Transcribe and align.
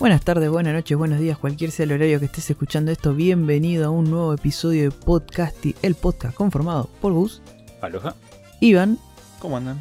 Buenas 0.00 0.22
tardes, 0.24 0.48
buenas 0.48 0.72
noches, 0.74 0.96
buenos 0.96 1.20
días, 1.20 1.36
cualquier 1.38 1.70
sea 1.70 1.84
el 1.84 1.92
horario 1.92 2.18
que 2.18 2.24
estés 2.24 2.48
escuchando 2.50 2.90
esto, 2.90 3.14
bienvenido 3.14 3.86
a 3.86 3.90
un 3.90 4.10
nuevo 4.10 4.32
episodio 4.32 4.84
de 4.84 4.90
Podcasty, 4.90 5.74
el 5.82 5.94
podcast 5.94 6.34
conformado 6.34 6.88
por 7.02 7.12
Gus, 7.12 7.42
Aloha. 7.82 8.14
Iván 8.60 8.98
¿Cómo 9.38 9.58
andan? 9.58 9.78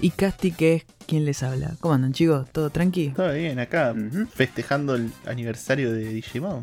y 0.00 0.10
Casti, 0.10 0.50
que 0.52 0.74
es 0.76 0.84
quien 1.06 1.24
les 1.26 1.42
habla. 1.42 1.74
¿Cómo 1.80 1.94
andan 1.94 2.12
chicos? 2.12 2.48
¿Todo 2.52 2.70
tranqui? 2.70 3.10
Todo 3.10 3.32
bien, 3.34 3.58
acá 3.58 3.94
festejando 4.34 4.94
el 4.94 5.12
aniversario 5.26 5.92
de 5.92 6.08
Digimon. 6.08 6.60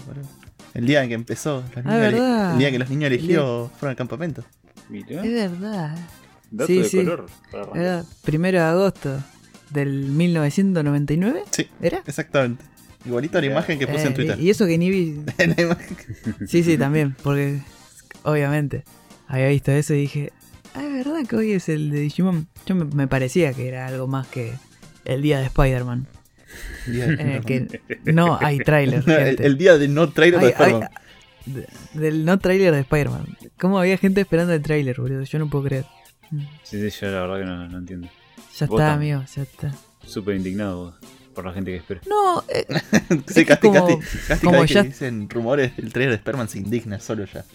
El 0.73 0.85
día 0.87 1.03
en 1.03 1.09
que 1.09 1.15
empezó. 1.15 1.63
los 1.75 1.85
Ah, 1.85 1.89
niños 1.91 2.03
ele- 2.07 2.19
¿verdad? 2.19 2.51
El 2.53 2.57
día 2.59 2.71
que 2.71 2.79
los 2.79 2.89
niños 2.89 3.07
elegidos 3.07 3.71
fueron 3.73 3.91
al 3.91 3.95
campamento. 3.95 4.43
Mira. 4.89 5.23
Es 5.23 5.51
verdad. 5.51 5.97
Dato 6.49 6.67
sí, 6.67 6.79
de 6.79 6.89
sí. 6.89 6.97
color. 6.97 7.25
primero 8.23 8.57
de 8.59 8.63
agosto 8.65 9.19
del 9.71 9.89
1999, 10.11 11.43
Sí, 11.51 11.67
¿era? 11.81 12.01
exactamente. 12.05 12.63
Igualito 13.05 13.37
a 13.37 13.41
la 13.41 13.47
imagen 13.47 13.79
que 13.79 13.87
puse 13.87 14.03
Eh, 14.03 14.07
en 14.07 14.13
Twitter. 14.13 14.39
Y 14.39 14.49
eso 14.49 14.65
que 14.65 14.77
ni 14.77 14.89
vi... 14.89 15.21
La 15.37 15.45
imagen- 15.45 16.47
Sí, 16.47 16.63
sí, 16.63 16.77
también, 16.77 17.15
porque 17.23 17.61
obviamente 18.23 18.83
había 19.27 19.47
visto 19.49 19.71
eso 19.71 19.93
y 19.93 20.01
dije, 20.01 20.31
ah, 20.73 20.83
es 20.83 21.05
verdad 21.05 21.25
que 21.27 21.35
hoy 21.35 21.51
es 21.53 21.69
el 21.69 21.89
de 21.91 21.99
Digimon. 22.01 22.47
Yo 22.65 22.75
me, 22.75 22.85
me 22.85 23.07
parecía 23.07 23.53
que 23.53 23.67
era 23.67 23.87
algo 23.87 24.07
más 24.07 24.27
que 24.27 24.53
el 25.05 25.21
día 25.21 25.39
de 25.39 25.45
Spider-Man, 25.45 26.07
día 26.85 27.07
de- 27.07 27.13
en 27.13 27.29
el 27.29 27.45
que 27.45 27.81
no 28.05 28.37
hay 28.41 28.57
tráiler. 28.59 29.03
No, 29.07 29.13
el, 29.15 29.25
gente. 29.27 29.45
el 29.45 29.57
día 29.57 29.77
de 29.77 29.87
no 29.87 30.09
trailer 30.11 30.41
de 30.41 30.49
Spider-Man. 30.49 30.89
de- 31.45 31.67
del 31.93 32.25
no 32.25 32.39
tráiler 32.39 32.73
de 32.73 32.81
Spider-Man. 32.81 33.37
¿Cómo 33.57 33.79
había 33.79 33.97
gente 33.97 34.19
esperando 34.21 34.53
el 34.53 34.61
tráiler, 34.61 34.99
boludo? 34.99 35.23
Yo 35.23 35.39
no 35.39 35.49
puedo 35.49 35.63
creer. 35.65 35.85
Sí, 36.63 36.89
sí, 36.91 36.99
yo 37.01 37.07
la 37.09 37.21
verdad 37.21 37.39
que 37.39 37.45
no, 37.45 37.67
no 37.69 37.77
entiendo. 37.77 38.09
Ya 38.57 38.65
está, 38.65 38.93
amigo, 38.93 39.23
ya 39.35 39.41
está. 39.43 39.73
Súper 40.05 40.35
indignado 40.35 40.85
vos, 40.85 40.95
por 41.35 41.45
la 41.45 41.53
gente 41.53 41.71
que 41.71 41.77
espera. 41.77 42.01
No, 42.07 42.43
eh, 42.49 42.65
Sí, 43.27 43.45
casi, 43.45 43.61
como- 43.61 43.99
casi, 43.99 44.17
casi 44.27 44.39
como 44.41 44.51
cada 44.53 44.61
vez 44.63 44.71
ya- 44.71 44.81
que 44.83 44.87
dicen 44.89 45.29
rumores 45.29 45.75
del 45.77 45.91
trailer 45.93 46.11
de 46.11 46.17
Spider-Man 46.17 46.49
se 46.49 46.57
indigna 46.59 46.99
solo 46.99 47.25
ya. 47.25 47.45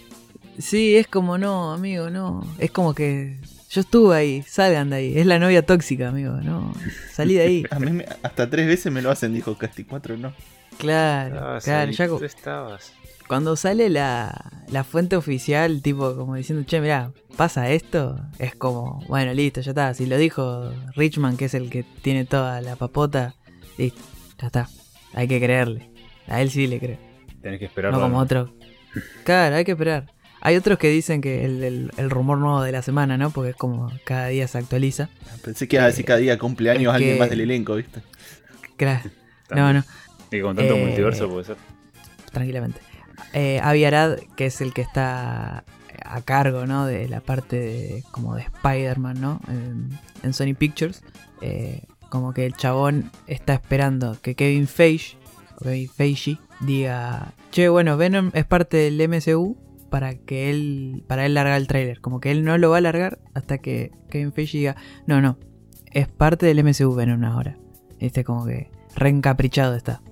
sí, 0.59 0.95
es 0.97 1.07
como 1.07 1.39
no, 1.39 1.73
amigo, 1.73 2.11
no. 2.11 2.47
Es 2.59 2.71
como 2.71 2.95
que 2.95 3.39
yo 3.71 3.81
estuve 3.81 4.15
ahí, 4.17 4.43
salgan 4.47 4.91
de 4.91 4.97
ahí. 4.97 5.19
Es 5.19 5.25
la 5.27 5.39
novia 5.39 5.65
tóxica, 5.65 6.09
amigo, 6.11 6.35
no. 6.43 6.73
Salí 7.13 7.35
de 7.35 7.43
ahí. 7.43 7.65
A 7.71 7.79
mí 7.79 7.91
me- 7.91 8.07
hasta 8.23 8.49
tres 8.51 8.67
veces 8.67 8.93
me 8.93 9.01
lo 9.03 9.11
hacen, 9.11 9.33
dijo 9.35 9.57
Casti 9.57 9.85
4, 9.85 10.17
no. 10.19 10.33
Claro, 10.79 11.35
Estabas 11.35 11.65
claro, 11.65 11.91
ahí, 11.91 11.97
ya 11.97 12.07
tú 12.09 12.25
estabas. 12.25 12.93
Cuando 13.33 13.57
sale 13.57 13.89
la, 13.89 14.51
la 14.69 14.85
fuente 14.85 15.17
oficial, 15.17 15.81
tipo 15.81 16.15
como 16.17 16.35
diciendo, 16.35 16.67
che, 16.67 16.83
mirá, 16.83 17.13
pasa 17.39 17.71
esto, 17.71 18.21
es 18.39 18.55
como, 18.55 19.03
bueno, 19.09 19.33
listo, 19.33 19.63
ya 19.63 19.71
está. 19.71 19.95
Si 19.95 20.05
lo 20.05 20.19
dijo 20.19 20.71
Richman, 20.97 21.39
que 21.39 21.47
es 21.47 21.55
el 21.55 21.71
que 21.71 21.83
tiene 22.03 22.27
toda 22.27 22.61
la 22.61 22.77
papota, 22.77 23.35
listo, 23.79 24.03
ya 24.39 24.49
está. 24.49 24.69
Hay 25.15 25.29
que 25.29 25.41
creerle. 25.41 25.91
A 26.27 26.43
él 26.43 26.51
sí 26.51 26.67
le 26.67 26.79
creo. 26.79 26.99
Tenés 27.41 27.59
que 27.59 27.65
esperar. 27.65 27.91
No 27.91 28.01
como 28.03 28.19
otro. 28.19 28.53
Claro, 29.25 29.57
hay 29.57 29.65
que 29.65 29.73
esperar. 29.73 30.13
Hay 30.43 30.57
otros 30.57 30.77
que 30.77 30.89
dicen 30.91 31.23
que 31.23 31.47
el, 31.47 31.65
el- 31.65 31.91
el 31.97 32.11
rumor 32.11 32.37
nuevo 32.37 32.61
de 32.61 32.71
la 32.73 32.83
semana, 32.83 33.17
¿no? 33.17 33.31
Porque 33.31 33.53
es 33.53 33.57
como 33.57 33.91
cada 34.05 34.27
día 34.27 34.47
se 34.47 34.59
actualiza. 34.59 35.09
Pensé 35.43 35.67
que 35.69 35.77
iba 35.77 35.85
a 35.85 35.89
decir 35.89 36.05
cada 36.05 36.19
día 36.19 36.39
cumpleaños 36.39 36.91
es 36.93 36.97
alguien 36.97 37.15
que- 37.15 37.19
más 37.19 37.31
del 37.31 37.41
elenco, 37.41 37.77
¿viste? 37.77 38.03
Claro. 38.77 39.09
No, 39.51 39.73
no. 39.73 39.83
Y 40.31 40.43
con 40.43 40.55
tanto 40.55 40.75
Eh, 40.77 40.85
multiverso 40.85 41.31
puede 41.31 41.45
ser. 41.47 41.57
tranquilamente. 42.31 42.79
Eh, 43.33 43.61
Avi 43.63 43.85
Arad, 43.85 44.19
que 44.37 44.47
es 44.47 44.61
el 44.61 44.73
que 44.73 44.83
está 44.83 45.65
a 46.05 46.21
cargo, 46.23 46.67
¿no? 46.67 46.87
De 46.87 47.09
la 47.09 47.21
parte 47.21 47.57
de, 47.59 48.05
como 48.11 48.35
de 48.35 48.43
Spider-Man, 48.43 49.21
¿no? 49.21 49.41
En, 49.49 50.33
Sony 50.33 50.55
Pictures. 50.55 51.03
eh, 51.41 51.83
como 52.13 52.35
que 52.35 52.45
el 52.45 52.53
chabón 52.53 53.11
está 53.27 53.55
esperando 53.55 54.19
que 54.21 54.35
Kevin 54.35 54.69
Feige, 54.69 55.17
Kevin 55.63 55.89
Feige, 55.89 56.39
diga, 56.61 57.33
che, 57.51 57.71
bueno, 57.71 57.97
Venom 57.97 58.31
es 58.35 58.45
parte 58.45 58.77
del 58.77 59.09
MCU 59.09 59.57
para 59.89 60.15
que 60.15 60.51
él, 60.51 61.05
para 61.07 61.25
él 61.25 61.33
largar 61.33 61.59
el 61.59 61.67
tráiler. 61.67 62.03
Como 62.03 62.21
que 62.21 62.31
él 62.31 62.45
no 62.45 62.59
lo 62.59 62.69
va 62.69 62.77
a 62.77 62.81
largar 62.83 63.19
hasta 63.33 63.57
que 63.57 63.93
Kevin 64.11 64.35
Feige 64.35 64.59
diga, 64.59 64.77
no, 65.07 65.23
no, 65.23 65.39
es 65.91 66.07
parte 66.07 66.45
del 66.45 66.63
MCU 66.63 66.95
Venom 66.95 67.25
ahora. 67.25 67.57
Este 67.99 68.25
como 68.25 68.45
que 68.45 68.71
reencaprichado 68.95 69.75
está. 69.75 70.03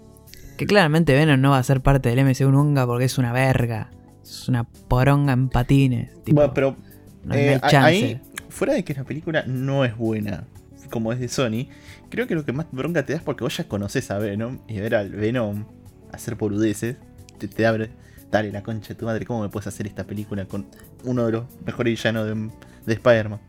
Que 0.60 0.66
claramente 0.66 1.14
Venom 1.14 1.40
no 1.40 1.52
va 1.52 1.58
a 1.58 1.62
ser 1.62 1.80
parte 1.80 2.14
del 2.14 2.18
MCU 2.22 2.50
nunca 2.50 2.86
porque 2.86 3.06
es 3.06 3.16
una 3.16 3.32
verga. 3.32 3.90
Es 4.22 4.46
una 4.46 4.64
poronga 4.64 5.32
en 5.32 5.48
patines. 5.48 6.22
tipo, 6.22 6.36
Bueno, 6.36 6.52
pero 6.52 6.76
no, 7.24 7.32
hay- 7.34 7.40
no 7.46 7.50
Eh, 7.52 7.60
hay 7.62 7.70
chance. 7.70 7.76
ahí, 7.86 8.20
fuera 8.50 8.74
de 8.74 8.84
que 8.84 8.92
la 8.92 9.04
película 9.04 9.42
no 9.46 9.86
es 9.86 9.96
buena, 9.96 10.44
como 10.90 11.14
es 11.14 11.18
de 11.18 11.28
Sony, 11.28 11.68
creo 12.10 12.26
que 12.26 12.34
lo 12.34 12.44
que 12.44 12.52
más 12.52 12.66
bronca 12.72 13.06
te 13.06 13.14
da 13.14 13.18
es 13.20 13.24
porque 13.24 13.42
vos 13.42 13.56
ya 13.56 13.64
conoces 13.68 14.10
a 14.10 14.18
Venom 14.18 14.58
y 14.68 14.78
ver 14.80 14.94
al 14.96 15.08
Venom 15.08 15.64
hacer 16.12 16.34
boludeces, 16.34 16.96
te, 17.38 17.48
te 17.48 17.66
abre, 17.66 17.90
dale 18.30 18.52
la 18.52 18.62
concha 18.62 18.88
de 18.88 18.94
tu 18.96 19.06
madre, 19.06 19.24
¿cómo 19.24 19.40
me 19.40 19.48
puedes 19.48 19.66
hacer 19.66 19.86
esta 19.86 20.04
película 20.04 20.44
con 20.44 20.66
uno 21.04 21.24
de 21.24 21.32
los 21.32 21.44
mejores 21.64 21.92
villanos 21.98 22.26
de, 22.26 22.50
de 22.84 22.92
Spider-Man? 22.92 23.40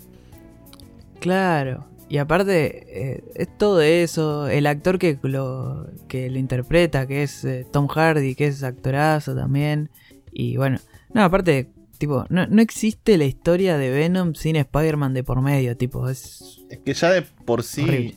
Claro. 1.20 1.88
Y 2.12 2.18
aparte, 2.18 3.14
eh, 3.14 3.24
es 3.36 3.58
todo 3.58 3.80
eso. 3.82 4.50
El 4.50 4.68
actor 4.68 5.00
que 5.00 5.18
lo, 5.24 5.88
que 6.10 6.30
lo 6.30 6.40
interpreta, 6.40 7.08
que 7.08 7.24
es 7.24 7.46
eh, 7.46 7.66
Tom 7.72 7.88
Hardy, 7.88 8.36
que 8.36 8.48
es 8.48 8.64
actorazo 8.64 9.34
también. 9.34 9.90
Y 10.34 10.58
bueno, 10.58 10.78
no, 11.14 11.24
aparte, 11.24 11.70
tipo, 11.98 12.26
no, 12.30 12.46
no 12.48 12.62
existe 12.62 13.18
la 13.18 13.24
historia 13.24 13.78
de 13.78 13.90
Venom 13.92 14.34
sin 14.34 14.58
Spider-Man 14.58 15.14
de 15.14 15.24
por 15.24 15.42
medio, 15.42 15.78
tipo, 15.78 16.10
es... 16.10 16.60
Es 16.70 16.80
que 16.80 16.94
ya 16.94 17.12
de 17.12 17.22
por 17.22 17.64
sí, 17.64 17.84
Horrible. 17.84 18.16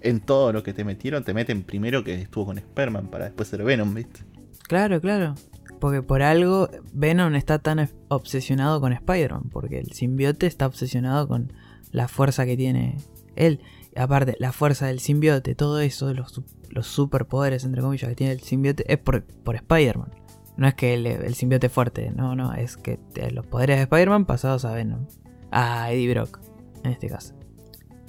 en 0.00 0.20
todo 0.20 0.50
lo 0.54 0.62
que 0.62 0.72
te 0.72 0.82
metieron, 0.84 1.22
te 1.22 1.34
meten 1.34 1.64
primero 1.64 2.02
que 2.02 2.14
estuvo 2.14 2.46
con 2.46 2.56
Spider-Man 2.56 3.08
para 3.08 3.26
después 3.26 3.48
ser 3.48 3.62
Venom, 3.62 3.92
¿viste? 3.92 4.20
Claro, 4.68 5.02
claro. 5.02 5.34
Porque 5.80 6.00
por 6.00 6.22
algo 6.22 6.70
Venom 6.94 7.34
está 7.34 7.58
tan 7.58 7.78
es- 7.78 7.94
obsesionado 8.08 8.80
con 8.80 8.94
Spider-Man. 8.94 9.50
Porque 9.52 9.80
el 9.80 9.92
simbiote 9.92 10.46
está 10.46 10.66
obsesionado 10.66 11.28
con 11.28 11.52
la 11.90 12.08
fuerza 12.08 12.46
que 12.46 12.56
tiene 12.56 12.96
él. 13.36 13.60
Aparte, 13.96 14.36
la 14.38 14.52
fuerza 14.52 14.86
del 14.86 15.00
simbiote, 15.00 15.54
todo 15.54 15.80
eso, 15.80 16.12
los, 16.14 16.32
su- 16.32 16.44
los 16.70 16.86
superpoderes, 16.86 17.64
entre 17.64 17.80
comillas, 17.82 18.08
que 18.08 18.16
tiene 18.16 18.32
el 18.32 18.40
simbiote, 18.40 18.84
es 18.92 18.98
por, 18.98 19.24
por 19.24 19.54
Spider-Man. 19.54 20.12
No 20.56 20.66
es 20.68 20.74
que 20.74 20.94
el, 20.94 21.06
el 21.06 21.34
simbiote 21.34 21.66
es 21.66 21.72
fuerte, 21.72 22.12
no, 22.14 22.34
no, 22.36 22.54
es 22.54 22.76
que 22.76 22.98
los 23.32 23.46
poderes 23.46 23.76
de 23.76 23.82
Spider-Man 23.82 24.24
pasados 24.24 24.64
a 24.64 24.72
Venom. 24.72 25.06
A 25.50 25.92
Eddie 25.92 26.12
Brock, 26.12 26.40
en 26.82 26.90
este 26.92 27.08
caso. 27.08 27.34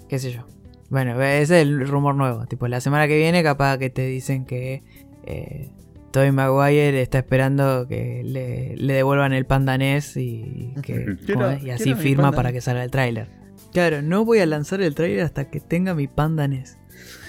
Qué 0.09 0.17
sé 0.19 0.31
yo. 0.31 0.47
Bueno, 0.89 1.21
ese 1.21 1.41
es 1.41 1.51
el 1.67 1.87
rumor 1.87 2.15
nuevo. 2.15 2.45
Tipo, 2.45 2.67
la 2.67 2.81
semana 2.81 3.07
que 3.07 3.17
viene 3.17 3.43
capaz 3.43 3.77
que 3.77 3.89
te 3.89 4.05
dicen 4.07 4.45
que... 4.45 4.83
Eh, 5.23 5.69
Tobey 6.11 6.31
Maguire 6.31 7.01
está 7.01 7.17
esperando 7.17 7.87
que 7.89 8.23
le, 8.23 8.77
le 8.77 8.93
devuelvan 8.93 9.33
el 9.33 9.45
pandanés 9.45 10.15
y, 10.15 10.73
que, 10.81 11.17
y 11.61 11.69
así 11.71 11.93
firma 11.93 12.31
para 12.31 12.53
que 12.53 12.61
salga 12.61 12.85
el 12.85 12.89
tráiler. 12.89 13.27
Claro, 13.75 14.01
no 14.01 14.23
voy 14.23 14.39
a 14.39 14.45
lanzar 14.45 14.81
el 14.81 14.95
tráiler 14.95 15.19
hasta 15.19 15.49
que 15.49 15.59
tenga 15.59 15.93
mi 15.93 16.07
pandanés. 16.07 16.77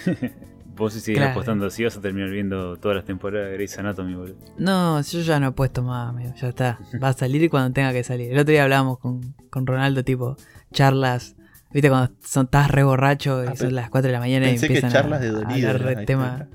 Vos 0.76 0.92
si 0.92 1.00
sigues 1.00 1.18
claro. 1.18 1.32
apostando 1.32 1.66
así 1.66 1.82
vas 1.82 1.96
a 1.96 2.00
terminar 2.00 2.30
viendo 2.30 2.76
todas 2.76 2.94
las 2.94 3.04
temporadas 3.04 3.48
de 3.48 3.54
Grey's 3.54 3.76
Anatomy, 3.76 4.14
boludo. 4.14 4.36
No, 4.56 5.00
yo 5.00 5.20
ya 5.22 5.40
no 5.40 5.48
he 5.48 5.50
puesto 5.50 5.82
más, 5.82 6.10
amigo, 6.10 6.32
ya 6.40 6.50
está. 6.50 6.78
Va 7.02 7.08
a 7.08 7.12
salir 7.14 7.50
cuando 7.50 7.72
tenga 7.72 7.92
que 7.92 8.04
salir. 8.04 8.30
El 8.30 8.38
otro 8.38 8.52
día 8.52 8.62
hablábamos 8.62 9.00
con, 9.00 9.34
con 9.50 9.66
Ronaldo, 9.66 10.04
tipo, 10.04 10.36
charlas. 10.72 11.34
¿Viste 11.72 11.88
cuando 11.88 12.14
son, 12.22 12.44
estás 12.44 12.70
re 12.70 12.84
borracho 12.84 13.42
y 13.42 13.48
Ah, 13.48 13.56
son 13.56 13.74
las 13.74 13.90
4 13.90 14.06
de 14.06 14.12
la 14.12 14.20
mañana 14.20 14.46
y 14.46 14.50
Pensé 14.50 14.68
que 14.68 14.74
empiezan 14.74 14.92
charlas 14.92 15.18
a, 15.18 15.24
de 15.24 15.28
a 15.30 15.32
dolido. 15.32 16.46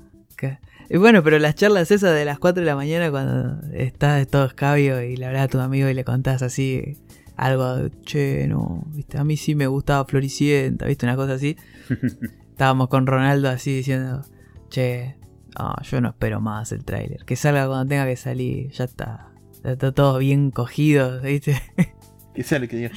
Y 0.90 0.98
bueno, 0.98 1.22
pero 1.22 1.38
las 1.38 1.56
charlas 1.56 1.92
esas 1.92 2.16
de 2.16 2.24
las 2.24 2.40
4 2.40 2.62
de 2.62 2.66
la 2.66 2.78
mañana 2.78 3.12
cuando 3.12 3.60
estás 3.74 4.20
de 4.20 4.26
todo 4.26 4.46
escabio 4.46 5.02
y 5.02 5.18
le 5.18 5.26
hablas 5.26 5.44
a 5.44 5.48
tu 5.50 5.60
amigo 5.60 5.90
y 5.90 5.94
le 5.94 6.06
contás 6.06 6.42
así 6.44 6.98
algo, 7.42 7.90
che, 8.06 8.48
no, 8.48 8.84
viste, 8.90 9.18
a 9.18 9.24
mí 9.24 9.36
sí 9.36 9.56
me 9.56 9.66
gustaba 9.66 10.06
Floricienta, 10.06 10.86
viste, 10.86 11.08
una 11.08 11.16
cosa 11.16 11.34
así. 11.34 11.58
Estábamos 12.52 12.88
con 12.88 13.08
Ronaldo 13.08 13.50
así 13.50 13.76
diciendo, 13.76 14.24
che, 14.70 15.16
no, 15.58 15.74
yo 15.82 16.02
no 16.02 16.10
espero 16.10 16.40
más 16.40 16.72
el 16.72 16.86
tráiler, 16.86 17.26
que 17.26 17.36
salga 17.36 17.66
cuando 17.66 17.88
tenga 17.88 18.06
que 18.06 18.16
salir, 18.16 18.70
ya 18.70 18.84
está. 18.84 19.32
Ya 19.64 19.72
está 19.72 19.92
todo 19.92 20.20
bien 20.20 20.52
cogido, 20.52 21.20
viste. 21.22 21.60
Que 22.34 22.44
sea 22.44 22.60
lo 22.60 22.68
que 22.70 22.78
Dios. 22.78 22.94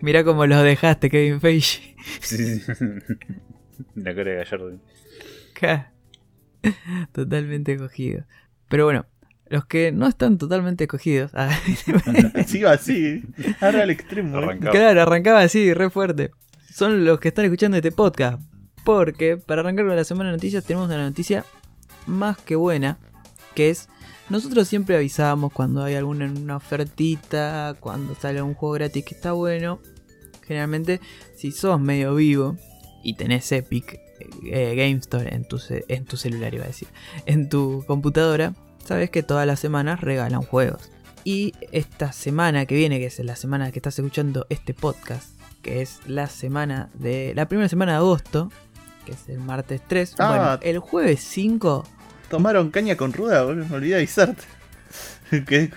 Mirá 0.00 0.22
cómo 0.22 0.46
los 0.46 0.62
dejaste, 0.62 1.10
Kevin 1.10 1.40
Feige. 1.40 1.96
Sí, 2.20 2.60
sí. 2.60 2.72
La 3.96 4.14
cara 4.14 4.30
de 4.30 4.36
Gallardo. 4.36 4.78
Totalmente 7.12 7.76
cogido. 7.76 8.24
Pero 8.68 8.84
bueno, 8.84 9.06
los 9.48 9.66
que 9.66 9.92
no 9.92 10.06
están 10.06 10.38
totalmente 10.38 10.86
cogidos. 10.86 11.30
ah, 11.34 11.50
Sigo 12.46 12.68
así, 12.68 13.22
ahora 13.60 13.82
al 13.82 13.90
extremo. 13.90 14.38
¿eh? 14.38 14.42
Arrancaba. 14.42 14.72
claro, 14.72 15.02
arrancaba 15.02 15.40
así, 15.40 15.72
re 15.74 15.90
fuerte. 15.90 16.30
Son 16.72 17.04
los 17.04 17.20
que 17.20 17.28
están 17.28 17.44
escuchando 17.44 17.76
este 17.76 17.92
podcast. 17.92 18.40
Porque 18.84 19.36
para 19.36 19.60
arrancar 19.62 19.86
con 19.86 19.96
la 19.96 20.04
semana 20.04 20.30
de 20.30 20.36
noticias 20.36 20.64
tenemos 20.64 20.88
una 20.88 20.98
noticia 21.08 21.44
más 22.06 22.36
que 22.38 22.56
buena. 22.56 22.98
Que 23.54 23.70
es, 23.70 23.88
nosotros 24.28 24.66
siempre 24.66 24.96
avisamos 24.96 25.52
cuando 25.52 25.84
hay 25.84 25.94
alguna 25.94 26.26
una 26.26 26.56
ofertita, 26.56 27.76
cuando 27.80 28.14
sale 28.14 28.42
un 28.42 28.54
juego 28.54 28.74
gratis 28.74 29.04
que 29.04 29.14
está 29.14 29.32
bueno. 29.32 29.80
Generalmente, 30.42 31.00
si 31.36 31.52
sos 31.52 31.80
medio 31.80 32.14
vivo 32.14 32.56
y 33.02 33.14
tenés 33.14 33.50
Epic, 33.52 33.98
eh, 34.50 34.74
Game 34.76 34.96
Store 34.96 35.32
en 35.34 35.46
tu, 35.46 35.58
en 35.88 36.04
tu 36.04 36.16
celular, 36.16 36.52
iba 36.52 36.64
a 36.64 36.68
decir, 36.68 36.88
en 37.24 37.48
tu 37.48 37.84
computadora, 37.86 38.54
sabes 38.84 39.10
que 39.10 39.22
todas 39.22 39.46
las 39.46 39.60
semanas 39.60 40.00
regalan 40.00 40.42
juegos. 40.42 40.90
Y 41.24 41.54
esta 41.72 42.12
semana 42.12 42.66
que 42.66 42.74
viene, 42.74 42.98
que 42.98 43.06
es 43.06 43.18
la 43.20 43.36
semana 43.36 43.72
que 43.72 43.78
estás 43.78 43.98
escuchando 43.98 44.46
este 44.50 44.74
podcast, 44.74 45.30
que 45.62 45.80
es 45.80 46.00
la 46.06 46.26
semana 46.28 46.90
de. 46.94 47.32
la 47.34 47.48
primera 47.48 47.68
semana 47.68 47.92
de 47.92 47.98
agosto, 47.98 48.50
que 49.06 49.12
es 49.12 49.28
el 49.28 49.38
martes 49.38 49.80
3. 49.88 50.14
Ah. 50.18 50.28
Bueno, 50.28 50.58
el 50.62 50.78
jueves 50.80 51.20
5. 51.20 51.84
Tomaron 52.28 52.70
caña 52.70 52.96
con 52.96 53.12
ruda, 53.12 53.42
boludo. 53.44 53.66
Me 53.66 53.76
olvidé 53.76 53.90
de 53.90 53.96
avisarte. 53.96 54.44
¿Qué? 55.46 55.70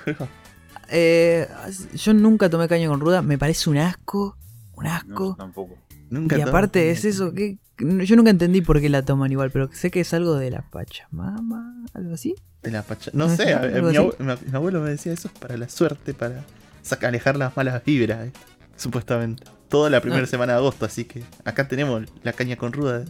eh, 0.90 1.48
yo 1.94 2.14
nunca 2.14 2.50
tomé 2.50 2.68
caña 2.68 2.90
con 2.90 3.00
ruda, 3.00 3.22
me 3.22 3.38
parece 3.38 3.70
un 3.70 3.78
asco. 3.78 4.38
Un 4.74 4.88
asco. 4.88 5.36
tampoco. 5.38 5.76
Nunca 6.10 6.38
y 6.38 6.42
aparte 6.42 6.92
es 6.92 7.06
eso 7.06 7.34
que. 7.34 7.58
Yo 7.80 8.16
nunca 8.16 8.32
entendí 8.32 8.62
por 8.62 8.82
qué 8.82 8.90
la 8.90 9.04
toman 9.04 9.32
igual, 9.32 9.52
pero 9.52 9.70
sé 9.72 9.92
que 9.92 10.00
es 10.02 10.14
algo 10.14 10.36
de 10.36 10.50
la 10.52 10.64
Pachamama, 10.64 11.86
algo 11.94 12.14
así. 12.16 12.36
De 12.64 12.72
la 12.72 12.82
pacha- 12.82 13.12
No 13.14 13.28
No 13.28 13.36
sé, 13.36 13.54
a- 13.54 13.60
mi, 13.62 14.56
abuelo 14.56 14.82
me 14.82 14.90
decía 14.90 15.14
eso 15.14 15.28
es 15.32 15.40
para 15.40 15.56
la 15.58 15.70
suerte, 15.70 16.14
para 16.16 16.44
saca- 16.84 17.08
alejar 17.10 17.38
las 17.38 17.56
malas 17.56 17.84
vibras, 17.86 18.24
¿viste? 18.26 18.40
supuestamente. 18.76 19.44
Toda 19.70 19.90
la 19.90 20.02
primera 20.02 20.24
Ah. 20.24 20.28
semana 20.28 20.54
de 20.54 20.60
agosto, 20.60 20.86
así 20.86 21.06
que 21.06 21.24
acá 21.46 21.68
tenemos 21.68 22.04
la 22.24 22.34
caña 22.34 22.56
con 22.56 22.74
ruda 22.74 23.00
de, 23.00 23.06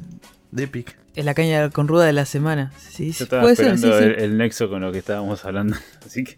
de 0.52 0.64
Epic. 0.64 0.98
Es 1.16 1.24
la 1.24 1.34
caña 1.34 1.70
con 1.70 1.88
ruda 1.88 2.06
de 2.06 2.14
la 2.14 2.26
semana. 2.26 2.74
Sí, 2.78 3.12
Yo 3.14 3.24
estaba 3.24 3.44
puede 3.44 3.56
ser, 3.56 3.78
sí, 3.78 3.86
esperando 3.86 4.16
sí. 4.16 4.24
El, 4.24 4.32
el 4.32 4.38
nexo 4.38 4.70
con 4.70 4.82
lo 4.82 4.92
que 4.92 4.98
estábamos 5.00 5.46
hablando. 5.46 5.78
Así 6.06 6.24
que. 6.24 6.38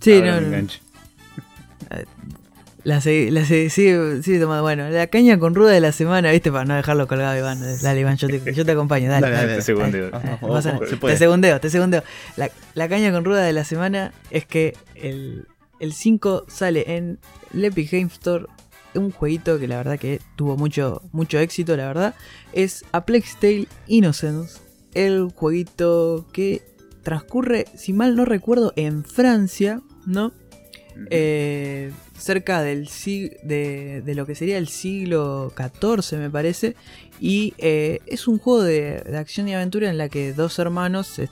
Sí, 0.00 0.20
no. 0.22 0.36
La 2.82 3.00
seguí, 3.00 3.30
la 3.30 3.44
seguí, 3.44 3.68
sigue, 3.70 4.22
sigue 4.22 4.40
tomando. 4.40 4.62
Bueno, 4.62 4.88
la 4.88 5.06
caña 5.08 5.38
con 5.38 5.54
ruda 5.54 5.72
de 5.72 5.80
la 5.80 5.92
semana, 5.92 6.30
¿viste? 6.30 6.50
Para 6.50 6.64
no 6.64 6.74
dejarlo 6.74 7.06
colgado, 7.06 7.36
Iván. 7.38 7.60
Dale, 7.82 8.00
Iván, 8.00 8.16
yo 8.16 8.28
te, 8.28 8.54
yo 8.54 8.64
te 8.64 8.72
acompaño, 8.72 9.10
dale. 9.10 9.22
Dale, 9.22 9.36
dale. 9.36 9.46
dale, 9.48 9.58
Te 9.58 9.62
segundeo. 9.62 10.10
Se. 10.62 10.96
Te 10.96 11.16
segundeo, 11.16 11.60
te 11.60 11.70
segundeo. 11.70 12.02
La, 12.36 12.50
la 12.74 12.88
caña 12.88 13.12
con 13.12 13.24
ruda 13.24 13.42
de 13.42 13.52
la 13.52 13.64
semana 13.64 14.12
es 14.30 14.46
que 14.46 14.74
el, 14.94 15.46
el 15.78 15.92
5 15.92 16.46
sale 16.48 16.96
en 16.96 17.18
el 17.54 17.64
Epic 17.64 17.90
Game 17.90 18.06
Store. 18.06 18.46
Un 18.94 19.12
jueguito 19.12 19.58
que 19.60 19.68
la 19.68 19.76
verdad 19.76 19.98
que 19.98 20.20
tuvo 20.34 20.56
mucho, 20.56 21.02
mucho 21.12 21.38
éxito, 21.38 21.76
la 21.76 21.86
verdad. 21.86 22.14
Es 22.52 22.84
A 22.92 23.04
Plague 23.04 23.24
Tale 23.40 23.68
Innocence. 23.86 24.58
El 24.94 25.30
jueguito 25.32 26.26
que 26.32 26.62
transcurre, 27.02 27.66
si 27.76 27.92
mal 27.92 28.16
no 28.16 28.24
recuerdo, 28.24 28.72
en 28.76 29.04
Francia, 29.04 29.80
¿no? 30.06 30.32
Eh, 31.10 31.92
cerca 32.20 32.62
del 32.62 32.86
sig- 32.88 33.40
de, 33.42 34.02
de 34.02 34.14
lo 34.14 34.26
que 34.26 34.34
sería 34.34 34.58
el 34.58 34.68
siglo 34.68 35.52
XIV, 35.56 36.18
me 36.18 36.30
parece. 36.30 36.76
Y 37.20 37.54
eh, 37.58 38.00
es 38.06 38.28
un 38.28 38.38
juego 38.38 38.62
de, 38.62 39.00
de 39.00 39.18
acción 39.18 39.48
y 39.48 39.54
aventura 39.54 39.90
en 39.90 39.98
la 39.98 40.08
que 40.08 40.32
dos 40.32 40.58
hermanos 40.58 41.18
eh, 41.18 41.28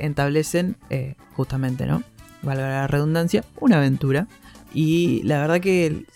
establecen, 0.00 0.76
eh, 0.90 1.14
justamente, 1.34 1.86
¿no? 1.86 2.02
Valga 2.42 2.68
la 2.68 2.86
redundancia, 2.86 3.44
una 3.60 3.76
aventura. 3.78 4.26
Y 4.72 5.22
la 5.24 5.38
verdad 5.40 5.60
que 5.60 5.86
el- 5.86 6.06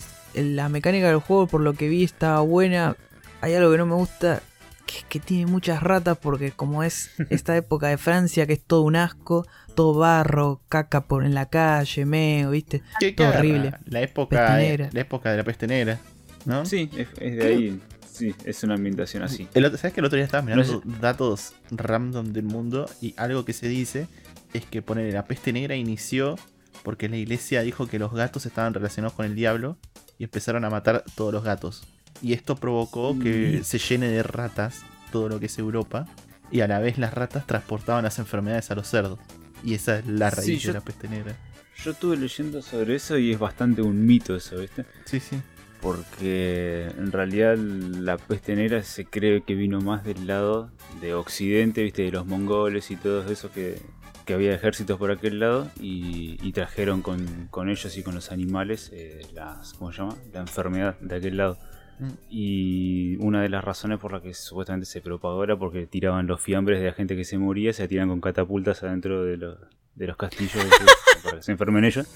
la 0.57 0.69
mecánica 0.69 1.07
del 1.09 1.19
juego, 1.19 1.47
por 1.47 1.61
lo 1.61 1.75
que 1.75 1.89
vi, 1.89 2.03
está 2.03 2.41
buena. 2.41 2.97
Hay 3.41 3.55
algo 3.55 3.71
que 3.71 3.79
no 3.79 3.87
me 3.87 3.95
gusta, 3.95 4.43
que 4.87 4.99
es 4.99 5.05
que 5.05 5.21
tiene 5.21 5.47
muchas 5.47 5.81
ratas, 5.83 6.19
porque 6.19 6.51
como 6.51 6.83
es 6.83 7.11
esta 7.31 7.57
época 7.57 7.89
de 7.89 7.99
Francia, 7.99 8.47
que 8.47 8.55
es 8.55 8.63
todo 8.63 8.83
un 8.83 8.97
asco, 8.97 9.47
todo 9.75 9.95
barro, 9.99 10.61
caca 10.69 11.07
por 11.07 11.25
en 11.25 11.35
la 11.35 11.47
calle, 11.47 12.05
meo, 12.07 12.51
¿viste? 12.51 12.83
Qué 13.01 13.13
Todo 13.13 13.29
cara, 13.29 13.39
horrible. 13.41 13.73
La 13.87 14.01
época, 14.03 14.57
de- 14.57 14.63
negra. 14.69 14.91
la 14.93 15.01
época 15.01 15.31
de 15.31 15.37
la 15.37 15.45
peste 15.45 15.67
negra, 15.67 15.99
¿no? 16.45 16.65
Sí, 16.67 16.89
es, 16.97 17.09
es 17.21 17.37
de 17.37 17.47
ahí. 17.47 17.81
Sí, 18.11 18.33
es 18.45 18.63
una 18.63 18.75
ambientación 18.75 19.23
así. 19.25 19.49
El 19.55 19.65
otro- 19.65 19.77
¿Sabes 19.79 19.93
que 19.93 20.01
el 20.01 20.07
otro 20.07 20.17
día 20.17 20.25
estaba 20.25 20.43
mirando 20.43 20.83
No 20.85 20.99
datos 21.01 21.55
random 21.73 22.33
del 22.33 22.45
mundo 22.45 22.89
y 23.01 23.13
algo 23.17 23.45
que 23.45 23.53
se 23.53 23.67
dice 23.69 24.07
es 24.53 24.65
que 24.67 24.83
poner 24.83 25.13
la 25.13 25.25
peste 25.25 25.53
negra 25.53 25.75
inició 25.75 26.37
porque 26.85 27.09
la 27.09 27.17
iglesia 27.17 27.63
dijo 27.63 27.89
que 27.89 27.99
los 27.99 28.13
gatos 28.13 28.47
estaban 28.47 28.73
relacionados 28.73 29.15
con 29.15 29.27
el 29.27 29.35
diablo 29.35 29.79
y 30.17 30.25
empezaron 30.25 30.65
a 30.65 30.71
matar 30.71 31.03
todos 31.17 31.33
los 31.33 31.43
gatos. 31.43 31.83
Y 32.23 32.35
esto 32.35 32.55
provocó 32.55 33.19
que 33.19 33.59
Mm. 33.61 33.65
se 33.65 33.79
llene 33.79 34.07
de 34.09 34.23
ratas 34.23 34.83
todo 35.11 35.29
lo 35.29 35.41
que 35.41 35.47
es 35.47 35.59
Europa 35.59 36.07
y 36.53 36.61
a 36.61 36.69
la 36.69 36.79
vez 36.79 36.99
las 36.99 37.15
ratas 37.15 37.47
transportaban 37.49 38.05
las 38.05 38.21
enfermedades 38.21 38.71
a 38.71 38.77
los 38.77 38.87
cerdos. 38.87 39.19
Y 39.65 39.75
esa 39.75 39.99
es 39.99 40.07
la 40.07 40.31
raíz 40.31 40.63
Sí, 40.63 40.67
de 40.69 40.75
la 40.75 40.81
peste 40.81 41.09
negra. 41.09 41.37
Yo 41.83 41.91
estuve 41.93 42.17
leyendo 42.17 42.63
sobre 42.63 42.97
eso 42.97 43.19
y 43.19 43.33
es 43.33 43.39
bastante 43.39 43.83
un 43.83 44.05
mito 44.07 44.37
eso, 44.37 44.59
¿viste? 44.59 44.85
Sí, 45.07 45.21
sí. 45.21 45.37
Porque 45.81 46.91
en 46.97 47.13
realidad 47.13 47.57
la 47.59 48.17
peste 48.17 48.55
negra 48.57 48.83
se 48.83 49.05
cree 49.05 49.43
que 49.43 49.55
vino 49.55 49.81
más 49.81 50.05
del 50.05 50.27
lado 50.27 50.71
de 51.01 51.15
Occidente, 51.15 51.83
¿viste? 51.83 52.03
De 52.03 52.11
los 52.13 52.27
mongoles 52.27 52.91
y 52.91 52.97
todos 52.97 53.31
esos 53.31 53.51
que, 53.51 53.79
que 54.25 54.35
había 54.35 54.55
ejércitos 54.55 54.99
por 54.99 55.11
aquel 55.11 55.41
lado 55.41 55.71
y, 55.81 56.39
y 56.43 56.53
trajeron 56.53 57.03
con, 57.03 57.49
con 57.51 57.69
ellos 57.69 57.97
y 57.99 58.03
con 58.03 58.15
los 58.15 58.33
animales 58.33 58.91
eh, 58.95 59.21
las, 59.35 59.75
¿cómo 59.75 59.93
se 59.93 59.99
llama? 59.99 60.17
la 60.33 60.41
enfermedad 60.41 60.99
de 61.01 61.17
aquel 61.17 61.37
lado. 61.37 61.59
Mm. 61.99 62.09
Y 62.31 63.17
una 63.21 63.43
de 63.43 63.49
las 63.49 63.65
razones 63.65 63.99
por 63.99 64.13
la 64.13 64.21
que 64.21 64.35
supuestamente 64.35 64.87
se 64.87 65.01
propagó 65.01 65.45
era 65.45 65.57
porque 65.57 65.87
tiraban 65.87 66.27
los 66.27 66.41
fiambres 66.41 66.81
de 66.81 66.87
la 66.87 66.93
gente 66.93 67.17
que 67.17 67.25
se 67.25 67.39
moría, 67.39 67.73
se 67.73 67.87
tiran 67.89 68.09
con 68.09 68.21
catapultas 68.21 68.83
adentro 68.83 69.25
de 69.25 69.37
los, 69.37 69.59
de 69.95 70.07
los 70.07 70.17
castillos 70.17 70.53
para 71.25 71.37
que 71.37 71.43
se 71.43 71.53
enfermen 71.53 71.85
ellos. 71.85 72.07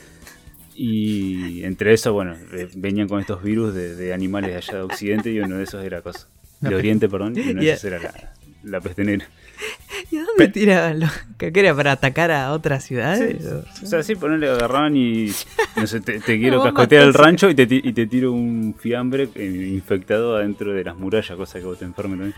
Y 0.75 1.65
entre 1.65 1.93
eso, 1.93 2.13
bueno, 2.13 2.37
venían 2.77 3.09
con 3.09 3.21
estos 3.21 3.43
virus 3.43 3.75
de, 3.75 3.97
de 3.97 4.13
animales 4.15 4.51
de 4.51 4.57
allá 4.59 4.75
de 4.75 4.83
Occidente 4.83 5.33
y 5.33 5.41
uno 5.41 5.57
de 5.57 5.65
esos 5.65 5.85
era 5.85 6.03
cosa. 6.03 6.29
De 6.61 6.75
Oriente, 6.75 7.09
perdón, 7.09 7.35
y 7.37 7.51
uno 7.51 7.61
de 7.61 7.71
esos 7.71 7.85
era 7.85 7.99
la, 7.99 8.33
la 8.63 8.81
peste 8.81 9.05
negra. 9.05 9.27
¿Y 10.11 10.17
a 10.19 10.25
dónde 10.25 10.49
tiraban 10.49 11.01
los 11.01 11.11
que 11.37 11.53
era 11.55 11.75
para 11.75 11.93
atacar 11.93 12.31
a 12.31 12.53
otras 12.53 12.85
ciudades? 12.85 13.45
O 13.83 13.87
sea, 13.87 14.03
sí, 14.03 14.15
ponerle 14.15 14.49
agarraban 14.49 14.97
y 14.97 15.31
no 15.77 15.87
sé, 15.87 16.01
te, 16.01 16.21
te 16.21 16.39
quiero 16.41 16.63
cascotear 16.63 17.03
el 17.05 17.15
rancho 17.15 17.51
y 17.51 17.55
te, 17.55 17.67
y 17.69 17.93
te 17.93 18.07
tiro 18.07 18.33
un 18.33 18.75
fiambre 18.79 19.29
eh, 19.35 19.71
infectado 19.73 20.37
adentro 20.37 20.73
de 20.73 20.85
las 20.85 20.97
murallas, 20.97 21.37
cosa 21.37 21.59
que 21.59 21.65
vos 21.65 21.79
te 21.79 21.85
enfermes 21.85 22.19
también. 22.19 22.35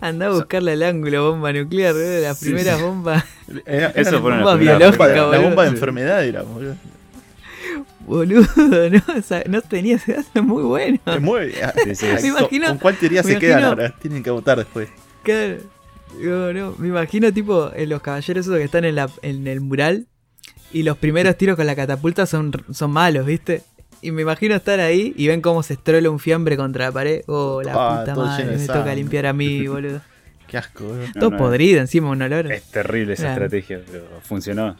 Andá 0.00 0.26
a 0.26 0.30
buscarle 0.30 0.74
el 0.74 0.84
ángulo 0.84 1.32
bomba 1.32 1.52
nuclear, 1.52 1.96
¿eh? 1.96 2.20
las 2.20 2.38
Sí, 2.38 2.46
primeras 2.46 2.76
sí. 2.78 2.82
bombas, 2.84 3.24
Era- 3.66 3.88
Eso 3.90 4.12
la 4.12 4.18
bomba 4.18 4.36
las 4.44 4.56
primeras 4.56 4.78
bomba, 4.90 5.06
biológica, 5.06 5.06
la 5.16 5.24
boludo. 5.26 5.42
bomba 5.42 5.62
de 5.64 5.68
enfermedad 5.70 6.24
era, 6.24 6.42
boludo. 6.42 6.76
boludo, 8.06 8.46
¿no? 8.90 9.02
O 9.18 9.22
sea, 9.22 9.42
no 9.48 9.60
tenía 9.62 9.96
ese 9.96 10.12
dato 10.14 10.42
muy 10.42 10.62
bueno. 10.62 10.98
Se 11.04 11.18
mueve. 11.18 11.54
Me 11.86 11.96
¿con- 11.96 12.24
imagino- 12.26 12.68
¿Con 12.68 12.78
cuál 12.78 12.96
teoría 12.96 13.22
se 13.24 13.38
quedan 13.38 13.60
imagino- 13.60 13.68
ahora? 13.82 13.94
Tienen 14.00 14.22
que 14.22 14.30
votar 14.30 14.58
después. 14.58 14.88
Claro. 15.22 15.56
Digo, 16.18 16.52
no, 16.52 16.74
me 16.78 16.88
imagino 16.88 17.32
tipo 17.32 17.70
en 17.74 17.88
los 17.88 18.00
caballeros 18.02 18.46
esos 18.46 18.56
que 18.58 18.64
están 18.64 18.84
en, 18.84 18.94
la, 18.94 19.10
en 19.22 19.46
el 19.46 19.60
mural 19.60 20.06
y 20.72 20.82
los 20.82 20.96
primeros 20.98 21.36
tiros 21.36 21.56
con 21.56 21.66
la 21.66 21.76
catapulta 21.76 22.26
son, 22.26 22.52
son 22.72 22.90
malos, 22.90 23.26
¿viste? 23.26 23.62
Y 24.00 24.10
me 24.10 24.22
imagino 24.22 24.54
estar 24.54 24.80
ahí 24.80 25.14
y 25.16 25.28
ven 25.28 25.40
cómo 25.40 25.62
se 25.62 25.74
estrola 25.74 26.10
un 26.10 26.18
fiambre 26.18 26.56
contra 26.56 26.86
la 26.86 26.92
pared. 26.92 27.22
Oh, 27.26 27.62
la 27.62 27.72
Ah, 27.74 28.00
puta 28.00 28.14
madre, 28.16 28.56
me 28.56 28.66
toca 28.66 28.94
limpiar 28.94 29.26
a 29.26 29.32
mí, 29.32 29.66
boludo. 29.68 30.02
Qué 30.46 30.58
asco, 30.58 30.84
boludo. 30.84 31.06
No, 31.14 31.20
Todo 31.20 31.30
no, 31.30 31.38
podrido 31.38 31.80
encima, 31.80 32.10
un 32.10 32.20
olor. 32.22 32.52
Es 32.52 32.62
terrible 32.70 33.14
esa 33.14 33.22
Claro. 33.24 33.44
estrategia, 33.44 33.80
pero 33.90 34.20
funcionaba. 34.22 34.76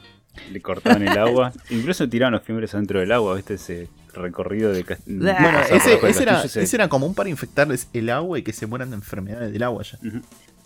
Le 0.52 0.60
cortaban 0.60 1.02
el 1.02 1.16
agua, 1.16 1.52
incluso 1.70 2.08
tiraban 2.08 2.32
los 2.32 2.42
fiambres 2.42 2.74
adentro 2.74 3.00
del 3.00 3.12
agua, 3.12 3.34
¿viste? 3.36 3.54
Ese 3.54 3.88
recorrido 4.12 4.72
de 4.72 4.84
Bueno, 5.06 5.60
ese, 5.60 5.98
ese 6.06 6.22
era, 6.22 6.42
ese 6.44 6.76
era 6.76 6.88
común 6.88 7.14
para 7.14 7.30
infectarles 7.30 7.88
el 7.92 8.10
agua 8.10 8.38
y 8.38 8.42
que 8.42 8.52
se 8.52 8.66
mueran 8.66 8.90
de 8.90 8.96
enfermedades 8.96 9.52
del 9.52 9.62
agua 9.62 9.82
ya. 9.84 9.98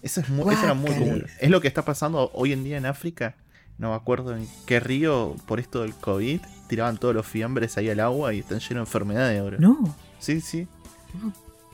Eso, 0.02 0.20
es 0.20 0.28
muy, 0.28 0.52
eso 0.54 0.64
era 0.64 0.74
muy 0.74 0.90
común. 0.92 1.26
Es 1.40 1.50
lo 1.50 1.60
que 1.60 1.68
está 1.68 1.84
pasando 1.84 2.30
hoy 2.34 2.52
en 2.52 2.64
día 2.64 2.76
en 2.76 2.86
África. 2.86 3.34
No 3.78 3.90
me 3.90 3.96
acuerdo 3.96 4.36
en 4.36 4.46
qué 4.66 4.80
río, 4.80 5.36
por 5.46 5.60
esto 5.60 5.82
del 5.82 5.94
COVID, 5.94 6.40
tiraban 6.68 6.98
todos 6.98 7.14
los 7.14 7.26
fiambres 7.26 7.76
ahí 7.78 7.88
al 7.90 8.00
agua 8.00 8.34
y 8.34 8.40
están 8.40 8.58
llenos 8.58 8.74
de 8.74 8.80
enfermedades 8.80 9.40
ahora. 9.40 9.56
No, 9.60 9.94
Sí, 10.18 10.40
sí. 10.40 10.66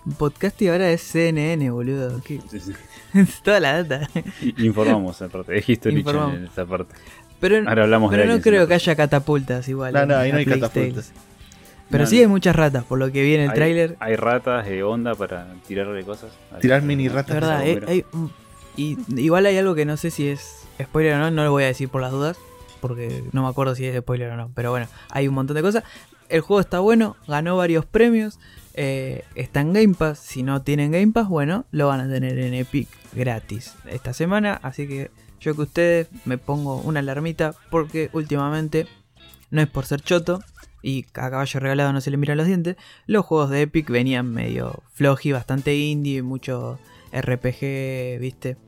un 0.04 0.12
podcast 0.12 0.61
y 0.61 0.69
ahora 0.69 0.90
es 0.90 1.00
CNN, 1.02 1.71
boludo. 1.71 2.21
¿Qué? 2.23 2.40
Sí, 2.50 2.61
sí. 2.61 2.73
Toda 3.43 3.61
la 3.61 3.83
data. 3.83 4.09
Informamos 4.59 5.21
aparte, 5.23 5.57
es 5.59 5.69
History 5.69 6.04
en 6.35 6.45
esta 6.45 6.66
parte. 6.66 6.95
Pero, 7.40 7.69
Ahora 7.69 7.83
hablamos 7.85 8.11
pero 8.11 8.23
de 8.23 8.28
no 8.28 8.40
creo 8.43 8.62
¿no? 8.62 8.69
que 8.69 8.75
haya 8.75 8.97
catapultas 8.97 9.69
igual. 9.69 9.93
No, 9.93 10.07
no, 10.07 10.16
ahí 10.16 10.33
no 10.33 10.38
hay 10.38 10.47
catapultas. 10.47 11.12
Pero 11.90 12.04
No, 12.04 12.10
sí 12.10 12.18
hay 12.20 12.26
muchas 12.26 12.56
ratas, 12.56 12.84
por 12.84 12.98
lo 12.98 13.12
que 13.12 13.22
vi 13.22 13.34
en 13.34 13.42
el 13.42 13.50
Hay- 13.50 13.54
tráiler. 13.56 13.96
Hay 14.00 14.16
ratas 14.16 14.66
de 14.66 14.82
onda 14.82 15.14
para 15.14 15.46
tirarle 15.66 16.02
cosas. 16.04 16.32
Tirar 16.60 16.82
mini 16.82 17.08
ratas. 17.08 17.34
Verdad, 17.34 17.66
eh, 17.66 17.82
hay 17.86 18.04
y 18.76 18.98
igual 19.20 19.46
hay 19.46 19.56
algo 19.56 19.74
que 19.76 19.84
no 19.84 19.96
sé 19.96 20.10
si 20.10 20.26
es 20.28 20.66
spoiler 20.82 21.14
o 21.14 21.18
no, 21.18 21.30
no 21.30 21.44
lo 21.44 21.50
voy 21.52 21.62
a 21.64 21.66
decir 21.68 21.88
por 21.88 22.00
las 22.00 22.10
dudas, 22.10 22.36
porque 22.80 23.22
no 23.32 23.42
me 23.44 23.48
acuerdo 23.48 23.74
si 23.76 23.84
es 23.86 23.96
spoiler 23.96 24.30
o 24.30 24.36
no, 24.36 24.50
pero 24.54 24.70
bueno, 24.70 24.88
hay 25.10 25.28
un 25.28 25.34
montón 25.34 25.54
de 25.54 25.62
cosas. 25.62 25.84
El 26.28 26.40
juego 26.40 26.60
está 26.60 26.80
bueno, 26.80 27.16
ganó 27.28 27.56
varios 27.56 27.84
premios, 27.84 28.40
eh, 28.74 29.22
está 29.36 29.60
en 29.60 29.72
Game 29.74 29.94
Pass, 29.94 30.18
si 30.18 30.42
no 30.42 30.62
tienen 30.62 30.90
Game 30.90 31.12
Pass, 31.12 31.28
bueno, 31.28 31.66
lo 31.70 31.86
van 31.86 32.00
a 32.00 32.08
tener 32.12 32.36
en 32.38 32.54
Epic 32.54 32.88
gratis 33.12 33.74
esta 33.88 34.12
semana, 34.12 34.58
así 34.62 34.88
que 34.88 35.10
yo 35.38 35.54
que 35.54 35.62
ustedes 35.62 36.08
me 36.24 36.38
pongo 36.38 36.78
una 36.78 36.98
alarmita, 37.00 37.54
porque 37.70 38.08
últimamente, 38.12 38.88
no 39.50 39.60
es 39.60 39.68
por 39.68 39.86
ser 39.86 40.00
choto, 40.00 40.42
y 40.84 41.06
a 41.14 41.30
caballo 41.30 41.60
regalado 41.60 41.92
no 41.92 42.00
se 42.00 42.10
le 42.10 42.18
miran 42.18 42.36
los 42.36 42.46
dientes, 42.46 42.76
los 43.06 43.24
juegos 43.24 43.48
de 43.50 43.62
Epic 43.62 43.88
venían 43.88 44.30
medio 44.30 44.82
floji, 44.92 45.32
bastante 45.32 45.74
indie, 45.74 46.22
mucho 46.22 46.78
RPG, 47.10 48.20
viste, 48.20 48.58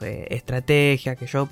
eh, 0.00 0.26
estrategia, 0.30 1.16
que 1.16 1.26
yo 1.26 1.48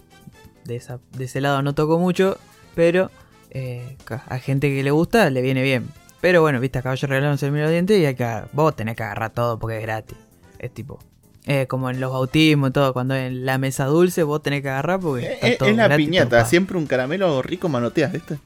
de, 0.64 0.76
esa, 0.76 0.98
de 1.12 1.24
ese 1.24 1.42
lado 1.42 1.60
no 1.60 1.74
toco 1.74 1.98
mucho, 1.98 2.38
pero 2.74 3.10
eh, 3.50 3.96
a 4.08 4.38
gente 4.38 4.68
que 4.70 4.82
le 4.82 4.90
gusta 4.90 5.28
le 5.28 5.42
viene 5.42 5.62
bien. 5.62 5.86
Pero 6.22 6.40
bueno, 6.40 6.58
viste, 6.58 6.78
a 6.78 6.82
caballo 6.82 7.06
regalado 7.06 7.32
no 7.32 7.36
se 7.36 7.46
le 7.46 7.52
mira 7.52 7.64
los 7.64 7.72
dientes 7.72 8.00
y 8.00 8.06
hay 8.06 8.14
que, 8.14 8.42
vos 8.52 8.74
tenés 8.74 8.96
que 8.96 9.02
agarrar 9.02 9.34
todo 9.34 9.58
porque 9.58 9.76
es 9.76 9.82
gratis. 9.82 10.16
Es 10.58 10.72
tipo, 10.72 10.98
eh, 11.44 11.66
como 11.66 11.90
en 11.90 12.00
los 12.00 12.10
bautismos 12.10 12.70
y 12.70 12.72
todo, 12.72 12.94
cuando 12.94 13.14
en 13.14 13.44
la 13.44 13.58
mesa 13.58 13.84
dulce 13.84 14.22
vos 14.22 14.42
tenés 14.42 14.62
que 14.62 14.70
agarrar 14.70 15.00
porque 15.00 15.26
Eh, 15.26 15.38
está 15.42 15.58
todo 15.58 15.68
es 15.68 15.76
la 15.76 15.96
piñata, 15.96 16.44
siempre 16.46 16.78
un 16.78 16.86
caramelo 16.86 17.42
rico 17.42 17.68
manoteas, 17.68 18.10
¿viste? 18.10 18.38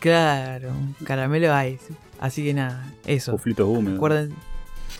Claro, 0.00 0.72
caramelo 1.04 1.52
sí. 1.86 1.94
Así 2.18 2.44
que 2.44 2.54
nada, 2.54 2.84
eso. 3.06 3.32
Conflitos 3.32 3.68
húmedos. 3.68 3.94
Recuerden. 3.94 4.34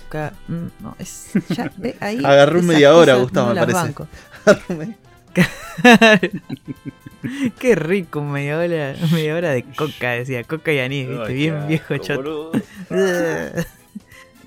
ca- 0.09 0.33
mm, 0.49 0.66
No, 0.80 0.95
es. 0.99 1.30
Ya, 1.49 1.71
ve, 1.76 1.97
ahí, 2.00 2.19
esas 2.25 2.64
media 2.64 2.95
hora, 2.95 3.16
Gustavo, 3.16 3.49
no 3.49 3.54
me 3.54 3.61
parece. 3.66 3.78
banco. 3.95 4.09
Qué 7.59 7.75
rico, 7.75 8.23
media 8.23 8.59
hora, 8.59 8.95
media 9.12 9.35
hora 9.37 9.50
de 9.50 9.62
coca, 9.64 10.12
decía, 10.12 10.42
coca 10.45 10.73
y 10.73 10.78
anís, 10.80 11.09
viste, 11.09 11.25
Ay, 11.28 11.35
bien 11.35 11.69
viejo 11.69 11.95
boludo. 12.16 12.52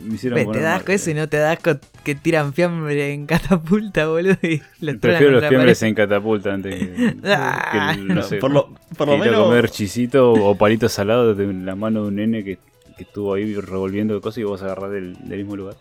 Me 0.04 0.16
hicieron 0.16 0.36
Ve, 0.36 0.42
te 0.42 0.46
poner 0.48 0.62
da 0.64 0.70
mal, 0.72 0.78
asco 0.80 0.92
eso 0.92 1.10
y 1.10 1.14
no 1.14 1.28
te 1.30 1.38
da 1.38 1.52
asco 1.54 1.78
que 2.04 2.16
tiran 2.16 2.54
fiambre 2.54 3.14
en 3.14 3.26
catapulta, 3.26 4.08
boludo, 4.10 4.36
y 4.44 4.62
lo 4.82 5.00
Prefiero 5.00 5.32
los 5.32 5.46
fiambres 5.48 5.80
pared. 5.80 5.90
en 5.90 5.96
catapulta 5.96 6.54
antes 6.54 6.76
que, 6.76 6.86
que 7.22 7.30
Ah. 7.30 7.94
el- 7.98 8.08
no 8.08 8.22
sé, 8.24 8.38
por 8.38 8.52
lo, 8.52 8.70
por 8.98 9.08
lo 9.08 9.18
menos. 9.18 9.44
comer 9.44 9.70
chisito 9.70 10.32
o 10.34 10.56
palito 10.58 10.90
salado 10.90 11.34
de 11.36 11.52
la 11.54 11.76
mano 11.76 12.02
de 12.04 12.08
un 12.10 12.16
nene 12.16 12.44
que, 12.44 12.58
que 12.98 13.04
estuvo 13.04 13.34
ahí 13.34 13.56
revolviendo 13.56 14.20
cosas 14.22 14.40
y 14.40 14.44
vos 14.44 14.62
agarrás 14.62 14.92
del, 14.92 15.16
del 15.28 15.40
mismo 15.40 15.56
lugar. 15.56 15.76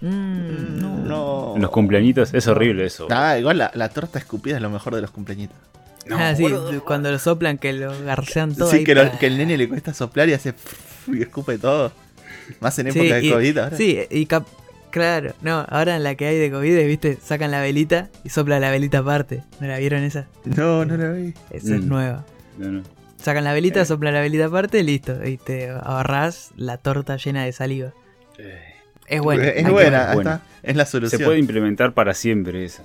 Mm, 0.00 0.78
no. 0.80 0.98
No. 0.98 1.52
En 1.56 1.62
los 1.62 1.70
cumpleañitos 1.70 2.32
es 2.34 2.46
horrible 2.46 2.84
eso. 2.84 3.08
Ah, 3.10 3.38
igual 3.38 3.58
la, 3.58 3.70
la 3.74 3.88
torta 3.88 4.18
escupida 4.18 4.56
es 4.56 4.62
lo 4.62 4.70
mejor 4.70 4.94
de 4.94 5.00
los 5.00 5.10
cumpleañitos. 5.10 5.56
No, 6.06 6.16
ah, 6.18 6.34
sí, 6.34 6.42
boludo. 6.42 6.84
cuando 6.84 7.10
lo 7.10 7.18
soplan 7.18 7.58
que 7.58 7.72
lo 7.72 7.92
garcean 8.04 8.54
todo. 8.54 8.70
Sí, 8.70 8.78
ahí 8.78 8.84
que, 8.84 8.94
lo- 8.94 9.02
para- 9.04 9.18
que 9.18 9.26
el 9.26 9.36
nene 9.36 9.58
le 9.58 9.68
cuesta 9.68 9.92
soplar 9.92 10.28
y 10.28 10.32
hace 10.34 10.54
y 11.12 11.20
escupe 11.22 11.58
todo. 11.58 11.92
Más 12.60 12.78
en 12.78 12.92
Sí, 12.92 12.98
época 13.00 13.14
de 13.16 13.24
y- 13.24 13.30
COVID 13.30 13.58
ahora. 13.58 13.76
Sí, 13.76 13.98
y 14.10 14.26
cap- 14.26 14.46
claro, 14.90 15.34
no, 15.42 15.64
ahora 15.68 15.96
en 15.96 16.02
la 16.02 16.14
que 16.14 16.26
hay 16.26 16.38
de 16.38 16.50
COVID, 16.50 16.86
viste, 16.86 17.18
sacan 17.22 17.50
la 17.50 17.60
velita 17.60 18.08
y 18.24 18.28
sopla 18.30 18.58
la 18.60 18.70
velita 18.70 18.98
aparte. 18.98 19.42
¿No 19.60 19.66
la 19.66 19.78
vieron 19.78 20.02
esa? 20.02 20.26
No, 20.44 20.84
no 20.84 20.96
la 20.96 21.10
vi. 21.10 21.34
Esa 21.50 21.74
es 21.76 21.82
Mm. 21.82 21.88
nueva. 21.88 22.24
No, 22.58 22.68
no. 22.68 22.82
Sacan 23.20 23.44
la 23.44 23.52
velita, 23.52 23.80
Eh. 23.80 23.84
sopla 23.84 24.12
la 24.12 24.20
velita 24.20 24.46
aparte, 24.46 24.82
listo. 24.82 25.24
Y 25.26 25.36
te 25.38 25.70
ahorrás 25.70 26.52
la 26.56 26.76
torta 26.78 27.16
llena 27.16 27.44
de 27.44 27.52
saliva. 27.52 27.92
Eh, 28.38 28.60
Es 29.06 29.20
bueno. 29.20 29.42
es 29.42 29.68
buena, 29.70 30.12
está. 30.12 30.42
Es 30.62 30.76
la 30.76 30.84
Se 30.84 30.92
solución. 30.92 31.22
puede 31.24 31.38
implementar 31.38 31.94
para 31.94 32.14
siempre 32.14 32.64
esa. 32.64 32.82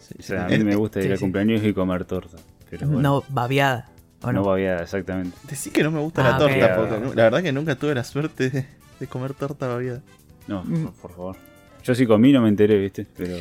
Sí, 0.00 0.14
O 0.18 0.22
sí. 0.22 0.28
sea, 0.28 0.44
a 0.46 0.48
mí 0.48 0.58
me 0.62 0.76
gusta 0.76 1.00
ir 1.00 1.06
sí, 1.06 1.12
a 1.12 1.16
sí. 1.16 1.20
cumpleaños 1.20 1.64
y 1.64 1.72
comer 1.72 2.04
torta. 2.04 2.36
Pero 2.70 2.86
bueno, 2.86 3.02
No, 3.02 3.24
babeada. 3.28 3.88
¿o 4.22 4.26
no 4.28 4.40
no? 4.40 4.44
babeada, 4.44 4.82
exactamente. 4.82 5.36
Decí 5.48 5.70
que 5.70 5.82
no 5.82 5.90
me 5.90 5.98
gusta 6.00 6.22
Ah, 6.26 6.30
la 6.32 6.38
torta, 6.38 6.76
porque 6.76 7.16
la 7.16 7.22
verdad 7.24 7.42
que 7.42 7.52
nunca 7.52 7.74
tuve 7.74 7.94
la 7.94 8.04
suerte 8.04 8.66
de, 9.00 9.06
comer 9.06 9.34
torta 9.34 9.66
babiada. 9.68 10.02
No, 10.46 10.62
Mm. 10.64 10.86
por, 11.00 11.10
favor. 11.12 11.36
Yo 11.82 11.94
sí 11.94 12.06
comí, 12.06 12.32
no 12.32 12.40
me 12.42 12.48
enteré, 12.48 12.78
¿viste? 12.78 13.06
Pero 13.16 13.36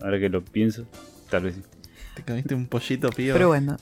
ahora 0.00 0.18
que 0.18 0.28
lo 0.28 0.44
pienso, 0.44 0.84
tal 1.30 1.44
vez 1.44 1.54
sí. 1.56 1.62
Te 2.14 2.22
comiste 2.22 2.54
un 2.54 2.66
pollito 2.66 3.10
pío. 3.10 3.32
Pero 3.34 3.48
bueno. 3.48 3.76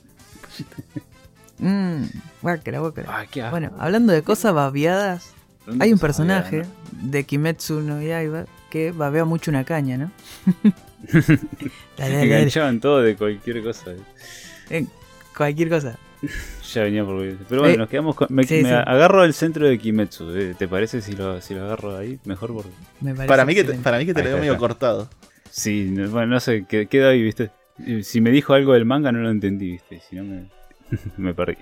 Mmm, 1.58 2.02
guácala, 2.42 2.80
guácala. 2.80 3.18
Ay, 3.18 3.28
qué 3.30 3.42
asco. 3.42 3.52
Bueno, 3.52 3.72
hablando 3.78 4.12
de 4.12 4.22
cosas 4.22 4.52
babeadas, 4.54 5.32
¿Dónde 5.64 5.84
hay 5.84 5.92
un 5.92 5.98
personaje 5.98 6.58
babeada, 6.58 6.74
de 6.92 7.24
Kimetsu 7.24 7.80
no 7.80 8.00
Yaiba 8.02 8.44
que 8.70 8.92
babea 8.92 9.24
mucho 9.24 9.50
una 9.50 9.64
caña, 9.64 9.96
¿no? 9.96 10.10
Enganchaban 11.98 12.80
todo 12.80 13.00
de 13.00 13.16
cualquier 13.16 13.62
cosa. 13.62 13.92
Eh, 14.70 14.86
Cualquier 15.36 15.68
cosa. 15.68 15.98
Ya 16.72 16.82
venía 16.82 17.04
por 17.04 17.22
Pero 17.48 17.60
bueno, 17.62 17.74
Eh, 17.74 17.78
nos 17.78 17.88
quedamos 17.88 18.14
con. 18.16 18.26
Me, 18.30 18.44
sí, 18.44 18.62
me 18.62 18.68
sí. 18.70 18.74
agarro 18.74 19.22
al 19.22 19.32
centro 19.34 19.66
de 19.66 19.78
Kimetsu. 19.78 20.30
eh, 20.36 20.54
¿Te 20.58 20.66
parece 20.68 21.00
si 21.00 21.12
lo, 21.14 21.40
si 21.40 21.54
lo 21.54 21.64
agarro 21.64 21.96
ahí? 21.96 22.18
Mejor 22.24 22.52
porque. 22.54 22.70
Me 23.00 23.12
parece 23.14 23.28
para, 23.28 23.44
mí 23.44 23.54
que 23.54 23.64
te, 23.64 23.74
para 23.74 23.98
mí 23.98 24.06
que 24.06 24.14
te 24.14 24.22
lo 24.22 24.28
veo 24.30 24.38
medio 24.38 24.56
cortado. 24.58 25.08
Sí, 25.50 25.88
no- 25.90 26.08
bueno, 26.10 26.26
no 26.28 26.40
sé, 26.40 26.64
qued- 26.66 26.88
queda 26.88 27.10
ahí, 27.10 27.22
¿viste? 27.22 27.50
Si 28.02 28.20
me 28.20 28.30
dijo 28.30 28.52
algo 28.54 28.72
del 28.72 28.84
manga, 28.84 29.12
no 29.12 29.20
lo 29.20 29.30
entendí, 29.30 29.70
¿viste? 29.72 30.00
Si 30.08 30.16
no, 30.16 30.24
me, 30.24 30.48
me 31.16 31.34
perdí. 31.34 31.56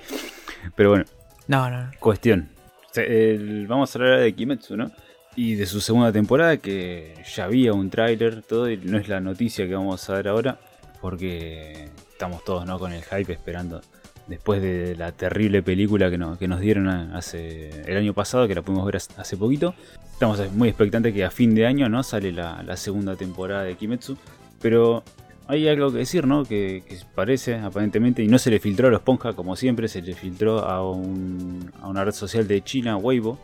Pero 0.75 0.91
bueno, 0.91 1.05
No, 1.49 1.69
no, 1.71 1.83
no. 1.85 1.91
cuestión. 2.01 2.49
El- 2.95 3.67
vamos 3.67 3.95
a 3.95 3.99
hablar 3.99 4.21
de 4.21 4.33
Kimetsu, 4.35 4.77
¿no? 4.77 4.91
Y 5.37 5.57
de 5.57 5.67
su 5.67 5.81
segunda 5.81 6.13
temporada, 6.13 6.57
que 6.59 7.15
ya 7.35 7.45
había 7.45 7.73
un 7.73 7.91
tráiler, 7.91 8.43
todo, 8.43 8.71
y 8.71 8.77
no 8.77 8.99
es 8.99 9.09
la 9.09 9.21
noticia 9.21 9.67
que 9.67 9.75
vamos 9.75 10.09
a 10.09 10.15
dar 10.15 10.29
ahora, 10.29 10.59
porque 11.01 11.89
estamos 12.13 12.45
todos, 12.45 12.65
¿no? 12.67 12.79
Con 12.79 12.93
el 12.93 13.03
hype 13.03 13.33
esperando. 13.33 13.83
Después 14.27 14.63
de 14.63 14.97
la 14.97 15.13
terrible 15.13 15.63
película 15.63 16.11
que, 16.11 16.17
no- 16.17 16.39
que 16.39 16.49
nos 16.49 16.61
dieron 16.61 16.89
hace 16.89 17.69
el 17.91 17.97
año 17.99 18.15
pasado, 18.15 18.49
que 18.49 18.55
la 18.55 18.63
pudimos 18.63 18.87
ver 18.87 18.97
hace- 18.97 19.13
hace 19.21 19.37
poquito, 19.37 19.75
estamos 20.13 20.41
muy 20.53 20.69
expectantes 20.69 21.13
que 21.13 21.25
a 21.25 21.31
fin 21.31 21.55
de 21.55 21.67
año, 21.67 21.89
¿no? 21.91 22.03
Sale 22.03 22.33
la, 22.33 22.63
la 22.63 22.77
segunda 22.79 23.17
temporada 23.17 23.65
de 23.65 23.75
Kimetsu. 23.77 24.17
Pero 24.63 25.03
hay 25.47 25.69
algo 25.69 25.93
que 25.93 25.99
decir, 25.99 26.27
¿no? 26.27 26.45
Que, 26.45 26.83
que 26.89 26.97
parece, 27.15 27.57
aparentemente, 27.57 28.23
y 28.23 28.29
no 28.29 28.39
se 28.39 28.51
le 28.51 28.61
filtró 28.61 28.89
a 28.89 28.91
los 28.91 29.03
Ponja, 29.03 29.35
como 29.35 29.57
siempre, 29.57 29.89
se 29.89 30.01
le 30.01 30.15
filtró 30.15 30.61
a, 30.61 30.91
un- 30.91 31.71
a 31.83 31.89
una 31.89 32.03
red 32.03 32.13
social 32.15 32.49
de 32.49 32.63
China, 32.63 32.97
Weibo. 32.97 33.39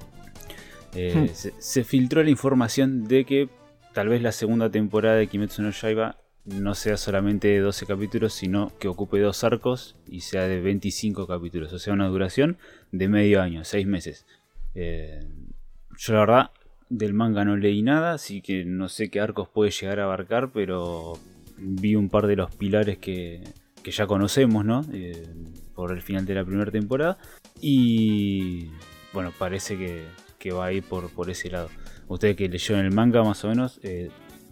Eh, 0.94 1.12
Hmm. 1.14 1.34
se, 1.34 1.52
se 1.58 1.84
filtró 1.84 2.22
la 2.24 2.30
información 2.30 3.06
de 3.06 3.24
que 3.26 3.48
tal 3.92 4.08
vez 4.08 4.22
la 4.22 4.32
segunda 4.32 4.70
temporada 4.70 5.16
de 5.16 5.26
Kimetsu 5.26 5.60
no 5.62 5.70
Yaiba 5.72 6.16
no 6.54 6.74
sea 6.74 6.96
solamente 6.96 7.48
de 7.48 7.60
12 7.60 7.86
capítulos, 7.86 8.32
sino 8.32 8.72
que 8.78 8.88
ocupe 8.88 9.20
dos 9.20 9.44
arcos 9.44 9.96
y 10.08 10.20
sea 10.20 10.46
de 10.46 10.60
25 10.60 11.26
capítulos. 11.26 11.72
O 11.72 11.78
sea, 11.78 11.92
una 11.92 12.08
duración 12.08 12.58
de 12.92 13.08
medio 13.08 13.40
año, 13.40 13.64
6 13.64 13.86
meses. 13.86 14.26
Eh, 14.74 15.20
yo 15.98 16.14
la 16.14 16.20
verdad 16.20 16.50
del 16.88 17.14
manga 17.14 17.44
no 17.44 17.56
leí 17.56 17.82
nada, 17.82 18.14
así 18.14 18.42
que 18.42 18.64
no 18.64 18.88
sé 18.88 19.10
qué 19.10 19.20
arcos 19.20 19.48
puede 19.48 19.70
llegar 19.70 20.00
a 20.00 20.04
abarcar, 20.04 20.50
pero 20.52 21.14
vi 21.56 21.94
un 21.94 22.08
par 22.08 22.26
de 22.26 22.36
los 22.36 22.54
pilares 22.54 22.98
que, 22.98 23.42
que 23.82 23.90
ya 23.90 24.06
conocemos, 24.06 24.64
¿no? 24.64 24.84
Eh, 24.92 25.26
por 25.74 25.92
el 25.92 26.02
final 26.02 26.26
de 26.26 26.34
la 26.34 26.44
primera 26.44 26.70
temporada. 26.70 27.18
Y 27.60 28.70
bueno, 29.12 29.32
parece 29.38 29.76
que, 29.76 30.04
que 30.38 30.52
va 30.52 30.66
a 30.66 30.72
ir 30.72 30.82
por, 30.82 31.10
por 31.10 31.30
ese 31.30 31.50
lado. 31.50 31.68
Ustedes 32.08 32.36
que 32.36 32.48
leyeron 32.48 32.84
el 32.84 32.92
manga 32.92 33.22
más 33.22 33.44
o 33.44 33.48
menos, 33.48 33.78
eh, 33.82 34.10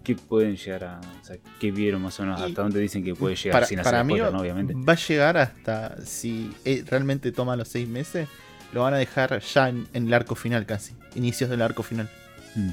¿qué 0.08 0.14
pueden 0.22 0.56
llegar 0.56 0.84
a... 0.84 1.00
O 1.00 1.24
sea, 1.24 1.36
¿qué 1.60 1.70
vieron 1.70 2.00
más 2.02 2.18
o 2.18 2.22
menos? 2.22 2.40
Y- 2.40 2.44
¿Hasta 2.44 2.62
dónde 2.62 2.80
dicen 2.80 3.04
que 3.04 3.14
puede 3.14 3.36
llegar? 3.36 3.52
Para, 3.56 3.66
sin 3.66 3.78
hacer 3.78 3.92
para 3.92 4.04
mí 4.04 4.14
spoiler, 4.14 4.32
¿no? 4.32 4.40
Obviamente. 4.40 4.74
va 4.74 4.92
a 4.94 4.96
llegar 4.96 5.36
hasta, 5.36 5.96
si 6.04 6.50
eh, 6.64 6.82
realmente 6.88 7.30
toma 7.32 7.56
los 7.56 7.68
seis 7.68 7.86
meses, 7.88 8.26
lo 8.72 8.82
van 8.82 8.94
a 8.94 8.96
dejar 8.96 9.38
ya 9.40 9.68
en, 9.68 9.86
en 9.92 10.06
el 10.06 10.14
arco 10.14 10.34
final 10.34 10.64
casi. 10.66 10.94
Inicios 11.14 11.50
del 11.50 11.60
arco 11.62 11.82
final. 11.82 12.08
Mm, 12.54 12.70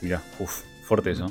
Mirá, 0.00 0.22
uff, 0.38 0.62
fuerte 0.84 1.10
eso. 1.10 1.26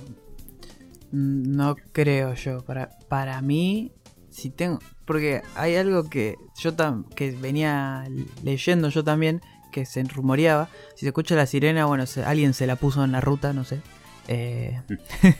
Mm, 1.12 1.56
No 1.56 1.76
creo 1.92 2.34
yo. 2.36 2.64
Para, 2.64 2.90
para 3.10 3.42
mí, 3.42 3.92
si 4.30 4.50
tengo. 4.50 4.80
Porque 5.06 5.42
hay 5.56 5.76
algo 5.76 6.10
que 6.10 6.36
yo 6.60 6.74
tam, 6.74 7.06
que 7.10 7.32
venía 7.32 8.06
leyendo 8.44 8.90
yo 8.90 9.04
también, 9.04 9.42
que 9.72 9.86
se 9.86 10.04
rumoreaba. 10.04 10.70
Si 10.96 11.02
se 11.02 11.08
escucha 11.08 11.36
la 11.36 11.46
sirena, 11.46 11.86
bueno, 11.86 12.06
se- 12.06 12.24
alguien 12.24 12.54
se 12.54 12.68
la 12.68 12.76
puso 12.76 13.04
en 13.04 13.12
la 13.14 13.22
ruta, 13.22 13.54
no 13.54 13.64
sé. 13.64 13.80
Eh, 14.28 14.82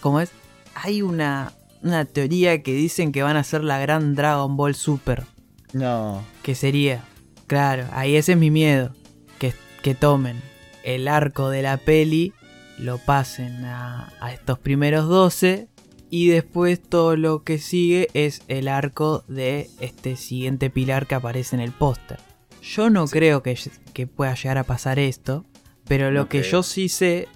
¿Cómo 0.00 0.20
es? 0.20 0.30
Hay 0.74 1.02
una, 1.02 1.52
una 1.82 2.04
teoría 2.04 2.62
que 2.62 2.72
dicen 2.72 3.12
que 3.12 3.22
van 3.22 3.36
a 3.36 3.44
ser 3.44 3.64
la 3.64 3.78
gran 3.78 4.14
Dragon 4.14 4.56
Ball 4.56 4.74
Super. 4.74 5.24
No. 5.72 6.24
Que 6.42 6.54
sería, 6.54 7.02
claro, 7.46 7.86
ahí 7.92 8.16
ese 8.16 8.32
es 8.32 8.38
mi 8.38 8.50
miedo. 8.50 8.94
Que, 9.38 9.52
que 9.82 9.94
tomen 9.94 10.40
el 10.84 11.08
arco 11.08 11.50
de 11.50 11.62
la 11.62 11.76
peli, 11.76 12.32
lo 12.78 12.98
pasen 12.98 13.64
a, 13.64 14.12
a 14.20 14.32
estos 14.32 14.58
primeros 14.58 15.08
12 15.08 15.68
y 16.10 16.28
después 16.28 16.80
todo 16.80 17.16
lo 17.16 17.42
que 17.42 17.58
sigue 17.58 18.08
es 18.14 18.42
el 18.46 18.68
arco 18.68 19.24
de 19.26 19.68
este 19.80 20.14
siguiente 20.14 20.70
pilar 20.70 21.08
que 21.08 21.16
aparece 21.16 21.56
en 21.56 21.60
el 21.60 21.72
póster. 21.72 22.20
Yo 22.62 22.88
no 22.88 23.06
creo 23.08 23.42
que, 23.42 23.58
que 23.92 24.06
pueda 24.06 24.34
llegar 24.34 24.58
a 24.58 24.64
pasar 24.64 25.00
esto, 25.00 25.44
pero 25.86 26.12
lo 26.12 26.28
que 26.28 26.42
yo 26.42 26.62
sí 26.62 26.88
sé, 26.88 27.28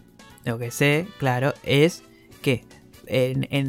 lo 0.49 0.59
que 0.59 0.71
sé, 0.73 1.07
claro, 1.19 1.55
es 1.63 2.03
que 2.43 2.65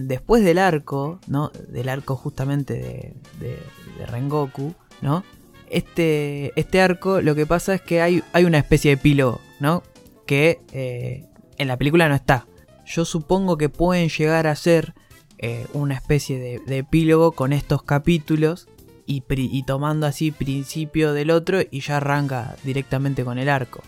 después 0.08 0.44
del 0.44 0.58
arco, 0.58 1.20
¿no? 1.28 1.50
Del 1.70 1.88
arco 1.90 2.16
justamente 2.16 2.74
de, 2.74 3.14
de- 3.40 3.60
de 3.98 4.06
Rengoku, 4.06 4.74
¿no? 5.02 5.24
Este, 5.70 6.52
este 6.60 6.82
arco 6.82 7.22
lo 7.22 7.36
que 7.36 7.46
pasa 7.46 7.76
es 7.76 7.82
que 7.82 8.02
hay, 8.02 8.24
hay 8.34 8.44
una 8.46 8.58
especie 8.58 8.90
de 8.92 9.00
epílogo, 9.00 9.40
¿no? 9.60 9.84
Que 10.26 10.60
eh, 10.72 11.26
en 11.58 11.68
la 11.68 11.78
película 11.78 12.10
no 12.10 12.16
está. 12.16 12.48
Yo 12.86 13.06
supongo 13.06 13.58
que 13.58 13.70
pueden 13.70 14.10
llegar 14.10 14.48
a 14.48 14.56
ser 14.56 14.94
eh, 15.38 15.68
una 15.74 15.94
especie 15.96 16.40
de, 16.40 16.60
de 16.60 16.80
epílogo 16.80 17.34
con 17.34 17.54
estos 17.54 17.84
capítulos 17.84 18.68
y 19.06 19.64
tomando 19.64 20.06
así 20.06 20.30
principio 20.32 21.14
del 21.14 21.32
otro 21.32 21.60
y 21.72 21.80
ya 21.82 21.98
arranca 21.98 22.56
directamente 22.64 23.24
con 23.24 23.40
el 23.40 23.50
arco. 23.50 23.82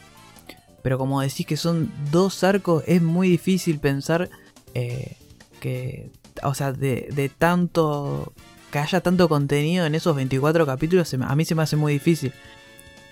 Pero 0.81 0.97
como 0.97 1.21
decís 1.21 1.45
que 1.45 1.57
son 1.57 1.91
dos 2.11 2.43
arcos, 2.43 2.83
es 2.88 3.01
muy 3.01 3.29
difícil 3.29 3.79
pensar 3.79 4.29
eh, 4.73 5.17
que, 5.59 6.09
o 6.43 6.53
sea, 6.53 6.71
de, 6.73 7.09
de 7.13 7.29
tanto, 7.29 8.33
que 8.71 8.79
haya 8.79 9.01
tanto 9.01 9.29
contenido 9.29 9.85
en 9.85 9.95
esos 9.95 10.15
24 10.15 10.65
capítulos, 10.65 11.07
se 11.07 11.17
a 11.21 11.35
mí 11.35 11.45
se 11.45 11.55
me 11.55 11.63
hace 11.63 11.75
muy 11.75 11.93
difícil, 11.93 12.33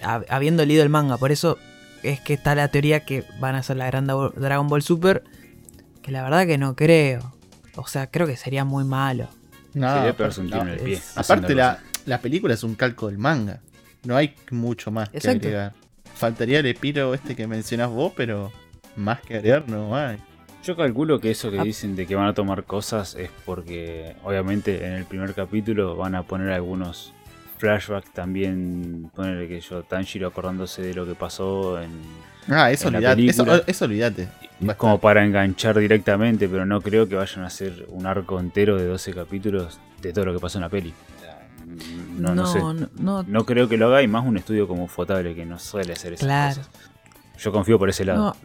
hab- 0.01 0.25
habiendo 0.29 0.65
leído 0.65 0.83
el 0.83 0.89
manga, 0.89 1.17
por 1.17 1.31
eso 1.31 1.57
es 2.01 2.19
que 2.21 2.33
está 2.33 2.55
la 2.55 2.69
teoría 2.69 3.01
que 3.05 3.23
van 3.39 3.55
a 3.55 3.63
ser 3.63 3.77
la 3.77 3.85
gran 3.87 4.07
Dra- 4.07 4.33
Dragon 4.33 4.67
Ball 4.67 4.81
Super, 4.81 5.23
que 6.01 6.11
la 6.11 6.23
verdad 6.23 6.47
que 6.47 6.57
no 6.57 6.75
creo, 6.75 7.33
o 7.75 7.85
sea, 7.87 8.07
creo 8.07 8.25
que 8.25 8.37
sería 8.37 8.63
muy 8.65 8.83
malo. 8.83 9.27
No, 9.73 9.87
Sería 9.93 10.15
no, 10.49 10.61
en 10.63 10.67
el 10.69 10.79
pie. 10.79 10.93
es- 10.95 11.15
Aparte, 11.17 11.53
la, 11.53 11.79
la 12.07 12.19
película 12.19 12.55
es 12.55 12.63
un 12.63 12.73
calco 12.73 13.07
del 13.07 13.19
manga. 13.19 13.61
No 14.03 14.15
hay 14.15 14.33
mucho 14.49 14.89
más 14.91 15.09
que 15.09 15.17
Exacto. 15.17 15.47
agregar. 15.47 15.73
Faltaría 16.19 16.59
el 16.59 16.65
epiro 16.65 17.13
este 17.13 17.33
que 17.33 17.47
mencionás 17.47 17.89
vos, 17.89 18.11
pero 18.13 18.51
más 18.97 19.21
que 19.21 19.37
agregar 19.37 19.69
no 19.69 19.95
hay. 19.95 20.17
Yo 20.65 20.75
calculo 20.75 21.21
que 21.21 21.31
eso 21.31 21.49
que 21.49 21.59
Ah. 21.59 21.63
dicen 21.63 21.95
de 21.95 22.05
que 22.05 22.13
van 22.15 22.27
a 22.27 22.33
tomar 22.33 22.65
cosas 22.65 23.15
es 23.15 23.29
porque 23.45 24.17
obviamente 24.25 24.85
en 24.85 24.91
el 24.95 25.05
primer 25.05 25.33
capítulo 25.33 25.95
van 25.95 26.15
a 26.15 26.23
poner 26.23 26.51
algunos 26.51 27.13
flashbacks 27.57 28.11
también, 28.13 29.09
ponerle 29.15 29.47
que 29.47 29.61
yo, 29.61 29.83
Tanjiro 29.83 30.27
acordándose 30.27 30.81
de 30.81 30.93
lo 30.93 31.05
que 31.05 31.15
pasó 31.15 31.81
en... 31.81 31.89
Ah, 32.49 32.69
eso 32.69 32.89
olvidate. 32.89 33.25
Eso, 33.27 33.45
eso 33.65 33.85
olvidate. 33.85 34.27
Como 34.75 34.99
para 34.99 35.23
enganchar 35.23 35.79
directamente, 35.79 36.49
pero 36.49 36.65
no 36.65 36.81
creo 36.81 37.07
que 37.07 37.15
vayan 37.15 37.43
a 37.45 37.47
hacer 37.47 37.85
un 37.89 38.05
arco 38.05 38.39
entero 38.41 38.75
de 38.77 38.85
12 38.87 39.13
capítulos 39.13 39.79
de 40.01 40.11
todo 40.11 40.25
lo 40.25 40.33
que 40.33 40.39
pasó 40.39 40.57
en 40.57 40.63
la 40.63 40.69
peli. 40.69 40.93
O 41.77 41.81
sea, 41.81 41.95
No, 42.19 42.35
no, 42.35 42.45
sé. 42.45 42.59
no, 42.59 42.73
no, 42.97 43.23
No 43.23 43.45
creo 43.45 43.67
que 43.69 43.77
lo 43.77 43.87
haga 43.87 44.01
y 44.01 44.07
más 44.07 44.25
un 44.25 44.37
estudio 44.37 44.67
como 44.67 44.87
Fotable 44.87 45.35
que 45.35 45.45
no 45.45 45.59
suele 45.59 45.93
hacer 45.93 46.13
esas 46.13 46.25
Claro. 46.25 46.55
cosas. 46.57 46.69
Yo 47.39 47.51
confío 47.51 47.79
por 47.79 47.89
ese 47.89 48.05
lado. 48.05 48.35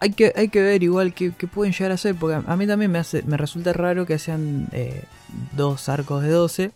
Hay 0.00 0.10
que, 0.12 0.32
hay 0.36 0.48
que 0.48 0.62
ver 0.62 0.82
igual 0.84 1.12
qué, 1.12 1.32
qué 1.36 1.48
pueden 1.48 1.72
llegar 1.72 1.90
a 1.90 1.94
hacer, 1.94 2.14
porque 2.14 2.36
a, 2.36 2.44
a 2.52 2.56
mí 2.56 2.66
también 2.68 2.92
me, 2.92 2.98
hace, 2.98 3.22
me 3.24 3.36
resulta 3.36 3.72
raro 3.72 4.06
que 4.06 4.18
sean 4.20 4.68
eh, 4.72 5.02
dos 5.56 5.88
arcos 5.88 6.22
de 6.22 6.30
12. 6.30 6.70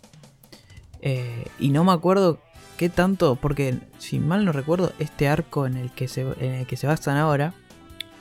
eh, 1.01 1.45
y 1.59 1.69
no 1.69 1.83
me 1.85 1.93
acuerdo 1.93 2.39
qué 2.77 2.89
tanto, 2.89 3.35
porque 3.35 3.75
si 3.97 4.19
mal 4.19 4.43
no 4.43 4.51
recuerdo, 4.51 4.91
este 4.99 5.27
arco 5.29 5.65
en 5.67 5.77
el 5.77 5.91
que 5.91 6.07
se, 6.09 6.21
en 6.39 6.53
el 6.53 6.65
que 6.67 6.75
se 6.75 6.87
basan 6.87 7.15
ahora 7.17 7.53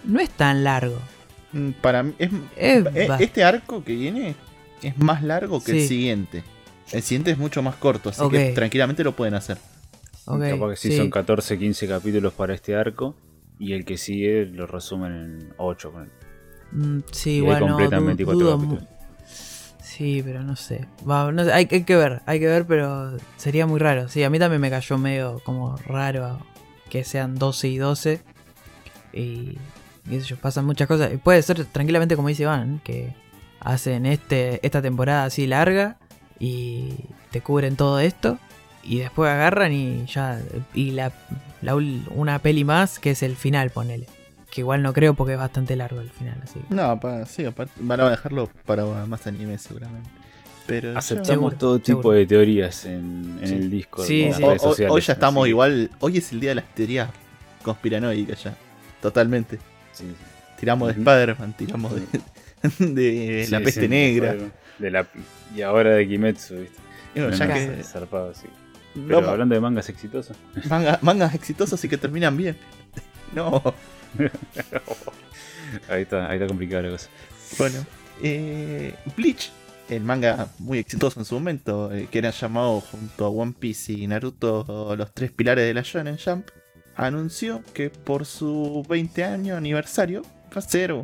no 0.05 0.21
es 0.21 0.31
tan 0.31 0.63
largo. 0.63 0.99
Mm, 1.53 1.71
Para 1.81 2.03
mí, 2.05 2.15
es, 2.19 2.31
Es 2.57 2.87
eh, 2.95 3.09
este 3.19 3.43
arco 3.45 3.83
que 3.83 3.95
viene 3.97 4.37
es 4.83 4.97
más 4.99 5.23
largo 5.25 5.63
que 5.65 5.83
el 5.83 5.89
siguiente. 5.89 6.45
El 6.93 7.03
siguiente 7.03 7.31
es 7.31 7.39
mucho 7.39 7.63
más 7.63 7.77
corto, 7.77 8.11
así 8.11 8.29
que 8.29 8.53
tranquilamente 8.53 9.03
lo 9.05 9.13
pueden 9.17 9.35
hacer. 9.35 9.59
Ok, 10.27 10.41
Capaz 10.51 10.71
que 10.71 10.77
sí, 10.77 10.91
sí. 10.93 10.97
son 10.99 11.11
14, 11.11 11.59
15 11.59 11.89
capítulos 11.89 12.33
para 12.35 12.55
este 12.55 12.77
arco. 12.77 13.15
Y 13.59 13.73
el 13.75 13.85
que 13.85 13.97
sigue 13.97 14.47
lo 14.47 14.67
resumen 14.67 15.13
en 15.13 15.55
8. 15.57 15.93
Mm, 16.73 16.99
sí, 17.13 17.31
Y 17.31 17.33
hay 17.33 17.39
igual 17.39 17.61
no, 17.61 17.67
completan 17.69 18.01
du- 18.01 18.07
24 18.07 18.39
dudo 18.45 18.57
capítulos. 18.59 18.85
Sí, 19.83 20.23
pero 20.25 20.43
no 20.43 20.57
sé. 20.57 20.87
Va, 21.09 21.31
no 21.33 21.45
sé, 21.45 21.53
hay, 21.53 21.69
hay 21.71 21.85
que 21.85 21.97
ver, 21.97 22.23
hay 22.27 22.41
que 22.41 22.47
ver, 22.47 22.67
pero 22.67 23.17
sería 23.37 23.67
muy 23.67 23.79
raro. 23.79 24.09
Sí, 24.09 24.23
a 24.25 24.31
mí 24.31 24.39
también 24.39 24.61
me 24.61 24.71
cayó 24.71 24.97
medio 24.99 25.41
como 25.45 25.77
raro 25.87 26.39
que 26.91 27.05
sean 27.05 27.37
12 27.37 27.69
y 27.69 27.79
12. 27.79 28.21
Y 29.13 29.59
qué 30.09 30.21
sé 30.21 30.27
yo, 30.27 30.37
pasan 30.37 30.65
muchas 30.65 30.89
cosas. 30.89 31.13
Y 31.13 31.17
Puede 31.19 31.43
ser 31.43 31.65
tranquilamente 31.67 32.17
como 32.17 32.29
dice 32.29 32.45
Iván, 32.45 32.81
que 32.83 33.13
hacen 33.61 34.07
este 34.07 34.65
esta 34.67 34.83
temporada 34.83 35.25
así 35.25 35.47
larga 35.47 35.99
y 36.43 36.95
te 37.31 37.41
cubren 37.41 37.77
todo 37.77 38.01
esto. 38.01 38.39
Y 38.83 38.99
después 38.99 39.31
agarran 39.31 39.73
y 39.73 40.05
ya. 40.07 40.41
Y 40.75 40.91
la, 40.91 41.13
la 41.63 41.77
una 41.77 42.41
peli 42.41 42.65
más 42.65 42.99
que 42.99 43.13
es 43.13 43.23
el 43.23 43.37
final, 43.37 43.71
ponele. 43.71 44.07
Que 44.51 44.61
igual 44.63 44.83
no 44.83 44.93
creo 44.93 45.15
porque 45.15 45.35
es 45.35 45.39
bastante 45.39 45.77
largo 45.77 46.01
el 46.01 46.11
final, 46.11 46.39
así. 46.43 46.59
No, 46.69 46.99
pa- 47.01 47.25
sí, 47.27 47.45
aparte, 47.45 47.73
van 47.79 48.01
a 48.01 48.11
dejarlo 48.11 48.51
para 48.67 48.85
más 49.07 49.25
anime 49.29 49.57
seguramente. 49.57 50.11
Pero 50.67 50.97
Aceptamos 50.99 51.29
Seguro, 51.29 51.57
todo 51.57 51.79
tipo 51.79 52.01
seguro. 52.03 52.17
de 52.19 52.27
teorías 52.27 52.85
en, 52.87 53.39
en 53.41 53.49
Sí. 53.49 53.55
el 53.55 53.71
Discord. 53.71 54.07
Sí, 54.07 54.31
sí. 54.37 54.43
Hoy- 54.89 55.01
ya 55.01 55.13
estamos 55.13 55.47
igual. 55.49 55.91
Hoy 56.01 56.19
es 56.19 56.33
el 56.33 56.41
día 56.41 56.51
de 56.51 56.55
las 56.57 56.75
teorías 56.75 57.09
conspiranoicas 57.63 58.43
ya. 58.45 58.57
Totalmente. 59.01 59.59
sí, 59.93 60.05
sí. 60.09 60.15
Tiramos 60.61 60.89
de. 60.89 60.95
Spider-Man, 60.95 61.55
tiramos 61.57 61.93
de, 61.95 62.07
de 62.79 63.47
la 63.51 63.59
Sí, 63.59 63.65
peste 63.65 63.81
sí, 63.83 63.89
negra. 63.89 64.37
De 64.79 64.91
la, 64.91 65.07
y 65.55 65.63
ahora 65.63 65.91
de 65.95 66.07
Kimetsu, 66.09 66.55
¿viste? 66.57 66.79
No, 67.15 67.31
ya 67.31 67.47
no, 67.47 67.55
que 67.55 67.81
es 67.81 67.89
zarpado, 67.93 68.33
sí. 68.35 68.47
Pero 68.95 69.17
vamos, 69.17 69.31
hablando 69.31 69.55
de 69.55 69.61
mangas 69.61 69.89
exitosos. 69.89 70.37
manga- 70.69 70.99
mangas 71.03 71.35
exitosos 71.35 71.83
y 71.85 71.89
que 71.89 71.97
terminan 71.99 72.37
bien. 72.37 72.57
No, 73.35 73.63
ahí 75.89 76.03
está, 76.03 76.29
ahí 76.29 76.37
está 76.37 76.47
complicada 76.47 76.83
la 76.83 76.91
cosa. 76.91 77.09
bueno. 77.59 77.85
Eh, 78.23 78.95
Bleach, 79.17 79.51
el 79.89 80.03
manga 80.05 80.49
muy 80.59 80.79
exitoso 80.79 81.19
en 81.19 81.25
su 81.25 81.35
momento, 81.35 81.91
eh, 81.93 82.09
que 82.11 82.19
era 82.19 82.31
llamado 82.31 82.81
junto 82.81 83.25
a 83.25 83.31
One 83.31 83.55
Piece 83.59 83.93
y 83.95 84.07
Naruto 84.07 84.95
los 84.97 85.13
tres 85.15 85.31
pilares 85.33 85.65
de 85.67 85.75
la 85.75 85.81
Shonen 85.83 86.19
Jump, 86.23 86.49
anunció 86.95 87.63
que 87.73 87.89
por 87.91 88.27
su 88.27 88.85
20 88.89 89.25
año 89.25 89.57
aniversario 89.57 90.23
va 90.55 90.59
a 90.59 90.61
ser 90.61 90.95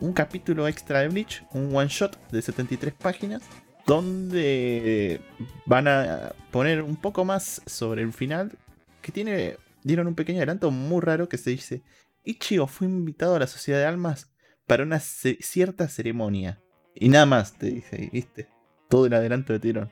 un 0.00 0.12
capítulo 0.12 0.68
extra 0.68 1.00
de 1.00 1.08
Bleach, 1.08 1.42
un 1.52 1.74
one 1.74 1.88
shot 1.88 2.16
de 2.30 2.40
73 2.42 2.92
páginas, 2.94 3.42
donde 3.86 5.20
van 5.66 5.88
a 5.88 6.32
poner 6.50 6.82
un 6.82 6.96
poco 6.96 7.24
más 7.24 7.62
sobre 7.66 8.02
el 8.02 8.12
final, 8.12 8.56
que 9.02 9.12
tiene, 9.12 9.56
dieron 9.82 10.06
un 10.06 10.14
pequeño 10.14 10.38
adelanto 10.38 10.70
muy 10.70 11.00
raro 11.00 11.28
que 11.28 11.38
se 11.38 11.50
dice, 11.50 11.82
Ichigo 12.24 12.66
fue 12.66 12.86
invitado 12.86 13.36
a 13.36 13.38
la 13.40 13.46
Sociedad 13.46 13.78
de 13.80 13.86
Almas 13.86 14.30
para 14.66 14.82
una 14.84 15.00
cierta 15.00 15.88
ceremonia. 15.88 16.60
Y 16.94 17.08
nada 17.08 17.26
más, 17.26 17.54
te 17.54 17.66
dice, 17.66 18.10
¿viste? 18.12 18.48
Todo 18.88 19.06
el 19.06 19.14
adelanto 19.14 19.52
te 19.54 19.58
dieron. 19.60 19.90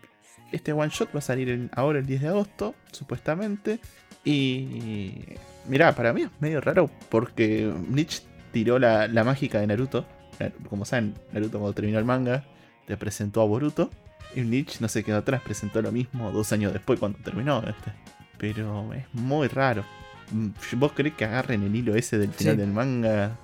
Este 0.52 0.72
one 0.72 0.90
shot 0.92 1.14
va 1.14 1.18
a 1.18 1.22
salir 1.22 1.68
ahora 1.72 1.98
el 1.98 2.06
10 2.06 2.22
de 2.22 2.28
agosto, 2.28 2.74
supuestamente. 2.92 3.80
Y. 4.24 5.22
Mirá, 5.66 5.94
para 5.94 6.12
mí 6.12 6.22
es 6.22 6.30
medio 6.40 6.60
raro 6.60 6.90
porque 7.08 7.66
Bleach 7.88 8.22
tiró 8.52 8.78
la, 8.78 9.06
la 9.08 9.24
mágica 9.24 9.60
de 9.60 9.66
Naruto. 9.66 10.06
Na- 10.38 10.50
Como 10.68 10.84
saben, 10.84 11.14
Naruto 11.32 11.58
cuando 11.58 11.74
terminó 11.74 11.98
el 11.98 12.04
manga 12.04 12.44
te 12.88 12.96
presentó 12.96 13.40
a 13.42 13.44
Boruto. 13.44 13.90
Y 14.34 14.42
Bleach 14.42 14.80
no 14.80 14.88
se 14.88 15.04
quedó 15.04 15.18
atrás, 15.18 15.40
presentó 15.42 15.80
lo 15.80 15.92
mismo 15.92 16.30
dos 16.32 16.52
años 16.52 16.72
después 16.72 16.98
cuando 16.98 17.18
terminó. 17.22 17.60
este. 17.60 17.92
Pero 18.36 18.92
es 18.92 19.04
muy 19.12 19.46
raro. 19.48 19.84
Mm, 20.32 20.48
¿Vos 20.76 20.92
crees 20.94 21.14
que 21.14 21.24
agarren 21.24 21.62
el 21.62 21.74
hilo 21.74 21.94
ese 21.94 22.18
del 22.18 22.32
final 22.32 22.54
Sí. 22.54 22.60
del 22.60 22.72
manga? 22.72 23.36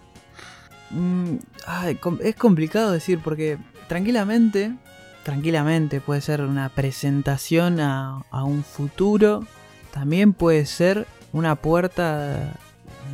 Mm, 0.90 1.36
ay, 1.66 1.98
es 2.22 2.34
complicado 2.36 2.92
decir 2.92 3.20
porque 3.24 3.58
tranquilamente, 3.88 4.74
tranquilamente 5.22 6.00
puede 6.00 6.20
ser 6.20 6.42
una 6.42 6.68
presentación 6.68 7.80
a, 7.80 8.22
a 8.30 8.44
un 8.44 8.62
futuro, 8.62 9.46
también 9.92 10.32
puede 10.34 10.66
ser 10.66 11.06
una 11.32 11.56
puerta 11.56 12.52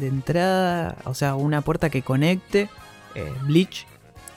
de 0.00 0.06
entrada, 0.08 0.96
o 1.04 1.14
sea, 1.14 1.34
una 1.36 1.60
puerta 1.62 1.88
que 1.90 2.02
conecte 2.02 2.68
eh, 3.14 3.32
Bleach 3.44 3.86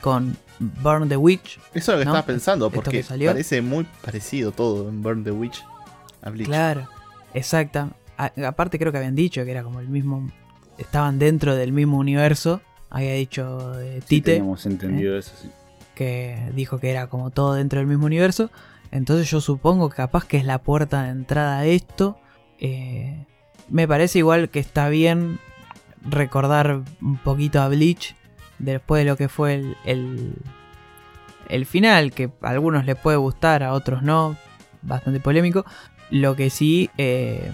con 0.01 0.37
Burn 0.59 1.09
the 1.09 1.17
Witch. 1.17 1.59
Eso 1.73 1.73
es 1.73 1.87
lo 1.87 1.93
que 1.99 2.05
¿No? 2.05 2.11
estaba 2.11 2.25
pensando, 2.25 2.69
porque 2.69 3.03
parece 3.09 3.61
muy 3.61 3.85
parecido 4.03 4.51
todo 4.51 4.87
en 4.89 5.01
Burn 5.01 5.23
the 5.23 5.31
Witch 5.31 5.63
a 6.21 6.29
Bleach. 6.29 6.47
Claro, 6.47 6.87
exacta. 7.33 7.89
A- 8.17 8.31
aparte 8.47 8.77
creo 8.79 8.91
que 8.91 8.97
habían 8.99 9.15
dicho 9.15 9.43
que 9.43 9.51
era 9.51 9.63
como 9.63 9.79
el 9.79 9.87
mismo, 9.89 10.29
estaban 10.77 11.19
dentro 11.19 11.55
del 11.55 11.71
mismo 11.73 11.97
universo. 11.97 12.61
Había 12.89 13.13
dicho 13.13 13.79
eh, 13.81 13.99
Sí, 14.01 14.07
Tite. 14.07 14.31
teníamos 14.33 14.65
entendido 14.65 15.17
eso, 15.17 15.31
sí. 15.41 15.49
que 15.95 16.51
dijo 16.55 16.77
que 16.79 16.91
era 16.91 17.07
como 17.07 17.31
todo 17.31 17.55
dentro 17.55 17.79
del 17.79 17.87
mismo 17.87 18.05
universo. 18.05 18.51
Entonces 18.91 19.29
yo 19.31 19.41
supongo 19.41 19.89
que 19.89 19.95
capaz 19.95 20.25
que 20.25 20.37
es 20.37 20.45
la 20.45 20.59
puerta 20.61 21.03
de 21.03 21.09
entrada 21.09 21.57
a 21.59 21.65
esto. 21.65 22.17
Eh, 22.59 23.25
me 23.67 23.87
parece 23.87 24.19
igual 24.19 24.49
que 24.49 24.59
está 24.59 24.89
bien 24.89 25.39
recordar 26.07 26.81
un 27.01 27.17
poquito 27.17 27.61
a 27.61 27.67
Bleach 27.69 28.15
después 28.59 29.03
de 29.03 29.09
lo 29.09 29.17
que 29.17 29.29
fue 29.29 29.63
el, 29.85 30.35
el, 31.49 31.65
final, 31.65 32.11
que 32.11 32.29
a 32.41 32.49
algunos 32.49 32.85
les 32.85 32.95
puede 32.95 33.17
gustar, 33.17 33.63
a 33.63 33.73
otros 33.73 34.03
no, 34.03 34.35
bastante 34.81 35.19
polémico. 35.19 35.65
Lo 36.09 36.35
que 36.35 36.49
sí, 36.49 36.89
eh, 36.97 37.49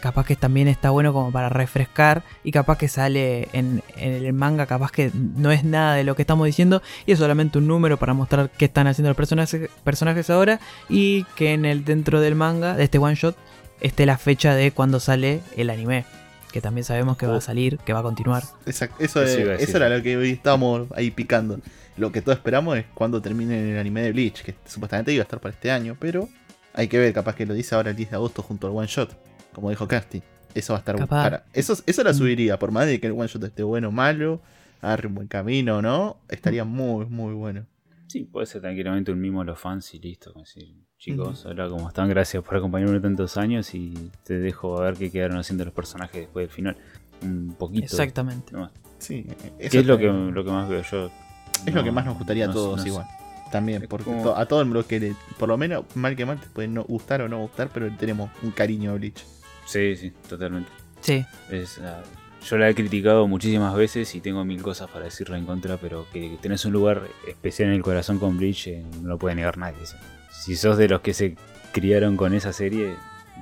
capaz 0.00 0.26
que 0.26 0.36
también 0.36 0.68
está 0.68 0.90
bueno 0.90 1.12
como 1.12 1.32
para 1.32 1.48
refrescar 1.48 2.22
y 2.44 2.52
capaz 2.52 2.78
que 2.78 2.88
sale 2.88 3.48
en, 3.52 3.82
en 3.96 4.12
el 4.12 4.32
manga, 4.32 4.66
capaz 4.66 4.92
que 4.92 5.10
no 5.14 5.50
es 5.50 5.64
nada 5.64 5.94
de 5.94 6.04
lo 6.04 6.14
que 6.14 6.22
estamos 6.22 6.46
diciendo 6.46 6.82
y 7.06 7.12
es 7.12 7.18
solamente 7.18 7.58
un 7.58 7.66
número 7.66 7.96
para 7.96 8.14
mostrar 8.14 8.50
qué 8.50 8.66
están 8.66 8.86
haciendo 8.86 9.10
los 9.10 9.16
personajes, 9.16 9.68
personajes 9.84 10.30
ahora 10.30 10.60
y 10.88 11.24
que 11.34 11.52
en 11.52 11.64
el 11.64 11.84
dentro 11.84 12.20
del 12.20 12.34
manga, 12.34 12.74
de 12.74 12.84
este 12.84 12.98
one 12.98 13.14
shot, 13.14 13.36
esté 13.80 14.06
la 14.06 14.18
fecha 14.18 14.54
de 14.54 14.70
cuando 14.70 15.00
sale 15.00 15.40
el 15.56 15.70
anime. 15.70 16.04
Que 16.52 16.60
también 16.60 16.84
sabemos 16.84 17.16
que 17.18 17.26
va 17.26 17.36
a 17.36 17.40
salir, 17.40 17.78
que 17.78 17.92
va 17.92 17.98
a 18.00 18.02
continuar. 18.02 18.42
Exacto, 18.64 18.96
eso, 19.02 19.22
es- 19.22 19.74
era 19.74 19.88
lo 19.88 20.02
que 20.02 20.16
hoy 20.16 20.30
estábamos 20.30 20.88
ahí 20.94 21.10
picando. 21.10 21.60
Lo 21.96 22.12
que 22.12 22.22
todos 22.22 22.38
esperamos 22.38 22.78
es 22.78 22.84
cuando 22.94 23.20
termine 23.20 23.72
el 23.72 23.78
anime 23.78 24.02
de 24.02 24.12
Bleach, 24.12 24.42
que 24.42 24.54
supuestamente 24.64 25.12
iba 25.12 25.22
a 25.22 25.24
estar 25.24 25.40
para 25.40 25.54
este 25.54 25.70
año, 25.70 25.96
pero 25.98 26.28
hay 26.72 26.88
que 26.88 26.98
ver, 26.98 27.12
capaz 27.12 27.34
que 27.34 27.46
lo 27.46 27.54
dice 27.54 27.74
ahora 27.74 27.90
el 27.90 27.96
10 27.96 28.10
de 28.10 28.16
agosto 28.16 28.42
junto 28.42 28.66
al 28.66 28.74
one 28.74 28.86
shot, 28.86 29.16
como 29.52 29.70
dijo 29.70 29.86
Casti. 29.88 30.22
Eso 30.54 30.72
va 30.72 30.78
a 30.78 30.80
estar 30.80 30.96
Capaz. 30.96 31.22
para- 31.22 31.44
Eso, 31.52 31.76
eso 31.84 32.02
la 32.02 32.12
Mm. 32.12 32.14
subiría, 32.14 32.58
por 32.58 32.70
más 32.70 32.86
de 32.86 32.98
que 33.00 33.06
el 33.08 33.12
one 33.12 33.26
shot 33.28 33.44
esté 33.44 33.62
bueno 33.62 33.88
o 33.88 33.92
malo. 33.92 34.40
agarre 34.82 35.08
un 35.08 35.14
buen 35.14 35.26
camino, 35.26 35.80
¿no? 35.82 36.18
Estaría 36.28 36.62
muy, 36.64 37.06
muy 37.06 37.32
bueno. 37.34 37.66
Sí, 38.08 38.24
puede 38.24 38.46
ser 38.46 38.60
tranquilamente 38.60 39.10
un 39.10 39.20
mimo 39.20 39.40
a 39.40 39.44
los 39.44 39.58
fans 39.58 39.92
y 39.94 39.98
listo. 39.98 40.32
como 40.32 40.44
decir, 40.44 40.74
chicos, 40.98 41.44
ahora 41.46 41.68
como 41.68 41.88
están, 41.88 42.08
gracias 42.08 42.42
por 42.42 42.56
acompañarme 42.56 43.00
tantos 43.00 43.36
años 43.36 43.74
y 43.74 44.10
te 44.24 44.38
dejo 44.38 44.78
a 44.78 44.84
ver 44.86 44.94
qué 44.94 45.10
quedaron 45.10 45.38
haciendo 45.38 45.64
los 45.64 45.74
personajes 45.74 46.22
después 46.22 46.46
del 46.48 46.54
final. 46.54 46.76
Un 47.22 47.54
poquito. 47.58 47.84
Exactamente. 47.84 48.52
nomás. 48.52 48.70
Sí, 48.98 49.24
Que 49.58 49.66
eso 49.66 49.78
es 49.80 49.86
lo 49.86 49.98
que, 49.98 50.06
lo 50.06 50.44
que 50.44 50.50
más 50.50 50.68
veo 50.68 50.82
yo. 50.82 51.06
es 51.06 51.66
No, 51.66 51.72
lo 51.80 51.84
que 51.84 51.92
más 51.92 52.04
nos 52.06 52.16
gustaría 52.16 52.46
a 52.48 52.52
todos 52.52 52.76
no 52.78 52.82
sé. 52.82 52.88
igual. 52.88 53.06
También, 53.52 53.86
porque 53.88 54.04
como- 54.04 54.34
a 54.36 54.46
todo 54.46 54.60
el 54.60 54.66
mundo 54.66 54.86
que 54.86 54.98
le, 54.98 55.14
por 55.38 55.48
lo 55.48 55.56
menos 55.56 55.84
mal 55.94 56.16
que 56.16 56.26
mal 56.26 56.40
te 56.40 56.48
puede 56.48 56.66
no 56.68 56.82
gustar 56.84 57.22
o 57.22 57.28
no 57.28 57.38
gustar, 57.38 57.70
pero 57.72 57.90
tenemos 57.96 58.30
un 58.42 58.50
cariño 58.50 58.90
a 58.90 58.94
Bleach. 58.94 59.24
Sí, 59.66 59.94
sí, 59.96 60.12
totalmente. 60.28 60.70
Sí, 61.00 61.24
Es, 61.50 61.78
ah, 61.78 62.02
yo 62.48 62.56
la 62.58 62.68
he 62.68 62.74
criticado 62.74 63.26
muchísimas 63.28 63.74
veces 63.76 64.12
y 64.14 64.20
tengo 64.20 64.44
mil 64.44 64.62
cosas 64.62 64.90
para 64.90 65.04
decirla 65.04 65.38
en 65.38 65.46
contra, 65.46 65.76
pero 65.76 66.06
que 66.12 66.36
tenés 66.42 66.64
un 66.64 66.72
lugar 66.72 67.02
especial 67.28 67.68
en 67.68 67.74
el 67.76 67.82
corazón 67.82 68.18
con 68.18 68.36
Bleach 68.36 68.66
eh, 68.68 68.84
no 69.02 69.08
lo 69.10 69.18
puede 69.18 69.36
negar 69.36 69.58
nadie. 69.58 69.80
eso. 69.82 69.96
Si 70.44 70.56
sos 70.56 70.76
de 70.78 70.88
los 70.88 71.00
que 71.00 71.14
se 71.14 71.36
criaron 71.72 72.16
con 72.16 72.34
esa 72.34 72.52
serie, 72.52 72.94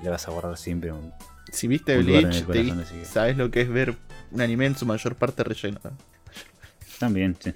le 0.02 0.08
vas 0.10 0.26
a 0.28 0.30
guardar 0.30 0.56
siempre 0.56 0.92
un... 0.92 1.12
Si 1.52 1.68
viste 1.68 1.98
Un 1.98 2.06
lugar 2.06 2.22
en 2.24 2.28
Bleach, 2.30 2.40
te 2.46 2.46
corazón, 2.46 2.84
que- 3.00 3.04
sabes 3.04 3.36
lo 3.36 3.50
que 3.50 3.60
es 3.60 3.68
ver 3.68 3.94
un 4.32 4.40
anime 4.40 4.66
en 4.66 4.76
su 4.76 4.86
mayor 4.86 5.14
parte 5.14 5.44
relleno. 5.44 5.78
También, 6.98 7.36
sí. 7.38 7.52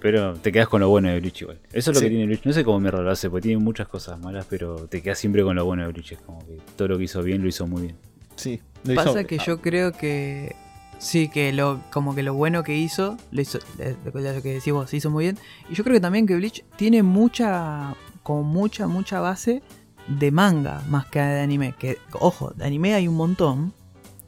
Pero 0.00 0.34
te 0.34 0.52
quedas 0.52 0.68
con 0.68 0.80
lo 0.80 0.88
bueno 0.88 1.08
de 1.08 1.18
Bleach 1.18 1.42
igual. 1.42 1.58
Eso 1.72 1.90
es 1.90 1.96
lo 1.96 2.00
Sí. 2.00 2.06
que 2.06 2.10
tiene 2.10 2.26
Bleach. 2.26 2.44
No 2.44 2.52
sé 2.52 2.62
cómo 2.64 2.78
mierda 2.78 3.00
lo 3.00 3.10
hace, 3.10 3.28
porque 3.28 3.48
tiene 3.48 3.62
muchas 3.62 3.88
cosas 3.88 4.20
malas, 4.20 4.46
pero 4.48 4.86
te 4.86 5.02
quedas 5.02 5.18
siempre 5.18 5.42
con 5.42 5.56
lo 5.56 5.64
bueno 5.64 5.82
de 5.84 5.92
Bleach. 5.92 6.12
Es 6.12 6.20
como 6.20 6.38
que 6.46 6.58
todo 6.76 6.88
lo 6.88 6.98
que 6.98 7.04
hizo 7.04 7.22
bien 7.22 7.42
lo 7.42 7.48
hizo 7.48 7.66
muy 7.66 7.82
bien. 7.82 7.96
Sí. 8.36 8.60
lo 8.84 8.94
Pasa 8.94 9.10
hizo- 9.20 9.26
que 9.26 9.36
ah, 9.40 9.44
yo 9.44 9.60
creo 9.60 9.90
que 9.92 10.54
sí, 11.00 11.28
que 11.28 11.52
lo 11.52 11.80
como 11.90 12.14
que 12.14 12.22
lo 12.22 12.34
bueno 12.34 12.62
que 12.62 12.76
hizo, 12.76 13.16
lo 13.32 13.40
hizo, 13.40 13.58
lo 14.04 14.12
que 14.42 14.52
decís 14.54 14.72
vos, 14.72 14.94
hizo 14.94 15.10
muy 15.10 15.24
bien. 15.24 15.38
Y 15.68 15.74
yo 15.74 15.82
creo 15.82 15.94
que 15.94 16.00
también 16.00 16.26
que 16.26 16.36
Bleach 16.36 16.62
tiene 16.76 17.02
mucha, 17.02 17.96
como 18.28 18.42
mucha, 18.42 18.86
mucha 18.86 19.20
base 19.20 19.62
de 20.06 20.30
manga 20.30 20.82
más 20.86 21.06
que 21.06 21.18
de 21.18 21.40
anime. 21.40 21.74
Que, 21.78 21.96
ojo, 22.12 22.50
de 22.50 22.66
anime 22.66 22.92
hay 22.92 23.08
un 23.08 23.16
montón, 23.16 23.72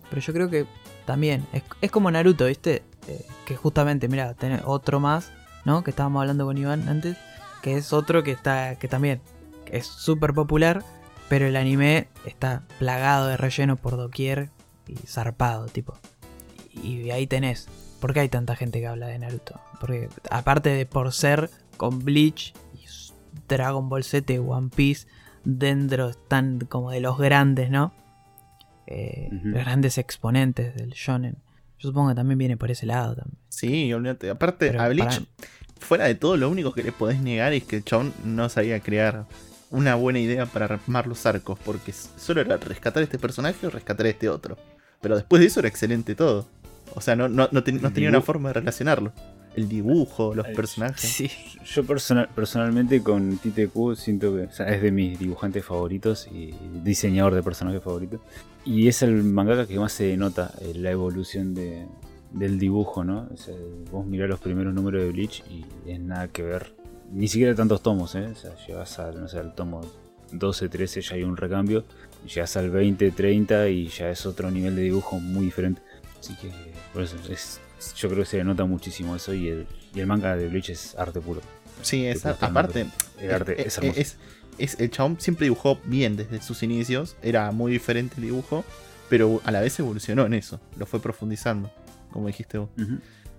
pero 0.09 0.23
yo 0.23 0.33
creo 0.33 0.49
que 0.49 0.65
también, 1.05 1.47
es, 1.53 1.63
es 1.83 1.91
como 1.91 2.11
Naruto, 2.11 2.47
¿viste? 2.47 2.83
Eh, 3.09 3.27
que 3.45 3.57
justamente, 3.57 4.09
mira, 4.09 4.33
tenés 4.33 4.63
otro 4.65 5.01
más, 5.01 5.31
¿no? 5.67 5.85
Que 5.85 5.91
estábamos 5.91 6.23
hablando 6.23 6.47
con 6.47 6.57
Iván 6.57 6.89
antes, 6.89 7.19
que 7.61 7.77
es 7.77 7.93
otro 7.93 8.23
que 8.23 8.31
está, 8.31 8.77
que 8.77 8.89
también 8.89 9.21
es 9.67 9.85
súper 9.87 10.33
popular, 10.33 10.83
pero 11.29 11.47
el 11.47 11.57
anime 11.57 12.09
está 12.25 12.63
plagado 12.79 13.27
de 13.27 13.37
relleno 13.37 13.77
por 13.77 13.99
doquier 13.99 14.49
y 14.89 14.95
zarpado, 15.07 15.67
tipo. 15.67 15.99
Y 16.73 17.11
ahí 17.11 17.27
tenés. 17.27 17.69
¿Por 18.01 18.15
qué 18.15 18.21
hay 18.21 18.31
tanta 18.31 18.57
gente 18.57 18.81
que 18.81 18.87
habla 18.87 19.09
de 19.09 19.19
Naruto? 19.19 19.61
Porque 19.79 20.09
aparte 20.31 20.71
de 20.71 20.87
por 20.87 21.13
ser 21.13 21.51
con 21.77 21.99
Bleach 22.03 22.55
y 22.70 22.70
Dragon 23.57 23.89
Ball 23.89 24.05
Z 24.05 24.33
y 24.33 24.39
One 24.39 24.71
Piece, 24.75 25.07
dentro 25.45 26.11
están 26.11 26.61
como 26.69 26.91
de 26.91 27.01
los 27.01 27.19
grandes, 27.19 27.71
¿no? 27.71 27.93
Eh. 28.87 29.29
Los 29.31 29.63
grandes 29.65 29.99
exponentes 29.99 30.75
del 30.75 30.91
shonen. 30.91 31.37
Yo 31.79 31.89
supongo 31.89 32.11
que 32.11 32.15
también 32.15 32.39
viene 32.39 32.57
por 32.57 32.71
ese 32.71 32.87
lado 32.87 33.15
también. 33.15 33.39
Sí, 33.49 33.93
olvídate. 33.93 34.29
Aparte, 34.31 34.69
Pero 34.71 34.83
a 34.83 34.89
Bleach, 34.89 35.07
para- 35.09 35.49
fuera 35.79 36.05
de 36.07 36.15
todo, 36.15 36.37
lo 36.37 36.51
único 36.51 36.73
que 36.73 36.83
le 36.83 36.93
podés 36.93 37.21
negar 37.21 37.53
es 37.53 37.65
que 37.65 37.83
chabón 37.83 38.13
no 38.25 38.49
sabía 38.49 38.81
crear 38.81 39.27
una 39.71 39.95
buena 39.95 40.19
idea 40.19 40.47
para 40.47 40.67
armar 40.67 41.07
los 41.07 41.25
arcos, 41.27 41.59
porque 41.65 41.93
solo 41.93 42.41
era 42.41 42.57
rescatar 42.57 43.03
este 43.03 43.19
personaje 43.19 43.67
o 43.67 43.71
rescatar 43.71 44.07
este 44.07 44.29
otro. 44.29 44.59
Pero 45.01 45.17
después 45.17 45.41
de 45.41 45.47
eso 45.47 45.61
era 45.61 45.69
excelente 45.69 46.15
todo. 46.15 46.49
O 46.95 47.01
sea, 47.01 47.15
no, 47.17 47.29
no, 47.29 47.49
no, 47.53 47.63
ten- 47.63 47.81
no 47.81 47.89
El 47.89 47.95
tenía 47.95 48.09
una 48.11 48.21
forma 48.21 48.49
de 48.51 48.55
relacionarlo. 48.55 49.13
El 49.61 49.69
dibujo, 49.69 50.35
los 50.35 50.47
personajes. 50.49 51.11
Sí. 51.11 51.31
Yo 51.65 51.85
personal, 51.85 52.29
personalmente 52.35 53.03
con 53.03 53.37
Tite 53.37 53.69
Q 53.69 53.95
siento 53.95 54.35
que 54.35 54.43
o 54.45 54.53
sea, 54.53 54.67
es 54.69 54.81
de 54.81 54.91
mis 54.91 55.19
dibujantes 55.19 55.65
favoritos 55.65 56.29
y 56.33 56.55
diseñador 56.83 57.35
de 57.35 57.43
personajes 57.43 57.83
favoritos. 57.83 58.21
Y 58.65 58.89
es 58.89 59.03
el 59.03 59.23
mangaka 59.23 59.67
que 59.67 59.79
más 59.79 59.93
se 59.93 60.17
nota 60.17 60.53
eh, 60.61 60.73
la 60.75 60.91
evolución 60.91 61.55
de, 61.55 61.87
del 62.33 62.59
dibujo, 62.59 63.05
¿no? 63.05 63.29
O 63.33 63.37
sea, 63.37 63.55
vos 63.91 64.07
mirás 64.07 64.29
los 64.29 64.41
primeros 64.41 64.73
números 64.73 65.03
de 65.03 65.11
Bleach 65.11 65.43
y 65.51 65.65
es 65.91 66.01
nada 66.01 66.29
que 66.29 66.43
ver. 66.43 66.75
Ni 67.13 67.29
siquiera 67.29 67.55
tantos 67.55 67.83
tomos, 67.83 68.15
¿eh? 68.15 68.27
O 68.27 68.35
sea, 68.35 68.53
llegas 68.67 68.99
al, 68.99 69.21
no 69.21 69.29
sé, 69.29 69.39
al 69.39 69.55
tomo 69.55 69.81
12, 70.33 70.69
13 70.69 71.01
ya 71.03 71.15
hay 71.17 71.25
un 71.25 71.37
recambio. 71.37 71.85
Llegas 72.27 72.57
al 72.57 72.71
20, 72.71 73.11
30 73.11 73.69
y 73.69 73.89
ya 73.89 74.11
es 74.11 74.27
otro 74.27 74.51
nivel 74.51 74.77
de 74.77 74.83
dibujo 74.83 75.19
muy 75.19 75.45
diferente. 75.47 75.83
Así 76.19 76.35
que 76.37 76.51
por 76.93 77.03
eso 77.03 77.17
es, 77.31 77.61
yo 77.97 78.09
creo 78.09 78.21
que 78.25 78.29
se 78.31 78.45
nota 78.45 78.65
muchísimo 78.65 79.17
eso 79.17 79.33
y 79.35 79.49
el, 79.49 79.67
y 79.95 80.01
el 80.01 80.07
manga 80.07 80.37
de 80.37 80.49
Bleach 80.49 80.71
es 80.71 80.95
arte 80.97 81.21
puro. 81.21 81.41
Sí, 81.83 82.05
es, 82.07 82.23
Totalmente. 82.23 82.83
aparte, 82.83 82.87
El 83.25 83.33
arte 83.33 83.61
es, 83.61 83.67
es, 83.67 83.79
hermoso. 83.79 84.01
es- 84.01 84.17
es- 84.59 84.81
el 84.81 84.91
chabón 84.91 85.17
siempre 85.19 85.45
dibujó 85.45 85.79
bien 85.85 86.17
desde 86.17 86.43
sus 86.43 86.63
inicios. 86.63 87.17
Era 87.23 87.51
muy 87.53 87.73
diferente 87.73 88.17
el 88.17 88.23
dibujo, 88.25 88.65
pero 89.09 89.41
a 89.45 89.51
la 89.51 89.61
vez 89.61 89.79
evolucionó 89.79 90.27
en 90.27 90.35
eso. 90.35 90.61
Lo 90.77 90.85
fue 90.87 91.01
profundizando, 91.01 91.73
como 92.13 92.27
dijiste 92.27 92.59
vos. 92.59 92.69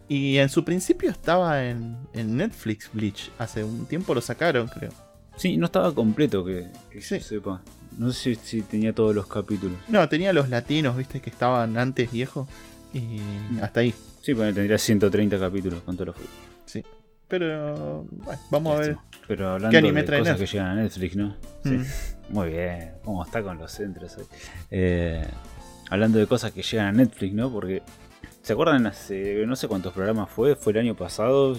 Y 0.08 0.38
en 0.40 0.50
su 0.50 0.66
principio 0.66 1.10
estaba 1.12 1.64
en, 1.64 1.96
en 2.14 2.36
Netflix 2.36 2.90
Bleach. 2.92 3.30
Hace 3.38 3.64
un 3.64 3.86
tiempo 3.86 4.14
lo 4.16 4.22
sacaron, 4.22 4.68
creo. 4.68 4.92
Sí, 5.38 5.56
no 5.58 5.68
estaba 5.68 5.94
completo, 5.96 6.44
que, 6.44 6.68
que 6.90 7.02
Sí. 7.02 7.20
yo 7.20 7.24
sepa. 7.24 7.62
No 7.98 8.12
sé 8.12 8.36
si, 8.36 8.42
si 8.44 8.62
tenía 8.62 8.94
todos 8.94 9.14
los 9.16 9.28
capítulos. 9.28 9.78
No, 9.88 10.08
tenía 10.10 10.34
los 10.34 10.50
latinos, 10.50 10.98
viste, 10.98 11.22
que 11.22 11.30
estaban 11.30 11.78
antes 11.78 12.12
viejos. 12.12 12.48
Y 12.94 13.22
hasta 13.62 13.80
ahí. 13.80 13.94
Sí, 14.22 14.34
bueno, 14.34 14.54
tendría 14.54 14.78
130 14.78 15.40
capítulos 15.40 15.82
con 15.82 15.96
todos 15.96 16.08
los 16.08 16.16
Sí. 16.66 16.84
Pero 17.28 18.04
bueno, 18.10 18.42
vamos 18.50 18.76
a 18.76 18.80
ver. 18.82 18.98
Pero 19.28 19.54
hablando 19.54 19.72
¿Qué 19.72 19.78
anime 19.78 20.04
de 20.04 20.20
cosas 20.20 20.38
que 20.38 20.46
llegan 20.46 20.68
a 20.68 20.76
Netflix, 20.76 21.16
¿no? 21.16 21.36
Sí. 21.64 21.70
Mm. 21.70 21.86
Muy 22.30 22.50
bien. 22.50 22.92
¿Cómo 23.04 23.24
está 23.24 23.42
con 23.42 23.58
los 23.58 23.72
centros 23.72 24.18
hoy? 24.18 24.26
Eh, 24.70 25.26
hablando 25.90 26.20
de 26.20 26.28
cosas 26.28 26.52
que 26.52 26.62
llegan 26.62 26.88
a 26.88 26.92
Netflix, 26.92 27.34
¿no? 27.34 27.52
Porque, 27.52 27.84
¿se 28.42 28.54
acuerdan? 28.54 28.86
Hace 28.88 29.46
no 29.46 29.56
sé 29.56 29.68
cuántos 29.68 29.94
programas 29.94 30.30
fue, 30.30 30.56
fue 30.56 30.74
el 30.74 30.80
año 30.80 30.96
pasado, 30.96 31.58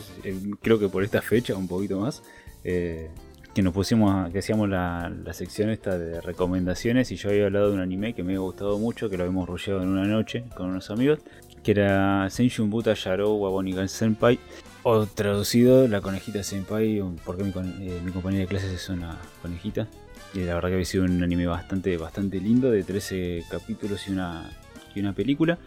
creo 0.61 0.79
que 0.79 0.89
por 0.89 1.05
esta 1.05 1.23
fecha, 1.23 1.55
un 1.55 1.69
poquito 1.69 2.01
más, 2.01 2.23
eh, 2.65 3.11
que 3.55 3.63
nos 3.63 3.73
pusimos, 3.75 4.11
a- 4.15 4.31
que 4.33 4.39
hacíamos 4.39 4.69
la, 4.69 5.13
la 5.25 5.33
sección 5.33 5.69
esta 5.71 5.99
de 5.99 6.21
recomendaciones 6.21 7.11
y 7.13 7.17
yo 7.17 7.29
había 7.31 7.47
hablado 7.47 7.69
de 7.69 7.75
un 7.75 7.81
anime 7.81 8.15
que 8.15 8.23
me 8.23 8.33
había 8.33 8.41
gustado 8.41 8.79
mucho, 8.79 9.11
que 9.11 9.17
lo 9.17 9.25
habíamos 9.25 9.49
rusheado 9.49 9.83
en 9.83 9.89
una 9.89 10.05
noche 10.05 10.45
con 10.55 10.67
unos 10.71 10.91
amigos, 10.91 11.19
que 11.63 11.73
era 11.73 12.29
Senshun 12.31 12.71
Buta 12.71 12.95
Yarou 12.95 13.37
Wabonigan 13.37 13.89
Senpai, 13.89 14.39
o 14.85 15.07
traducido 15.07 15.87
La 15.87 16.01
Conejita 16.01 16.43
Senpai, 16.43 17.03
porque 17.25 17.45
mi, 17.45 17.51
eh, 17.87 18.01
mi 18.05 18.11
compañera 18.11 18.43
de 18.43 18.49
clases 18.49 18.73
es 18.73 18.89
una 18.89 19.17
conejita. 19.41 19.87
Y 20.35 20.41
la 20.41 20.55
verdad 20.55 20.71
que 20.71 20.75
había 20.75 20.87
sido 20.87 21.05
un 21.05 21.23
anime 21.23 21.47
bastante, 21.47 21.97
bastante 21.99 22.41
lindo, 22.41 22.71
de 22.71 22.83
13 22.83 23.45
capítulos 23.51 24.09
y 24.09 24.13
una, 24.13 24.51
y 24.95 25.01
una 25.01 25.13
película, 25.13 25.59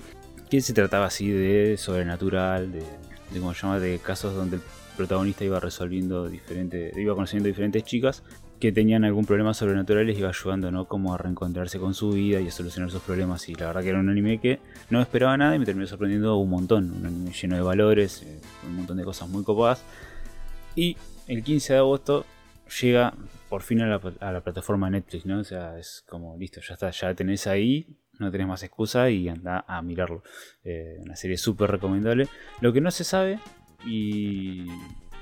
que 0.49 0.59
se 0.59 0.73
trataba 0.73 1.05
así 1.05 1.29
de 1.29 1.77
sobrenatural, 1.77 2.71
de, 2.71 2.79
de 2.79 3.39
cómo 3.39 3.53
se 3.53 3.67
de 3.79 3.99
casos 3.99 4.33
donde 4.35 4.59
protagonista 4.95 5.43
iba 5.43 5.59
resolviendo 5.59 6.27
diferentes, 6.27 6.95
iba 6.97 7.13
conociendo 7.13 7.47
diferentes 7.47 7.83
chicas 7.83 8.23
que 8.59 8.71
tenían 8.71 9.03
algún 9.03 9.25
problema 9.25 9.53
sobrenatural 9.53 10.03
y 10.03 10.07
les 10.07 10.19
iba 10.19 10.29
ayudando, 10.29 10.71
¿no? 10.71 10.87
Como 10.87 11.13
a 11.13 11.17
reencontrarse 11.17 11.77
con 11.77 11.93
su 11.93 12.11
vida 12.11 12.39
y 12.39 12.47
a 12.47 12.51
solucionar 12.51 12.89
sus 12.89 13.01
problemas. 13.01 13.47
Y 13.49 13.55
la 13.55 13.67
verdad 13.67 13.81
que 13.81 13.89
era 13.89 13.99
un 13.99 14.09
anime 14.09 14.39
que 14.39 14.59
no 14.89 15.01
esperaba 15.01 15.35
nada 15.37 15.55
y 15.55 15.59
me 15.59 15.65
terminó 15.65 15.85
sorprendiendo 15.87 16.37
un 16.37 16.49
montón. 16.49 16.91
Un 16.91 17.05
anime 17.05 17.31
lleno 17.31 17.55
de 17.55 17.61
valores, 17.61 18.23
eh, 18.23 18.39
un 18.65 18.77
montón 18.77 18.97
de 18.97 19.03
cosas 19.03 19.29
muy 19.29 19.43
copadas. 19.43 19.83
Y 20.75 20.97
el 21.27 21.43
15 21.43 21.73
de 21.73 21.79
agosto 21.79 22.25
llega 22.81 23.13
por 23.49 23.61
fin 23.61 23.81
a 23.81 23.87
la, 23.87 24.01
a 24.19 24.31
la 24.31 24.41
plataforma 24.41 24.89
Netflix, 24.89 25.25
¿no? 25.25 25.39
O 25.39 25.43
sea, 25.43 25.77
es 25.77 26.03
como 26.07 26.37
listo, 26.37 26.61
ya 26.61 26.73
está, 26.73 26.89
ya 26.91 27.13
tenés 27.13 27.47
ahí, 27.47 27.97
no 28.19 28.31
tenés 28.31 28.47
más 28.47 28.63
excusa 28.63 29.09
y 29.09 29.27
anda 29.29 29.65
a 29.67 29.81
mirarlo. 29.81 30.23
Eh, 30.63 30.97
una 31.01 31.15
serie 31.15 31.37
súper 31.37 31.71
recomendable. 31.71 32.27
Lo 32.61 32.73
que 32.73 32.81
no 32.81 32.91
se 32.91 33.03
sabe 33.03 33.39
y 33.85 34.65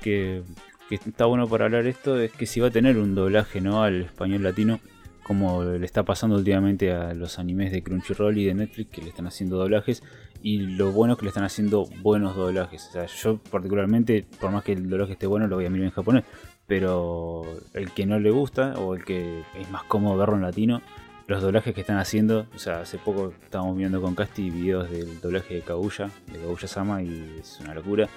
que, 0.02 0.42
está 0.90 1.26
bueno 1.26 1.48
para 1.48 1.64
hablar 1.64 1.86
esto 1.86 2.18
es 2.20 2.30
que 2.32 2.46
si 2.46 2.60
va 2.60 2.68
a 2.68 2.70
tener 2.70 2.98
un 2.98 3.14
doblaje 3.14 3.60
¿no? 3.60 3.82
al 3.82 4.02
español 4.02 4.42
latino, 4.42 4.80
como 5.24 5.64
le 5.64 5.84
está 5.84 6.04
pasando 6.04 6.36
últimamente 6.36 6.92
a 6.92 7.14
los 7.14 7.38
animes 7.38 7.72
de 7.72 7.82
Crunchyroll 7.82 8.36
y 8.36 8.44
de 8.44 8.54
Netflix 8.54 8.90
que 8.90 9.02
le 9.02 9.08
están 9.08 9.26
haciendo 9.26 9.56
doblajes. 9.56 10.02
Y 10.42 10.58
lo 10.58 10.92
bueno 10.92 11.14
es 11.14 11.18
que 11.18 11.24
le 11.24 11.30
están 11.30 11.44
haciendo 11.44 11.86
buenos 12.02 12.36
doblajes. 12.36 12.88
O 12.88 12.92
sea, 12.92 13.06
yo 13.06 13.38
particularmente, 13.38 14.26
por 14.38 14.50
más 14.50 14.62
que 14.62 14.72
el 14.72 14.90
doblaje 14.90 15.14
esté 15.14 15.26
bueno, 15.26 15.46
lo 15.46 15.56
voy 15.56 15.64
a 15.64 15.70
mirar 15.70 15.86
en 15.86 15.92
japonés. 15.92 16.24
Pero 16.66 17.44
el 17.72 17.90
que 17.92 18.04
no 18.04 18.18
le 18.18 18.30
gusta 18.30 18.74
o 18.74 18.94
el 18.94 19.04
que 19.06 19.42
es 19.58 19.70
más 19.70 19.84
cómodo 19.84 20.18
verlo 20.18 20.36
en 20.36 20.42
latino, 20.42 20.82
los 21.26 21.42
doblajes 21.42 21.74
que 21.74 21.80
están 21.80 21.96
haciendo, 21.96 22.46
o 22.54 22.58
sea, 22.58 22.80
hace 22.80 22.98
poco 22.98 23.32
estábamos 23.42 23.78
viendo 23.78 24.02
con 24.02 24.14
Casti 24.14 24.50
videos 24.50 24.90
del 24.90 25.20
doblaje 25.20 25.54
de 25.54 25.62
Kaguya, 25.62 26.10
de 26.30 26.38
Kaguya 26.38 26.68
Sama, 26.68 27.02
y 27.02 27.38
es 27.40 27.58
una 27.60 27.74
locura. 27.74 28.08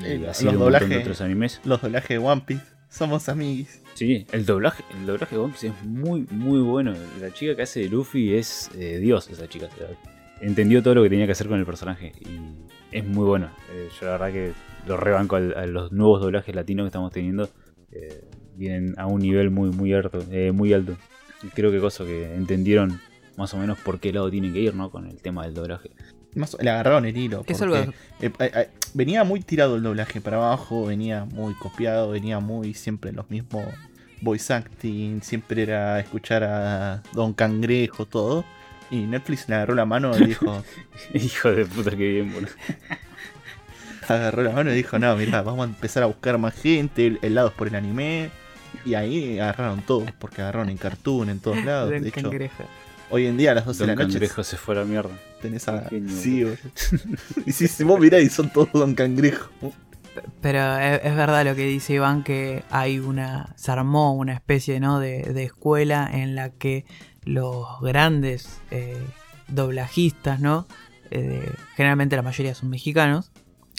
Y 0.00 0.04
Eh, 0.04 0.26
así 0.28 0.44
los 0.44 0.52
de 0.54 0.58
un 0.58 0.64
montón 0.64 0.88
de 0.88 0.96
doblajes- 0.96 1.00
otros 1.02 1.20
animes. 1.20 1.60
Los 1.64 1.82
doblajes 1.82 2.08
de 2.08 2.18
One 2.18 2.42
Piece. 2.46 2.62
Somos 2.88 3.28
amigos. 3.28 3.68
Sí, 3.94 4.26
el 4.32 4.44
doblaje, 4.46 4.84
el 4.98 5.06
doblaje 5.06 5.34
de 5.36 5.40
One 5.42 5.52
Piece 5.52 5.68
es 5.68 5.84
muy, 5.84 6.26
muy 6.30 6.60
bueno. 6.60 6.92
La 7.20 7.32
chica 7.32 7.54
que 7.56 7.62
hace 7.62 7.80
de 7.80 7.88
Luffy 7.88 8.34
es 8.34 8.70
eh, 8.76 8.98
Dios, 8.98 9.28
esa 9.30 9.48
chica. 9.48 9.66
O 9.72 9.76
sea, 9.76 9.88
entendió 10.40 10.82
todo 10.82 10.94
lo 10.96 11.02
que 11.02 11.10
tenía 11.10 11.26
que 11.26 11.32
hacer 11.32 11.48
con 11.48 11.58
el 11.58 11.66
personaje. 11.66 12.12
Y 12.20 12.96
es 12.96 13.04
muy 13.04 13.24
bueno. 13.24 13.50
Eh, 13.72 13.88
yo 14.00 14.06
la 14.06 14.12
verdad 14.12 14.32
que 14.32 14.52
lo 14.86 14.96
rebanco 14.96 15.36
al- 15.36 15.54
a, 15.56 15.66
los 15.66 15.92
nuevos 15.92 16.20
doblajes 16.20 16.54
latinos 16.54 16.84
que 16.84 16.88
estamos 16.88 17.12
teniendo. 17.12 17.48
eh, 17.94 18.24
vienen 18.56 18.94
a 18.98 19.06
un 19.06 19.20
nivel 19.20 19.50
muy, 19.50 19.70
muy 19.70 19.92
alto. 19.92 20.18
muy 20.54 20.72
alto. 20.72 20.96
Y 21.42 21.48
creo 21.48 21.70
que 21.70 21.78
cosa 21.80 22.04
que 22.04 22.34
entendieron 22.34 23.00
más 23.36 23.52
o 23.54 23.58
menos 23.58 23.78
por 23.78 23.98
qué 24.00 24.12
lado 24.12 24.30
tienen 24.30 24.52
que 24.52 24.60
ir, 24.60 24.74
¿no? 24.74 24.90
Con 24.90 25.06
el 25.06 25.20
tema 25.20 25.44
del 25.44 25.54
doblaje. 25.54 25.90
Más, 26.34 26.56
le 26.60 26.70
agarraron 26.70 27.04
el 27.04 27.16
hilo. 27.16 27.44
Es 27.46 27.58
porque, 27.58 27.76
algo- 27.76 27.92
eh, 28.20 28.30
eh, 28.38 28.50
eh, 28.54 28.68
venía 28.94 29.24
muy 29.24 29.40
tirado 29.40 29.76
el 29.76 29.82
doblaje 29.82 30.20
para 30.20 30.38
abajo, 30.38 30.86
venía 30.86 31.24
muy 31.26 31.54
copiado, 31.54 32.10
venía 32.10 32.40
muy 32.40 32.74
siempre 32.74 33.12
los 33.12 33.28
mismos 33.30 33.64
voice 34.20 34.52
acting, 34.54 35.20
siempre 35.20 35.62
era 35.64 35.98
escuchar 36.00 36.44
a 36.44 37.02
Don 37.12 37.32
Cangrejo, 37.34 38.06
todo. 38.06 38.44
Y 38.90 39.00
Netflix 39.06 39.48
le 39.48 39.54
agarró 39.56 39.74
la 39.74 39.84
mano 39.86 40.16
y 40.18 40.26
dijo, 40.26 40.62
Hijo 41.14 41.50
de 41.50 41.64
puta 41.66 41.90
que 41.90 41.96
bien, 41.96 42.32
boludo. 42.32 42.50
agarró 44.08 44.42
la 44.42 44.50
mano 44.52 44.70
y 44.72 44.74
dijo, 44.74 44.98
no, 44.98 45.16
mira, 45.16 45.42
vamos 45.42 45.66
a 45.66 45.68
empezar 45.70 46.02
a 46.02 46.06
buscar 46.06 46.36
más 46.38 46.54
gente, 46.54 47.18
helados 47.22 47.52
por 47.52 47.68
el 47.68 47.74
anime. 47.74 48.30
Y 48.84 48.94
ahí 48.94 49.38
agarraron 49.38 49.82
todos, 49.82 50.10
porque 50.18 50.42
agarraron 50.42 50.70
en 50.70 50.76
Cartoon, 50.76 51.30
en 51.30 51.40
todos 51.40 51.56
lados. 51.64 51.90
Don 51.90 52.02
De 52.02 52.08
hecho, 52.08 52.22
Cangrejo. 52.22 52.64
Hoy 53.12 53.26
en 53.26 53.36
día 53.36 53.52
a 53.52 53.54
las 53.54 53.66
12 53.66 53.78
Don 53.78 53.88
de 53.88 53.96
la 53.96 54.02
noche 54.02 54.14
Cangrejo 54.14 54.42
se 54.42 54.56
fue 54.56 54.74
a 54.74 54.78
la 54.80 54.84
mierda. 54.84 55.10
tenés 55.40 55.68
a... 55.68 55.88
Sí, 55.88 56.44
y 57.46 57.52
si, 57.52 57.68
si 57.68 57.84
vos 57.84 58.00
mirás 58.00 58.22
y 58.22 58.28
son 58.28 58.50
todos 58.50 58.72
Don 58.72 58.94
Cangrejo. 58.94 59.50
Pero 60.40 60.78
es, 60.78 61.00
es 61.04 61.16
verdad 61.16 61.44
lo 61.44 61.54
que 61.54 61.64
dice 61.64 61.94
Iván 61.94 62.24
que 62.24 62.64
hay 62.70 62.98
una. 62.98 63.54
se 63.56 63.70
armó 63.70 64.14
una 64.14 64.34
especie 64.34 64.80
¿no? 64.80 64.98
de, 64.98 65.22
de 65.22 65.44
escuela 65.44 66.08
en 66.12 66.34
la 66.34 66.50
que 66.50 66.84
los 67.24 67.66
grandes 67.80 68.60
eh, 68.70 69.00
doblajistas, 69.48 70.40
¿no? 70.40 70.66
Eh, 71.10 71.50
generalmente 71.76 72.16
la 72.16 72.22
mayoría 72.22 72.54
son 72.54 72.70
mexicanos. 72.70 73.30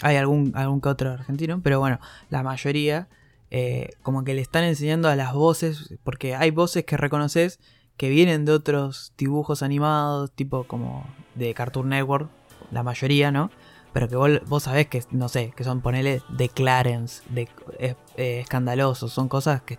Hay 0.02 0.16
algún, 0.16 0.52
algún 0.54 0.80
que 0.80 0.88
otro 0.88 1.10
argentino, 1.10 1.60
pero 1.62 1.78
bueno, 1.78 2.00
la 2.30 2.42
mayoría 2.42 3.08
eh, 3.50 3.90
como 4.02 4.24
que 4.24 4.34
le 4.34 4.40
están 4.40 4.64
enseñando 4.64 5.08
a 5.08 5.16
las 5.16 5.32
voces, 5.32 5.94
porque 6.02 6.34
hay 6.34 6.50
voces 6.50 6.84
que 6.84 6.96
reconoces 6.96 7.60
que 7.96 8.08
vienen 8.08 8.44
de 8.44 8.52
otros 8.52 9.12
dibujos 9.16 9.62
animados, 9.62 10.30
tipo 10.32 10.64
como 10.64 11.06
de 11.34 11.54
Cartoon 11.54 11.88
Network, 11.90 12.28
la 12.70 12.82
mayoría, 12.82 13.30
¿no? 13.30 13.50
Pero 13.92 14.08
que 14.08 14.16
vos, 14.16 14.30
vos 14.48 14.64
sabés 14.64 14.88
que, 14.88 15.02
no 15.12 15.28
sé, 15.28 15.52
que 15.56 15.62
son, 15.62 15.80
ponele, 15.80 16.20
de 16.28 16.48
Clarence, 16.48 17.22
de 17.28 17.48
eh, 17.78 17.94
escandalosos, 18.40 19.12
son 19.12 19.28
cosas 19.28 19.62
que, 19.62 19.78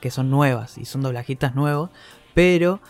que 0.00 0.10
son 0.10 0.30
nuevas 0.30 0.78
y 0.78 0.84
son 0.84 1.02
doblajistas 1.02 1.54
nuevos, 1.54 1.90
pero 2.34 2.80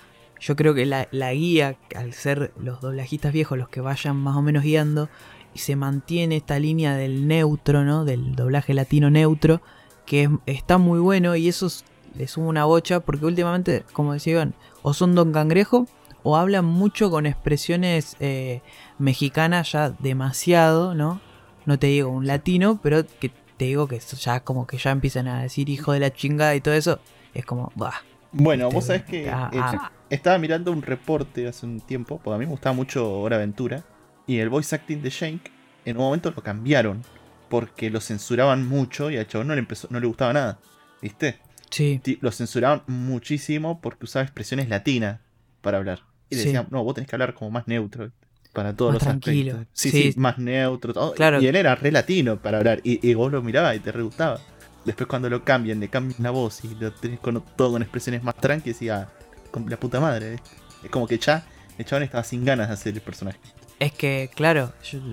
yo 0.41 0.57
creo 0.57 0.73
que 0.75 0.87
la, 0.87 1.09
la 1.13 1.33
guía, 1.35 1.77
al 1.95 2.15
ser 2.15 2.53
los 2.59 2.81
doblajistas 2.81 3.33
viejos 3.33 3.59
los 3.59 3.69
que 3.69 3.81
vayan 3.83 4.17
más 4.17 4.37
o 4.37 4.43
menos 4.43 4.63
guiando, 4.65 5.09
y 5.55 5.59
se 5.59 5.77
mantiene 5.77 6.37
esta 6.37 6.59
línea 6.59 6.97
del 6.97 7.29
neutro, 7.29 7.85
¿no? 7.85 8.07
Del 8.07 8.35
doblaje 8.35 8.73
latino 8.73 9.11
neutro, 9.11 9.61
que 10.07 10.23
es- 10.25 10.31
está 10.47 10.79
muy 10.79 10.99
bueno 10.99 11.37
y 11.37 11.49
eso 11.49 11.67
es- 11.67 11.85
le 12.17 12.29
suma 12.29 12.49
una 12.49 12.65
bocha, 12.65 13.01
porque 13.01 13.25
últimamente, 13.25 13.85
como 13.93 14.13
decía 14.13 14.35
Iván, 14.35 14.55
o 14.83 14.95
son 14.95 15.15
Don 15.15 15.33
Cangrejo, 15.33 15.87
o 16.23 16.37
hablan 16.37 16.65
mucho 16.65 17.11
con 17.11 17.27
expresiones 17.27 18.17
eh, 18.21 18.63
mexicanas 18.99 19.73
ya 19.73 19.91
demasiado, 19.91 20.95
¿no? 20.95 21.21
No 21.67 21.79
te 21.79 21.89
digo 21.89 22.11
un 22.11 22.27
latino, 22.27 22.79
pero 22.83 23.05
que 23.21 23.31
te 23.57 23.65
digo 23.67 23.87
que 23.87 23.99
ya 23.99 24.41
como 24.41 24.67
que 24.67 24.79
ya 24.79 24.91
empiezan 24.91 25.29
a 25.29 25.43
decir 25.43 25.69
hijo 25.69 25.93
de 25.93 26.01
la 26.01 26.13
chingada 26.13 26.55
y 26.55 26.61
todo 26.61 26.75
eso, 26.75 27.01
es 27.35 27.45
como, 27.45 27.73
bah. 27.75 28.03
Bueno, 28.33 28.71
vos 28.71 28.85
Este, 28.85 28.87
sabés 28.87 29.03
que 29.05 29.31
ah, 29.31 29.51
eh, 29.53 29.59
ah. 29.61 29.93
estaba 30.11 30.39
mirando 30.39 30.73
un 30.73 30.83
reporte 30.83 31.47
hace 31.47 31.67
un 31.67 31.81
tiempo, 31.81 32.21
porque 32.23 32.37
a 32.37 32.39
mí 32.39 32.47
me 32.47 32.53
gustaba 32.53 32.75
mucho 32.75 33.21
Hora 33.21 33.37
Aventura, 33.37 33.85
y 34.27 34.39
el 34.39 34.49
voice 34.49 34.75
acting 34.75 35.03
de 35.03 35.11
Shank 35.11 35.43
en 35.85 35.97
un 35.97 36.05
momento 36.05 36.31
lo 36.31 36.43
cambiaron, 36.43 37.03
porque 37.49 37.91
lo 37.91 38.01
censuraban 38.01 38.67
mucho 38.67 39.11
y 39.11 39.19
al 39.19 39.27
chabón 39.27 39.49
no 39.49 39.55
le, 39.55 39.61
empezó, 39.61 39.87
no 39.91 40.01
le 40.01 40.07
gustaba 40.07 40.33
nada, 40.33 40.59
¿viste? 41.03 41.39
Sí, 41.73 42.01
Lo 42.21 42.31
censuraban 42.31 42.83
muchísimo 42.87 43.81
porque 43.81 44.05
usaba 44.05 44.23
expresiones 44.23 44.69
latinas 44.69 45.21
para 45.61 45.79
hablar. 45.79 46.03
Y 46.31 46.37
le 46.37 46.43
Sí. 46.43 46.47
decían, 46.49 46.69
no, 46.71 46.85
vos 46.85 46.95
tenés 46.95 47.09
que 47.09 47.17
hablar 47.17 47.35
como 47.35 47.51
más 47.51 47.67
neutro 47.67 48.11
para 48.53 48.75
todos 48.77 48.93
Más 48.93 49.03
los 49.03 49.03
tranquilo. 49.09 49.53
aspectos. 49.53 49.79
Sí, 49.81 49.91
sí, 49.91 50.13
Sí. 50.13 50.19
más 50.21 50.39
neutro. 50.39 50.93
todo. 50.93 51.15
Claro. 51.15 51.41
Y 51.41 51.47
él 51.47 51.57
era 51.57 51.75
re 51.75 51.91
latino 51.91 52.37
para 52.41 52.59
hablar, 52.59 52.81
y, 52.85 53.07
y 53.09 53.15
vos 53.15 53.33
lo 53.33 53.43
mirabas 53.43 53.75
y 53.77 53.81
te 53.81 53.91
re 53.93 54.03
gustaba. 54.03 54.39
Después 54.85 55.07
cuando 55.07 55.31
lo 55.31 55.45
cambian, 55.45 55.81
le 55.81 55.89
cambian 55.89 56.23
la 56.23 56.31
voz 56.31 56.65
y 56.65 56.75
lo 56.75 56.93
tenés 56.93 57.21
con, 57.21 57.43
todo 57.57 57.73
con 57.73 57.83
expresiones 57.83 58.23
más 58.23 58.35
tranquilas 58.37 58.83
y 58.83 58.89
ah, 58.89 59.09
con 59.51 59.69
la 59.71 59.79
puta 59.79 60.01
madre. 60.01 60.35
¿eh? 60.35 60.39
Es 60.85 60.91
como 60.91 61.07
que 61.07 61.19
ya 61.19 61.47
el 61.79 61.85
chabón 61.85 62.03
estaba 62.03 62.25
sin 62.25 62.45
ganas 62.45 62.69
de 62.69 62.75
hacer 62.75 62.95
el 62.95 63.01
personaje. 63.01 63.39
Es 63.79 63.93
que, 63.93 64.31
claro, 64.35 64.73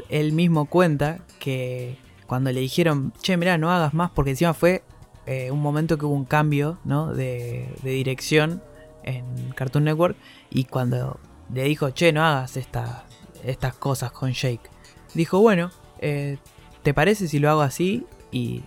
él 0.09 0.33
mismo 0.33 0.65
cuenta 0.65 1.19
que 1.39 1.97
cuando 2.27 2.51
le 2.51 2.59
dijeron, 2.59 3.13
che, 3.21 3.37
mirá, 3.37 3.57
no 3.57 3.71
hagas 3.71 3.93
más, 3.93 4.11
porque 4.11 4.31
encima 4.31 4.53
fue 4.53 4.83
eh, 5.29 5.51
un 5.51 5.61
momento 5.61 5.97
que 5.97 6.05
hubo 6.05 6.15
un 6.15 6.25
cambio. 6.25 6.77
De, 7.15 7.69
dirección 7.83 8.61
en 9.03 9.23
Cartoon 9.55 9.83
Network, 9.83 10.17
y 10.49 10.65
cuando 10.65 11.19
le 11.53 11.63
dijo, 11.63 11.91
che, 11.91 12.11
no 12.11 12.23
hagas 12.25 12.57
esta- 12.57 13.05
estas 13.43 13.73
cosas 13.75 14.11
con 14.11 14.33
Jake, 14.33 14.69
dijo, 15.13 15.39
bueno, 15.39 15.69
eh, 15.99 16.37
¿te 16.83 16.93
parece 16.93 17.27
si 17.27 17.39
lo 17.39 17.49
hago 17.49 17.61
así? 17.61 18.05
Y 18.31 18.63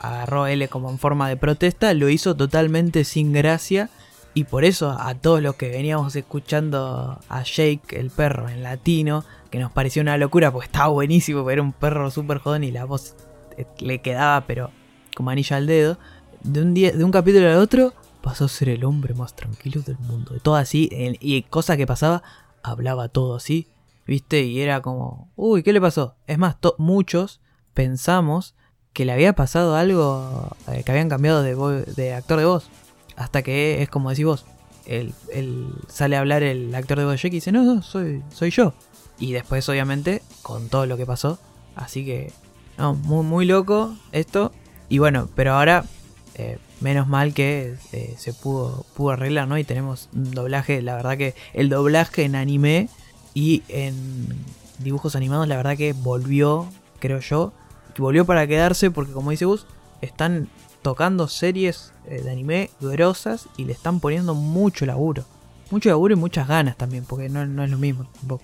agarró 0.00 0.46
L 0.46 0.66
como 0.68 0.90
en 0.90 0.98
forma 0.98 1.28
de 1.28 1.36
protesta, 1.36 1.94
lo 1.94 2.08
hizo 2.08 2.34
totalmente 2.34 3.04
sin 3.04 3.32
gracia. 3.32 3.88
Y 4.32 4.44
por 4.44 4.64
eso 4.64 4.90
a 4.90 5.14
todos 5.14 5.42
los 5.42 5.56
que 5.56 5.70
veníamos 5.70 6.14
escuchando 6.14 7.18
a 7.28 7.42
Jake, 7.42 7.98
el 7.98 8.10
perro, 8.10 8.48
en 8.48 8.62
latino, 8.62 9.24
que 9.50 9.58
nos 9.58 9.72
pareció 9.72 10.02
una 10.02 10.16
locura 10.16 10.52
porque 10.52 10.66
estaba 10.66 10.88
buenísimo, 10.88 11.40
porque 11.42 11.54
era 11.54 11.62
un 11.62 11.72
perro 11.72 12.10
súper 12.10 12.38
jodón 12.38 12.62
y 12.64 12.70
la 12.70 12.84
voz 12.84 13.16
eh, 13.56 13.66
le 13.80 13.98
quedaba, 14.00 14.46
pero 14.46 14.70
como 15.20 15.28
anilla 15.28 15.58
al 15.58 15.66
dedo. 15.66 15.98
De 16.42 16.62
un, 16.62 16.72
día, 16.72 16.92
de 16.92 17.04
un 17.04 17.10
capítulo 17.10 17.46
al 17.46 17.58
otro 17.58 17.92
pasó 18.22 18.46
a 18.46 18.48
ser 18.48 18.70
el 18.70 18.84
hombre 18.84 19.12
más 19.12 19.36
tranquilo 19.36 19.82
del 19.82 19.98
mundo. 19.98 20.34
Todo 20.42 20.54
así, 20.54 20.88
y 21.20 21.42
cosa 21.42 21.76
que 21.76 21.86
pasaba, 21.86 22.22
hablaba 22.62 23.08
todo 23.08 23.34
así, 23.34 23.68
¿viste? 24.06 24.44
Y 24.44 24.62
era 24.62 24.80
como, 24.80 25.30
uy, 25.36 25.62
¿qué 25.62 25.74
le 25.74 25.80
pasó? 25.80 26.14
Es 26.26 26.38
más, 26.38 26.56
muchos 26.78 27.42
pensamos 27.74 28.54
que 28.94 29.04
le 29.04 29.12
había 29.12 29.34
pasado 29.34 29.76
algo, 29.76 30.56
eh, 30.68 30.84
que 30.84 30.90
habían 30.90 31.10
cambiado 31.10 31.42
de, 31.42 32.14
actor 32.14 32.38
de 32.38 32.46
voz. 32.46 32.70
Hasta 33.16 33.42
que 33.42 33.82
es 33.82 33.90
como 33.90 34.08
decís 34.08 34.24
vos, 34.24 34.46
él 34.86 35.12
sale 35.88 36.16
a 36.16 36.20
hablar 36.20 36.42
el 36.42 36.74
actor 36.74 36.98
de 36.98 37.04
voz 37.04 37.12
de 37.12 37.18
Jake 37.18 37.36
y 37.36 37.40
dice, 37.40 37.52
no, 37.52 37.62
no, 37.62 37.82
soy, 37.82 38.22
soy 38.32 38.50
yo. 38.50 38.72
Y 39.18 39.32
después, 39.32 39.68
obviamente, 39.68 40.22
con 40.40 40.70
todo 40.70 40.86
lo 40.86 40.96
que 40.96 41.04
pasó. 41.04 41.38
Así 41.76 42.06
que, 42.06 42.32
no, 42.78 42.94
muy, 42.94 43.22
muy 43.22 43.44
loco 43.44 43.94
esto. 44.12 44.52
Y 44.90 44.98
bueno, 44.98 45.30
pero 45.34 45.54
ahora, 45.54 45.84
eh, 46.34 46.58
menos 46.80 47.06
mal 47.08 47.32
que 47.32 47.76
eh, 47.92 48.14
se 48.18 48.34
pudo, 48.34 48.84
pudo 48.94 49.10
arreglar, 49.12 49.48
¿no? 49.48 49.56
Y 49.56 49.64
tenemos 49.64 50.10
un 50.12 50.32
doblaje, 50.32 50.82
la 50.82 50.96
verdad 50.96 51.16
que 51.16 51.34
el 51.54 51.70
doblaje 51.70 52.24
en 52.24 52.34
anime 52.34 52.88
y 53.32 53.62
en 53.68 53.94
dibujos 54.78 55.14
animados, 55.16 55.48
la 55.48 55.56
verdad 55.56 55.76
que 55.76 55.92
volvió, 55.92 56.68
creo 56.98 57.20
yo, 57.20 57.52
y 57.96 58.02
volvió 58.02 58.24
para 58.24 58.46
quedarse 58.46 58.90
porque, 58.90 59.12
como 59.12 59.30
dice 59.30 59.44
Gus, 59.44 59.66
están 60.00 60.48
tocando 60.80 61.28
series 61.28 61.92
eh, 62.06 62.22
de 62.22 62.30
anime 62.30 62.70
grosas 62.80 63.46
y 63.58 63.66
le 63.66 63.72
están 63.74 64.00
poniendo 64.00 64.34
mucho 64.34 64.86
laburo. 64.86 65.26
Mucho 65.70 65.90
laburo 65.90 66.14
y 66.14 66.16
muchas 66.16 66.48
ganas 66.48 66.78
también, 66.78 67.04
porque 67.04 67.28
no, 67.28 67.46
no 67.46 67.62
es 67.62 67.70
lo 67.70 67.76
mismo 67.76 68.08
tampoco. 68.18 68.42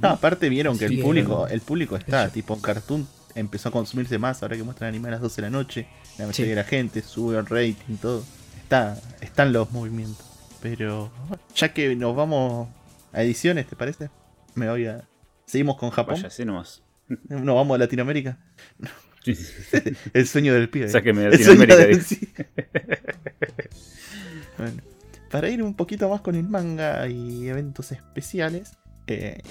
No, 0.00 0.08
aparte 0.08 0.48
vieron 0.48 0.76
que 0.76 0.88
Sí, 0.88 0.96
el 0.96 1.02
público, 1.02 1.46
el 1.46 1.60
público 1.60 1.96
está, 1.96 2.28
tipo 2.30 2.54
en 2.54 2.60
Cartoon 2.60 3.08
empezó 3.34 3.68
a 3.68 3.72
consumirse 3.72 4.18
más 4.18 4.42
ahora 4.42 4.56
que 4.56 4.62
muestran 4.62 4.88
anime 4.88 5.08
a 5.08 5.12
las 5.12 5.20
12 5.20 5.36
de 5.36 5.42
la 5.42 5.50
noche. 5.50 5.86
La 6.18 6.26
mayoría 6.26 6.44
Sí. 6.46 6.50
de 6.50 6.54
la 6.56 6.64
gente 6.64 7.02
sube 7.02 7.36
el 7.38 7.46
rating, 7.46 7.96
todo. 8.00 8.24
Está, 8.62 9.00
están 9.20 9.52
los 9.52 9.70
movimientos. 9.72 10.24
Pero 10.60 11.10
ya 11.54 11.72
que 11.72 11.94
nos 11.96 12.14
vamos 12.14 12.68
a 13.12 13.22
ediciones, 13.22 13.66
¿te 13.66 13.76
parece? 13.76 14.10
Me 14.54 14.68
voy 14.68 14.86
a. 14.86 15.08
Seguimos 15.46 15.76
con 15.76 15.90
Japón. 15.90 16.14
Vaya, 16.14 16.28
así 16.28 16.44
nomás. 16.44 16.82
Nos 17.28 17.44
vamos 17.54 17.74
a 17.74 17.78
Latinoamérica. 17.78 18.38
El 20.14 20.26
sueño 20.26 20.52
del 20.54 20.68
pibe. 20.68 20.88
Sáqueme 20.88 21.22
de 21.22 21.30
Latinoamérica. 21.30 21.76
del- 21.76 22.02
sí. 22.02 22.28
Bueno, 24.58 24.82
para 25.30 25.48
ir 25.48 25.62
un 25.62 25.74
poquito 25.74 26.08
más 26.08 26.20
con 26.20 26.34
el 26.34 26.44
manga 26.44 27.06
y 27.08 27.48
eventos 27.48 27.90
especiales, 27.92 28.72
eh, 29.06 29.42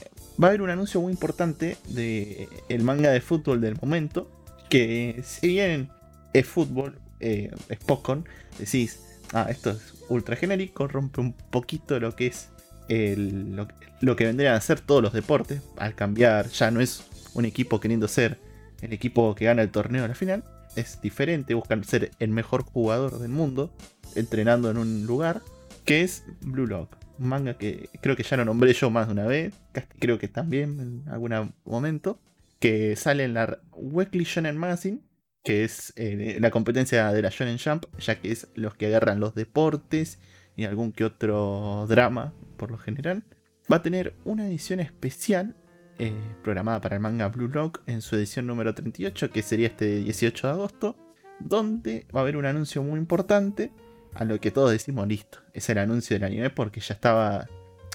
va 0.42 0.48
a 0.48 0.50
haber 0.50 0.62
un 0.62 0.70
anuncio 0.70 1.02
muy 1.02 1.12
importante 1.12 1.78
de 1.90 2.48
el 2.70 2.84
manga 2.84 3.12
de 3.12 3.22
fútbol 3.22 3.62
del 3.62 3.76
momento. 3.82 4.30
Que 4.70 5.22
si 5.26 5.48
bien 5.48 5.90
es 6.34 6.48
fútbol, 6.48 7.00
eh, 7.20 7.52
es 7.70 7.80
Pokémon, 7.80 8.26
decís, 8.58 9.00
ah, 9.34 9.48
esto 9.50 9.72
es 9.72 9.94
ultra 10.10 10.36
genérico, 10.36 10.88
rompe 10.88 11.22
un 11.22 11.34
poquito 11.34 12.00
lo 12.00 12.16
que 12.16 12.28
es 12.28 12.50
lo, 12.88 13.68
lo 14.02 14.16
que 14.18 14.26
vendrían 14.26 14.56
a 14.56 14.62
ser 14.62 14.80
todos 14.80 15.02
los 15.02 15.14
deportes. 15.14 15.62
Al 15.78 15.96
cambiar, 15.96 16.50
ya 16.50 16.72
no 16.72 16.82
es 16.82 17.04
un 17.34 17.46
equipo 17.46 17.80
queriendo 17.80 18.08
ser 18.08 18.40
el 18.82 18.94
equipo 18.94 19.36
que 19.36 19.46
gana 19.46 19.62
el 19.62 19.72
torneo 19.72 20.04
a 20.04 20.08
la 20.08 20.16
final. 20.16 20.44
Es 20.76 21.02
diferente, 21.02 21.54
buscan 21.54 21.84
ser 21.84 22.12
el 22.20 22.30
mejor 22.30 22.64
jugador 22.64 23.20
del 23.20 23.30
mundo, 23.30 23.74
entrenando 24.16 24.72
en 24.72 24.78
un 24.78 25.06
lugar, 25.06 25.42
que 25.86 26.02
es 26.02 26.24
Blue 26.42 26.68
Lock. 26.68 27.01
Manga 27.22 27.58
que 27.58 27.90
creo 28.02 28.16
que 28.16 28.24
ya 28.24 28.38
lo 28.38 28.46
nombré 28.46 28.74
yo 28.74 28.90
más 28.90 29.08
de 29.08 29.14
una 29.14 29.26
vez, 29.26 29.54
creo 30.00 30.20
que 30.20 30.28
también 30.28 30.80
en 30.80 31.10
algún 31.10 31.54
momento. 31.66 32.20
que 32.60 32.96
sale 32.96 33.24
en 33.24 33.34
la 33.34 33.60
Weekly 33.72 34.24
Shonen 34.24 34.56
Magazine, 34.56 35.00
que 35.44 35.64
es 35.64 35.94
eh, 35.96 36.38
la 36.40 36.52
competencia 36.52 37.12
de 37.12 37.22
la 37.22 37.30
Shonen 37.30 37.58
Jump, 37.58 37.86
ya 38.00 38.20
que 38.20 38.32
es 38.32 38.50
los 38.54 38.76
que 38.76 38.86
agarran 38.86 39.20
los 39.20 39.34
deportes 39.34 40.20
y 40.56 40.66
algún 40.66 40.92
que 40.92 41.04
otro 41.06 41.88
drama, 41.90 42.34
por 42.58 42.70
lo 42.70 42.78
general. 42.78 43.24
Va 43.72 43.78
a 43.78 43.82
tener 43.82 44.14
una 44.26 44.48
edición 44.48 44.80
especial 44.80 45.56
eh, 45.98 46.14
programada 46.44 46.82
para 46.82 46.96
el 46.96 47.02
manga 47.02 47.30
Blue 47.30 47.48
Lock 47.48 47.82
en 47.88 48.02
su 48.02 48.16
edición 48.16 48.48
número 48.48 48.74
38, 48.74 49.30
que 49.32 49.42
sería 49.42 49.68
este 49.68 49.98
18 49.98 50.48
de 50.48 50.54
agosto, 50.54 50.96
donde 51.40 52.06
va 52.16 52.20
a 52.20 52.24
haber 52.24 52.38
un 52.38 52.46
anuncio 52.46 52.84
muy 52.84 53.00
importante, 53.00 53.72
a 54.14 54.26
lo 54.26 54.40
que 54.40 54.52
todos 54.52 54.72
decimos 54.72 55.08
listo, 55.08 55.40
es 55.54 55.70
el 55.70 55.78
anuncio 55.78 56.16
del 56.16 56.24
anime 56.24 56.50
porque 56.50 56.80
ya 56.80 56.94
estaba, 56.94 57.48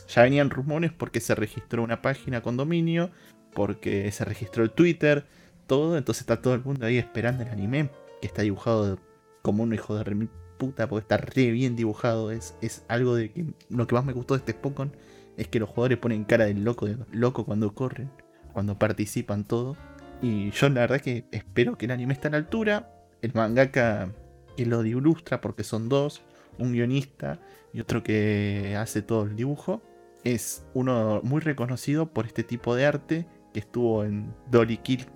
ya 0.08 0.22
venían 0.22 0.50
rumores 0.50 0.92
porque 0.92 1.20
se 1.20 1.34
registró 1.34 1.82
una 1.82 2.02
página 2.02 2.42
con 2.42 2.56
dominio, 2.56 3.10
porque 3.52 4.10
se 4.12 4.24
registró 4.24 4.64
el 4.64 4.70
Twitter, 4.70 5.26
todo, 5.66 5.96
entonces 5.96 6.22
está 6.22 6.40
todo 6.40 6.54
el 6.54 6.62
mundo 6.62 6.86
ahí 6.86 6.98
esperando 6.98 7.42
el 7.42 7.50
anime, 7.50 7.90
que 8.20 8.26
está 8.26 8.42
dibujado 8.42 8.98
como 9.42 9.62
un 9.62 9.72
hijo 9.72 9.96
de 9.96 10.28
puta, 10.58 10.88
porque 10.88 11.02
está 11.02 11.16
re 11.18 11.50
bien 11.50 11.76
dibujado, 11.76 12.30
es, 12.30 12.54
es 12.62 12.84
algo 12.88 13.14
de 13.14 13.32
que 13.32 13.44
lo 13.68 13.86
que 13.86 13.94
más 13.94 14.04
me 14.04 14.12
gustó 14.12 14.34
de 14.34 14.38
este 14.38 14.54
Pokémon 14.54 14.92
es 15.36 15.48
que 15.48 15.60
los 15.60 15.68
jugadores 15.68 15.98
ponen 15.98 16.24
cara 16.24 16.46
de 16.46 16.54
loco, 16.54 16.86
de 16.86 16.96
loco 17.12 17.44
cuando 17.44 17.74
corren, 17.74 18.10
cuando 18.52 18.78
participan 18.78 19.44
todo. 19.44 19.76
Y 20.22 20.50
yo 20.50 20.68
la 20.70 20.80
verdad 20.80 21.00
que 21.00 21.26
espero 21.30 21.76
que 21.76 21.84
el 21.84 21.92
anime 21.92 22.14
esté 22.14 22.28
a 22.28 22.30
la 22.30 22.38
altura. 22.38 22.90
El 23.20 23.32
mangaka 23.34 24.12
que 24.56 24.66
lo 24.66 24.84
ilustra, 24.84 25.40
porque 25.40 25.64
son 25.64 25.88
dos, 25.88 26.22
un 26.58 26.72
guionista 26.72 27.38
y 27.72 27.80
otro 27.80 28.02
que 28.02 28.76
hace 28.78 29.02
todo 29.02 29.24
el 29.24 29.36
dibujo, 29.36 29.82
es 30.24 30.64
uno 30.74 31.20
muy 31.22 31.40
reconocido 31.40 32.06
por 32.06 32.26
este 32.26 32.42
tipo 32.42 32.74
de 32.74 32.86
arte 32.86 33.26
que 33.52 33.60
estuvo 33.60 34.04
en 34.04 34.34
Dolly 34.50 34.78
Kill. 34.78 35.06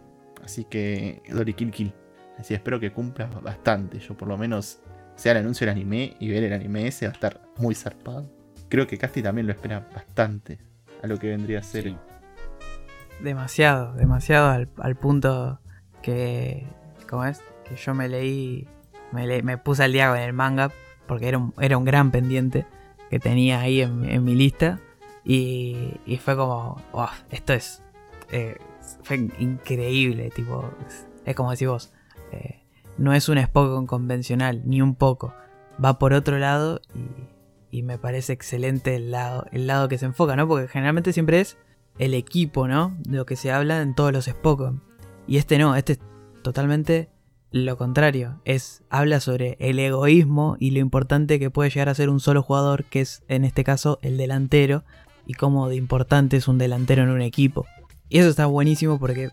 Así 0.45 0.65
que 0.65 1.23
Dolly 1.29 1.55
Kill 1.55 1.71
Kill. 1.71 1.95
Así 2.39 2.55
espero 2.55 2.79
que 2.81 2.93
cumpla 2.93 3.27
bastante. 3.27 3.99
Yo 3.99 4.17
por 4.17 4.29
lo 4.29 4.39
menos 4.39 4.81
sea 5.17 5.33
el 5.33 5.39
anuncio 5.39 5.67
del 5.67 5.77
anime 5.77 6.17
y 6.19 6.31
ver 6.31 6.45
el 6.45 6.53
anime 6.53 6.87
ese 6.87 7.07
va 7.07 7.11
a 7.11 7.15
estar 7.15 7.41
muy 7.59 7.75
zarpado. 7.75 8.31
Creo 8.69 8.87
que 8.87 8.97
Casti 8.97 9.23
también 9.23 9.47
lo 9.47 9.53
espera 9.53 9.87
bastante 9.93 10.59
a 11.03 11.07
lo 11.07 11.19
que 11.19 11.29
vendría 11.29 11.59
a 11.59 11.63
ser. 11.63 11.95
Demasiado, 13.21 13.95
demasiado 13.95 14.67
al, 14.79 14.97
punto 14.97 15.61
que, 16.03 16.67
¿cómo 17.09 17.25
es? 17.25 17.43
Que 17.69 17.77
yo 17.77 17.95
me 17.95 18.09
leí, 18.09 18.67
me, 19.13 19.59
puse 19.59 19.85
al 19.85 19.93
día 19.93 20.09
con 20.09 20.19
el 20.19 20.33
manga 20.33 20.71
porque 21.07 21.29
era 21.29 21.39
un, 21.39 21.55
era 21.61 21.77
un 21.77 21.85
gran 21.85 22.11
pendiente 22.11 22.67
que 23.11 23.19
tenía 23.19 23.61
ahí 23.61 23.81
en, 23.81 24.25
mi 24.25 24.35
lista 24.35 24.79
y, 25.25 25.99
fue 26.23 26.37
como, 26.37 26.81
esto 27.31 27.53
es, 27.53 27.83
eh, 28.31 28.57
fue 29.03 29.29
increíble, 29.39 30.31
tipo, 30.31 30.71
es, 31.25 31.35
como 31.35 31.51
decís 31.51 31.69
vos, 31.69 31.93
eh, 32.33 32.63
no 32.99 33.13
es 33.13 33.29
un 33.29 33.43
Spoken 33.43 33.87
convencional, 33.87 34.63
ni 34.65 34.81
un 34.81 34.95
poco, 34.95 35.35
va 35.83 35.99
por 35.99 36.13
otro 36.13 36.39
lado 36.39 36.81
y 36.95 37.31
y 37.71 37.83
me 37.83 37.99
parece 37.99 38.33
excelente 38.33 38.97
el 38.97 39.11
lado, 39.11 39.47
el 39.53 39.67
lado 39.67 39.89
que 39.89 39.99
se 39.99 40.07
enfoca, 40.07 40.37
¿no? 40.37 40.49
Porque 40.49 40.69
generalmente 40.69 41.13
siempre 41.13 41.41
es 41.41 41.57
el 41.99 42.15
equipo, 42.15 42.67
¿no? 42.67 42.97
De 43.01 43.17
lo 43.17 43.27
que 43.27 43.37
se 43.37 43.53
habla 43.53 43.81
en 43.83 43.95
todos 43.95 44.13
los 44.13 44.25
Spokon. 44.25 44.83
Y 45.27 45.37
este 45.37 45.59
no, 45.59 45.77
este 45.77 45.95
es 45.95 46.01
totalmente 46.43 47.09
lo 47.53 47.77
contrario. 47.77 48.41
Es, 48.45 48.83
habla 48.91 49.21
sobre 49.21 49.57
el 49.61 49.79
egoísmo 49.79 50.57
y 50.59 50.71
lo 50.71 50.79
importante 50.79 51.39
que 51.39 51.51
puede 51.51 51.71
llegar 51.71 51.89
a 51.89 51.95
ser 51.95 52.09
un 52.09 52.21
solo 52.21 52.43
jugador, 52.43 52.85
que 52.85 53.01
es 53.01 53.23
en 53.29 53.45
este 53.45 53.65
caso 53.65 53.99
el 54.03 54.17
delantero, 54.17 54.85
y 55.27 55.35
cómo 55.35 55.69
de 55.69 55.77
importante 55.77 56.37
es 56.37 56.49
un 56.49 56.59
delantero 56.59 57.03
en 57.03 57.11
un 57.11 57.23
equipo. 57.23 57.67
Y 58.09 58.19
eso 58.19 58.29
está 58.29 58.47
buenísimo 58.47 58.99
porque 58.99 59.31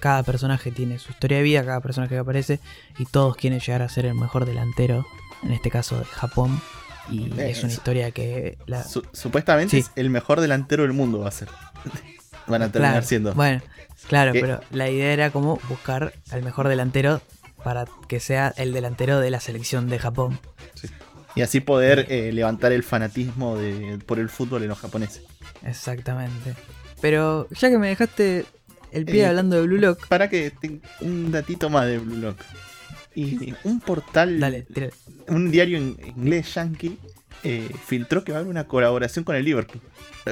cada 0.00 0.22
personaje 0.22 0.70
tiene 0.70 0.98
su 0.98 1.10
historia 1.10 1.38
de 1.38 1.42
vida, 1.42 1.64
cada 1.64 1.80
personaje 1.80 2.14
que 2.14 2.20
aparece, 2.20 2.60
y 2.98 3.04
todos 3.06 3.36
quieren 3.36 3.60
llegar 3.60 3.82
a 3.82 3.88
ser 3.88 4.06
el 4.06 4.14
mejor 4.14 4.46
delantero, 4.46 5.04
en 5.42 5.52
este 5.52 5.70
caso 5.70 5.98
de 5.98 6.04
Japón. 6.04 6.60
Y 7.10 7.32
eh, 7.38 7.50
es 7.50 7.62
una 7.62 7.72
historia 7.72 8.10
que. 8.10 8.56
supuestamente 9.12 9.78
es 9.78 9.90
el 9.96 10.10
mejor 10.10 10.40
delantero 10.40 10.84
del 10.84 10.92
mundo, 10.92 11.20
va 11.20 11.28
a 11.28 11.32
ser. 11.32 11.48
Van 12.46 12.62
a 12.62 12.70
terminar 12.70 13.04
siendo. 13.04 13.32
Bueno, 13.32 13.62
claro, 14.06 14.32
pero 14.32 14.60
la 14.70 14.90
idea 14.90 15.12
era 15.12 15.30
como 15.30 15.58
buscar 15.68 16.12
al 16.30 16.42
mejor 16.42 16.68
delantero 16.68 17.22
para 17.64 17.86
que 18.06 18.20
sea 18.20 18.54
el 18.56 18.72
delantero 18.72 19.18
de 19.18 19.30
la 19.30 19.40
selección 19.40 19.88
de 19.88 19.98
Japón. 19.98 20.38
Y 21.34 21.40
así 21.40 21.60
poder 21.60 22.06
eh, 22.10 22.30
levantar 22.32 22.72
el 22.72 22.84
fanatismo 22.84 23.56
de, 23.56 23.98
por 24.06 24.20
el 24.20 24.28
fútbol 24.28 24.62
en 24.62 24.68
los 24.68 24.78
japoneses. 24.78 25.22
Exactamente. 25.64 26.54
Pero 27.00 27.48
ya 27.50 27.70
que 27.70 27.78
me 27.78 27.88
dejaste 27.88 28.44
el 28.92 29.04
pie 29.04 29.22
eh, 29.22 29.26
hablando 29.26 29.56
de 29.56 29.62
Blue 29.62 29.78
Lock. 29.78 30.06
Para 30.06 30.28
que 30.30 30.52
un 31.00 31.32
datito 31.32 31.70
más 31.70 31.86
de 31.86 31.98
Blue 31.98 32.18
Lock. 32.18 32.38
Y 33.16 33.54
un 33.64 33.80
portal, 33.80 34.40
Dale, 34.40 34.66
un 35.28 35.50
diario 35.50 35.78
en 35.78 35.96
inglés 36.16 36.54
yankee, 36.54 36.98
eh, 37.44 37.70
filtró 37.86 38.24
que 38.24 38.32
va 38.32 38.38
a 38.38 38.40
haber 38.40 38.50
una 38.50 38.64
colaboración 38.64 39.24
con 39.24 39.36
el 39.36 39.44
Liverpool, 39.44 39.80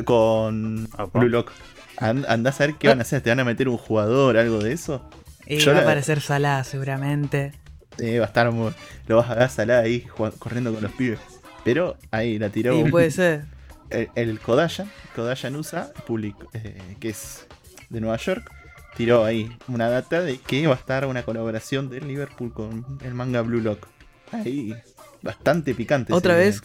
con 0.05 0.89
Blue 1.13 1.29
Lock. 1.29 1.53
andás 1.99 2.61
a 2.61 2.67
ver 2.67 2.75
qué 2.77 2.89
van 2.89 2.99
a 2.99 3.03
hacer, 3.03 3.23
¿te 3.23 3.31
van 3.31 3.39
a 3.39 3.45
meter 3.45 3.69
un 3.69 3.77
jugador, 3.77 4.37
algo 4.37 4.59
de 4.59 4.73
eso? 4.73 5.09
Y 5.47 5.65
va 5.65 5.79
a 5.79 5.81
aparecer 5.83 6.21
Salah 6.21 6.65
seguramente. 6.65 7.53
Eh, 7.99 8.19
va 8.19 8.25
a 8.25 8.29
estar 8.29 8.53
lo 8.53 9.17
vas 9.17 9.31
a 9.31 9.35
ver 9.35 9.49
Salah 9.49 9.81
ahí 9.81 10.07
corriendo 10.39 10.73
con 10.73 10.83
los 10.83 10.93
pibes. 10.93 11.21
Pero 11.65 11.97
ahí 12.11 12.39
la 12.39 12.49
tiró. 12.49 12.75
Sí, 12.75 12.91
puede 12.91 13.11
ser. 13.11 13.45
El, 13.91 14.09
el 14.15 14.41
Kodaya, 14.41 14.87
Kodaya 15.15 15.51
Nusa, 15.51 15.93
público, 16.07 16.49
eh, 16.55 16.97
que 16.99 17.11
es 17.11 17.47
de 17.91 18.01
Nueva 18.01 18.17
York, 18.17 18.51
tiró 18.97 19.25
ahí 19.25 19.51
una 19.69 19.89
data 19.89 20.23
de 20.23 20.39
que 20.39 20.67
va 20.67 20.75
a 20.75 20.79
estar 20.79 21.07
una 21.07 21.23
colaboración 21.23 21.91
del 21.91 22.09
Liverpool 22.09 22.53
con 22.53 22.99
el 23.05 23.15
manga 23.15 23.43
Blue 23.43 23.61
Lock. 23.61 23.87
Ahí, 24.33 24.75
bastante 25.21 25.75
picante. 25.75 26.13
Otra 26.13 26.37
vez, 26.37 26.63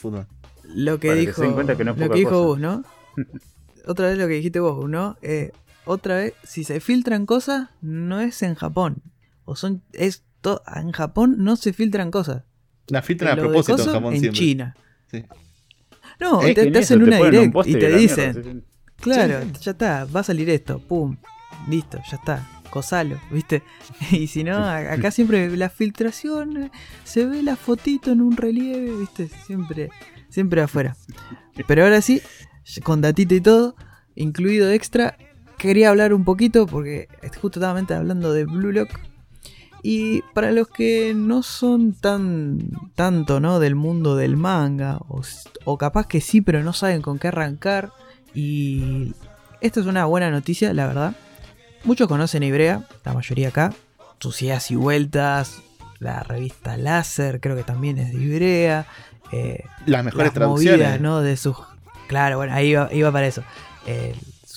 lo 0.63 0.99
que 0.99 1.13
dijo, 1.13 1.43
lo 1.43 1.75
que 2.09 2.09
dijo 2.15 2.43
vos, 2.43 2.59
¿no? 2.59 2.83
otra 3.87 4.07
vez 4.07 4.17
lo 4.17 4.27
que 4.27 4.33
dijiste 4.35 4.59
vos, 4.59 4.89
¿no? 4.89 5.17
Eh, 5.21 5.51
otra 5.87 6.15
vez, 6.15 6.33
si 6.43 6.63
se 6.63 6.79
filtran 6.79 7.25
cosas, 7.25 7.69
no 7.81 8.19
es 8.19 8.43
en 8.43 8.55
Japón. 8.55 9.01
O 9.45 9.55
son, 9.55 9.81
es 9.93 10.23
en 10.75 10.91
Japón 10.91 11.35
no 11.39 11.55
se 11.55 11.73
filtran 11.73 12.11
cosas. 12.11 12.43
La 12.87 13.01
filtran 13.01 13.37
a 13.37 13.41
propósito 13.41 13.81
en 13.81 13.89
Japón 13.89 14.13
en 14.13 14.31
China. 14.31 14.75
No, 16.19 16.39
te, 16.39 16.77
hacen 16.77 17.03
una 17.03 17.17
direct 17.17 17.55
y 17.65 17.73
te 17.73 17.95
dicen, 17.95 18.65
claro, 18.95 19.45
ya 19.59 19.71
está, 19.71 20.05
va 20.05 20.21
a 20.21 20.23
salir 20.23 20.49
esto, 20.49 20.79
pum, 20.79 21.17
listo, 21.67 21.99
ya 22.09 22.17
está, 22.17 22.47
cosalo, 22.69 23.19
¿viste? 23.31 23.61
Y 24.11 24.27
si 24.27 24.43
no, 24.43 24.57
acá 24.57 25.11
siempre 25.11 25.55
la 25.55 25.69
filtración, 25.69 26.71
se 27.03 27.25
ve 27.25 27.43
la 27.43 27.55
fotito 27.55 28.11
en 28.11 28.21
un 28.21 28.35
relieve, 28.35 28.97
¿viste? 28.97 29.29
Siempre, 29.45 29.89
siempre 30.29 30.61
afuera. 30.61 30.95
Pero 31.67 31.83
ahora 31.83 32.01
sí, 32.01 32.21
con 32.83 33.01
datito 33.01 33.35
y 33.35 33.41
todo, 33.41 33.75
incluido 34.15 34.71
extra, 34.71 35.17
quería 35.57 35.89
hablar 35.89 36.13
un 36.13 36.23
poquito 36.23 36.67
porque 36.67 37.07
justamente 37.41 37.93
hablando 37.93 38.33
de 38.33 38.45
Blue 38.45 38.71
Lock. 38.71 38.89
Y 39.83 40.21
para 40.33 40.51
los 40.51 40.67
que 40.67 41.13
no 41.15 41.43
son 41.43 41.93
tan 41.93 42.71
tanto, 42.95 43.39
¿no? 43.39 43.59
Del 43.59 43.75
mundo 43.75 44.15
del 44.15 44.35
manga, 44.35 44.97
o, 45.07 45.21
o 45.65 45.77
capaz 45.77 46.07
que 46.07 46.19
sí, 46.19 46.41
pero 46.41 46.63
no 46.63 46.73
saben 46.73 47.01
con 47.01 47.19
qué 47.19 47.29
arrancar. 47.29 47.91
Y 48.33 49.13
esta 49.61 49.79
es 49.79 49.85
una 49.85 50.05
buena 50.05 50.29
noticia, 50.29 50.73
la 50.73 50.87
verdad 50.87 51.15
Muchos 51.87 52.07
conocen 52.09 52.43
Ibrea, 52.43 52.83
la 53.05 53.13
mayoría 53.13 53.47
acá. 53.47 53.73
Sus 54.19 54.41
ideas 54.41 54.71
y 54.71 54.75
vueltas, 54.75 55.61
la 55.99 56.21
revista 56.21 56.75
Láser, 56.75 57.39
creo 57.39 57.55
que 57.55 57.63
también 57.63 57.97
es 57.97 58.11
de 58.11 58.21
Ibrea. 58.21 58.87
Eh, 59.31 59.63
las 59.85 60.03
mejores 60.03 60.33
traducciones. 60.33 60.99
¿no? 60.99 61.21
De 61.21 61.37
sus. 61.37 61.55
Claro, 62.07 62.37
bueno, 62.37 62.53
ahí 62.53 62.75
iba, 62.91 63.11
para 63.11 63.27
eso. 63.27 63.41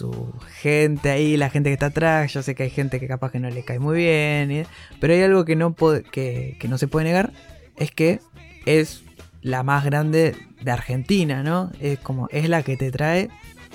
Su 0.00 0.32
gente 0.60 1.10
ahí, 1.10 1.36
la 1.36 1.50
gente 1.50 1.68
que 1.68 1.74
está 1.74 1.86
atrás. 1.86 2.32
Yo 2.32 2.42
sé 2.42 2.54
que 2.54 2.62
hay 2.62 2.70
gente 2.70 2.98
que 2.98 3.06
capaz 3.06 3.30
que 3.30 3.38
no 3.38 3.50
le 3.50 3.64
cae 3.64 3.78
muy 3.78 3.98
bien. 3.98 4.66
pero 4.98 5.12
hay 5.12 5.22
algo 5.22 5.44
que 5.44 5.56
no, 5.56 5.74
que, 5.74 6.56
no 6.68 6.78
se 6.78 6.88
puede 6.88 7.04
negar. 7.04 7.32
Es 7.76 7.90
que 7.90 8.20
es 8.64 9.02
la 9.42 9.62
más 9.62 9.84
grande 9.84 10.34
de 10.62 10.70
Argentina, 10.70 11.42
¿no? 11.42 11.70
Es 11.80 11.98
como, 11.98 12.28
es 12.30 12.48
la 12.48 12.62
que 12.62 12.76
te 12.76 12.90
trae 12.90 13.28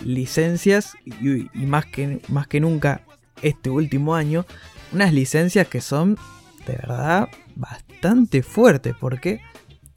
licencias 0.03 0.93
y, 1.05 1.65
más, 1.65 1.85
que, 1.85 2.19
más 2.27 2.47
que 2.47 2.59
nunca 2.59 3.01
este 3.41 3.69
último 3.69 4.15
año 4.15 4.45
unas 4.91 5.13
licencias 5.13 5.67
que 5.67 5.81
son 5.81 6.17
de 6.65 6.73
verdad 6.73 7.29
bastante 7.55 8.43
fuertes 8.43 8.93
porque 8.99 9.41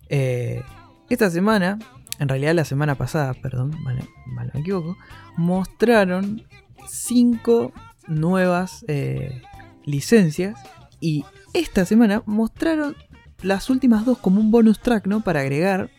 eh, 0.09 0.63
esta 1.09 1.31
semana, 1.31 1.79
en 2.19 2.29
realidad 2.29 2.55
la 2.55 2.65
semana 2.65 2.95
pasada, 2.97 3.35
perdón, 3.35 3.71
mal, 3.83 4.09
me 4.55 4.61
equivoco, 4.61 4.97
mostraron 5.37 6.43
cinco 6.89 7.73
nuevas 8.07 8.85
eh, 8.89 9.43
licencias 9.85 10.59
y 11.01 11.25
esta 11.55 11.85
semana 11.85 12.23
mostraron 12.27 12.97
las 13.43 13.71
últimas 13.71 14.05
dos 14.05 14.19
como 14.19 14.41
un 14.41 14.51
bonus 14.51 14.81
track, 14.81 15.07
¿no? 15.07 15.21
Para 15.23 15.41
agregar. 15.41 15.91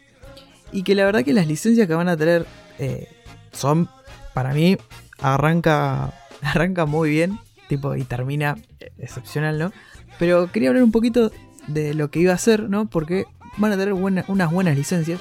Y 0.72 0.84
que 0.84 0.94
la 0.96 1.06
verdad 1.06 1.24
que 1.24 1.34
las 1.34 1.48
licencias 1.48 1.88
que 1.88 1.94
van 1.96 2.10
a 2.10 2.18
tener 2.18 2.46
eh, 2.80 3.08
son, 3.52 3.90
para 4.34 4.54
mí, 4.54 4.78
arranca 5.20 6.14
arranca 6.42 6.86
muy 6.86 7.10
bien. 7.10 7.40
tipo, 7.68 7.96
y 7.96 8.04
termina 8.04 8.56
eh, 8.80 8.92
excepcional, 8.98 9.58
¿no? 9.60 9.72
Pero 10.18 10.52
quería 10.52 10.70
hablar 10.70 10.84
un 10.84 10.92
poquito 10.92 11.32
de 11.68 11.94
lo 11.94 12.10
que 12.12 12.20
iba 12.20 12.32
a 12.34 12.36
hacer, 12.36 12.70
¿no? 12.70 12.90
Porque 12.90 13.26
van 13.58 13.72
a 13.72 13.78
tener 13.78 13.94
buena- 13.94 14.26
unas 14.28 14.52
buenas 14.52 14.76
licencias. 14.76 15.20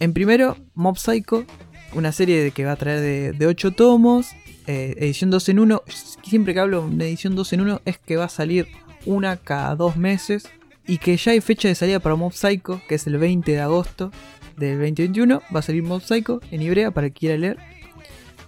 En 0.00 0.14
primero, 0.14 0.56
Mob 0.74 0.96
Psycho, 0.96 1.44
una 1.92 2.10
serie 2.10 2.52
que 2.52 2.64
va 2.64 2.72
a 2.72 2.76
traer 2.76 3.00
de, 3.00 3.32
de 3.32 3.46
8 3.46 3.72
tomos, 3.72 4.30
eh, 4.66 4.94
edición 4.96 5.30
2 5.30 5.50
en 5.50 5.58
1. 5.58 5.82
Siempre 6.22 6.54
que 6.54 6.60
hablo 6.60 6.88
de 6.90 7.06
edición 7.06 7.36
2 7.36 7.52
en 7.52 7.60
1 7.60 7.82
es 7.84 7.98
que 7.98 8.16
va 8.16 8.24
a 8.24 8.30
salir 8.30 8.66
una 9.04 9.36
cada 9.36 9.76
dos 9.76 9.96
meses 9.96 10.48
y 10.86 10.98
que 10.98 11.18
ya 11.18 11.32
hay 11.32 11.42
fecha 11.42 11.68
de 11.68 11.74
salida 11.74 12.00
para 12.00 12.14
Mob 12.14 12.32
Psycho, 12.32 12.80
que 12.88 12.94
es 12.94 13.06
el 13.06 13.18
20 13.18 13.52
de 13.52 13.60
agosto 13.60 14.10
del 14.56 14.78
2021. 14.78 15.42
Va 15.54 15.60
a 15.60 15.62
salir 15.62 15.82
Mob 15.82 16.00
Psycho 16.00 16.40
en 16.50 16.62
Ibrea 16.62 16.92
para 16.92 17.08
el 17.08 17.12
que 17.12 17.18
quiera 17.18 17.36
leer. 17.36 17.58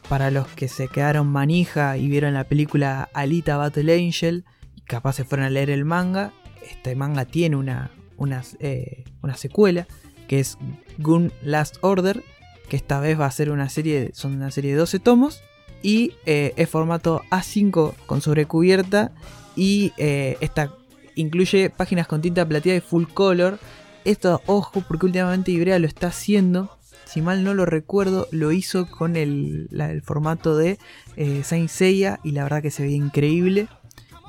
Para 0.08 0.30
los 0.30 0.48
que 0.48 0.68
se 0.68 0.88
quedaron 0.88 1.26
manija 1.26 1.98
y 1.98 2.08
vieron 2.08 2.32
la 2.32 2.44
película 2.44 3.10
Alita 3.12 3.58
Battle 3.58 3.94
Angel 3.94 4.46
y 4.74 4.80
capaz 4.80 5.14
se 5.14 5.24
fueron 5.24 5.44
a 5.44 5.50
leer 5.50 5.68
el 5.68 5.84
manga, 5.84 6.32
este 6.62 6.96
manga 6.96 7.26
tiene 7.26 7.56
una, 7.56 7.90
una, 8.16 8.42
eh, 8.60 9.04
una 9.20 9.36
secuela 9.36 9.86
que 10.28 10.40
es 10.40 10.58
Gun 10.98 11.32
Last 11.42 11.76
Order, 11.80 12.22
que 12.68 12.76
esta 12.76 13.00
vez 13.00 13.18
va 13.18 13.26
a 13.26 13.30
ser 13.30 13.50
una 13.50 13.68
serie, 13.68 14.10
son 14.14 14.34
una 14.34 14.50
serie 14.50 14.72
de 14.72 14.78
12 14.78 14.98
tomos 14.98 15.42
y 15.82 16.14
eh, 16.26 16.54
es 16.56 16.68
formato 16.68 17.22
A5 17.30 17.94
con 18.06 18.20
sobrecubierta 18.20 19.12
y 19.56 19.92
eh, 19.98 20.36
esta 20.40 20.72
incluye 21.14 21.70
páginas 21.70 22.06
con 22.06 22.22
tinta 22.22 22.46
plateada 22.46 22.78
y 22.78 22.80
full 22.80 23.04
color. 23.12 23.58
Esto, 24.04 24.40
ojo, 24.46 24.82
porque 24.88 25.06
últimamente 25.06 25.50
Ibrea 25.50 25.78
lo 25.78 25.86
está 25.86 26.08
haciendo. 26.08 26.78
Si 27.04 27.20
mal 27.20 27.44
no 27.44 27.54
lo 27.54 27.66
recuerdo, 27.66 28.26
lo 28.30 28.52
hizo 28.52 28.86
con 28.86 29.16
el, 29.16 29.68
el 29.70 30.02
formato 30.02 30.56
de 30.56 30.78
eh, 31.16 31.42
Saint 31.44 31.68
Seiya 31.68 32.20
y 32.24 32.30
la 32.32 32.44
verdad 32.44 32.62
que 32.62 32.70
se 32.70 32.84
ve 32.84 32.92
increíble. 32.92 33.68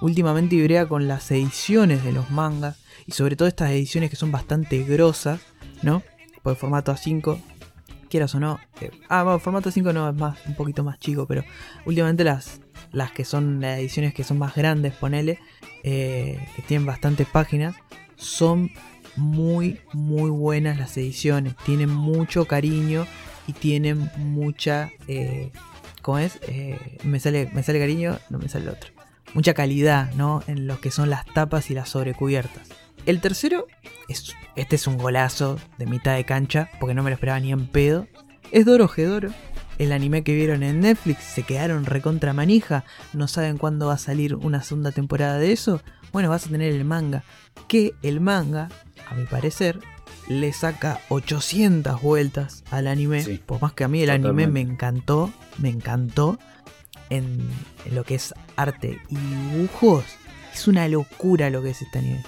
Últimamente 0.01 0.55
Ibrea 0.55 0.87
con 0.87 1.07
las 1.07 1.31
ediciones 1.31 2.03
de 2.03 2.11
los 2.11 2.29
mangas 2.29 2.77
y 3.05 3.13
sobre 3.13 3.35
todo 3.35 3.47
estas 3.47 3.71
ediciones 3.71 4.09
que 4.09 4.15
son 4.15 4.31
bastante 4.31 4.83
grosas, 4.83 5.39
¿no? 5.83 6.01
Por 6.41 6.53
el 6.53 6.57
formato 6.57 6.91
A5, 6.93 7.39
quieras 8.09 8.35
o 8.35 8.39
no. 8.39 8.59
eh, 8.81 8.91
ah, 9.09 9.23
bueno, 9.23 9.39
formato 9.39 9.69
A5 9.69 9.93
no 9.93 10.09
es 10.09 10.15
más, 10.15 10.37
un 10.45 10.55
poquito 10.55 10.83
más 10.83 10.99
chico, 10.99 11.25
pero 11.27 11.43
últimamente 11.85 12.23
las, 12.23 12.61
las 12.91 13.11
que 13.11 13.25
son 13.25 13.61
las 13.61 13.79
ediciones 13.79 14.13
que 14.13 14.23
son 14.23 14.37
más 14.39 14.55
grandes, 14.55 14.93
ponele, 14.93 15.39
eh, 15.83 16.39
que 16.55 16.61
tienen 16.61 16.85
bastantes 16.85 17.27
páginas, 17.27 17.75
son 18.15 18.71
muy, 19.15 19.79
muy 19.93 20.29
buenas 20.29 20.77
las 20.77 20.95
ediciones. 20.97 21.55
Tienen 21.65 21.89
mucho 21.89 22.45
cariño 22.45 23.05
y 23.47 23.53
tienen 23.53 24.09
mucha. 24.17 24.91
Eh, 25.07 25.51
¿Cómo 26.01 26.19
es? 26.19 26.39
Me, 27.03 27.19
sale, 27.19 27.49
me 27.53 27.63
sale 27.63 27.79
cariño, 27.79 28.19
no 28.29 28.37
me 28.37 28.49
sale 28.49 28.65
el 28.65 28.71
otro. 28.71 28.91
Mucha 29.33 29.53
calidad, 29.53 30.13
¿no? 30.13 30.43
En 30.47 30.67
lo 30.67 30.79
que 30.81 30.91
son 30.91 31.09
las 31.09 31.25
tapas 31.25 31.71
y 31.71 31.73
las 31.73 31.89
sobrecubiertas. 31.89 32.69
El 33.05 33.19
tercero, 33.19 33.67
es, 34.07 34.33
este 34.55 34.77
es 34.77 34.87
un 34.87 34.97
golazo 34.97 35.59
de 35.77 35.85
mitad 35.85 36.15
de 36.15 36.23
cancha, 36.23 36.69
porque 36.79 36.93
no 36.93 37.03
me 37.03 37.09
lo 37.09 37.15
esperaba 37.15 37.39
ni 37.39 37.51
en 37.51 37.67
pedo. 37.67 38.07
Es 38.51 38.65
Doro 38.65 38.87
Gedoro, 38.87 39.29
el 39.77 39.91
anime 39.91 40.23
que 40.23 40.33
vieron 40.33 40.63
en 40.63 40.79
Netflix. 40.79 41.23
Se 41.23 41.43
quedaron 41.43 41.85
recontra 41.85 42.31
manija, 42.31 42.85
no 43.11 43.27
saben 43.27 43.57
cuándo 43.57 43.87
va 43.87 43.95
a 43.95 43.97
salir 43.97 44.35
una 44.35 44.63
segunda 44.63 44.91
temporada 44.91 45.37
de 45.37 45.51
eso. 45.51 45.81
Bueno, 46.13 46.29
vas 46.29 46.45
a 46.45 46.49
tener 46.49 46.71
el 46.71 46.85
manga. 46.85 47.23
Que 47.67 47.93
el 48.03 48.21
manga, 48.21 48.69
a 49.09 49.15
mi 49.15 49.25
parecer, 49.25 49.79
le 50.29 50.53
saca 50.53 51.01
800 51.09 52.01
vueltas 52.01 52.63
al 52.71 52.87
anime. 52.87 53.21
Sí, 53.21 53.41
Por 53.45 53.61
más 53.61 53.73
que 53.73 53.83
a 53.83 53.89
mí 53.89 54.01
el 54.01 54.11
anime 54.11 54.47
me 54.47 54.61
encantó, 54.61 55.33
me 55.57 55.67
encantó 55.67 56.39
en, 57.09 57.49
en 57.85 57.95
lo 57.95 58.05
que 58.05 58.15
es 58.15 58.33
arte 58.55 58.99
y 59.09 59.17
dibujos. 59.17 60.05
Es 60.53 60.67
una 60.69 60.87
locura 60.87 61.49
lo 61.49 61.61
que 61.61 61.71
es 61.71 61.81
este 61.81 61.99
anime. 61.99 62.23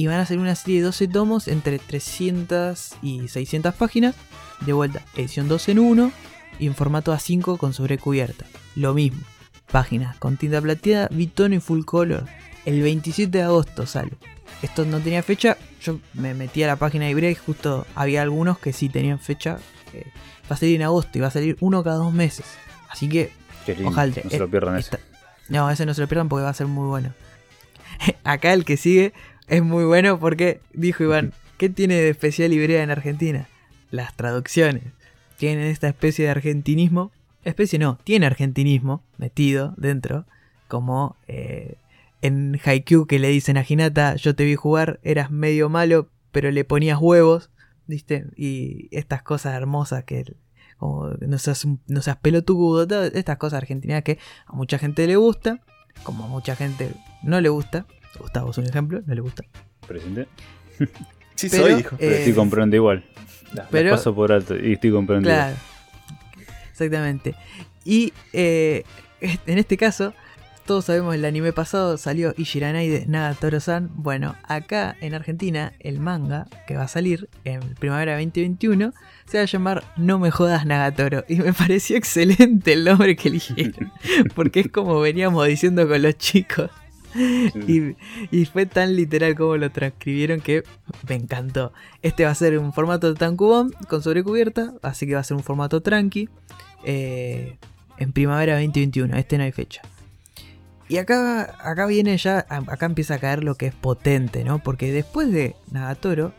Y 0.00 0.06
van 0.06 0.16
a 0.16 0.22
hacer 0.22 0.38
una 0.38 0.54
serie 0.54 0.78
de 0.78 0.86
12 0.86 1.08
tomos 1.08 1.46
entre 1.46 1.78
300 1.78 2.92
y 3.02 3.28
600 3.28 3.74
páginas. 3.74 4.14
De 4.64 4.72
vuelta, 4.72 5.02
edición 5.14 5.46
2 5.46 5.68
en 5.68 5.78
1 5.78 6.12
y 6.58 6.66
en 6.68 6.74
formato 6.74 7.12
A5 7.12 7.58
con 7.58 7.74
sobrecubierta. 7.74 8.46
Lo 8.76 8.94
mismo, 8.94 9.20
páginas 9.70 10.16
con 10.16 10.38
tinta 10.38 10.58
plateada, 10.62 11.08
bitono 11.10 11.54
y 11.54 11.60
full 11.60 11.84
color. 11.84 12.24
El 12.64 12.80
27 12.80 13.36
de 13.36 13.44
agosto 13.44 13.84
sale. 13.84 14.12
Esto 14.62 14.86
no 14.86 15.00
tenía 15.00 15.22
fecha, 15.22 15.58
yo 15.82 16.00
me 16.14 16.32
metí 16.32 16.62
a 16.62 16.68
la 16.68 16.76
página 16.76 17.04
de 17.04 17.10
Ibrea 17.10 17.32
y 17.32 17.34
justo 17.34 17.86
había 17.94 18.22
algunos 18.22 18.58
que 18.58 18.72
sí 18.72 18.88
tenían 18.88 19.18
fecha. 19.18 19.58
eh, 19.92 20.06
va 20.50 20.54
a 20.54 20.58
salir 20.58 20.76
en 20.76 20.82
agosto 20.84 21.18
y 21.18 21.20
va 21.20 21.26
a 21.26 21.30
salir 21.30 21.58
uno 21.60 21.84
cada 21.84 21.96
dos 21.96 22.14
meses. 22.14 22.46
Así 22.88 23.06
que 23.06 23.32
Ojalá. 23.84 24.14
no 24.24 24.30
se 24.30 24.38
lo 24.38 24.48
pierdan 24.50 24.78
ese. 24.78 24.98
No, 25.50 25.70
ese 25.70 25.84
no 25.84 25.92
se 25.92 26.00
lo 26.00 26.08
pierdan 26.08 26.30
porque 26.30 26.44
va 26.44 26.48
a 26.48 26.54
ser 26.54 26.68
muy 26.68 26.88
bueno. 26.88 27.12
Acá 28.24 28.54
el 28.54 28.64
que 28.64 28.78
sigue 28.78 29.12
es 29.50 29.62
muy 29.64 29.84
bueno 29.84 30.18
porque 30.18 30.60
dijo 30.72 31.02
Iván, 31.02 31.32
¿qué 31.58 31.68
tiene 31.68 31.96
de 31.96 32.08
especial 32.08 32.52
Ibrea 32.52 32.84
en 32.84 32.90
Argentina? 32.90 33.48
Las 33.90 34.16
traducciones. 34.16 34.84
Tienen 35.36 35.66
esta 35.66 35.88
especie 35.88 36.24
de 36.24 36.30
argentinismo. 36.30 37.10
Especie 37.44 37.78
no, 37.78 37.98
tiene 38.04 38.26
argentinismo 38.26 39.02
metido 39.18 39.74
dentro. 39.76 40.24
Como 40.68 41.16
eh, 41.26 41.74
en 42.22 42.60
Haikyuu 42.64 43.06
que 43.06 43.18
le 43.18 43.28
dicen 43.28 43.56
a 43.56 43.64
Hinata, 43.68 44.14
yo 44.14 44.36
te 44.36 44.44
vi 44.44 44.54
jugar, 44.54 45.00
eras 45.02 45.32
medio 45.32 45.68
malo, 45.68 46.08
pero 46.30 46.52
le 46.52 46.64
ponías 46.64 46.98
huevos. 47.00 47.50
¿Viste? 47.88 48.26
Y 48.36 48.86
estas 48.92 49.24
cosas 49.24 49.54
hermosas 49.54 50.04
que 50.04 50.36
como 50.78 51.08
no 51.08 51.38
seas, 51.38 51.66
no 51.88 52.02
seas 52.02 52.18
pelotudo, 52.18 52.86
todas 52.86 53.12
estas 53.14 53.36
cosas 53.36 53.58
argentinas 53.58 54.04
que 54.04 54.18
a 54.46 54.52
mucha 54.52 54.78
gente 54.78 55.06
le 55.08 55.16
gusta, 55.16 55.60
como 56.04 56.24
a 56.24 56.28
mucha 56.28 56.54
gente 56.54 56.94
no 57.24 57.40
le 57.40 57.48
gusta. 57.48 57.84
Gustavo 58.18 58.50
es 58.50 58.58
un 58.58 58.66
ejemplo, 58.66 59.00
no 59.06 59.14
le 59.14 59.20
gusta. 59.20 59.42
Presente. 59.86 60.26
Sí, 61.36 61.48
Pero, 61.50 61.62
soy, 61.64 61.74
dijo. 61.76 61.96
Pero 61.98 62.12
Eh, 62.12 62.18
estoy 62.18 62.32
comprando 62.34 62.76
igual. 62.76 63.02
Pero- 63.70 63.92
paso 63.92 64.14
por 64.14 64.30
alto 64.30 64.54
y 64.56 64.74
estoy 64.74 64.90
comprando 64.90 65.26
Claro, 65.26 65.56
exactamente. 66.70 67.34
Y 67.84 68.12
eh, 68.34 68.84
en 69.46 69.58
este 69.58 69.76
caso, 69.78 70.12
todos 70.66 70.84
sabemos 70.84 71.14
el 71.14 71.24
anime 71.24 71.52
pasado 71.54 71.96
salió 71.96 72.34
Ishiranai 72.36 72.88
de 72.88 73.06
Nagatoro-san. 73.06 73.90
Bueno, 73.94 74.36
acá 74.44 74.96
en 75.00 75.14
Argentina, 75.14 75.72
el 75.80 75.98
manga 75.98 76.46
que 76.66 76.76
va 76.76 76.82
a 76.82 76.88
salir 76.88 77.28
en 77.44 77.60
primavera 77.76 78.12
2021 78.16 78.92
se 79.26 79.38
va 79.38 79.42
a 79.44 79.46
llamar 79.46 79.82
No 79.96 80.18
me 80.18 80.30
jodas 80.30 80.66
Nagatoro. 80.66 81.24
Y 81.26 81.36
me 81.36 81.52
pareció 81.54 81.96
excelente 81.96 82.74
el 82.74 82.84
nombre 82.84 83.16
que 83.16 83.28
eligieron. 83.28 83.90
Porque 84.34 84.60
es 84.60 84.68
como 84.70 85.00
veníamos 85.00 85.46
diciendo 85.46 85.88
con 85.88 86.02
los 86.02 86.16
chicos. 86.18 86.70
Y, 88.30 88.44
fue 88.46 88.66
tan 88.66 88.96
literal 88.96 89.34
como 89.34 89.56
lo 89.56 89.70
transcribieron 89.70 90.40
que 90.40 90.62
me 91.08 91.14
encantó. 91.14 91.72
Este 92.02 92.24
va 92.24 92.30
a 92.30 92.34
ser 92.34 92.58
un 92.58 92.72
formato 92.72 93.12
de 93.12 93.18
tankubón 93.18 93.72
con 93.88 94.02
sobrecubierta, 94.02 94.74
así 94.82 95.06
que 95.06 95.14
va 95.14 95.20
a 95.20 95.24
ser 95.24 95.36
un 95.36 95.42
formato 95.42 95.80
tranqui. 95.80 96.28
eh, 96.84 97.56
en 97.98 98.12
primavera 98.12 98.54
2021, 98.54 99.14
este 99.16 99.36
no 99.36 99.44
hay 99.44 99.52
fecha. 99.52 99.82
Y 100.88 100.96
acá, 100.96 101.54
acá 101.60 101.86
viene 101.86 102.16
ya, 102.16 102.46
acá 102.48 102.86
empieza 102.86 103.14
a 103.14 103.18
caer 103.18 103.44
lo 103.44 103.54
que 103.54 103.66
es 103.66 103.74
potente, 103.74 104.42
¿no? 104.42 104.58
Porque 104.58 104.90
después 104.90 105.30
de 105.30 105.54
Nagatoro 105.70 106.32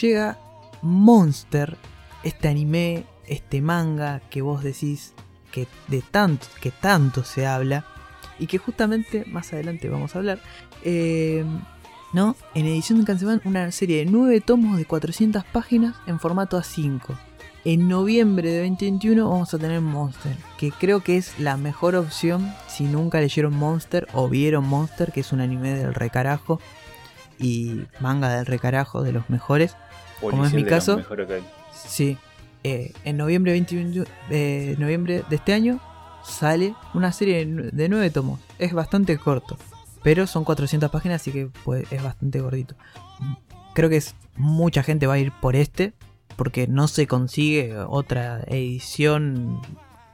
llega 0.00 0.38
Monster, 0.80 1.76
este 2.24 2.48
anime, 2.48 3.04
este 3.26 3.60
manga 3.60 4.20
que 4.30 4.42
vos 4.42 4.64
decís 4.64 5.14
que 5.52 5.68
de 5.86 6.02
tanto, 6.02 6.46
que 6.60 6.72
tanto 6.72 7.22
se 7.22 7.46
habla 7.46 7.84
y 8.42 8.48
que 8.48 8.58
justamente 8.58 9.24
más 9.26 9.52
adelante 9.52 9.88
vamos 9.88 10.14
a 10.14 10.18
hablar. 10.18 10.40
eh, 10.82 11.44
¿No? 12.12 12.36
En 12.54 12.66
edición 12.66 12.98
de 13.00 13.06
Canceban, 13.06 13.40
una 13.46 13.70
serie 13.72 14.04
de 14.04 14.04
9 14.04 14.42
tomos 14.42 14.76
de 14.76 14.84
400 14.84 15.44
páginas 15.44 15.96
en 16.06 16.20
formato 16.20 16.58
A5. 16.58 17.00
En 17.64 17.88
noviembre 17.88 18.50
de 18.50 18.68
2021 18.68 19.30
vamos 19.30 19.54
a 19.54 19.58
tener 19.58 19.80
Monster, 19.80 20.36
que 20.58 20.72
creo 20.72 21.00
que 21.00 21.16
es 21.16 21.38
la 21.38 21.56
mejor 21.56 21.94
opción 21.94 22.52
si 22.68 22.84
nunca 22.84 23.18
leyeron 23.18 23.54
Monster 23.56 24.08
o 24.12 24.28
vieron 24.28 24.66
Monster, 24.68 25.10
que 25.10 25.20
es 25.20 25.32
un 25.32 25.40
anime 25.40 25.72
del 25.72 25.94
recarajo 25.94 26.60
y 27.38 27.80
manga 28.00 28.28
del 28.34 28.44
recarajo 28.44 29.02
de 29.02 29.12
los 29.12 29.30
mejores. 29.30 29.74
como 30.20 30.44
es 30.44 30.52
mi 30.52 30.64
caso. 30.64 31.00
Sí, 31.72 32.18
eh, 32.62 32.92
en 33.04 33.16
noviembre, 33.16 33.58
2021 33.58 34.04
eh, 34.28 34.76
noviembre 34.78 35.24
de 35.30 35.36
este 35.36 35.54
año 35.54 35.80
sale 36.24 36.74
una 36.94 37.12
serie 37.12 37.44
de 37.44 37.46
nue- 37.46 37.70
de 37.70 37.88
9 37.88 38.10
tomos. 38.10 38.40
Es 38.58 38.72
bastante 38.72 39.16
corto, 39.18 39.56
pero 40.02 40.26
son 40.26 40.44
400 40.44 40.90
páginas, 40.90 41.20
así 41.20 41.32
que 41.32 41.48
pues, 41.64 41.90
es 41.92 42.02
bastante 42.02 42.40
gordito. 42.40 42.74
Creo 43.74 43.88
que 43.88 43.96
es, 43.96 44.14
mucha 44.36 44.82
gente 44.82 45.06
va 45.06 45.14
a 45.14 45.18
ir 45.18 45.32
por 45.40 45.56
este, 45.56 45.94
porque 46.36 46.66
no 46.66 46.88
se 46.88 47.06
consigue 47.06 47.76
otra 47.78 48.40
edición 48.46 49.60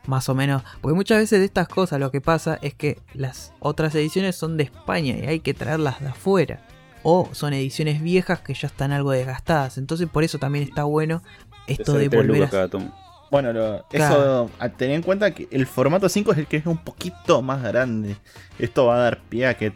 más 0.06 0.28
o 0.28 0.34
menos. 0.34 0.62
Porque 0.80 0.94
muchas 0.94 1.18
veces 1.18 1.38
de 1.40 1.44
estas 1.44 1.68
cosas 1.68 2.00
lo 2.00 2.10
que 2.10 2.20
pasa 2.20 2.58
es 2.62 2.74
que 2.74 2.98
las 3.14 3.52
otras 3.60 3.94
ediciones 3.94 4.36
son 4.36 4.56
de 4.56 4.64
España 4.64 5.16
y 5.16 5.26
hay 5.26 5.40
que 5.40 5.54
traerlas 5.54 6.00
de 6.00 6.08
afuera. 6.08 6.66
O 7.02 7.28
son 7.32 7.52
ediciones 7.52 8.02
viejas 8.02 8.40
que 8.40 8.54
ya 8.54 8.66
están 8.68 8.90
algo 8.92 9.12
desgastadas. 9.12 9.78
Entonces 9.78 10.08
por 10.08 10.24
eso 10.24 10.38
también 10.38 10.64
está 10.68 10.84
bueno 10.84 11.22
esto 11.66 11.92
de 11.92 12.08
volver 12.08 12.44
a... 12.44 12.50
cada 12.50 12.68
tomo. 12.68 12.92
Bueno, 13.30 13.52
lo- 13.52 13.84
eso, 13.92 14.50
a 14.58 14.68
tener 14.70 14.96
en 14.96 15.02
cuenta 15.02 15.32
que 15.32 15.48
el 15.50 15.66
formato 15.66 16.08
5 16.08 16.32
es 16.32 16.38
el 16.38 16.46
que 16.46 16.56
es 16.58 16.66
un 16.66 16.78
poquito 16.78 17.42
más 17.42 17.62
grande. 17.62 18.16
Esto 18.58 18.86
va 18.86 18.96
a 18.96 18.98
dar 19.00 19.20
pie 19.28 19.46
a 19.46 19.54
que 19.54 19.72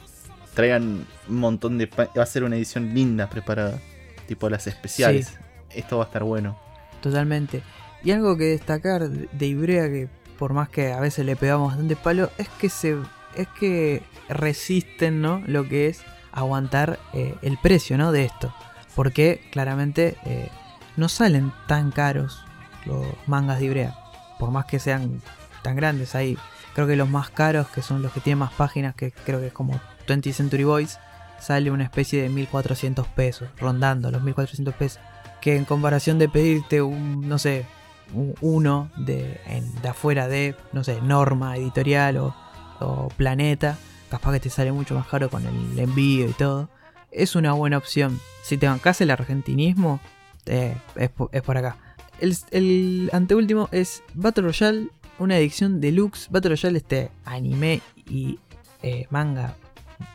traigan 0.55 1.07
un 1.28 1.36
montón 1.38 1.78
de... 1.78 1.86
Va 1.86 2.22
a 2.22 2.26
ser 2.26 2.44
una 2.44 2.57
edición 2.57 2.94
linda 2.94 3.28
preparada. 3.28 3.78
Tipo 4.26 4.48
las 4.48 4.66
especiales. 4.66 5.38
Esto 5.70 5.98
va 5.98 6.05
a 6.05 6.07
estar 6.07 6.24
bueno. 6.24 6.59
Totalmente. 7.00 7.62
Y 8.05 8.11
algo 8.12 8.36
que 8.36 8.44
destacar 8.44 9.09
de 9.09 9.28
de 9.32 9.46
Ibrea 9.46 9.84
que 9.88 10.09
por 10.38 10.53
más 10.55 10.68
que 10.68 10.92
a 10.92 11.00
veces 11.00 11.24
le 11.24 11.36
pegamos 11.36 11.68
bastante 11.68 11.94
palo, 11.96 12.30
es 12.38 12.48
que 12.48 12.68
se 12.68 12.96
es 13.36 13.48
que 13.59 14.03
resisten, 14.28 15.20
¿no? 15.20 15.42
Lo 15.46 15.68
que 15.68 15.86
es 15.88 16.03
aguantar 16.32 16.98
eh, 17.12 17.34
el 17.42 17.59
precio, 17.59 17.96
¿no? 17.98 18.12
De 18.12 18.24
esto. 18.24 18.53
Porque 18.94 19.40
claramente 19.53 20.16
eh, 20.24 20.48
no 20.96 21.09
salen 21.09 21.53
tan 21.68 21.90
caros 21.92 22.44
los 22.87 23.05
mangas 23.26 23.59
de 23.61 23.66
Ibrea. 23.66 23.95
Por 24.39 24.51
más 24.51 24.64
que 24.66 24.78
sean 24.78 25.20
tan 25.62 25.76
grandes 25.76 26.14
ahí. 26.14 26.37
Creo 26.74 26.87
que 26.87 26.97
los 26.97 27.09
más 27.09 27.30
caros, 27.30 27.68
que 27.68 27.83
son 27.83 28.03
los 28.03 28.12
que 28.12 28.20
tienen 28.20 28.39
más 28.39 28.53
páginas, 28.53 28.95
que 28.95 29.11
creo 29.12 29.41
que 29.41 29.49
es 29.49 29.53
como 29.53 29.78
20 30.09 30.33
Century 30.33 30.64
Boys, 30.64 30.99
sale 31.39 31.70
una 31.70 31.85
especie 31.85 32.22
de 32.22 32.28
1400 32.28 33.07
pesos, 33.09 33.49
rondando 33.59 34.11
los 34.11 34.22
1400 34.22 34.74
pesos 34.74 35.01
que 35.41 35.57
en 35.57 35.64
comparación 35.64 36.18
de 36.18 36.28
pedirte 36.28 36.80
un, 36.83 37.28
no 37.28 37.37
sé, 37.39 37.66
un- 38.14 38.35
uno 38.41 38.91
de, 38.97 39.41
en- 39.47 39.74
de 39.83 39.89
afuera 39.89 40.28
de, 40.28 40.55
no 40.72 40.85
sé, 40.85 41.01
Norma 41.03 41.57
Editorial 41.57 42.16
o, 42.18 42.35
o 42.80 43.09
Planeta, 43.16 43.76
capaz 44.11 44.33
que 44.33 44.41
te 44.41 44.51
sale 44.51 44.70
mucho 44.72 44.95
más 44.95 45.07
caro 45.09 45.30
con 45.30 45.45
el 45.47 45.78
envío 45.78 46.28
y 46.28 46.33
todo. 46.33 46.68
Es 47.11 47.35
una 47.37 47.53
buena 47.55 47.76
opción. 47.76 48.20
Si 48.45 48.57
te 48.57 48.66
bancas 48.68 49.01
el 49.01 49.11
argentinismo, 49.11 50.01
eh, 50.47 50.76
es, 50.97 51.11
es 51.33 51.43
por 51.43 51.57
acá. 51.59 51.76
El, 52.22 52.36
el 52.52 53.10
anteúltimo 53.12 53.68
es 53.72 54.02
Battle 54.14 54.44
Royale, 54.44 54.88
una 55.18 55.36
edición 55.38 55.80
deluxe. 55.80 56.28
Battle 56.30 56.50
Royale, 56.50 56.78
este 56.78 57.10
anime 57.24 57.80
y 58.08 58.38
eh, 58.82 59.06
manga 59.10 59.56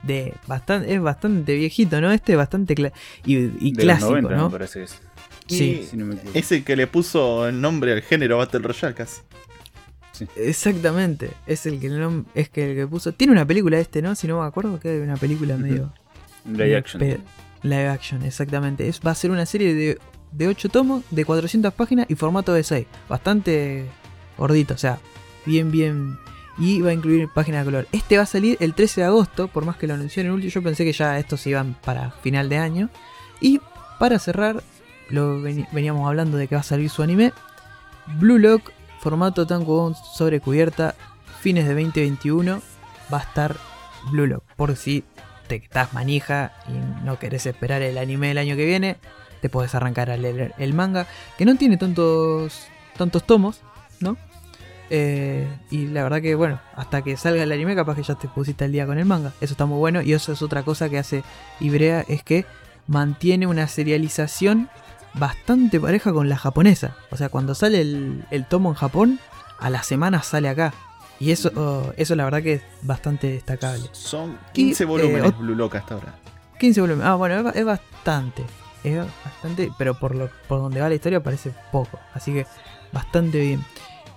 de 0.03 0.33
bastante, 0.47 0.93
es 0.93 1.01
bastante 1.01 1.55
viejito, 1.55 2.01
¿no? 2.01 2.11
Este 2.11 2.35
bastante 2.35 2.75
cla- 2.75 2.91
y, 3.25 3.35
y 3.35 3.71
de 3.73 3.83
clásico, 3.83 4.13
los 4.15 4.21
90, 4.23 4.35
¿no? 4.37 4.45
me 4.45 4.51
parece 4.51 4.79
que 4.79 4.85
es. 4.85 4.99
Sí. 5.47 5.81
Y 5.81 5.85
Si 5.85 5.97
no 5.97 6.05
me 6.05 6.15
equivoco. 6.15 6.37
Es 6.37 6.51
el 6.51 6.63
que 6.63 6.75
le 6.75 6.87
puso 6.87 7.47
el 7.47 7.61
nombre 7.61 7.93
al 7.93 8.01
género 8.01 8.37
Battle 8.37 8.59
Royale 8.59 8.95
casi. 8.95 9.21
Exactamente, 10.35 11.29
es 11.45 11.65
el 11.67 11.79
que 11.79 11.89
no, 11.89 12.25
es 12.33 12.49
que 12.49 12.71
el 12.71 12.75
que 12.75 12.87
puso. 12.87 13.11
Tiene 13.11 13.33
una 13.33 13.45
película 13.45 13.77
este, 13.79 14.01
¿no? 14.01 14.15
Si 14.15 14.27
no 14.27 14.41
me 14.41 14.47
acuerdo, 14.47 14.79
que 14.79 14.89
hay 14.89 14.97
una 14.99 15.15
película 15.17 15.57
medio. 15.57 15.93
Live 16.45 16.75
action. 16.75 17.01
Live 17.63 17.87
action, 17.87 18.23
exactamente. 18.23 18.87
Es, 18.87 18.99
va 19.05 19.11
a 19.11 19.15
ser 19.15 19.29
una 19.31 19.45
serie 19.45 19.73
de, 19.75 19.99
de 20.31 20.47
8 20.47 20.69
tomos, 20.69 21.03
de 21.09 21.25
400 21.25 21.73
páginas 21.73 22.05
y 22.09 22.15
formato 22.15 22.53
de 22.53 22.63
6. 22.63 22.87
Bastante 23.09 23.85
gordito, 24.37 24.73
o 24.73 24.77
sea, 24.77 24.99
bien, 25.45 25.71
bien. 25.71 26.17
Y 26.59 26.81
va 26.81 26.89
a 26.89 26.93
incluir 26.93 27.29
páginas 27.33 27.61
de 27.61 27.65
color. 27.65 27.87
Este 27.91 28.17
va 28.17 28.23
a 28.23 28.27
salir 28.27 28.57
el 28.59 28.73
13 28.73 29.01
de 29.01 29.07
agosto, 29.07 29.47
por 29.47 29.63
más 29.65 29.77
que 29.77 29.85
lo 29.85 29.93
anunció 29.93 30.21
en 30.21 30.27
el 30.27 30.33
último. 30.33 30.51
Yo 30.51 30.63
pensé 30.63 30.85
que 30.85 30.93
ya 30.93 31.19
estos 31.19 31.45
iban 31.45 31.75
para 31.83 32.11
final 32.11 32.49
de 32.49 32.57
año. 32.57 32.89
Y 33.39 33.61
para 33.99 34.17
cerrar, 34.17 34.63
lo 35.09 35.39
veníamos 35.41 36.07
hablando 36.07 36.37
de 36.37 36.47
que 36.47 36.55
va 36.55 36.61
a 36.61 36.63
salir 36.63 36.89
su 36.89 37.03
anime. 37.03 37.31
Blue 38.19 38.39
Lock, 38.39 38.71
formato 39.01 39.45
tankobon 39.45 39.93
sobre 39.95 40.39
cubierta, 40.39 40.95
fines 41.41 41.67
de 41.67 41.75
2021. 41.75 42.61
Va 43.13 43.19
a 43.19 43.21
estar 43.21 43.55
Blue 44.11 44.25
Lock. 44.25 44.43
Por 44.55 44.75
si 44.75 45.03
te 45.47 45.55
estás 45.55 45.93
manija 45.93 46.53
y 46.67 47.05
no 47.05 47.19
querés 47.19 47.45
esperar 47.45 47.81
el 47.81 47.97
anime 47.97 48.29
del 48.29 48.37
año 48.39 48.55
que 48.55 48.65
viene, 48.65 48.97
te 49.41 49.49
puedes 49.49 49.73
arrancar 49.75 50.09
a 50.09 50.17
leer 50.17 50.53
el 50.57 50.73
manga, 50.73 51.07
que 51.37 51.45
no 51.45 51.55
tiene 51.55 51.77
tantos, 51.77 52.67
tantos 52.97 53.25
tomos, 53.25 53.61
¿no? 53.99 54.17
Eh, 54.89 55.47
y 55.69 55.87
la 55.87 56.03
verdad 56.03 56.21
que, 56.21 56.35
bueno, 56.35 56.59
hasta 56.75 57.01
que 57.01 57.17
salga 57.17 57.43
el 57.43 57.51
anime, 57.51 57.75
capaz 57.75 57.95
que 57.95 58.03
ya 58.03 58.15
te 58.15 58.27
pusiste 58.27 58.65
al 58.65 58.71
día 58.71 58.85
con 58.85 58.97
el 58.97 59.05
manga. 59.05 59.33
Eso 59.41 59.53
está 59.53 59.65
muy 59.65 59.77
bueno. 59.77 60.01
Y 60.01 60.13
eso 60.13 60.31
es 60.31 60.41
otra 60.41 60.63
cosa 60.63 60.89
que 60.89 60.97
hace 60.97 61.23
Ibrea, 61.59 62.05
es 62.07 62.23
que 62.23 62.45
mantiene 62.87 63.47
una 63.47 63.67
serialización 63.67 64.69
bastante 65.13 65.79
pareja 65.79 66.13
con 66.13 66.29
la 66.29 66.37
japonesa. 66.37 66.95
O 67.11 67.17
sea, 67.17 67.29
cuando 67.29 67.55
sale 67.55 67.81
el, 67.81 68.25
el 68.31 68.45
tomo 68.45 68.69
en 68.69 68.75
Japón, 68.75 69.19
a 69.59 69.69
la 69.69 69.83
semana 69.83 70.23
sale 70.23 70.49
acá. 70.49 70.73
Y 71.19 71.31
eso, 71.31 71.51
oh, 71.55 71.93
eso 71.97 72.15
la 72.15 72.25
verdad 72.25 72.43
que 72.43 72.53
es 72.53 72.61
bastante 72.83 73.31
destacable. 73.31 73.89
Son 73.91 74.37
15 74.53 74.83
Y, 74.83 74.85
volúmenes 74.85 75.31
eh, 75.31 75.35
Blue 75.39 75.55
Lock 75.55 75.75
hasta 75.75 75.95
ahora. 75.95 76.15
15 76.59 76.81
volúmenes. 76.81 77.07
Ah, 77.07 77.15
bueno, 77.15 77.49
es 77.49 77.65
bastante. 77.65 78.43
Es 78.83 78.97
bastante, 79.23 79.71
pero 79.77 79.99
por, 79.99 80.15
lo, 80.15 80.29
por 80.47 80.59
donde 80.59 80.81
va 80.81 80.89
la 80.89 80.95
historia 80.95 81.21
parece 81.21 81.53
poco. 81.71 81.99
Así 82.13 82.33
que 82.33 82.45
bastante 82.91 83.39
bien. 83.39 83.63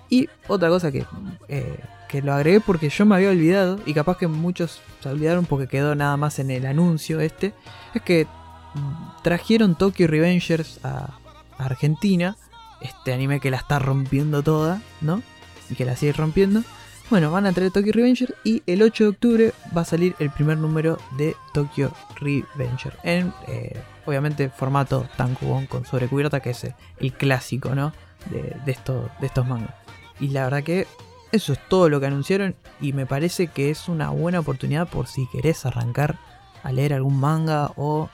Y 0.09 0.29
otra 0.47 0.69
cosa 0.69 0.91
que, 0.91 1.05
eh, 1.47 1.79
que 2.09 2.21
lo 2.21 2.33
agregué 2.33 2.59
porque 2.59 2.89
yo 2.89 3.05
me 3.05 3.15
había 3.15 3.29
olvidado, 3.29 3.79
y 3.85 3.93
capaz 3.93 4.17
que 4.17 4.27
muchos 4.27 4.81
se 5.01 5.09
olvidaron 5.09 5.45
porque 5.45 5.67
quedó 5.67 5.95
nada 5.95 6.17
más 6.17 6.39
en 6.39 6.51
el 6.51 6.65
anuncio 6.65 7.21
este, 7.21 7.53
es 7.93 8.01
que 8.01 8.25
mm, 8.25 9.23
trajeron 9.23 9.75
Tokyo 9.75 10.07
Revengers 10.07 10.83
a, 10.83 11.17
Argentina, 11.57 12.37
este 12.81 13.13
anime 13.13 13.39
que 13.39 13.51
la 13.51 13.57
está 13.57 13.77
rompiendo 13.79 14.41
toda, 14.41 14.81
¿no? 14.99 15.21
Y 15.69 15.75
que 15.75 15.85
la 15.85 15.95
sigue 15.95 16.13
rompiendo. 16.13 16.63
Bueno, 17.09 17.29
van 17.29 17.45
a 17.45 17.51
traer 17.53 17.71
Tokyo 17.71 17.91
Revenger 17.93 18.35
y 18.43 18.63
el 18.65 18.81
8 18.81 19.03
de 19.03 19.09
octubre 19.09 19.53
va 19.75 19.81
a 19.81 19.85
salir 19.85 20.15
el 20.19 20.31
primer 20.31 20.57
número 20.57 20.97
de 21.17 21.35
Tokyo 21.53 21.91
Revenger. 22.19 22.97
En, 23.03 23.33
eh, 23.47 23.79
obviamente, 24.05 24.49
formato 24.49 25.07
tankobon 25.17 25.65
con 25.67 25.85
sobrecubierta, 25.85 26.39
que 26.39 26.51
es 26.51 26.67
el, 26.99 27.13
clásico, 27.13 27.75
¿no? 27.75 27.93
De, 28.29 28.71
esto- 28.71 29.09
de 29.19 29.27
estos 29.27 29.47
mangas. 29.47 29.73
Y 30.19 30.29
la 30.29 30.43
verdad 30.43 30.63
que 30.63 30.87
eso 31.31 31.53
es 31.53 31.59
todo 31.69 31.89
lo 31.89 31.99
que 31.99 32.05
anunciaron 32.07 32.55
y 32.79 32.93
me 32.93 33.05
parece 33.05 33.47
que 33.47 33.69
es 33.69 33.87
una 33.89 34.09
buena 34.09 34.39
oportunidad 34.39 34.87
por 34.87 35.07
si 35.07 35.27
querés 35.27 35.65
arrancar 35.65 36.19
a 36.63 36.71
leer 36.71 36.93
algún 36.93 37.19
manga 37.19 37.71
o, 37.77 38.09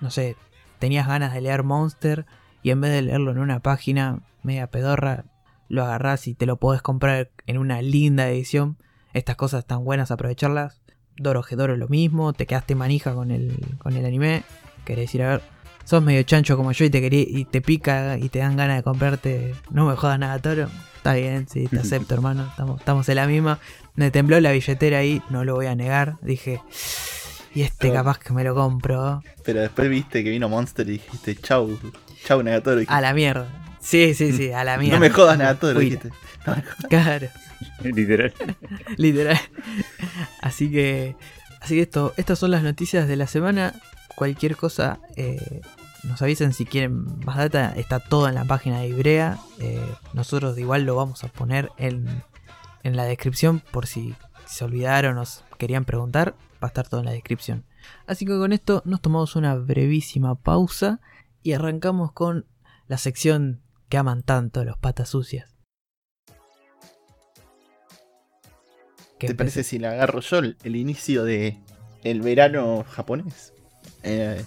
no 0.00 0.10
sé, 0.10 0.36
tenías 0.78 1.06
ganas 1.06 1.32
de 1.32 1.40
leer 1.42 1.62
Monster 1.62 2.26
y 2.62 2.70
en 2.70 2.80
vez 2.80 2.90
de 2.92 3.02
leerlo 3.02 3.30
en 3.30 3.38
una 3.38 3.60
página 3.60 4.20
media 4.42 4.66
pedorra, 4.66 5.24
lo 5.68 5.84
agarrás 5.84 6.26
y 6.26 6.34
te 6.34 6.46
lo 6.46 6.56
podés 6.56 6.82
comprar 6.82 7.30
en 7.46 7.58
una 7.58 7.80
linda 7.82 8.28
edición. 8.28 8.76
Estas 9.12 9.36
cosas 9.36 9.60
están 9.60 9.84
buenas, 9.84 10.10
aprovecharlas. 10.10 10.80
Doro 11.16 11.42
Gedoro 11.42 11.76
lo 11.76 11.86
mismo, 11.88 12.32
te 12.32 12.46
quedaste 12.46 12.74
manija 12.74 13.14
con 13.14 13.30
el, 13.30 13.76
con 13.78 13.96
el 13.96 14.04
anime. 14.04 14.42
Querés 14.84 15.14
ir 15.14 15.22
a 15.22 15.28
ver, 15.30 15.42
sos 15.84 16.02
medio 16.02 16.22
chancho 16.22 16.56
como 16.56 16.72
yo 16.72 16.84
y 16.84 16.90
te 16.90 17.00
quería, 17.00 17.22
y 17.26 17.44
te 17.44 17.60
pica 17.60 18.16
y 18.18 18.28
te 18.28 18.38
dan 18.40 18.56
ganas 18.56 18.76
de 18.78 18.82
comprarte. 18.82 19.54
No 19.70 19.86
me 19.86 19.96
jodas 19.96 20.18
nada, 20.18 20.38
Toro. 20.40 20.68
Está 20.96 21.14
bien, 21.14 21.46
sí, 21.48 21.66
te 21.68 21.78
acepto, 21.80 22.14
hermano. 22.14 22.46
Estamos, 22.48 22.80
estamos 22.80 23.08
en 23.08 23.16
la 23.16 23.26
misma. 23.26 23.58
Me 23.94 24.10
tembló 24.10 24.40
la 24.40 24.52
billetera 24.52 24.98
ahí, 24.98 25.22
no 25.30 25.44
lo 25.44 25.54
voy 25.54 25.66
a 25.66 25.74
negar. 25.74 26.16
Dije, 26.22 26.60
y 27.54 27.62
este 27.62 27.76
Pero- 27.88 27.94
capaz 27.94 28.18
que 28.18 28.32
me 28.32 28.42
lo 28.44 28.54
compro. 28.54 29.22
Pero 29.44 29.60
después 29.60 29.88
viste 29.90 30.24
que 30.24 30.30
vino 30.30 30.48
Monster 30.48 30.88
y 30.88 30.92
dijiste 30.92 31.36
chau, 31.36 31.78
chau 32.24 32.42
Nagatoro. 32.42 32.76
dijiste, 32.76 32.94
A 32.94 33.00
la 33.00 33.12
mierda. 33.14 33.46
Sí, 33.80 34.14
sí, 34.14 34.32
sí, 34.32 34.50
a 34.50 34.64
la 34.64 34.78
mierda. 34.78 34.96
no 34.96 35.00
me 35.00 35.10
jodas 35.10 35.36
Nagatoro, 35.38 35.78
dijiste. 35.80 36.08
No 36.46 36.56
me 36.56 36.62
jodas. 36.62 36.86
Claro. 36.88 37.28
Literal. 37.82 38.32
Literal. 38.96 39.38
Así 40.40 40.70
que, 40.70 41.16
así 41.60 41.74
que 41.76 41.82
esto, 41.82 42.14
estas 42.16 42.38
son 42.38 42.50
las 42.50 42.62
noticias 42.62 43.06
de 43.08 43.16
la 43.16 43.26
semana. 43.26 43.74
Cualquier 44.16 44.56
cosa, 44.56 45.00
eh, 45.16 45.60
nos 46.04 46.20
avisen 46.22 46.52
si 46.52 46.66
quieren 46.66 47.18
más 47.24 47.36
data. 47.36 47.72
Está 47.76 47.98
todo 47.98 48.28
en 48.28 48.34
la 48.34 48.44
página 48.44 48.80
de 48.80 48.88
Ibrea. 48.88 49.38
Eh, 49.58 49.84
nosotros 50.12 50.58
igual 50.58 50.84
lo 50.84 50.96
vamos 50.96 51.24
a 51.24 51.28
poner 51.28 51.70
en, 51.78 52.22
en 52.82 52.96
la 52.96 53.04
descripción 53.04 53.60
por 53.72 53.86
si 53.86 54.14
se 54.46 54.64
olvidaron 54.64 55.16
o 55.16 55.20
nos 55.20 55.44
querían 55.58 55.84
preguntar. 55.84 56.34
Va 56.62 56.66
a 56.66 56.66
estar 56.68 56.88
todo 56.88 57.00
en 57.00 57.06
la 57.06 57.12
descripción. 57.12 57.64
Así 58.06 58.24
que 58.24 58.36
con 58.36 58.52
esto 58.52 58.82
nos 58.84 59.00
tomamos 59.00 59.36
una 59.36 59.54
brevísima 59.54 60.34
pausa 60.34 61.00
y 61.42 61.52
arrancamos 61.52 62.12
con 62.12 62.46
la 62.86 62.98
sección 62.98 63.62
que 63.88 63.98
aman 63.98 64.22
tanto 64.22 64.64
los 64.64 64.78
patas 64.78 65.10
sucias. 65.10 65.54
¿Te 69.18 69.34
parece 69.34 69.62
si 69.62 69.78
la 69.78 69.92
agarro 69.92 70.20
yo 70.20 70.38
el, 70.38 70.58
el 70.64 70.76
inicio 70.76 71.24
de 71.24 71.58
el 72.02 72.20
verano 72.20 72.84
japonés? 72.90 73.53
Eh, 74.04 74.44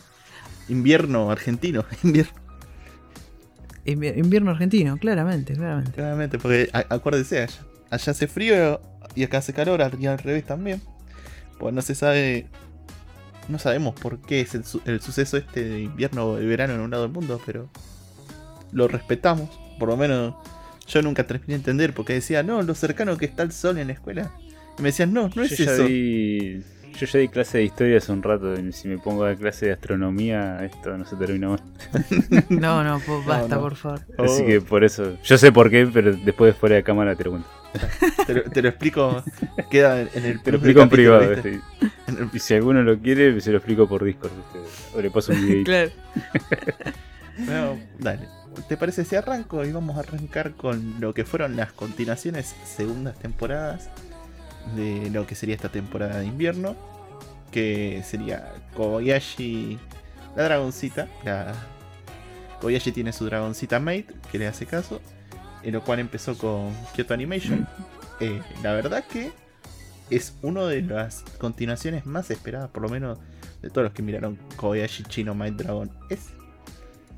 invierno 0.70 1.32
argentino, 1.32 1.84
invierno, 2.04 2.32
Invier- 3.86 4.18
Invierno 4.18 4.52
argentino, 4.52 4.98
claramente, 4.98 5.54
claramente. 5.54 5.92
claramente, 5.94 6.38
porque 6.40 6.70
a- 6.74 6.86
acuérdese, 6.94 7.42
allá, 7.42 7.60
allá 7.90 8.12
hace 8.12 8.28
frío 8.28 8.82
y 9.16 9.24
acá 9.24 9.38
hace 9.40 9.54
calor, 9.54 9.82
y 10.00 10.06
al 10.08 10.18
revés 10.20 10.46
también. 10.46 10.82
Pues 11.58 11.74
no 11.74 11.82
se 11.82 11.96
sabe, 11.96 12.48
no 13.48 13.58
sabemos 13.60 13.96
por 14.00 14.20
qué 14.22 14.42
es 14.42 14.54
el, 14.56 14.64
su- 14.66 14.82
el 14.86 15.02
suceso 15.02 15.38
este 15.38 15.64
de 15.64 15.80
invierno 15.82 16.26
o 16.28 16.36
de 16.36 16.46
verano 16.46 16.74
en 16.76 16.82
un 16.82 16.92
lado 16.92 17.04
del 17.04 17.12
mundo, 17.14 17.42
pero 17.46 17.70
lo 18.74 18.88
respetamos. 18.88 19.50
Por 19.80 19.88
lo 19.90 19.96
menos 19.98 20.36
yo 20.88 21.02
nunca 21.02 21.26
terminé 21.26 21.54
de 21.54 21.56
entender 21.56 21.94
porque 21.94 22.14
decía, 22.14 22.44
no, 22.44 22.62
lo 22.62 22.76
cercano 22.76 23.18
que 23.18 23.26
está 23.26 23.44
el 23.44 23.52
sol 23.54 23.78
en 23.78 23.88
la 23.88 23.94
escuela. 23.94 24.32
Y 24.78 24.82
me 24.82 24.90
decían, 24.90 25.14
no, 25.14 25.30
no 25.34 25.44
es 25.44 25.58
Yo 25.58 25.72
eso. 25.72 25.86
vi. 25.86 26.62
Yo 27.00 27.06
ya 27.06 27.20
di 27.20 27.28
clase 27.28 27.60
de 27.60 27.64
historia 27.66 27.98
hace 27.98 28.12
un 28.12 28.24
rato. 28.24 28.54
y 28.60 28.72
Si 28.74 28.88
me 28.88 28.98
pongo 28.98 29.24
a 29.26 29.36
clase 29.36 29.68
de 29.68 29.74
astronomía, 29.74 30.64
esto 30.66 30.98
no 30.98 31.06
se 31.06 31.16
termina 31.16 31.50
más. 31.50 31.62
No, 32.50 32.84
no, 32.84 33.00
po- 33.00 33.24
basta, 33.24 33.56
no. 33.56 33.62
por 33.62 33.76
favor. 33.76 34.00
Así 34.18 34.42
Oh. 34.42 34.46
que 34.46 34.62
por 34.62 34.84
eso. 34.84 35.18
Yo 35.24 35.38
sé 35.38 35.52
por 35.52 35.70
qué, 35.70 35.88
pero 35.92 36.14
después 36.14 36.56
fuera 36.56 36.76
de 36.76 36.84
cámara 36.84 37.16
te 37.16 37.24
lo 37.26 37.32
cuento. 37.32 37.50
Te 38.26 38.34
lo, 38.34 38.44
te 38.44 38.62
lo 38.62 38.70
explico. 38.70 39.24
Queda 39.70 40.02
en 40.02 40.26
el 40.26 40.42
Te 40.42 40.52
lo 40.52 40.58
explico 40.58 40.82
en 40.82 40.90
privado. 40.90 41.22
el- 41.34 41.62
Y 42.34 42.40
si 42.40 42.54
alguno 42.56 42.82
lo 42.82 42.98
quiere, 43.00 43.40
se 43.42 43.52
lo 43.52 43.58
explico 43.58 43.88
por 43.88 44.04
Discord. 44.04 44.32
¿viste? 44.36 44.98
O 44.98 45.02
le 45.02 45.12
paso 45.12 45.32
un 45.34 45.42
video. 45.46 45.64
Claro. 45.66 45.92
Bueno, 47.40 47.78
dale. 48.00 48.28
¿Te 48.68 48.78
parece 48.78 49.06
si 49.06 49.16
arranco? 49.16 49.64
Y 49.64 49.72
vamos 49.72 49.96
a 49.96 50.00
arrancar 50.00 50.54
con 50.54 50.96
lo 51.00 51.14
que 51.14 51.24
fueron 51.24 51.56
las 51.56 51.72
continuaciones, 51.72 52.56
segundas 52.66 53.16
temporadas 53.20 53.90
de 54.76 55.10
lo 55.10 55.26
que 55.28 55.36
sería 55.36 55.56
esta 55.56 55.70
temporada 55.70 56.20
de 56.20 56.26
invierno. 56.26 56.76
Que 57.52 58.04
sería 58.06 58.54
Kobayashi, 58.76 59.80
la 60.36 60.44
dragoncita. 60.44 61.08
La... 61.24 61.54
Kobayashi 62.62 62.92
tiene 62.92 63.14
su 63.14 63.26
dragoncita 63.26 63.80
Mate, 63.80 64.08
que 64.32 64.38
le 64.38 64.48
hace 64.48 64.66
caso. 64.66 65.02
En 65.64 65.74
lo 65.74 65.84
cual 65.84 66.00
empezó 66.00 66.38
con 66.38 66.74
Kyoto 66.96 67.14
Animation. 67.14 67.68
Eh, 68.20 68.42
la 68.64 68.74
verdad 68.74 69.04
que 69.06 69.32
es 70.10 70.36
una 70.42 70.66
de 70.66 70.82
las 70.82 71.22
continuaciones 71.38 72.06
más 72.06 72.32
esperadas, 72.32 72.70
por 72.70 72.84
lo 72.84 72.90
menos 72.90 73.20
de 73.62 73.70
todos 73.70 73.84
los 73.84 73.94
que 73.94 74.02
miraron 74.02 74.38
Kobayashi 74.56 75.04
Chino 75.04 75.36
Might 75.36 75.56
Dragon 75.56 75.92
S, 76.10 76.32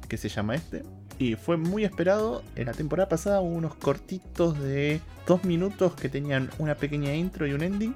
que 0.07 0.17
se 0.17 0.29
llama 0.29 0.55
este. 0.55 0.83
Y 1.19 1.35
fue 1.35 1.57
muy 1.57 1.83
esperado. 1.83 2.43
En 2.55 2.67
la 2.67 2.73
temporada 2.73 3.09
pasada 3.09 3.41
hubo 3.41 3.53
unos 3.53 3.75
cortitos 3.75 4.57
de 4.57 5.01
dos 5.27 5.43
minutos 5.43 5.93
que 5.93 6.07
tenían 6.07 6.49
una 6.57 6.75
pequeña 6.75 7.13
intro 7.13 7.45
y 7.45 7.51
un 7.51 7.61
ending. 7.61 7.93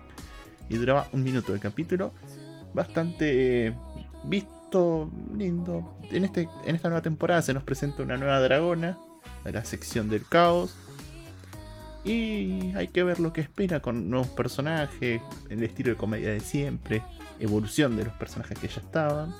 Y 0.69 0.75
duraba 0.75 1.07
un 1.13 1.23
minuto 1.23 1.53
el 1.53 1.61
capítulo. 1.61 2.13
Bastante 2.73 3.67
eh, 3.67 3.73
visto, 4.25 5.09
lindo. 5.35 5.97
En, 6.11 6.25
este, 6.25 6.49
en 6.65 6.75
esta 6.75 6.89
nueva 6.89 7.01
temporada 7.01 7.41
se 7.41 7.53
nos 7.53 7.63
presenta 7.63 8.03
una 8.03 8.17
nueva 8.17 8.41
dragona. 8.41 8.97
La 9.45 9.63
sección 9.63 10.09
del 10.09 10.27
caos. 10.27 10.75
Y 12.03 12.75
hay 12.75 12.89
que 12.89 13.03
ver 13.03 13.21
lo 13.21 13.31
que 13.31 13.39
espera 13.39 13.79
con 13.79 14.09
nuevos 14.09 14.27
personajes, 14.27 15.21
el 15.49 15.63
estilo 15.63 15.91
de 15.91 15.95
comedia 15.95 16.31
de 16.31 16.41
siempre, 16.41 17.01
evolución 17.39 17.95
de 17.95 18.03
los 18.03 18.13
personajes 18.15 18.59
que 18.59 18.67
ya 18.67 18.81
estaban. 18.81 19.33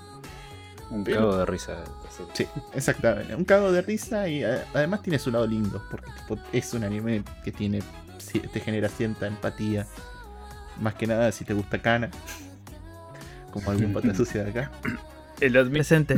Un 0.89 1.03
Pero- 1.03 1.19
cago 1.21 1.37
de 1.37 1.45
risa. 1.45 1.83
así. 2.07 2.23
Sí, 2.33 2.47
exactamente. 2.73 3.35
Un 3.35 3.45
cago 3.45 3.71
de 3.71 3.81
risa 3.81 4.27
y 4.27 4.43
eh, 4.43 4.61
además 4.73 5.01
tiene 5.01 5.17
su 5.19 5.31
lado 5.31 5.47
lindo, 5.47 5.81
porque 5.89 6.11
tipo, 6.11 6.37
es 6.51 6.73
un 6.73 6.83
anime 6.83 7.23
que 7.43 7.51
tiene 7.51 7.81
te 8.51 8.59
genera 8.59 8.89
cierta 8.89 9.27
empatía. 9.27 9.85
Más 10.81 10.95
que 10.95 11.05
nada 11.07 11.31
si 11.31 11.45
te 11.45 11.53
gusta 11.53 11.79
Kana. 11.81 12.09
Como 13.51 13.69
algún 13.69 13.93
pata 13.93 14.13
sucia 14.15 14.43
de 14.43 14.49
acá. 14.49 14.71
El 15.39 15.55
admin. 15.57 15.73
Presente, 15.73 16.15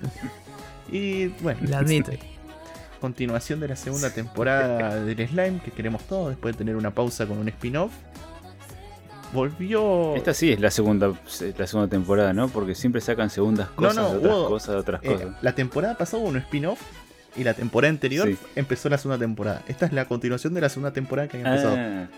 Y 0.90 1.28
bueno, 1.42 1.60
lo 1.62 1.76
admito. 1.76 2.12
continuación 3.00 3.60
de 3.60 3.68
la 3.68 3.76
segunda 3.76 4.10
temporada 4.10 4.96
del 4.96 5.28
Slime 5.28 5.60
que 5.64 5.70
queremos 5.70 6.02
todos 6.08 6.30
después 6.30 6.54
de 6.54 6.58
tener 6.58 6.74
una 6.76 6.92
pausa 6.92 7.26
con 7.26 7.38
un 7.38 7.48
spin-off. 7.48 7.92
Volvió. 9.32 10.14
Esta 10.16 10.32
sí 10.34 10.52
es 10.52 10.60
la 10.60 10.70
segunda, 10.70 11.08
la 11.58 11.66
segunda 11.66 11.88
temporada, 11.90 12.32
¿no? 12.32 12.48
Porque 12.48 12.74
siempre 12.74 13.00
sacan 13.00 13.30
segundas 13.30 13.68
cosas 13.70 13.96
no, 13.96 14.10
de 14.10 14.16
otras 14.18 14.34
hubo- 14.34 14.48
cosas, 14.48 14.68
de 14.74 14.80
otras 14.80 15.00
Eh, 15.04 15.08
cosas. 15.08 15.28
la 15.42 15.54
temporada 15.54 15.96
pasada 15.98 16.22
hubo 16.22 16.30
un 16.30 16.36
spin-off 16.38 16.80
y 17.36 17.44
la 17.44 17.54
temporada 17.54 17.90
anterior 17.90 18.26
Sí. 18.28 18.36
empezó 18.56 18.88
la 18.88 18.98
segunda 18.98 19.18
temporada. 19.18 19.62
Esta 19.68 19.86
es 19.86 19.92
la 19.92 20.06
continuación 20.06 20.54
de 20.54 20.60
la 20.62 20.68
segunda 20.68 20.92
temporada 20.92 21.28
que 21.28 21.36
había 21.38 21.48
empezado. 21.50 21.76
Ah, 21.78 22.08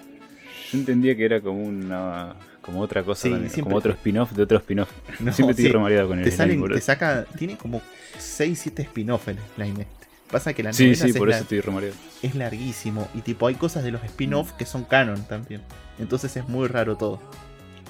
yo 0.72 0.78
entendía 0.78 1.16
que 1.16 1.24
era 1.24 1.40
como 1.40 1.62
una 1.64 2.34
como 2.62 2.80
otra 2.82 3.02
cosa, 3.02 3.22
Sí, 3.22 3.30
también, 3.30 3.50
siempre- 3.50 3.70
como 3.70 3.78
otro 3.78 3.92
spin-off 3.92 4.32
de 4.32 4.42
otro 4.42 4.58
spin-off. 4.58 4.90
No, 5.18 5.32
siempre 5.32 5.52
estoy 5.52 5.64
sí. 5.66 5.72
remareado 5.72 6.08
con 6.08 6.18
el 6.18 6.24
te 6.24 6.30
salen, 6.30 6.62
te 6.68 6.80
saca, 6.80 7.24
tiene 7.36 7.56
como 7.56 7.80
6, 8.18 8.58
7 8.62 8.82
spin-off 8.82 9.26
el 9.28 9.38
slime 9.56 9.80
este. 9.82 9.99
Pasa 10.31 10.53
que 10.55 10.62
la 10.62 10.72
Sí, 10.72 10.85
novela 10.85 11.03
sí, 11.05 11.11
es, 11.11 11.16
por 11.16 11.28
la- 11.28 11.37
eso 11.39 11.55
estoy 11.57 11.93
es 12.22 12.35
larguísimo 12.35 13.09
y 13.14 13.20
tipo 13.22 13.47
hay 13.49 13.55
cosas 13.57 13.83
de 13.83 13.91
los 13.91 14.03
spin-off 14.05 14.53
que 14.53 14.64
son 14.64 14.85
canon 14.85 15.22
también. 15.24 15.62
Entonces 15.99 16.37
es 16.37 16.49
muy 16.49 16.68
raro 16.68 16.97
todo. 16.97 17.20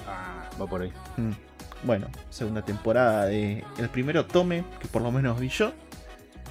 Ah, 0.07 0.49
va 0.59 0.65
por 0.67 0.81
ahí. 0.81 0.91
Mm. 1.17 1.31
Bueno, 1.83 2.07
segunda 2.29 2.63
temporada 2.63 3.25
de 3.25 3.63
el 3.77 3.89
primero 3.89 4.25
Tome, 4.25 4.63
que 4.79 4.87
por 4.87 5.01
lo 5.01 5.11
menos 5.11 5.39
vi 5.39 5.49
yo. 5.49 5.71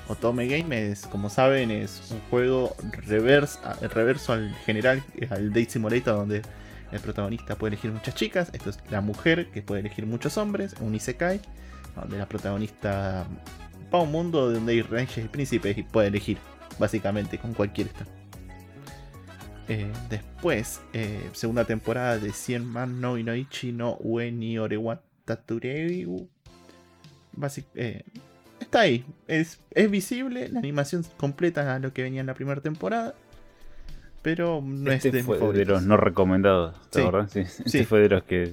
O 0.08 0.16
Tome 0.16 0.48
Game 0.48 0.90
es, 0.90 1.06
como 1.06 1.30
saben, 1.30 1.70
es 1.70 2.10
un 2.10 2.20
juego 2.30 2.74
reverse, 3.06 3.58
reverso 3.92 4.32
al 4.32 4.52
general, 4.66 5.04
al 5.30 5.50
Date 5.50 5.70
Simulator, 5.70 6.16
donde 6.16 6.42
el 6.90 7.00
protagonista 7.00 7.54
puede 7.54 7.74
elegir 7.74 7.92
muchas 7.92 8.16
chicas. 8.16 8.50
Esto 8.52 8.70
es 8.70 8.78
la 8.90 9.00
mujer 9.00 9.50
que 9.52 9.62
puede 9.62 9.80
elegir 9.82 10.06
muchos 10.06 10.36
hombres, 10.36 10.74
un 10.80 10.96
Isekai, 10.96 11.40
donde 11.94 12.18
la 12.18 12.26
protagonista 12.26 13.24
va 13.92 13.98
a 13.98 14.02
un 14.02 14.12
mundo 14.12 14.50
donde 14.52 14.72
hay 14.72 14.82
reyes 14.82 15.18
y 15.18 15.28
príncipes 15.28 15.76
y 15.78 15.82
puede 15.82 16.08
elegir, 16.08 16.38
básicamente, 16.78 17.38
con 17.38 17.54
cualquiera 17.54 17.90
está. 17.90 18.06
Eh, 19.68 19.90
después, 20.08 20.80
eh, 20.92 21.28
segunda 21.32 21.64
temporada 21.64 22.18
de 22.18 22.32
100 22.32 22.64
Man 22.66 23.00
no 23.00 23.16
Inoichi 23.16 23.70
no 23.72 23.96
Ue 24.00 24.32
ni 24.32 24.58
Orewa 24.58 25.00
Tatureu. 25.24 26.28
Eh, 27.76 28.02
está 28.58 28.80
ahí, 28.80 29.04
es, 29.28 29.60
es 29.70 29.90
visible, 29.90 30.48
la 30.48 30.58
animación 30.58 31.04
completa 31.16 31.74
a 31.74 31.78
lo 31.78 31.92
que 31.92 32.02
venía 32.02 32.20
en 32.20 32.26
la 32.26 32.34
primera 32.34 32.60
temporada. 32.60 33.14
Pero 34.22 34.60
no 34.62 34.90
este 34.90 35.08
es 35.08 35.14
de 35.14 35.22
fue 35.22 35.38
de 35.52 35.64
los 35.64 35.82
no 35.82 35.96
recomendados, 35.96 36.74
¿te 36.90 36.98
Sí. 37.00 37.06
acordás? 37.06 37.30
Sí. 37.32 37.40
Este 37.40 37.68
Sí. 37.70 37.84
fue 37.84 38.00
de 38.00 38.08
los 38.10 38.24
que 38.24 38.52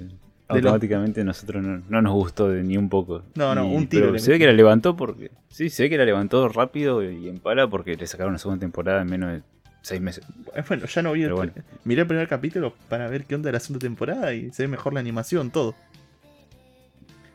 los- 0.50 0.58
automáticamente 0.58 1.24
nosotros 1.24 1.64
no, 1.64 1.82
no 1.90 2.02
nos 2.02 2.14
gustó 2.14 2.50
de 2.50 2.64
ni 2.64 2.78
un 2.78 2.90
poco. 2.90 3.24
No, 3.36 3.54
no, 3.56 3.68
un 3.68 3.88
tiro 3.88 4.08
pero 4.08 4.20
se 4.20 4.32
ve 4.32 4.40
que 4.40 4.46
la 4.46 4.54
levantó 4.54 4.96
porque. 4.96 5.32
Sí, 5.50 5.70
se 5.70 5.84
ve 5.84 5.90
que 5.90 5.98
la 5.98 6.06
levantó 6.06 6.48
rápido 6.50 7.04
y 7.10 7.28
en 7.28 7.40
pala 7.40 7.68
porque 7.70 7.96
le 7.96 8.08
sacaron 8.08 8.32
una 8.32 8.40
segunda 8.40 8.60
temporada 8.62 9.02
en 9.02 9.08
menos 9.08 9.32
de 9.34 9.42
seis 9.82 10.00
meses. 10.02 10.26
Eh, 10.56 10.64
Bueno, 10.68 10.86
ya 10.86 11.02
no 11.02 11.12
vi 11.14 11.24
el, 11.24 11.34
bueno. 11.34 11.54
Miré 11.86 12.02
el 12.02 12.08
primer 12.08 12.28
capítulo 12.28 12.74
para 12.90 13.10
ver 13.10 13.26
qué 13.26 13.36
onda 13.36 13.48
de 13.48 13.54
la 13.54 13.60
segunda 13.60 13.84
temporada 13.86 14.34
y 14.34 14.52
se 14.52 14.64
ve 14.64 14.68
mejor 14.68 14.94
la 14.94 15.00
animación, 15.00 15.52
todo. 15.52 15.76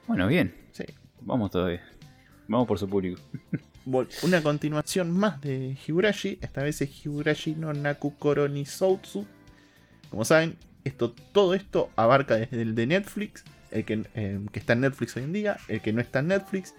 Bueno, 0.06 0.26
bien. 0.26 0.54
Sí. 0.72 0.84
Vamos 1.20 1.50
todavía. 1.50 1.82
Vamos 2.48 2.66
por 2.66 2.78
su 2.78 2.88
público. 2.88 3.20
Una 4.22 4.42
continuación 4.42 5.10
más 5.10 5.40
de 5.40 5.76
Higurashi. 5.86 6.38
Esta 6.40 6.62
vez 6.62 6.80
es 6.82 7.04
Higurashi 7.06 7.54
no 7.56 7.72
Nakukoro 7.72 8.48
ni 8.48 8.64
Soutsu. 8.64 9.26
Como 10.10 10.24
saben, 10.24 10.56
esto, 10.84 11.12
todo 11.32 11.54
esto 11.54 11.90
abarca 11.96 12.36
desde 12.36 12.62
el 12.62 12.74
de 12.74 12.86
Netflix, 12.86 13.44
el 13.70 13.84
que, 13.84 14.04
eh, 14.14 14.40
que 14.52 14.58
está 14.58 14.72
en 14.74 14.80
Netflix 14.80 15.16
hoy 15.16 15.24
en 15.24 15.32
día, 15.32 15.56
el 15.68 15.80
que 15.80 15.92
no 15.92 16.00
está 16.00 16.18
en 16.18 16.28
Netflix, 16.28 16.74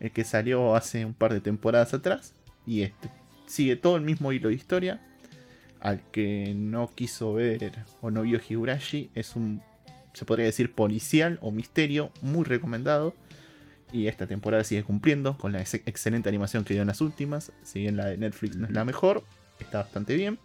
el 0.00 0.10
que 0.10 0.24
salió 0.24 0.74
hace 0.74 1.04
un 1.04 1.14
par 1.14 1.32
de 1.32 1.40
temporadas 1.40 1.94
atrás, 1.94 2.34
y 2.66 2.82
este. 2.82 3.08
Sigue 3.46 3.76
todo 3.76 3.96
el 3.96 4.02
mismo 4.02 4.32
hilo 4.32 4.48
de 4.48 4.54
historia. 4.54 5.00
Al 5.80 6.00
que 6.10 6.54
no 6.56 6.90
quiso 6.94 7.34
ver 7.34 7.72
o 8.00 8.10
no 8.10 8.22
vio 8.22 8.40
Higurashi, 8.48 9.10
es 9.14 9.34
un, 9.34 9.60
se 10.14 10.24
podría 10.24 10.46
decir, 10.46 10.72
policial 10.72 11.38
o 11.42 11.50
misterio 11.50 12.12
muy 12.22 12.44
recomendado. 12.44 13.14
Y 13.92 14.06
esta 14.06 14.26
temporada 14.26 14.64
sigue 14.64 14.84
cumpliendo 14.84 15.36
con 15.36 15.52
la 15.52 15.60
ex- 15.60 15.74
excelente 15.74 16.28
animación 16.28 16.64
que 16.64 16.72
dio 16.72 16.82
en 16.82 16.88
las 16.88 17.00
últimas. 17.00 17.52
Si 17.62 17.80
bien 17.80 17.96
la 17.96 18.06
de 18.06 18.16
Netflix 18.16 18.56
no 18.56 18.66
es 18.66 18.72
la 18.72 18.84
mejor, 18.84 19.24
está 19.58 19.78
bastante 19.78 20.14
bien. 20.14 20.38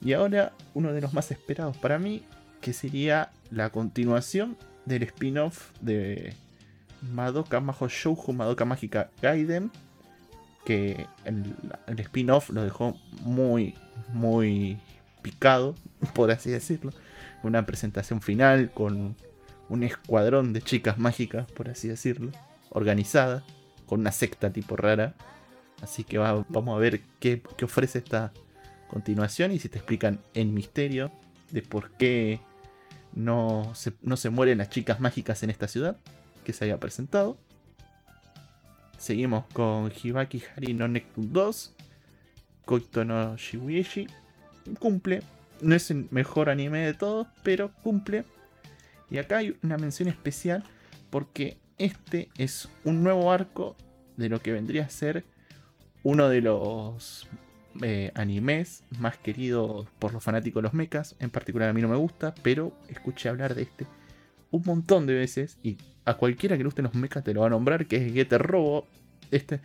Y 0.00 0.12
ahora 0.12 0.52
uno 0.74 0.92
de 0.92 1.00
los 1.00 1.12
más 1.14 1.30
esperados 1.30 1.76
para 1.78 1.98
mí, 1.98 2.22
que 2.60 2.72
sería 2.72 3.30
la 3.50 3.70
continuación 3.70 4.56
del 4.84 5.02
spin-off 5.04 5.70
de 5.80 6.34
Madoka 7.12 7.60
Majo 7.60 7.88
Shoujo 7.88 8.32
Madoka 8.32 8.64
Mágica 8.64 9.10
Gaiden. 9.22 9.70
Que 10.64 11.06
el, 11.24 11.54
el 11.86 12.00
spin-off 12.00 12.50
lo 12.50 12.64
dejó 12.64 12.96
muy, 13.22 13.74
muy 14.12 14.78
picado, 15.22 15.74
por 16.14 16.30
así 16.30 16.50
decirlo. 16.50 16.92
Una 17.42 17.64
presentación 17.66 18.20
final 18.20 18.72
con 18.72 19.14
un 19.68 19.82
escuadrón 19.82 20.52
de 20.52 20.62
chicas 20.62 20.98
mágicas, 20.98 21.50
por 21.52 21.68
así 21.68 21.86
decirlo, 21.88 22.32
organizada, 22.70 23.44
con 23.86 24.00
una 24.00 24.10
secta 24.12 24.50
tipo 24.52 24.76
rara. 24.76 25.14
Así 25.82 26.02
que 26.04 26.18
va- 26.18 26.44
vamos 26.48 26.76
a 26.76 26.80
ver 26.80 27.00
qué, 27.20 27.42
qué 27.56 27.64
ofrece 27.64 27.98
esta 27.98 28.32
continuación 28.88 29.52
y 29.52 29.58
si 29.58 29.68
te 29.68 29.78
explican 29.78 30.20
el 30.34 30.48
misterio 30.48 31.10
de 31.50 31.62
por 31.62 31.90
qué 31.92 32.40
no 33.14 33.72
se, 33.74 33.92
no 34.02 34.16
se 34.16 34.30
mueren 34.30 34.58
las 34.58 34.70
chicas 34.70 35.00
mágicas 35.00 35.42
en 35.42 35.50
esta 35.50 35.68
ciudad 35.68 35.96
que 36.44 36.52
se 36.52 36.64
había 36.64 36.78
presentado. 36.78 37.38
Seguimos 38.98 39.44
con 39.52 39.92
Hibaki 39.92 40.42
Hari 40.54 40.74
no 40.74 40.88
Nektu 40.88 41.22
2, 41.22 41.74
Koito 42.64 43.04
no 43.04 43.36
Shibuishi. 43.36 44.06
Cumple, 44.78 45.22
no 45.60 45.74
es 45.74 45.90
el 45.90 46.08
mejor 46.10 46.50
anime 46.50 46.80
de 46.80 46.94
todos, 46.94 47.26
pero 47.42 47.72
cumple. 47.82 48.24
Y 49.10 49.18
acá 49.18 49.38
hay 49.38 49.56
una 49.62 49.76
mención 49.76 50.08
especial 50.08 50.64
porque 51.10 51.58
este 51.78 52.28
es 52.36 52.68
un 52.84 53.02
nuevo 53.02 53.30
arco 53.30 53.76
de 54.16 54.28
lo 54.28 54.40
que 54.40 54.52
vendría 54.52 54.84
a 54.84 54.90
ser 54.90 55.24
uno 56.02 56.28
de 56.28 56.40
los 56.40 57.28
eh, 57.82 58.12
animes 58.14 58.84
más 58.98 59.16
queridos 59.18 59.86
por 59.98 60.12
los 60.12 60.22
fanáticos 60.22 60.62
de 60.62 60.68
los 60.68 60.74
mechas. 60.74 61.16
En 61.18 61.30
particular 61.30 61.68
a 61.68 61.72
mí 61.72 61.82
no 61.82 61.88
me 61.88 61.96
gusta, 61.96 62.34
pero 62.42 62.72
escuché 62.88 63.28
hablar 63.28 63.54
de 63.54 63.62
este 63.62 63.86
un 64.50 64.62
montón 64.64 65.06
de 65.06 65.14
veces 65.14 65.58
y 65.62 65.76
a 66.04 66.14
cualquiera 66.14 66.56
que 66.56 66.62
le 66.62 66.68
gusten 66.68 66.84
los 66.84 66.94
mechas 66.94 67.24
te 67.24 67.34
lo 67.34 67.40
va 67.40 67.48
a 67.48 67.50
nombrar, 67.50 67.86
que 67.86 67.96
es 67.96 68.12
Getter 68.12 68.42
Robo. 68.42 68.86
Este 69.30 69.60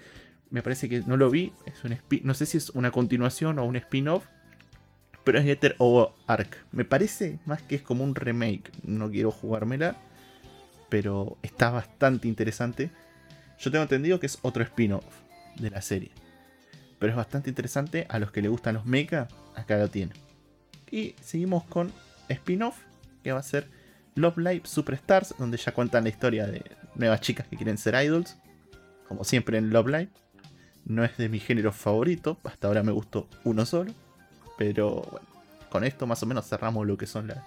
me 0.49 0.61
parece 0.61 0.89
que 0.89 1.01
no 1.01 1.17
lo 1.17 1.29
vi, 1.29 1.53
es 1.65 1.83
un 1.83 1.97
no 2.23 2.33
sé 2.33 2.45
si 2.45 2.57
es 2.57 2.71
una 2.71 2.91
continuación 2.91 3.59
o 3.59 3.65
un 3.65 3.75
spin-off, 3.77 4.25
pero 5.23 5.39
es 5.39 5.45
Getter 5.45 5.75
Robo 5.79 6.15
Arc. 6.27 6.57
Me 6.71 6.85
parece 6.85 7.39
más 7.45 7.61
que 7.61 7.75
es 7.75 7.81
como 7.81 8.03
un 8.03 8.15
remake, 8.15 8.71
no 8.83 9.09
quiero 9.09 9.31
jugármela, 9.31 9.95
pero 10.89 11.37
está 11.41 11.69
bastante 11.69 12.27
interesante. 12.27 12.91
Yo 13.59 13.71
tengo 13.71 13.83
entendido 13.83 14.19
que 14.19 14.25
es 14.25 14.39
otro 14.41 14.63
spin-off 14.63 15.05
de 15.57 15.69
la 15.69 15.81
serie. 15.81 16.11
Pero 17.01 17.13
es 17.13 17.17
bastante 17.17 17.49
interesante. 17.49 18.05
A 18.09 18.19
los 18.19 18.31
que 18.31 18.43
les 18.43 18.51
gustan 18.51 18.75
los 18.75 18.85
mecha, 18.85 19.27
acá 19.55 19.79
lo 19.79 19.89
tienen. 19.89 20.15
Y 20.91 21.15
seguimos 21.19 21.63
con 21.63 21.91
spin-off, 22.29 22.77
que 23.23 23.31
va 23.31 23.39
a 23.39 23.43
ser 23.43 23.67
Love 24.13 24.37
Live 24.37 24.61
Superstars, 24.65 25.33
donde 25.39 25.57
ya 25.57 25.73
cuentan 25.73 26.03
la 26.03 26.11
historia 26.11 26.45
de 26.45 26.63
nuevas 26.93 27.19
chicas 27.21 27.47
que 27.47 27.55
quieren 27.55 27.79
ser 27.79 27.95
idols. 27.95 28.37
Como 29.07 29.23
siempre 29.23 29.57
en 29.57 29.71
Love 29.71 29.87
Live. 29.87 30.09
No 30.85 31.03
es 31.03 31.17
de 31.17 31.27
mi 31.27 31.39
género 31.39 31.71
favorito, 31.71 32.37
hasta 32.43 32.67
ahora 32.67 32.83
me 32.83 32.91
gustó 32.91 33.27
uno 33.45 33.65
solo. 33.65 33.93
Pero 34.59 35.01
bueno, 35.09 35.27
con 35.71 35.83
esto 35.83 36.05
más 36.05 36.21
o 36.21 36.27
menos 36.27 36.47
cerramos 36.47 36.85
lo 36.85 36.97
que 36.97 37.07
son 37.07 37.27
las 37.27 37.39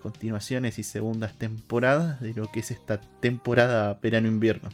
continuaciones 0.00 0.78
y 0.78 0.84
segundas 0.84 1.36
temporadas 1.36 2.20
de 2.20 2.34
lo 2.34 2.52
que 2.52 2.60
es 2.60 2.70
esta 2.70 3.00
temporada 3.00 3.98
verano-invierno. 4.00 4.68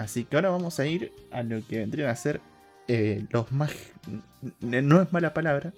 Así 0.00 0.24
que 0.24 0.36
ahora 0.36 0.48
vamos 0.48 0.80
a 0.80 0.86
ir 0.86 1.12
a 1.30 1.42
lo 1.42 1.60
que 1.66 1.78
vendrían 1.78 2.08
a 2.08 2.16
ser 2.16 2.40
eh, 2.88 3.26
los 3.28 3.52
más... 3.52 3.70
No 4.60 5.02
es 5.02 5.12
mala 5.12 5.34
palabra, 5.34 5.74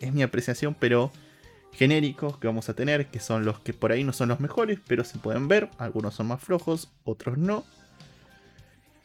es 0.00 0.10
mi 0.10 0.22
apreciación, 0.22 0.74
pero 0.74 1.12
genéricos 1.72 2.38
que 2.38 2.46
vamos 2.46 2.70
a 2.70 2.74
tener, 2.74 3.08
que 3.08 3.20
son 3.20 3.44
los 3.44 3.60
que 3.60 3.74
por 3.74 3.92
ahí 3.92 4.04
no 4.04 4.14
son 4.14 4.30
los 4.30 4.40
mejores, 4.40 4.78
pero 4.86 5.04
se 5.04 5.18
pueden 5.18 5.48
ver. 5.48 5.68
Algunos 5.76 6.14
son 6.14 6.28
más 6.28 6.40
flojos, 6.40 6.90
otros 7.04 7.36
no. 7.36 7.62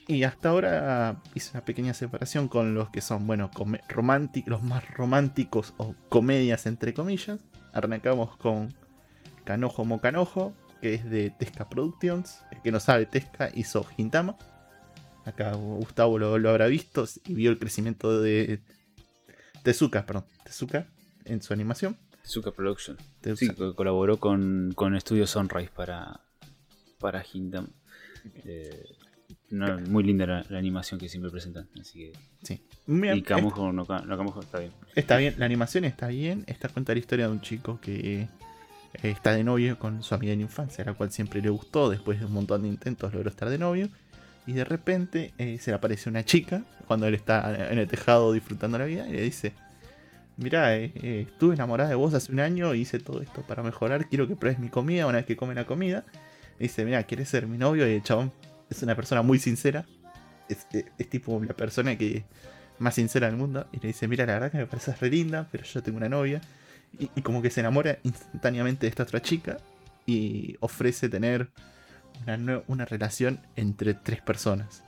Y 0.07 0.23
hasta 0.23 0.47
ahora 0.47 1.17
hice 1.35 1.51
una 1.51 1.65
pequeña 1.65 1.93
separación 1.93 2.47
con 2.47 2.73
los 2.73 2.89
que 2.89 3.01
son, 3.01 3.27
bueno, 3.27 3.51
los 4.45 4.63
más 4.63 4.89
románticos 4.91 5.73
o 5.75 5.93
comedias 6.07 6.65
entre 6.67 6.93
comillas. 6.93 7.41
Arrancamos 7.73 8.37
con 8.37 8.73
Canojo 9.43 9.83
Mocanojo, 9.83 10.53
que 10.81 10.93
es 10.93 11.09
de 11.09 11.31
Tesca 11.31 11.67
Productions. 11.67 12.39
El 12.49 12.61
que 12.61 12.71
no 12.71 12.79
sabe, 12.79 13.05
Tesca 13.05 13.49
hizo 13.53 13.85
Hintama. 13.97 14.37
Acá 15.25 15.53
Gustavo 15.53 16.19
lo, 16.19 16.37
lo 16.37 16.49
habrá 16.49 16.67
visto 16.67 17.05
y 17.25 17.33
vio 17.33 17.49
el 17.49 17.59
crecimiento 17.59 18.21
de 18.21 18.59
Tezuka, 19.63 20.05
perdón, 20.05 20.25
Tezuka 20.43 20.87
en 21.25 21.41
su 21.41 21.53
animación. 21.53 21.97
Suka 22.23 22.51
Production. 22.51 22.97
Sí, 23.35 23.49
colaboró 23.75 24.17
con, 24.17 24.71
con 24.75 24.99
Studio 24.99 25.27
Sunrise 25.27 25.69
para, 25.75 26.21
para 26.99 27.23
Hindam. 27.31 27.67
Eh, 28.45 28.95
muy 29.51 30.03
linda 30.03 30.25
la, 30.25 30.57
animación 30.57 30.99
que 30.99 31.09
siempre 31.09 31.29
presentan. 31.29 31.67
Así 31.79 31.99
que. 31.99 32.13
Sí. 32.41 32.61
y 32.87 33.21
Camujo, 33.21 33.71
no, 33.71 33.83
está 33.83 34.59
bien. 34.59 34.71
Está 34.95 35.17
bien, 35.17 35.35
la 35.37 35.45
animación 35.45 35.83
está 35.85 36.07
bien. 36.07 36.43
Esta 36.47 36.69
cuenta 36.69 36.93
la 36.93 36.99
historia 36.99 37.27
de 37.27 37.31
un 37.33 37.41
chico 37.41 37.79
que 37.81 38.21
eh, 38.21 38.29
está 39.03 39.33
de 39.33 39.43
novio 39.43 39.77
con 39.77 40.01
su 40.01 40.15
amiga 40.15 40.33
de 40.35 40.41
infancia, 40.41 40.83
a 40.83 40.87
la 40.87 40.93
cual 40.93 41.11
siempre 41.11 41.41
le 41.41 41.49
gustó. 41.49 41.89
Después 41.89 42.19
de 42.19 42.25
un 42.25 42.33
montón 42.33 42.63
de 42.63 42.69
intentos 42.69 43.13
logró 43.13 43.29
estar 43.29 43.49
de 43.49 43.57
novio. 43.57 43.89
Y 44.45 44.53
de 44.53 44.65
repente 44.65 45.33
eh, 45.37 45.57
se 45.59 45.71
le 45.71 45.75
aparece 45.75 46.09
una 46.09 46.25
chica 46.25 46.63
cuando 46.87 47.07
él 47.07 47.15
está 47.15 47.71
en 47.71 47.79
el 47.79 47.87
tejado 47.87 48.33
disfrutando 48.33 48.77
la 48.77 48.85
vida 48.85 49.07
y 49.07 49.13
le 49.13 49.21
dice: 49.21 49.53
Mira, 50.37 50.75
eh, 50.75 50.91
eh, 50.95 51.27
estuve 51.29 51.53
enamorada 51.53 51.89
de 51.89 51.95
vos 51.95 52.13
hace 52.13 52.31
un 52.31 52.39
año 52.39 52.73
y 52.73 52.81
hice 52.81 52.99
todo 52.99 53.21
esto 53.21 53.41
para 53.43 53.61
mejorar. 53.61 54.07
Quiero 54.07 54.27
que 54.27 54.35
pruebes 54.35 54.59
mi 54.59 54.69
comida 54.69 55.05
una 55.05 55.17
vez 55.17 55.25
que 55.25 55.35
come 55.35 55.53
la 55.53 55.65
comida. 55.65 56.05
dice, 56.59 56.85
mira, 56.85 57.03
¿quieres 57.03 57.29
ser 57.29 57.45
mi 57.47 57.57
novio? 57.57 57.87
Y 57.87 57.93
el 57.93 58.03
chabón 58.03 58.31
es 58.69 58.81
una 58.81 58.95
persona 58.95 59.21
muy 59.21 59.37
sincera. 59.37 59.85
Es, 60.49 60.65
eh, 60.73 60.85
tipo 61.05 61.39
la 61.43 61.53
persona 61.53 61.97
que 61.97 62.25
más 62.79 62.95
sincera 62.95 63.27
del 63.27 63.35
mundo. 63.37 63.67
Y 63.71 63.79
le 63.79 63.87
dice, 63.89 64.07
mira, 64.07 64.25
la 64.25 64.33
verdad 64.33 64.51
que 64.51 64.57
me 64.57 64.65
pareces 64.65 64.99
re 64.99 65.09
linda, 65.09 65.47
pero 65.51 65.63
yo 65.63 65.83
tengo 65.83 65.97
una 65.97 66.09
novia. 66.09 66.41
Y, 66.97 67.21
como 67.21 67.41
que 67.41 67.49
se 67.49 67.59
enamora 67.59 67.97
instantáneamente 68.03 68.85
de 68.85 68.89
esta 68.89 69.03
otra 69.03 69.21
chica. 69.21 69.57
Y 70.05 70.57
ofrece 70.61 71.09
tener 71.09 71.49
una, 72.25 72.61
una 72.67 72.85
relación 72.85 73.39
entre 73.55 73.93
tres 73.93 74.21
personas. 74.21 74.83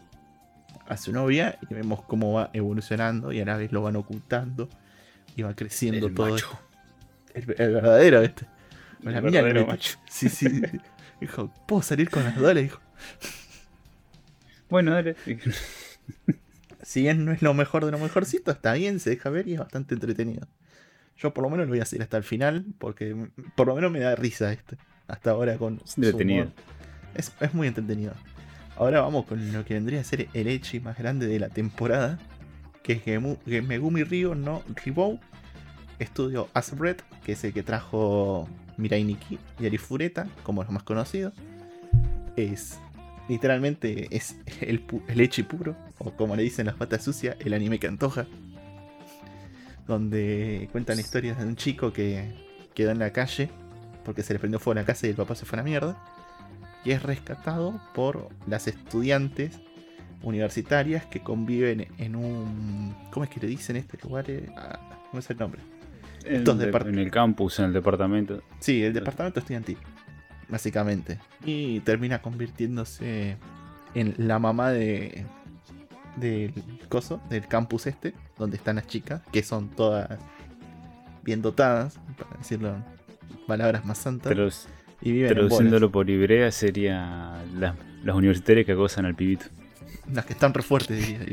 A 0.88 0.98
su 0.98 1.12
novia 1.12 1.58
y 1.68 1.74
vemos 1.74 2.04
cómo 2.04 2.34
va 2.34 2.52
evolucionando 2.54 3.32
y 3.32 3.40
a 3.40 3.46
la 3.46 3.58
vez 3.58 3.72
lo 3.72 3.82
van 3.82 3.96
ocultando 3.96 4.70
iba 5.36 5.54
creciendo 5.54 6.10
todo. 6.12 6.38
El, 7.34 7.46
verdadero, 7.46 8.22
este. 8.22 8.46
la 9.02 9.20
verdadero 9.20 9.68
macho. 9.68 9.98
Sí, 10.10 10.30
sí. 10.30 10.62
dijo, 11.22 11.52
¿puedo 11.68 11.82
salir 11.82 12.10
con 12.10 12.24
las 12.24 12.38
dos? 12.38 12.56
dijo. 12.56 12.80
Bueno, 14.70 14.92
dale. 14.92 15.16
si 16.82 17.02
bien 17.02 17.26
no 17.26 17.32
es 17.34 17.42
lo 17.42 17.54
mejor 17.54 17.86
de 17.86 17.92
lo 17.92 18.00
mejorcito, 18.00 18.52
está 18.52 18.74
bien, 18.74 19.00
se 19.00 19.10
deja 19.12 19.30
ver 19.30 19.48
y 19.48 19.54
es 19.54 19.60
bastante 19.60 19.94
entretenido. 19.94 20.48
Yo 21.18 21.34
por 21.34 21.44
lo 21.44 21.50
menos 21.50 21.66
lo 21.66 21.72
voy 21.72 21.80
a 21.80 21.84
hacer 21.84 22.02
hasta 22.02 22.18
el 22.18 22.24
final, 22.24 22.66
porque 22.78 23.16
por 23.56 23.68
lo 23.68 23.76
menos 23.76 23.92
me 23.92 24.00
da 24.00 24.16
risa 24.16 24.52
este. 24.52 24.78
Hasta 25.08 25.32
ahora 25.32 25.58
con. 25.58 25.82
Entretenido. 25.98 26.52
Es, 27.16 27.32
es, 27.40 27.54
muy 27.54 27.68
entretenido. 27.68 28.14
Ahora 28.78 29.02
vamos 29.02 29.26
con 29.26 29.54
lo 29.54 29.64
que 29.66 29.74
vendría 29.74 30.02
a 30.02 30.04
ser 30.04 30.28
el 30.34 30.48
Echi 30.48 30.80
más 30.80 30.98
grande 30.98 31.28
de 31.28 31.40
la 31.40 31.50
temporada 31.50 32.20
que 32.86 33.02
es 33.44 33.64
Megumi 33.64 34.04
Ryo 34.04 34.36
no 34.36 34.62
Ribou, 34.84 35.20
estudio 35.98 36.50
Asbred, 36.54 36.98
que 37.26 37.32
es 37.32 37.44
el 37.44 37.52
que 37.52 37.64
trajo 37.64 38.48
Mirai 38.78 39.04
Nikki 39.04 39.40
y 39.60 39.66
Arifureta, 39.66 40.28
como 40.44 40.62
los 40.62 40.72
más 40.72 40.84
conocidos. 40.84 41.34
Es 42.36 42.78
literalmente 43.28 44.16
es 44.16 44.36
el, 44.62 44.86
leche 45.16 45.44
puro, 45.44 45.76
o 45.98 46.12
como 46.12 46.36
le 46.36 46.44
dicen 46.44 46.68
las 46.68 46.76
patas 46.76 47.04
sucias, 47.04 47.38
el 47.40 47.56
anime 47.56 47.80
que 47.80 47.88
antoja. 47.88 48.28
Donde 49.88 50.70
cuentan 50.72 51.00
historias 51.00 51.40
de 51.40 51.46
un 51.46 51.56
chico 51.56 51.92
que 51.92 52.34
quedó 52.76 52.92
en 52.92 53.00
la 53.00 53.12
calle 53.12 53.50
porque 54.04 54.22
se 54.22 54.34
le 54.34 54.40
prendió 54.40 54.60
fuego 54.60 54.78
a 54.78 54.82
la 54.82 54.86
casa 54.86 55.08
y 55.08 55.10
el 55.10 55.16
papá 55.16 55.34
se 55.34 55.46
fue 55.46 55.58
a 55.58 55.62
la 55.62 55.64
mierda. 55.64 55.98
Y 56.86 56.92
es 56.92 57.04
rescatado 57.04 57.82
por 57.94 58.30
las 58.48 58.68
estudiantes 58.68 59.60
universitarias 60.22 61.06
que 61.06 61.20
conviven 61.20 61.88
en 61.98 62.16
un. 62.16 62.96
¿Cómo 63.12 63.24
es 63.24 63.30
que 63.30 63.40
le 63.40 63.48
dicen 63.48 63.76
este 63.76 63.98
lugar? 64.04 64.30
Eh, 64.30 64.48
ah, 64.56 64.80
¿Cómo 65.10 65.20
es 65.20 65.30
el 65.30 65.38
nombre? 65.38 65.62
En, 66.24 66.98
el 66.98 67.12
campus, 67.12 67.60
en 67.60 67.66
el 67.66 67.74
departamento. 67.74 68.42
Sí, 68.60 68.84
el 68.84 68.94
departamento 68.94 69.40
estudiantil, 69.40 69.78
básicamente. 70.48 71.20
Y 71.44 71.82
termina 71.82 72.22
convirtiéndose 72.22 73.38
en 73.94 74.16
la 74.18 74.40
mamá 74.40 74.72
de 74.72 75.26
del 76.16 76.54
coso, 76.90 77.22
del 77.30 77.48
campus 77.48 77.88
este, 77.88 78.14
donde 78.38 78.58
están 78.58 78.78
las 78.78 78.88
chicas, 78.88 79.22
que 79.32 79.44
son 79.44 79.70
todas 79.70 80.20
bien 81.24 81.42
dotadas, 81.42 82.00
para 82.18 82.38
decirlo 82.38 82.76
palabras 83.48 83.86
más 83.86 83.98
santas. 83.98 84.30
Pero, 84.30 84.50
y 85.02 85.12
viven 85.12 85.34
traduciéndolo 85.34 85.92
por 85.92 86.10
Ibrea 86.10 86.52
sería 86.52 87.44
las, 87.58 87.76
las 88.04 88.16
universitarias 88.16 88.66
que 88.66 88.74
gozan 88.74 89.06
al 89.06 89.16
pibito. 89.16 89.46
Las 90.14 90.26
que 90.26 90.34
están 90.34 90.54
re 90.54 90.62
fuertes, 90.62 90.98
diría. 90.98 91.28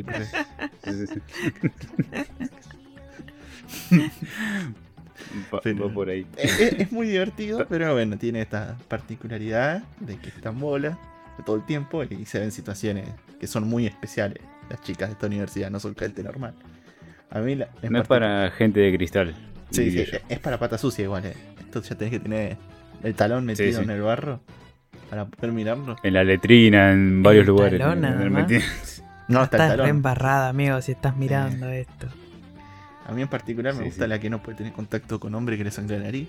por 5.95 6.09
ahí. 6.09 6.27
Es, 6.37 6.91
muy 6.91 7.07
divertido, 7.09 7.67
pero 7.69 7.93
bueno, 7.93 8.17
tiene 8.17 8.41
esta 8.41 8.77
particularidad 8.89 9.83
de 10.01 10.17
que 10.17 10.29
están 10.29 10.59
bolas 10.59 10.97
todo 11.45 11.57
el 11.57 11.67
tiempo 11.67 12.05
y 12.05 12.25
se 12.25 12.39
ven 12.39 12.53
situaciones 12.53 13.09
que 13.41 13.47
son 13.47 13.69
muy 13.69 13.87
especiales. 13.87 14.43
Las 14.71 14.81
chicas 14.83 15.09
de 15.09 15.15
esta 15.15 15.27
universidad 15.27 15.71
no 15.71 15.81
son 15.81 15.97
gente 15.97 16.23
normal. 16.23 16.55
A 17.31 17.41
mí 17.41 17.57
no 17.57 18.01
es 18.01 18.07
para 18.07 18.51
gente 18.51 18.81
de 18.81 18.97
cristal. 18.97 19.35
Sí, 19.71 19.91
sí, 19.91 20.05
es 20.29 20.39
para 20.39 20.59
pata 20.59 20.79
sucia 20.79 21.03
igual. 21.03 21.27
Eh. 21.27 21.35
Esto 21.59 21.83
ya 21.83 21.97
tenés 21.97 22.13
que 22.13 22.21
tener 22.21 22.59
el 23.03 23.15
talón 23.15 23.45
metido 23.45 23.81
en 23.81 23.91
el 23.91 24.03
barro 24.03 24.41
para 25.13 25.27
poder 25.27 25.53
mirarlo. 25.53 25.97
En 26.03 26.15
la 26.15 26.25
letrina, 26.25 26.91
en 26.93 27.23
varios 27.23 27.47
lugares. 27.47 27.79
no, 29.29 29.45
está 29.45 29.57
estás 29.57 29.77
re 29.77 29.89
embarrada, 29.89 30.49
amigo, 30.49 30.81
si 30.81 30.93
estás 30.93 31.17
mirando 31.17 31.69
esto. 31.69 32.09
A 33.07 33.13
mí 33.13 33.21
en 33.21 33.29
particular 33.29 33.75
me 33.75 33.85
gusta 33.85 34.07
la 34.07 34.19
que 34.19 34.31
no 34.31 34.43
puede 34.43 34.57
tener 34.57 34.73
contacto 34.73 35.21
con 35.21 35.35
hombre 35.35 35.59
que 35.59 35.65
le 35.65 35.71
sangra 35.71 35.99
la 35.99 36.05
nariz. 36.05 36.29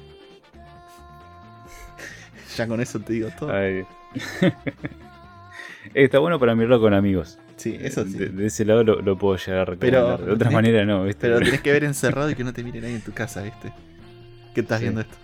ya 2.57 2.67
con 2.67 2.81
eso 2.81 2.99
te 2.99 3.13
digo 3.13 3.29
todo. 3.39 3.53
Está 5.93 6.19
bueno 6.19 6.39
para 6.39 6.55
mirarlo 6.55 6.81
con 6.81 6.93
amigos. 6.93 7.39
Sí, 7.55 7.77
eso 7.79 8.03
sí. 8.03 8.17
De, 8.17 8.47
ese 8.47 8.65
lado 8.65 8.83
lo, 8.83 9.17
puedo 9.17 9.37
llegar 9.37 9.61
a 9.61 9.65
recomendar. 9.65 10.25
de 10.25 10.31
otra 10.31 10.51
manera 10.51 10.83
no, 10.83 11.05
¿viste? 11.05 11.27
Pero 11.27 11.39
tienes 11.39 11.61
que 11.61 11.71
ver 11.71 11.85
encerrado 11.85 12.29
y 12.29 12.35
que 12.35 12.43
no 12.43 12.51
te 12.51 12.63
mire 12.63 12.81
nadie 12.81 12.95
en 12.95 13.01
tu 13.01 13.13
casa, 13.13 13.43
¿viste? 13.43 13.71
¿Qué 14.53 14.59
estás 14.61 14.81
viendo 14.81 14.99
esto? 15.01 15.15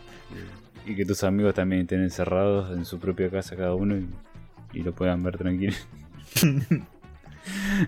Y 0.90 0.96
que 0.96 1.06
tus 1.06 1.24
amigos 1.24 1.54
también 1.54 1.84
estén 1.84 2.02
encerrados 2.02 2.76
en 2.76 2.84
su 2.84 2.98
propia 2.98 3.30
casa 3.30 3.56
cada 3.56 3.76
uno 3.76 3.96
y, 4.74 4.82
lo 4.82 4.92
puedan 4.92 5.22
ver 5.22 5.38
tranquilo. 5.38 5.76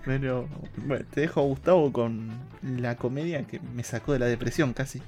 Pero 0.04 0.48
bueno, 0.86 1.04
te 1.12 1.22
dejo 1.22 1.42
Gustavo 1.42 1.92
con 1.92 2.30
la 2.62 2.96
comedia 2.96 3.42
que 3.44 3.58
me 3.74 3.82
sacó 3.82 4.12
de 4.12 4.20
la 4.20 4.26
depresión 4.26 4.72
casi. 4.72 5.02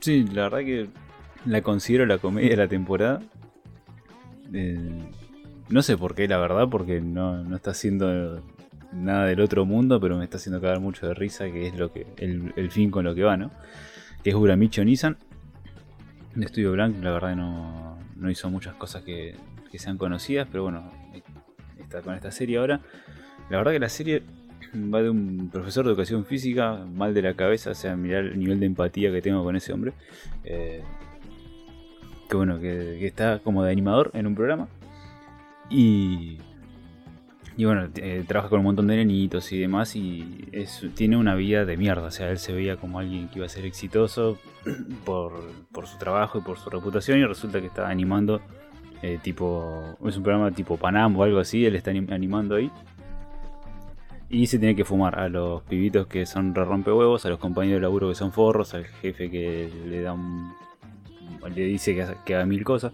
Sí, 0.00 0.24
la 0.32 0.48
verdad 0.48 0.58
que 0.58 0.88
la 1.46 1.62
considero 1.62 2.06
la 2.06 2.18
comedia 2.18 2.50
de 2.50 2.56
la 2.56 2.66
temporada. 2.66 3.22
Eh, 4.52 4.76
no 5.68 5.82
sé 5.82 5.96
por 5.96 6.16
qué, 6.16 6.26
la 6.26 6.38
verdad, 6.38 6.68
porque 6.68 7.00
no, 7.00 7.44
no 7.44 7.54
está 7.54 7.70
haciendo 7.70 8.42
nada 8.92 9.26
del 9.26 9.40
otro 9.40 9.64
mundo, 9.64 10.00
pero 10.00 10.18
me 10.18 10.24
está 10.24 10.38
haciendo 10.38 10.60
cagar 10.60 10.80
mucho 10.80 11.06
de 11.06 11.14
risa, 11.14 11.46
que 11.46 11.68
es 11.68 11.76
lo 11.76 11.92
que 11.92 12.04
el, 12.16 12.52
el 12.56 12.70
fin 12.72 12.90
con 12.90 13.04
lo 13.04 13.14
que 13.14 13.22
va, 13.22 13.36
¿no? 13.36 13.52
Que 14.24 14.30
es 14.30 14.36
Uramicho 14.36 14.84
Nissan. 14.84 15.18
De 16.34 16.46
Estudio 16.46 16.72
Blanc, 16.72 17.02
la 17.02 17.12
verdad 17.12 17.36
no, 17.36 17.98
no 18.16 18.30
hizo 18.30 18.50
muchas 18.50 18.74
cosas 18.74 19.02
que, 19.02 19.36
que 19.70 19.78
sean 19.78 19.98
conocidas, 19.98 20.48
pero 20.50 20.64
bueno, 20.64 20.90
está 21.78 22.02
con 22.02 22.14
esta 22.14 22.30
serie 22.30 22.58
ahora. 22.58 22.80
La 23.50 23.58
verdad 23.58 23.72
que 23.72 23.78
la 23.78 23.88
serie 23.88 24.22
va 24.74 25.02
de 25.02 25.10
un 25.10 25.50
profesor 25.52 25.84
de 25.84 25.90
educación 25.90 26.24
física, 26.24 26.84
mal 26.92 27.14
de 27.14 27.22
la 27.22 27.34
cabeza, 27.34 27.70
o 27.70 27.74
sea, 27.74 27.96
mirar 27.96 28.24
el 28.24 28.38
nivel 28.38 28.60
de 28.60 28.66
empatía 28.66 29.12
que 29.12 29.22
tengo 29.22 29.44
con 29.44 29.56
ese 29.56 29.72
hombre. 29.72 29.92
Eh, 30.44 30.82
que 32.28 32.36
bueno, 32.36 32.58
que 32.58 33.06
está 33.06 33.38
como 33.40 33.62
de 33.62 33.72
animador 33.72 34.10
en 34.14 34.26
un 34.26 34.34
programa. 34.34 34.68
Y, 35.70 36.38
y 37.56 37.64
bueno, 37.66 37.88
eh, 37.96 38.24
trabaja 38.26 38.48
con 38.48 38.58
un 38.60 38.64
montón 38.64 38.86
de 38.88 38.96
nenitos 38.96 39.52
y 39.52 39.58
demás 39.60 39.94
y 39.94 40.48
tiene 40.94 41.16
una 41.16 41.34
vida 41.34 41.64
de 41.64 41.76
mierda. 41.76 42.08
O 42.08 42.10
sea, 42.10 42.30
él 42.30 42.38
se 42.38 42.52
veía 42.52 42.76
como 42.76 42.98
alguien 42.98 43.28
que 43.28 43.38
iba 43.38 43.46
a 43.46 43.48
ser 43.48 43.64
exitoso 43.64 44.38
por, 45.04 45.32
por 45.72 45.86
su 45.86 45.96
trabajo 45.98 46.38
y 46.38 46.40
por 46.42 46.58
su 46.58 46.68
reputación 46.70 47.18
y 47.20 47.24
resulta 47.24 47.60
que 47.60 47.66
está 47.68 47.88
animando 47.88 48.40
eh, 49.02 49.18
tipo... 49.22 49.96
Es 50.04 50.16
un 50.16 50.22
programa 50.22 50.50
tipo 50.50 50.76
Panam 50.76 51.16
o 51.16 51.22
algo 51.22 51.38
así, 51.38 51.64
él 51.64 51.76
está 51.76 51.92
anim- 51.92 52.10
animando 52.12 52.56
ahí. 52.56 52.70
Y 54.30 54.46
se 54.46 54.58
tiene 54.58 54.74
que 54.74 54.84
fumar 54.84 55.18
a 55.18 55.28
los 55.28 55.62
pibitos 55.62 56.06
que 56.08 56.26
son 56.26 56.54
re 56.54 56.64
rompehuevos, 56.64 57.24
a 57.24 57.28
los 57.28 57.38
compañeros 57.38 57.76
de 57.78 57.82
laburo 57.82 58.08
que 58.08 58.14
son 58.16 58.32
forros, 58.32 58.74
al 58.74 58.84
jefe 58.84 59.30
que 59.30 59.70
le 59.86 60.00
da 60.02 60.12
un... 60.12 60.52
le 61.54 61.62
dice 61.66 61.94
que 62.24 62.34
haga 62.34 62.46
mil 62.46 62.64
cosas. 62.64 62.92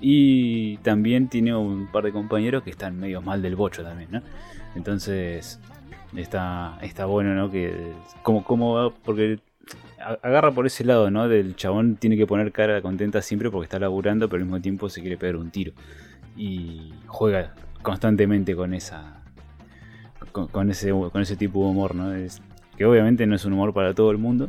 Y 0.00 0.76
también 0.78 1.28
tiene 1.28 1.54
un 1.56 1.88
par 1.90 2.04
de 2.04 2.12
compañeros 2.12 2.62
que 2.62 2.70
están 2.70 2.98
medio 2.98 3.20
mal 3.20 3.42
del 3.42 3.56
bocho 3.56 3.82
también, 3.82 4.10
¿no? 4.12 4.22
Entonces 4.74 5.58
está, 6.16 6.78
está 6.82 7.06
bueno, 7.06 7.34
¿no? 7.34 7.50
Que 7.50 7.92
como, 8.22 8.44
como 8.44 8.92
porque 9.04 9.40
agarra 10.22 10.52
por 10.52 10.66
ese 10.66 10.84
lado, 10.84 11.10
¿no? 11.10 11.28
Del 11.28 11.56
chabón 11.56 11.96
tiene 11.96 12.16
que 12.16 12.26
poner 12.26 12.52
cara 12.52 12.80
contenta 12.80 13.22
siempre 13.22 13.50
porque 13.50 13.64
está 13.64 13.78
laburando, 13.78 14.28
pero 14.28 14.42
al 14.42 14.46
mismo 14.46 14.60
tiempo 14.60 14.88
se 14.88 15.00
quiere 15.00 15.16
pegar 15.16 15.36
un 15.36 15.50
tiro. 15.50 15.72
Y 16.36 16.92
juega 17.06 17.54
constantemente 17.82 18.54
con 18.54 18.74
esa 18.74 19.22
con, 20.32 20.70
ese 20.70 20.90
con 20.90 21.22
ese 21.22 21.36
tipo 21.36 21.64
de 21.64 21.70
humor, 21.70 21.94
¿no? 21.94 22.12
Que 22.76 22.84
obviamente 22.84 23.26
no 23.26 23.34
es 23.34 23.44
un 23.44 23.54
humor 23.54 23.74
para 23.74 23.94
todo 23.94 24.12
el 24.12 24.18
mundo, 24.18 24.48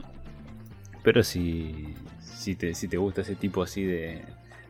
pero 1.04 1.24
si 1.24 1.95
si 2.20 2.56
te, 2.56 2.74
si 2.74 2.88
te 2.88 2.97
gusta 2.97 3.22
ese 3.22 3.36
tipo 3.36 3.62
así 3.64 3.84
de, 3.84 4.24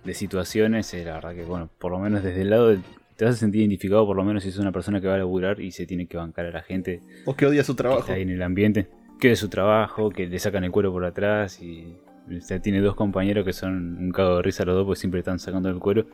de 0.03 0.13
situaciones, 0.13 0.93
eh, 0.93 1.03
la 1.05 1.13
verdad 1.15 1.35
que 1.35 1.43
bueno, 1.43 1.69
por 1.79 1.91
lo 1.91 1.99
menos 1.99 2.23
desde 2.23 2.41
el 2.41 2.49
lado 2.49 2.69
del- 2.69 2.83
te 3.15 3.25
vas 3.25 3.35
a 3.35 3.37
sentir 3.37 3.59
identificado 3.61 4.05
por 4.05 4.15
lo 4.15 4.23
menos 4.23 4.43
si 4.43 4.49
es 4.49 4.57
una 4.57 4.71
persona 4.71 5.01
que 5.01 5.07
va 5.07 5.15
a 5.15 5.17
laburar 5.17 5.59
y 5.59 5.71
se 5.71 5.85
tiene 5.85 6.07
que 6.07 6.15
bancar 6.17 6.45
a 6.45 6.51
la 6.51 6.61
gente 6.61 7.01
O 7.25 7.35
que 7.35 7.45
odia 7.45 7.63
su 7.63 7.73
que 7.73 7.77
trabajo. 7.77 7.99
está 8.01 8.13
ahí 8.13 8.21
en 8.21 8.29
el 8.29 8.41
ambiente, 8.41 8.87
que 9.19 9.29
de 9.29 9.35
su 9.35 9.49
trabajo, 9.49 10.09
que 10.09 10.27
le 10.27 10.39
sacan 10.39 10.63
el 10.63 10.71
cuero 10.71 10.91
por 10.93 11.03
atrás 11.03 11.61
y 11.61 11.97
o 12.35 12.41
sea, 12.41 12.61
tiene 12.61 12.79
dos 12.79 12.95
compañeros 12.95 13.43
que 13.43 13.53
son 13.53 13.97
un 13.97 14.11
cago 14.11 14.37
de 14.37 14.43
risa 14.43 14.63
los 14.63 14.75
dos 14.75 14.85
porque 14.85 14.99
siempre 14.99 15.19
están 15.19 15.39
sacando 15.39 15.67
el 15.69 15.79
cuero 15.79 16.05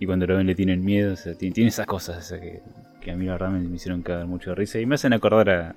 y 0.00 0.04
cuando 0.06 0.26
lo 0.26 0.36
ven 0.36 0.46
le 0.46 0.54
tienen 0.54 0.84
miedo, 0.84 1.14
o 1.14 1.16
sea, 1.16 1.34
tiene, 1.34 1.54
tiene 1.54 1.68
esas 1.68 1.86
cosas 1.86 2.18
o 2.18 2.20
sea, 2.22 2.40
que, 2.40 2.60
que 3.00 3.10
a 3.12 3.16
mí 3.16 3.24
la 3.24 3.32
verdad 3.32 3.50
me, 3.50 3.60
me 3.60 3.76
hicieron 3.76 4.02
cagar 4.02 4.26
mucho 4.26 4.50
de 4.50 4.56
risa 4.56 4.78
y 4.80 4.84
me 4.86 4.96
hacen 4.96 5.12
acordar 5.14 5.48
a, 5.50 5.76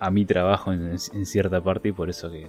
a 0.00 0.10
mi 0.10 0.24
trabajo 0.24 0.72
en, 0.72 0.90
en 0.92 1.26
cierta 1.26 1.60
parte 1.62 1.90
y 1.90 1.92
por 1.92 2.08
eso 2.10 2.30
que, 2.30 2.48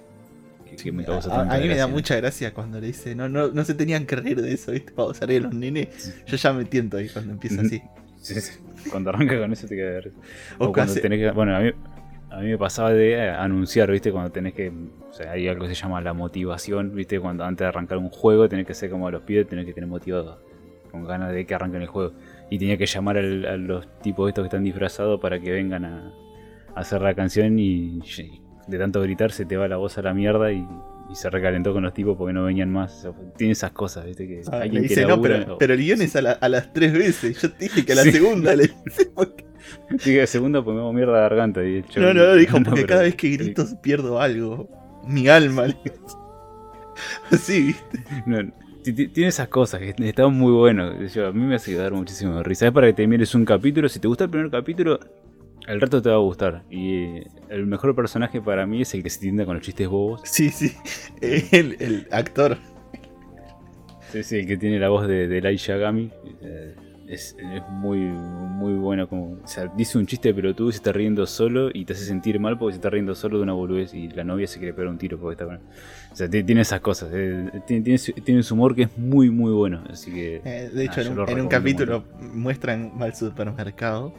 a, 1.32 1.42
a 1.42 1.58
mí 1.60 1.68
me 1.68 1.76
da 1.76 1.88
mucha 1.88 2.16
gracia 2.16 2.54
cuando 2.54 2.80
le 2.80 2.88
dice, 2.88 3.16
no, 3.16 3.28
no, 3.30 3.50
no 3.50 3.64
se 3.66 3.74
tenían 3.74 4.06
que 4.06 4.16
reír 4.16 4.42
de 4.42 4.54
eso, 4.54 4.72
¿viste? 4.72 4.94
Vamos 4.96 5.22
a 5.22 5.26
reír 5.26 5.42
los 5.44 5.54
nenes. 5.54 6.24
Yo 6.26 6.38
ya 6.38 6.54
me 6.54 6.66
tiento 6.66 6.98
ahí 6.98 7.10
cuando 7.10 7.34
empieza 7.34 7.62
así. 7.62 7.82
Sí, 8.22 8.40
sí. 8.42 8.60
Cuando 8.92 9.12
arranca 9.12 9.40
con 9.40 9.54
eso 9.54 9.66
te 9.66 9.78
queda 9.78 9.92
de 9.92 10.02
risa. 10.02 10.18
O 10.58 10.66
O 10.68 10.74
cuando 10.74 10.92
hace- 10.92 11.00
tenés 11.02 11.20
que. 11.20 11.32
Bueno, 11.32 11.56
a 11.56 11.62
mí, 11.62 11.72
a 12.30 12.40
mí 12.42 12.48
me 12.48 12.58
pasaba 12.58 12.92
de 12.92 13.14
eh, 13.14 13.30
anunciar, 13.30 13.90
¿viste? 13.90 14.12
Cuando 14.12 14.30
tenés 14.30 14.54
que. 14.54 14.68
O 15.10 15.14
sea, 15.14 15.32
hay 15.32 15.48
algo 15.48 15.66
que 15.66 15.74
se 15.74 15.82
llama 15.82 16.02
la 16.02 16.12
motivación, 16.14 16.94
¿viste? 16.94 17.18
Cuando 17.18 17.46
antes 17.46 17.60
de 17.64 17.70
arrancar 17.70 17.98
un 17.98 18.10
juego 18.10 18.50
tenés 18.50 18.68
que 18.68 18.74
ser 18.74 18.90
como 18.90 19.10
los 19.10 19.22
pibes, 19.22 19.48
tenés 19.48 19.66
que 19.66 19.74
tener 19.74 19.88
motivados. 19.90 20.38
Con 20.92 21.06
ganas 21.06 21.32
de 21.32 21.46
que 21.46 21.56
arranquen 21.56 21.82
el 21.82 21.88
juego. 21.88 22.12
Y 22.50 22.60
tenía 22.60 22.76
que 22.78 22.88
llamar 22.88 23.18
al- 23.18 23.46
a 23.46 23.56
los 23.56 23.88
tipos 24.02 24.28
estos 24.28 24.44
que 24.44 24.48
están 24.48 24.66
disfrazados 24.66 25.18
para 25.22 25.40
que 25.40 25.52
vengan 25.52 25.86
a, 25.86 26.12
a 26.76 26.80
hacer 26.82 27.02
la 27.02 27.14
canción 27.14 27.58
y, 27.58 28.00
y 28.00 28.42
de 28.70 28.78
tanto 28.78 29.02
gritar 29.02 29.32
se 29.32 29.46
te 29.46 29.58
va 29.58 29.68
la 29.68 29.78
voz 29.78 29.98
a 29.98 30.02
la 30.02 30.14
mierda 30.14 30.52
y, 30.52 30.66
y 31.10 31.16
se 31.16 31.30
recalentó 31.30 31.74
con 31.74 31.84
los 31.84 31.94
tipos 31.94 32.16
porque 32.18 32.34
no 32.34 32.44
venían 32.46 32.72
más. 32.72 33.00
O 33.06 33.14
sea, 33.14 33.22
tiene 33.38 33.54
esas 33.54 33.72
cosas, 33.72 34.06
¿viste? 34.06 34.28
Que 34.28 34.42
Ah, 34.52 34.60
alguien 34.62 34.84
que 34.84 34.90
dice, 34.90 35.02
no, 35.04 35.10
labura- 35.10 35.40
pero, 35.40 35.58
pero 35.58 35.74
el 35.74 35.80
guion 35.80 36.02
es 36.02 36.16
a, 36.16 36.22
la- 36.22 36.32
a 36.34 36.50
las 36.50 36.72
tres 36.74 36.94
veces. 36.94 37.42
Yo 37.42 37.52
te 37.52 37.66
dije 37.66 37.86
que 37.86 37.94
a 37.94 37.96
la 37.96 38.04
Sí. 38.04 38.12
segunda 38.12 38.56
le 38.56 38.64
dice. 38.86 39.12
porque- 39.14 39.46
Dije, 40.06 40.26
segundo 40.28 40.64
pues 40.64 40.74
me 40.76 40.82
hago 40.82 40.94
mierda 40.94 41.14
de 41.16 41.22
garganta. 41.22 41.64
Y 41.64 41.84
yo- 41.92 42.02
No, 42.02 42.14
no, 42.14 42.34
dijo, 42.36 42.58
no, 42.60 42.66
porque 42.66 42.82
pero- 42.82 42.88
cada 42.88 43.02
vez 43.04 43.16
que 43.16 43.30
grito 43.30 43.66
pierdo 43.82 44.20
algo. 44.22 44.70
Mi 45.08 45.28
alma. 45.28 45.68
le. 45.68 45.76
Así, 47.32 47.62
¿viste? 47.68 48.00
No, 48.26 48.38
ti- 48.84 48.94
ti- 48.94 49.08
tiene 49.08 49.30
esas 49.30 49.48
cosas 49.48 49.80
que 49.80 49.94
están 49.98 50.34
muy 50.34 50.52
buenos. 50.52 51.14
Yo, 51.14 51.28
a 51.28 51.32
mí 51.32 51.42
me 51.44 51.56
hace 51.56 51.74
dar 51.76 51.94
muchísimo 51.94 52.36
de 52.38 52.44
risa. 52.44 52.68
Es 52.68 52.72
para 52.74 52.88
que 52.88 52.94
te 52.94 53.08
mires 53.08 53.34
un 53.36 53.46
capítulo. 53.46 53.88
Si 53.90 54.00
te 54.00 54.08
gusta 54.08 54.26
el 54.26 54.30
primer 54.30 54.50
capítulo, 54.52 55.00
el 55.70 55.80
resto 55.82 56.02
te 56.02 56.10
va 56.10 56.16
a 56.16 56.20
gustar. 56.20 56.64
Y 56.70 57.22
el 57.50 57.66
mejor 57.68 57.96
personaje 57.96 58.42
para 58.42 58.66
mí 58.66 58.82
es 58.82 58.94
el 58.94 59.04
que 59.04 59.10
se 59.10 59.20
tiende 59.20 59.46
con 59.46 59.56
los 59.56 59.64
chistes 59.64 59.88
bobos. 59.88 60.22
Sí, 60.26 60.50
sí. 60.50 60.74
El, 61.22 61.76
el 61.80 62.08
actor. 62.12 62.58
Sí, 64.12 64.24
sí, 64.24 64.38
el 64.40 64.48
que 64.48 64.58
tiene 64.58 64.80
la 64.80 64.90
voz 64.90 65.08
de, 65.08 65.28
de 65.28 65.42
Lai 65.42 65.58
Yagami. 65.58 66.12
eh, 66.42 66.76
Es, 67.08 67.36
es 67.40 67.62
muy, 67.70 67.98
muy 68.00 68.74
bueno. 68.74 69.08
Como, 69.08 69.34
o 69.44 69.48
sea, 69.48 69.66
dice 69.76 69.98
un 69.98 70.06
chiste 70.08 70.34
pelotudo 70.34 70.70
y 70.70 70.72
se 70.74 70.78
está 70.78 70.92
riendo 70.92 71.26
solo 71.28 71.70
y 71.74 71.86
te 71.86 71.94
hace 71.94 72.06
sentir 72.06 72.40
mal 72.40 72.58
porque 72.58 72.74
se 72.74 72.78
está 72.78 72.90
riendo 72.90 73.14
solo 73.16 73.38
de 73.38 73.44
una 73.44 73.54
boludez 73.54 73.94
y 73.94 74.08
la 74.10 74.24
novia 74.24 74.48
se 74.48 74.58
quiere 74.60 74.74
pegar 74.74 74.90
un 74.92 74.98
tiro 74.98 75.20
porque 75.20 75.34
está 75.34 75.46
con 75.46 75.56
O 76.12 76.16
sea, 76.16 76.28
ti- 76.30 76.44
tiene 76.44 76.62
esas 76.62 76.82
cosas. 76.82 77.10
eh, 77.14 77.50
tiene, 77.68 77.84
tiene, 77.84 77.98
su- 78.00 78.14
tiene 78.14 78.42
su 78.44 78.54
humor 78.56 78.76
que 78.76 78.84
es 78.84 78.98
muy, 78.98 79.30
muy 79.30 79.52
bueno. 79.52 79.84
Así 79.90 80.12
que. 80.12 80.42
Eh, 80.44 80.70
de 80.74 80.86
hecho, 80.86 81.02
Ah, 81.02 81.04
en, 81.04 81.20
un, 81.20 81.30
en 81.30 81.42
un 81.42 81.48
capítulo 81.48 82.04
muestran 82.20 82.92
va 83.00 83.06
al 83.06 83.16
supermercado. 83.16 84.14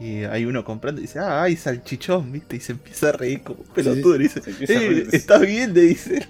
Y 0.00 0.24
hay 0.24 0.44
uno 0.44 0.64
comprando 0.64 1.00
y 1.00 1.02
dice, 1.02 1.18
ah, 1.18 1.42
hay 1.42 1.56
salchichón, 1.56 2.30
¿viste? 2.32 2.56
Y 2.56 2.60
se 2.60 2.72
empieza 2.72 3.08
a 3.10 3.12
reír 3.12 3.42
como 3.42 3.60
un 3.60 3.66
pelotudo. 3.68 4.16
y 4.16 4.18
dice, 4.20 4.42
eh. 4.60 5.06
¿estás 5.12 5.40
bien? 5.40 5.74
Le 5.74 5.82
dice 5.82 6.26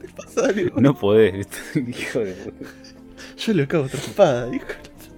¿te 0.00 0.08
pasa 0.16 0.46
algo? 0.46 0.80
No 0.80 0.98
podés, 0.98 1.34
¿viste? 1.34 1.90
hijo 2.00 2.20
de. 2.20 2.36
Yo 3.36 3.54
lo 3.54 3.68
cago 3.68 3.88
trompada, 3.88 4.48
dijo. 4.50 4.66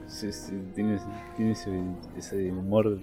Sí, 0.07 0.33
sí, 0.33 0.53
tiene, 0.75 0.99
tiene 1.37 1.53
ese, 1.53 1.71
ese 2.17 2.51
humor 2.51 3.01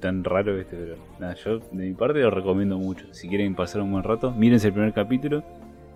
tan 0.00 0.24
raro, 0.24 0.56
¿viste? 0.56 0.76
Pero 0.76 0.96
nada, 1.18 1.34
yo 1.34 1.58
de 1.58 1.86
mi 1.86 1.94
parte 1.94 2.20
lo 2.20 2.30
recomiendo 2.30 2.78
mucho. 2.78 3.06
Si 3.12 3.28
quieren 3.28 3.54
pasar 3.54 3.80
un 3.80 3.92
buen 3.92 4.04
rato, 4.04 4.30
mírense 4.30 4.68
el 4.68 4.72
primer 4.72 4.92
capítulo. 4.92 5.42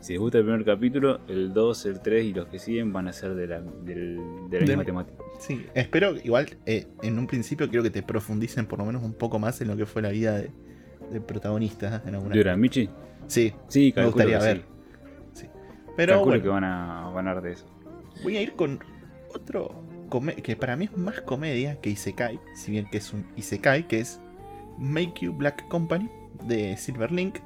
Si 0.01 0.15
les 0.15 0.21
gusta 0.21 0.39
el 0.39 0.45
primer 0.45 0.65
capítulo, 0.65 1.21
el 1.29 1.53
2, 1.53 1.87
el 1.87 2.01
3 2.01 2.25
y 2.25 2.33
los 2.33 2.47
que 2.49 2.59
siguen 2.59 2.93
van 2.93 3.07
a 3.09 3.13
ser 3.13 3.35
de 3.35 3.47
la, 3.47 3.61
del- 3.61 4.19
de 4.49 4.61
la 4.61 4.67
misma 4.67 4.85
temática. 4.85 5.23
Sí, 5.39 5.67
espero 5.75 6.17
igual 6.25 6.57
eh, 6.67 6.87
en 7.03 7.19
un 7.19 7.27
principio 7.27 7.69
quiero 7.69 7.83
que 7.83 7.91
te 7.91 8.03
profundicen 8.03 8.67
por 8.67 8.79
lo 8.79 8.87
menos 8.87 9.03
un 9.03 9.13
poco 9.15 9.39
más 9.39 9.61
en 9.61 9.69
lo 9.69 9.77
que 9.77 9.85
fue 9.87 10.01
la 10.03 10.09
vida 10.11 10.37
de- 10.39 10.51
del 11.11 11.21
protagonista 11.23 12.03
en 12.07 12.15
alguna. 12.15 12.35
¿De 12.35 12.41
Uramichi? 12.41 12.89
Sí, 13.27 13.53
Sí, 13.69 13.93
me 13.97 14.07
gustaría 14.07 14.39
que 14.39 14.45
ver. 14.45 14.63
sí. 15.35 15.47
Pero 15.97 16.15
calculo 16.15 16.31
bueno, 16.31 16.43
que 16.43 16.49
van 16.49 16.65
a, 16.65 17.07
hablar 17.07 17.43
de 17.43 17.53
eso. 17.53 17.67
voy 18.23 18.37
a 18.39 18.43
ir 18.43 18.53
con 18.53 18.81
otro 19.35 19.83
que 20.43 20.57
para 20.57 20.75
mí 20.77 20.87
es 20.87 20.97
más 20.97 21.21
comedia 21.21 21.81
que 21.81 21.91
Isekai, 21.91 22.41
si 22.57 22.73
bien 22.73 22.89
que 22.91 22.99
es 22.99 23.13
un 23.13 23.25
Isekai, 23.37 23.87
que 23.87 24.01
es 24.01 24.21
Make 24.79 25.21
You 25.21 25.33
Black 25.35 25.69
Company 25.69 26.09
de 26.49 26.77
Silverlink. 26.77 27.39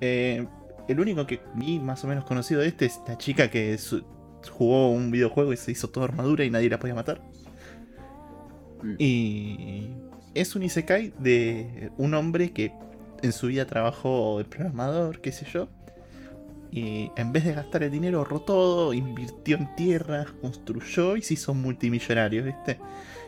Eh, 0.00 0.46
el 0.88 1.00
único 1.00 1.26
que 1.26 1.40
vi 1.54 1.78
más 1.78 2.04
o 2.04 2.08
menos 2.08 2.24
conocido 2.24 2.60
de 2.60 2.68
este 2.68 2.86
es 2.86 3.00
la 3.06 3.16
chica 3.18 3.50
que 3.50 3.78
su- 3.78 4.04
jugó 4.50 4.90
un 4.90 5.10
videojuego 5.10 5.52
y 5.52 5.56
se 5.56 5.72
hizo 5.72 5.88
toda 5.88 6.06
armadura 6.06 6.44
y 6.44 6.50
nadie 6.50 6.68
la 6.68 6.78
podía 6.78 6.94
matar. 6.94 7.20
Mm. 8.82 8.94
Y 8.98 9.88
es 10.34 10.54
un 10.56 10.62
Isekai 10.62 11.12
de 11.18 11.90
un 11.98 12.14
hombre 12.14 12.52
que 12.52 12.72
en 13.22 13.32
su 13.32 13.46
vida 13.48 13.66
trabajó 13.66 14.38
de 14.38 14.44
programador, 14.44 15.20
qué 15.20 15.30
sé 15.32 15.46
yo. 15.52 15.68
Y 16.72 17.10
en 17.16 17.32
vez 17.32 17.44
de 17.44 17.52
gastar 17.52 17.82
el 17.82 17.90
dinero, 17.90 18.18
ahorró 18.18 18.40
todo, 18.40 18.94
invirtió 18.94 19.58
en 19.58 19.74
tierras, 19.76 20.28
construyó 20.40 21.16
y 21.18 21.22
se 21.22 21.34
hizo 21.34 21.52
multimillonario, 21.52 22.42
¿viste? 22.44 22.78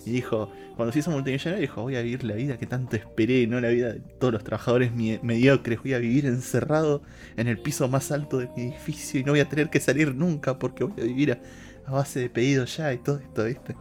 Y 0.07 0.11
dijo, 0.11 0.51
cuando 0.77 0.93
se 0.93 0.99
hizo 0.99 1.11
multimillonario, 1.11 1.61
dijo, 1.61 1.83
voy 1.83 1.97
a 1.97 2.03
vivir 2.03 2.25
la 2.25 2.35
vida 2.35 2.59
que 2.59 2.67
tanto 2.67 2.97
esperé, 2.97 3.47
no 3.47 3.61
la 3.61 3.69
vida 3.69 3.93
de 3.95 4.01
todos 4.01 4.33
los 4.33 4.45
trabajadores 4.45 4.93
mediocres, 4.93 5.81
voy 5.83 5.95
a 5.95 5.99
vivir 5.99 6.27
encerrado 6.27 7.03
en 7.37 7.49
el 7.49 7.59
piso 7.59 7.89
más 7.89 8.13
alto 8.13 8.39
de 8.39 8.49
mi 8.57 8.65
edificio 8.65 9.21
y 9.21 9.25
no 9.25 9.33
voy 9.33 9.41
a 9.41 9.49
tener 9.49 9.71
que 9.71 9.81
salir 9.81 10.15
nunca 10.15 10.59
porque 10.59 10.85
voy 10.85 11.01
a 11.01 11.05
vivir 11.05 11.33
a, 11.33 11.91
base 11.91 12.21
de 12.21 12.31
pedidos 12.31 12.77
ya 12.77 12.93
y 12.93 12.99
todo 12.99 13.19
esto, 13.19 13.45
¿viste? 13.45 13.77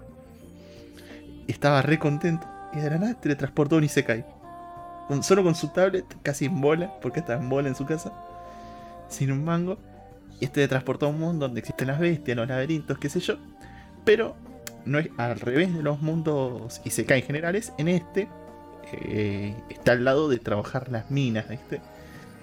Estaba 1.48 1.82
re 1.82 2.00
contento 2.00 2.48
y 2.74 2.80
de 2.80 2.90
la 2.90 2.98
nada 2.98 3.14
teletransportó 3.20 3.78
un 3.78 3.84
Isekai. 3.84 4.26
Con- 5.08 5.24
solo 5.24 5.44
con 5.44 5.56
su 5.56 5.70
tablet, 5.70 6.06
casi 6.22 6.46
en 6.46 6.62
bola, 6.62 6.94
porque 7.02 7.20
está 7.20 7.36
en 7.36 7.50
bola 7.50 7.68
en 7.68 7.76
su 7.76 7.86
casa, 7.86 8.14
sin 9.10 9.32
un 9.32 9.44
mango. 9.44 9.78
Y 10.40 10.46
este 10.46 10.56
teletransportó 10.56 11.06
a 11.06 11.10
un 11.10 11.20
mundo 11.20 11.46
donde 11.46 11.60
existen 11.60 11.88
las 11.88 12.00
bestias, 12.00 12.38
los 12.38 12.48
laberintos, 12.48 12.98
qué 12.98 13.10
sé 13.10 13.20
yo. 13.20 13.36
Pero 14.06 14.36
no 14.86 15.00
es 15.00 15.10
al 15.18 15.40
revés 15.40 15.74
de 15.74 15.84
los 15.84 16.02
mundos 16.02 16.82
Isekai 16.84 17.22
generales. 17.22 17.74
En 17.78 17.88
este 17.88 18.28
eh, 18.92 19.56
está 19.70 19.94
al 19.94 20.04
lado 20.04 20.30
de 20.30 20.38
trabajar 20.40 20.90
las 20.90 21.10
minas. 21.12 21.46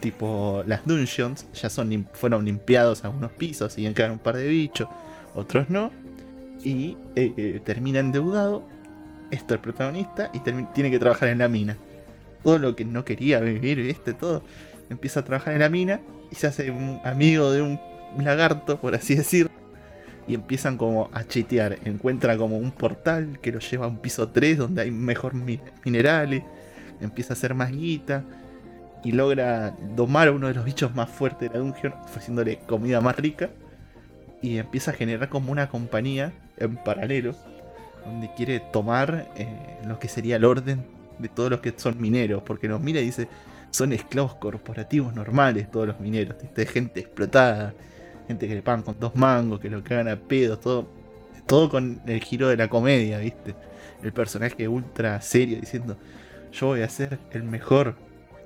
Tipo, 0.01 0.63
las 0.67 0.87
dungeons 0.87 1.47
ya 1.53 1.69
son 1.69 2.09
fueron 2.13 2.45
limpiados 2.45 3.05
algunos 3.05 3.33
pisos, 3.33 3.75
siguen 3.75 3.93
quedando 3.93 4.15
un 4.15 4.21
par 4.21 4.37
de 4.37 4.49
bichos, 4.49 4.89
otros 5.35 5.69
no. 5.69 5.91
Y 6.63 6.97
eh, 7.17 7.61
termina 7.65 8.01
endeudado. 8.01 8.63
Esto 9.31 9.55
el 9.55 9.61
protagonista 9.61 10.31
y 10.33 10.41
tiene 10.41 10.91
que 10.91 10.99
trabajar 10.99 11.29
en 11.29 11.39
la 11.39 11.49
mina. 11.49 11.77
Todo 12.43 12.59
lo 12.59 12.75
que 12.75 12.85
no 12.85 13.05
quería 13.05 13.39
vivir, 13.39 13.81
¿viste? 13.81 14.13
Todo. 14.13 14.43
Empieza 14.89 15.21
a 15.21 15.25
trabajar 15.25 15.55
en 15.55 15.61
la 15.61 15.69
mina 15.69 16.01
y 16.33 16.35
se 16.35 16.49
hace 16.49 16.71
un 16.73 17.01
amigo 17.05 17.53
de 17.53 17.63
un 17.63 17.79
lagarto, 18.19 18.81
por 18.81 18.97
así 18.97 19.15
decirlo. 19.15 19.60
Y 20.29 20.35
empiezan 20.35 20.77
como 20.77 21.11
a 21.13 21.25
chitear. 21.25 21.79
Encuentra 21.85 22.37
como 22.37 22.57
un 22.59 22.71
portal 22.71 23.39
que 23.41 23.53
lo 23.53 23.59
lleva 23.59 23.87
a 23.87 23.89
un 23.89 23.99
piso 23.99 24.29
3 24.29 24.59
donde 24.59 24.83
hay 24.83 24.91
mejor 24.91 25.35
mi- 25.35 25.61
minerales. 25.85 26.43
Empieza 27.01 27.33
a 27.33 27.37
hacer 27.37 27.55
más 27.55 27.71
guita. 27.73 28.23
Y 29.03 29.13
logra 29.13 29.75
domar 29.97 30.29
a 30.29 30.33
uno 30.33 30.47
de 30.49 30.55
los 30.55 30.65
bichos 30.65 30.95
más 30.95 31.09
fuertes 31.09 31.49
de 31.49 31.55
la 31.55 31.61
dungeon, 31.65 31.95
ofreciéndole 32.05 32.59
comida 32.67 33.01
más 33.01 33.17
rica. 33.17 33.49
Y 34.43 34.59
empieza 34.59 34.91
a 34.91 34.95
generar 34.95 35.29
como 35.29 35.51
una 35.53 35.69
compañía 35.69 36.33
en 36.59 36.77
paralelo. 36.77 37.35
Donde 38.05 38.31
quiere 38.37 38.61
tomar 38.61 39.29
eh, 39.37 39.49
lo 39.87 39.99
que 39.99 40.09
sería 40.09 40.37
el 40.37 40.45
orden 40.45 40.85
de 41.19 41.29
todos 41.29 41.51
los 41.51 41.61
que 41.61 41.75
son 41.77 42.01
mineros. 42.01 42.43
Porque 42.43 42.69
los 42.69 42.81
mira 42.81 43.01
y 43.01 43.07
dice, 43.07 43.29
son 43.71 43.93
esclavos 43.93 44.35
corporativos 44.37 45.15
normales 45.15 45.71
todos 45.71 45.87
los 45.89 46.01
mineros. 46.01 46.37
Gente 46.73 47.01
explotada, 47.01 47.73
gente 48.31 48.47
que 48.47 48.55
le 48.55 48.63
pagan 48.63 48.83
con 48.83 48.97
dos 49.01 49.17
mangos, 49.17 49.59
que 49.59 49.69
lo 49.69 49.83
cagan 49.83 50.07
a 50.07 50.15
pedos, 50.15 50.61
todo, 50.61 50.89
todo 51.47 51.69
con 51.69 52.01
el 52.07 52.23
giro 52.23 52.49
de 52.49 52.57
la 52.57 52.69
comedia, 52.69 53.19
¿viste? 53.19 53.57
El 54.05 54.13
personaje 54.13 54.69
ultra 54.69 55.21
serio 55.21 55.59
diciendo, 55.61 55.97
yo 56.53 56.69
voy 56.69 56.83
a 56.83 56.89
ser 56.89 57.19
el 57.33 57.43
mejor 57.43 57.97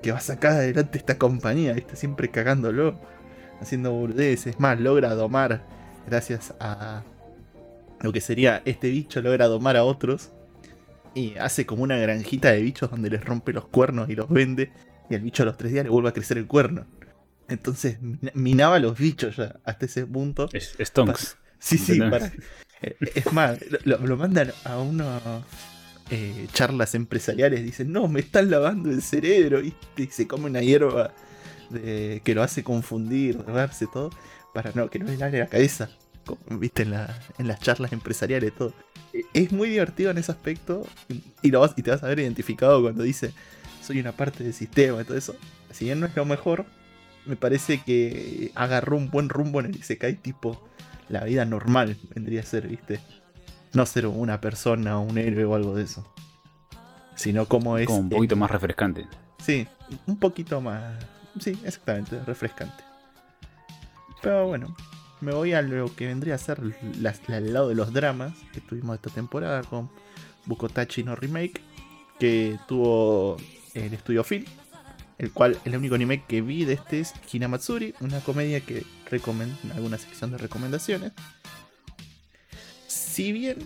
que 0.03 0.11
va 0.11 0.19
a 0.19 0.23
sacar 0.23 0.53
adelante 0.53 0.97
esta 0.97 1.19
compañía, 1.19 1.75
¿viste? 1.75 1.97
Siempre 1.97 2.31
cagándolo, 2.31 2.99
haciendo 3.61 3.93
burdeces, 3.93 4.59
más, 4.59 4.81
logra 4.81 5.15
domar, 5.15 5.63
gracias 6.07 6.55
a 6.61 7.03
lo 8.01 8.11
que 8.11 8.23
sería 8.23 8.63
este 8.65 8.89
bicho, 8.89 9.21
logra 9.21 9.49
domar 9.49 9.77
a 9.77 9.85
otros. 9.85 10.33
Y 11.15 11.37
hace 11.37 11.67
como 11.67 11.83
una 11.83 11.99
granjita 11.99 12.53
de 12.53 12.63
bichos 12.63 12.91
donde 12.91 13.11
les 13.11 13.23
rompe 13.23 13.53
los 13.53 13.67
cuernos 13.67 14.09
y 14.09 14.17
los 14.17 14.31
vende. 14.31 14.73
Y 15.11 15.15
el 15.15 15.21
bicho 15.21 15.43
a 15.43 15.47
los 15.47 15.59
tres 15.59 15.73
días 15.73 15.85
le 15.85 15.91
vuelve 15.91 16.09
a 16.09 16.13
crecer 16.13 16.39
el 16.39 16.47
cuerno. 16.47 16.87
Entonces 17.49 18.01
mina- 18.01 18.33
minaba 18.35 18.79
los 18.79 18.99
bichos 18.99 19.37
ya 19.37 19.57
hasta 19.65 19.87
ese 19.87 20.07
punto. 20.07 20.49
Es, 20.53 20.75
Stonks. 20.81 21.37
Sí, 21.59 21.79
sí, 21.79 21.99
para. 21.99 22.27
Eh, 22.83 22.97
Es 23.15 23.33
más, 23.33 23.59
lo, 23.85 23.99
lo 23.99 24.17
mandan 24.17 24.53
a 24.65 24.79
unas 24.79 25.23
eh, 26.11 26.47
charlas 26.53 26.95
empresariales. 26.95 27.63
Dicen, 27.63 27.93
no, 27.93 28.09
me 28.09 28.21
están 28.21 28.51
lavando 28.51 28.91
el 28.91 29.03
cerebro. 29.03 29.61
Y 29.63 29.75
se 30.11 30.27
come 30.27 30.47
una 30.47 30.61
hierba 30.63 31.13
de- 31.71 32.21
que 32.25 32.35
lo 32.35 32.43
hace 32.43 32.63
confundir, 32.63 33.39
verse 33.45 33.87
todo. 33.93 34.11
Para 34.53 34.71
no, 34.75 34.89
que 34.91 34.99
no 34.99 35.07
le 35.07 35.17
lave 35.17 35.39
la 35.39 35.47
cabeza. 35.49 35.89
como, 36.27 36.59
Viste, 36.59 36.83
en, 36.83 36.91
la- 36.93 37.19
en 37.39 37.49
las 37.49 37.61
charlas 37.61 37.93
empresariales, 37.93 38.55
todo. 38.55 38.73
Eh, 39.13 39.23
Es 39.33 39.53
muy 39.53 39.69
divertido 39.71 40.11
en 40.11 40.19
ese 40.19 40.33
aspecto. 40.33 40.87
Y, 41.43 41.51
lo 41.51 41.61
vas, 41.61 41.73
y 41.77 41.83
te 41.83 41.91
vas 41.91 42.03
a 42.03 42.09
ver 42.09 42.19
identificado 42.21 42.83
cuando 42.83 43.03
dice, 43.03 43.33
soy 43.83 44.01
una 44.01 44.13
parte 44.13 44.45
del 44.45 44.53
sistema 44.55 45.01
y 45.01 45.05
todo 45.05 45.17
eso. 45.17 45.35
Si 45.73 45.87
bien 45.87 46.01
no 46.01 46.07
es 46.07 46.15
lo 46.17 46.25
mejor, 46.25 46.67
me 47.27 47.37
parece 47.37 47.83
que 47.83 48.51
agarró 48.55 48.97
un 48.97 49.11
buen 49.11 49.29
rumbo 49.29 49.61
en 49.61 49.67
el 49.67 49.77
Isekai 49.77 50.17
tipo 50.17 50.67
la 51.09 51.25
vida 51.25 51.45
normal 51.45 51.97
vendría 52.15 52.41
a 52.41 52.45
ser, 52.45 52.67
¿viste? 52.69 53.01
No 53.73 53.85
ser 53.87 54.07
una 54.07 54.41
persona 54.41 54.99
o 54.99 55.03
un 55.03 55.19
héroe 55.19 55.45
o 55.45 55.55
algo 55.55 55.75
de 55.75 55.85
eso. 55.85 56.07
Sino 57.15 57.47
como 57.47 57.79
es. 57.79 57.87
Como 57.87 57.99
un 58.01 58.09
poquito 58.11 58.37
más 58.37 58.51
refrescante. 58.51 59.07
sí, 59.39 59.67
un 60.07 60.17
poquito 60.19 60.61
más. 60.61 60.95
Sí, 61.41 61.59
exactamente, 61.65 62.19
refrescante. 62.25 62.83
Pero 64.23 64.47
bueno, 64.47 64.75
me 65.21 65.33
voy 65.33 65.53
a 65.53 65.63
lo 65.63 65.95
que 65.95 66.07
vendría 66.07 66.37
a 66.37 66.39
ser 66.39 66.61
la- 66.63 67.15
la- 67.29 67.37
al 67.37 67.53
lado 67.53 67.69
de 67.69 67.75
los 67.75 67.93
dramas 67.93 68.33
que 68.53 68.61
tuvimos 68.61 68.97
esta 68.97 69.11
temporada 69.11 69.63
con 69.63 69.91
Bukotachi 70.47 71.03
no 71.05 71.15
Remake, 71.17 71.61
que 72.19 72.59
tuvo 72.69 73.37
el 73.75 73.93
estudio 73.93 74.25
Phil, 74.25 74.49
el 75.25 75.33
cual 75.33 75.59
el 75.65 75.77
único 75.77 75.95
anime 75.95 76.23
que 76.25 76.43
vi 76.43 76.65
de 76.65 76.75
este 76.75 77.01
es 77.01 77.15
Hinamatsuri, 77.33 77.95
una 78.01 78.21
comedia 78.21 78.61
que 78.61 78.85
recomiendo 79.11 79.57
en 79.65 79.73
alguna 79.73 79.99
sección 79.99 80.31
de 80.31 80.39
recomendaciones. 80.39 81.13
Si 82.87 83.33
bien 83.33 83.59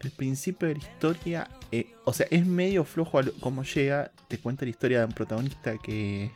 el 0.00 0.10
principio 0.10 0.68
de 0.68 0.74
la 0.74 0.80
historia, 0.80 1.48
eh, 1.70 1.94
o 2.04 2.12
sea, 2.12 2.26
es 2.30 2.46
medio 2.46 2.84
flojo 2.84 3.20
como 3.40 3.62
llega, 3.62 4.10
te 4.28 4.38
cuenta 4.38 4.64
la 4.64 4.70
historia 4.70 5.00
de 5.00 5.04
un 5.04 5.12
protagonista 5.12 5.76
que, 5.78 6.30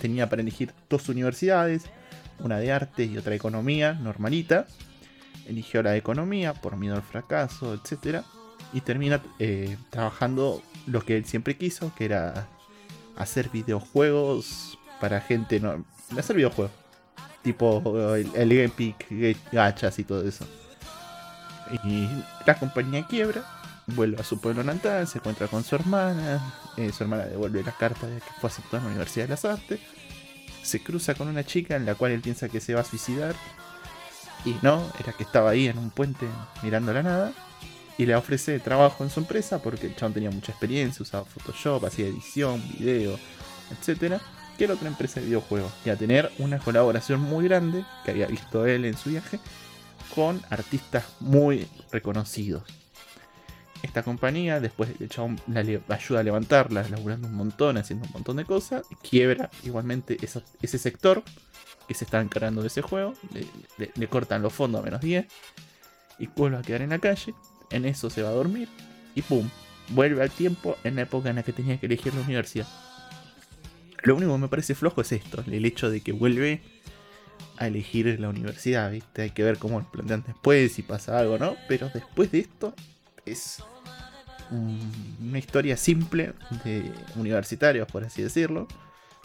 tenía 0.00 0.28
para 0.28 0.42
elegir 0.42 0.72
dos 0.90 1.08
universidades, 1.08 1.84
una 2.40 2.58
de 2.58 2.72
arte 2.72 3.04
y 3.04 3.16
otra 3.16 3.30
de 3.30 3.36
economía, 3.36 3.94
normalita. 3.94 4.66
Eligió 5.46 5.82
la 5.82 5.92
de 5.92 5.98
economía 5.98 6.52
por 6.52 6.76
miedo 6.76 6.96
al 6.96 7.02
fracaso, 7.02 7.72
etc. 7.74 8.22
Y 8.72 8.80
termina 8.80 9.22
eh, 9.38 9.76
trabajando 9.90 10.62
lo 10.86 11.00
que 11.00 11.16
él 11.16 11.24
siempre 11.24 11.56
quiso, 11.56 11.94
que 11.94 12.04
era 12.06 12.48
hacer 13.16 13.48
videojuegos 13.50 14.78
para 15.00 15.20
gente 15.20 15.60
no 15.60 15.84
hacer 16.18 16.36
videojuegos. 16.36 16.72
Tipo 17.42 18.16
el, 18.16 18.30
el 18.34 18.52
Epic 18.52 19.06
gachas 19.52 19.98
y 19.98 20.04
todo 20.04 20.26
eso. 20.26 20.46
Y 21.84 22.08
la 22.46 22.58
compañía 22.58 23.06
quiebra 23.06 23.44
vuelve 23.88 24.20
a 24.20 24.24
su 24.24 24.40
pueblo 24.40 24.64
natal 24.64 25.06
se 25.06 25.18
encuentra 25.18 25.46
con 25.46 25.62
su 25.62 25.76
hermana 25.76 26.40
eh, 26.76 26.92
su 26.92 27.04
hermana 27.04 27.24
devuelve 27.24 27.62
la 27.62 27.72
carta 27.72 28.06
de 28.06 28.16
que 28.16 28.30
fue 28.40 28.50
aceptada 28.50 28.78
en 28.78 28.84
la 28.84 28.90
Universidad 28.90 29.24
de 29.24 29.30
las 29.30 29.44
Artes. 29.44 29.80
Se 30.62 30.82
cruza 30.82 31.14
con 31.14 31.28
una 31.28 31.44
chica 31.44 31.76
en 31.76 31.86
la 31.86 31.94
cual 31.94 32.12
él 32.12 32.20
piensa 32.20 32.48
que 32.48 32.60
se 32.60 32.74
va 32.74 32.80
a 32.80 32.84
suicidar. 32.84 33.34
Y 34.44 34.56
no 34.62 34.82
era 35.00 35.12
que 35.12 35.22
estaba 35.22 35.50
ahí 35.50 35.68
en 35.68 35.78
un 35.78 35.90
puente 35.90 36.26
mirando 36.62 36.92
la 36.92 37.02
nada 37.02 37.32
y 37.98 38.06
le 38.06 38.14
ofrece 38.14 38.58
trabajo 38.60 39.04
en 39.04 39.10
su 39.10 39.20
empresa 39.20 39.62
porque 39.62 39.86
el 39.86 39.96
chabón 39.96 40.14
tenía 40.14 40.30
mucha 40.30 40.52
experiencia, 40.52 41.02
usaba 41.02 41.24
Photoshop, 41.24 41.84
hacía 41.86 42.06
edición, 42.06 42.62
video, 42.78 43.18
etcétera, 43.70 44.20
que 44.58 44.64
era 44.64 44.74
otra 44.74 44.88
empresa 44.88 45.20
de 45.20 45.26
videojuegos. 45.26 45.72
Y 45.84 45.90
a 45.90 45.96
tener 45.96 46.30
una 46.38 46.58
colaboración 46.58 47.20
muy 47.20 47.44
grande 47.44 47.84
que 48.04 48.10
había 48.10 48.26
visto 48.26 48.66
él 48.66 48.84
en 48.84 48.96
su 48.96 49.10
viaje 49.10 49.40
con 50.14 50.40
artistas 50.50 51.04
muy 51.20 51.66
reconocidos. 51.90 52.62
Esta 53.82 54.02
compañía, 54.02 54.58
después 54.60 54.90
el 55.00 55.08
chabón 55.08 55.38
la, 55.46 55.60
ayuda 55.60 56.20
a 56.20 56.22
levantarla, 56.22 56.86
laburando 56.88 57.28
un 57.28 57.34
montón, 57.34 57.76
haciendo 57.76 58.06
un 58.06 58.12
montón 58.12 58.36
de 58.36 58.44
cosas, 58.44 58.82
quiebra 59.08 59.50
igualmente 59.64 60.16
ese 60.62 60.78
sector 60.78 61.22
que 61.86 61.94
se 61.94 62.04
está 62.04 62.20
encargando 62.20 62.62
de 62.62 62.66
ese 62.68 62.82
juego, 62.82 63.14
le- 63.78 63.92
le 63.94 64.08
cortan 64.08 64.42
los 64.42 64.52
fondos 64.52 64.80
a 64.80 64.84
menos 64.84 65.00
10 65.02 65.26
y 66.18 66.26
vuelve 66.28 66.56
a 66.56 66.62
quedar 66.62 66.82
en 66.82 66.90
la 66.90 66.98
calle. 66.98 67.34
En 67.70 67.84
eso 67.84 68.10
se 68.10 68.22
va 68.22 68.28
a 68.30 68.32
dormir 68.32 68.68
y 69.14 69.22
pum, 69.22 69.48
vuelve 69.90 70.22
al 70.22 70.30
tiempo 70.30 70.76
en 70.84 70.96
la 70.96 71.02
época 71.02 71.30
en 71.30 71.36
la 71.36 71.42
que 71.42 71.52
tenía 71.52 71.78
que 71.78 71.86
elegir 71.86 72.14
la 72.14 72.20
universidad. 72.20 72.66
Lo 74.02 74.14
único 74.16 74.32
que 74.32 74.38
me 74.38 74.48
parece 74.48 74.74
flojo 74.74 75.00
es 75.00 75.12
esto, 75.12 75.42
el 75.46 75.64
hecho 75.64 75.90
de 75.90 76.00
que 76.00 76.12
vuelve 76.12 76.62
a 77.58 77.66
elegir 77.66 78.20
la 78.20 78.28
universidad, 78.28 78.90
¿viste? 78.90 79.22
Hay 79.22 79.30
que 79.30 79.42
ver 79.42 79.58
cómo 79.58 79.80
lo 79.80 79.90
plantean 79.90 80.22
después, 80.26 80.72
si 80.72 80.82
pasa 80.82 81.18
algo, 81.18 81.38
¿no? 81.38 81.56
Pero 81.68 81.88
después 81.92 82.30
de 82.30 82.40
esto 82.40 82.74
es 83.24 83.62
un- 84.50 85.16
una 85.20 85.38
historia 85.38 85.76
simple 85.76 86.34
de 86.64 86.92
universitarios, 87.16 87.88
por 87.90 88.04
así 88.04 88.22
decirlo, 88.22 88.68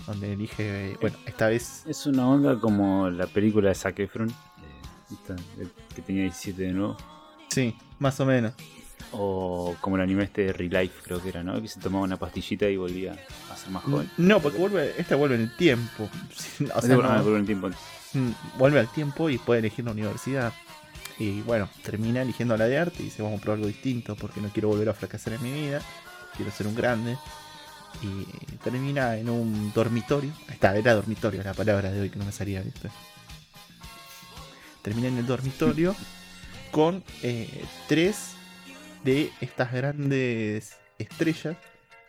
donde 0.07 0.33
elige, 0.33 0.97
bueno, 0.99 1.17
esta 1.27 1.47
vez 1.47 1.83
Es 1.85 2.05
una 2.07 2.27
onda 2.27 2.59
como 2.59 3.09
la 3.09 3.27
película 3.27 3.69
de 3.69 3.75
Zac 3.75 3.99
Efron, 3.99 4.29
eh, 4.29 4.33
esta, 5.11 5.35
que 5.93 6.01
tenía 6.01 6.23
17 6.23 6.63
de 6.63 6.71
nuevo. 6.71 6.97
sí, 7.49 7.75
más 8.01 8.19
o 8.19 8.25
menos. 8.25 8.53
O 9.13 9.75
como 9.81 9.95
el 9.97 10.01
anime 10.03 10.23
este 10.23 10.43
de 10.45 10.53
Relife, 10.53 11.01
creo 11.03 11.21
que 11.21 11.29
era, 11.29 11.43
¿no? 11.43 11.61
Que 11.61 11.67
se 11.67 11.79
tomaba 11.79 12.03
una 12.05 12.17
pastillita 12.17 12.67
y 12.69 12.77
volvía 12.77 13.13
a 13.51 13.57
ser 13.57 13.69
más 13.71 13.83
joven. 13.83 14.09
No, 14.17 14.39
porque 14.41 14.57
vuelve, 14.57 14.93
esta 14.97 15.15
vuelve 15.15 15.35
en 15.35 15.41
el 15.41 15.55
tiempo. 15.55 16.09
O 16.75 16.81
sea, 16.81 16.95
Ah, 16.95 17.17
no- 17.17 17.23
por 17.23 17.33
un 17.33 17.45
tiempo. 17.45 17.69
Mm, 18.13 18.31
vuelve 18.57 18.79
al 18.79 18.91
tiempo 18.91 19.29
y 19.29 19.37
puede 19.37 19.59
elegir 19.59 19.85
la 19.85 19.91
universidad. 19.91 20.53
Y 21.19 21.41
bueno, 21.41 21.69
termina 21.83 22.21
eligiendo 22.21 22.55
la 22.57 22.65
de 22.67 22.77
arte 22.79 22.97
y 23.01 23.05
dice, 23.05 23.21
vamos 23.21 23.39
a 23.39 23.41
probar 23.43 23.57
algo 23.57 23.67
distinto 23.67 24.15
porque 24.15 24.41
no 24.41 24.49
quiero 24.49 24.69
volver 24.69 24.89
a 24.89 24.93
fracasar 24.93 25.33
en 25.33 25.43
mi 25.43 25.51
vida, 25.51 25.81
quiero 26.35 26.51
ser 26.51 26.67
un 26.67 26.75
grande. 26.75 27.17
Y 28.01 28.23
termina 28.63 29.17
en 29.17 29.29
un 29.29 29.71
dormitorio. 29.73 30.31
Está, 30.49 30.75
era 30.77 30.93
dormitorio 30.95 31.43
la 31.43 31.53
palabra 31.53 31.91
de 31.91 31.99
hoy 32.01 32.09
que 32.09 32.17
no 32.17 32.25
me 32.25 32.31
salía, 32.31 32.61
¿viste? 32.61 32.89
Termina 34.81 35.09
en 35.09 35.17
el 35.17 35.25
dormitorio 35.27 35.95
con 36.71 37.03
eh, 37.21 37.63
tres 37.87 38.33
de 39.03 39.29
estas 39.41 39.71
grandes 39.71 40.77
estrellas 40.97 41.57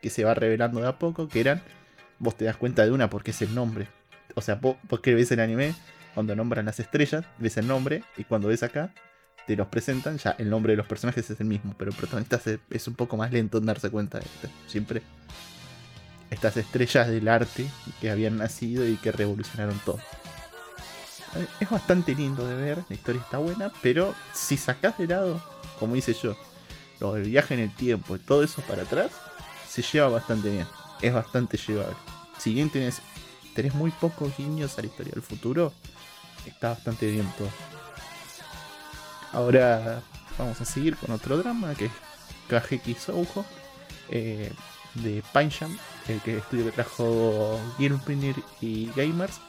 que 0.00 0.10
se 0.10 0.24
va 0.24 0.34
revelando 0.34 0.80
de 0.80 0.88
a 0.88 0.98
poco, 0.98 1.28
que 1.28 1.40
eran, 1.40 1.62
vos 2.18 2.36
te 2.36 2.44
das 2.44 2.56
cuenta 2.56 2.84
de 2.84 2.90
una 2.90 3.10
porque 3.10 3.32
es 3.32 3.42
el 3.42 3.54
nombre. 3.54 3.88
O 4.34 4.40
sea, 4.40 4.56
vos, 4.56 4.76
que 5.02 5.14
ves 5.14 5.30
el 5.32 5.40
anime, 5.40 5.74
cuando 6.14 6.34
nombran 6.34 6.66
las 6.66 6.80
estrellas, 6.80 7.24
ves 7.38 7.56
el 7.56 7.66
nombre, 7.66 8.02
y 8.16 8.24
cuando 8.24 8.48
ves 8.48 8.62
acá, 8.62 8.92
te 9.46 9.56
los 9.56 9.68
presentan, 9.68 10.18
ya 10.18 10.36
el 10.38 10.50
nombre 10.50 10.72
de 10.72 10.76
los 10.76 10.86
personajes 10.86 11.28
es 11.28 11.40
el 11.40 11.46
mismo, 11.46 11.74
pero 11.76 11.90
el 11.90 11.96
protagonista 11.96 12.40
es 12.70 12.88
un 12.88 12.94
poco 12.94 13.16
más 13.16 13.32
lento 13.32 13.58
en 13.58 13.66
darse 13.66 13.90
cuenta 13.90 14.18
de 14.18 14.24
esto. 14.24 14.48
Siempre 14.66 15.02
estas 16.30 16.56
estrellas 16.56 17.08
del 17.08 17.28
arte 17.28 17.66
que 18.00 18.10
habían 18.10 18.38
nacido 18.38 18.86
y 18.88 18.96
que 18.96 19.12
revolucionaron 19.12 19.78
todo. 19.84 19.98
Es 21.60 21.70
bastante 21.70 22.14
lindo 22.14 22.46
de 22.46 22.54
ver, 22.54 22.84
la 22.88 22.94
historia 22.94 23.22
está 23.22 23.38
buena, 23.38 23.72
pero 23.80 24.14
si 24.34 24.56
sacás 24.56 24.98
de 24.98 25.06
lado, 25.06 25.40
como 25.78 25.96
hice 25.96 26.12
yo, 26.12 26.36
lo 27.00 27.14
del 27.14 27.24
viaje 27.24 27.54
en 27.54 27.60
el 27.60 27.74
tiempo 27.74 28.16
y 28.16 28.18
todo 28.18 28.42
eso 28.42 28.60
para 28.62 28.82
atrás, 28.82 29.10
se 29.68 29.82
lleva 29.82 30.08
bastante 30.08 30.50
bien. 30.50 30.66
Es 31.00 31.14
bastante 31.14 31.56
llevable. 31.56 31.96
Si 32.38 32.52
bien 32.52 32.70
tenés, 32.70 33.00
tenés 33.54 33.74
muy 33.74 33.90
pocos 33.92 34.36
guiños 34.36 34.78
a 34.78 34.82
la 34.82 34.88
historia 34.88 35.12
del 35.12 35.22
futuro, 35.22 35.72
está 36.46 36.70
bastante 36.70 37.10
bien 37.10 37.26
todo. 37.38 37.48
Ahora 39.32 40.02
vamos 40.38 40.60
a 40.60 40.64
seguir 40.64 40.96
con 40.96 41.10
otro 41.12 41.38
drama 41.38 41.74
que 41.74 41.86
es 41.86 41.92
Kageki 42.48 42.94
Soujo 42.94 43.44
eh, 44.10 44.52
de 44.94 45.22
Pinejam, 45.32 45.76
el 46.08 46.20
que 46.20 46.36
estudio 46.36 46.66
que 46.66 46.72
trajo 46.72 47.58
Gilpinir 47.78 48.36
y 48.60 48.90
Gamers. 48.94 49.40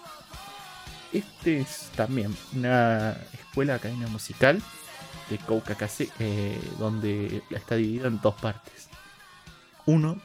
Este 1.14 1.60
es 1.60 1.92
también 1.96 2.36
una 2.56 3.12
escuela 3.34 3.76
academia 3.76 4.08
musical 4.08 4.60
de 5.30 5.38
Koukakase, 5.38 6.10
eh, 6.20 6.60
donde 6.80 7.44
está 7.52 7.76
dividido 7.76 8.08
en 8.08 8.20
dos 8.20 8.34
partes. 8.42 8.90
Uno, 9.86 10.20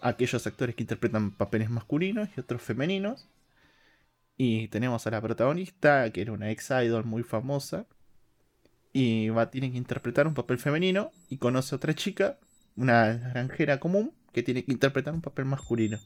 aquellos 0.00 0.46
actores 0.46 0.76
que 0.76 0.84
interpretan 0.84 1.32
papeles 1.32 1.70
masculinos 1.70 2.28
y 2.36 2.40
otros 2.40 2.62
femeninos. 2.62 3.28
Y 4.36 4.68
tenemos 4.68 5.08
a 5.08 5.10
la 5.10 5.20
protagonista, 5.20 6.08
que 6.12 6.22
era 6.22 6.32
una 6.32 6.52
ex 6.52 6.70
idol 6.70 7.04
muy 7.04 7.24
famosa. 7.24 7.86
Y 8.92 9.28
va, 9.30 9.50
tiene 9.50 9.72
que 9.72 9.78
interpretar 9.78 10.28
un 10.28 10.34
papel 10.34 10.58
femenino. 10.58 11.10
Y 11.28 11.38
conoce 11.38 11.74
a 11.74 11.76
otra 11.76 11.94
chica, 11.94 12.38
una 12.76 13.12
granjera 13.12 13.80
común, 13.80 14.14
que 14.32 14.44
tiene 14.44 14.64
que 14.64 14.70
interpretar 14.70 15.12
un 15.14 15.20
papel 15.20 15.46
masculino. 15.46 15.98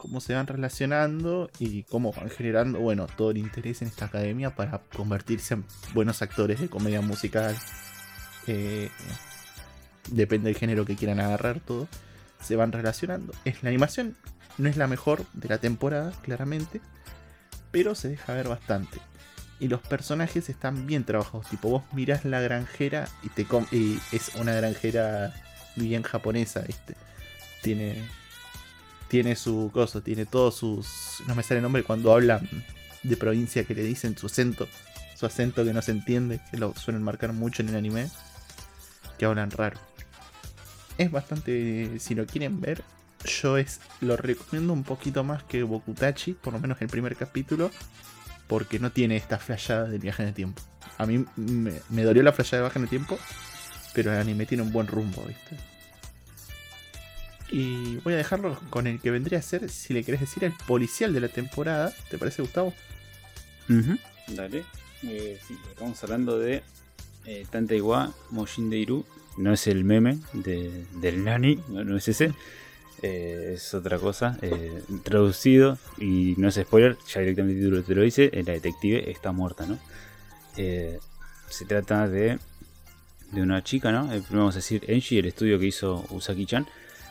Cómo 0.00 0.22
se 0.22 0.32
van 0.34 0.46
relacionando 0.46 1.50
y 1.58 1.82
cómo 1.82 2.14
van 2.14 2.30
generando, 2.30 2.78
bueno, 2.80 3.06
todo 3.06 3.32
el 3.32 3.36
interés 3.36 3.82
en 3.82 3.88
esta 3.88 4.06
academia 4.06 4.54
para 4.54 4.78
convertirse 4.96 5.52
en 5.52 5.64
buenos 5.92 6.22
actores 6.22 6.58
de 6.58 6.70
comedia 6.70 7.02
musical. 7.02 7.54
Eh, 8.46 8.88
depende 10.10 10.48
del 10.48 10.56
género 10.56 10.86
que 10.86 10.96
quieran 10.96 11.20
agarrar, 11.20 11.60
todo. 11.60 11.86
Se 12.40 12.56
van 12.56 12.72
relacionando. 12.72 13.34
Es 13.44 13.62
la 13.62 13.68
animación, 13.68 14.16
no 14.56 14.70
es 14.70 14.78
la 14.78 14.86
mejor 14.86 15.26
de 15.34 15.50
la 15.50 15.58
temporada, 15.58 16.12
claramente. 16.22 16.80
Pero 17.70 17.94
se 17.94 18.08
deja 18.08 18.32
ver 18.32 18.48
bastante. 18.48 18.98
Y 19.58 19.68
los 19.68 19.82
personajes 19.82 20.48
están 20.48 20.86
bien 20.86 21.04
trabajados. 21.04 21.46
Tipo, 21.50 21.68
vos 21.68 21.82
mirás 21.92 22.24
la 22.24 22.40
granjera 22.40 23.06
y 23.22 23.28
te 23.28 23.46
y 23.70 24.00
es 24.12 24.34
una 24.36 24.54
granjera 24.54 25.34
bien 25.76 26.02
japonesa, 26.04 26.62
¿viste? 26.62 26.96
Tiene. 27.60 28.19
Tiene 29.10 29.36
su 29.36 29.70
cosa, 29.74 30.00
tiene 30.00 30.24
todos 30.24 30.54
sus. 30.54 31.22
No 31.26 31.34
me 31.34 31.42
sale 31.42 31.58
el 31.58 31.64
nombre 31.64 31.82
cuando 31.82 32.14
hablan 32.14 32.48
de 33.02 33.16
provincia 33.16 33.64
que 33.64 33.74
le 33.74 33.82
dicen 33.82 34.16
su 34.16 34.26
acento. 34.26 34.68
Su 35.16 35.26
acento 35.26 35.64
que 35.64 35.74
no 35.74 35.82
se 35.82 35.90
entiende, 35.90 36.40
que 36.50 36.56
lo 36.56 36.74
suelen 36.74 37.02
marcar 37.02 37.32
mucho 37.32 37.60
en 37.60 37.70
el 37.70 37.76
anime. 37.76 38.08
Que 39.18 39.26
hablan 39.26 39.50
raro. 39.50 39.78
Es 40.96 41.10
bastante. 41.10 41.98
Si 41.98 42.14
lo 42.14 42.24
quieren 42.24 42.60
ver, 42.60 42.84
yo 43.24 43.56
es, 43.58 43.80
lo 44.00 44.16
recomiendo 44.16 44.72
un 44.72 44.84
poquito 44.84 45.24
más 45.24 45.42
que 45.42 45.62
Bokutachi, 45.62 46.34
por 46.34 46.52
lo 46.52 46.60
menos 46.60 46.80
el 46.80 46.88
primer 46.88 47.16
capítulo, 47.16 47.70
porque 48.46 48.78
no 48.78 48.92
tiene 48.92 49.16
esta 49.16 49.38
flashada 49.38 49.88
del 49.88 50.00
viaje 50.00 50.22
en 50.22 50.28
el 50.28 50.34
tiempo. 50.34 50.62
A 50.98 51.06
mí 51.06 51.24
me, 51.36 52.02
dolió 52.04 52.22
la 52.22 52.32
flashada 52.32 52.62
del 52.62 52.68
viaje 52.68 52.78
en 52.78 52.82
el 52.84 52.88
tiempo, 52.88 53.18
pero 53.92 54.12
el 54.12 54.18
anime 54.20 54.46
tiene 54.46 54.62
un 54.62 54.72
buen 54.72 54.86
rumbo, 54.86 55.24
¿viste? 55.26 55.56
Y 57.50 57.96
voy 57.98 58.14
a 58.14 58.16
dejarlo 58.16 58.58
con 58.70 58.86
el 58.86 59.00
que 59.00 59.10
vendría 59.10 59.40
a 59.40 59.42
ser, 59.42 59.68
si 59.70 59.92
le 59.92 60.04
querés 60.04 60.20
decir, 60.20 60.44
el 60.44 60.52
policial 60.66 61.12
de 61.12 61.20
la 61.20 61.28
temporada. 61.28 61.92
¿Te 62.08 62.16
parece, 62.18 62.42
Gustavo? 62.42 62.72
Ujú, 63.68 63.98
Dale. 64.28 64.64
Eh, 65.02 65.38
sí, 65.46 65.56
estamos 65.70 66.02
hablando 66.04 66.38
de 66.38 66.62
eh, 67.24 67.46
Tanteiwa 67.50 68.12
Moshin 68.30 68.70
Deiru. 68.70 69.04
No 69.36 69.52
es 69.52 69.66
el 69.66 69.84
meme 69.84 70.18
de, 70.32 70.84
del 71.00 71.24
Nani, 71.24 71.58
no, 71.68 71.84
no 71.84 71.96
es 71.96 72.06
ese. 72.08 72.32
Eh, 73.02 73.52
es 73.54 73.72
otra 73.74 73.98
cosa. 73.98 74.38
eh, 74.42 74.82
traducido, 75.02 75.78
y 75.98 76.34
no 76.36 76.48
es 76.48 76.56
spoiler, 76.56 76.98
ya 77.08 77.20
directamente 77.20 77.58
el 77.58 77.64
título 77.64 77.82
te 77.82 77.94
lo 77.94 78.02
dice: 78.02 78.30
eh, 78.32 78.42
La 78.44 78.52
detective 78.52 79.10
está 79.10 79.32
muerta, 79.32 79.66
¿no? 79.66 79.78
Eh, 80.56 80.98
se 81.48 81.64
trata 81.64 82.06
de, 82.08 82.38
de 83.32 83.40
una 83.42 83.64
chica, 83.64 83.90
¿no? 83.90 84.12
Eh, 84.12 84.20
primero 84.20 84.40
vamos 84.40 84.56
a 84.56 84.58
decir 84.58 84.84
Enji, 84.88 85.18
el 85.18 85.26
estudio 85.26 85.58
que 85.58 85.66
hizo 85.66 86.04
Usaki-chan. 86.10 86.66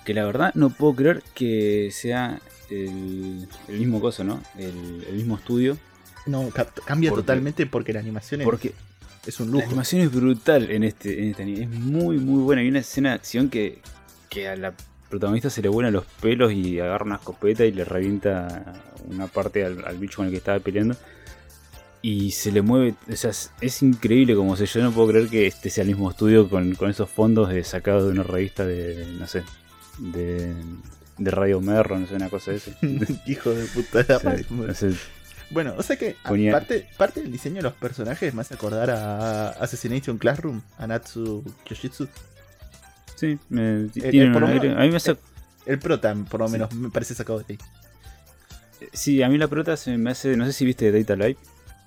Que 0.10 0.16
la 0.16 0.26
verdad 0.26 0.51
no 0.55 0.72
puedo 0.72 0.95
creer 0.95 1.22
que 1.36 1.89
sea 1.91 2.41
el, 2.72 3.47
el 3.68 3.78
mismo 3.80 4.01
coso, 4.01 4.24
¿no? 4.24 4.41
El, 4.57 5.05
el 5.07 5.14
mismo 5.16 5.36
estudio. 5.36 5.78
No, 6.26 6.49
ca- 6.49 6.66
cambia 6.84 7.12
Porque- 7.12 7.22
totalmente 7.22 7.68
porque 7.68 7.93
la 7.93 7.99
animación 7.99 8.41
es, 8.41 8.45
Porque 8.45 8.74
es 9.28 9.39
un 9.39 9.49
la 9.49 9.51
lujo. 9.53 9.66
animación 9.68 10.01
es 10.01 10.12
brutal 10.12 10.72
en 10.72 10.84
este, 10.84 11.22
en 11.22 11.30
este 11.30 11.43
anime. 11.43 11.62
Es 11.66 11.70
muy, 11.70 12.18
muy 12.18 12.41
buena. 12.41 12.64
Hay 12.64 12.70
una 12.70 12.80
escena 12.80 13.10
de 13.10 13.16
acción 13.18 13.51
que, 13.51 13.84
que 14.30 14.47
a 14.47 14.55
la 14.55 14.74
protagonista 15.12 15.51
se 15.51 15.62
le 15.62 15.70
vuelan 15.70 15.93
los 15.93 16.05
pelos 16.20 16.51
y 16.53 16.80
agarra 16.80 17.05
una 17.05 17.16
escopeta 17.18 17.64
y 17.66 17.72
le 17.72 17.86
revienta 17.86 18.82
una 19.07 19.28
parte 19.28 19.64
al, 19.64 19.86
al 19.86 19.97
bicho 19.99 20.16
con 20.18 20.26
el 20.26 20.32
que 20.32 20.38
estaba 20.39 20.57
peleando. 20.60 20.95
Y 22.01 22.32
se 22.32 22.51
le 22.51 22.64
mueve. 22.64 22.95
O 23.12 23.16
sea, 23.16 23.30
es, 23.62 23.84
increíble 23.84 24.34
como 24.36 24.55
se. 24.55 24.66
Yo 24.66 24.82
no 24.82 24.91
puedo 24.91 25.10
creer 25.10 25.28
que 25.28 25.45
este 25.45 25.70
sea 25.70 25.84
el 25.84 25.89
mismo 25.89 26.10
estudio 26.10 26.49
con, 26.49 26.74
con 26.74 26.89
esos 26.89 27.12
fondos 27.12 27.49
de, 27.49 27.64
sacados 27.64 28.05
de 28.05 28.10
una 28.14 28.24
revista 28.24 28.66
de. 28.66 29.05
No 29.20 29.28
sé. 29.28 29.43
De, 30.00 30.54
de 31.18 31.32
Radio 31.32 31.60
Merro, 31.62 32.00
no 32.00 32.08
sé, 32.08 32.16
una 32.16 32.30
cosa 32.30 32.52
de 32.52 32.58
eso. 32.58 32.72
Hijo 33.26 33.52
de 33.52 33.66
puta. 33.66 34.06
la 34.08 34.20
madre. 34.24 34.45
No 34.50 34.74
sé, 34.74 34.91
Bueno, 35.52 35.74
o 35.78 35.84
sea 35.84 35.97
que 35.97 36.16
Ponía- 36.28 36.52
parte, 36.52 36.88
parte 36.97 37.22
del 37.22 37.32
diseño 37.32 37.58
de 37.58 37.62
los 37.64 37.74
personajes 37.74 38.34
me 38.34 38.41
hace 38.41 38.54
acordar 38.54 38.89
a 38.91 39.50
Assassination 39.50 40.18
Classroom, 40.18 40.62
a 40.78 40.88
Natsu 40.88 41.43
Yoshitsu. 41.66 42.08
sí, 43.16 43.38
me, 43.50 43.82
eh, 43.86 43.90
tiene 43.91 44.07
aire- 44.07 44.30
menos- 44.30 44.78
A 44.78 44.82
mí 44.82 44.90
me 44.90 44.95
hace 44.98 45.18
El 45.65 45.78
prota, 45.80 46.15
por 46.30 46.40
lo 46.40 46.48
Sí. 46.48 46.53
menos, 46.53 46.74
me 46.74 46.90
parece 46.90 47.14
sacado 47.14 47.40
de 47.40 47.45
ahí. 47.49 47.57
Sí, 48.94 49.22
a 49.22 49.28
mí 49.30 49.38
la 49.38 49.48
prota 49.49 49.76
se 49.76 49.98
me 49.98 50.11
hace. 50.11 50.38
No 50.38 50.45
sé 50.45 50.53
si 50.53 50.64
viste 50.65 50.90
Data 50.91 51.15
Live. 51.15 51.38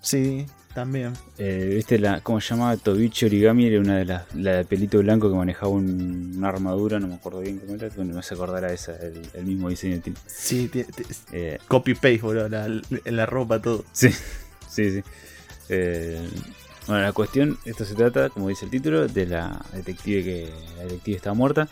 Sí, 0.02 0.46
también. 0.74 1.12
Eh, 1.38 1.72
¿Viste 1.76 1.98
la. 1.98 2.20
¿Cómo 2.20 2.40
se 2.40 2.48
llama? 2.54 2.76
Tobichi 2.76 3.26
Origami 3.26 3.66
era 3.66 3.80
una 3.80 3.98
de 3.98 4.04
las. 4.04 4.34
La 4.34 4.52
de 4.58 4.64
pelito 4.64 4.98
blanco 4.98 5.30
que 5.30 5.36
manejaba 5.36 5.68
un- 5.72 6.34
una 6.36 6.48
armadura, 6.48 6.98
no 6.98 7.08
me 7.08 7.14
acuerdo 7.14 7.40
bien 7.40 7.58
cómo 7.58 7.74
era. 7.74 7.88
Bueno, 7.94 8.14
me 8.14 8.20
hace 8.20 8.34
acordar 8.34 8.64
a 8.64 8.72
esa, 8.72 8.96
el, 8.96 9.22
el 9.34 9.44
mismo 9.44 9.68
diseño 9.68 10.00
tiene. 10.00 10.18
Sí, 10.26 10.70
Eh, 11.32 11.58
copy-paste, 11.68 12.18
boludo, 12.18 12.48
la, 12.48 12.68
la 13.04 13.26
ropa, 13.26 13.60
todo. 13.60 13.84
sí, 13.92 14.08
sí, 14.68 14.90
sí. 14.90 15.02
Eh, 15.68 16.28
bueno, 16.86 17.02
la 17.02 17.12
cuestión, 17.12 17.58
esto 17.64 17.84
se 17.84 17.94
trata, 17.94 18.28
como 18.30 18.48
dice 18.48 18.64
el 18.64 18.70
título, 18.70 19.06
de 19.08 19.26
la 19.26 19.64
detective 19.72 20.22
que. 20.24 20.50
La 20.78 20.82
detective 20.84 21.16
está 21.16 21.32
muerta. 21.34 21.68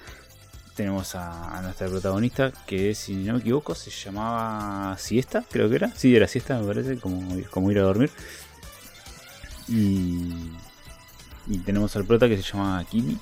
Tenemos 0.77 1.15
a, 1.15 1.59
a 1.59 1.63
nuestra 1.63 1.89
protagonista, 1.89 2.53
que 2.67 2.95
si 2.95 3.15
no 3.17 3.35
me 3.35 3.41
equivoco 3.41 3.75
se 3.75 3.91
llamaba 3.91 4.97
Siesta, 4.99 5.45
creo 5.51 5.69
que 5.69 5.77
era. 5.77 5.93
Sí, 5.95 6.15
era 6.17 6.27
Siesta, 6.27 6.59
me 6.59 6.67
parece, 6.67 6.97
como, 6.97 7.37
como 7.51 7.71
ir 7.71 7.79
a 7.81 7.83
dormir. 7.83 8.11
Y, 9.71 10.51
y 11.47 11.59
tenemos 11.59 11.95
al 11.97 12.05
prota 12.05 12.29
que 12.29 12.37
se 12.37 12.43
llama 12.43 12.85
Kimi. 12.85 13.17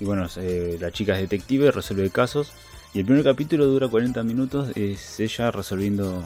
Y 0.00 0.04
bueno, 0.04 0.26
eh, 0.36 0.76
la 0.80 0.90
chica 0.90 1.14
es 1.14 1.20
detective, 1.20 1.70
resuelve 1.70 2.10
casos. 2.10 2.52
Y 2.92 3.00
el 3.00 3.04
primer 3.04 3.24
capítulo 3.24 3.66
dura 3.66 3.88
40 3.88 4.22
minutos, 4.22 4.70
es 4.76 5.20
ella 5.20 5.50
resolviendo 5.50 6.22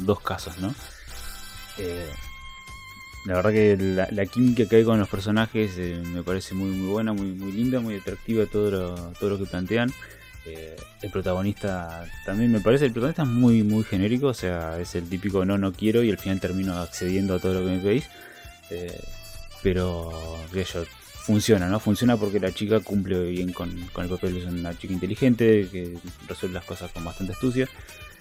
dos 0.00 0.20
casos, 0.20 0.58
¿no? 0.58 0.74
Eh, 1.78 2.08
la 3.26 3.34
verdad 3.34 3.50
que 3.52 3.76
la, 4.10 4.26
química 4.26 4.66
que 4.66 4.76
hay 4.76 4.84
con 4.84 4.98
los 4.98 5.08
personajes 5.08 5.72
eh, 5.78 6.02
me 6.04 6.22
parece 6.22 6.54
muy 6.54 6.70
muy 6.70 6.88
buena, 6.88 7.12
muy, 7.12 7.26
muy 7.32 7.52
linda, 7.52 7.80
muy 7.80 7.96
atractiva 7.96 8.46
todo 8.46 9.12
todo 9.18 9.30
lo 9.30 9.38
que 9.38 9.46
plantean. 9.46 9.92
Eh, 10.46 10.76
el 11.00 11.10
protagonista 11.10 12.04
también 12.26 12.52
me 12.52 12.60
parece, 12.60 12.86
el 12.86 12.92
protagonista 12.92 13.22
es 13.22 13.28
muy 13.28 13.62
muy 13.62 13.82
genérico, 13.82 14.26
o 14.26 14.34
sea, 14.34 14.78
es 14.78 14.94
el 14.94 15.08
típico 15.08 15.44
no, 15.46 15.56
no 15.56 15.72
quiero 15.72 16.02
y 16.02 16.10
al 16.10 16.18
final 16.18 16.38
termino 16.38 16.76
accediendo 16.78 17.34
a 17.34 17.38
todo 17.38 17.54
lo 17.54 17.60
que 17.60 17.72
me 17.76 17.78
pedís. 17.78 18.04
Eh, 18.70 19.00
pero, 19.62 20.12
qué 20.52 20.64
sé 20.64 20.74
yo, 20.74 20.84
funciona, 21.24 21.68
¿no? 21.68 21.80
Funciona 21.80 22.18
porque 22.18 22.38
la 22.38 22.52
chica 22.52 22.80
cumple 22.80 23.30
bien 23.30 23.52
con, 23.52 23.70
con 23.92 24.04
el 24.04 24.10
papel, 24.10 24.36
es 24.36 24.44
una 24.44 24.76
chica 24.76 24.92
inteligente, 24.92 25.68
que 25.72 25.96
resuelve 26.28 26.54
las 26.54 26.64
cosas 26.64 26.92
con 26.92 27.04
bastante 27.04 27.32
astucia. 27.32 27.68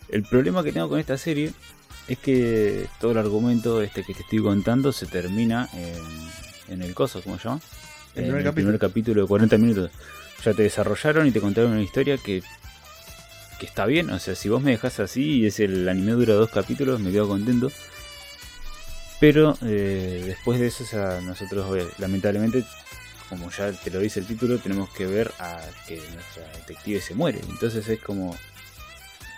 El 0.08 0.24
problema 0.24 0.64
que 0.64 0.72
tengo 0.72 0.88
con 0.88 1.00
esta 1.00 1.18
serie 1.18 1.54
es 2.08 2.18
que 2.20 2.88
todo 3.00 3.12
el 3.12 3.18
argumento 3.18 3.82
este 3.82 4.04
que 4.04 4.14
te 4.14 4.22
estoy 4.22 4.40
contando 4.42 4.92
se 4.94 5.08
termina 5.08 5.70
en, 5.74 6.32
en 6.74 6.82
el 6.82 6.94
coso, 6.94 7.22
¿cómo 7.22 7.38
se 7.38 7.50
llama? 7.50 7.62
El 8.16 8.26
en 8.26 8.36
el 8.38 8.44
capítulo. 8.44 8.54
primer 8.54 8.80
capítulo 8.80 9.22
de 9.22 9.28
40 9.28 9.58
minutos. 9.58 9.92
Ya 10.44 10.54
te 10.54 10.64
desarrollaron 10.64 11.28
y 11.28 11.32
te 11.32 11.40
contaron 11.40 11.72
una 11.72 11.82
historia 11.82 12.18
que, 12.18 12.44
que 13.60 13.66
está 13.66 13.86
bien. 13.86 14.10
O 14.10 14.20
sea, 14.20 14.36
si 14.36 14.50
vos 14.50 14.62
me 14.62 14.72
dejas 14.72 15.00
así 15.00 15.40
y 15.40 15.46
es 15.46 15.60
el 15.60 15.88
anime 15.88 16.12
dura 16.14 16.34
dos 16.34 16.50
capítulos, 16.50 17.00
me 17.00 17.12
quedo 17.12 17.28
contento. 17.28 17.72
Pero 19.20 19.58
eh, 19.62 20.22
después 20.26 20.60
de 20.60 20.68
eso, 20.68 20.84
o 20.84 20.88
sea, 20.88 21.22
nosotros 21.22 21.78
eh, 21.78 21.88
lamentablemente, 21.98 22.66
como 23.30 23.50
ya 23.52 23.72
te 23.72 23.90
lo 23.90 24.00
dice 24.00 24.20
el 24.20 24.28
título, 24.28 24.58
tenemos 24.58 24.90
que 24.90 25.06
ver 25.06 25.32
a 25.40 25.62
que 25.88 25.96
nuestra 25.96 26.46
detective 26.58 27.00
se 27.00 27.16
muere. 27.16 27.40
Entonces 27.50 27.88
es 27.88 28.02
como, 28.02 28.36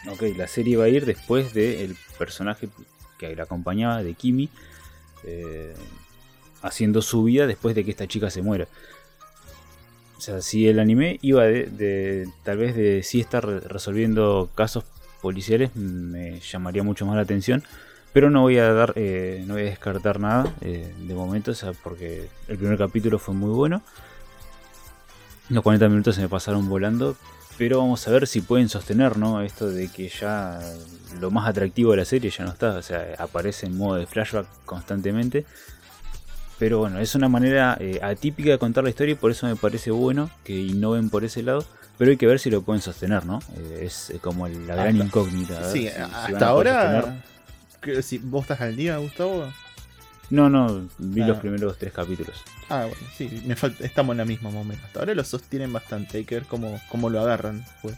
ok, 0.10 0.24
la 0.36 0.48
serie 0.48 0.78
va 0.78 0.86
a 0.86 0.90
ir 0.90 1.06
después 1.06 1.54
del 1.54 1.96
personaje 2.18 2.68
que 3.20 3.36
la 3.36 3.44
acompañaba, 3.44 4.02
de 4.02 4.16
Kimi, 4.16 4.50
eh, 5.24 5.76
haciendo 6.64 7.04
su 7.04 7.24
vida 7.24 7.46
después 7.46 7.76
de 7.76 7.86
que 7.86 7.92
esta 7.92 8.08
chica 8.08 8.32
se 8.32 8.42
muera. 8.42 8.68
O 10.18 10.22
sea, 10.22 10.42
si 10.42 10.68
el 10.68 10.80
anime 10.80 11.20
iba 11.22 11.44
de, 11.44 12.28
tal 12.44 12.58
vez 12.58 12.76
de 12.76 13.04
sí 13.04 13.20
estar 13.20 13.46
re- 13.46 13.60
resolviendo 13.60 14.50
casos 14.56 14.84
policiales, 15.22 15.76
me 15.76 16.40
llamaría 16.40 16.84
mucho 16.84 17.06
más 17.06 17.16
la 17.16 17.22
atención. 17.24 17.64
Pero 18.14 18.30
no 18.30 18.42
voy 18.44 18.58
a 18.60 18.72
dar, 18.72 18.94
eh, 18.96 19.44
no 19.46 19.56
voy 19.56 19.64
a 19.64 19.66
descartar 19.66 20.22
nada 20.22 20.54
eh, 20.62 20.90
de 21.06 21.14
momento, 21.14 21.52
o 21.52 21.54
sea, 21.54 21.74
porque 21.74 22.30
el 22.48 22.58
primer 22.58 22.78
capítulo 22.78 23.20
fue 23.20 23.34
muy 23.36 23.50
bueno. 23.52 23.82
Los 25.50 25.62
40 25.64 25.90
minutos 25.90 26.16
se 26.16 26.22
me 26.22 26.30
pasaron 26.30 26.68
volando, 26.70 27.16
pero 27.58 27.78
vamos 27.80 28.08
a 28.08 28.12
ver 28.12 28.26
si 28.26 28.42
pueden 28.42 28.70
sostener, 28.70 29.18
¿no? 29.18 29.42
Esto 29.42 29.70
de 29.70 29.90
que 29.90 30.10
ya 30.10 30.60
lo 31.20 31.30
más 31.30 31.48
atractivo 31.48 31.92
de 31.92 31.98
la 31.98 32.06
serie 32.06 32.32
ya 32.32 32.46
no 32.46 32.52
está, 32.52 32.78
o 32.78 32.82
sea, 32.82 33.06
aparece 33.20 33.68
en 33.68 33.78
modo 33.78 33.96
de 33.98 34.08
flashback 34.08 34.48
constantemente. 34.66 35.46
Pero 36.58 36.80
bueno, 36.80 37.00
es 37.00 37.14
una 37.16 37.28
manera 37.28 37.78
eh, 37.80 38.00
atípica 38.02 38.52
de 38.52 38.58
contar 38.58 38.84
la 38.86 38.90
historia 38.90 39.12
y 39.14 39.16
por 39.16 39.32
eso 39.32 39.46
me 39.46 39.56
parece 39.58 39.92
bueno 39.92 40.30
que 40.44 40.54
innoven 40.58 41.10
por 41.10 41.24
ese 41.26 41.44
lado. 41.44 41.66
Pero 41.98 42.12
hay 42.12 42.18
que 42.18 42.28
ver 42.28 42.40
si 42.40 42.50
lo 42.50 42.62
pueden 42.62 42.82
sostener, 42.82 43.26
¿no? 43.26 43.40
Eh, 43.58 43.82
es 43.84 44.10
eh, 44.10 44.20
como 44.22 44.48
la 44.48 44.76
gran 44.76 44.88
Hasta- 44.96 45.06
incógnita. 45.06 45.72
Sí, 45.72 45.82
si- 45.82 45.88
hasta 45.88 46.48
ahora. 46.48 47.24
que 47.82 48.02
si 48.02 48.18
vos 48.18 48.44
estás 48.44 48.62
al 48.62 48.76
día, 48.76 48.98
Gustavo. 48.98 49.46
No, 50.30 50.50
no, 50.50 50.88
vi 50.98 51.22
Ah. 51.22 51.28
los 51.28 51.38
primeros 51.38 51.78
tres 51.78 51.94
capítulos. 51.94 52.36
Ah, 52.70 52.88
bueno, 52.90 53.08
sí, 53.16 53.44
me 53.46 53.56
falta, 53.56 53.86
estamos 53.86 54.14
en 54.14 54.18
la 54.18 54.26
misma 54.26 54.50
más 54.50 54.62
o 54.62 54.64
menos. 54.64 54.84
Hasta 54.86 55.00
ahora 55.02 55.14
lo 55.14 55.24
sostienen 55.24 55.72
bastante, 55.72 56.18
hay 56.18 56.26
que 56.26 56.36
ver 56.36 56.46
cómo, 56.46 56.82
cómo 56.90 57.10
lo 57.10 57.20
agarran. 57.22 57.64
pues. 57.82 57.96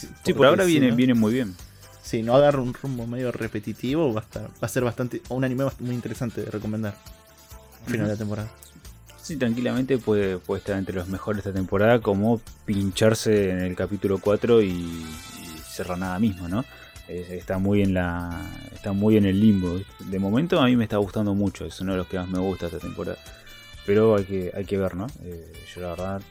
Sí, 0.00 0.08
Sí, 0.24 0.32
por 0.34 0.46
ahora 0.48 0.64
viene, 0.64 0.90
no- 0.90 0.96
viene 0.96 1.14
muy 1.14 1.32
bien. 1.32 1.54
Si 2.02 2.22
no 2.24 2.34
agarra 2.34 2.60
un 2.60 2.74
rumbo 2.74 3.06
medio 3.06 3.30
repetitivo, 3.30 4.12
va 4.12 4.20
a, 4.20 4.24
estar- 4.24 4.48
va 4.48 4.66
a 4.66 4.68
ser 4.68 4.82
bastante. 4.82 5.22
Un 5.28 5.44
anime 5.44 5.66
muy 5.78 5.94
interesante 5.94 6.42
de 6.42 6.50
recomendar. 6.50 6.94
Al 7.86 7.92
final 7.92 8.06
de 8.06 8.12
la 8.12 8.18
temporada. 8.18 8.48
Sí, 9.22 9.36
tranquilamente 9.36 9.98
puede, 9.98 10.38
puede 10.38 10.58
estar 10.60 10.76
entre 10.76 10.94
los 10.94 11.08
mejores 11.08 11.44
de 11.44 11.50
esta 11.50 11.58
temporada, 11.58 12.00
como 12.00 12.40
pincharse 12.64 13.50
en 13.50 13.60
el 13.60 13.76
capítulo 13.76 14.18
4 14.18 14.62
y, 14.62 14.68
y 14.68 15.06
cerrar 15.68 15.98
nada 15.98 16.18
mismo, 16.18 16.48
¿no? 16.48 16.64
Es- 17.08 17.30
está 17.30 17.58
muy 17.58 17.82
en 17.82 17.94
la 17.94 18.40
está 18.74 18.92
muy 18.92 19.16
en 19.16 19.26
el 19.26 19.40
limbo. 19.40 19.78
De 20.00 20.18
momento 20.18 20.60
a 20.60 20.66
mí 20.66 20.76
me 20.76 20.84
está 20.84 20.96
gustando 20.96 21.34
mucho, 21.34 21.64
es 21.66 21.80
uno 21.80 21.92
de 21.92 21.98
los 21.98 22.06
que 22.06 22.16
más 22.18 22.28
me 22.28 22.38
gusta 22.38 22.66
esta 22.66 22.78
temporada. 22.78 23.18
Pero 23.86 24.16
hay 24.16 24.24
que, 24.24 24.52
hay 24.54 24.64
que 24.64 24.78
ver, 24.78 24.94
¿no? 24.94 25.06
Eh, 25.22 25.52
yo 25.74 25.80
la 25.82 25.88
verdad, 25.90 26.22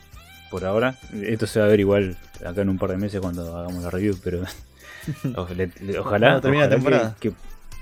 por 0.50 0.66
ahora, 0.66 0.98
esto 1.14 1.48
se 1.48 1.60
va 1.60 1.66
a 1.66 1.70
ver 1.70 1.80
igual 1.80 2.18
acá 2.46 2.62
en 2.62 2.70
un 2.70 2.78
par 2.78 2.90
de 2.92 2.98
meses 2.98 3.20
cuando 3.22 3.56
hagamos 3.58 3.84
la 3.84 3.90
review, 3.92 4.18
pero 4.24 4.44
o- 5.36 5.48
le- 5.54 5.72
le- 5.82 6.00
ojalá, 6.00 6.28
Cuando 6.28 6.42
termine 6.42 6.64
la 6.64 6.70
temporada. 6.70 7.16
que, 7.20 7.30
que- 7.30 7.36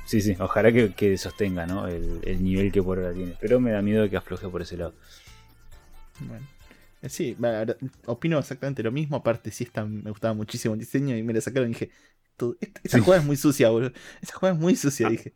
sí, 0.07 0.21
sí, 0.21 0.35
ojalá 0.39 0.71
que, 0.71 0.93
que 0.93 1.15
sostenga, 1.17 1.67
¿no? 1.67 1.87
El, 1.87 2.19
el 2.23 2.43
nivel 2.43 2.71
que 2.71 2.81
por 2.81 2.97
ahora 2.97 3.13
tiene. 3.13 3.35
Pero 3.39 3.59
me 3.59 3.71
da 3.71 3.81
miedo 3.83 4.01
de 4.03 4.09
que 4.09 4.17
afloje 4.17 4.47
por 4.49 4.61
ese 4.63 4.77
lado. 4.77 4.95
Bueno. 6.19 6.45
Eh, 7.01 7.09
Sí, 7.09 7.37
opino 8.07 8.39
exactamente 8.39 8.81
lo 8.81 8.91
mismo. 8.91 9.17
Aparte, 9.17 9.51
sí, 9.51 9.63
está, 9.65 9.85
me 9.85 10.09
gustaba 10.09 10.33
muchísimo 10.33 10.73
el 10.73 10.79
diseño 10.79 11.15
y 11.15 11.21
me 11.23 11.31
la 11.33 11.41
sacaron 11.41 11.69
y 11.69 11.73
dije: 11.73 11.91
"Todo- 12.35 12.55
esta, 12.59 12.81
Sí. 12.85 12.99
jugada 12.99 13.21
es 13.21 13.27
muy 13.27 13.35
sucia, 13.37 13.69
boludo. 13.69 13.91
Esta 14.21 14.33
jugada 14.35 14.55
es 14.55 14.61
muy 14.61 14.75
sucia, 14.75 15.07
Ah. 15.07 15.11
dije. 15.11 15.33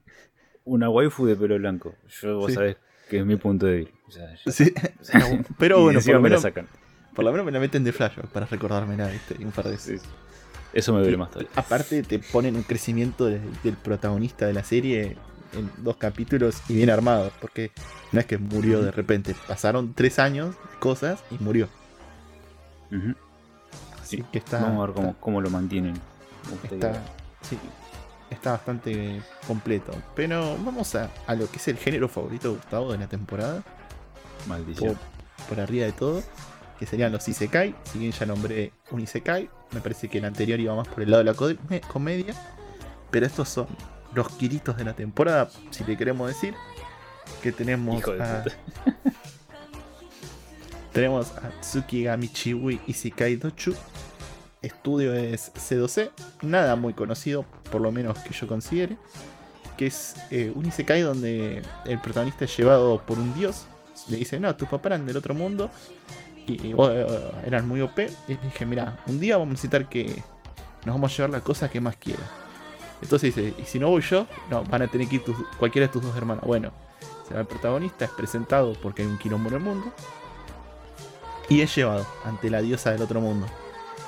Una 0.63 0.89
waifu 0.89 1.25
de 1.27 1.35
pelo 1.35 1.57
blanco. 1.57 1.95
Yo, 2.21 2.37
vos 2.37 2.47
Sí. 2.47 2.55
sabés 2.55 2.77
que 3.09 3.19
es 3.19 3.25
mi 3.25 3.35
punto 3.35 3.67
débil. 3.67 3.91
O 4.07 4.11
sea, 4.11 4.33
ya- 4.43 4.51
Sí, 4.51 4.73
pero 5.59 5.81
bueno, 5.83 5.99
por 5.99 6.07
lo, 6.07 6.21
me 6.21 6.29
la 6.29 6.33
menos, 6.35 6.41
sacan. 6.41 6.67
por 7.15 7.25
lo 7.25 7.31
menos 7.31 7.45
me 7.45 7.51
la 7.51 7.59
meten 7.59 7.83
de 7.83 7.91
flashback 7.91 8.27
para 8.27 8.45
recordármela, 8.47 9.07
¿viste? 9.07 9.35
Y 9.39 9.43
un 9.43 9.51
par 9.51 9.67
de 9.69 9.77
Sí, 9.77 9.91
veces. 9.93 10.09
Eso 10.73 10.93
me 10.93 11.01
duele 11.01 11.17
más 11.17 11.29
todavía. 11.31 11.51
Aparte, 11.55 12.03
te 12.03 12.19
ponen 12.19 12.55
un 12.55 12.63
crecimiento 12.63 13.25
del, 13.25 13.41
del 13.63 13.75
protagonista 13.75 14.45
de 14.45 14.53
la 14.53 14.63
serie 14.63 15.17
en 15.53 15.69
dos 15.77 15.97
capítulos 15.97 16.61
y 16.69 16.75
bien 16.75 16.89
armado. 16.89 17.31
Porque 17.41 17.71
no 18.11 18.19
es 18.19 18.25
que 18.25 18.37
murió 18.37 18.81
de 18.81 18.91
repente. 18.91 19.35
Pasaron 19.47 19.93
tres 19.93 20.17
años, 20.19 20.55
cosas, 20.79 21.23
y 21.29 21.43
murió. 21.43 21.67
Así 24.01 24.17
Sí, 24.17 24.23
que 24.31 24.39
está. 24.39 24.61
Vamos 24.61 24.83
a 24.83 24.85
ver 24.87 24.95
cómo, 24.95 25.15
cómo 25.19 25.41
lo 25.41 25.49
mantienen. 25.49 25.93
Está, 26.63 27.03
sí, 27.41 27.57
está 28.29 28.51
bastante 28.51 29.21
completo. 29.47 29.93
Pero 30.15 30.57
vamos 30.63 30.95
a, 30.95 31.09
a 31.27 31.35
lo 31.35 31.49
que 31.49 31.57
es 31.57 31.67
el 31.67 31.77
género 31.77 32.07
favorito 32.09 32.49
de 32.49 32.55
Gustavo 32.55 32.91
de 32.91 32.97
la 32.97 33.07
temporada. 33.07 33.55
ver. 33.55 33.63
Por, 33.63 34.47
Maldición. 34.47 34.97
por 35.47 35.59
arriba 35.59 35.85
de 35.85 35.91
todo. 35.93 36.23
Que 36.79 36.85
serían 36.85 37.11
los 37.11 37.27
Isekai. 37.27 37.75
Si 37.85 37.99
bien 37.99 38.11
ya 38.11 38.25
nombré 38.25 38.71
un 38.89 39.01
Isekai. 39.01 39.49
Me 39.73 39.81
parece 39.81 40.09
que 40.09 40.17
el 40.17 40.25
anterior 40.25 40.59
iba 40.59 40.75
más 40.75 40.87
por 40.87 41.03
el 41.03 41.11
lado 41.11 41.23
de 41.23 41.31
la 41.31 41.37
co- 41.37 41.51
me- 41.69 41.81
comedia. 41.81 42.33
Pero 43.09 43.25
estos 43.25 43.49
son 43.49 43.67
los 44.13 44.29
quiritos 44.29 44.77
de 44.77 44.83
la 44.85 44.93
temporada. 44.93 45.49
Si 45.69 45.83
le 45.83 45.97
queremos 45.97 46.27
decir. 46.27 46.53
Que 47.41 47.51
tenemos 47.51 47.97
Hijo 47.99 48.11
de 48.11 48.23
a, 48.23 48.43
tenemos 50.93 51.31
a 51.37 51.49
Tsukigami 51.61 52.27
Chiwi 52.27 52.81
Isekai 52.87 53.35
Dochu. 53.37 53.73
Estudio 54.61 55.13
es 55.15 55.51
C2C, 55.55 56.11
nada 56.43 56.75
muy 56.75 56.93
conocido, 56.93 57.43
por 57.71 57.81
lo 57.81 57.91
menos 57.91 58.19
que 58.19 58.33
yo 58.33 58.47
considere. 58.47 58.97
Que 59.77 59.87
es 59.87 60.15
eh, 60.29 60.51
un 60.53 60.65
Isekai 60.67 61.01
donde 61.01 61.63
el 61.85 61.99
protagonista 61.99 62.45
es 62.45 62.55
llevado 62.55 63.01
por 63.03 63.17
un 63.17 63.33
dios. 63.33 63.65
Le 64.09 64.17
dice, 64.17 64.39
no, 64.39 64.55
tus 64.55 64.67
papás 64.67 64.87
eran 64.87 65.05
del 65.05 65.17
otro 65.17 65.33
mundo 65.33 65.71
y, 66.47 66.67
y, 66.67 66.73
oh, 66.75 66.89
eh, 66.91 67.05
eran 67.45 67.67
muy 67.67 67.81
OP. 67.81 67.99
Y 68.27 68.35
dije, 68.35 68.65
mira, 68.65 68.99
un 69.07 69.19
día 69.19 69.37
vamos 69.37 69.49
a 69.49 69.51
necesitar 69.51 69.87
que 69.87 70.21
nos 70.85 70.95
vamos 70.95 71.11
a 71.11 71.15
llevar 71.15 71.29
la 71.29 71.41
cosa 71.41 71.69
que 71.69 71.81
más 71.81 71.95
quieras. 71.95 72.27
Entonces 73.01 73.35
dice, 73.35 73.53
y 73.57 73.65
si 73.65 73.79
no 73.79 73.89
voy 73.89 74.01
yo, 74.01 74.27
no, 74.49 74.63
van 74.63 74.83
a 74.83 74.87
tener 74.87 75.07
que 75.07 75.15
ir 75.15 75.23
cualquiera 75.57 75.87
de 75.87 75.93
tus 75.93 76.03
dos 76.03 76.15
hermanas. 76.15 76.43
Bueno, 76.45 76.71
se 77.27 77.33
va 77.33 77.41
el 77.41 77.47
protagonista, 77.47 78.05
es 78.05 78.11
presentado 78.11 78.73
porque 78.81 79.01
hay 79.01 79.07
un 79.07 79.17
quilombo 79.17 79.49
en 79.49 79.55
el 79.55 79.61
mundo. 79.61 79.91
Y 81.49 81.61
es 81.61 81.75
llevado 81.75 82.05
ante 82.23 82.49
la 82.49 82.61
diosa 82.61 82.91
del 82.91 83.01
otro 83.01 83.19
mundo. 83.19 83.47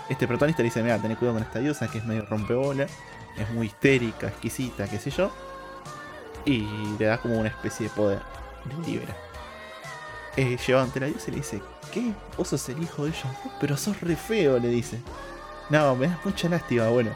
Este 0.10 0.28
protagonista 0.28 0.62
le 0.62 0.66
dice, 0.66 0.84
mira, 0.84 1.00
tenés 1.00 1.18
cuidado 1.18 1.38
con 1.38 1.48
esta 1.48 1.60
diosa 1.60 1.90
que 1.90 1.98
es 1.98 2.06
medio 2.06 2.26
rompebola, 2.26 2.86
es 3.38 3.50
muy 3.52 3.68
histérica, 3.68 4.28
exquisita, 4.28 4.88
qué 4.88 5.00
sé 5.00 5.10
yo. 5.10 5.32
Y 6.46 6.68
le 7.00 7.06
da 7.06 7.18
como 7.18 7.40
una 7.40 7.50
especie 7.50 7.88
de 7.88 7.94
poder. 7.94 8.22
Le 8.66 8.88
libera. 8.88 9.16
Eh, 10.36 10.58
llevado 10.66 10.86
ante 10.86 11.00
la 11.00 11.08
diosa 11.08 11.26
y 11.28 11.32
le 11.32 11.38
dice, 11.38 11.62
¿qué? 11.92 12.12
Vos 12.38 12.48
sos 12.48 12.68
el 12.70 12.82
hijo 12.82 13.04
de 13.04 13.10
ellos, 13.10 13.26
pero 13.60 13.78
sos 13.78 14.02
re 14.02 14.16
feo, 14.16 14.60
le 14.60 14.70
dice. 14.70 15.00
No, 15.70 15.96
me 15.96 16.08
das 16.08 16.18
mucha 16.26 16.50
lástima, 16.50 16.90
bueno. 16.90 17.12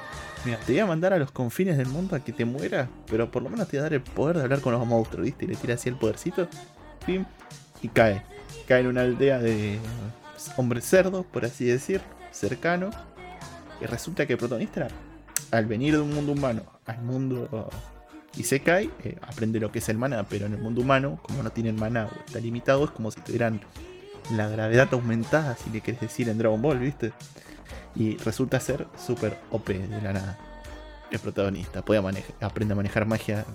Mira, 0.45 0.59
te 0.59 0.73
voy 0.73 0.79
a 0.79 0.85
mandar 0.85 1.13
a 1.13 1.17
los 1.17 1.31
confines 1.31 1.77
del 1.77 1.87
mundo 1.87 2.15
a 2.15 2.19
que 2.19 2.31
te 2.31 2.45
mueras, 2.45 2.87
pero 3.07 3.29
por 3.29 3.41
lo 3.41 3.49
menos 3.49 3.67
te 3.67 3.77
voy 3.77 3.79
a 3.79 3.83
dar 3.83 3.93
el 3.93 4.01
poder 4.01 4.37
de 4.37 4.43
hablar 4.43 4.61
con 4.61 4.71
los 4.71 4.85
monstruos, 4.85 5.25
¿viste? 5.25 5.45
Y 5.45 5.47
le 5.49 5.55
tira 5.55 5.73
así 5.73 5.89
el 5.89 5.95
podercito, 5.95 6.47
pim, 7.05 7.25
y 7.81 7.87
cae. 7.89 8.23
Cae 8.67 8.81
en 8.81 8.87
una 8.87 9.01
aldea 9.01 9.39
de 9.39 9.79
hombres 10.55 10.85
cerdos, 10.85 11.25
por 11.25 11.43
así 11.43 11.65
decir, 11.65 12.01
cercano. 12.31 12.91
Y 13.81 13.85
resulta 13.85 14.25
que 14.25 14.33
el 14.33 14.39
protagonista, 14.39 14.87
al 15.51 15.65
venir 15.65 15.95
de 15.95 16.01
un 16.01 16.13
mundo 16.13 16.33
humano 16.33 16.77
al 16.87 17.01
mundo 17.01 17.69
Isekai, 18.37 18.91
eh, 19.03 19.17
aprende 19.21 19.59
lo 19.59 19.71
que 19.71 19.79
es 19.79 19.89
el 19.89 19.97
maná, 19.97 20.25
pero 20.29 20.45
en 20.45 20.53
el 20.53 20.59
mundo 20.59 20.81
humano, 20.81 21.19
como 21.23 21.41
no 21.43 21.49
tienen 21.49 21.75
maná 21.75 22.05
o 22.05 22.19
está 22.25 22.39
limitado, 22.39 22.85
es 22.85 22.91
como 22.91 23.11
si 23.11 23.19
tuvieran 23.21 23.61
la 24.31 24.47
gravedad 24.47 24.89
aumentada, 24.91 25.55
si 25.55 25.69
le 25.69 25.81
querés 25.81 26.01
decir 26.01 26.29
en 26.29 26.37
Dragon 26.37 26.61
Ball, 26.61 26.79
¿viste? 26.79 27.13
Y 27.95 28.17
resulta 28.17 28.59
ser 28.59 28.87
súper 28.97 29.37
OP 29.51 29.69
de 29.69 30.01
la 30.01 30.13
nada. 30.13 30.37
El 31.09 31.19
protagonista 31.19 31.83
puede 31.83 32.01
manejar, 32.01 32.35
aprende 32.41 32.73
a 32.73 32.75
manejar 32.75 33.05
magia 33.05 33.45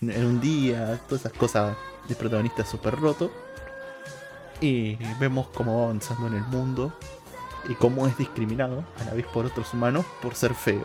en 0.00 0.24
un 0.24 0.40
día, 0.40 0.98
todas 1.08 1.26
esas 1.26 1.32
cosas 1.32 1.76
de 2.08 2.14
protagonista 2.14 2.64
súper 2.64 2.94
roto. 2.94 3.30
Y 4.60 4.96
vemos 5.18 5.48
cómo 5.48 5.78
va 5.78 5.84
avanzando 5.84 6.28
en 6.28 6.34
el 6.34 6.44
mundo 6.44 6.92
y 7.68 7.74
cómo 7.74 8.06
es 8.06 8.16
discriminado 8.16 8.84
a 9.00 9.04
la 9.04 9.14
vez 9.14 9.26
por 9.26 9.44
otros 9.44 9.74
humanos 9.74 10.06
por 10.22 10.34
ser 10.34 10.54
feo, 10.54 10.84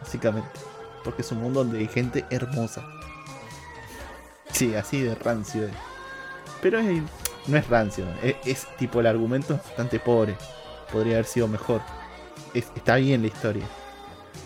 básicamente. 0.00 0.71
Porque 1.04 1.22
es 1.22 1.32
un 1.32 1.38
mundo 1.40 1.64
donde 1.64 1.78
hay 1.78 1.88
gente 1.88 2.24
hermosa. 2.30 2.84
Sí, 4.52 4.74
así 4.74 5.00
de 5.02 5.14
rancio 5.14 5.64
es. 5.66 5.72
Pero 6.60 6.78
es- 6.78 7.02
no 7.48 7.56
es 7.56 7.68
rancio, 7.68 8.04
es, 8.22 8.36
es 8.44 8.66
tipo 8.78 9.00
el 9.00 9.06
argumento 9.06 9.54
es 9.54 9.62
bastante 9.64 9.98
pobre. 9.98 10.36
Podría 10.92 11.14
haber 11.14 11.26
sido 11.26 11.48
mejor. 11.48 11.80
Es- 12.54 12.70
está 12.76 12.96
bien 12.96 13.22
la 13.22 13.28
historia. 13.28 13.64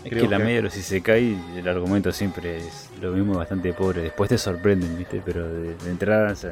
Es 0.03 0.09
Creo 0.11 0.23
que 0.23 0.29
la 0.29 0.37
que- 0.37 0.43
media 0.43 0.55
de 0.57 0.61
los 0.63 0.75
Isekai, 0.77 1.37
el 1.57 1.67
argumento 1.67 2.11
siempre 2.11 2.57
es 2.57 2.89
lo 3.01 3.11
mismo, 3.11 3.35
bastante 3.37 3.73
pobre. 3.73 4.01
Después 4.03 4.29
te 4.29 4.37
sorprenden, 4.37 4.97
¿viste? 4.97 5.21
Pero 5.23 5.47
de, 5.47 5.75
de 5.75 5.89
entrada 5.91 6.31
o 6.31 6.35
sea, 6.35 6.51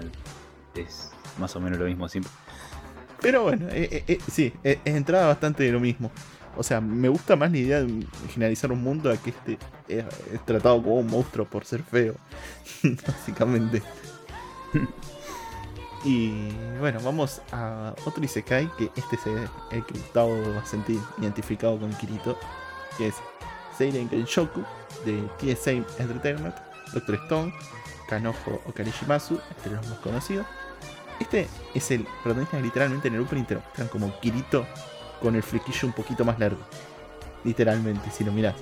es 0.76 1.11
más 1.40 1.56
o 1.56 1.60
menos 1.60 1.80
lo 1.80 1.86
mismo 1.86 2.07
siempre. 2.10 2.32
Pero 3.22 3.44
bueno, 3.44 3.68
eh, 3.72 3.88
eh, 3.91 4.03
eh, 4.07 4.19
sí, 4.32 4.53
es 4.64 4.77
entrada 4.86 5.27
bastante 5.27 5.64
de 5.64 5.72
lo 5.72 5.80
mismo. 5.80 6.11
O 6.57 6.64
sea, 6.64 6.82
me 6.82 7.10
gusta 7.10 7.36
más 7.36 7.52
la 7.52 7.57
idea 7.57 7.82
de 7.82 8.06
generalizar 8.30 8.72
un 8.72 8.84
mundo 8.84 9.11
a 9.11 9.18
que 9.18 9.32
este 9.32 9.57
es, 9.88 10.06
tratado 10.45 10.82
como 10.82 10.95
un 10.95 11.07
monstruo 11.07 11.45
por 11.45 11.65
ser 11.65 11.84
feo. 11.84 12.15
Básicamente. 13.07 13.82
y 16.03 16.49
bueno, 16.80 16.99
vamos 17.03 17.41
a 17.52 17.94
otro 18.06 18.23
Isekai, 18.23 18.69
que 18.77 18.91
este 18.95 19.15
es 19.15 19.26
el, 19.26 19.86
que 19.86 19.94
Gustavo 19.94 20.36
va 20.53 20.61
a 20.61 20.65
sentir 20.65 20.99
identificado 21.18 21.80
con 21.80 21.94
Kirito, 21.94 22.38
que 22.98 23.07
es 23.07 23.15
Seiren 23.77 24.10
Genshoku 24.10 24.64
de 25.06 25.27
TSA 25.40 25.72
Entertainment, 25.72 26.56
Doctor 26.94 27.15
Stone, 27.23 27.53
Kanojo 28.07 28.61
Okarishimasu, 28.68 29.40
es 29.65 29.72
los 29.72 29.88
más 29.88 29.99
conocidos. 29.99 30.45
Este 31.19 31.48
es 31.73 31.91
el 31.91 32.06
protagonista 32.23 32.60
literalmente 32.60 33.07
en 33.07 33.15
el 33.15 33.22
opening 33.22 33.45
te 33.45 33.57
como 33.90 34.19
Kirito 34.19 34.65
con 35.26 35.36
el 35.36 35.42
flequillo 35.42 35.88
un 35.88 35.94
poquito 35.94 36.24
más 36.24 36.38
largo. 36.38 36.62
Literalmente, 37.44 38.12
si 38.12 38.24
lo 38.24 38.32
miras. 38.32 38.54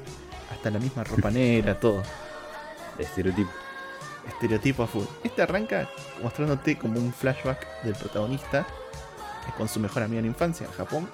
Hasta 0.50 0.70
la 0.70 0.80
misma 0.80 1.04
ropa 1.04 1.30
negra, 1.30 1.78
todo. 1.80 2.02
Estereotipo. 2.98 3.52
Estereotipo 4.30 4.84
a 4.84 4.88
full. 4.88 5.04
Este 5.26 5.42
arranca 5.42 5.90
mostrándote 6.22 6.78
como 6.78 7.02
un 7.02 7.12
flashback 7.12 7.84
del 7.84 7.96
protagonista 7.96 8.66
con 9.58 9.68
su 9.68 9.82
mejor 9.82 10.04
amiga 10.04 10.22
en 10.22 10.28
infancia 10.28 10.66
en 10.66 10.72
Japón, 10.72 11.10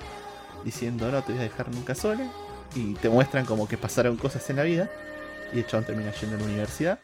diciendo 0.63 1.11
no 1.11 1.23
te 1.23 1.31
voy 1.31 1.41
a 1.41 1.45
dejar 1.45 1.67
nunca 1.73 1.95
sola. 1.95 2.31
Y 2.75 2.93
te 2.93 3.09
muestran 3.09 3.43
como 3.45 3.67
que 3.67 3.75
pasaron 3.75 4.17
cosas 4.17 4.47
en 4.51 4.57
la 4.57 4.63
vida. 4.63 4.87
Y 5.51 5.57
el 5.57 5.65
chabón 5.65 5.87
termina 5.87 6.11
yendo 6.11 6.35
a 6.35 6.39
la 6.39 6.45
universidad. 6.45 6.99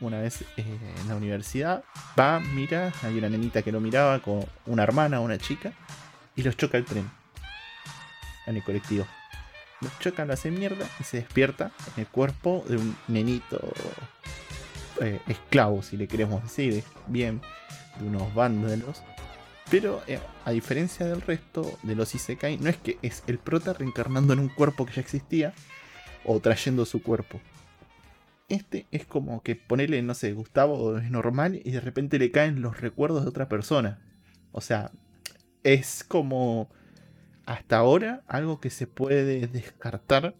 Una 0.00 0.22
vez 0.22 0.40
eh, 0.40 0.64
en 1.02 1.08
la 1.08 1.16
universidad, 1.16 1.84
va, 2.18 2.40
mira, 2.40 2.94
hay 3.02 3.18
una 3.18 3.28
nenita 3.28 3.60
que 3.60 3.70
lo 3.70 3.78
miraba 3.78 4.20
con 4.20 4.42
una 4.64 4.82
hermana, 4.82 5.20
una 5.20 5.36
chica, 5.36 5.72
y 6.34 6.42
los 6.42 6.56
choca 6.56 6.78
el 6.78 6.86
tren 6.86 7.23
en 8.46 8.56
el 8.56 8.62
colectivo. 8.62 9.06
Lo 9.80 9.90
chocan, 10.00 10.28
lo 10.28 10.34
hacen 10.34 10.58
mierda 10.58 10.86
y 11.00 11.04
se 11.04 11.18
despierta 11.18 11.70
en 11.94 12.02
el 12.02 12.06
cuerpo 12.06 12.64
de 12.68 12.76
un 12.76 12.96
nenito 13.08 13.60
eh, 15.00 15.20
esclavo, 15.26 15.82
si 15.82 15.96
le 15.96 16.06
queremos 16.06 16.42
decir, 16.42 16.84
bien, 17.06 17.40
de 17.98 18.06
unos 18.06 18.34
vándalos. 18.34 19.02
Pero 19.70 20.02
eh, 20.06 20.20
a 20.44 20.50
diferencia 20.50 21.06
del 21.06 21.22
resto 21.22 21.78
de 21.82 21.94
los 21.94 22.14
Isekai, 22.14 22.58
no 22.58 22.68
es 22.68 22.76
que 22.76 22.98
es 23.02 23.24
el 23.26 23.38
prota 23.38 23.72
reencarnando 23.72 24.32
en 24.32 24.38
un 24.38 24.48
cuerpo 24.48 24.86
que 24.86 24.92
ya 24.92 25.00
existía 25.00 25.52
o 26.24 26.38
trayendo 26.40 26.84
su 26.84 27.02
cuerpo. 27.02 27.40
Este 28.48 28.86
es 28.90 29.06
como 29.06 29.42
que 29.42 29.56
ponerle, 29.56 30.02
no 30.02 30.14
sé, 30.14 30.32
Gustavo 30.32 30.98
es 30.98 31.10
normal 31.10 31.60
y 31.64 31.70
de 31.70 31.80
repente 31.80 32.18
le 32.18 32.30
caen 32.30 32.60
los 32.60 32.80
recuerdos 32.80 33.22
de 33.22 33.30
otra 33.30 33.48
persona. 33.48 34.00
O 34.52 34.60
sea, 34.60 34.90
es 35.62 36.04
como 36.04 36.68
hasta 37.46 37.76
ahora 37.76 38.22
algo 38.26 38.60
que 38.60 38.70
se 38.70 38.86
puede 38.86 39.46
descartar 39.46 40.34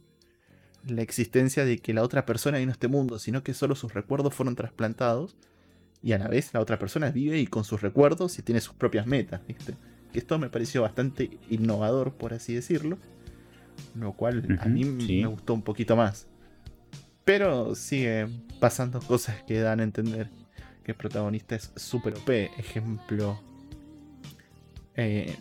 la 0.86 1.02
existencia 1.02 1.64
de 1.64 1.78
que 1.78 1.94
la 1.94 2.02
otra 2.02 2.26
persona 2.26 2.58
vino 2.58 2.70
a 2.70 2.74
este 2.74 2.88
mundo, 2.88 3.18
sino 3.18 3.42
que 3.42 3.54
solo 3.54 3.74
sus 3.74 3.94
recuerdos 3.94 4.34
fueron 4.34 4.54
trasplantados 4.54 5.36
y 6.02 6.12
a 6.12 6.18
la 6.18 6.28
vez 6.28 6.52
la 6.52 6.60
otra 6.60 6.78
persona 6.78 7.10
vive 7.10 7.38
y 7.38 7.46
con 7.46 7.64
sus 7.64 7.80
recuerdos 7.80 8.38
y 8.38 8.42
tiene 8.42 8.60
sus 8.60 8.74
propias 8.74 9.06
metas, 9.06 9.40
¿viste? 9.46 9.74
Que 10.12 10.18
esto 10.18 10.38
me 10.38 10.50
pareció 10.50 10.82
bastante 10.82 11.38
innovador, 11.48 12.12
por 12.12 12.34
así 12.34 12.54
decirlo, 12.54 12.98
lo 13.94 14.12
cual 14.12 14.58
a 14.60 14.66
mí 14.66 14.84
me 14.84 15.26
gustó 15.26 15.54
un 15.54 15.62
poquito 15.62 15.96
más. 15.96 16.26
Pero 17.24 17.74
sigue 17.74 18.28
pasando 18.60 19.00
cosas 19.00 19.42
que 19.44 19.58
dan 19.60 19.80
a 19.80 19.84
entender 19.84 20.28
que 20.84 20.92
el 20.92 20.96
protagonista 20.98 21.56
es 21.56 21.72
super 21.74 22.14
OP. 22.14 22.28
Ejemplo, 22.58 23.40
eh, 24.96 25.36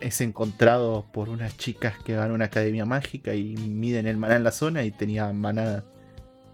es 0.00 0.20
encontrado 0.20 1.06
por 1.12 1.28
unas 1.28 1.56
chicas 1.56 1.98
que 1.98 2.16
van 2.16 2.30
a 2.30 2.34
una 2.34 2.46
academia 2.46 2.86
mágica 2.86 3.34
y 3.34 3.54
miden 3.56 4.06
el 4.06 4.16
maná 4.16 4.36
en 4.36 4.44
la 4.44 4.52
zona 4.52 4.84
y 4.84 4.90
tenía 4.90 5.32
maná 5.32 5.84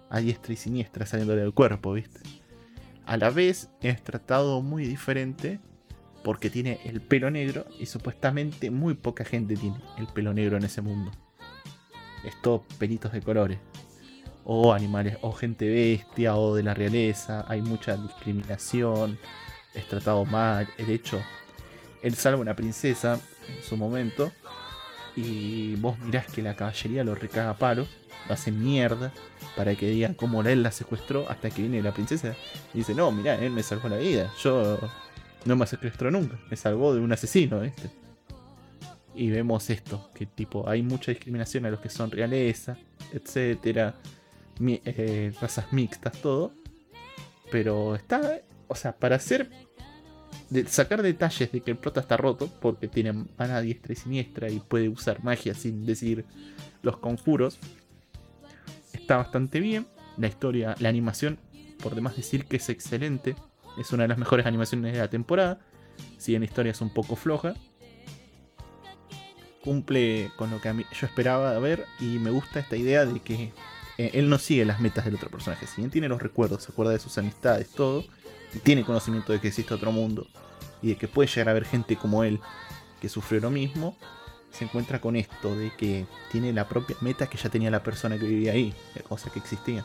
a 0.08 0.18
diestra 0.18 0.52
y 0.52 0.56
siniestra 0.56 1.06
saliendo 1.06 1.36
del 1.36 1.54
cuerpo, 1.54 1.92
¿viste? 1.92 2.20
A 3.06 3.16
la 3.16 3.30
vez 3.30 3.70
es 3.80 4.02
tratado 4.02 4.62
muy 4.62 4.84
diferente 4.84 5.60
porque 6.22 6.50
tiene 6.50 6.80
el 6.84 7.00
pelo 7.00 7.30
negro 7.30 7.66
y 7.78 7.86
supuestamente 7.86 8.70
muy 8.70 8.94
poca 8.94 9.24
gente 9.24 9.56
tiene 9.56 9.80
el 9.98 10.06
pelo 10.06 10.34
negro 10.34 10.56
en 10.56 10.64
ese 10.64 10.82
mundo. 10.82 11.10
Es 12.24 12.40
todo 12.42 12.64
pelitos 12.78 13.12
de 13.12 13.22
colores. 13.22 13.58
O 14.44 14.72
animales, 14.72 15.16
o 15.22 15.32
gente 15.32 15.68
bestia, 15.68 16.36
o 16.36 16.54
de 16.54 16.62
la 16.62 16.74
realeza. 16.74 17.44
Hay 17.48 17.62
mucha 17.62 17.96
discriminación. 17.96 19.18
Es 19.74 19.86
tratado 19.86 20.24
mal. 20.24 20.68
El 20.76 20.90
hecho 20.90 21.20
él 22.02 22.14
salva 22.14 22.40
una 22.40 22.56
princesa 22.56 23.20
en 23.48 23.62
su 23.62 23.76
momento. 23.76 24.32
Y 25.16 25.74
vos 25.76 25.98
mirás 25.98 26.26
que 26.26 26.40
la 26.40 26.54
caballería 26.54 27.04
lo 27.04 27.14
recaga 27.14 27.50
a 27.50 27.58
palos, 27.58 27.88
lo 28.28 28.34
hace 28.34 28.52
mierda 28.52 29.12
para 29.56 29.74
que 29.74 29.90
digan 29.90 30.14
cómo 30.14 30.42
él 30.42 30.62
la 30.62 30.70
secuestró 30.70 31.28
hasta 31.28 31.50
que 31.50 31.62
viene 31.62 31.82
la 31.82 31.92
princesa 31.92 32.36
y 32.72 32.78
dice, 32.78 32.94
no, 32.94 33.10
mirá, 33.10 33.34
él 33.34 33.50
me 33.50 33.62
salvó 33.62 33.88
la 33.88 33.96
vida, 33.96 34.32
yo 34.42 34.78
no 35.44 35.56
me 35.56 35.66
secuestró 35.66 36.10
nunca, 36.10 36.38
me 36.48 36.56
salvó 36.56 36.94
de 36.94 37.00
un 37.00 37.12
asesino, 37.12 37.60
¿viste? 37.60 37.90
Y 39.14 39.30
vemos 39.30 39.68
esto, 39.68 40.10
que 40.14 40.26
tipo, 40.26 40.68
hay 40.68 40.82
mucha 40.82 41.10
discriminación 41.10 41.66
a 41.66 41.70
los 41.70 41.80
que 41.80 41.88
son 41.88 42.10
realeza, 42.10 42.76
etcétera, 43.12 43.96
eh, 44.64 45.32
razas 45.40 45.72
mixtas, 45.72 46.12
todo. 46.22 46.52
Pero 47.50 47.96
está, 47.96 48.40
o 48.68 48.74
sea, 48.76 48.96
para 48.96 49.18
ser 49.18 49.50
de 50.50 50.66
sacar 50.66 51.02
detalles 51.02 51.52
de 51.52 51.60
que 51.60 51.70
el 51.70 51.76
prota 51.76 52.00
está 52.00 52.16
roto, 52.16 52.48
porque 52.60 52.88
tiene 52.88 53.12
mana 53.12 53.60
diestra 53.60 53.92
y 53.92 53.96
siniestra 53.96 54.50
y 54.50 54.60
puede 54.60 54.88
usar 54.88 55.22
magia 55.22 55.54
sin 55.54 55.86
decir 55.86 56.24
los 56.82 56.98
conjuros, 56.98 57.58
está 58.92 59.16
bastante 59.16 59.60
bien. 59.60 59.86
La 60.16 60.26
historia, 60.26 60.74
la 60.80 60.88
animación, 60.88 61.38
por 61.82 61.94
demás 61.94 62.16
decir 62.16 62.44
que 62.46 62.56
es 62.56 62.68
excelente, 62.68 63.36
es 63.78 63.92
una 63.92 64.04
de 64.04 64.08
las 64.08 64.18
mejores 64.18 64.44
animaciones 64.44 64.92
de 64.92 64.98
la 64.98 65.08
temporada. 65.08 65.60
Si 66.18 66.34
en 66.34 66.40
la 66.40 66.46
historia 66.46 66.72
es 66.72 66.80
un 66.80 66.90
poco 66.90 67.16
floja, 67.16 67.54
cumple 69.62 70.30
con 70.36 70.50
lo 70.50 70.60
que 70.60 70.68
a 70.68 70.74
mí, 70.74 70.84
yo 70.98 71.06
esperaba 71.06 71.58
ver 71.58 71.84
y 72.00 72.18
me 72.18 72.30
gusta 72.30 72.60
esta 72.60 72.76
idea 72.76 73.04
de 73.04 73.20
que 73.20 73.52
eh, 73.98 74.10
él 74.14 74.28
no 74.28 74.38
sigue 74.38 74.64
las 74.64 74.80
metas 74.80 75.04
del 75.04 75.14
otro 75.14 75.30
personaje. 75.30 75.66
Si 75.66 75.80
bien 75.80 75.90
tiene 75.90 76.08
los 76.08 76.22
recuerdos, 76.22 76.64
se 76.64 76.72
acuerda 76.72 76.92
de 76.92 76.98
sus 76.98 77.16
amistades, 77.18 77.68
todo, 77.70 78.04
tiene 78.58 78.84
conocimiento 78.84 79.32
de 79.32 79.40
que 79.40 79.48
existe 79.48 79.72
otro 79.72 79.92
mundo 79.92 80.26
y 80.82 80.88
de 80.88 80.96
que 80.96 81.08
puede 81.08 81.28
llegar 81.28 81.48
a 81.48 81.50
haber 81.52 81.64
gente 81.64 81.96
como 81.96 82.24
él 82.24 82.40
que 83.00 83.08
sufrió 83.08 83.40
lo 83.40 83.50
mismo, 83.50 83.96
se 84.50 84.64
encuentra 84.64 85.00
con 85.00 85.16
esto 85.16 85.56
de 85.56 85.74
que 85.76 86.06
tiene 86.30 86.52
la 86.52 86.68
propia 86.68 86.96
meta 87.00 87.28
que 87.28 87.38
ya 87.38 87.48
tenía 87.48 87.70
la 87.70 87.82
persona 87.82 88.18
que 88.18 88.26
vivía 88.26 88.52
ahí, 88.52 88.74
cosa 89.08 89.30
que 89.30 89.38
existía. 89.38 89.84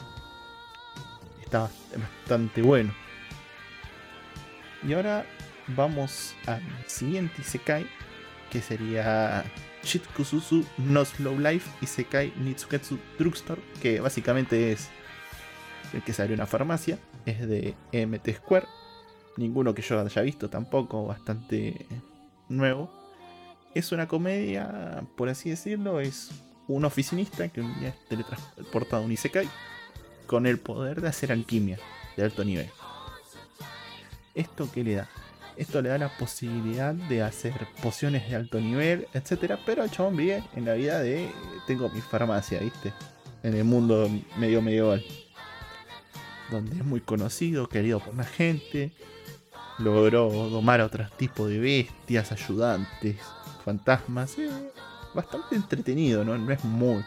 Está 1.44 1.70
bastante 1.96 2.62
bueno. 2.62 2.94
Y 4.84 4.94
ahora 4.94 5.26
vamos 5.68 6.36
al 6.46 6.62
siguiente 6.88 7.42
Isekai, 7.42 7.88
que 8.52 8.62
sería 8.62 9.44
Shitkususu 9.84 10.66
no 10.78 11.06
Slow 11.06 11.40
Life 11.40 11.70
Isekai 11.82 12.34
Nitsuketsu 12.38 13.00
Drugstore, 13.18 13.62
que 13.82 14.00
básicamente 14.00 14.72
es 14.72 14.90
el 15.94 16.04
que 16.04 16.14
sale 16.14 16.34
una 16.34 16.46
farmacia, 16.46 17.00
es 17.26 17.48
de 17.48 17.76
MT 17.92 18.36
Square 18.38 18.68
ninguno 19.38 19.74
que 19.74 19.82
yo 19.82 20.00
haya 20.00 20.22
visto 20.22 20.50
tampoco, 20.50 21.06
bastante 21.06 21.86
nuevo. 22.50 22.90
Es 23.74 23.92
una 23.92 24.08
comedia, 24.08 25.04
por 25.18 25.30
así 25.30 25.50
decirlo, 25.50 26.00
es 26.00 26.32
un 26.68 26.86
oficinista 26.86 27.50
que 27.50 27.62
un 27.62 27.78
día 27.80 27.90
es 27.90 28.06
teletransportado 28.08 29.04
a 29.04 29.06
un 29.06 29.12
Isekai 29.12 29.48
con 30.28 30.46
el 30.46 30.60
poder 30.60 31.02
de 31.02 31.10
hacer 31.10 31.32
alquimia 31.32 31.78
de 32.16 32.24
alto 32.24 32.44
nivel. 32.44 32.70
¿Esto 34.34 34.70
qué 34.72 34.84
le 34.84 34.96
da? 34.96 35.10
Esto 35.58 35.82
le 35.82 35.90
da 35.90 35.98
la 35.98 36.10
posibilidad 36.18 36.94
de 36.94 37.22
hacer 37.22 37.54
pociones 37.82 38.30
de 38.30 38.36
alto 38.36 38.60
nivel, 38.60 39.08
etcétera, 39.14 39.60
pero 39.66 39.84
el 39.84 39.92
chabón 39.92 40.18
vive 40.18 40.44
en 40.56 40.66
la 40.66 40.74
vida 40.74 41.00
de 41.00 41.30
tengo 41.68 41.90
mi 41.90 42.02
farmacia, 42.02 42.60
¿viste? 42.60 42.94
En 43.44 43.54
el 43.54 43.64
mundo 43.64 44.10
medio 44.38 44.62
medieval. 44.62 45.06
Donde 46.52 46.78
es 46.78 46.86
muy 46.86 47.02
conocido, 47.02 47.68
querido 47.68 48.00
por 48.00 48.16
la 48.16 48.24
gente, 48.24 48.92
logró 49.80 50.30
domar 50.50 50.82
a 50.82 50.86
otros 50.86 51.16
tipos 51.18 51.50
de 51.50 51.60
bestias, 51.60 52.32
ayudantes, 52.32 53.18
fantasmas. 53.64 54.38
Eh, 54.38 54.50
bastante 55.14 55.56
entretenido, 55.56 56.24
¿no? 56.24 56.38
No 56.38 56.52
es 56.52 56.64
muy 56.64 57.04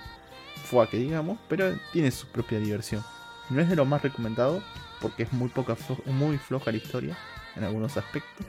fuaque, 0.64 0.96
digamos, 0.96 1.38
pero 1.48 1.72
tiene 1.92 2.10
su 2.10 2.26
propia 2.26 2.58
diversión. 2.58 3.04
No 3.50 3.60
es 3.60 3.68
de 3.68 3.76
lo 3.76 3.84
más 3.84 4.02
recomendado 4.02 4.62
porque 5.00 5.22
es 5.22 5.32
muy, 5.32 5.48
poca 5.48 5.76
muy 6.06 6.38
floja 6.38 6.70
la 6.70 6.76
historia 6.76 7.16
en 7.56 7.64
algunos 7.64 7.96
aspectos. 7.96 8.46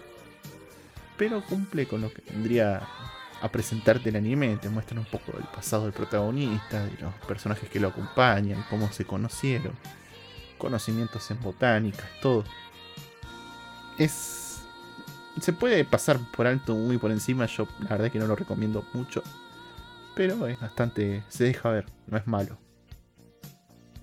Pero 1.17 1.43
cumple 1.43 1.85
con 1.85 2.01
lo 2.01 2.11
que 2.11 2.21
tendría 2.21 2.87
a 3.41 3.49
presentarte 3.51 4.09
el 4.09 4.15
anime. 4.15 4.57
Te 4.57 4.69
muestran 4.69 4.99
un 4.99 5.05
poco 5.05 5.33
del 5.33 5.47
pasado 5.47 5.83
del 5.83 5.93
protagonista, 5.93 6.85
de 6.85 6.97
los 6.99 7.13
personajes 7.27 7.69
que 7.69 7.79
lo 7.79 7.89
acompañan, 7.89 8.65
cómo 8.69 8.91
se 8.91 9.05
conocieron, 9.05 9.73
conocimientos 10.59 11.31
en 11.31 11.41
botánicas, 11.41 12.07
todo 12.21 12.43
es 13.97 14.49
se 15.39 15.53
puede 15.53 15.85
pasar 15.85 16.19
por 16.35 16.47
alto, 16.47 16.75
muy 16.75 16.97
por 16.97 17.11
encima. 17.11 17.45
Yo 17.45 17.67
la 17.81 17.89
verdad 17.89 18.11
que 18.11 18.19
no 18.19 18.27
lo 18.27 18.35
recomiendo 18.35 18.85
mucho. 18.93 19.23
Pero 20.15 20.47
es 20.47 20.59
bastante. 20.59 21.23
Se 21.29 21.45
deja 21.45 21.69
ver, 21.69 21.85
no 22.07 22.17
es 22.17 22.27
malo. 22.27 22.57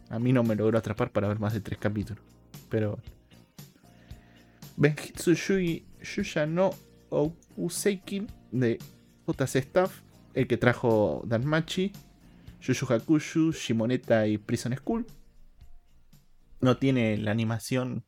A 0.08 0.18
mí 0.18 0.32
no 0.32 0.42
me 0.44 0.54
logró 0.54 0.78
atrapar 0.78 1.10
para 1.10 1.28
ver 1.28 1.38
más 1.38 1.52
de 1.52 1.60
tres 1.60 1.78
capítulos. 1.78 2.22
Pero. 2.68 2.98
Benjitsu 4.76 5.32
Yui 5.32 5.86
Yuya 6.02 6.46
no 6.46 6.70
Ouseikin 7.10 8.26
de 8.52 8.78
JC 9.26 9.56
Staff, 9.56 10.00
el 10.34 10.46
que 10.46 10.58
trajo 10.58 11.22
Danmachi, 11.26 11.92
Yu 12.60 12.72
Yu 12.74 12.86
Hakushu, 12.92 13.52
Shimoneta 13.52 14.26
y 14.26 14.38
Prison 14.38 14.74
School. 14.76 15.06
No 16.60 16.76
tiene 16.76 17.16
la 17.18 17.30
animación 17.30 18.04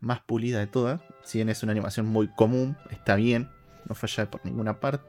más 0.00 0.20
pulida 0.20 0.58
de 0.58 0.66
todas. 0.66 1.00
Si 1.24 1.38
bien 1.38 1.48
es 1.48 1.62
una 1.62 1.72
animación 1.72 2.06
muy 2.06 2.28
común, 2.28 2.76
está 2.90 3.16
bien, 3.16 3.50
no 3.88 3.94
falla 3.94 4.30
por 4.30 4.44
ninguna 4.44 4.80
parte. 4.80 5.08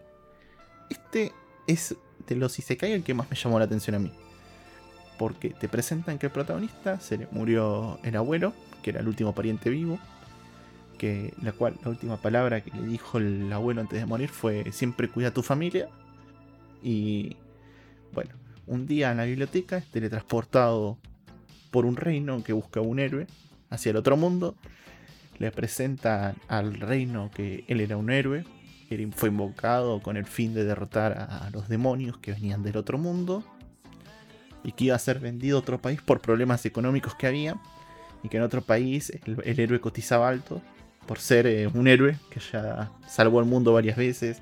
Este 0.89 1.31
es 1.67 1.95
de 2.27 2.35
los 2.35 2.57
Isekai 2.59 2.93
el 2.93 3.03
que 3.03 3.13
más 3.13 3.29
me 3.29 3.35
llamó 3.35 3.59
la 3.59 3.65
atención 3.65 3.95
a 3.95 3.99
mí. 3.99 4.11
Porque 5.17 5.49
te 5.49 5.67
presentan 5.67 6.19
que 6.19 6.27
el 6.27 6.31
protagonista 6.31 6.99
se 6.99 7.17
le 7.17 7.27
murió 7.31 7.99
el 8.03 8.15
abuelo, 8.15 8.53
que 8.83 8.91
era 8.91 8.99
el 8.99 9.07
último 9.07 9.33
pariente 9.33 9.69
vivo. 9.69 9.99
Que 10.97 11.33
la 11.41 11.51
cual 11.51 11.77
la 11.83 11.89
última 11.89 12.17
palabra 12.17 12.61
que 12.61 12.71
le 12.71 12.87
dijo 12.87 13.17
el 13.19 13.51
abuelo 13.53 13.81
antes 13.81 13.99
de 13.99 14.05
morir 14.05 14.29
fue 14.29 14.71
siempre 14.71 15.09
cuida 15.09 15.29
a 15.29 15.33
tu 15.33 15.43
familia. 15.43 15.89
Y 16.83 17.37
bueno, 18.13 18.35
un 18.65 18.87
día 18.87 19.11
en 19.11 19.17
la 19.17 19.25
biblioteca 19.25 19.77
es 19.77 19.85
teletransportado 19.91 20.97
por 21.77 21.85
un 21.85 21.95
reino 21.95 22.43
que 22.43 22.53
busca 22.53 22.81
un 22.81 22.97
héroe 22.97 23.27
hacia 23.69 23.91
el 23.91 23.97
otro 23.97 24.17
mundo. 24.17 24.55
Le 25.37 25.51
presentan 25.51 26.35
al 26.47 26.73
reino 26.73 27.29
que 27.29 27.65
él 27.67 27.81
era 27.81 27.97
un 27.97 28.09
héroe. 28.09 28.45
Él 28.89 29.13
fue 29.15 29.29
invocado 29.29 30.01
con 30.01 30.17
el 30.17 30.25
fin 30.25 30.55
de 30.55 30.63
derrotar 30.63 31.11
a 31.29 31.51
los 31.51 31.69
demonios 31.69 32.17
que 32.17 32.31
venían 32.31 32.63
del 32.63 32.77
otro 32.77 32.97
mundo. 32.97 33.43
Y 34.63 34.71
que 34.71 34.85
iba 34.85 34.95
a 34.95 34.97
ser 34.97 35.19
vendido 35.19 35.57
a 35.57 35.59
otro 35.59 35.79
país 35.79 36.01
por 36.01 36.19
problemas 36.19 36.65
económicos 36.65 37.13
que 37.13 37.27
había. 37.27 37.61
Y 38.23 38.29
que 38.29 38.37
en 38.37 38.43
otro 38.43 38.63
país 38.63 39.11
el, 39.11 39.39
el 39.45 39.59
héroe 39.59 39.79
cotizaba 39.79 40.29
alto 40.29 40.63
por 41.05 41.19
ser 41.19 41.45
eh, 41.45 41.67
un 41.67 41.87
héroe 41.87 42.17
que 42.31 42.39
ya 42.39 42.89
salvó 43.07 43.37
al 43.37 43.45
mundo 43.45 43.71
varias 43.71 43.97
veces. 43.97 44.41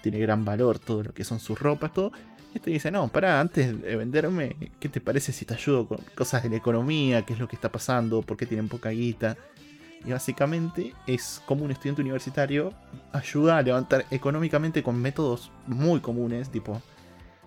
Tiene 0.00 0.18
gran 0.18 0.46
valor 0.46 0.78
todo 0.78 1.02
lo 1.02 1.12
que 1.12 1.24
son 1.24 1.40
sus 1.40 1.60
ropas, 1.60 1.92
todo. 1.92 2.12
Y 2.54 2.58
este 2.58 2.70
dice, 2.70 2.92
no, 2.92 3.08
para, 3.08 3.40
antes 3.40 3.82
de 3.82 3.96
venderme, 3.96 4.54
¿qué 4.78 4.88
te 4.88 5.00
parece 5.00 5.32
si 5.32 5.44
te 5.44 5.54
ayudo 5.54 5.88
con 5.88 5.98
cosas 6.14 6.44
de 6.44 6.50
la 6.50 6.56
economía? 6.56 7.22
¿Qué 7.22 7.32
es 7.32 7.40
lo 7.40 7.48
que 7.48 7.56
está 7.56 7.72
pasando? 7.72 8.22
¿Por 8.22 8.36
qué 8.36 8.46
tienen 8.46 8.68
poca 8.68 8.90
guita? 8.90 9.36
Y 10.04 10.12
básicamente 10.12 10.94
es 11.08 11.42
como 11.46 11.64
un 11.64 11.72
estudiante 11.72 12.02
universitario 12.02 12.72
ayuda 13.12 13.58
a 13.58 13.62
levantar 13.62 14.06
económicamente 14.12 14.84
con 14.84 15.00
métodos 15.00 15.50
muy 15.66 15.98
comunes, 15.98 16.48
tipo 16.48 16.80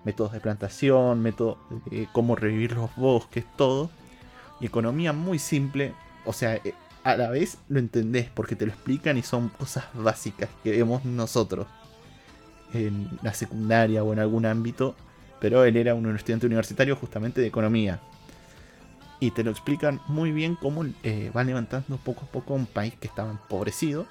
métodos 0.03 0.33
de 0.33 0.41
plantación, 0.41 1.21
métodos 1.21 1.57
de 1.89 2.09
cómo 2.11 2.35
revivir 2.35 2.73
los 2.73 2.93
bosques, 2.97 3.45
todo. 3.55 3.89
Y 4.59 4.65
economía 4.65 5.13
muy 5.13 5.39
simple, 5.39 5.93
o 6.25 6.33
sea, 6.33 6.55
eh, 6.55 6.73
a 7.05 7.15
la 7.15 7.29
vez 7.29 7.59
lo 7.69 7.79
entendés 7.79 8.29
porque 8.29 8.57
te 8.57 8.65
lo 8.65 8.73
explican 8.73 9.17
y 9.17 9.21
son 9.21 9.47
cosas 9.47 9.85
básicas 9.93 10.49
que 10.65 10.71
vemos 10.71 11.05
nosotros 11.05 11.65
en 12.73 13.09
la 13.21 13.33
secundaria 13.33 14.03
o 14.03 14.13
en 14.13 14.19
algún 14.19 14.45
ámbito, 14.45 14.95
pero 15.39 15.63
él 15.63 15.77
era 15.77 15.95
un 15.95 16.15
estudiante 16.15 16.45
universitario 16.45 16.95
justamente 16.95 17.41
de 17.41 17.47
economía. 17.47 17.99
Y 19.19 19.31
te 19.31 19.43
lo 19.43 19.51
explican 19.51 19.99
muy 20.07 20.31
bien 20.31 20.55
cómo 20.55 20.85
eh, 21.03 21.31
va 21.35 21.43
levantando 21.43 21.97
poco 21.97 22.25
a 22.25 22.31
poco 22.31 22.53
un 22.53 22.67
país 22.67 22.93
que 22.99 23.07
estaba 23.07 23.31
empobrecido, 23.31 24.05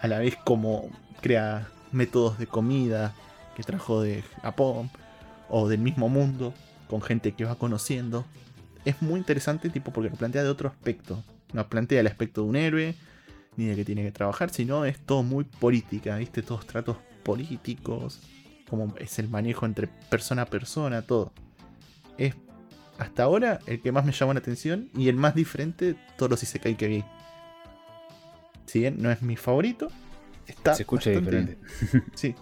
a 0.00 0.06
la 0.06 0.18
vez 0.18 0.36
como 0.44 0.88
crea 1.20 1.68
métodos 1.90 2.38
de 2.38 2.46
comida 2.46 3.12
que 3.56 3.62
trajo 3.62 4.00
de 4.00 4.22
Japón 4.42 4.90
o 5.48 5.68
del 5.68 5.80
mismo 5.80 6.08
mundo, 6.08 6.54
con 6.88 7.02
gente 7.02 7.32
que 7.32 7.44
va 7.44 7.56
conociendo. 7.56 8.24
Es 8.84 9.00
muy 9.02 9.18
interesante 9.18 9.70
tipo 9.70 9.92
porque 9.92 10.10
lo 10.10 10.16
plantea 10.16 10.42
de 10.42 10.48
otro 10.48 10.68
aspecto. 10.68 11.22
No 11.52 11.68
plantea 11.68 12.00
el 12.00 12.06
aspecto 12.06 12.42
de 12.42 12.48
un 12.48 12.56
héroe, 12.56 12.94
ni 13.56 13.66
de 13.66 13.76
que 13.76 13.84
tiene 13.84 14.02
que 14.02 14.12
trabajar, 14.12 14.50
sino 14.50 14.84
es 14.84 14.98
todo 14.98 15.22
muy 15.22 15.44
política, 15.44 16.16
¿viste? 16.16 16.42
Todos 16.42 16.66
tratos 16.66 16.96
políticos, 17.24 18.20
como 18.70 18.94
es 18.98 19.18
el 19.18 19.28
manejo 19.28 19.66
entre 19.66 19.88
persona 19.88 20.42
a 20.42 20.46
persona, 20.46 21.02
todo. 21.02 21.32
Es 22.18 22.34
hasta 22.98 23.24
ahora 23.24 23.58
el 23.66 23.80
que 23.82 23.90
más 23.90 24.04
me 24.04 24.12
llamó 24.12 24.32
la 24.34 24.38
atención 24.40 24.88
y 24.96 25.08
el 25.08 25.16
más 25.16 25.34
diferente 25.34 25.84
de 25.86 25.96
todos 26.16 26.30
los 26.30 26.42
Isekai 26.42 26.76
que 26.76 26.86
vi. 26.86 27.04
Si 28.66 28.78
bien 28.80 28.96
no 29.02 29.10
es 29.10 29.20
mi 29.22 29.36
favorito, 29.36 29.88
está 30.46 30.74
Se 30.74 30.82
escucha 30.82 31.10
diferente. 31.10 31.58
Sí. 32.14 32.34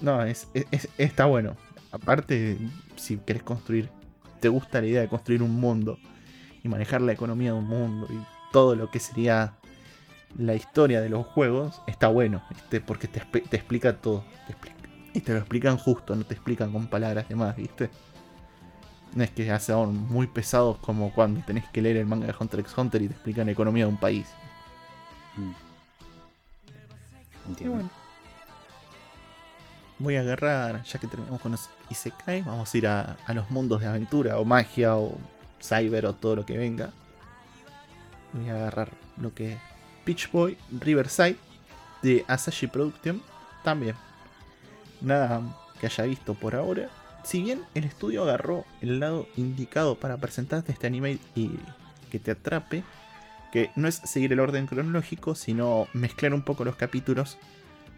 No, 0.00 0.22
es, 0.24 0.48
es- 0.54 0.66
es- 0.70 0.88
está 0.98 1.26
bueno. 1.26 1.56
Aparte, 1.92 2.58
si 2.96 3.18
querés 3.18 3.42
construir, 3.42 3.88
te 4.40 4.48
gusta 4.48 4.80
la 4.80 4.86
idea 4.88 5.00
de 5.02 5.08
construir 5.08 5.42
un 5.42 5.54
mundo 5.54 5.98
y 6.62 6.68
manejar 6.68 7.00
la 7.02 7.12
economía 7.12 7.52
de 7.52 7.58
un 7.58 7.68
mundo 7.68 8.06
y 8.10 8.18
todo 8.52 8.74
lo 8.74 8.90
que 8.90 8.98
sería 8.98 9.54
la 10.36 10.54
historia 10.54 11.00
de 11.00 11.08
los 11.08 11.26
juegos, 11.26 11.80
está 11.86 12.08
bueno, 12.08 12.42
¿viste? 12.50 12.80
Porque 12.80 13.08
te, 13.08 13.20
te 13.20 13.56
explica 13.56 13.96
todo. 13.96 14.24
te 14.46 14.52
explica- 14.52 14.74
y 15.12 15.20
te 15.20 15.32
lo 15.32 15.38
explican 15.38 15.76
justo, 15.78 16.16
no 16.16 16.24
te 16.24 16.34
explican 16.34 16.72
con 16.72 16.88
palabras 16.88 17.28
de 17.28 17.36
más, 17.36 17.54
¿viste? 17.56 17.88
No 19.14 19.22
es 19.22 19.30
que 19.30 19.58
sean 19.60 19.94
muy 20.08 20.26
pesados 20.26 20.78
como 20.78 21.12
cuando 21.12 21.40
tenés 21.46 21.68
que 21.68 21.80
leer 21.80 21.98
el 21.98 22.06
manga 22.06 22.26
de 22.26 22.34
Hunter 22.38 22.60
x 22.60 22.76
Hunter 22.76 23.00
y 23.02 23.06
te 23.08 23.14
explican 23.14 23.46
la 23.46 23.52
economía 23.52 23.84
de 23.84 23.90
un 23.90 23.96
país. 23.96 24.26
Mm. 25.36 25.50
Y 27.46 27.48
Entiendo. 27.50 27.74
bueno. 27.76 27.90
Voy 30.00 30.16
a 30.16 30.20
agarrar, 30.20 30.82
ya 30.82 30.98
que 30.98 31.06
terminamos 31.06 31.40
con 31.40 31.52
los 31.52 31.70
Isekai, 31.90 32.42
vamos 32.42 32.74
a 32.74 32.76
ir 32.78 32.88
a, 32.88 33.16
a 33.24 33.32
los 33.34 33.48
mundos 33.52 33.80
de 33.80 33.86
aventura, 33.86 34.38
o 34.38 34.44
magia, 34.44 34.96
o 34.96 35.16
cyber, 35.62 36.06
o 36.06 36.14
todo 36.14 36.34
lo 36.34 36.44
que 36.44 36.58
venga. 36.58 36.90
Voy 38.32 38.48
a 38.50 38.56
agarrar 38.56 38.90
lo 39.16 39.32
que 39.32 39.52
es 39.52 39.58
Peach 40.04 40.30
Boy 40.30 40.56
Riverside 40.80 41.36
de 42.02 42.24
Asahi 42.28 42.66
Production. 42.66 43.22
También. 43.62 43.96
Nada 45.00 45.42
que 45.80 45.86
haya 45.86 46.04
visto 46.04 46.34
por 46.34 46.54
ahora. 46.54 46.88
Si 47.24 47.42
bien 47.42 47.62
el 47.74 47.84
estudio 47.84 48.22
agarró 48.22 48.64
el 48.82 49.00
lado 49.00 49.26
indicado 49.36 49.94
para 49.98 50.18
presentarte 50.18 50.72
este 50.72 50.86
anime 50.86 51.18
y 51.34 51.52
que 52.10 52.18
te 52.18 52.32
atrape, 52.32 52.84
que 53.50 53.70
no 53.76 53.88
es 53.88 53.96
seguir 53.96 54.32
el 54.32 54.40
orden 54.40 54.66
cronológico, 54.66 55.34
sino 55.34 55.88
mezclar 55.94 56.34
un 56.34 56.42
poco 56.42 56.64
los 56.64 56.76
capítulos 56.76 57.38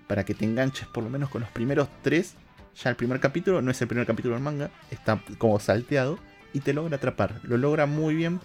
para 0.06 0.24
que 0.24 0.34
te 0.34 0.44
enganches 0.44 0.86
por 0.86 1.02
lo 1.02 1.10
menos 1.10 1.28
con 1.30 1.40
los 1.40 1.50
primeros 1.50 1.88
tres. 2.02 2.34
Ya 2.82 2.90
el 2.90 2.96
primer 2.96 3.20
capítulo 3.20 3.62
no 3.62 3.70
es 3.70 3.80
el 3.80 3.88
primer 3.88 4.06
capítulo 4.06 4.34
del 4.34 4.44
manga, 4.44 4.70
está 4.90 5.20
como 5.38 5.58
salteado 5.58 6.18
y 6.52 6.60
te 6.60 6.72
logra 6.72 6.96
atrapar. 6.96 7.40
Lo 7.42 7.56
logra 7.56 7.86
muy 7.86 8.14
bien 8.14 8.40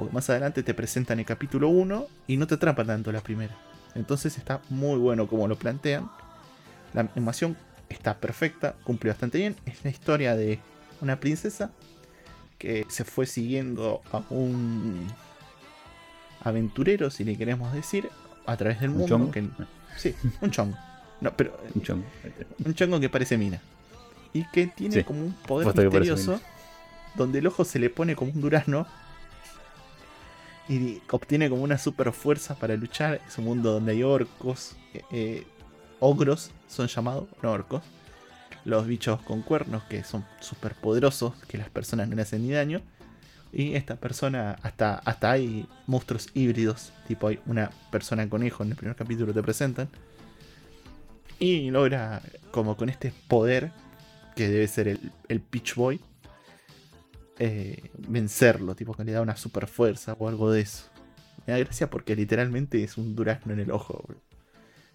porque 0.00 0.14
más 0.14 0.28
adelante 0.30 0.62
te 0.62 0.74
presentan 0.74 1.18
el 1.20 1.24
capítulo 1.26 1.68
1 1.68 2.06
y 2.26 2.36
no 2.36 2.46
te 2.46 2.54
atrapa 2.56 2.84
tanto 2.84 3.12
la 3.12 3.20
primera. 3.20 3.56
Entonces 3.94 4.36
está 4.38 4.60
muy 4.68 4.98
bueno 4.98 5.26
como 5.26 5.46
lo 5.48 5.56
plantean. 5.56 6.10
La 6.92 7.02
animación 7.02 7.56
está 7.88 8.16
perfecta, 8.18 8.74
cumple 8.84 9.10
bastante 9.10 9.38
bien. 9.38 9.56
Es 9.66 9.84
la 9.84 9.90
historia 9.90 10.36
de 10.36 10.58
una 11.00 11.18
princesa 11.20 11.70
que 12.58 12.86
se 12.88 13.04
fue 13.04 13.26
siguiendo 13.26 14.02
a 14.12 14.22
un 14.30 15.06
aventurero, 16.42 17.10
si 17.10 17.24
le 17.24 17.36
queremos 17.36 17.72
decir, 17.72 18.08
a 18.46 18.56
través 18.56 18.80
del 18.80 18.90
¿Un 18.90 18.96
mundo. 18.98 19.08
chongo? 19.08 19.30
que- 19.30 19.48
sí, 19.96 20.14
un 20.40 20.50
chongo. 20.50 20.76
No, 21.20 21.32
pero 21.36 21.58
Un 21.74 21.82
chongo. 21.82 22.04
un 22.64 22.74
chongo 22.74 23.00
que 23.00 23.08
parece 23.08 23.36
mina. 23.36 23.60
Y 24.32 24.44
que 24.50 24.68
tiene 24.68 24.94
Sí, 24.94 25.04
como 25.04 25.20
un 25.22 25.32
poder 25.34 25.66
misterioso. 25.74 26.40
Donde 27.16 27.40
el 27.40 27.46
ojo 27.48 27.64
se 27.64 27.78
le 27.80 27.90
pone 27.90 28.14
como 28.14 28.30
un 28.32 28.40
durazno. 28.40 28.86
Y 30.70 31.02
obtiene 31.10 31.50
como 31.50 31.64
una 31.64 31.78
super 31.78 32.12
fuerza 32.12 32.54
para 32.54 32.76
luchar. 32.76 33.20
Es 33.26 33.36
un 33.38 33.46
mundo 33.46 33.72
donde 33.72 33.90
hay 33.90 34.04
orcos. 34.04 34.76
eh, 34.94 35.02
eh, 35.10 35.46
ogros 35.98 36.52
son 36.68 36.86
llamados, 36.86 37.26
no 37.42 37.50
orcos. 37.50 37.82
Los 38.64 38.86
bichos 38.86 39.20
con 39.22 39.42
cuernos 39.42 39.82
que 39.84 40.04
son 40.04 40.24
super 40.38 40.76
poderosos. 40.76 41.34
Que 41.48 41.58
las 41.58 41.70
personas 41.70 42.08
no 42.08 42.14
le 42.14 42.22
hacen 42.22 42.46
ni 42.46 42.52
daño. 42.52 42.82
Y 43.52 43.74
esta 43.74 43.96
persona, 43.96 44.58
hasta, 44.62 44.94
hasta 44.94 45.32
hay 45.32 45.66
monstruos 45.88 46.28
híbridos. 46.34 46.92
Tipo 47.08 47.26
hay 47.26 47.40
una 47.46 47.72
persona 47.90 48.28
conejo 48.28 48.62
en 48.62 48.70
el 48.70 48.76
primer 48.76 48.94
capítulo 48.94 49.34
te 49.34 49.42
presentan. 49.42 49.88
Y 51.40 51.72
logra, 51.72 52.22
como 52.52 52.76
con 52.76 52.90
este 52.90 53.12
poder, 53.26 53.72
que 54.36 54.48
debe 54.48 54.68
ser 54.68 54.86
el, 54.86 55.10
el 55.28 55.40
Peach 55.40 55.74
Boy, 55.74 56.00
eh, 57.40 57.90
vencerlo, 57.98 58.76
tipo 58.76 58.94
que 58.94 59.02
le 59.02 59.12
da 59.12 59.22
una 59.22 59.34
super 59.36 59.66
fuerza 59.66 60.12
o 60.18 60.28
algo 60.28 60.52
de 60.52 60.60
eso. 60.60 60.84
Me 61.46 61.54
da 61.54 61.58
gracia 61.58 61.90
porque 61.90 62.14
literalmente 62.14 62.84
es 62.84 62.96
un 62.98 63.16
durazno 63.16 63.52
en 63.52 63.60
el 63.60 63.70
ojo. 63.72 64.04
bro. 64.06 64.20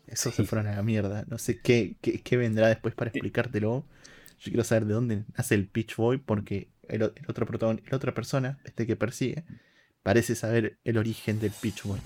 Eso 0.07 0.31
se 0.31 0.43
fueron 0.45 0.67
a 0.67 0.75
la 0.75 0.83
mierda. 0.83 1.25
No 1.27 1.37
sé 1.39 1.59
qué, 1.59 1.95
qué, 2.01 2.21
qué 2.21 2.37
vendrá 2.37 2.67
después 2.67 2.93
para 2.93 3.09
explicártelo. 3.09 3.83
Yo 4.39 4.51
quiero 4.51 4.63
saber 4.63 4.85
de 4.85 4.93
dónde 4.93 5.23
nace 5.35 5.55
el 5.55 5.67
Peach 5.67 5.95
Boy 5.95 6.19
porque 6.19 6.69
el, 6.87 7.01
otro 7.03 7.47
protagon- 7.47 7.81
la 7.89 7.97
otra 7.97 8.13
persona, 8.13 8.59
este 8.63 8.85
que 8.85 8.95
persigue, 8.95 9.43
parece 10.03 10.35
saber 10.35 10.77
el 10.83 10.97
origen 10.99 11.39
del 11.39 11.51
Peach 11.51 11.83
Boy. 11.83 11.99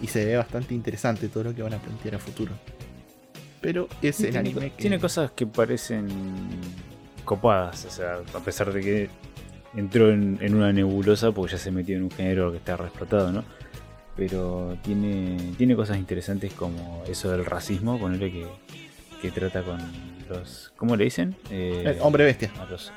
Y 0.00 0.06
se 0.06 0.24
ve 0.24 0.36
bastante 0.36 0.74
interesante 0.74 1.28
todo 1.28 1.44
lo 1.44 1.54
que 1.54 1.62
van 1.62 1.74
a 1.74 1.78
plantear 1.82 2.14
a 2.14 2.18
futuro. 2.18 2.52
Pero 3.60 3.88
es 4.00 4.20
el 4.20 4.30
tiene, 4.30 4.38
anime 4.38 4.70
que. 4.70 4.80
tiene 4.82 4.98
cosas 4.98 5.32
que 5.32 5.46
parecen 5.46 6.08
copadas, 7.28 7.84
o 7.84 7.90
sea, 7.90 8.20
a 8.34 8.40
pesar 8.40 8.72
de 8.72 8.80
que 8.80 9.10
entró 9.76 10.10
en, 10.10 10.38
en 10.40 10.54
una 10.54 10.72
nebulosa 10.72 11.30
porque 11.30 11.52
ya 11.52 11.58
se 11.58 11.70
metió 11.70 11.94
en 11.94 12.04
un 12.04 12.10
género 12.10 12.50
que 12.50 12.56
está 12.56 12.76
re 12.78 12.86
explotado, 12.86 13.30
¿no? 13.30 13.44
Pero 14.16 14.76
tiene, 14.82 15.36
tiene 15.58 15.76
cosas 15.76 15.98
interesantes 15.98 16.54
como 16.54 17.04
eso 17.06 17.30
del 17.30 17.44
racismo, 17.44 18.00
ponerle 18.00 18.32
que, 18.32 18.46
que 19.20 19.30
trata 19.30 19.62
con 19.62 19.78
los. 20.30 20.72
¿Cómo 20.76 20.96
le 20.96 21.04
dicen? 21.04 21.36
Eh, 21.50 21.82
El 21.84 22.00
hombre 22.00 22.24
bestia. 22.24 22.50
a 22.58 22.64
los 22.64 22.90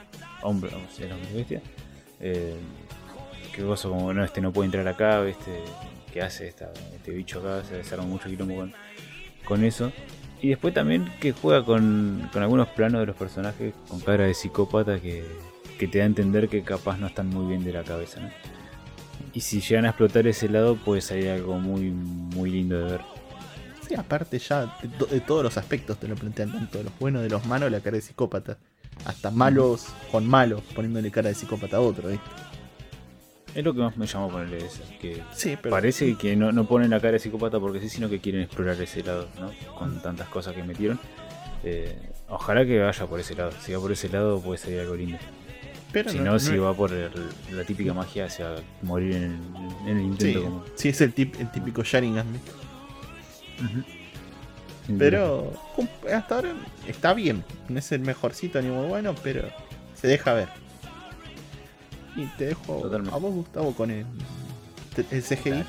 hombres, 0.43 0.73
hombres 0.73 1.33
bestia. 1.35 1.61
Eh, 2.21 2.55
qué 3.53 3.63
cosa 3.63 3.89
como, 3.89 4.13
no, 4.13 4.23
este 4.23 4.39
no 4.39 4.53
puede 4.53 4.67
entrar 4.67 4.87
acá, 4.87 5.27
este, 5.27 5.51
¿qué 6.13 6.21
hace 6.21 6.47
esta, 6.47 6.71
este 6.95 7.11
bicho 7.11 7.39
acá? 7.39 7.63
Se 7.67 7.75
desarma 7.75 8.05
mucho 8.05 8.29
quilombo 8.29 8.55
con, 8.55 8.73
con 9.43 9.63
eso. 9.65 9.91
Y 10.41 10.49
después 10.49 10.73
también 10.73 11.11
que 11.19 11.34
juega 11.34 11.63
con, 11.63 12.27
con 12.34 12.41
algunos 12.41 12.68
planos 12.69 13.01
de 13.01 13.05
los 13.05 13.15
personajes 13.15 13.73
con 13.88 13.99
cara 13.99 14.26
de 14.26 14.34
psicópata 14.34 14.99
que, 14.99 15.23
que 15.77 15.88
te 15.88 15.99
da 15.99 16.03
a 16.03 16.07
entender 16.07 16.49
que 16.49 16.63
capaz 16.63 16.97
no 16.97 17.07
están 17.07 17.27
muy 17.30 17.47
bien 17.47 17.63
de 17.63 17.73
la 17.73 17.84
cabeza. 17.84 18.19
Y 19.34 19.41
si 19.41 19.61
llegan 19.61 19.85
a 19.85 19.89
explotar 19.89 20.26
ese 20.27 20.49
lado, 20.49 20.76
puede 20.76 21.01
salir 21.01 21.30
algo 21.30 21.57
muy, 21.59 21.91
muy 21.91 22.49
lindo 22.49 22.77
de 22.80 22.91
ver. 22.91 23.01
Sí, 23.88 23.95
aparte 23.95 24.39
ya 24.39 24.77
de 25.09 25.22
todos 25.22 25.43
los 25.43 25.57
aspectos 25.57 25.99
te 25.99 26.07
lo 26.07 26.15
plantean, 26.15 26.51
tanto 26.51 26.80
de 26.80 26.85
los 26.85 26.99
buenos, 26.99 27.22
de 27.22 27.30
los 27.30 27.45
malos, 27.45 27.72
la 27.72 27.80
cara 27.80 27.97
de 27.97 28.01
psicópata. 28.01 28.57
Hasta 29.05 29.31
malos 29.31 29.88
con 30.11 30.27
malos, 30.27 30.61
poniéndole 30.76 31.11
cara 31.11 31.30
de 31.30 31.35
psicópata 31.35 31.77
a 31.77 31.81
otro, 31.81 32.09
¿viste? 32.09 32.26
Es 33.53 33.63
lo 33.65 33.73
que 33.73 33.79
más 33.81 33.97
me 33.97 34.05
llamó 34.07 34.29
ponerle 34.29 34.57
eso, 34.65 34.81
que 35.01 35.21
Sí, 35.33 35.57
pero. 35.61 35.75
Parece 35.75 36.15
que 36.17 36.35
no, 36.35 36.51
no 36.51 36.65
ponen 36.65 36.89
la 36.89 36.99
cara 36.99 37.13
de 37.13 37.19
psicópata 37.19 37.59
porque 37.59 37.79
sí, 37.81 37.89
sino 37.89 38.09
que 38.09 38.19
quieren 38.19 38.41
explorar 38.43 38.79
ese 38.81 39.03
lado, 39.03 39.27
¿no? 39.39 39.51
Con 39.75 40.01
tantas 40.01 40.29
cosas 40.29 40.55
que 40.55 40.63
metieron. 40.63 40.99
Eh, 41.63 41.95
ojalá 42.29 42.65
que 42.65 42.79
vaya 42.79 43.05
por 43.05 43.19
ese 43.19 43.35
lado. 43.35 43.51
Si 43.61 43.73
va 43.73 43.79
por 43.79 43.91
ese 43.91 44.07
lado 44.09 44.39
puede 44.39 44.57
salir 44.57 44.79
algo 44.79 44.95
lindo. 44.95 45.17
pero 45.91 46.09
si 46.09 46.19
no, 46.19 46.39
si 46.39 46.55
va 46.57 46.73
por 46.73 46.93
el- 46.93 47.11
la 47.51 47.65
típica 47.65 47.93
magia 47.93 48.23
hacia 48.25 48.55
morir 48.81 49.13
en 49.15 49.23
el, 49.23 49.89
en 49.89 49.97
el 49.97 50.03
Sí, 50.03 50.07
intento. 50.29 50.43
como- 50.43 50.65
sí, 50.75 50.87
es 50.89 51.01
el, 51.01 51.11
tip, 51.13 51.35
el 51.37 51.51
típico 51.51 51.83
Sharingan. 51.83 52.25
Pero 54.97 55.53
hasta 56.13 56.35
ahora 56.35 56.53
está 56.87 57.13
bien. 57.13 57.43
No 57.69 57.79
es 57.79 57.91
el 57.91 58.01
mejorcito 58.01 58.61
ni 58.61 58.69
muy 58.69 58.87
bueno, 58.87 59.13
pero 59.23 59.43
se 59.95 60.07
deja 60.07 60.33
ver. 60.33 60.47
Y 62.15 62.25
te 62.38 62.47
dejo 62.47 62.75
Totalmente. 62.81 63.15
a 63.15 63.19
vos, 63.19 63.33
Gustavo, 63.33 63.73
con 63.73 63.91
el, 63.91 64.05
el 65.11 65.23
CGI. 65.23 65.49
Dale. 65.49 65.65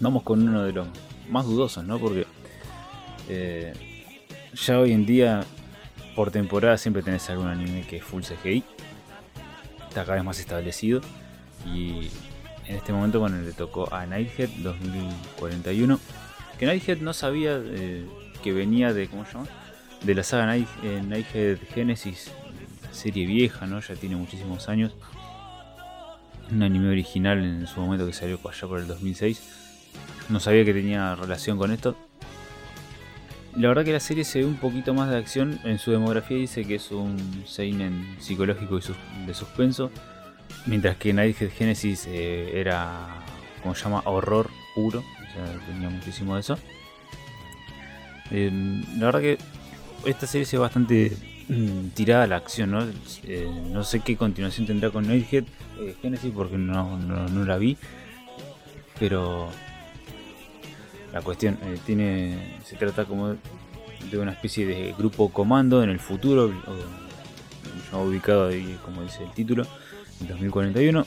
Vamos 0.00 0.22
con 0.22 0.46
uno 0.48 0.64
de 0.64 0.72
los 0.72 0.88
más 1.28 1.44
dudosos, 1.46 1.84
¿no? 1.84 1.98
Porque 1.98 2.26
eh, 3.28 3.72
ya 4.54 4.80
hoy 4.80 4.92
en 4.92 5.06
día, 5.06 5.44
por 6.16 6.30
temporada, 6.30 6.76
siempre 6.78 7.02
tenés 7.02 7.28
algún 7.30 7.46
anime 7.46 7.86
que 7.86 7.98
es 7.98 8.04
full 8.04 8.22
CGI. 8.22 8.64
Está 9.88 10.02
cada 10.04 10.14
vez 10.14 10.24
más 10.24 10.40
establecido. 10.40 11.00
Y 11.66 12.08
en 12.66 12.76
este 12.76 12.92
momento, 12.92 13.20
bueno, 13.20 13.40
le 13.40 13.52
tocó 13.52 13.92
a 13.92 14.06
Nighthead 14.06 14.48
2041. 14.62 16.00
Que 16.58 16.66
Nighthead 16.66 16.98
no 16.98 17.12
sabía 17.12 17.60
eh, 17.62 18.06
que 18.42 18.52
venía 18.52 18.92
de. 18.92 19.08
¿Cómo 19.08 19.24
se 19.26 19.32
llama? 19.32 19.46
De 20.02 20.14
la 20.14 20.22
saga 20.22 20.46
Night, 20.46 20.68
eh, 20.82 21.02
Nighthead 21.06 21.58
Genesis, 21.74 22.32
serie 22.92 23.26
vieja, 23.26 23.66
¿no? 23.66 23.80
Ya 23.80 23.94
tiene 23.94 24.16
muchísimos 24.16 24.68
años 24.68 24.94
un 26.52 26.62
anime 26.62 26.88
original 26.88 27.38
en 27.38 27.66
su 27.66 27.80
momento 27.80 28.06
que 28.06 28.12
salió 28.12 28.38
allá 28.48 28.68
por 28.68 28.80
el 28.80 28.86
2006. 28.86 29.42
No 30.28 30.40
sabía 30.40 30.64
que 30.64 30.72
tenía 30.72 31.14
relación 31.14 31.58
con 31.58 31.70
esto. 31.70 31.96
La 33.56 33.68
verdad 33.68 33.84
que 33.84 33.92
la 33.92 34.00
serie 34.00 34.24
se 34.24 34.40
ve 34.40 34.44
un 34.44 34.56
poquito 34.56 34.94
más 34.94 35.10
de 35.10 35.16
acción. 35.16 35.58
En 35.64 35.78
su 35.78 35.90
demografía 35.90 36.36
dice 36.36 36.64
que 36.64 36.76
es 36.76 36.90
un 36.92 37.44
seinen 37.46 38.16
psicológico 38.20 38.78
y 38.78 39.26
de 39.26 39.34
suspenso. 39.34 39.90
Mientras 40.66 40.96
que 40.96 41.12
Nighthead 41.12 41.50
Genesis 41.50 42.06
eh, 42.08 42.60
era, 42.60 43.08
como 43.62 43.74
se 43.74 43.84
llama, 43.84 44.02
horror 44.04 44.50
puro. 44.74 45.00
O 45.00 45.32
sea, 45.32 45.66
tenía 45.66 45.90
muchísimo 45.90 46.34
de 46.34 46.40
eso. 46.40 46.58
Eh, 48.30 48.50
la 48.98 49.06
verdad 49.06 49.20
que 49.20 49.38
esta 50.06 50.26
serie 50.28 50.44
se 50.44 50.56
ve 50.56 50.60
bastante 50.62 51.16
tirada 51.94 52.24
a 52.24 52.26
la 52.26 52.36
acción, 52.36 52.70
¿no? 52.70 52.86
Eh, 53.24 53.48
no 53.72 53.82
sé 53.84 54.00
qué 54.00 54.16
continuación 54.16 54.66
tendrá 54.66 54.90
con 54.90 55.06
Nighthead 55.08 55.44
eh, 55.80 55.94
Genesis 56.00 56.32
porque 56.34 56.56
no, 56.56 56.96
no, 56.98 57.28
no 57.28 57.44
la 57.44 57.56
vi. 57.58 57.76
Pero 58.98 59.48
la 61.12 61.22
cuestión 61.22 61.58
eh, 61.62 61.78
tiene 61.86 62.58
se 62.64 62.76
trata 62.76 63.04
como 63.04 63.34
de 64.10 64.18
una 64.18 64.32
especie 64.32 64.66
de 64.66 64.94
grupo 64.96 65.30
comando 65.30 65.82
en 65.82 65.90
el 65.90 65.98
futuro, 65.98 66.52
ubicado 67.92 68.48
ahí 68.48 68.78
como 68.84 69.02
dice 69.02 69.24
el 69.24 69.30
título, 69.32 69.66
en 70.20 70.28
2041. 70.28 71.04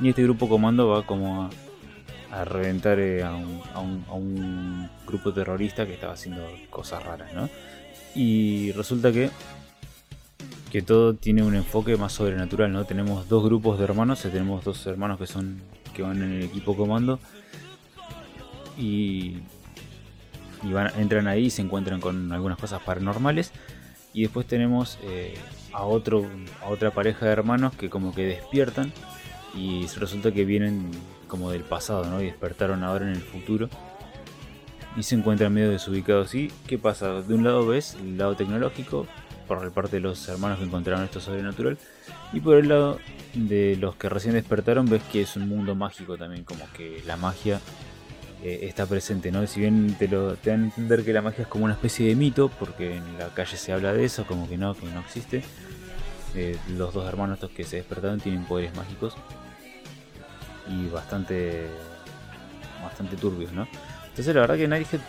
Y 0.00 0.08
este 0.10 0.22
grupo 0.22 0.48
comando 0.48 0.88
va 0.88 1.04
como 1.04 1.42
a, 2.30 2.40
a 2.40 2.44
reventar 2.44 3.00
eh, 3.00 3.22
a, 3.24 3.34
un, 3.34 3.60
a 3.74 3.80
un- 3.80 4.04
a 4.08 4.12
un 4.12 4.90
grupo 5.06 5.32
terrorista 5.32 5.86
que 5.86 5.94
estaba 5.94 6.12
haciendo 6.12 6.46
cosas 6.70 7.02
raras, 7.02 7.32
¿no? 7.34 7.48
Y 8.14 8.72
resulta 8.72 9.12
que 9.12 9.30
que 10.70 10.82
todo 10.82 11.14
tiene 11.14 11.42
un 11.42 11.54
enfoque 11.54 11.96
más 11.96 12.12
sobrenatural, 12.12 12.72
¿no? 12.72 12.84
Tenemos 12.84 13.28
dos 13.28 13.42
grupos 13.44 13.78
de 13.78 13.84
hermanos, 13.84 14.24
eh, 14.24 14.28
tenemos 14.28 14.64
dos 14.64 14.86
hermanos 14.86 15.18
que 15.18 15.26
son 15.26 15.60
que 15.94 16.02
van 16.02 16.22
en 16.22 16.32
el 16.32 16.42
equipo 16.44 16.76
comando 16.76 17.18
y, 18.76 19.38
y 20.62 20.72
van, 20.72 20.92
entran 20.98 21.26
ahí 21.26 21.46
y 21.46 21.50
se 21.50 21.62
encuentran 21.62 22.00
con 22.00 22.30
algunas 22.32 22.58
cosas 22.58 22.82
paranormales 22.82 23.52
y 24.12 24.22
después 24.22 24.46
tenemos 24.46 24.98
eh, 25.02 25.34
a 25.72 25.84
otro 25.84 26.26
a 26.62 26.68
otra 26.68 26.90
pareja 26.90 27.26
de 27.26 27.32
hermanos 27.32 27.74
que 27.74 27.88
como 27.88 28.14
que 28.14 28.26
despiertan 28.26 28.92
y 29.54 29.86
resulta 29.86 30.32
que 30.32 30.44
vienen 30.44 30.90
como 31.26 31.50
del 31.50 31.62
pasado, 31.62 32.04
¿no? 32.04 32.20
Y 32.20 32.26
despertaron 32.26 32.84
ahora 32.84 33.06
en 33.06 33.12
el 33.12 33.22
futuro 33.22 33.68
y 34.98 35.04
se 35.04 35.14
encuentran 35.14 35.54
medio 35.54 35.70
desubicados. 35.70 36.34
¿Y 36.34 36.50
qué 36.66 36.76
pasa? 36.76 37.22
De 37.22 37.34
un 37.34 37.44
lado 37.44 37.66
ves 37.66 37.96
el 38.00 38.18
lado 38.18 38.34
tecnológico, 38.34 39.06
por 39.46 39.70
parte 39.72 39.96
de 39.96 40.00
los 40.00 40.28
hermanos 40.28 40.58
que 40.58 40.64
encontraron 40.64 41.04
esto 41.04 41.20
sobrenatural, 41.20 41.78
y 42.32 42.40
por 42.40 42.56
el 42.56 42.68
lado 42.68 42.98
de 43.32 43.76
los 43.76 43.94
que 43.94 44.08
recién 44.08 44.34
despertaron 44.34 44.86
ves 44.86 45.02
que 45.12 45.22
es 45.22 45.36
un 45.36 45.48
mundo 45.48 45.74
mágico 45.74 46.18
también, 46.18 46.44
como 46.44 46.66
que 46.76 47.02
la 47.06 47.16
magia 47.16 47.60
eh, 48.42 48.60
está 48.62 48.86
presente, 48.86 49.30
¿no? 49.30 49.46
Si 49.46 49.60
bien 49.60 49.94
te, 49.98 50.08
lo, 50.08 50.34
te 50.34 50.50
dan 50.50 50.62
a 50.62 50.64
entender 50.64 51.04
que 51.04 51.12
la 51.12 51.22
magia 51.22 51.42
es 51.42 51.48
como 51.48 51.64
una 51.64 51.74
especie 51.74 52.08
de 52.08 52.16
mito, 52.16 52.48
porque 52.58 52.96
en 52.96 53.18
la 53.18 53.28
calle 53.28 53.56
se 53.56 53.72
habla 53.72 53.92
de 53.92 54.04
eso, 54.04 54.26
como 54.26 54.48
que 54.48 54.58
no, 54.58 54.74
que 54.74 54.86
no 54.86 55.00
existe. 55.00 55.42
eh, 56.34 56.56
los 56.76 56.92
dos 56.92 57.08
hermanos 57.08 57.36
estos 57.36 57.50
que 57.50 57.64
se 57.64 57.76
despertaron 57.76 58.20
tienen 58.20 58.44
poderes 58.44 58.74
mágicos 58.74 59.16
y 60.68 60.88
bastante 60.88 61.68
bastante 62.82 63.16
turbios, 63.16 63.52
¿no? 63.52 63.66
Entonces 64.18 64.34
la 64.34 64.40
verdad 64.40 64.56
que 64.56 64.66
Nighthead, 64.66 65.00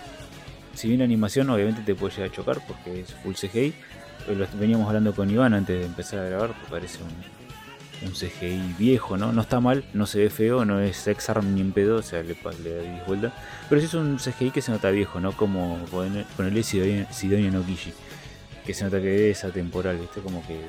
si 0.76 0.88
bien 0.88 1.02
animación 1.02 1.49
obviamente 1.49 1.81
te 1.81 1.95
puede 1.95 2.14
llegar 2.14 2.30
a 2.30 2.31
chocar 2.31 2.60
porque 2.68 3.02
es 3.02 3.11
full 3.15 3.34
CGI, 3.34 3.73
pero 4.27 4.38
lo 4.38 4.48
veníamos 4.60 4.88
hablando 4.88 5.15
con 5.15 5.31
Iván 5.31 5.56
antes 5.56 5.80
de 5.80 5.86
empezar 5.88 6.19
a 6.19 6.26
grabar, 6.26 6.53
parece 6.69 6.99
un, 7.02 8.07
un 8.07 8.14
CGI 8.14 8.76
viejo, 8.77 9.18
¿no? 9.18 9.31
No 9.34 9.41
está 9.41 9.60
mal, 9.60 9.84
no 9.95 10.06
se 10.06 10.19
ve 10.19 10.30
feo, 10.30 10.64
no 10.64 10.80
es 10.80 11.07
X-Arm 11.07 11.56
ni 11.56 11.61
en 11.61 11.72
pedo, 11.72 11.95
o 11.98 12.02
sea, 12.03 12.22
le, 12.22 12.36
da 12.36 13.03
vuelta. 13.07 13.34
Pero 13.68 13.81
sí 13.81 13.88
es 13.88 13.94
un 13.95 14.18
CGI 14.19 14.52
que 14.52 14.61
se 14.61 14.72
nota 14.72 14.91
viejo, 14.91 15.19
¿no? 15.19 15.31
Como 15.31 15.84
poner- 15.91 16.26
ponerle 16.38 16.61
Sidonia, 16.61 17.11
Sidonia 17.11 17.49
no 17.49 17.65
Kishi, 17.65 17.91
que 18.64 18.76
se 18.76 18.84
nota 18.84 19.02
que 19.02 19.31
es 19.31 19.44
atemporal, 19.44 19.98
¿viste? 19.98 20.22
Como 20.22 20.45
que 20.45 20.61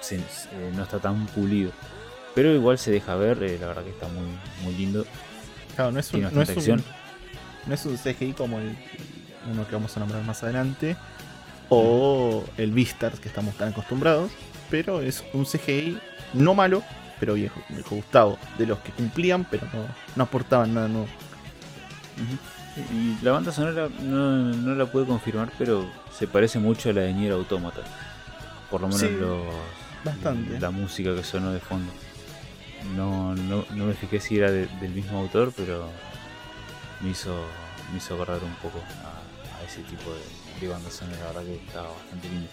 se- 0.00 0.20
no 0.76 0.84
está 0.84 1.00
tan 1.00 1.26
pulido. 1.26 1.72
Pero 2.36 2.54
igual 2.54 2.78
se 2.78 2.92
deja 2.92 3.16
ver, 3.16 3.42
eh, 3.42 3.58
la 3.60 3.66
verdad 3.66 3.82
que 3.82 3.90
está 3.90 4.06
muy, 4.06 4.26
muy 4.62 4.74
lindo. 4.76 5.04
Claro, 5.74 5.90
no 5.90 5.98
es 5.98 6.12
un, 6.12 6.20
no 6.36 6.42
es 6.42 6.48
un. 6.76 6.84
No 7.66 7.74
es 7.74 7.84
un 7.86 7.96
CGI 7.96 8.32
como 8.32 8.58
el 8.58 8.76
uno 9.50 9.66
que 9.66 9.72
vamos 9.74 9.96
a 9.96 10.00
nombrar 10.00 10.22
más 10.24 10.42
adelante. 10.42 10.96
O 11.68 12.44
el 12.56 12.72
Beastars 12.72 13.20
que 13.20 13.28
estamos 13.28 13.54
tan 13.56 13.68
acostumbrados. 13.68 14.30
Pero 14.70 15.00
es 15.00 15.22
un 15.32 15.44
CGI 15.44 15.98
no 16.34 16.54
malo, 16.54 16.82
pero 17.20 17.34
viejo, 17.34 17.60
como 17.66 17.78
dijo 17.78 17.94
Gustavo. 17.96 18.38
De 18.58 18.66
los 18.66 18.78
que 18.80 18.92
cumplían, 18.92 19.44
pero 19.50 19.66
no, 19.72 19.84
no 20.16 20.22
aportaban 20.24 20.74
nada 20.74 20.88
nuevo. 20.88 21.08
Y 22.92 23.16
la 23.24 23.32
banda 23.32 23.52
sonora 23.52 23.88
no, 24.02 24.52
no 24.54 24.74
la 24.74 24.86
pude 24.86 25.04
confirmar, 25.06 25.50
pero 25.58 25.88
se 26.16 26.26
parece 26.26 26.58
mucho 26.58 26.90
a 26.90 26.92
la 26.92 27.02
de 27.02 27.12
Nier 27.12 27.32
Automata. 27.32 27.80
Por 28.70 28.80
lo 28.80 28.86
menos 28.88 29.00
Sí, 29.02 29.08
los, 29.18 29.42
bastante. 30.04 30.60
la 30.60 30.70
música 30.70 31.14
que 31.14 31.24
sonó 31.24 31.52
de 31.52 31.60
fondo. 31.60 31.92
No, 32.96 33.34
no, 33.34 33.64
no 33.74 33.84
me 33.86 33.94
fijé 33.94 34.20
si 34.20 34.38
era 34.38 34.50
de- 34.50 34.66
del 34.80 34.92
mismo 34.92 35.18
autor, 35.18 35.52
pero 35.56 35.88
me 37.02 37.10
hizo, 37.10 37.44
me 37.92 37.98
hizo 37.98 38.14
acordar 38.14 38.42
un 38.42 38.54
poco 38.56 38.78
a, 38.78 39.64
ese 39.64 39.82
tipo 39.82 40.10
de, 40.10 40.60
de 40.60 40.72
banda 40.72 40.90
sonora. 40.90 41.18
La 41.18 41.26
verdad 41.26 41.44
que 41.44 41.54
estaba 41.56 41.88
bastante 41.88 42.28
lindo. 42.28 42.48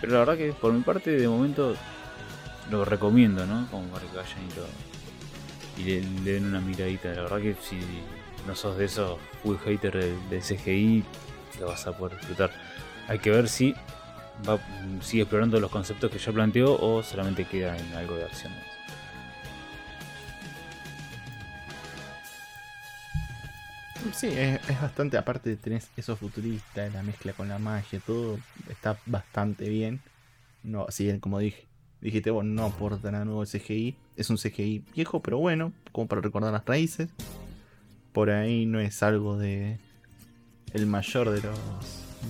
Pero 0.00 0.12
la 0.12 0.18
verdad 0.20 0.36
que 0.36 0.52
por 0.52 0.72
mi 0.72 0.82
parte, 0.82 1.10
de 1.10 1.28
momento, 1.28 1.74
lo 2.70 2.84
recomiendo, 2.84 3.46
¿no? 3.46 3.66
Como 3.70 3.88
para 3.88 4.06
que 4.06 4.16
vayan 4.16 4.38
y 4.44 5.84
lo, 5.84 6.00
y 6.00 6.00
le, 6.00 6.32
den 6.32 6.46
una 6.46 6.60
miradita. 6.60 7.08
La 7.08 7.22
verdad 7.22 7.40
que 7.40 7.56
si 7.62 7.78
no 8.46 8.54
sos 8.54 8.76
de 8.76 8.84
esos 8.84 9.18
full 9.42 9.56
hater 9.64 9.92
del, 9.92 10.28
del 10.28 10.42
CGI, 10.42 11.04
lo 11.60 11.66
vas 11.68 11.86
a 11.86 11.96
poder 11.96 12.18
disfrutar. 12.18 12.50
Hay 13.08 13.18
que 13.18 13.30
ver 13.30 13.48
si 13.48 13.74
va, 14.48 14.58
sigue 15.00 15.22
explorando 15.22 15.58
los 15.60 15.70
conceptos 15.70 16.10
que 16.10 16.18
ya 16.18 16.32
planteó 16.32 16.76
o 16.78 17.02
solamente 17.02 17.44
queda 17.44 17.76
en 17.76 17.94
algo 17.94 18.14
de 18.16 18.24
acción. 18.24 18.52
Sí, 24.14 24.28
es, 24.28 24.60
es 24.68 24.80
bastante, 24.80 25.16
aparte 25.18 25.56
tenés 25.56 25.90
eso 25.96 26.16
futurista, 26.16 26.88
la 26.88 27.02
mezcla 27.02 27.32
con 27.32 27.48
la 27.48 27.58
magia, 27.58 28.00
todo 28.04 28.38
está 28.68 28.98
bastante 29.06 29.68
bien. 29.68 30.00
No, 30.62 30.86
si 30.90 31.04
bien 31.04 31.20
como 31.20 31.38
dije, 31.38 31.66
dijiste 32.00 32.30
vos, 32.30 32.44
no 32.44 32.64
aporta 32.64 33.10
nada 33.10 33.24
nuevo 33.24 33.42
el 33.42 33.48
CGI. 33.48 33.96
Es 34.16 34.30
un 34.30 34.36
CGI 34.36 34.84
viejo, 34.94 35.20
pero 35.20 35.38
bueno, 35.38 35.72
como 35.92 36.06
para 36.06 36.20
recordar 36.20 36.52
las 36.52 36.64
raíces. 36.64 37.08
Por 38.12 38.30
ahí 38.30 38.66
no 38.66 38.80
es 38.80 39.02
algo 39.02 39.36
de 39.36 39.78
el 40.72 40.86
mayor 40.86 41.30
de 41.30 41.42
los 41.42 41.58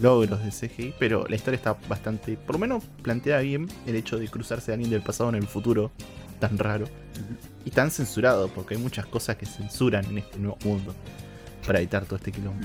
logros 0.01 0.41
de 0.45 0.51
CGI, 0.51 0.95
pero 0.99 1.27
la 1.29 1.37
historia 1.37 1.57
está 1.57 1.77
bastante, 1.89 2.37
por 2.37 2.57
lo 2.57 2.59
menos 2.59 2.85
plantea 3.03 3.39
bien 3.41 3.69
el 3.87 3.97
hecho 3.97 4.19
de 4.19 4.29
cruzarse 4.29 4.71
a 4.71 4.75
alguien 4.75 4.91
del 4.91 5.03
pasado 5.03 5.31
en 5.31 5.37
el 5.37 5.47
futuro, 5.47 5.91
tan 6.41 6.59
raro 6.59 6.87
y 7.65 7.71
tan 7.71 7.91
censurado, 7.91 8.49
porque 8.49 8.75
hay 8.75 8.81
muchas 8.81 9.07
cosas 9.07 9.37
que 9.37 9.47
censuran 9.47 10.05
en 10.07 10.19
este 10.19 10.39
nuevo 10.39 10.59
mundo 10.65 10.95
para 11.67 11.81
evitar 11.81 12.05
todo 12.05 12.17
este 12.17 12.33
quilombo. 12.33 12.65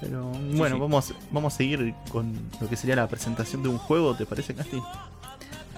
Pero 0.00 0.30
bueno, 0.54 0.76
sí. 0.76 0.80
Vamos, 0.80 1.14
vamos 1.30 1.54
a 1.54 1.56
seguir 1.56 1.94
con 2.10 2.32
lo 2.60 2.68
que 2.68 2.76
sería 2.76 2.96
la 2.96 3.08
presentación 3.08 3.62
de 3.62 3.68
un 3.68 3.78
juego, 3.78 4.14
¿te 4.14 4.26
parece, 4.26 4.54
Casti? 4.54 4.80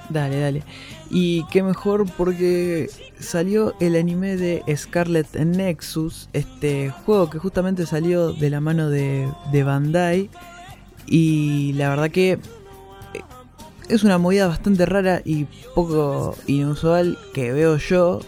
Dale, 0.08 0.40
dale. 0.40 0.62
Y 1.10 1.44
qué 1.50 1.62
mejor 1.62 2.06
porque 2.16 2.90
salió 3.20 3.74
el 3.80 3.94
anime 3.96 4.36
de 4.36 4.62
Scarlet 4.74 5.34
Nexus, 5.36 6.28
este 6.32 6.90
juego 6.90 7.28
que 7.28 7.38
justamente 7.38 7.86
salió 7.86 8.32
de 8.32 8.50
la 8.50 8.60
mano 8.60 8.88
de, 8.88 9.30
de 9.52 9.62
Bandai. 9.62 10.30
Y 11.06 11.72
la 11.74 11.90
verdad 11.90 12.10
que 12.10 12.32
eh, 12.32 12.38
es 13.88 14.02
una 14.02 14.18
movida 14.18 14.46
bastante 14.46 14.86
rara 14.86 15.22
y 15.24 15.44
poco 15.74 16.36
inusual 16.46 17.18
que 17.34 17.52
veo 17.52 17.76
yo 17.76 18.20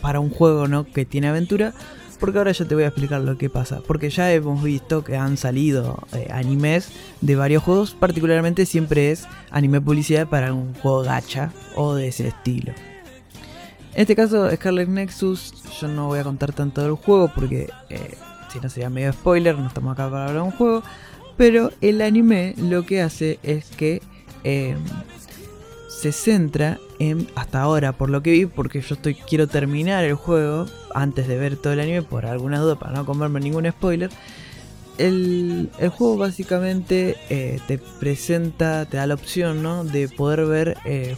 para 0.00 0.20
un 0.20 0.30
juego 0.30 0.68
¿no? 0.68 0.84
que 0.84 1.04
tiene 1.04 1.28
aventura. 1.28 1.74
Porque 2.18 2.38
ahora 2.38 2.52
ya 2.52 2.64
te 2.64 2.74
voy 2.74 2.84
a 2.84 2.88
explicar 2.88 3.20
lo 3.20 3.36
que 3.36 3.50
pasa. 3.50 3.80
Porque 3.86 4.10
ya 4.10 4.32
hemos 4.32 4.62
visto 4.62 5.04
que 5.04 5.16
han 5.16 5.36
salido 5.36 5.98
eh, 6.12 6.28
animes 6.32 6.90
de 7.20 7.36
varios 7.36 7.62
juegos. 7.62 7.94
Particularmente 7.94 8.66
siempre 8.66 9.10
es 9.10 9.26
anime 9.50 9.80
publicidad 9.80 10.28
para 10.28 10.52
un 10.52 10.74
juego 10.74 11.02
gacha 11.02 11.52
o 11.74 11.94
de 11.94 12.08
ese 12.08 12.28
estilo. 12.28 12.72
En 13.94 14.02
este 14.02 14.14
caso, 14.14 14.50
Scarlet 14.50 14.88
Nexus, 14.88 15.54
yo 15.80 15.88
no 15.88 16.08
voy 16.08 16.18
a 16.18 16.24
contar 16.24 16.52
tanto 16.52 16.82
del 16.82 16.92
juego 16.92 17.30
porque 17.34 17.70
eh, 17.88 18.14
si 18.52 18.60
no 18.60 18.68
sería 18.68 18.90
medio 18.90 19.12
spoiler, 19.12 19.58
no 19.58 19.68
estamos 19.68 19.92
acá 19.92 20.10
para 20.10 20.26
hablar 20.26 20.42
de 20.42 20.42
un 20.42 20.50
juego. 20.50 20.82
Pero 21.36 21.70
el 21.80 22.02
anime 22.02 22.54
lo 22.58 22.84
que 22.84 23.02
hace 23.02 23.38
es 23.42 23.66
que 23.70 24.02
eh, 24.44 24.76
se 25.96 26.12
centra 26.12 26.78
en, 26.98 27.26
hasta 27.34 27.62
ahora 27.62 27.92
por 27.92 28.10
lo 28.10 28.22
que 28.22 28.32
vi, 28.32 28.46
porque 28.46 28.82
yo 28.82 28.96
estoy 28.96 29.14
quiero 29.14 29.46
terminar 29.46 30.04
el 30.04 30.14
juego 30.14 30.66
antes 30.94 31.26
de 31.26 31.38
ver 31.38 31.56
todo 31.56 31.72
el 31.72 31.80
anime 31.80 32.02
por 32.02 32.26
alguna 32.26 32.60
duda 32.60 32.78
para 32.78 32.92
no 32.92 33.06
comerme 33.06 33.40
ningún 33.40 33.70
spoiler. 33.70 34.10
El, 34.98 35.70
el 35.78 35.88
juego 35.88 36.18
básicamente 36.18 37.16
eh, 37.30 37.60
te 37.66 37.78
presenta, 37.78 38.84
te 38.84 38.98
da 38.98 39.06
la 39.06 39.14
opción 39.14 39.62
¿no? 39.62 39.84
de 39.84 40.08
poder 40.08 40.44
ver, 40.44 40.76
eh, 40.84 41.16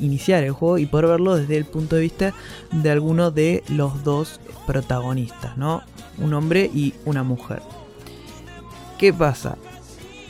iniciar 0.00 0.44
el 0.44 0.52
juego 0.52 0.78
y 0.78 0.86
poder 0.86 1.06
verlo 1.06 1.36
desde 1.36 1.56
el 1.56 1.64
punto 1.64 1.96
de 1.96 2.02
vista 2.02 2.34
de 2.70 2.90
alguno 2.90 3.32
de 3.32 3.64
los 3.68 4.04
dos 4.04 4.40
protagonistas, 4.66 5.56
¿no? 5.56 5.82
Un 6.18 6.34
hombre 6.34 6.70
y 6.72 6.94
una 7.04 7.22
mujer. 7.22 7.62
¿Qué 8.98 9.12
pasa? 9.12 9.56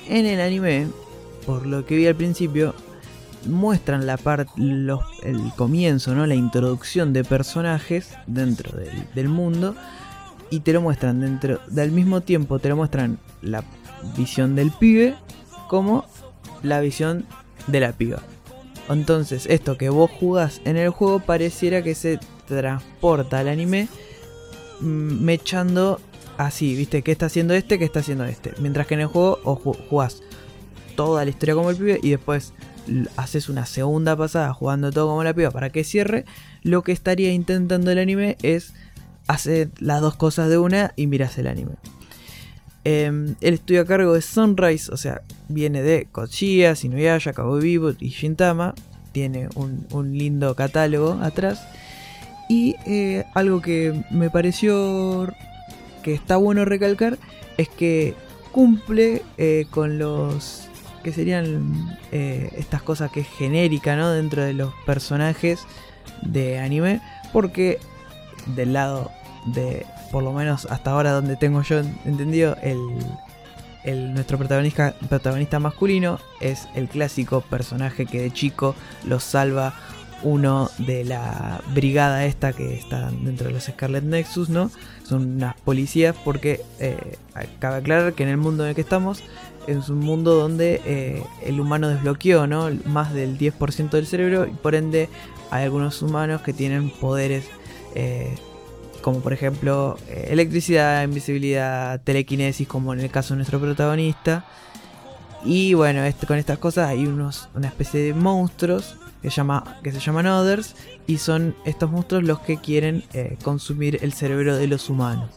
En 0.09 0.27
el 0.27 0.41
anime, 0.41 0.89
por 1.47 1.67
lo 1.67 1.87
que 1.87 1.97
vi 1.97 2.07
al 2.07 2.15
principio, 2.17 2.75
muestran 3.49 4.07
la 4.07 4.17
parte, 4.17 4.53
el 4.57 5.53
comienzo, 5.57 6.15
¿no? 6.15 6.27
La 6.27 6.35
introducción 6.35 7.13
de 7.13 7.25
personajes 7.25 8.11
dentro 8.27 8.79
del, 9.15 9.29
mundo 9.29 9.75
y 10.51 10.61
te 10.61 10.73
lo 10.73 10.81
muestran 10.81 11.21
dentro 11.21 11.61
del 11.69 11.91
mismo 11.93 12.21
tiempo, 12.21 12.59
te 12.59 12.69
lo 12.69 12.77
muestran 12.77 13.19
la 13.43 13.65
visión 14.17 14.55
del 14.55 14.71
pibe 14.71 15.17
como 15.69 16.05
la 16.63 16.81
visión 16.81 17.27
de 17.67 17.81
la 17.81 17.93
piba. 17.93 18.23
Entonces, 18.89 19.47
esto 19.47 19.77
que 19.77 19.91
vos 19.91 20.11
jugás 20.11 20.61
en 20.65 20.77
el 20.77 20.91
juego 20.91 21.21
pareciera 21.21 21.83
que 21.83 21.95
se 21.95 22.19
transporta 22.47 23.39
al 23.41 23.49
anime 23.49 23.89
mm, 24.81 25.23
mechando 25.25 26.01
así, 26.39 26.75
¿viste? 26.75 27.03
¿Qué 27.03 27.13
está 27.13 27.27
haciendo 27.27 27.53
este? 27.53 27.79
¿Qué 27.79 27.85
está 27.85 28.01
haciendo 28.01 28.25
este? 28.25 28.55
Mientras 28.61 28.87
que 28.87 28.95
en 28.95 29.01
el 29.01 29.07
juego 29.09 29.39
o 29.45 29.59
ju- 29.59 29.77
jugás 29.91 30.23
toda 30.97 31.25
la 31.25 31.31
historia 31.31 31.55
como 31.55 31.71
el 31.71 31.77
pibe 31.77 32.01
y 32.03 32.11
después 32.11 32.55
haces 33.17 33.49
una 33.49 33.67
segunda 33.67 34.17
pasada 34.17 34.53
jugando 34.53 34.91
todo 34.91 35.09
como 35.09 35.25
la 35.25 35.35
piba 35.35 35.51
para 35.51 35.71
que 35.71 35.85
cierre, 35.85 36.25
lo 36.63 36.83
que 36.83 36.93
estaría 36.93 37.33
intentando 37.33 37.91
el 37.91 37.99
anime 37.99 38.37
es 38.43 38.73
hacer 39.27 39.71
las 39.79 40.01
dos 40.01 40.17
cosas 40.17 40.49
de 40.49 40.59
una 40.59 40.93
y 40.97 41.07
miras 41.07 41.39
el 41.39 41.47
anime. 41.47 41.73
Em, 42.85 43.35
el 43.41 43.55
estudio 43.55 43.83
a 43.83 43.85
cargo 43.85 44.15
de 44.15 44.23
Sunrise, 44.23 44.91
o 44.93 44.97
sea, 44.97 45.21
viene 45.49 45.83
de 45.83 46.07
Kochiya, 46.11 46.75
Inuyasha, 46.81 47.33
Cowboy 47.33 47.61
Bebop 47.61 48.03
y 48.03 48.09
Shintama. 48.09 48.75
Tiene 49.13 49.49
un, 49.57 49.87
un 49.93 50.17
lindo 50.17 50.55
catálogo 50.55 51.19
atrás. 51.23 51.67
Y 52.49 52.77
eh, 52.87 53.25
algo 53.35 53.61
que 53.61 54.05
me 54.11 54.31
pareció 54.31 55.33
que 56.03 56.15
está 56.15 56.37
bueno 56.37 56.65
recalcar 56.65 57.19
es 57.59 57.69
que 57.69 58.15
cumple 58.53 59.23
eh, 59.37 59.67
con 59.71 59.99
los 59.99 60.68
que 61.03 61.13
serían 61.13 61.99
eh, 62.13 62.51
estas 62.57 62.83
cosas 62.83 63.11
que 63.11 63.21
es 63.21 63.29
genérica 63.29 63.97
¿no? 63.97 64.11
dentro 64.11 64.43
de 64.43 64.53
los 64.55 64.73
personajes 64.87 65.61
de 66.23 66.59
anime 66.59 67.01
porque 67.33 67.79
del 68.55 68.73
lado 68.73 69.11
de 69.47 69.87
por 70.11 70.23
lo 70.23 70.33
menos 70.33 70.67
hasta 70.71 70.91
ahora 70.91 71.13
donde 71.13 71.37
tengo 71.37 71.63
yo 71.63 71.79
entendido 72.05 72.57
el, 72.63 72.79
el- 73.85 74.13
nuestro 74.15 74.39
protagonista 74.39 74.95
protagonista 75.09 75.59
masculino 75.59 76.19
es 76.41 76.67
el 76.75 76.89
clásico 76.89 77.41
personaje 77.43 78.07
que 78.07 78.21
de 78.23 78.31
chico 78.33 78.75
los 79.05 79.23
salva 79.23 79.75
uno 80.23 80.71
de 80.79 81.05
la 81.05 81.61
brigada 81.75 82.25
esta 82.25 82.53
que 82.53 82.75
está 82.75 83.11
dentro 83.23 83.49
de 83.49 83.55
los 83.55 83.65
Scarlet 83.65 84.05
Nexus, 84.05 84.49
¿no? 84.49 84.71
Son 85.05 85.37
unas 85.37 85.55
policías 85.61 86.15
porque 86.25 86.61
eh, 86.81 87.17
cabe 87.59 87.77
aclarar 87.77 88.13
que 88.15 88.25
en 88.25 88.29
el 88.31 88.37
mundo 88.37 88.65
en 88.65 88.71
el 88.71 88.75
que 88.75 88.81
estamos 88.81 89.23
es 89.67 89.89
un 89.91 89.99
mundo 89.99 90.35
donde 90.35 90.81
eh, 90.87 91.23
el 91.45 91.61
humano 91.61 91.89
desbloqueó, 91.89 92.47
¿no? 92.47 92.71
Más 92.87 93.13
del 93.13 93.39
10% 93.39 93.91
del 93.91 94.07
cerebro 94.07 94.47
y 94.47 94.51
por 94.51 94.75
ende 94.75 95.09
hay 95.51 95.65
algunos 95.65 96.01
humanos 96.03 96.43
que 96.43 96.53
tienen 96.53 96.91
poderes 96.91 97.45
eh, 97.95 98.35
como 99.03 99.21
por 99.21 99.33
ejemplo 99.33 99.97
eh, 100.09 100.29
electricidad, 100.31 101.05
invisibilidad, 101.05 102.01
telequinesis, 102.01 102.67
como 102.67 102.93
en 102.93 103.01
el 103.01 103.11
caso 103.11 103.35
de 103.35 103.39
nuestro 103.39 103.61
protagonista. 103.61 104.45
Y 105.45 105.75
bueno, 105.75 106.03
este, 106.05 106.27
con 106.27 106.37
estas 106.37 106.59
cosas 106.59 106.89
hay 106.89 107.07
unos, 107.07 107.49
una 107.55 107.69
especie 107.69 108.01
de 108.01 108.15
monstruos 108.15 108.97
que, 109.23 109.31
llama, 109.31 109.79
que 109.83 109.93
se 109.93 110.01
llaman 110.01 110.27
Others 110.27 110.75
y 111.07 111.19
son 111.19 111.55
estos 111.65 111.91
monstruos 111.91 112.25
los 112.25 112.41
que 112.41 112.59
quieren 112.59 113.05
eh, 113.13 113.37
consumir 113.43 113.99
el 114.03 114.13
cerebro 114.13 114.57
de 114.57 114.67
los 114.67 114.89
humanos. 114.89 115.31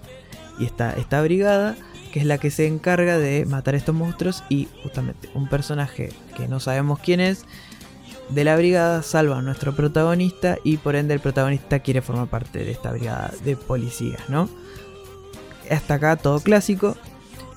Y 0.59 0.65
está 0.65 0.93
esta 0.93 1.21
brigada 1.21 1.75
que 2.11 2.19
es 2.19 2.25
la 2.25 2.37
que 2.37 2.51
se 2.51 2.67
encarga 2.67 3.17
de 3.17 3.45
matar 3.45 3.73
a 3.73 3.77
estos 3.77 3.95
monstruos 3.95 4.43
y 4.49 4.67
justamente 4.83 5.29
un 5.33 5.47
personaje 5.47 6.11
que 6.35 6.47
no 6.47 6.59
sabemos 6.59 6.99
quién 6.99 7.21
es 7.21 7.45
de 8.29 8.43
la 8.43 8.55
brigada 8.55 9.03
salva 9.03 9.39
a 9.39 9.41
nuestro 9.41 9.75
protagonista 9.75 10.57
y 10.63 10.77
por 10.77 10.95
ende 10.95 11.13
el 11.13 11.19
protagonista 11.19 11.79
quiere 11.79 12.01
formar 12.01 12.27
parte 12.27 12.59
de 12.59 12.71
esta 12.71 12.91
brigada 12.91 13.33
de 13.43 13.55
policías, 13.55 14.29
¿no? 14.29 14.49
Hasta 15.69 15.95
acá 15.95 16.15
todo 16.17 16.39
clásico. 16.39 16.97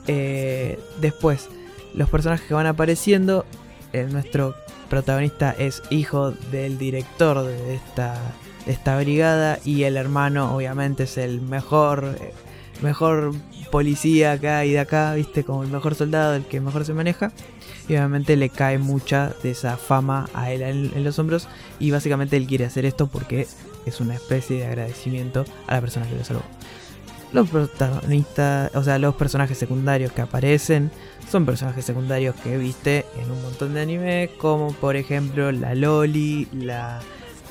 Eh, 0.07 0.79
después, 1.01 1.49
los 1.95 2.09
personajes 2.09 2.47
que 2.47 2.55
van 2.55 2.67
apareciendo, 2.67 3.45
eh, 3.93 4.09
nuestro 4.11 4.55
protagonista 4.89 5.55
es 5.56 5.82
hijo 5.90 6.32
del 6.52 6.78
director 6.78 7.44
de 7.44 7.74
esta, 7.74 8.16
esta 8.66 8.97
brigada 8.98 9.59
y 9.65 9.85
el 9.85 9.97
hermano 9.97 10.55
obviamente 10.55 11.05
es 11.05 11.19
el 11.19 11.40
mejor, 11.40 12.19
mejor 12.82 13.35
policía 13.70 14.32
acá 14.32 14.65
y 14.65 14.73
de 14.73 14.78
acá, 14.78 15.15
viste, 15.15 15.43
como 15.43 15.65
el 15.65 15.69
mejor 15.69 15.94
soldado, 15.94 16.36
el 16.36 16.44
que 16.44 16.61
mejor 16.61 16.85
se 16.85 16.94
maneja. 16.94 17.32
Y 17.89 17.94
obviamente 17.94 18.36
le 18.36 18.48
cae 18.48 18.78
mucha 18.78 19.35
de 19.43 19.51
esa 19.51 19.77
fama 19.77 20.28
a 20.32 20.52
él 20.52 20.62
en 20.62 21.05
los 21.05 21.19
hombros. 21.19 21.48
Y 21.81 21.90
básicamente 21.90 22.36
él 22.36 22.47
quiere 22.47 22.65
hacer 22.65 22.86
esto 22.86 23.09
porque 23.09 23.48
es 23.85 24.01
una 24.01 24.15
especie 24.15 24.59
de 24.59 24.66
agradecimiento 24.66 25.44
a 25.66 25.74
la 25.74 25.81
persona 25.81 26.09
que 26.09 26.16
lo 26.16 26.24
salvó. 26.24 26.43
Los 27.35 27.51
protagonistas, 27.51 28.74
o 28.74 28.82
sea, 28.82 28.98
los 28.98 29.15
personajes 29.16 29.59
secundarios 29.59 30.12
que 30.12 30.23
aparecen 30.23 30.90
son 31.31 31.44
personajes 31.44 31.85
secundarios 31.85 32.35
que 32.36 32.56
viste 32.56 33.05
en 33.20 33.31
un 33.31 33.43
montón 33.43 33.74
de 33.74 33.82
anime, 33.82 34.31
como 34.39 34.73
por 34.73 34.97
ejemplo 34.97 35.52
la 35.52 35.74
Loli, 35.74 36.48
la 36.52 37.01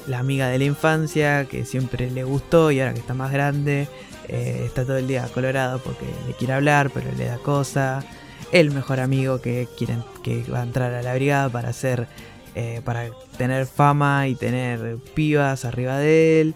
la 0.07 0.19
amiga 0.19 0.47
de 0.47 0.57
la 0.57 0.65
infancia 0.65 1.45
que 1.45 1.65
siempre 1.65 2.09
le 2.11 2.23
gustó 2.23 2.71
y 2.71 2.79
ahora 2.79 2.93
que 2.93 2.99
está 2.99 3.13
más 3.13 3.31
grande 3.31 3.87
eh, 4.27 4.63
está 4.65 4.83
todo 4.83 4.97
el 4.97 5.07
día 5.07 5.27
colorado 5.33 5.79
porque 5.79 6.05
le 6.27 6.33
quiere 6.33 6.53
hablar 6.53 6.89
pero 6.93 7.11
le 7.17 7.25
da 7.25 7.37
cosa. 7.37 8.03
El 8.51 8.71
mejor 8.71 8.99
amigo 8.99 9.41
que, 9.41 9.67
quieren, 9.77 10.03
que 10.21 10.43
va 10.43 10.59
a 10.59 10.63
entrar 10.63 10.93
a 10.93 11.01
la 11.01 11.13
brigada 11.15 11.49
para 11.49 11.69
hacer... 11.69 12.07
Eh, 12.55 12.81
para 12.85 13.09
tener 13.35 13.65
fama 13.65 14.27
y 14.27 14.35
tener 14.35 14.97
pibas 15.15 15.65
arriba 15.65 15.97
de 15.97 16.39
él 16.39 16.55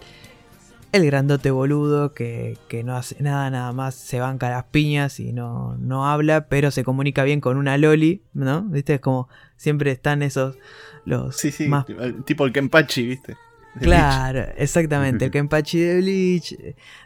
el 0.92 1.06
grandote 1.06 1.50
boludo 1.50 2.12
que, 2.12 2.56
no 2.84 2.96
hace 2.96 3.22
nada, 3.22 3.50
nada 3.50 3.72
más 3.72 3.94
se 3.94 4.20
banca 4.20 4.50
las 4.50 4.64
piñas 4.64 5.20
y 5.20 5.32
no, 5.32 5.76
no 5.78 6.06
habla, 6.08 6.48
pero 6.48 6.70
se 6.70 6.84
comunica 6.84 7.24
bien 7.24 7.40
con 7.40 7.56
una 7.56 7.76
Loli, 7.76 8.22
¿no? 8.32 8.62
¿Viste? 8.62 8.94
Es 8.94 9.00
como 9.00 9.28
siempre 9.56 9.90
están 9.90 10.22
esos 10.22 10.56
los 11.04 11.36
sí, 11.36 11.50
sí, 11.50 11.70
tipo 12.24 12.44
el 12.44 12.52
Kenpachi, 12.52 13.06
¿viste? 13.06 13.36
claro, 13.80 14.44
exactamente, 14.56 15.26
el 15.26 15.30
Kenpachi 15.32 15.78
de 15.78 15.96
Bleach. 15.98 16.56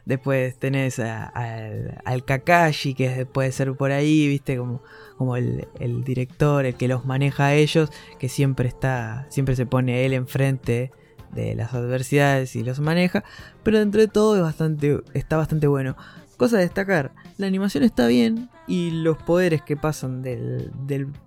Después 0.04 0.59
tenés 0.59 0.98
al 0.98 2.24
Kakashi, 2.24 2.94
que 2.94 3.26
puede 3.26 3.52
ser 3.52 3.74
por 3.74 3.90
ahí, 3.92 4.28
¿viste? 4.28 4.56
Como, 4.56 4.82
como 5.16 5.36
el, 5.36 5.66
el, 5.80 6.04
director, 6.04 6.64
el 6.64 6.74
que 6.74 6.88
los 6.88 7.04
maneja 7.04 7.46
a 7.46 7.54
ellos, 7.54 7.90
que 8.18 8.28
siempre 8.28 8.68
está, 8.68 9.26
siempre 9.28 9.56
se 9.56 9.66
pone 9.66 10.06
él 10.06 10.12
enfrente 10.14 10.92
de 11.32 11.54
las 11.54 11.74
adversidades 11.74 12.56
y 12.56 12.62
los 12.62 12.80
maneja, 12.80 13.24
pero 13.62 13.78
dentro 13.78 14.00
de 14.00 14.09
todo 14.09 14.36
es 14.36 14.42
bastante, 14.42 15.00
está 15.14 15.36
bastante 15.36 15.66
bueno. 15.66 15.96
Cosa 16.36 16.56
a 16.56 16.60
destacar, 16.60 17.12
la 17.38 17.46
animación 17.46 17.84
está 17.84 18.06
bien 18.06 18.48
y 18.66 18.90
los 18.90 19.16
poderes 19.18 19.62
que 19.62 19.76
pasan 19.76 20.22
del, 20.22 20.72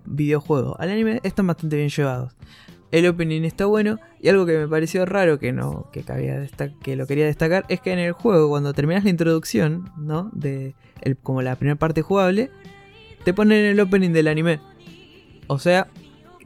videojuego 0.04 0.76
al 0.78 0.90
anime 0.90 1.20
están 1.22 1.46
bastante 1.46 1.76
bien 1.76 1.88
llevados. 1.88 2.34
El 2.92 3.06
opening 3.06 3.42
está 3.42 3.66
bueno 3.66 3.98
y 4.20 4.28
algo 4.28 4.46
que 4.46 4.58
me 4.58 4.68
pareció 4.68 5.06
raro 5.06 5.38
que 5.38 5.52
no 5.52 5.90
que, 5.90 6.96
lo 6.96 7.06
quería 7.06 7.26
destacar 7.26 7.64
es 7.68 7.80
que 7.80 7.92
en 7.92 7.98
el 7.98 8.12
juego 8.12 8.48
cuando 8.48 8.72
terminas 8.74 9.04
la 9.04 9.10
introducción, 9.10 9.90
¿no? 9.96 10.30
De 10.32 10.74
como 11.22 11.42
la 11.42 11.56
primera 11.56 11.76
parte 11.76 12.02
jugable, 12.02 12.50
te 13.24 13.34
ponen 13.34 13.64
el 13.64 13.80
opening 13.80 14.10
del 14.10 14.28
anime. 14.28 14.60
O 15.46 15.58
sea, 15.58 15.88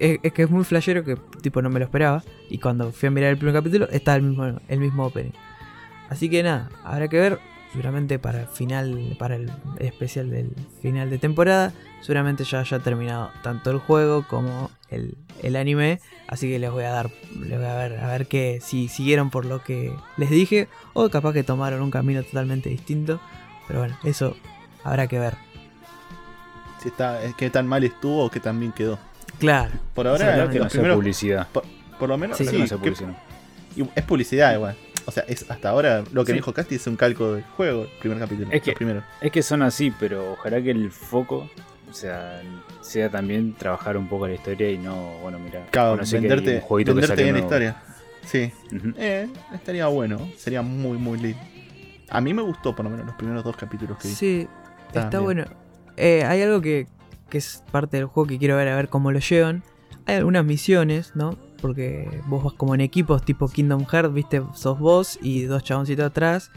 es, 0.01 0.32
que 0.32 0.43
es 0.43 0.51
muy 0.51 0.64
flashero 0.64 1.05
que 1.05 1.16
tipo 1.43 1.62
no 1.62 1.70
me 1.70 1.78
lo 1.78 1.85
esperaba. 1.85 2.24
Y 2.48 2.59
cuando 2.59 2.90
fui 2.93 3.09
a 3.09 3.10
mirar 3.10 3.31
el 3.31 3.36
primer 3.36 3.55
capítulo, 3.55 3.89
está 3.90 4.16
el 4.16 4.22
mismo, 4.22 4.59
el 4.66 4.81
mismo 4.81 5.06
opening. 5.06 5.32
Así 6.09 6.28
que 6.28 6.43
nada, 6.43 6.70
habrá 6.85 7.09
que 7.09 7.18
ver. 7.18 7.39
Seguramente 7.70 8.18
para 8.18 8.40
el 8.40 8.47
final, 8.48 9.14
para 9.16 9.36
el 9.36 9.48
especial 9.78 10.28
del 10.28 10.56
final 10.82 11.09
de 11.09 11.18
temporada, 11.18 11.72
seguramente 12.01 12.43
ya 12.43 12.59
haya 12.59 12.81
terminado 12.81 13.31
tanto 13.44 13.70
el 13.70 13.78
juego 13.78 14.27
como 14.27 14.72
el, 14.89 15.16
el 15.40 15.55
anime. 15.55 16.01
Así 16.27 16.48
que 16.48 16.59
les 16.59 16.72
voy 16.72 16.82
a 16.82 16.90
dar, 16.90 17.10
les 17.39 17.59
voy 17.59 17.68
a 17.68 17.77
ver, 17.77 18.01
a 18.01 18.09
ver 18.09 18.27
que 18.27 18.59
si 18.60 18.89
siguieron 18.89 19.31
por 19.31 19.44
lo 19.44 19.62
que 19.62 19.94
les 20.16 20.31
dije, 20.31 20.66
o 20.94 21.10
capaz 21.10 21.32
que 21.32 21.44
tomaron 21.44 21.81
un 21.81 21.93
camino 21.93 22.24
totalmente 22.24 22.70
distinto. 22.70 23.20
Pero 23.68 23.78
bueno, 23.78 23.97
eso 24.02 24.36
habrá 24.82 25.06
que 25.06 25.20
ver. 25.20 25.36
Si 26.82 26.89
está, 26.89 27.20
qué 27.36 27.51
tan 27.51 27.68
mal 27.68 27.85
estuvo 27.85 28.24
o 28.24 28.31
qué 28.31 28.40
tan 28.40 28.59
bien 28.59 28.72
quedó. 28.72 28.98
Claro. 29.41 29.73
Por 29.95 30.07
ahora, 30.07 30.49
que 30.49 30.61
no 30.61 30.71
sea 30.71 30.95
publicidad. 30.95 31.49
Por, 31.49 32.09
lo 32.09 32.17
menos, 32.17 32.39
sí, 32.39 32.45
publicidad. 32.45 33.17
es 33.97 34.05
publicidad 34.05 34.55
igual. 34.55 34.77
O 35.07 35.11
sea, 35.12 35.25
es 35.27 35.51
hasta 35.51 35.71
ahora 35.71 36.05
lo 36.12 36.25
que 36.25 36.33
dijo 36.33 36.53
Casti 36.53 36.77
es 36.77 36.87
un 36.87 36.97
calco 36.97 37.33
del 37.33 37.43
juego, 37.43 37.83
el 37.83 37.99
primer 38.01 38.19
capítulo. 38.19 38.49
Es 38.53 38.62
que, 38.62 38.75
es 39.21 39.33
que 39.33 39.43
son 39.43 39.62
así, 39.62 39.93
pero 39.99 40.33
ojalá 40.33 40.62
que 40.62 40.71
el 40.71 40.91
foco 40.93 41.51
o 41.91 41.93
sea, 41.93 42.41
sea 42.81 43.11
también 43.11 43.55
trabajar 43.55 43.97
un 43.97 44.09
poco 44.09 44.29
la 44.29 44.35
historia 44.35 44.71
y 44.71 44.79
no, 44.79 45.19
bueno, 45.23 45.39
mira, 45.39 45.67
claro, 45.71 45.97
venderte, 45.97 46.62
venderte 46.71 47.23
bien 47.23 47.35
la 47.35 47.41
historia. 47.41 47.77
Sí, 48.25 48.53
eh, 48.97 49.29
estaría 49.53 49.87
bueno, 49.89 50.31
sería 50.37 50.62
muy, 50.62 50.99
muy 50.99 51.19
lindo. 51.19 51.41
A 52.09 52.21
mí 52.21 52.33
me 52.33 52.43
gustó 52.43 52.75
por 52.75 52.85
lo 52.85 52.91
menos 52.91 53.07
los 53.07 53.17
primeros 53.17 53.43
dos 53.43 53.57
capítulos 53.57 53.99
que 53.99 54.09
vi. 54.09 54.15
Sí, 54.15 54.49
está 54.93 55.19
bueno. 55.21 55.45
Eh, 55.97 56.25
hay 56.25 56.43
algo 56.43 56.61
que, 56.61 56.87
que 57.31 57.39
es 57.39 57.65
parte 57.70 57.97
del 57.97 58.07
juego 58.07 58.28
que 58.28 58.39
quiero 58.39 58.57
ver 58.57 58.69
a 58.69 58.77
ver 58.77 58.89
cómo 58.89 59.12
lo 59.12 59.20
llevan. 59.20 59.62
Hay 60.07 60.16
algunas 60.16 60.44
misiones, 60.44 61.12
¿no? 61.15 61.39
Porque 61.61 62.23
vos 62.27 62.44
vas 62.44 62.55
como 62.55 62.74
en 62.74 62.81
equipos 62.81 63.24
tipo 63.24 63.48
Kingdom 63.48 63.86
Hearts, 63.86 64.12
viste, 64.12 64.43
sos 64.55 64.78
vos 64.78 65.19
y 65.23 65.43
dos 65.44 65.62
chaboncitos 65.62 66.07
atrás 66.07 66.51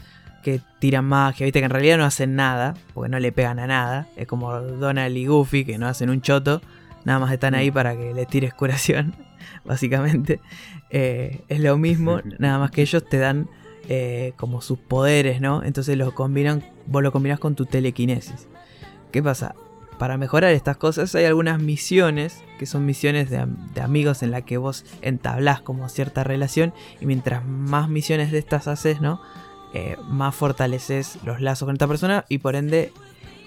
que 0.44 0.60
tiran 0.78 1.06
magia, 1.06 1.46
viste 1.46 1.60
que 1.60 1.64
en 1.64 1.70
realidad 1.70 1.96
no 1.96 2.04
hacen 2.04 2.36
nada, 2.36 2.74
porque 2.92 3.08
no 3.08 3.18
le 3.18 3.32
pegan 3.32 3.58
a 3.58 3.66
nada. 3.66 4.06
Es 4.14 4.26
como 4.26 4.52
Donald 4.60 5.16
y 5.16 5.26
Goofy 5.26 5.64
que 5.64 5.78
no 5.78 5.88
hacen 5.88 6.10
un 6.10 6.20
choto, 6.20 6.60
nada 7.04 7.18
más 7.18 7.32
están 7.32 7.54
ahí 7.54 7.70
mm. 7.70 7.74
para 7.74 7.96
que 7.96 8.12
les 8.12 8.28
tires 8.28 8.52
curación, 8.52 9.14
básicamente. 9.64 10.40
Eh, 10.90 11.40
es 11.48 11.60
lo 11.60 11.78
mismo, 11.78 12.20
nada 12.38 12.58
más 12.58 12.70
que 12.70 12.82
ellos 12.82 13.04
te 13.08 13.18
dan 13.18 13.48
eh, 13.88 14.34
como 14.36 14.60
sus 14.60 14.78
poderes, 14.78 15.40
¿no? 15.40 15.64
Entonces 15.64 15.96
los 15.96 16.12
combinan, 16.12 16.62
vos 16.86 17.02
lo 17.02 17.10
combinás 17.10 17.38
con 17.38 17.54
tu 17.54 17.64
telequinesis. 17.64 18.46
¿Qué 19.10 19.22
pasa? 19.22 19.54
Para 19.98 20.16
mejorar 20.16 20.52
estas 20.52 20.76
cosas 20.76 21.14
hay 21.14 21.24
algunas 21.24 21.60
misiones, 21.60 22.42
que 22.58 22.66
son 22.66 22.84
misiones 22.84 23.30
de, 23.30 23.46
amigos 23.80 24.22
en 24.22 24.30
las 24.30 24.42
que 24.42 24.56
vos 24.56 24.84
entablás 25.02 25.60
como 25.60 25.88
cierta 25.88 26.24
relación 26.24 26.72
y 27.00 27.06
mientras 27.06 27.44
más 27.44 27.88
misiones 27.88 28.32
de 28.32 28.38
estas 28.38 28.68
haces, 28.68 29.00
¿no? 29.00 29.20
Eh, 29.72 29.96
más 30.08 30.34
fortaleces 30.34 31.18
los 31.24 31.40
lazos 31.40 31.66
con 31.66 31.74
esta 31.74 31.88
persona 31.88 32.24
y 32.28 32.38
por 32.38 32.54
ende 32.54 32.92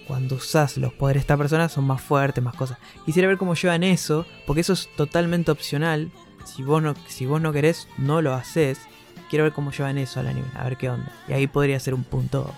cuando 0.07 0.35
usás 0.35 0.77
los 0.77 0.93
poderes 0.93 1.21
de 1.21 1.23
esta 1.23 1.37
persona 1.37 1.69
son 1.69 1.85
más 1.85 2.01
fuertes, 2.01 2.43
más 2.43 2.55
cosas. 2.55 2.77
Quisiera 3.05 3.27
ver 3.27 3.37
cómo 3.37 3.55
llevan 3.55 3.83
eso, 3.83 4.25
porque 4.45 4.61
eso 4.61 4.73
es 4.73 4.89
totalmente 4.95 5.51
opcional. 5.51 6.11
Si 6.45 6.63
vos 6.63 6.81
no, 6.81 6.95
si 7.07 7.25
vos 7.25 7.41
no 7.41 7.51
querés, 7.51 7.87
no 7.97 8.21
lo 8.21 8.33
haces. 8.33 8.79
Quiero 9.29 9.43
ver 9.43 9.53
cómo 9.53 9.71
llevan 9.71 9.97
eso 9.97 10.21
al 10.21 10.27
anime, 10.27 10.47
a 10.55 10.63
ver 10.63 10.77
qué 10.77 10.89
onda. 10.89 11.11
Y 11.27 11.33
ahí 11.33 11.47
podría 11.47 11.79
ser 11.79 11.93
un 11.93 12.05
punto 12.05 12.53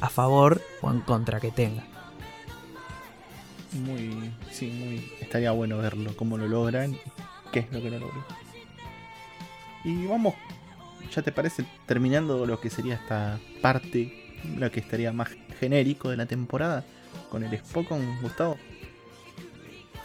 a 0.00 0.08
favor 0.08 0.60
o 0.80 0.90
en 0.90 1.00
contra 1.00 1.40
que 1.40 1.50
tenga 1.50 1.91
muy, 3.74 4.32
sí, 4.50 4.66
muy, 4.66 5.12
estaría 5.20 5.52
bueno 5.52 5.78
verlo, 5.78 6.14
cómo 6.16 6.38
lo 6.38 6.46
logran, 6.48 6.96
qué 7.52 7.60
es 7.60 7.72
lo 7.72 7.82
que 7.82 7.90
no 7.90 7.98
logran. 7.98 8.24
Y 9.84 10.06
vamos, 10.06 10.34
ya 11.14 11.22
te 11.22 11.32
parece, 11.32 11.64
terminando 11.86 12.46
lo 12.46 12.60
que 12.60 12.70
sería 12.70 12.94
esta 12.94 13.38
parte, 13.60 14.38
lo 14.56 14.70
que 14.70 14.80
estaría 14.80 15.12
más 15.12 15.28
genérico 15.58 16.10
de 16.10 16.16
la 16.16 16.26
temporada, 16.26 16.84
con 17.30 17.44
el 17.44 17.58
Spokon, 17.58 18.20
Gustavo. 18.20 18.56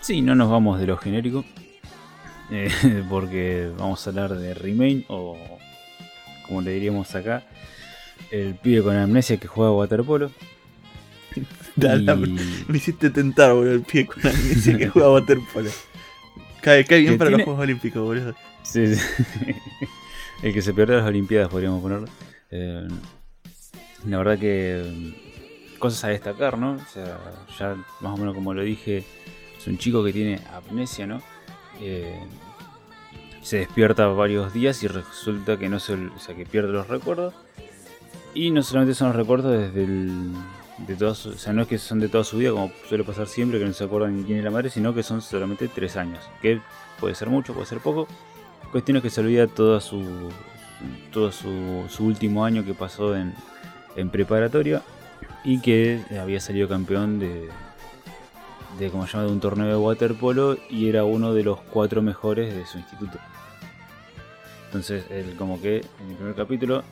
Sí, 0.01 0.21
no 0.21 0.35
nos 0.35 0.49
vamos 0.49 0.79
de 0.79 0.87
lo 0.87 0.97
genérico, 0.97 1.45
eh, 2.51 3.03
porque 3.09 3.71
vamos 3.77 4.05
a 4.05 4.09
hablar 4.09 4.35
de 4.35 4.53
Remain, 4.53 5.05
o 5.09 5.37
como 6.47 6.61
le 6.61 6.71
diríamos 6.71 7.13
acá, 7.15 7.43
el 8.31 8.55
pibe 8.55 8.83
con 8.83 8.95
amnesia 8.95 9.37
que 9.37 9.47
juega 9.47 9.71
waterpolo. 9.71 10.31
Me 12.67 12.77
hiciste 12.77 13.09
tentar, 13.09 13.53
boludo, 13.53 13.73
el 13.73 13.81
pie 13.81 14.05
con 14.07 14.23
la 14.23 14.31
que 14.31 14.89
juega 14.89 15.11
waterpolo. 15.11 15.69
Cae, 16.61 16.85
cae 16.85 17.01
bien 17.01 17.17
para 17.17 17.29
los 17.29 17.43
Juegos 17.43 17.61
Olímpicos, 17.61 18.01
boludo. 18.01 18.35
Sí, 18.63 18.95
sí. 18.95 19.01
el 20.43 20.53
que 20.53 20.61
se 20.61 20.73
perdió 20.73 20.97
las 20.97 21.05
Olimpiadas, 21.05 21.49
podríamos 21.49 21.81
ponerlo. 21.81 22.07
Eh, 22.49 22.87
la 24.05 24.17
verdad 24.17 24.39
que 24.39 24.83
mm, 24.85 25.77
cosas 25.79 26.03
a 26.05 26.07
destacar, 26.09 26.57
¿no? 26.57 26.73
O 26.73 26.91
sea, 26.91 27.19
ya 27.59 27.75
más 28.01 28.13
o 28.13 28.17
menos 28.17 28.33
como 28.33 28.53
lo 28.53 28.63
dije, 28.63 29.03
es 29.57 29.67
un 29.67 29.77
chico 29.77 30.03
que 30.03 30.13
tiene 30.13 30.41
amnesia, 30.51 31.05
¿no? 31.05 31.21
Eh, 31.79 32.19
se 33.41 33.57
despierta 33.57 34.07
varios 34.07 34.53
días 34.53 34.81
y 34.83 34.87
resulta 34.87 35.57
que 35.57 35.69
no 35.69 35.79
se, 35.79 35.93
o 35.93 36.19
sea, 36.19 36.35
que 36.35 36.45
pierde 36.45 36.73
los 36.73 36.87
recuerdos. 36.87 37.33
Y 38.33 38.51
no 38.51 38.61
solamente 38.61 38.93
son 38.93 39.07
los 39.07 39.15
recuerdos 39.15 39.57
desde 39.57 39.83
el, 39.83 40.31
de 40.77 40.95
todos, 40.95 41.25
o 41.25 41.37
sea, 41.37 41.53
no 41.53 41.63
es 41.63 41.67
que 41.67 41.77
son 41.77 41.99
de 41.99 42.07
toda 42.07 42.23
su 42.23 42.37
vida, 42.37 42.51
como 42.51 42.71
suele 42.87 43.03
pasar 43.03 43.27
siempre, 43.27 43.59
que 43.59 43.65
no 43.65 43.73
se 43.73 43.83
acuerdan 43.83 44.23
quién 44.23 44.37
es 44.37 44.43
la 44.43 44.51
madre, 44.51 44.69
sino 44.69 44.93
que 44.93 45.03
son 45.03 45.21
solamente 45.21 45.67
tres 45.67 45.95
años, 45.97 46.23
que 46.41 46.61
puede 46.99 47.15
ser 47.15 47.29
mucho, 47.29 47.53
puede 47.53 47.65
ser 47.65 47.79
poco. 47.79 48.07
Cuestión 48.71 48.97
es 48.97 49.03
que 49.03 49.09
se 49.09 49.21
olvida 49.21 49.47
todo 49.47 49.79
su, 49.81 50.29
todo 51.11 51.31
su, 51.31 51.85
su 51.89 52.05
último 52.05 52.45
año 52.45 52.63
que 52.63 52.73
pasó 52.73 53.15
en, 53.15 53.33
en 53.95 54.09
preparatoria 54.09 54.83
y 55.43 55.61
que 55.61 56.01
había 56.19 56.39
salido 56.39 56.67
campeón 56.67 57.19
de, 57.19 57.49
de, 58.77 58.89
como 58.91 59.07
se 59.07 59.13
llama, 59.13 59.25
de 59.25 59.31
un 59.31 59.39
torneo 59.39 59.67
de 59.67 59.75
waterpolo 59.75 60.57
y 60.69 60.89
era 60.89 61.05
uno 61.05 61.33
de 61.33 61.43
los 61.43 61.59
cuatro 61.61 62.01
mejores 62.01 62.53
de 62.55 62.65
su 62.65 62.77
instituto. 62.77 63.17
Entonces, 64.67 65.05
él 65.09 65.35
como 65.37 65.61
que 65.61 65.77
en 65.77 66.09
el 66.09 66.15
primer 66.15 66.35
capítulo 66.35 66.83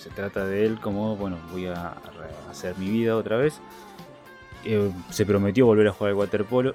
se 0.00 0.08
trata 0.10 0.46
de 0.46 0.64
él 0.64 0.80
como, 0.80 1.14
bueno, 1.16 1.38
voy 1.52 1.66
a 1.66 1.94
hacer 2.50 2.76
mi 2.78 2.88
vida 2.88 3.16
otra 3.16 3.36
vez. 3.36 3.60
Eh, 4.64 4.90
se 5.10 5.26
prometió 5.26 5.66
volver 5.66 5.88
a 5.88 5.92
jugar 5.92 6.12
al 6.12 6.16
waterpolo. 6.16 6.72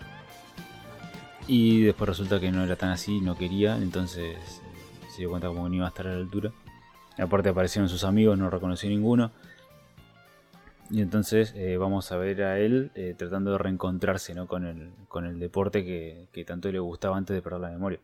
Y 1.47 1.81
después 1.81 2.07
resulta 2.07 2.39
que 2.39 2.51
no 2.51 2.63
era 2.63 2.75
tan 2.75 2.89
así, 2.89 3.21
no 3.21 3.35
quería, 3.35 3.77
entonces 3.77 4.61
se 5.09 5.17
dio 5.17 5.29
cuenta 5.29 5.47
como 5.47 5.67
no 5.67 5.75
iba 5.75 5.85
a 5.85 5.89
estar 5.89 6.07
a 6.07 6.11
la 6.11 6.17
altura. 6.17 6.51
aparte 7.17 7.49
aparecieron 7.49 7.89
sus 7.89 8.03
amigos, 8.03 8.37
no 8.37 8.49
reconoció 8.49 8.89
ninguno. 8.89 9.31
Y 10.91 11.01
entonces 11.01 11.53
eh, 11.55 11.77
vamos 11.77 12.11
a 12.11 12.17
ver 12.17 12.43
a 12.43 12.59
él 12.59 12.91
eh, 12.93 13.15
tratando 13.17 13.51
de 13.51 13.57
reencontrarse 13.57 14.35
¿no? 14.35 14.47
con, 14.47 14.65
el, 14.65 14.91
con 15.07 15.25
el 15.25 15.39
deporte 15.39 15.83
que, 15.83 16.27
que 16.31 16.45
tanto 16.45 16.71
le 16.71 16.77
gustaba 16.77 17.17
antes 17.17 17.35
de 17.35 17.41
perder 17.41 17.61
la 17.61 17.69
memoria. 17.71 17.99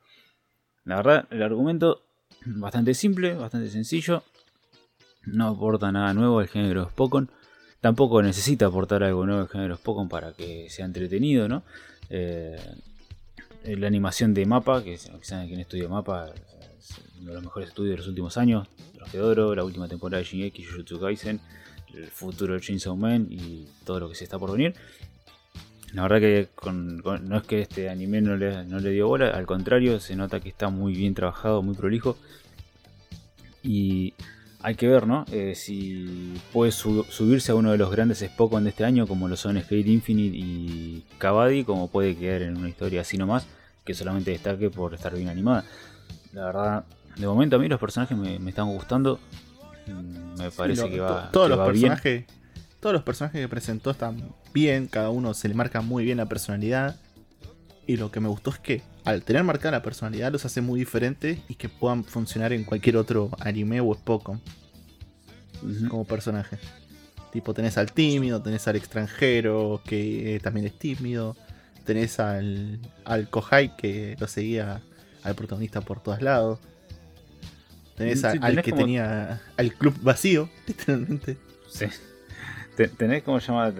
La 0.85 0.95
verdad, 0.95 1.27
el 1.29 1.43
argumento 1.43 2.01
bastante 2.45 2.93
simple, 2.95 3.35
bastante 3.35 3.69
sencillo. 3.69 4.23
No 5.25 5.47
aporta 5.47 5.91
nada 5.91 6.13
nuevo 6.13 6.39
al 6.39 6.47
género 6.47 6.89
Spokon. 6.89 7.29
Tampoco 7.79 8.21
necesita 8.21 8.67
aportar 8.67 9.03
algo 9.03 9.25
nuevo 9.25 9.41
al 9.41 9.47
género 9.47 9.75
Spokon 9.75 10.09
para 10.09 10.33
que 10.33 10.69
sea 10.69 10.85
entretenido, 10.85 11.47
¿no? 11.47 11.63
Eh, 12.09 12.59
la 13.63 13.87
animación 13.87 14.33
de 14.33 14.45
Mapa, 14.45 14.83
que 14.83 14.97
saben 14.97 15.47
quien 15.47 15.59
estudia 15.59 15.87
Mapa, 15.87 16.31
es 16.77 16.95
uno 17.19 17.29
de 17.29 17.33
los 17.35 17.43
mejores 17.43 17.69
estudios 17.69 17.93
de 17.93 17.97
los 17.97 18.07
últimos 18.07 18.37
años. 18.37 18.67
Los 18.97 19.55
la 19.55 19.63
última 19.63 19.87
temporada 19.87 20.19
de 20.19 20.25
Shingeki, 20.25 20.63
Jujutsu 20.63 20.99
Kaisen, 20.99 21.39
el 21.93 22.07
futuro 22.07 22.53
de 22.53 22.61
Chainsaw 22.61 22.95
Man 22.95 23.27
y 23.29 23.67
todo 23.83 23.99
lo 23.99 24.09
que 24.09 24.15
se 24.15 24.23
está 24.23 24.37
por 24.37 24.51
venir. 24.51 24.75
La 25.93 26.03
verdad 26.03 26.19
que 26.19 26.47
no 26.63 27.37
es 27.37 27.43
que 27.43 27.61
este 27.61 27.89
anime 27.89 28.21
no 28.21 28.37
le, 28.37 28.63
no 28.65 28.79
le 28.79 28.91
dio 28.91 29.07
bola, 29.07 29.31
al 29.31 29.45
contrario, 29.45 29.99
se 29.99 30.15
nota 30.15 30.39
que 30.39 30.49
está 30.49 30.69
muy 30.69 30.93
bien 30.93 31.13
trabajado, 31.13 31.61
muy 31.61 31.75
prolijo. 31.75 32.15
Y 33.63 34.13
hay 34.63 34.75
que 34.75 34.87
ver, 34.87 35.07
¿no? 35.07 35.25
Eh, 35.31 35.53
si 35.55 36.33
puede 36.53 36.71
subirse 36.71 37.51
a 37.51 37.55
uno 37.55 37.71
de 37.71 37.77
los 37.77 37.91
grandes 37.91 38.19
Spokon 38.19 38.63
de 38.63 38.69
este 38.69 38.85
año, 38.85 39.07
como 39.07 39.27
lo 39.27 39.35
son 39.35 39.59
Skate 39.59 39.87
Infinite 39.87 40.37
y 40.37 41.05
Cavadi, 41.17 41.63
como 41.63 41.89
puede 41.89 42.15
quedar 42.15 42.43
en 42.43 42.57
una 42.57 42.69
historia 42.69 43.01
así 43.01 43.17
nomás, 43.17 43.47
que 43.83 43.93
solamente 43.93 44.31
destaque 44.31 44.69
por 44.69 44.93
estar 44.93 45.15
bien 45.15 45.29
animada. 45.29 45.65
La 46.33 46.45
verdad, 46.45 46.85
de 47.17 47.27
momento 47.27 47.55
a 47.55 47.59
mí 47.59 47.67
los 47.67 47.79
personajes 47.79 48.17
me, 48.17 48.35
están 48.49 48.67
gustando. 48.67 49.19
Mm, 49.87 50.39
me 50.39 50.51
parece 50.51 50.89
que 50.89 50.99
va, 50.99 51.31
todos 51.31 51.49
los 51.49 51.59
personajes, 51.59 52.25
Todos 52.79 52.93
los 52.93 53.03
personajes 53.03 53.41
que 53.41 53.47
presentó 53.47 53.91
están 53.91 54.33
bien, 54.53 54.87
cada 54.87 55.09
uno 55.09 55.33
se 55.33 55.47
le 55.47 55.55
marca 55.55 55.81
muy 55.81 56.03
bien 56.03 56.17
la 56.17 56.27
personalidad. 56.27 56.97
Y 57.87 57.97
lo 57.97 58.11
que 58.11 58.19
me 58.19 58.29
gustó 58.29 58.51
es 58.51 58.59
que 58.59 58.81
al 59.03 59.23
tener 59.23 59.43
marcada 59.43 59.71
la 59.71 59.83
personalidad 59.83 60.31
los 60.31 60.45
hace 60.45 60.61
muy 60.61 60.79
diferentes 60.79 61.39
y 61.47 61.55
que 61.55 61.69
puedan 61.69 62.03
funcionar 62.03 62.53
en 62.53 62.63
cualquier 62.63 62.97
otro 62.97 63.31
anime 63.39 63.81
o 63.81 63.93
Spokon 63.93 64.41
como 65.89 66.05
personaje. 66.05 66.57
Tipo, 67.31 67.53
tenés 67.53 67.77
al 67.77 67.91
tímido, 67.91 68.41
tenés 68.41 68.67
al 68.67 68.75
extranjero 68.75 69.81
que 69.85 70.39
también 70.43 70.65
es 70.67 70.77
tímido, 70.77 71.35
tenés 71.85 72.19
al, 72.19 72.79
al 73.05 73.29
Kohai 73.29 73.75
que 73.77 74.17
lo 74.19 74.27
seguía 74.27 74.81
al 75.23 75.35
protagonista 75.35 75.81
por 75.81 76.01
todos 76.01 76.21
lados. 76.21 76.59
Tenés, 77.95 78.23
al 78.23 78.61
que 78.61 78.71
tenía 78.71 79.41
al 79.57 79.73
club 79.73 79.95
vacío, 80.01 80.49
literalmente. 80.67 81.37
Sí. 81.69 81.85
Tenés, 82.75 83.23
como 83.23 83.39
se 83.39 83.47
llama? 83.47 83.73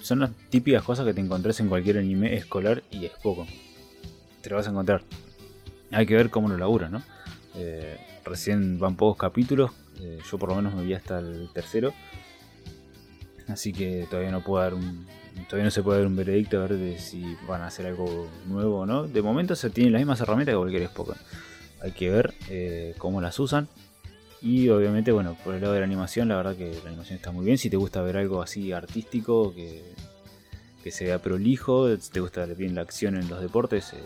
son 0.00 0.20
las 0.20 0.30
típicas 0.48 0.82
cosas 0.82 1.04
que 1.04 1.14
te 1.14 1.20
encontrás 1.20 1.58
en 1.60 1.68
cualquier 1.68 1.98
anime 1.98 2.34
escolar 2.34 2.82
y 2.90 3.04
es 3.04 3.12
poco. 3.22 3.46
Te 4.40 4.50
lo 4.50 4.56
vas 4.56 4.66
a 4.66 4.70
encontrar. 4.70 5.02
Hay 5.90 6.06
que 6.06 6.16
ver 6.16 6.30
cómo 6.30 6.48
lo 6.48 6.56
laburas, 6.56 6.90
¿no? 6.90 7.02
Eh, 7.54 7.98
recién 8.24 8.78
van 8.78 8.96
pocos 8.96 9.18
capítulos. 9.18 9.72
Eh, 10.00 10.18
yo 10.30 10.38
por 10.38 10.48
lo 10.50 10.56
menos 10.56 10.74
me 10.74 10.84
vi 10.84 10.94
hasta 10.94 11.18
el 11.18 11.50
tercero. 11.52 11.92
Así 13.48 13.72
que 13.72 14.06
todavía 14.08 14.30
no 14.30 14.42
puedo 14.42 14.62
dar 14.62 14.74
un. 14.74 15.06
Todavía 15.48 15.64
no 15.64 15.70
se 15.70 15.82
puede 15.82 15.98
dar 15.98 16.06
un 16.06 16.16
veredicto 16.16 16.58
a 16.58 16.66
ver 16.66 16.76
de 16.76 16.98
si 16.98 17.36
van 17.48 17.62
a 17.62 17.66
hacer 17.66 17.86
algo 17.86 18.28
nuevo 18.46 18.80
o 18.80 18.86
no. 18.86 19.06
De 19.06 19.22
momento 19.22 19.54
se 19.56 19.70
tienen 19.70 19.92
las 19.92 20.00
mismas 20.00 20.20
herramientas 20.20 20.52
que 20.52 20.58
cualquier 20.58 20.86
Spoken. 20.86 21.16
Hay 21.82 21.92
que 21.92 22.10
ver 22.10 22.34
eh, 22.48 22.94
cómo 22.98 23.20
las 23.20 23.38
usan. 23.38 23.68
Y 24.42 24.68
obviamente, 24.70 25.12
bueno, 25.12 25.36
por 25.44 25.54
el 25.54 25.60
lado 25.60 25.74
de 25.74 25.80
la 25.80 25.86
animación, 25.86 26.28
la 26.28 26.36
verdad 26.36 26.56
que 26.56 26.72
la 26.82 26.88
animación 26.88 27.16
está 27.16 27.30
muy 27.30 27.44
bien. 27.44 27.58
Si 27.58 27.70
te 27.70 27.76
gusta 27.76 28.02
ver 28.02 28.16
algo 28.16 28.42
así 28.42 28.72
artístico, 28.72 29.54
que, 29.54 29.84
que 30.82 30.90
se 30.90 31.04
vea 31.04 31.20
prolijo, 31.20 31.96
si 31.96 32.10
te 32.10 32.18
gusta 32.18 32.44
bien 32.46 32.74
la 32.74 32.82
acción 32.82 33.16
en 33.16 33.28
los 33.28 33.40
deportes, 33.40 33.92
eh, 33.92 33.98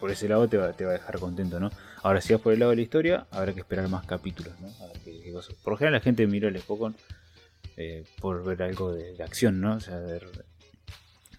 por 0.00 0.10
ese 0.10 0.28
lado 0.28 0.48
te 0.48 0.56
va, 0.56 0.72
te 0.72 0.84
va, 0.84 0.92
a 0.92 0.94
dejar 0.94 1.18
contento, 1.18 1.60
¿no? 1.60 1.70
Ahora, 2.02 2.22
si 2.22 2.32
vas 2.32 2.40
por 2.40 2.54
el 2.54 2.58
lado 2.58 2.70
de 2.70 2.76
la 2.76 2.82
historia, 2.82 3.26
habrá 3.30 3.52
que 3.52 3.60
esperar 3.60 3.88
más 3.88 4.06
capítulos, 4.06 4.58
¿no? 4.60 4.68
por 5.62 5.74
lo 5.74 5.76
general 5.76 5.94
la 5.94 6.00
gente 6.00 6.26
mira 6.26 6.48
el 6.48 6.58
Spokon 6.58 6.96
eh, 7.76 8.04
por 8.20 8.44
ver 8.44 8.62
algo 8.62 8.92
de, 8.92 9.22
acción, 9.22 9.60
¿no? 9.60 9.74
O 9.74 9.80
sea, 9.80 9.98
ver, 9.98 10.26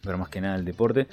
ver 0.03 0.17
más 0.17 0.29
que 0.29 0.41
nada 0.41 0.55
el 0.55 0.65
deporte 0.65 1.07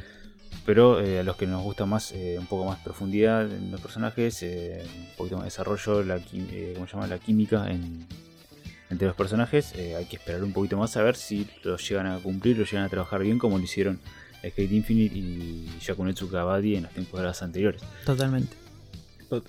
pero 0.65 1.01
eh, 1.01 1.21
a 1.21 1.23
los 1.23 1.37
que 1.37 1.47
nos 1.47 1.63
gusta 1.63 1.87
más 1.87 2.13
eh, 2.13 2.37
un 2.39 2.47
poco 2.47 2.65
más 2.65 2.79
profundidad 2.81 3.51
en 3.51 3.71
los 3.71 3.81
personajes, 3.81 4.43
eh, 4.43 4.83
un 4.99 5.17
poquito 5.17 5.37
más 5.37 5.45
desarrollo, 5.47 6.03
la, 6.03 6.19
¿cómo 6.19 6.87
se 6.87 6.93
llama? 6.93 7.07
la 7.07 7.19
química 7.19 7.69
entre 8.91 9.07
los 9.07 9.17
personajes, 9.17 9.73
hay 9.75 10.05
que 10.07 10.17
esperar 10.17 10.43
un 10.43 10.53
poquito 10.53 10.77
más 10.77 10.97
a 10.97 11.03
ver 11.03 11.17
si 11.17 11.49
los 11.63 11.89
llegan 11.89 12.07
a 12.07 12.19
cumplir, 12.19 12.59
los 12.59 12.71
llegan 12.71 12.87
a 12.87 12.89
trabajar 12.89 13.23
bien 13.23 13.39
como 13.39 13.57
lo 13.57 13.65
hicieron 13.65 14.01
Skate 14.39 14.73
Infinite 14.73 15.17
y 15.17 15.69
Yakunetsu 15.81 16.29
Kabaddi 16.31 16.77
en 16.77 16.85
las 16.85 16.93
temporadas 16.93 17.43
anteriores. 17.43 17.83
Totalmente. 18.05 18.57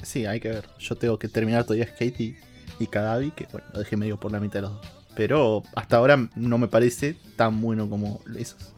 Sí, 0.03 0.25
hay 0.25 0.39
que 0.39 0.49
ver. 0.49 0.65
Yo 0.79 0.95
tengo 0.95 1.17
que 1.17 1.27
terminar 1.27 1.63
todavía 1.63 1.87
Skate 1.87 2.21
y, 2.21 2.37
y 2.79 2.87
que 2.87 3.47
bueno, 3.51 3.67
lo 3.73 3.79
dejé 3.79 3.97
medio 3.97 4.19
por 4.19 4.31
la 4.31 4.39
mitad 4.39 4.55
de 4.55 4.61
los 4.63 4.73
dos. 4.73 4.87
Pero 5.15 5.63
hasta 5.75 5.97
ahora 5.97 6.29
no 6.35 6.57
me 6.57 6.67
parece 6.67 7.15
tan 7.35 7.61
bueno 7.61 7.89
como 7.89 8.21
esos. 8.37 8.73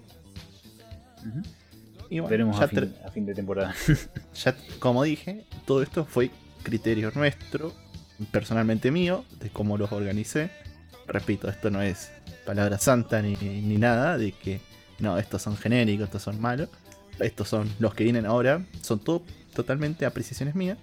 Veremos 2.21 2.59
a 2.59 2.67
fin, 2.67 3.25
de 3.25 3.33
temporada. 3.33 3.73
ya, 4.35 4.55
como 4.79 5.03
dije, 5.03 5.45
todo 5.65 5.81
esto 5.81 6.05
fue 6.05 6.31
criterio 6.63 7.11
nuestro, 7.15 7.73
personalmente 8.31 8.91
mío, 8.91 9.25
de 9.39 9.49
cómo 9.49 9.77
los 9.77 9.91
organicé. 9.91 10.51
Repito, 11.07 11.49
esto 11.49 11.69
no 11.69 11.81
es 11.81 12.11
palabra 12.45 12.77
santa 12.77 13.21
ni, 13.21 13.35
nada 13.77 14.17
de 14.17 14.31
que 14.31 14.61
no, 14.99 15.17
estos 15.17 15.41
son 15.41 15.57
genéricos, 15.57 16.05
estos 16.05 16.23
son 16.23 16.39
malos. 16.39 16.69
Estos 17.19 17.47
son 17.47 17.69
los 17.79 17.93
que 17.93 18.03
vienen 18.03 18.25
ahora, 18.25 18.65
son 18.81 18.99
todo 18.99 19.23
totalmente 19.53 20.05
apreciaciones 20.05 20.55
mías. 20.55 20.77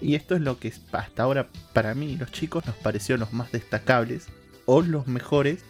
Y 0.00 0.14
esto 0.14 0.34
es 0.34 0.40
lo 0.40 0.58
que 0.58 0.72
hasta 0.92 1.22
ahora 1.22 1.48
para 1.74 1.94
mí 1.94 2.16
los 2.16 2.32
chicos 2.32 2.66
nos 2.66 2.76
pareció 2.76 3.16
los 3.18 3.32
más 3.32 3.52
destacables 3.52 4.28
o 4.64 4.80
los 4.80 5.06
mejores 5.06 5.62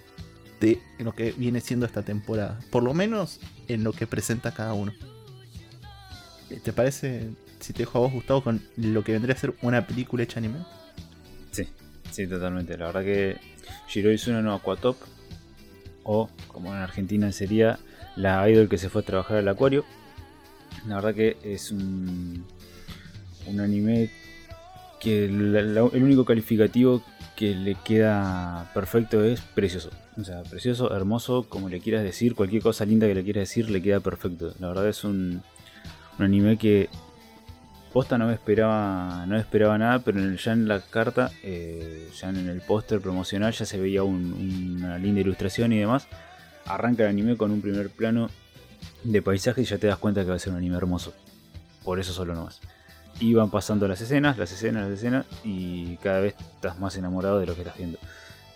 de 0.61 0.81
lo 0.99 1.15
que 1.15 1.33
viene 1.33 1.61
siendo 1.61 1.87
esta 1.87 2.03
temporada. 2.03 2.61
Por 2.71 2.83
lo 2.83 2.95
menos 2.95 3.41
en 3.69 3.83
lo 3.83 3.93
que 3.93 4.07
presenta 4.07 4.53
cada 4.53 4.75
uno. 4.75 4.93
¿Te 6.63 6.73
parece, 6.73 7.31
si 7.61 7.73
te 7.73 7.81
dejo 7.81 7.99
a 7.99 8.01
vos, 8.03 8.13
Gustavo, 8.13 8.43
con 8.43 8.61
lo 8.77 9.03
que 9.05 9.13
vendría 9.13 9.35
a 9.35 9.39
ser 9.39 9.55
una 9.63 9.87
película 9.87 10.23
hecha 10.23 10.39
anime? 10.39 10.59
Sí, 11.53 11.69
sí, 12.11 12.27
totalmente. 12.27 12.77
La 12.77 12.87
verdad 12.87 13.05
que 13.05 13.37
Shiro 13.89 14.13
Izuna 14.13 14.43
no 14.43 14.55
Aquatop, 14.55 14.97
o 16.03 16.29
como 16.49 16.75
en 16.75 16.81
Argentina 16.81 17.31
sería 17.33 17.79
la 18.17 18.49
idol 18.51 18.69
que 18.69 18.79
se 18.79 18.89
fue 18.89 19.03
a 19.03 19.05
trabajar 19.05 19.39
al 19.39 19.49
acuario. 19.49 19.85
La 20.87 20.97
verdad 20.97 21.15
que 21.15 21.37
es 21.45 21.71
un, 21.71 22.45
un 23.47 23.61
anime 23.61 24.11
que 24.99 25.27
el 25.27 26.03
único 26.03 26.25
calificativo 26.25 27.03
que 27.37 27.55
le 27.55 27.75
queda 27.75 28.71
perfecto 28.75 29.25
es 29.25 29.41
precioso. 29.41 29.91
O 30.17 30.25
sea, 30.25 30.43
precioso, 30.43 30.95
hermoso, 30.95 31.47
como 31.49 31.69
le 31.69 31.81
quieras 31.81 32.03
decir, 32.03 32.35
cualquier 32.35 32.63
cosa 32.63 32.85
linda 32.85 33.07
que 33.07 33.15
le 33.15 33.25
quieras 33.25 33.43
decir, 33.43 33.71
le 33.71 33.81
queda 33.81 34.01
perfecto. 34.01 34.53
La 34.59 34.69
verdad 34.69 34.89
es 34.89 35.05
un, 35.05 35.43
un 36.19 36.25
anime 36.25 36.59
que 36.59 36.89
posta 37.93 38.19
no 38.19 38.27
me 38.27 38.35
esperaba, 38.35 39.25
no 39.27 39.37
esperaba 39.37 39.77
nada, 39.79 39.99
pero 40.01 40.21
ya 40.35 40.53
en 40.53 40.69
la 40.69 40.81
carta, 40.81 41.31
eh, 41.43 42.09
ya 42.19 42.29
en 42.29 42.49
el 42.49 42.61
póster 42.61 43.01
promocional 43.01 43.53
ya 43.53 43.65
se 43.65 43.79
veía 43.79 44.03
una 44.03 44.99
linda 44.99 45.21
ilustración 45.21 45.73
y 45.73 45.79
demás. 45.79 46.07
Arranca 46.67 47.05
el 47.05 47.09
anime 47.09 47.37
con 47.37 47.51
un 47.51 47.61
primer 47.61 47.91
plano 47.91 48.31
de 49.03 49.23
paisaje 49.23 49.63
y 49.63 49.65
ya 49.65 49.79
te 49.79 49.87
das 49.87 49.99
cuenta 49.99 50.23
que 50.23 50.31
va 50.31 50.37
a 50.37 50.39
ser 50.39 50.53
un 50.53 50.59
anime 50.59 50.77
hermoso. 50.77 51.13
Por 51.85 51.99
eso 51.99 52.13
solo 52.13 52.35
no 52.35 52.45
más. 52.45 52.61
Y 53.19 53.35
van 53.35 53.51
pasando 53.51 53.89
las 53.89 54.01
escenas, 54.01 54.39
las 54.39 54.53
escenas, 54.53 54.89
las 54.89 54.99
escenas, 54.99 55.27
y 55.45 55.97
cada 55.97 56.21
vez 56.21 56.35
estás 56.55 56.79
más 56.79 56.97
enamorado 56.97 57.41
de 57.41 57.47
lo 57.47 57.55
que 57.55 57.63
estás 57.63 57.77
viendo. 57.77 57.99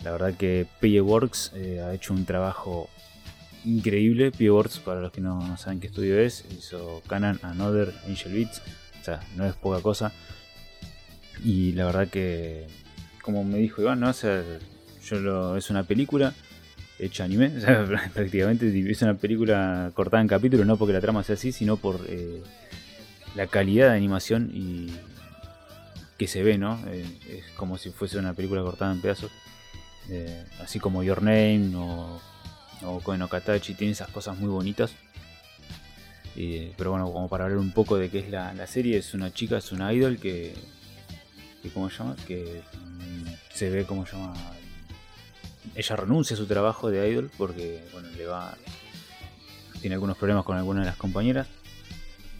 La 0.05 0.11
verdad 0.11 0.35
que 0.35 0.67
PJ 0.79 1.01
Works 1.01 1.51
eh, 1.55 1.81
ha 1.81 1.91
hecho 1.91 2.13
un 2.13 2.25
trabajo 2.25 2.89
increíble. 3.65 4.29
PJ 4.29 4.51
Works, 4.51 4.77
para 4.77 5.01
los 5.01 5.11
que 5.11 5.19
no, 5.19 5.57
saben 5.57 5.79
qué 5.79 5.87
estudio 5.87 6.19
es, 6.19 6.45
hizo 6.55 7.01
Canon 7.07 7.39
Another 7.41 7.91
Angel 8.07 8.31
Beats. 8.31 8.61
O 9.01 9.03
sea, 9.03 9.19
no 9.35 9.47
es 9.47 9.55
poca 9.55 9.81
cosa. 9.81 10.13
Y 11.43 11.71
la 11.71 11.85
verdad 11.85 12.07
que, 12.07 12.67
como 13.23 13.43
me 13.43 13.57
dijo 13.57 13.81
Iván, 13.81 13.99
¿no? 13.99 14.11
yo 14.11 15.57
es 15.57 15.69
una 15.71 15.83
película 15.83 16.35
hecha 16.99 17.23
anime. 17.23 17.49
prácticamente 18.13 18.67
es 18.91 19.01
una 19.01 19.15
película 19.15 19.91
cortada 19.95 20.21
en 20.21 20.27
capítulos, 20.27 20.67
no 20.67 20.77
porque 20.77 20.93
la 20.93 21.01
trama 21.01 21.23
sea 21.23 21.33
así, 21.33 21.51
sino 21.51 21.77
por 21.77 21.99
eh, 22.07 22.43
la 23.35 23.47
calidad 23.47 23.89
de 23.89 23.97
animación 23.97 24.51
y 24.53 24.91
que 26.19 26.27
se 26.27 26.43
ve, 26.43 26.59
¿no? 26.59 26.79
Eh, 26.87 27.05
es 27.27 27.45
como 27.55 27.79
si 27.79 27.89
fuese 27.89 28.19
una 28.19 28.33
película 28.33 28.61
cortada 28.61 28.93
en 28.93 29.01
pedazos. 29.01 29.31
Eh, 30.09 30.45
así 30.61 30.79
como 30.79 31.03
Your 31.03 31.21
Name 31.21 31.75
o, 31.75 32.21
o 32.83 32.99
Koen 33.01 33.27
Katachi, 33.27 33.73
tiene 33.73 33.93
esas 33.93 34.09
cosas 34.09 34.37
muy 34.37 34.49
bonitas. 34.49 34.91
pero 36.77 36.91
bueno, 36.91 37.11
como 37.11 37.27
para 37.29 37.45
hablar 37.45 37.59
un 37.59 37.71
poco 37.71 37.97
de 37.97 38.09
qué 38.09 38.19
es 38.19 38.29
la, 38.29 38.67
serie, 38.67 38.97
es 38.97 39.13
una 39.13 39.33
chica, 39.33 39.57
es 39.57 39.71
una 39.71 39.91
idol 39.93 40.17
que, 40.17 40.53
que 41.61 41.69
¿cómo 41.69 41.89
se 41.89 41.97
llama? 41.97 42.15
Que 42.27 42.61
mm, 42.73 43.53
se 43.53 43.69
ve, 43.69 43.85
como 43.85 44.05
llama? 44.05 44.33
Ella 45.73 45.95
renuncia 45.95 46.35
a 46.35 46.37
su 46.37 46.45
trabajo 46.45 46.89
de 46.91 47.09
idol 47.09 47.31
porque, 47.37 47.83
bueno, 47.91 48.09
le 48.09 48.25
va... 48.27 48.57
Tiene 49.81 49.95
algunos 49.95 50.17
problemas 50.17 50.45
con 50.45 50.57
alguna 50.57 50.79
de 50.81 50.87
las 50.87 50.97
compañeras 50.97 51.47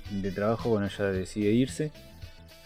de 0.09 0.31
trabajo, 0.31 0.69
bueno, 0.69 0.87
ella 0.87 1.05
decide 1.05 1.51
irse 1.51 1.91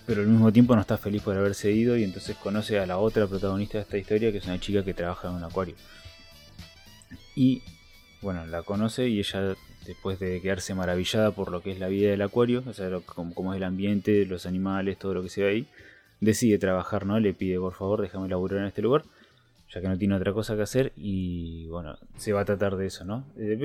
pero 0.10 0.22
al 0.22 0.28
mismo 0.28 0.52
tiempo 0.52 0.74
no 0.74 0.82
está 0.82 0.98
feliz 0.98 1.22
por 1.22 1.38
haberse 1.38 1.72
ido 1.72 1.96
y 1.96 2.04
entonces 2.04 2.36
conoce 2.36 2.80
a 2.80 2.88
la 2.88 2.98
otra 2.98 3.28
protagonista 3.28 3.78
de 3.78 3.84
esta 3.84 4.00
historia, 4.00 4.32
que 4.32 4.40
es 4.40 4.46
una 4.46 4.60
chica 4.60 4.84
que 4.84 4.96
trabaja 4.96 5.28
en 5.28 5.36
un 5.36 5.44
acuario. 5.44 5.76
Y 7.36 7.62
bueno, 8.20 8.44
la 8.48 8.64
conoce 8.64 9.08
y 9.08 9.20
ella, 9.20 9.56
después 9.86 10.18
de 10.18 10.42
quedarse 10.42 10.74
maravillada 10.74 11.30
por 11.30 11.52
lo 11.52 11.62
que 11.62 11.72
es 11.74 11.80
la 11.80 11.90
vida 11.90 12.10
del 12.10 12.24
acuario, 12.24 12.64
o 12.66 12.74
sea, 12.74 12.90
como, 13.06 13.54
es 13.54 13.58
el 13.58 13.64
ambiente, 13.64 14.26
los 14.26 14.48
animales, 14.48 14.98
todo 14.98 15.14
lo 15.14 15.22
que 15.22 15.30
se 15.30 15.44
ve 15.44 15.50
ahí, 15.52 15.68
decide 16.22 16.58
trabajar, 16.58 17.06
¿no? 17.06 17.20
Le 17.20 17.36
pide, 17.36 17.60
por 17.60 17.76
favor, 17.76 18.02
déjame 18.02 18.30
laburar 18.30 18.62
en 18.62 18.66
este 18.66 18.82
lugar 18.82 19.04
ya 19.72 19.82
que 19.82 19.88
no 19.88 19.98
tiene 19.98 20.16
otra 20.16 20.34
cosa 20.34 20.56
que 20.56 20.64
hacer 20.64 20.94
y 20.96 21.68
bueno, 21.68 21.96
se 22.18 22.34
va 22.34 22.42
a 22.42 22.46
tratar 22.46 22.76
de 22.76 22.88
eso, 22.88 23.06
¿no? 23.06 23.24
Eh, 23.38 23.60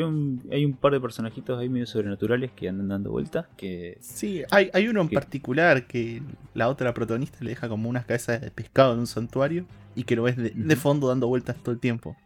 hay 0.51 0.65
un 0.65 0.75
par 0.75 0.93
de 0.93 1.01
personajitos 1.01 1.59
ahí 1.59 1.71
medio 1.71 1.87
sobrenaturales 1.87 2.51
que 2.53 2.69
andan 2.69 2.89
dando 2.89 3.11
vueltas, 3.11 3.47
que... 3.57 3.97
Sí, 4.01 4.43
hay, 4.51 4.71
hay 4.75 4.87
uno 4.89 5.01
en 5.01 5.09
particular 5.09 5.87
que 5.87 6.23
la 6.53 6.69
otra 6.69 6.93
protagonista 6.93 7.39
le 7.41 7.51
deja 7.51 7.69
como 7.69 7.89
unas 7.89 8.05
cabezas 8.05 8.43
de 8.43 8.51
pescado 8.51 8.93
en 8.93 9.01
un 9.01 9.07
santuario 9.07 9.65
y 9.95 10.05
que 10.05 10.15
lo 10.15 10.25
ves 10.25 10.37
de, 10.37 10.77
fondo 10.77 11.09
dando 11.09 11.27
vueltas 11.27 11.57
todo 11.57 11.73
el 11.73 11.81
tiempo. 11.81 12.17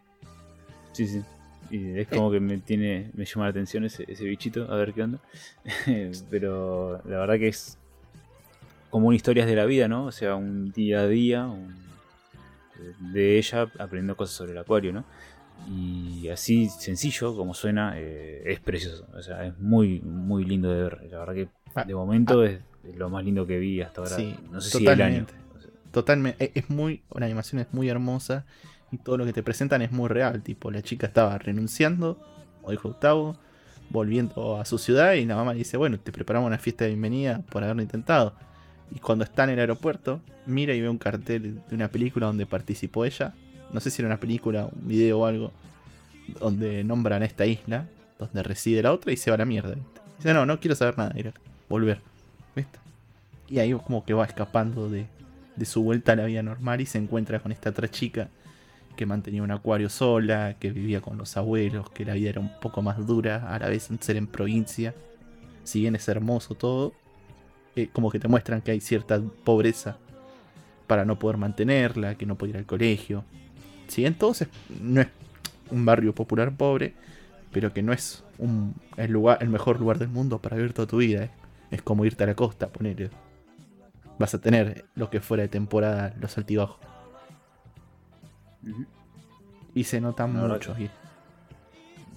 Sí, 0.91 1.07
sí. 1.07 1.23
Y 1.71 1.99
es 1.99 2.07
como 2.07 2.31
que 2.31 2.39
me 2.39 2.57
tiene, 2.57 3.11
me 3.13 3.25
llama 3.25 3.45
la 3.45 3.51
atención 3.51 3.85
ese, 3.85 4.03
ese 4.07 4.25
bichito, 4.25 4.69
a 4.69 4.75
ver 4.75 4.93
qué 4.93 5.03
onda. 5.03 5.19
Pero 6.29 7.01
la 7.05 7.19
verdad 7.19 7.37
que 7.37 7.47
es 7.47 7.77
como 8.89 9.13
historias 9.13 9.47
de 9.47 9.55
la 9.55 9.65
vida, 9.65 9.87
¿no? 9.87 10.05
O 10.05 10.11
sea, 10.11 10.35
un 10.35 10.71
día 10.71 11.01
a 11.01 11.07
día, 11.07 11.45
un 11.45 11.88
de 12.99 13.37
ella 13.37 13.63
aprendiendo 13.79 14.15
cosas 14.15 14.35
sobre 14.35 14.51
el 14.51 14.57
acuario, 14.57 14.93
¿no? 14.93 15.05
Y 15.67 16.29
así 16.29 16.69
sencillo 16.69 17.35
como 17.35 17.53
suena, 17.53 17.93
eh, 17.97 18.43
es 18.45 18.59
precioso. 18.59 19.07
O 19.13 19.21
sea, 19.21 19.45
es 19.45 19.57
muy, 19.59 19.99
muy 20.01 20.45
lindo 20.45 20.71
de 20.71 20.83
ver. 20.83 21.01
La 21.11 21.19
verdad 21.19 21.33
que 21.33 21.49
ah, 21.75 21.83
de 21.83 21.95
momento 21.95 22.41
ah. 22.41 22.47
es 22.47 22.61
lo 22.95 23.09
más 23.09 23.23
lindo 23.23 23.45
que 23.45 23.59
vi 23.59 23.81
hasta 23.81 24.01
ahora. 24.01 24.17
no 24.51 24.61
sé 24.61 24.77
si 24.77 24.87
el 24.87 25.01
año. 25.01 25.25
Totalmente. 25.91 26.45
E, 26.45 26.51
es 26.55 26.69
muy, 26.69 27.03
la 27.13 27.25
animación 27.25 27.61
es 27.61 27.67
muy 27.73 27.89
hermosa 27.89 28.45
y 28.91 28.97
todo 28.97 29.17
lo 29.17 29.25
que 29.25 29.33
te 29.33 29.43
presentan 29.43 29.81
es 29.81 29.91
muy 29.91 30.07
real. 30.07 30.41
Tipo, 30.41 30.71
la 30.71 30.81
chica 30.81 31.07
estaba 31.07 31.37
renunciando, 31.37 32.19
o 32.61 32.71
dijo 32.71 32.89
Gustavo, 32.89 33.37
volviendo 33.89 34.57
a 34.57 34.65
su 34.65 34.77
ciudad 34.77 35.13
y 35.13 35.25
la 35.25 35.35
mamá 35.35 35.53
le 35.53 35.59
dice, 35.59 35.77
bueno, 35.77 35.99
te 35.99 36.11
preparamos 36.11 36.47
una 36.47 36.57
fiesta 36.57 36.85
de 36.85 36.91
bienvenida 36.91 37.41
por 37.49 37.63
haberlo 37.63 37.81
intentado. 37.81 38.35
Y 38.95 38.99
cuando 38.99 39.23
está 39.23 39.43
en 39.43 39.51
el 39.51 39.59
aeropuerto, 39.59 40.21
mira 40.45 40.73
y 40.73 40.81
ve 40.81 40.89
un 40.89 40.97
cartel 40.97 41.61
de 41.67 41.75
una 41.75 41.89
película 41.89 42.27
donde 42.27 42.45
participó 42.45 43.05
ella. 43.05 43.33
No 43.71 43.79
sé 43.79 43.91
si 43.91 44.01
era 44.01 44.07
una 44.07 44.19
película, 44.19 44.65
un 44.65 44.87
video 44.87 45.19
o 45.19 45.25
algo. 45.25 45.51
Donde 46.39 46.83
nombran 46.83 47.23
esta 47.23 47.45
isla, 47.45 47.87
donde 48.17 48.43
reside 48.43 48.83
la 48.83 48.91
otra 48.91 49.11
y 49.11 49.17
se 49.17 49.31
va 49.31 49.35
a 49.35 49.39
la 49.39 49.45
mierda. 49.45 49.75
Dice, 50.17 50.33
no, 50.33 50.45
no 50.45 50.59
quiero 50.59 50.75
saber 50.75 50.97
nada, 50.97 51.13
ir 51.17 51.33
volver. 51.67 52.01
¿Viste? 52.55 52.79
Y 53.47 53.59
ahí 53.59 53.73
como 53.73 54.05
que 54.05 54.13
va 54.13 54.25
escapando 54.25 54.89
de, 54.89 55.05
de 55.55 55.65
su 55.65 55.83
vuelta 55.83 56.13
a 56.13 56.15
la 56.15 56.25
vida 56.25 56.43
normal 56.43 56.81
y 56.81 56.85
se 56.85 56.97
encuentra 56.97 57.39
con 57.39 57.51
esta 57.51 57.69
otra 57.69 57.89
chica 57.89 58.29
que 58.99 59.05
mantenía 59.05 59.41
un 59.41 59.51
acuario 59.51 59.87
sola, 59.87 60.57
que 60.59 60.71
vivía 60.71 60.99
con 60.99 61.17
los 61.17 61.37
abuelos, 61.37 61.89
que 61.89 62.03
la 62.03 62.15
vida 62.15 62.31
era 62.31 62.41
un 62.41 62.51
poco 62.59 62.81
más 62.81 63.07
dura, 63.07 63.49
a 63.49 63.57
la 63.57 63.69
vez 63.69 63.87
ser 64.01 64.17
en 64.17 64.27
provincia. 64.27 64.93
Si 65.63 65.79
bien 65.79 65.95
es 65.95 66.09
hermoso 66.09 66.55
todo, 66.55 66.93
como 67.87 68.11
que 68.11 68.19
te 68.19 68.27
muestran 68.27 68.61
que 68.61 68.71
hay 68.71 68.81
cierta 68.81 69.21
pobreza 69.43 69.97
para 70.87 71.05
no 71.05 71.19
poder 71.19 71.37
mantenerla, 71.37 72.15
que 72.15 72.25
no 72.25 72.35
puede 72.35 72.51
ir 72.51 72.57
al 72.57 72.65
colegio. 72.65 73.23
Si 73.87 74.05
entonces 74.05 74.47
no 74.81 75.01
es 75.01 75.07
un 75.71 75.85
barrio 75.85 76.13
popular 76.13 76.51
pobre, 76.55 76.93
pero 77.51 77.73
que 77.73 77.81
no 77.81 77.93
es 77.93 78.23
un, 78.37 78.75
el, 78.97 79.11
lugar, 79.11 79.39
el 79.41 79.49
mejor 79.49 79.79
lugar 79.79 79.99
del 79.99 80.09
mundo 80.09 80.39
para 80.39 80.57
vivir 80.57 80.73
toda 80.73 80.87
tu 80.87 80.97
vida. 80.97 81.25
¿eh? 81.25 81.29
Es 81.71 81.81
como 81.81 82.05
irte 82.05 82.23
a 82.23 82.27
la 82.27 82.35
costa, 82.35 82.67
poner. 82.67 83.11
Vas 84.17 84.33
a 84.33 84.41
tener 84.41 84.85
lo 84.95 85.09
que 85.09 85.21
fuera 85.21 85.43
de 85.43 85.49
temporada, 85.49 86.15
los 86.19 86.37
altibajos. 86.37 86.77
Y 89.73 89.83
se 89.83 90.01
nota 90.01 90.27
mucho. 90.27 90.75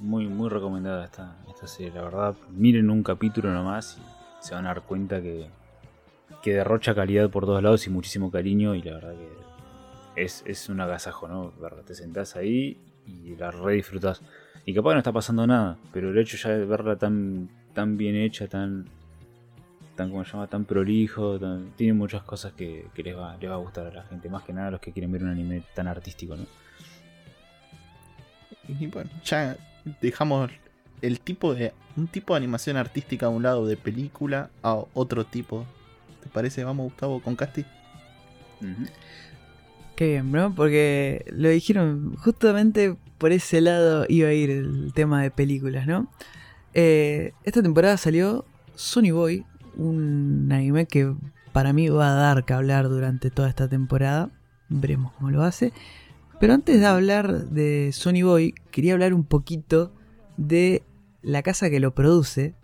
Muy, 0.01 0.27
muy 0.27 0.49
recomendada 0.49 1.05
esta, 1.05 1.37
esta 1.49 1.67
serie, 1.67 1.93
la 1.93 2.03
verdad. 2.03 2.35
Miren 2.51 2.91
un 2.91 3.03
capítulo 3.03 3.53
nomás 3.53 3.99
y 3.99 4.12
se 4.43 4.55
van 4.55 4.67
a 4.67 4.71
dar 4.71 4.83
cuenta 4.83 5.23
que, 5.23 5.47
que 6.43 6.55
derrocha 6.55 6.95
calidad 6.95 7.31
por 7.31 7.47
todos 7.47 7.63
lados 7.63 7.87
y 7.87 7.91
muchísimo 7.91 8.31
cariño 8.31 8.75
y 8.75 8.83
la 8.83 8.95
verdad 8.95 9.15
que 9.15 10.23
es, 10.25 10.43
es 10.47 10.69
un 10.69 10.81
agasajo, 10.81 11.29
¿no? 11.29 11.53
Te 11.87 11.95
sentás 11.95 12.37
ahí 12.37 12.77
y 13.07 13.37
la 13.37 13.51
re 13.53 13.75
disfrutás. 13.75 14.21
Y 14.67 14.75
capaz 14.75 14.93
no 14.93 14.99
está 14.99 15.13
pasando 15.13 15.47
nada, 15.47 15.79
pero 15.93 16.11
el 16.11 16.19
hecho 16.19 16.37
ya 16.37 16.51
de 16.51 16.65
verla 16.65 16.97
tan, 16.97 17.49
tan 17.73 17.97
bien 17.97 18.17
hecha, 18.17 18.49
tan, 18.49 18.87
tan 19.97 20.11
como 20.11 20.25
se 20.25 20.33
llama, 20.33 20.49
tan 20.49 20.65
prolijo, 20.65 21.39
tiene 21.77 21.93
muchas 21.93 22.23
cosas 22.23 22.53
que, 22.53 22.87
les, 22.97 23.17
va, 23.17 23.37
les 23.39 23.51
va 23.51 23.55
a 23.55 23.59
gustar 23.59 23.87
a 23.87 23.93
la 23.93 24.03
gente, 24.05 24.29
más 24.29 24.43
que 24.43 24.53
nada 24.53 24.73
los 24.73 24.81
que 24.81 24.93
quieren 24.93 25.13
ver 25.13 25.23
un 25.23 25.31
anime 25.31 25.63
tan 25.75 25.87
artístico, 25.87 26.37
¿no? 26.37 26.47
Y 28.69 28.87
bueno, 28.87 29.11
ya 29.25 29.57
dejamos 30.01 30.51
el 31.03 31.21
tipo 31.21 31.55
de 31.55 31.73
un 31.97 32.07
tipo 32.07 32.33
de 32.33 32.39
animación 32.39 32.77
artística 32.77 33.27
a 33.27 33.29
un 33.29 33.43
lado 33.43 33.67
de 33.67 33.77
película 33.77 34.51
a 34.63 34.83
otro 34.95 35.27
tipo. 35.27 35.67
¿Te 36.23 36.31
parece? 36.31 36.65
Vamos, 36.65 36.85
Gustavo, 36.85 37.21
con 37.21 37.37
Casti. 37.37 37.65
Qué 39.97 40.07
bien, 40.07 40.33
¿no? 40.33 40.55
Porque 40.55 41.25
lo 41.33 41.49
dijeron 41.49 42.15
justamente 42.17 42.97
por 43.19 43.33
ese 43.33 43.61
lado 43.61 44.07
iba 44.09 44.29
a 44.29 44.33
ir 44.33 44.51
el 44.51 44.93
tema 44.95 45.23
de 45.23 45.31
películas, 45.31 45.87
¿no? 45.87 46.09
Eh, 46.75 47.33
esta 47.45 47.63
temporada 47.63 47.97
salió 47.97 48.45
Sony 48.75 49.13
Boy, 49.13 49.45
un 49.77 50.49
anime 50.51 50.87
que 50.87 51.13
para 51.53 51.73
mí 51.73 51.89
va 51.89 52.13
a 52.13 52.15
dar 52.15 52.45
que 52.45 52.55
hablar 52.55 52.89
durante 52.89 53.31
toda 53.31 53.49
esta 53.49 53.69
temporada. 53.69 54.31
Veremos 54.69 55.13
cómo 55.13 55.31
lo 55.31 55.43
hace. 55.43 55.73
Pero 56.41 56.55
antes 56.55 56.81
de 56.81 56.87
hablar 56.87 57.51
de 57.51 57.91
Sony 57.93 58.23
Boy, 58.25 58.55
quería 58.71 58.95
hablar 58.95 59.13
un 59.15 59.25
poquito 59.25 59.93
de 60.37 60.83
la 61.23 61.43
casa 61.43 61.71
que 61.71 61.81
lo 61.81 61.95
produce 61.95 62.55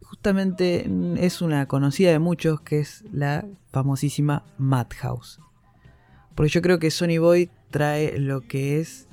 justamente 0.00 0.90
es 1.16 1.40
una 1.40 1.66
conocida 1.66 2.10
de 2.10 2.18
muchos 2.18 2.60
que 2.60 2.80
es 2.80 3.04
la 3.12 3.46
famosísima 3.70 4.44
Madhouse. 4.58 5.40
Porque 6.34 6.50
yo 6.50 6.62
creo 6.62 6.78
que 6.78 6.90
Sony 6.90 7.18
Boy 7.18 7.50
trae 7.70 8.18
lo 8.18 8.42
que 8.42 8.80
es 8.80 9.08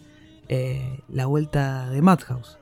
eh, 0.50 1.02
la 1.08 1.26
vuelta 1.26 1.90
de 1.90 2.02
Madhouse. 2.02 2.58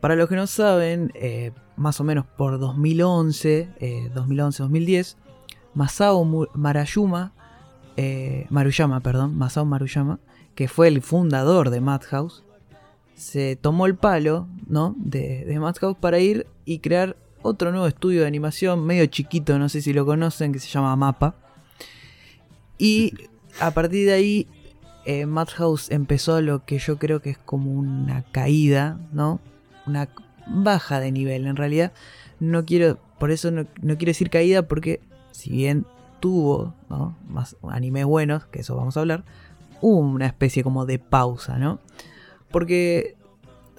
Para 0.00 0.16
los 0.16 0.28
que 0.28 0.36
no 0.36 0.46
saben, 0.46 1.12
eh, 1.14 1.52
más 1.76 2.00
o 2.00 2.04
menos 2.04 2.26
por 2.26 2.58
2011, 2.58 3.68
2011-2010, 4.14 5.14
eh, 5.14 5.50
Masao 5.74 6.24
Marayuma, 6.54 7.32
Maruyama, 8.50 9.00
perdón, 9.00 9.36
Masao 9.36 9.64
Maruyama, 9.64 10.18
que 10.54 10.68
fue 10.68 10.88
el 10.88 11.02
fundador 11.02 11.70
de 11.70 11.80
Madhouse, 11.80 12.45
se 13.16 13.56
tomó 13.56 13.86
el 13.86 13.96
palo 13.96 14.46
¿no? 14.68 14.94
de, 14.98 15.56
Madhouse 15.58 15.96
para 15.98 16.20
ir 16.20 16.46
y 16.64 16.78
crear 16.78 17.16
otro 17.42 17.70
nuevo 17.72 17.86
estudio 17.86 18.20
de 18.22 18.26
animación, 18.26 18.84
medio 18.84 19.06
chiquito, 19.06 19.58
no 19.58 19.68
sé 19.68 19.80
si 19.80 19.92
lo 19.92 20.04
conocen, 20.04 20.52
que 20.52 20.58
se 20.58 20.68
llama 20.68 20.94
Mapa. 20.96 21.34
Y 22.78 23.14
a 23.60 23.70
partir 23.70 24.06
de 24.06 24.12
ahí, 24.12 24.48
eh, 25.04 25.26
Madhouse 25.26 25.90
empezó 25.90 26.40
lo 26.40 26.64
que 26.64 26.78
yo 26.78 26.98
creo 26.98 27.20
que 27.20 27.30
es 27.30 27.38
como 27.38 27.72
una 27.72 28.22
caída, 28.32 28.98
¿no? 29.12 29.40
Una 29.86 30.08
baja 30.46 31.00
de 31.00 31.12
nivel, 31.12 31.46
en 31.46 31.56
realidad. 31.56 31.92
No 32.40 32.64
quiero, 32.64 32.98
por 33.18 33.30
eso 33.30 33.50
no, 33.50 33.62
no 33.80 33.96
quiero 33.96 34.10
decir 34.10 34.28
caída, 34.28 34.62
porque 34.66 35.00
si 35.30 35.50
bien 35.50 35.86
tuvo 36.18 36.74
¿no? 36.90 37.16
más 37.28 37.56
animes 37.62 38.04
buenos, 38.04 38.46
que 38.46 38.60
eso 38.60 38.74
vamos 38.74 38.96
a 38.96 39.00
hablar, 39.00 39.24
una 39.80 40.26
especie 40.26 40.64
como 40.64 40.84
de 40.84 40.98
pausa, 40.98 41.58
¿no? 41.58 41.78
Porque 42.50 43.16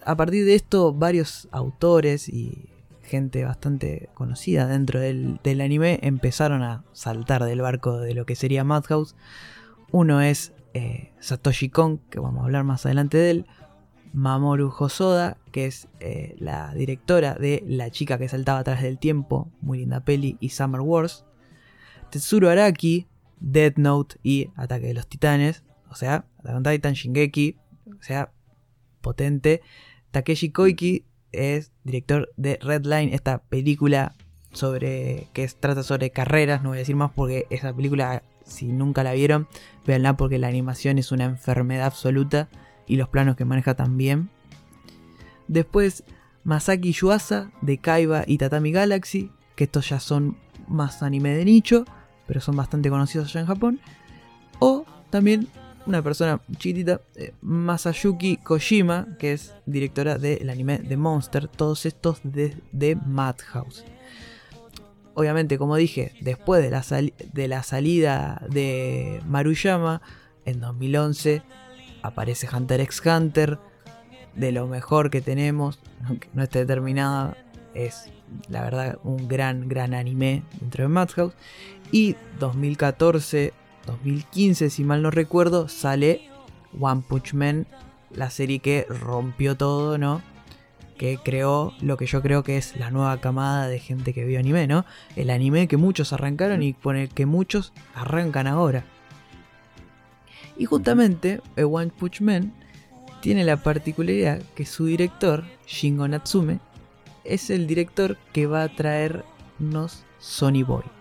a 0.06 0.16
partir 0.16 0.46
de 0.46 0.56
esto 0.56 0.94
varios 0.94 1.48
autores 1.52 2.30
y 2.30 2.70
gente 3.02 3.46
bastante 3.46 4.10
conocida 4.14 4.68
dentro 4.68 5.00
del, 5.00 5.40
anime 5.62 6.00
empezaron 6.04 6.62
a 6.62 6.84
saltar 6.92 7.44
del 7.46 7.62
barco 7.62 8.00
de 8.00 8.14
lo 8.14 8.26
que 8.26 8.36
sería 8.36 8.64
Madhouse. 8.64 9.16
Uno 9.92 10.22
es 10.22 10.54
eh, 10.74 11.12
Satoshi 11.20 11.70
Kon, 11.70 12.00
que 12.10 12.20
vamos 12.20 12.42
a 12.42 12.46
hablar 12.46 12.64
más 12.64 12.86
adelante 12.86 13.18
de 13.18 13.32
él. 13.32 13.46
Mamoru 14.14 14.74
Hosoda, 14.78 15.38
que 15.52 15.66
es 15.66 15.88
eh, 16.00 16.36
la 16.40 16.74
directora 16.74 17.36
de 17.36 17.64
La 17.68 17.90
chica 17.92 18.18
que 18.18 18.30
saltaba 18.30 18.60
atrás 18.60 18.82
del 18.82 19.00
tiempo, 19.00 19.52
muy 19.62 19.80
linda 19.80 20.02
peli, 20.02 20.38
y 20.40 20.50
Summer 20.50 20.82
Wars. 20.82 21.26
Tetsuro 22.10 22.50
Araki, 22.50 23.08
Dead 23.40 23.74
Note 23.76 24.18
y 24.24 24.50
Ataque 24.56 24.88
de 24.88 24.94
los 24.94 25.08
Titanes. 25.08 25.64
O 25.90 25.96
sea, 25.96 26.26
Attack 26.40 26.64
Titan, 26.64 26.94
Shingeki. 26.94 27.58
O 28.00 28.04
sea, 28.04 28.32
potente. 29.08 29.62
Takeshi 30.12 30.52
Koiki 30.52 31.06
es 31.32 31.72
director 31.86 32.30
de 32.36 32.60
Redline, 32.62 33.14
esta 33.14 33.38
película 33.38 34.16
sobre 34.52 35.28
que 35.32 35.48
trata 35.48 35.82
sobre 35.84 36.10
carreras, 36.10 36.62
no 36.62 36.70
voy 36.70 36.80
a 36.80 36.80
decir 36.80 36.98
más 36.98 37.12
porque 37.14 37.46
esa 37.50 37.74
película 37.74 38.22
si 38.46 38.66
nunca 38.68 39.04
la 39.04 39.14
vieron, 39.14 39.48
véanla 39.86 40.18
porque 40.18 40.40
la 40.40 40.48
animación 40.48 40.98
es 40.98 41.14
una 41.14 41.24
enfermedad 41.24 41.86
absoluta 41.86 42.50
y 42.86 42.98
los 42.98 43.08
planos 43.08 43.38
que 43.38 43.46
maneja 43.46 43.76
también. 43.76 44.30
Después 45.48 46.04
Masaki 46.44 46.92
Yuasa 46.92 47.52
de 47.62 47.78
Kaiba 47.78 48.24
y 48.28 48.38
Tatami 48.38 48.74
Galaxy, 48.74 49.32
que 49.56 49.66
estos 49.66 49.88
ya 49.88 50.02
son 50.02 50.38
más 50.68 51.02
anime 51.02 51.36
de 51.36 51.46
nicho, 51.46 51.86
pero 52.26 52.42
son 52.42 52.58
bastante 52.58 52.90
conocidos 52.90 53.30
allá 53.30 53.42
en 53.42 53.48
Japón. 53.48 53.80
O 54.60 54.86
también 55.10 55.48
una 55.88 56.02
persona 56.02 56.42
chiquitita, 56.52 57.02
eh, 57.16 57.34
Masayuki 57.42 58.38
Kojima, 58.38 59.08
que 59.18 59.34
es 59.34 59.56
directora 59.66 60.18
del 60.18 60.50
anime 60.50 60.80
de 60.80 60.98
Monster, 60.98 61.48
todos 61.48 61.86
estos 61.86 62.20
de, 62.24 62.98
Madhouse. 63.06 63.86
Obviamente, 65.14 65.58
como 65.58 65.76
dije, 65.78 66.14
después 66.22 66.62
de 66.62 66.70
la, 66.70 66.84
de 67.34 67.48
la 67.48 67.64
salida 67.64 68.46
de 68.50 69.22
Maruyama, 69.26 70.02
en 70.46 70.60
2011 70.60 71.42
aparece 72.04 72.48
Hunter 72.54 72.82
x 72.82 73.02
Hunter, 73.06 73.58
de 74.36 74.52
lo 74.52 74.68
mejor 74.68 75.10
que 75.10 75.22
tenemos, 75.22 75.80
aunque 76.06 76.30
no 76.34 76.44
esté 76.44 76.60
determinada, 76.60 77.36
es 77.74 78.12
la 78.50 78.62
verdad 78.62 79.00
un 79.04 79.28
gran, 79.28 79.68
gran 79.68 79.94
anime 79.94 80.44
dentro 80.60 80.84
de 80.84 80.90
Madhouse. 80.90 81.34
Y 81.92 82.16
2014 82.40 83.54
2015, 83.88 84.70
si 84.70 84.84
mal 84.84 85.02
no 85.02 85.10
recuerdo, 85.10 85.68
sale 85.68 86.30
One 86.80 87.02
Punch 87.08 87.34
Man, 87.34 87.66
la 88.12 88.30
serie 88.30 88.60
que 88.60 88.86
rompió 88.88 89.58
todo, 89.58 89.98
¿no? 89.98 90.22
Que 90.98 91.18
creó 91.18 91.74
lo 91.82 91.98
que 91.98 92.06
yo 92.06 92.22
creo 92.22 92.44
que 92.44 92.58
es 92.58 92.76
la 92.78 92.92
nueva 92.92 93.20
camada 93.20 93.68
de 93.68 93.80
gente 93.80 94.14
que 94.14 94.26
vio 94.26 94.40
anime, 94.40 94.68
¿no? 94.68 94.86
El 95.16 95.32
anime 95.32 95.68
que 95.68 95.78
muchos 95.78 96.14
arrancaron 96.14 96.62
y 96.62 96.74
con 96.74 96.96
el 96.96 97.10
que 97.10 97.26
muchos 97.26 97.74
arrancan 97.96 98.46
ahora. 98.46 98.84
Y 100.58 100.66
justamente 100.66 101.42
One 101.56 101.92
Punch 101.98 102.22
Man 102.22 102.54
tiene 103.22 103.44
la 103.44 103.58
particularidad 103.58 104.42
que 104.56 104.66
su 104.66 104.86
director, 104.86 105.44
Shingo 105.68 106.08
Natsume, 106.08 106.60
es 107.24 107.50
el 107.50 107.68
director 107.68 108.18
que 108.34 108.48
va 108.48 108.64
a 108.64 108.70
traernos 108.70 110.04
Sony 110.20 110.64
Boy. 110.66 110.97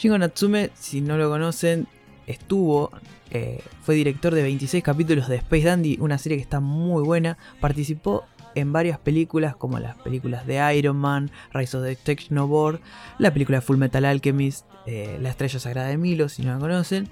Shingo 0.00 0.16
Natsume, 0.16 0.70
si 0.72 1.02
no 1.02 1.18
lo 1.18 1.28
conocen, 1.28 1.86
estuvo, 2.26 2.90
eh, 3.30 3.62
fue 3.82 3.94
director 3.94 4.34
de 4.34 4.42
26 4.42 4.82
capítulos 4.82 5.28
de 5.28 5.36
Space 5.36 5.64
Dandy, 5.64 5.98
una 6.00 6.16
serie 6.16 6.38
que 6.38 6.42
está 6.42 6.58
muy 6.58 7.02
buena. 7.02 7.36
Participó 7.60 8.24
en 8.54 8.72
varias 8.72 8.98
películas 8.98 9.56
como 9.56 9.78
las 9.78 9.96
películas 9.96 10.46
de 10.46 10.74
Iron 10.74 10.96
Man, 10.96 11.30
Rise 11.52 11.76
of 11.76 11.84
the 11.84 11.96
Technoboard, 11.96 12.80
la 13.18 13.30
película 13.34 13.60
Full 13.60 13.76
Metal 13.76 14.02
Alchemist, 14.06 14.64
eh, 14.86 15.18
La 15.20 15.28
Estrella 15.28 15.60
Sagrada 15.60 15.88
de 15.88 15.98
Milo, 15.98 16.30
si 16.30 16.44
no 16.44 16.54
la 16.54 16.58
conocen. 16.58 17.10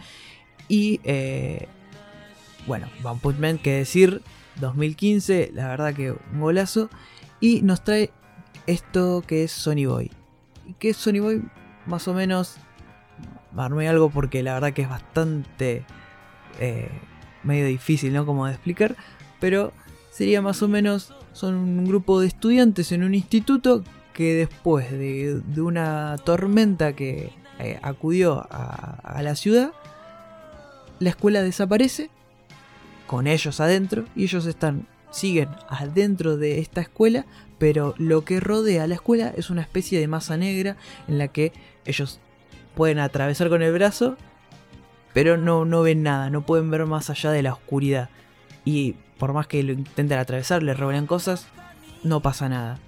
Y 0.66 1.00
eh, 1.04 1.68
bueno, 2.66 2.88
Van 3.02 3.18
Punch 3.18 3.38
Man, 3.38 3.58
que 3.58 3.72
decir, 3.72 4.22
2015, 4.62 5.50
la 5.52 5.68
verdad 5.68 5.92
que 5.92 6.12
un 6.12 6.40
golazo. 6.40 6.88
Y 7.38 7.60
nos 7.60 7.84
trae 7.84 8.12
esto 8.66 9.22
que 9.26 9.44
es 9.44 9.52
Sony 9.52 9.84
Boy. 9.86 10.10
Y 10.66 10.72
que 10.72 10.88
es 10.88 10.96
Sony 10.96 11.20
Boy 11.20 11.42
más 11.84 12.08
o 12.08 12.14
menos 12.14 12.56
armé 13.56 13.88
algo 13.88 14.10
porque 14.10 14.42
la 14.42 14.54
verdad 14.54 14.72
que 14.72 14.82
es 14.82 14.88
bastante 14.88 15.84
eh, 16.60 16.90
medio 17.42 17.66
difícil, 17.66 18.12
¿no? 18.12 18.26
Como 18.26 18.46
de 18.46 18.52
explicar, 18.52 18.96
pero 19.40 19.72
sería 20.10 20.42
más 20.42 20.62
o 20.62 20.68
menos, 20.68 21.14
son 21.32 21.54
un 21.54 21.84
grupo 21.86 22.20
de 22.20 22.26
estudiantes 22.26 22.92
en 22.92 23.04
un 23.04 23.14
instituto 23.14 23.84
que 24.12 24.34
después 24.34 24.90
de, 24.90 25.40
una 25.58 26.16
tormenta 26.24 26.94
que 26.94 27.32
eh, 27.60 27.78
acudió 27.82 28.46
a, 28.50 29.22
la 29.22 29.36
ciudad, 29.36 29.72
la 30.98 31.10
escuela 31.10 31.42
desaparece 31.42 32.10
con 33.06 33.28
ellos 33.28 33.60
adentro 33.60 34.06
y 34.16 34.24
ellos 34.24 34.46
están 34.46 34.88
siguen 35.10 35.48
adentro 35.68 36.36
de 36.36 36.58
esta 36.58 36.80
escuela, 36.80 37.26
pero 37.58 37.94
lo 37.96 38.24
que 38.24 38.40
rodea 38.40 38.86
la 38.86 38.96
escuela 38.96 39.32
es 39.36 39.50
una 39.50 39.62
especie 39.62 40.00
de 40.00 40.08
masa 40.08 40.36
negra 40.36 40.76
en 41.06 41.18
la 41.18 41.28
que 41.28 41.52
ellos 41.84 42.20
pueden 42.78 43.00
atravesar 43.00 43.48
con 43.48 43.60
el 43.60 43.72
brazo, 43.72 44.16
pero 45.12 45.36
no, 45.36 45.64
no 45.64 45.82
ven 45.82 46.04
nada, 46.04 46.30
no 46.30 46.46
pueden 46.46 46.70
ver 46.70 46.86
más 46.86 47.10
allá 47.10 47.32
de 47.32 47.42
la 47.42 47.52
oscuridad. 47.52 48.08
Y 48.64 48.94
por 49.18 49.32
más 49.32 49.48
que 49.48 49.64
lo 49.64 49.72
intenten 49.72 50.16
atravesar, 50.16 50.62
les 50.62 50.78
roban 50.78 51.08
cosas, 51.08 51.48
no 52.04 52.22
pasa 52.22 52.48
nada. 52.48 52.78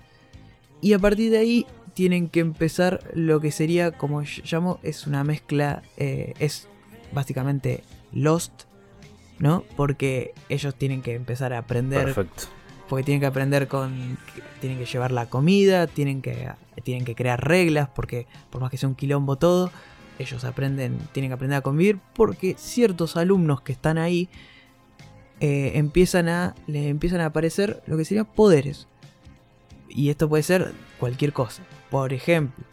Y 0.80 0.92
a 0.92 1.00
partir 1.00 1.32
de 1.32 1.38
ahí 1.38 1.66
tienen 1.92 2.28
que 2.28 2.38
empezar 2.38 3.00
lo 3.14 3.40
que 3.40 3.50
sería, 3.50 3.90
como 3.90 4.22
llamo, 4.22 4.78
es 4.84 5.08
una 5.08 5.24
mezcla, 5.24 5.82
eh, 5.96 6.34
es 6.38 6.68
básicamente 7.10 7.82
Lost, 8.12 8.52
¿no? 9.40 9.64
Porque 9.76 10.34
ellos 10.48 10.76
tienen 10.76 11.02
que 11.02 11.16
empezar 11.16 11.52
a 11.52 11.58
aprender. 11.58 12.04
Perfecto. 12.04 12.44
Porque 12.90 13.04
tienen 13.04 13.20
que 13.20 13.26
aprender 13.26 13.68
con. 13.68 14.18
Tienen 14.60 14.78
que 14.78 14.84
llevar 14.84 15.12
la 15.12 15.26
comida, 15.26 15.86
tienen 15.86 16.20
que 16.20 16.48
tienen 16.82 17.04
que 17.04 17.14
crear 17.14 17.46
reglas, 17.46 17.88
porque 17.88 18.26
por 18.50 18.60
más 18.60 18.70
que 18.70 18.76
sea 18.76 18.88
un 18.88 18.96
quilombo 18.96 19.36
todo, 19.36 19.70
ellos 20.18 20.44
aprenden, 20.44 20.98
tienen 21.12 21.30
que 21.30 21.34
aprender 21.34 21.58
a 21.58 21.60
convivir, 21.60 22.00
porque 22.14 22.56
ciertos 22.58 23.16
alumnos 23.16 23.60
que 23.60 23.72
están 23.72 23.96
ahí 23.96 24.28
eh, 25.38 25.72
empiezan 25.76 26.28
a, 26.28 26.56
les 26.66 26.86
empiezan 26.86 27.20
a 27.20 27.26
aparecer 27.26 27.80
lo 27.86 27.96
que 27.96 28.04
serían 28.04 28.26
poderes. 28.26 28.88
Y 29.88 30.10
esto 30.10 30.28
puede 30.28 30.42
ser 30.42 30.72
cualquier 30.98 31.32
cosa. 31.32 31.62
Por 31.90 32.12
ejemplo, 32.12 32.64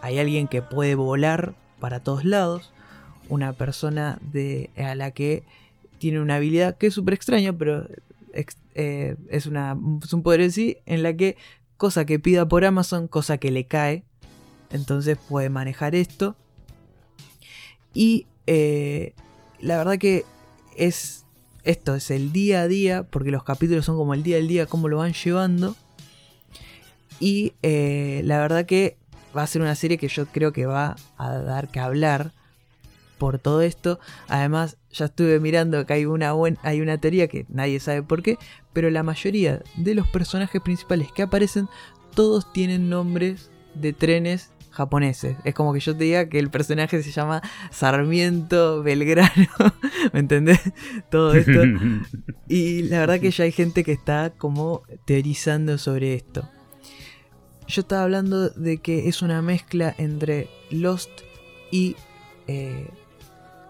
hay 0.00 0.18
alguien 0.18 0.46
que 0.46 0.62
puede 0.62 0.94
volar 0.94 1.54
para 1.80 2.00
todos 2.00 2.24
lados, 2.24 2.72
una 3.28 3.52
persona 3.52 4.18
de, 4.20 4.70
a 4.76 4.94
la 4.94 5.10
que 5.10 5.42
tiene 5.98 6.20
una 6.20 6.36
habilidad 6.36 6.76
que 6.76 6.86
es 6.86 6.94
súper 6.94 7.14
extraña, 7.14 7.52
pero 7.52 7.88
eh, 8.74 9.16
es, 9.28 9.46
una, 9.46 9.76
es 10.02 10.12
un 10.12 10.22
poder 10.22 10.40
en 10.40 10.52
sí, 10.52 10.78
en 10.86 11.02
la 11.02 11.16
que 11.16 11.36
cosa 11.76 12.04
que 12.04 12.18
pida 12.18 12.48
por 12.48 12.64
Amazon, 12.64 13.08
cosa 13.08 13.38
que 13.38 13.50
le 13.50 13.66
cae. 13.66 14.04
Entonces 14.70 15.18
puede 15.28 15.50
manejar 15.50 15.94
esto. 15.94 16.36
Y 17.92 18.26
eh, 18.46 19.14
la 19.60 19.78
verdad 19.78 19.98
que 19.98 20.24
es 20.76 21.24
esto, 21.62 21.94
es 21.94 22.10
el 22.10 22.32
día 22.32 22.62
a 22.62 22.68
día, 22.68 23.04
porque 23.04 23.30
los 23.30 23.44
capítulos 23.44 23.84
son 23.84 23.96
como 23.96 24.14
el 24.14 24.22
día 24.22 24.36
al 24.36 24.48
día, 24.48 24.66
cómo 24.66 24.88
lo 24.88 24.98
van 24.98 25.12
llevando. 25.12 25.76
Y 27.20 27.54
eh, 27.62 28.22
la 28.24 28.38
verdad 28.38 28.66
que 28.66 28.98
va 29.36 29.42
a 29.42 29.46
ser 29.46 29.62
una 29.62 29.74
serie 29.74 29.98
que 29.98 30.08
yo 30.08 30.26
creo 30.26 30.52
que 30.52 30.66
va 30.66 30.96
a 31.16 31.32
dar 31.38 31.68
que 31.68 31.80
hablar 31.80 32.32
por 33.18 33.38
todo 33.38 33.62
esto. 33.62 33.98
Además, 34.28 34.76
ya 34.92 35.06
estuve 35.06 35.40
mirando 35.40 35.84
que 35.86 35.92
hay 35.92 36.06
una, 36.06 36.32
hay 36.62 36.80
una 36.80 36.98
teoría 36.98 37.28
que 37.28 37.46
nadie 37.48 37.80
sabe 37.80 38.02
por 38.02 38.22
qué, 38.22 38.38
pero 38.72 38.90
la 38.90 39.02
mayoría 39.02 39.62
de 39.76 39.94
los 39.94 40.06
personajes 40.08 40.60
principales 40.60 41.10
que 41.12 41.22
aparecen, 41.22 41.68
todos 42.14 42.52
tienen 42.52 42.88
nombres 42.88 43.50
de 43.74 43.92
trenes 43.92 44.50
japoneses. 44.74 45.36
Es 45.44 45.54
como 45.54 45.72
que 45.72 45.80
yo 45.80 45.96
te 45.96 46.04
diga 46.04 46.28
que 46.28 46.38
el 46.38 46.50
personaje 46.50 47.02
se 47.02 47.12
llama 47.12 47.42
Sarmiento 47.70 48.82
Belgrano, 48.82 49.48
¿me 50.12 50.20
entendés? 50.20 50.60
Todo 51.10 51.34
esto. 51.34 51.62
Y 52.46 52.82
la 52.82 52.98
verdad 52.98 53.20
que 53.20 53.30
ya 53.30 53.44
hay 53.44 53.52
gente 53.52 53.84
que 53.84 53.92
está 53.92 54.34
como 54.36 54.82
teorizando 55.06 55.78
sobre 55.78 56.12
esto. 56.12 56.46
Yo 57.66 57.80
estaba 57.80 58.02
hablando 58.02 58.50
de 58.50 58.78
que 58.78 59.08
es 59.08 59.22
una 59.22 59.40
mezcla 59.40 59.94
entre 59.96 60.50
Lost 60.70 61.08
y 61.70 61.96
eh, 62.46 62.86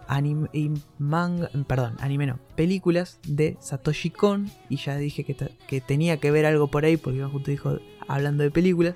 anime, 0.08 0.48
manga, 0.98 1.50
perdón, 1.66 1.96
anime 2.00 2.26
no, 2.26 2.38
películas 2.56 3.18
de 3.26 3.56
Satoshi 3.60 4.10
Kon. 4.10 4.50
Y 4.68 4.76
ya 4.76 4.96
dije 4.96 5.24
que, 5.24 5.36
que 5.66 5.80
tenía 5.80 6.18
que 6.18 6.30
ver 6.30 6.46
algo 6.46 6.68
por 6.68 6.84
ahí, 6.84 6.96
porque 6.96 7.18
Iván 7.18 7.30
justo 7.30 7.50
dijo 7.50 7.78
hablando 8.08 8.42
de 8.42 8.50
películas. 8.50 8.94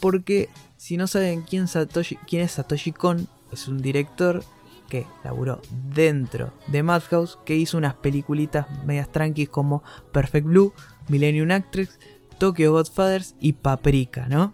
Porque 0.00 0.48
si 0.76 0.96
no 0.96 1.06
saben 1.06 1.42
quién, 1.42 1.68
Satoshi, 1.68 2.16
quién 2.26 2.42
es 2.42 2.52
Satoshi 2.52 2.92
Kon, 2.92 3.28
es 3.52 3.68
un 3.68 3.80
director 3.80 4.44
que 4.88 5.06
laburó 5.24 5.60
dentro 5.94 6.52
de 6.66 6.82
Madhouse, 6.82 7.38
que 7.44 7.56
hizo 7.56 7.78
unas 7.78 7.94
peliculitas 7.94 8.66
medias 8.84 9.10
tranquis 9.10 9.48
como 9.48 9.82
Perfect 10.12 10.46
Blue, 10.46 10.72
Millennium 11.08 11.50
Actress, 11.50 11.98
Tokyo 12.38 12.72
Godfathers 12.72 13.34
y 13.40 13.54
Paprika, 13.54 14.28
¿no? 14.28 14.52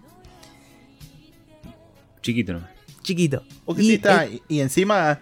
Chiquito, 2.22 2.52
¿no? 2.52 2.68
Chiquito. 3.02 3.42
y, 3.76 4.00
y, 4.48 4.60
encima 4.60 5.20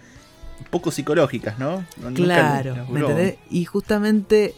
poco 0.71 0.91
psicológicas, 0.91 1.59
¿no? 1.59 1.85
claro, 2.15 2.87
¿me 2.91 3.01
entendés? 3.01 3.37
Y 3.51 3.65
justamente 3.65 4.55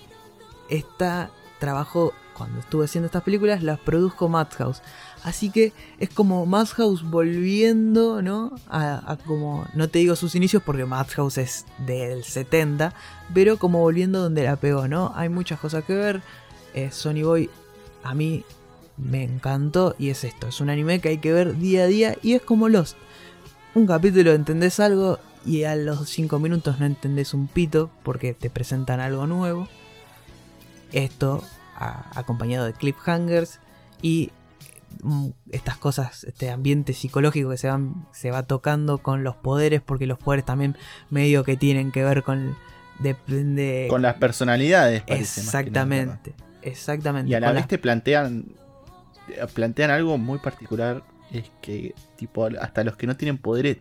esta 0.69 1.31
trabajo, 1.61 2.13
cuando 2.37 2.59
estuve 2.59 2.87
haciendo 2.87 3.07
estas 3.07 3.23
películas, 3.23 3.63
las 3.63 3.79
produjo 3.79 4.29
Madhouse. 4.29 4.83
Así 5.23 5.51
que 5.51 5.73
es 6.01 6.09
como 6.09 6.47
Madhouse 6.47 7.09
volviendo, 7.09 8.23
¿no? 8.23 8.59
A, 8.69 9.17
como, 9.27 9.65
no 9.75 9.89
te 9.89 10.01
digo 10.01 10.17
sus 10.17 10.35
inicios 10.35 10.63
porque 10.65 10.85
Madhouse 10.87 11.39
es 11.39 11.67
del 11.87 12.25
70, 12.25 12.93
pero 13.33 13.59
como 13.59 13.79
volviendo 13.79 14.21
donde 14.21 14.43
la 14.43 14.57
pegó, 14.57 14.89
¿no? 14.89 15.13
Hay 15.15 15.29
muchas 15.29 15.61
cosas 15.61 15.85
que 15.85 15.95
ver. 15.95 16.23
Eh, 16.75 16.91
Sony 16.91 17.23
Boy 17.23 17.51
a 18.03 18.15
mí 18.15 18.45
me 18.97 19.23
encantó 19.25 19.95
y 19.99 20.11
es 20.11 20.25
esto, 20.25 20.49
es 20.49 20.61
un 20.61 20.71
anime 20.71 21.01
que 21.01 21.09
hay 21.09 21.19
que 21.19 21.33
ver 21.33 21.59
día 21.59 21.83
a 21.83 21.87
día 21.87 22.17
y 22.23 22.35
es 22.35 22.43
como 22.43 22.69
Lost. 22.69 22.97
Un 23.75 23.87
capítulo 23.87 24.33
entendés 24.33 24.81
algo 24.81 25.19
y 25.45 25.65
a 25.65 25.75
los 25.75 26.09
5 26.09 26.39
minutos 26.39 26.81
no 26.81 26.87
entendés 26.87 27.35
un 27.35 27.47
pito 27.47 27.91
porque 28.03 28.35
te 28.35 28.51
presentan 28.51 29.01
algo 29.01 29.27
nuevo. 29.27 29.69
Esto 30.93 31.43
acompañado 32.15 32.67
de 32.67 32.73
cliffhangers 32.75 33.59
y 34.03 34.31
mm, 35.03 35.29
estas 35.51 35.79
cosas, 35.79 36.25
este 36.25 36.51
ambiente 36.51 36.93
psicológico 36.93 37.51
que 37.51 37.57
se, 37.57 37.69
van, 37.69 38.07
se 38.13 38.31
va 38.31 38.43
tocando 38.43 38.99
con 38.99 39.25
los 39.25 39.37
poderes, 39.37 39.81
porque 39.81 40.07
los 40.07 40.19
poderes 40.19 40.45
también 40.45 40.77
medio 41.09 41.45
que 41.45 41.57
tienen 41.57 41.91
que 41.93 42.05
ver 42.05 42.23
con... 42.23 42.57
Depende... 42.99 43.87
Con 43.89 44.03
las 44.03 44.17
personalidades. 44.17 45.03
parece. 45.03 45.41
Exactamente, 45.41 46.35
exactamente. 46.61 47.31
Y 47.31 47.35
a 47.35 47.41
la 47.41 47.53
vez 47.53 47.67
te 47.67 47.79
plantean, 47.79 48.45
plantean 49.55 49.91
algo 49.91 50.19
muy 50.19 50.39
particular. 50.39 51.03
Es 51.33 51.51
que, 51.63 51.95
tipo, 52.17 52.47
hasta 52.61 52.85
los 52.85 52.97
que 52.97 53.07
no 53.07 53.17
tienen 53.17 53.39
poderes, 53.39 53.79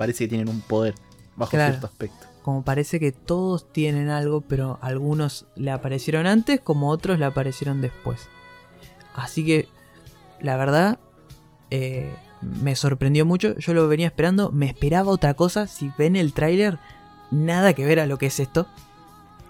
parece 0.00 0.24
que 0.24 0.28
tienen 0.28 0.48
un 0.48 0.62
poder 0.62 0.94
bajo 1.36 1.50
Claro. 1.50 1.74
cierto 1.74 1.86
aspecto. 1.86 2.26
como 2.42 2.64
parece 2.64 2.98
que 2.98 3.12
todos 3.12 3.70
tienen 3.70 4.08
algo, 4.08 4.40
pero 4.40 4.78
algunos 4.80 5.44
le 5.56 5.70
aparecieron 5.70 6.26
antes, 6.26 6.58
como 6.58 6.88
otros 6.88 7.18
le 7.18 7.26
aparecieron 7.26 7.82
después. 7.82 8.28
Así 9.14 9.44
que, 9.44 9.68
la 10.40 10.56
verdad, 10.56 10.98
eh, 11.70 12.10
me 12.40 12.74
sorprendió 12.76 13.26
mucho. 13.26 13.58
Yo 13.58 13.74
lo 13.74 13.86
venía 13.88 14.06
esperando, 14.06 14.50
me 14.52 14.66
esperaba 14.66 15.10
otra 15.10 15.34
cosa. 15.34 15.66
Si 15.66 15.92
ven 15.98 16.16
el 16.16 16.32
tráiler, 16.32 16.78
nada 17.30 17.74
que 17.74 17.84
ver 17.84 18.00
a 18.00 18.06
lo 18.06 18.16
que 18.16 18.26
es 18.26 18.40
esto. 18.40 18.66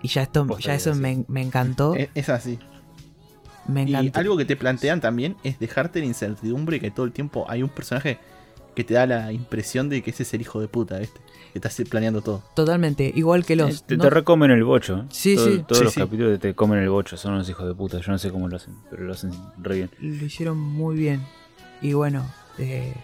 Y 0.03 0.09
ya 0.09 0.23
esto, 0.23 0.45
Posta 0.47 0.65
ya 0.65 0.75
eso 0.75 0.95
me, 0.97 1.25
me 1.29 1.43
encantó. 1.43 1.95
Es, 1.95 2.29
así. 2.29 2.59
me 3.69 3.85
Y 3.85 3.95
algo 4.15 4.37
que 4.37 4.45
te 4.45 4.57
plantean 4.57 5.01
también 5.01 5.37
es 5.45 5.61
dejarte 5.61 6.01
la 6.01 6.07
incertidumbre 6.07 6.81
que 6.81 6.91
todo 6.91 7.07
el 7.07 7.13
tiempo 7.13 7.45
hay 7.49 7.63
un 7.63 7.69
personaje 7.69 8.19
que 8.81 8.85
te 8.89 8.95
da 8.95 9.07
la 9.07 9.33
impresión 9.33 9.89
de 9.89 10.03
que 10.03 10.11
ese 10.11 10.23
es 10.23 10.35
el 10.35 10.41
hijo 10.41 10.61
de 10.61 10.69
puta, 10.69 10.99
¿viste? 10.99 11.21
Que 11.53 11.59
estás 11.59 11.81
planeando 11.89 12.23
todo. 12.23 12.43
Totalmente, 12.55 13.13
igual 13.15 13.45
que 13.45 13.57
los. 13.57 13.81
Eh, 13.81 13.85
te, 13.87 13.97
no- 13.97 14.05
te 14.05 14.11
recomen 14.11 14.51
el 14.51 14.65
bocho. 14.65 15.05
Sí, 15.11 15.35
Todo- 15.37 15.47
sí. 15.47 15.59
Todos 15.67 15.79
Sí, 15.79 15.85
los 15.85 15.93
sí. 15.95 16.01
capítulos 16.01 16.39
te 16.41 16.55
comen 16.55 16.79
el 16.79 16.89
bocho. 16.89 17.17
Son 17.17 17.35
unos 17.35 17.49
hijos 17.49 17.67
de 17.67 17.75
puta. 17.75 17.99
Yo 18.01 18.13
no 18.13 18.19
sé 18.19 18.31
cómo 18.31 18.49
lo 18.49 18.57
hacen, 18.57 18.75
pero 18.91 19.05
lo 19.05 19.13
hacen 19.13 19.33
re 19.59 19.77
bien. 19.77 19.91
lo 20.01 20.25
hicieron 20.27 20.57
muy 20.59 20.97
bien. 20.97 21.23
Y 21.83 21.93
bueno, 21.95 22.25
eh, 22.59 22.95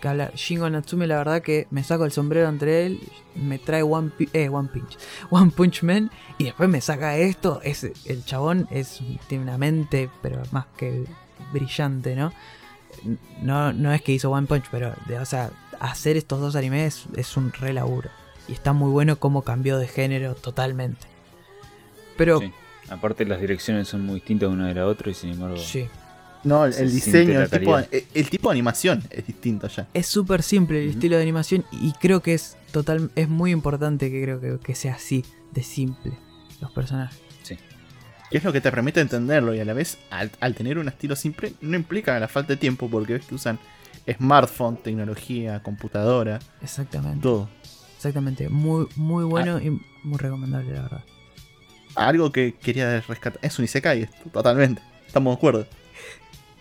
que 0.00 0.08
hablar. 0.08 0.32
Shingo 0.34 0.68
Natsume, 0.68 1.06
la 1.06 1.16
verdad 1.16 1.40
que 1.40 1.66
me 1.70 1.82
saco 1.84 2.04
el 2.04 2.12
sombrero 2.12 2.48
entre 2.50 2.84
él, 2.84 3.00
me 3.34 3.58
trae 3.58 3.82
One, 3.82 4.10
Pi- 4.16 4.28
eh, 4.34 4.50
One 4.50 4.68
Punch, 4.70 4.98
One 5.30 5.50
Punch 5.56 5.82
Man, 5.82 6.10
y 6.36 6.44
después 6.44 6.68
me 6.68 6.82
saca 6.82 7.16
esto. 7.16 7.60
Es, 7.64 7.84
el 8.04 8.24
chabón 8.26 8.68
es, 8.70 9.00
tiene 9.26 9.44
una 9.44 9.56
mente, 9.56 10.10
pero 10.22 10.42
más 10.52 10.66
que 10.76 11.04
brillante, 11.52 12.14
¿no? 12.14 12.32
No, 13.42 13.72
no 13.72 13.92
es 13.92 14.02
que 14.02 14.12
hizo 14.12 14.30
One 14.30 14.46
Punch, 14.46 14.64
pero, 14.70 14.94
de- 15.06 15.18
o 15.18 15.24
sea, 15.24 15.50
hacer 15.80 16.16
estos 16.16 16.40
dos 16.40 16.56
animes 16.56 17.04
es 17.16 17.36
un 17.36 17.52
re 17.52 17.72
laburo. 17.72 18.10
Y 18.48 18.52
está 18.52 18.72
muy 18.72 18.90
bueno 18.90 19.16
cómo 19.18 19.42
cambió 19.42 19.78
de 19.78 19.88
género 19.88 20.34
totalmente. 20.34 21.06
Pero, 22.16 22.40
Sí. 22.40 22.52
Aparte, 22.88 23.24
las 23.24 23.40
direcciones 23.40 23.88
son 23.88 24.02
muy 24.06 24.16
distintas 24.16 24.48
una 24.48 24.68
de 24.68 24.74
la 24.74 24.86
otra 24.86 25.10
y 25.10 25.14
sin 25.14 25.30
embargo. 25.30 25.56
sí. 25.56 25.86
No, 26.44 26.64
el, 26.64 26.92
diseño, 26.92 27.40
el 27.40 27.50
tipo, 27.50 27.72
calidad. 27.72 27.88
el, 27.90 28.04
el 28.14 28.30
tipo 28.30 28.48
de 28.50 28.52
animación 28.52 29.02
es 29.10 29.26
distinto 29.26 29.66
ya. 29.66 29.88
Es 29.92 30.06
súper 30.06 30.44
simple 30.44 30.84
el 30.84 30.90
estilo 30.90 31.16
de 31.16 31.22
animación 31.22 31.64
y 31.72 31.90
creo 31.94 32.20
que 32.22 32.34
es 32.34 32.56
total 32.70 33.10
es 33.16 33.28
muy 33.28 33.50
importante 33.50 34.12
que 34.12 34.22
creo 34.22 34.40
que, 34.40 34.56
que 34.64 34.76
sea 34.76 34.94
así 34.94 35.24
de 35.50 35.64
simple 35.64 36.12
los 36.60 36.70
personajes. 36.70 37.18
Que 38.30 38.38
es 38.38 38.44
lo 38.44 38.52
que 38.52 38.60
te 38.60 38.70
permite 38.70 39.00
entenderlo 39.00 39.54
y 39.54 39.60
a 39.60 39.64
la 39.64 39.72
vez, 39.72 39.98
al, 40.10 40.30
al 40.40 40.54
tener 40.54 40.78
un 40.78 40.88
estilo 40.88 41.14
simple, 41.16 41.52
no 41.60 41.76
implica 41.76 42.18
la 42.18 42.26
falta 42.28 42.54
de 42.54 42.56
tiempo 42.56 42.88
porque 42.90 43.14
ves 43.14 43.26
que 43.26 43.34
usan 43.36 43.58
smartphone, 44.12 44.76
tecnología, 44.76 45.62
computadora, 45.62 46.38
Exactamente. 46.62 47.22
todo. 47.22 47.48
Exactamente. 47.96 48.48
Muy 48.48 48.86
muy 48.96 49.24
Ah. 49.24 49.26
bueno 49.26 49.60
y 49.60 49.70
muy 50.02 50.18
recomendable 50.18 50.72
la 50.72 50.82
verdad. 50.82 51.04
Algo 51.94 52.30
que 52.32 52.54
quería 52.54 53.00
rescatar. 53.00 53.40
Es 53.42 53.58
un 53.58 53.64
Isekai, 53.64 54.02
esto, 54.02 54.28
totalmente. 54.32 54.82
Estamos 55.06 55.32
de 55.32 55.36
acuerdo. 55.38 55.66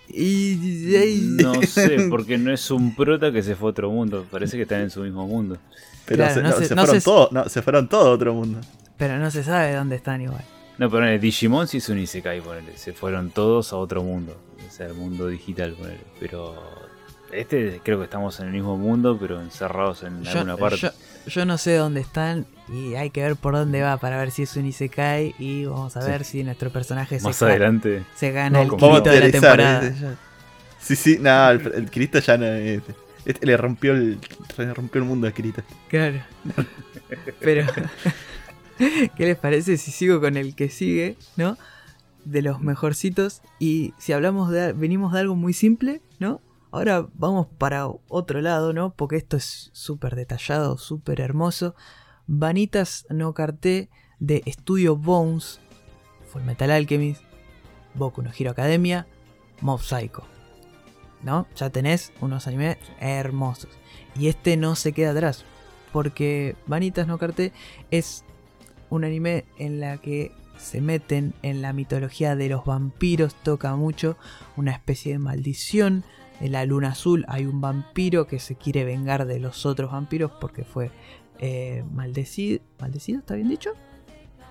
Y, 0.08 0.52
y- 0.54 1.38
No 1.42 1.62
sé, 1.64 1.98
porque 2.10 2.38
no 2.38 2.54
es 2.54 2.70
un 2.72 2.96
prota 2.96 3.32
que 3.32 3.42
se 3.44 3.56
fue 3.56 3.70
a 3.70 3.72
otro 3.72 3.90
mundo. 3.92 4.26
Parece 4.32 4.56
que 4.56 4.64
están 4.64 4.82
en 4.82 4.90
su 4.92 5.02
mismo 5.02 5.28
mundo. 5.28 5.58
Pero 6.06 6.18
Claro, 6.20 6.34
se, 6.36 6.42
no 6.44 6.52
se- 6.54 6.66
se 6.68 6.76
no 6.76 6.82
fueron 6.84 7.02
se- 7.02 7.06
todos, 7.06 7.32
no, 7.32 7.50
se 7.50 7.62
fueron 7.64 7.90
todos 7.90 8.06
a 8.08 8.12
otro 8.12 8.34
mundo. 8.34 8.62
pero 8.98 9.18
no 9.18 9.30
se 9.32 9.44
sabe 9.44 9.74
dónde 9.74 9.96
están 9.96 10.22
igual. 10.22 10.44
No, 10.78 10.90
pero 10.90 11.06
en 11.08 11.14
el 11.14 11.20
Digimon 11.22 11.68
sí 11.68 11.78
es 11.78 11.88
un 11.90 12.00
Isekai, 12.00 12.42
ponele. 12.42 12.78
Se 12.78 12.94
fueron 12.94 13.30
todos 13.32 13.72
a 13.74 13.78
otro 13.78 14.04
mundo. 14.04 14.38
O 14.68 14.72
sea, 14.72 14.88
el 14.88 14.94
mundo 14.94 15.28
digital, 15.28 15.74
ponele. 15.74 16.02
Pero 16.20 16.56
este 17.32 17.80
creo 17.84 17.98
que 18.00 18.04
estamos 18.06 18.40
en 18.40 18.48
el 18.48 18.52
mismo 18.54 18.78
mundo, 18.78 19.18
pero 19.20 19.42
encerrados 19.42 20.04
en 20.04 20.24
Yo, 20.24 20.32
alguna 20.32 20.58
parte. 20.58 20.78
yo- 20.78 20.92
yo 21.28 21.46
no 21.46 21.58
sé 21.58 21.76
dónde 21.76 22.02
están 22.02 22.46
y 22.72 22.94
hay 22.96 23.10
que 23.10 23.22
ver 23.24 23.36
por 23.36 23.54
dónde 23.56 23.82
va 23.82 23.98
para 23.98 24.18
ver 24.20 24.30
si 24.32 24.44
es 24.44 24.56
un 24.58 24.66
Isekai 24.68 25.34
y 25.40 25.66
vamos 25.66 25.96
a 25.98 26.02
Sí. 26.02 26.12
ver 26.12 26.24
si 26.24 26.44
nuestro 26.44 26.70
personaje 26.70 27.20
se, 27.20 27.26
Más 27.26 27.42
adelante. 27.42 28.04
se 28.16 28.32
gana 28.32 28.62
el 28.62 28.68
No, 28.68 28.78
como 28.78 28.96
quinto 28.96 29.10
de 29.10 29.20
la 29.22 29.32
temporada. 29.32 29.92
Sí, 30.80 30.96
sí, 30.96 31.18
no, 31.20 31.50
el, 31.50 31.72
el 31.74 31.90
Kirito 31.90 32.20
ya 32.20 32.38
no. 32.38 32.46
Este, 32.46 32.94
este 33.26 33.46
le 33.46 33.58
rompió 33.58 33.94
el, 33.94 34.20
le 34.58 34.74
rompió 34.74 35.02
el 35.02 35.08
mundo 35.08 35.28
a 35.28 35.32
Kirito. 35.32 35.64
Claro. 35.90 36.20
Pero, 37.40 37.66
¿qué 38.78 39.26
les 39.26 39.38
parece 39.38 39.78
si 39.78 39.92
sigo 39.92 40.20
con 40.20 40.38
el 40.38 40.56
que 40.56 40.70
sigue, 40.70 41.18
no? 41.38 41.58
De 42.24 42.42
los 42.42 42.62
mejorcitos. 42.62 43.42
Y 43.60 43.94
si 43.98 44.14
hablamos 44.14 44.50
de. 44.50 44.74
Venimos 44.74 45.14
de 45.14 45.20
algo 45.20 45.36
muy 45.36 45.54
simple, 45.54 46.02
¿no? 46.20 46.42
Ahora 46.72 47.08
vamos 47.14 47.48
para 47.58 47.88
otro 47.88 48.42
lado, 48.42 48.74
¿no? 48.74 48.94
Porque 48.94 49.16
esto 49.16 49.38
es 49.38 49.70
súper 49.72 50.16
detallado, 50.16 50.78
súper 50.78 51.22
hermoso. 51.22 51.74
Vanitas 52.28 53.06
no 53.10 53.34
Carté 53.34 53.90
de 54.20 54.44
Studio 54.46 54.98
Bones, 54.98 55.62
Full 56.28 56.42
Metal 56.42 56.72
Alchemist, 56.72 57.22
Boku 57.94 58.22
no 58.24 58.32
Hero 58.38 58.52
Academia, 58.52 59.08
Mob 59.62 59.82
Psycho. 59.82 60.26
¿No? 61.24 61.48
Ya 61.56 61.70
tenés 61.70 62.12
unos 62.20 62.46
animes 62.46 62.78
hermosos. 63.00 63.72
Y 64.14 64.28
este 64.28 64.58
no 64.58 64.76
se 64.76 64.92
queda 64.92 65.12
atrás. 65.12 65.46
Porque 65.94 66.58
Vanitas 66.68 67.08
no 67.08 67.18
Carté 67.18 67.54
es 67.90 68.25
un 68.90 69.03
anime 69.03 69.45
en 69.57 69.80
la 69.80 69.98
que 69.98 70.32
se 70.57 70.80
meten 70.82 71.34
en 71.41 71.62
la 71.62 71.74
mitología 71.74 72.36
de 72.36 72.49
los 72.49 72.66
vampiros. 72.66 73.36
Toca 73.36 73.76
mucho 73.76 74.18
una 74.56 74.72
especie 74.72 75.14
de 75.14 75.20
maldición. 75.20 76.03
En 76.41 76.52
la 76.52 76.66
luna 76.66 76.90
azul 76.90 77.26
hay 77.28 77.45
un 77.45 77.62
vampiro 77.62 78.28
que 78.28 78.40
se 78.40 78.56
quiere 78.56 78.84
vengar 78.84 79.26
de 79.26 79.40
los 79.40 79.66
otros 79.66 79.91
vampiros 79.91 80.32
porque 80.40 80.64
fue 80.64 80.91
eh, 81.40 81.84
maldecido. 81.91 82.60
¿Maldecido? 82.80 83.20
¿Está 83.20 83.36
bien 83.36 83.49
dicho? 83.49 83.72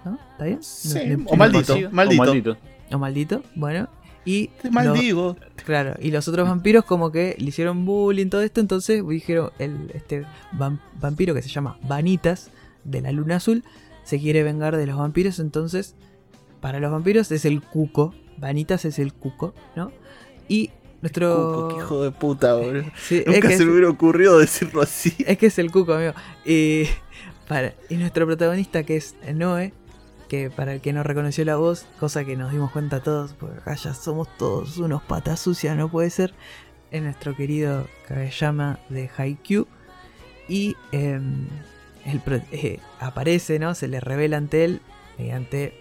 ¿No? 0.05 0.19
¿Está 0.33 0.45
bien? 0.45 0.63
Sí, 0.63 0.99
No- 1.07 1.17
no- 1.19 1.25
o 1.31 1.37
maldito, 1.37 1.75
maldito. 1.91 2.23
O 2.23 2.27
maldito. 2.27 2.57
O 2.93 2.99
maldito. 2.99 3.43
Bueno. 3.55 3.89
Y 4.27 4.49
Te 4.49 4.69
lo- 4.69 4.73
maldigo. 4.75 5.37
Claro, 5.67 5.95
y 6.01 6.11
los 6.11 6.27
otros 6.29 6.49
vampiros 6.49 6.85
como 6.87 7.11
que 7.13 7.37
le 7.39 7.45
hicieron 7.49 7.85
bullying, 7.85 8.29
todo 8.31 8.41
esto, 8.41 8.61
entonces 8.61 9.07
dijeron, 9.07 9.51
el, 9.59 9.91
este 9.93 10.25
vam- 10.57 10.81
vampiro 10.99 11.35
que 11.35 11.43
se 11.43 11.51
llama 11.51 11.79
Vanitas, 11.83 12.51
de 12.85 13.03
la 13.03 13.13
luna 13.13 13.37
azul, 13.37 13.65
se 14.05 14.21
quiere 14.21 14.43
vengar 14.43 14.77
de 14.77 14.87
los 14.87 14.99
vampiros, 14.99 15.39
entonces, 15.39 15.97
para 16.61 16.81
los 16.81 16.93
vampiros 16.93 17.31
es 17.33 17.45
el 17.45 17.63
cuco, 17.63 18.15
Vanitas 18.37 18.85
es 18.85 18.99
el 18.99 19.13
cuco, 19.13 19.55
¿no? 19.77 19.93
Y 20.49 20.71
nuestro... 21.03 21.35
Cuco, 21.35 21.69
qué 21.69 21.77
hijo 21.83 22.03
de 22.03 22.11
puta, 22.11 22.55
boludo. 22.55 22.85
Sí, 22.97 23.25
Nunca 23.27 23.51
se 23.51 23.65
me 23.65 23.73
hubiera 23.73 23.91
ocurrido 23.91 24.39
decirlo 24.39 24.83
así. 24.83 25.15
es 25.27 25.39
que 25.39 25.47
es 25.47 25.59
el 25.59 25.71
cuco, 25.71 25.95
amigo. 25.95 26.13
Y, 26.45 26.85
para, 27.49 27.75
y 27.89 27.97
nuestro 27.97 28.27
protagonista 28.27 28.83
que 28.85 28.97
es 28.97 29.15
Noé, 29.35 29.73
que 30.29 30.51
para 30.51 30.75
el 30.75 30.81
que 30.81 30.93
no 30.93 31.03
reconoció 31.03 31.45
la 31.45 31.57
voz, 31.57 31.87
cosa 32.01 32.25
que 32.25 32.37
nos 32.37 32.51
dimos 32.53 32.71
cuenta 32.71 33.03
todos, 33.03 33.35
porque 33.35 33.59
acá 33.59 33.75
ya 33.75 33.95
somos 33.95 34.29
todos 34.37 34.79
unos 34.79 35.03
patas 35.03 35.41
sucias, 35.41 35.77
no 35.77 35.89
puede 35.89 36.11
ser, 36.11 36.35
es 36.91 37.03
nuestro 37.03 37.37
querido 37.37 37.87
Kageyama 38.09 38.79
de 38.89 39.11
Haikyuu. 39.17 39.67
Y 40.49 40.77
em, 40.93 41.47
eh, 42.07 42.81
aparece, 43.01 43.59
¿no? 43.59 43.75
Se 43.75 43.89
le 43.89 44.01
revela 44.01 44.37
ante 44.37 44.65
él, 44.65 44.81
mediante 45.19 45.75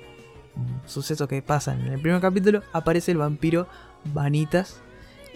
un 0.55 0.81
suceso 0.87 1.27
que 1.27 1.41
pasa 1.41 1.73
en 1.73 1.81
el 1.87 1.99
primer 1.99 2.21
capítulo, 2.21 2.61
aparece 2.73 3.11
el 3.11 3.17
vampiro 3.17 3.67
Vanitas 4.13 4.81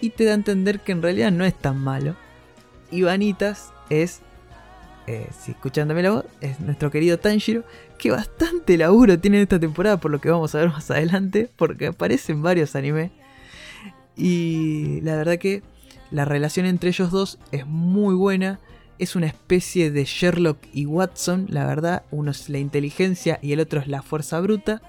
y 0.00 0.10
te 0.10 0.24
da 0.24 0.32
a 0.32 0.34
entender 0.34 0.80
que 0.80 0.92
en 0.92 1.02
realidad 1.02 1.32
no 1.32 1.44
es 1.44 1.54
tan 1.54 1.78
malo. 1.78 2.16
Y 2.90 3.02
Vanitas 3.02 3.72
es, 3.90 4.20
eh, 5.06 5.28
si 5.38 5.52
escuchan 5.52 5.88
también 5.88 6.04
la 6.04 6.10
voz, 6.12 6.24
es 6.40 6.60
nuestro 6.60 6.90
querido 6.90 7.18
Tanjiro, 7.18 7.64
que 7.98 8.10
bastante 8.10 8.78
laburo 8.78 9.18
tiene 9.18 9.38
en 9.38 9.42
esta 9.44 9.58
temporada, 9.58 9.98
por 9.98 10.10
lo 10.10 10.20
que 10.20 10.30
vamos 10.30 10.54
a 10.54 10.58
ver 10.58 10.68
más 10.68 10.90
adelante, 10.90 11.50
porque 11.56 11.88
aparecen 11.88 12.42
varios 12.42 12.76
animes. 12.76 13.10
Y 14.16 15.00
la 15.02 15.16
verdad 15.16 15.38
que 15.38 15.62
la 16.10 16.24
relación 16.24 16.66
entre 16.66 16.90
ellos 16.90 17.10
dos 17.10 17.38
es 17.52 17.66
muy 17.66 18.14
buena. 18.14 18.60
Es 18.98 19.14
una 19.14 19.26
especie 19.26 19.90
de 19.90 20.04
Sherlock 20.04 20.58
y 20.72 20.86
Watson, 20.86 21.46
la 21.48 21.66
verdad. 21.66 22.02
Uno 22.10 22.30
es 22.30 22.48
la 22.48 22.58
inteligencia 22.58 23.38
y 23.42 23.52
el 23.52 23.60
otro 23.60 23.80
es 23.80 23.88
la 23.88 24.02
fuerza 24.02 24.40
bruta. 24.40 24.82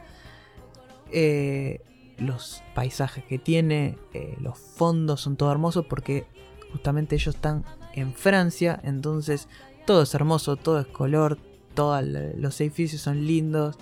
Eh, 1.12 1.82
los 2.18 2.64
paisajes 2.76 3.24
que 3.24 3.40
tiene, 3.40 3.98
eh, 4.14 4.36
los 4.42 4.58
fondos 4.58 5.22
son 5.22 5.38
todo 5.38 5.52
hermosos 5.52 5.86
porque 5.86 6.26
justamente 6.72 7.16
ellos 7.16 7.36
están 7.36 7.64
en 7.94 8.14
Francia. 8.14 8.80
Entonces 8.84 9.48
todo 9.86 10.02
es 10.04 10.14
hermoso, 10.16 10.56
todo 10.56 10.80
es 10.80 10.88
color, 10.88 11.38
todos 11.76 12.04
los 12.04 12.60
edificios 12.62 13.02
son 13.02 13.26
lindos. 13.26 13.78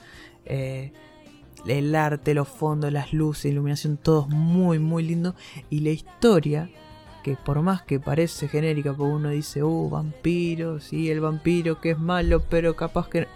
eh, 0.46 0.92
el 1.66 1.96
arte, 1.96 2.34
los 2.34 2.48
fondos, 2.48 2.92
las 2.92 3.14
luces, 3.14 3.52
iluminación, 3.52 3.98
todo 3.98 4.28
es 4.30 4.36
muy, 4.36 4.80
muy 4.80 5.04
lindo. 5.04 5.36
Y 5.70 5.80
la 5.82 5.90
historia, 5.90 6.70
que 7.24 7.36
por 7.36 7.62
más 7.62 7.82
que 7.82 8.00
parece 8.00 8.48
genérica, 8.48 8.94
porque 8.94 9.14
uno 9.14 9.30
dice, 9.30 9.64
uh, 9.64 9.90
vampiro, 9.90 10.80
sí, 10.80 11.10
el 11.12 11.20
vampiro 11.20 11.80
que 11.82 11.92
es 11.92 12.00
malo, 12.00 12.42
pero 12.50 12.76
capaz 12.76 13.08
que. 13.10 13.28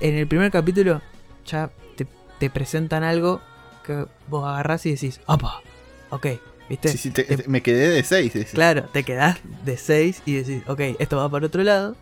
En 0.00 0.14
el 0.14 0.26
primer 0.26 0.50
capítulo 0.50 1.00
ya 1.46 1.70
te, 1.96 2.06
te 2.38 2.50
presentan 2.50 3.02
algo 3.02 3.40
que 3.84 4.06
vos 4.28 4.46
agarrás 4.46 4.84
y 4.86 4.90
decís, 4.92 5.20
¡apa! 5.26 5.60
Ok, 6.10 6.26
¿viste? 6.68 6.88
Sí, 6.90 6.98
sí, 6.98 7.10
te- 7.10 7.24
Te- 7.24 7.48
me 7.48 7.62
quedé 7.62 7.88
de 7.88 8.02
6. 8.02 8.50
Claro, 8.52 8.84
te 8.92 9.02
quedás 9.04 9.38
de 9.64 9.76
6 9.76 10.22
y 10.26 10.34
decís, 10.34 10.62
ok, 10.66 10.80
esto 10.98 11.16
va 11.16 11.28
para 11.30 11.46
otro 11.46 11.62
lado. 11.62 11.96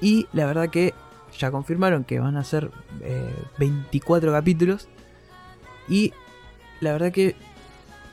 Y 0.00 0.26
la 0.32 0.46
verdad 0.46 0.70
que 0.70 0.94
ya 1.38 1.50
confirmaron 1.50 2.04
que 2.04 2.20
van 2.20 2.36
a 2.36 2.44
ser 2.44 2.70
eh, 3.02 3.34
24 3.58 4.32
capítulos. 4.32 4.88
Y 5.88 6.12
la 6.80 6.92
verdad 6.92 7.12
que 7.12 7.36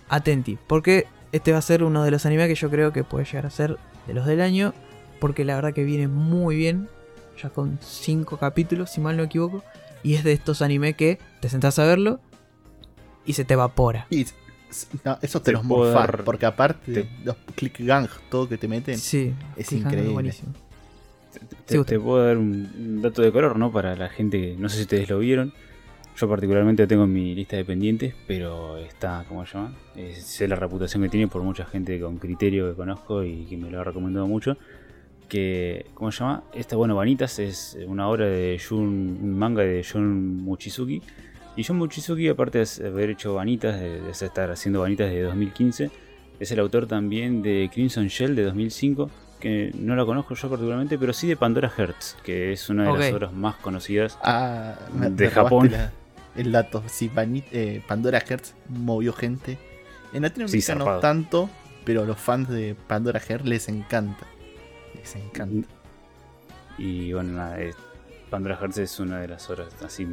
atenti, 0.10 0.58
porque 0.68 1.08
este 1.32 1.52
va 1.52 1.58
a 1.60 1.62
ser 1.62 1.84
uno 1.84 2.04
de 2.04 2.12
los 2.12 2.26
animes 2.26 2.48
que 2.48 2.56
yo 2.56 2.70
creo 2.70 2.92
que 2.94 3.04
puede 3.04 3.26
llegar 3.26 3.46
a 3.46 3.50
ser 3.50 3.78
de 4.08 4.14
los 4.14 4.26
del 4.26 4.42
año. 4.42 4.74
Porque 5.20 5.46
la 5.46 5.56
verdad 5.56 5.74
que 5.74 5.84
viene 5.84 6.08
muy 6.08 6.56
bien, 6.56 6.90
ya 7.42 7.50
con 7.50 7.78
5 7.82 8.38
capítulos, 8.38 8.90
si 8.90 9.02
mal 9.02 9.16
no 9.18 9.24
me 9.24 9.28
equivoco. 9.28 9.64
Y 10.04 10.16
es 10.16 10.24
de 10.24 10.34
estos 10.34 10.62
animes 10.64 10.96
que 10.96 11.20
te 11.42 11.50
sentás 11.50 11.78
a 11.78 11.86
verlo 11.86 12.20
y 13.26 13.34
se 13.34 13.46
te 13.46 13.54
evapora. 13.54 14.08
Y 14.10 14.26
no, 15.06 15.20
eso 15.22 15.42
te 15.42 15.52
los 15.52 15.68
dar- 15.94 16.24
porque 16.24 16.46
aparte 16.48 16.92
te- 17.04 17.10
los 17.24 17.36
click 17.56 17.80
gang, 17.82 18.08
todo 18.30 18.50
que 18.50 18.58
te 18.58 18.68
meten, 18.68 18.98
Sí, 18.98 19.34
es 19.58 19.72
increíble. 19.74 20.10
buenísimo. 20.12 20.54
Te, 21.68 21.84
te 21.84 22.00
puedo 22.00 22.26
dar 22.26 22.38
un, 22.38 22.70
un 22.78 23.02
dato 23.02 23.22
de 23.22 23.32
color, 23.32 23.58
¿no? 23.60 23.72
Para 23.72 23.96
la 23.96 24.10
gente 24.10 24.40
que 24.42 24.56
no 24.58 24.70
sé 24.70 24.78
si 24.78 24.82
ustedes 24.84 25.08
lo 25.10 25.20
vieron. 25.20 25.54
Yo 26.22 26.30
particularmente 26.30 26.86
tengo 26.86 27.06
en 27.06 27.14
mi 27.14 27.34
lista 27.34 27.56
de 27.56 27.66
pendientes, 27.66 28.14
pero 28.28 28.78
está, 28.78 29.26
¿cómo 29.28 29.44
se 29.44 29.54
llama? 29.58 29.74
Eh, 29.96 30.14
sé 30.16 30.48
la 30.48 30.56
reputación 30.56 31.02
que 31.02 31.10
tiene 31.10 31.28
por 31.28 31.42
mucha 31.42 31.66
gente 31.66 32.00
con 32.00 32.18
criterio 32.20 32.70
que 32.70 32.76
conozco 32.76 33.24
y 33.24 33.46
que 33.46 33.58
me 33.58 33.72
lo 33.72 33.82
ha 33.82 33.84
recomendado 33.84 34.28
mucho. 34.28 34.56
Que, 35.28 35.88
¿cómo 35.96 36.12
se 36.12 36.20
llama? 36.20 36.44
Esta, 36.54 36.76
bueno, 36.76 36.96
Vanitas 36.96 37.40
es 37.40 37.76
una 37.88 38.08
obra 38.08 38.28
de 38.28 38.62
Jun, 38.64 39.18
un 39.20 39.36
manga 39.40 39.64
de 39.64 39.84
Jun 39.84 40.44
Mochizuki. 40.44 41.02
Y 41.56 41.64
Jun 41.64 41.80
Mochizuki, 41.80 42.28
aparte 42.28 42.60
de 42.64 42.88
haber 42.88 43.10
hecho 43.10 43.34
Vanitas, 43.34 43.80
de, 43.80 44.02
de 44.02 44.12
estar 44.12 44.52
haciendo 44.52 44.82
Vanitas 44.82 45.08
desde 45.10 45.24
2015, 45.24 45.90
es 46.40 46.52
el 46.52 46.60
autor 46.60 46.86
también 46.86 47.42
de 47.42 47.68
Crimson 47.74 48.06
Shell 48.10 48.36
de 48.36 48.44
2005, 48.44 49.10
que 49.40 49.72
no 49.76 49.96
la 49.96 50.06
conozco 50.06 50.36
yo 50.36 50.50
particularmente, 50.50 51.00
pero 51.00 51.14
sí 51.14 51.28
de 51.28 51.36
Pandora 51.36 51.68
Hearts, 51.76 52.16
que 52.24 52.52
es 52.52 52.70
una 52.70 52.84
de 52.84 52.90
las 52.90 53.14
obras 53.16 53.34
más 53.34 53.56
conocidas. 53.56 54.20
Ah, 54.22 54.76
me- 54.96 55.10
De 55.10 55.26
me 55.26 55.32
Japón. 55.32 55.72
la- 55.72 55.92
el 56.36 56.52
dato. 56.52 56.84
Sí, 56.88 57.10
Vani- 57.14 57.44
eh, 57.52 57.82
Pandora 57.88 58.20
Hertz 58.28 58.54
movió 58.70 59.14
gente. 59.14 59.58
En 60.14 60.24
Latinoamérica 60.24 60.76
no 60.76 60.80
zarpado. 60.86 61.00
tanto, 61.00 61.50
pero 61.86 62.02
a 62.04 62.06
los 62.06 62.18
fans 62.20 62.50
de 62.50 62.76
Pandora 62.88 63.22
Hertz 63.26 63.46
les 63.46 63.68
encanta. 63.70 64.26
Les 64.96 65.16
encanta. 65.16 65.68
Y 66.78 67.14
bueno, 67.14 67.34
nada, 67.34 67.58
Pandora 68.30 68.56
Hearts 68.58 68.78
es 68.78 69.00
una 69.00 69.20
de 69.20 69.28
las 69.28 69.50
obras 69.50 69.68
así 69.84 70.08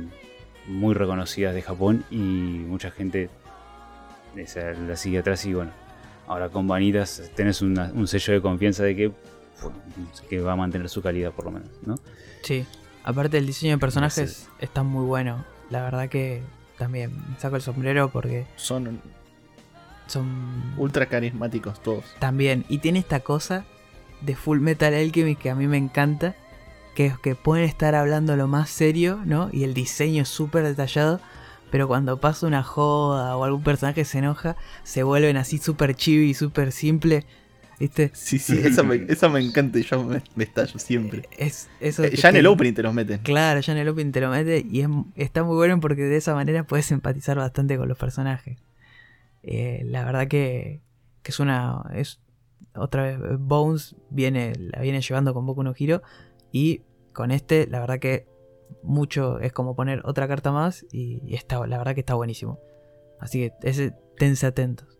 muy 0.66 0.94
reconocidas 0.94 1.54
de 1.54 1.62
Japón 1.62 2.04
y 2.10 2.16
mucha 2.16 2.90
gente 2.90 3.30
esa, 4.36 4.72
la 4.72 4.96
sigue 4.96 5.18
atrás 5.18 5.44
y 5.46 5.54
bueno, 5.54 5.70
ahora 6.26 6.48
con 6.50 6.66
Vanitas 6.68 7.30
tenés 7.34 7.62
una- 7.62 7.90
un 7.94 8.06
sello 8.06 8.34
de 8.34 8.42
confianza 8.42 8.82
de 8.84 8.94
que, 8.96 9.12
que 10.28 10.40
va 10.40 10.52
a 10.52 10.56
mantener 10.56 10.88
su 10.88 11.00
calidad 11.00 11.32
por 11.32 11.46
lo 11.46 11.52
menos, 11.52 11.68
¿no? 11.86 11.94
Sí, 12.42 12.66
aparte 13.04 13.38
el 13.38 13.46
diseño 13.46 13.72
de 13.72 13.78
personajes 13.78 14.18
Entonces- 14.18 14.48
está 14.60 14.82
muy 14.82 15.04
bueno. 15.06 15.44
La 15.70 15.82
verdad 15.82 16.08
que 16.08 16.42
también 16.78 17.12
me 17.30 17.38
saco 17.38 17.56
el 17.56 17.62
sombrero 17.62 18.08
porque 18.10 18.46
Son 18.56 19.00
son 20.06 20.74
ultra 20.78 21.06
carismáticos 21.06 21.82
todos. 21.82 22.04
también. 22.18 22.64
Y 22.68 22.78
tiene 22.78 22.98
esta 22.98 23.20
cosa 23.20 23.64
de 24.22 24.34
Full 24.34 24.60
Metal 24.60 24.94
Alchemist 24.94 25.40
que 25.40 25.50
a 25.50 25.54
mí 25.54 25.66
me 25.66 25.76
encanta. 25.76 26.34
Que 26.94 27.06
es 27.06 27.18
que 27.18 27.34
pueden 27.36 27.64
estar 27.64 27.94
hablando 27.94 28.34
lo 28.34 28.48
más 28.48 28.70
serio, 28.70 29.20
¿no? 29.24 29.50
Y 29.52 29.62
el 29.64 29.74
diseño 29.74 30.22
es 30.22 30.28
súper 30.28 30.64
detallado. 30.64 31.20
Pero 31.70 31.86
cuando 31.86 32.18
pasa 32.18 32.46
una 32.46 32.62
joda 32.62 33.36
o 33.36 33.44
algún 33.44 33.62
personaje 33.62 34.04
se 34.06 34.18
enoja, 34.18 34.56
se 34.82 35.02
vuelven 35.02 35.36
así 35.36 35.58
súper 35.58 35.94
chibi 35.94 36.30
y 36.30 36.34
súper 36.34 36.72
simple. 36.72 37.26
¿Viste? 37.78 38.10
Sí, 38.12 38.38
sí, 38.38 38.58
eso 38.64 38.82
me, 38.84 39.04
eso 39.08 39.30
me 39.30 39.40
encanta 39.40 39.78
y 39.78 39.82
yo 39.82 40.02
me, 40.02 40.22
me 40.34 40.44
estallo 40.44 40.78
siempre. 40.78 41.28
Es, 41.38 41.68
eso 41.80 42.02
Eh, 42.04 42.16
ya 42.16 42.28
en 42.30 42.36
el 42.36 42.46
opening 42.46 42.72
te 42.74 42.82
los 42.82 42.92
meten. 42.92 43.18
Claro, 43.18 43.60
ya 43.60 43.72
en 43.72 43.78
el 43.78 43.88
opening 43.88 44.10
te 44.12 44.20
lo 44.20 44.30
mete 44.30 44.64
y 44.68 44.80
es- 44.80 44.88
está 45.14 45.44
muy 45.44 45.54
bueno 45.56 45.78
porque 45.80 46.02
de 46.02 46.16
esa 46.16 46.34
manera 46.34 46.64
puedes 46.64 46.90
empatizar 46.90 47.36
bastante 47.36 47.76
con 47.78 47.88
los 47.88 47.96
personajes. 47.98 48.58
Eh, 49.44 49.82
la 49.84 50.04
verdad 50.04 50.26
que, 50.28 50.80
que 51.22 51.30
es 51.30 51.38
una. 51.40 51.82
es 51.94 52.20
Otra 52.74 53.02
vez, 53.04 53.18
Bones 53.38 53.94
viene, 54.10 54.52
la 54.56 54.80
viene 54.80 55.00
llevando 55.00 55.32
con 55.34 55.46
Boku 55.46 55.62
no 55.62 55.72
Hero 55.78 56.02
y 56.52 56.82
con 57.12 57.30
este, 57.30 57.66
la 57.68 57.80
verdad 57.80 57.98
que 58.00 58.26
mucho 58.82 59.38
es 59.40 59.52
como 59.52 59.74
poner 59.74 60.02
otra 60.04 60.26
carta 60.28 60.52
más 60.52 60.84
y, 60.92 61.22
y 61.24 61.34
está, 61.34 61.64
la 61.66 61.78
verdad 61.78 61.94
que 61.94 62.00
está 62.00 62.14
buenísimo. 62.14 62.58
Así 63.20 63.38
que 63.40 63.52
ese, 63.62 63.94
tense 64.16 64.46
atentos. 64.46 64.97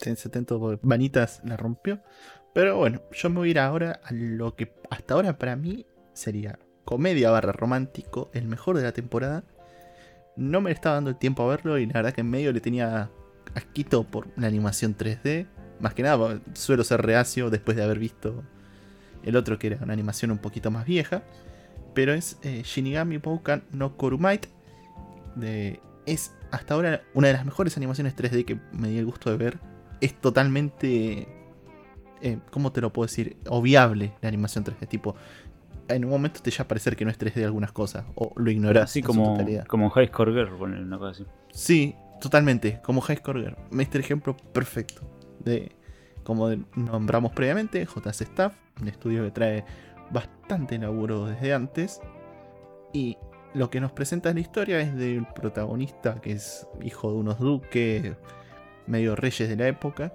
Atento 0.00 0.60
porque 0.60 0.80
Vanitas 0.82 1.40
la 1.44 1.56
rompió. 1.56 2.00
Pero 2.52 2.76
bueno, 2.76 3.02
yo 3.12 3.30
me 3.30 3.36
voy 3.36 3.48
a 3.48 3.50
ir 3.50 3.58
ahora 3.58 4.00
a 4.04 4.12
lo 4.12 4.54
que 4.54 4.72
hasta 4.90 5.14
ahora 5.14 5.38
para 5.38 5.56
mí 5.56 5.86
sería 6.12 6.58
comedia 6.84 7.30
barra 7.30 7.52
romántico, 7.52 8.30
el 8.32 8.46
mejor 8.46 8.76
de 8.76 8.84
la 8.84 8.92
temporada. 8.92 9.44
No 10.36 10.60
me 10.60 10.70
estaba 10.70 10.96
dando 10.96 11.10
el 11.10 11.16
tiempo 11.16 11.42
a 11.42 11.48
verlo 11.48 11.78
y 11.78 11.86
la 11.86 11.94
verdad 11.94 12.12
que 12.12 12.20
en 12.20 12.30
medio 12.30 12.52
le 12.52 12.60
tenía 12.60 13.10
asquito 13.54 14.04
por 14.04 14.28
la 14.36 14.46
animación 14.46 14.96
3D. 14.96 15.46
Más 15.80 15.94
que 15.94 16.02
nada, 16.02 16.40
suelo 16.54 16.84
ser 16.84 17.02
reacio 17.02 17.50
después 17.50 17.76
de 17.76 17.82
haber 17.82 17.98
visto 17.98 18.44
el 19.24 19.36
otro 19.36 19.58
que 19.58 19.68
era 19.68 19.78
una 19.82 19.92
animación 19.92 20.30
un 20.30 20.38
poquito 20.38 20.70
más 20.70 20.84
vieja. 20.84 21.22
Pero 21.94 22.12
es 22.12 22.38
eh, 22.42 22.62
Shinigami 22.64 23.18
Boukan 23.18 23.64
no 23.72 23.96
Korumite. 23.96 24.48
De, 25.36 25.80
es 26.06 26.32
hasta 26.50 26.74
ahora 26.74 27.02
una 27.14 27.28
de 27.28 27.34
las 27.34 27.44
mejores 27.44 27.76
animaciones 27.76 28.16
3D 28.16 28.44
que 28.44 28.60
me 28.72 28.88
di 28.88 28.98
el 28.98 29.06
gusto 29.06 29.30
de 29.30 29.36
ver. 29.36 29.58
Es 30.00 30.14
totalmente. 30.20 31.28
eh, 32.20 32.38
¿Cómo 32.50 32.72
te 32.72 32.80
lo 32.80 32.92
puedo 32.92 33.06
decir? 33.06 33.36
Obviable 33.48 34.14
la 34.20 34.28
animación 34.28 34.64
3D. 34.64 34.88
Tipo, 34.88 35.14
en 35.88 36.04
un 36.04 36.10
momento 36.10 36.40
te 36.42 36.50
ya 36.50 36.66
parecer 36.66 36.96
que 36.96 37.04
no 37.04 37.10
es 37.10 37.18
3D 37.18 37.44
algunas 37.44 37.72
cosas. 37.72 38.04
O 38.14 38.32
lo 38.36 38.50
ignoras. 38.50 38.84
Así 38.84 39.02
como, 39.02 39.38
como 39.68 39.90
High 39.90 40.08
Score 40.08 40.32
Girl, 40.32 40.56
ponele 40.56 40.82
una 40.82 40.98
cosa 40.98 41.10
así. 41.10 41.26
Sí, 41.52 41.94
totalmente. 42.20 42.80
Como 42.82 43.00
High 43.00 43.18
Score 43.18 43.40
Girl. 43.40 43.56
Este 43.78 43.98
ejemplo 43.98 44.36
perfecto. 44.36 45.02
De, 45.40 45.72
como 46.22 46.48
nombramos 46.74 47.32
previamente, 47.32 47.86
JS 47.86 48.22
Staff, 48.22 48.54
un 48.80 48.88
estudio 48.88 49.24
que 49.24 49.30
trae 49.30 49.64
bastante 50.10 50.78
laburo 50.78 51.26
desde 51.26 51.52
antes. 51.52 52.00
Y 52.92 53.18
lo 53.54 53.70
que 53.70 53.80
nos 53.80 53.92
presenta 53.92 54.32
la 54.32 54.40
historia 54.40 54.80
es 54.80 54.94
del 54.94 55.26
protagonista, 55.26 56.20
que 56.20 56.32
es 56.32 56.66
hijo 56.82 57.12
de 57.12 57.18
unos 57.18 57.38
duques, 57.38 58.16
medio 58.86 59.16
reyes 59.16 59.48
de 59.48 59.56
la 59.56 59.68
época, 59.68 60.12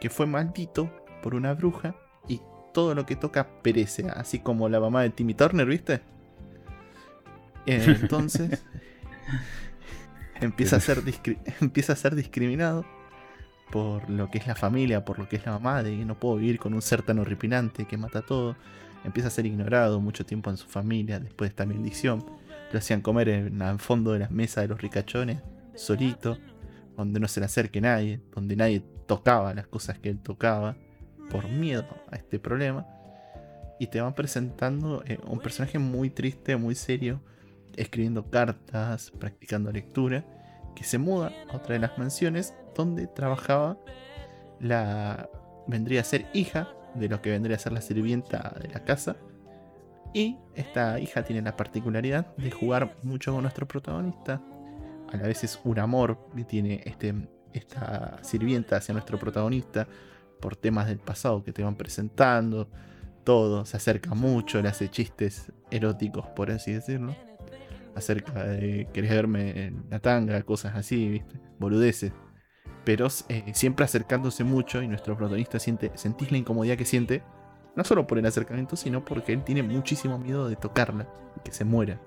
que 0.00 0.10
fue 0.10 0.26
maldito 0.26 0.90
por 1.22 1.34
una 1.34 1.54
bruja 1.54 1.94
y 2.28 2.40
todo 2.72 2.94
lo 2.94 3.06
que 3.06 3.16
toca 3.16 3.48
perece, 3.62 4.08
así 4.10 4.38
como 4.38 4.68
la 4.68 4.80
mamá 4.80 5.02
de 5.02 5.10
Timmy 5.10 5.34
Turner, 5.34 5.66
¿viste? 5.66 6.00
Eh, 7.66 7.96
Entonces 8.00 8.64
empieza 10.40 10.76
a 10.76 10.80
ser 10.80 11.02
empieza 11.60 11.92
a 11.94 11.96
ser 11.96 12.14
discriminado 12.14 12.84
por 13.70 14.08
lo 14.08 14.30
que 14.30 14.38
es 14.38 14.46
la 14.46 14.54
familia, 14.54 15.04
por 15.04 15.18
lo 15.18 15.28
que 15.28 15.36
es 15.36 15.46
la 15.46 15.52
mamá, 15.52 15.82
de 15.82 15.96
que 15.96 16.04
no 16.04 16.18
puedo 16.18 16.36
vivir 16.36 16.58
con 16.58 16.74
un 16.74 16.82
ser 16.82 17.02
tan 17.02 17.18
horripilante 17.18 17.84
que 17.86 17.96
mata 17.96 18.22
todo. 18.22 18.56
Empieza 19.04 19.28
a 19.28 19.30
ser 19.30 19.46
ignorado 19.46 20.00
mucho 20.00 20.24
tiempo 20.24 20.50
en 20.50 20.56
su 20.56 20.68
familia 20.68 21.20
después 21.20 21.48
de 21.48 21.52
esta 21.52 21.64
bendición. 21.64 22.24
Lo 22.72 22.78
hacían 22.78 23.00
comer 23.00 23.28
en 23.28 23.60
el 23.60 23.78
fondo 23.78 24.12
de 24.12 24.20
las 24.20 24.30
mesas 24.30 24.62
de 24.62 24.68
los 24.68 24.80
ricachones, 24.80 25.38
solito, 25.74 26.38
donde 26.96 27.20
no 27.20 27.28
se 27.28 27.40
le 27.40 27.46
acerque 27.46 27.80
nadie, 27.80 28.20
donde 28.34 28.56
nadie 28.56 28.82
tocaba 29.06 29.54
las 29.54 29.66
cosas 29.66 29.98
que 29.98 30.10
él 30.10 30.18
tocaba, 30.18 30.76
por 31.30 31.48
miedo 31.48 31.86
a 32.10 32.16
este 32.16 32.38
problema. 32.38 32.86
Y 33.78 33.88
te 33.88 34.00
van 34.00 34.14
presentando 34.14 35.02
eh, 35.06 35.18
un 35.26 35.38
personaje 35.40 35.78
muy 35.78 36.10
triste, 36.10 36.56
muy 36.56 36.74
serio, 36.74 37.20
escribiendo 37.76 38.30
cartas, 38.30 39.12
practicando 39.18 39.70
lectura, 39.70 40.24
que 40.74 40.84
se 40.84 40.98
muda 40.98 41.32
a 41.50 41.56
otra 41.56 41.74
de 41.74 41.80
las 41.80 41.98
mansiones 41.98 42.54
donde 42.74 43.06
trabajaba 43.06 43.78
la 44.60 45.28
vendría 45.66 46.00
a 46.00 46.04
ser 46.04 46.26
hija 46.32 46.68
de 46.94 47.08
lo 47.08 47.20
que 47.20 47.30
vendría 47.30 47.56
a 47.56 47.60
ser 47.60 47.72
la 47.72 47.80
sirvienta 47.80 48.54
de 48.60 48.68
la 48.68 48.84
casa. 48.84 49.16
Y 50.14 50.38
esta 50.54 50.98
hija 50.98 51.24
tiene 51.24 51.42
la 51.42 51.56
particularidad 51.56 52.34
de 52.36 52.50
jugar 52.50 52.96
mucho 53.02 53.32
con 53.32 53.42
nuestro 53.42 53.66
protagonista. 53.66 54.40
A 55.12 55.16
la 55.16 55.26
vez 55.26 55.44
es 55.44 55.60
un 55.64 55.78
amor 55.78 56.18
que 56.34 56.44
tiene 56.44 56.82
este, 56.84 57.14
esta 57.52 58.18
sirvienta 58.22 58.76
hacia 58.76 58.92
nuestro 58.92 59.18
protagonista 59.18 59.86
por 60.40 60.56
temas 60.56 60.88
del 60.88 60.98
pasado 60.98 61.42
que 61.42 61.52
te 61.52 61.62
van 61.62 61.76
presentando. 61.76 62.68
Todo 63.24 63.64
se 63.64 63.76
acerca 63.76 64.14
mucho, 64.14 64.60
le 64.62 64.68
hace 64.68 64.88
chistes 64.88 65.52
eróticos, 65.70 66.26
por 66.28 66.50
así 66.50 66.72
decirlo. 66.72 67.14
acerca 67.94 68.44
de 68.44 68.88
querés 68.92 69.10
verme 69.10 69.66
en 69.66 69.86
la 69.90 69.98
tanga, 69.98 70.42
cosas 70.42 70.76
así, 70.76 71.08
¿viste? 71.08 71.40
Boludeces. 71.58 72.12
Pero 72.84 73.08
eh, 73.28 73.44
siempre 73.54 73.84
acercándose 73.84 74.44
mucho 74.44 74.82
y 74.82 74.88
nuestro 74.88 75.16
protagonista 75.16 75.58
siente, 75.58 75.90
sentís 75.94 76.30
la 76.30 76.38
incomodidad 76.38 76.76
que 76.76 76.84
siente, 76.84 77.22
no 77.74 77.82
solo 77.84 78.06
por 78.06 78.18
el 78.18 78.26
acercamiento, 78.26 78.76
sino 78.76 79.04
porque 79.04 79.32
él 79.32 79.42
tiene 79.42 79.62
muchísimo 79.62 80.18
miedo 80.18 80.48
de 80.48 80.56
tocarla 80.56 81.08
y 81.36 81.40
que 81.40 81.52
se 81.52 81.64
muera. 81.64 82.00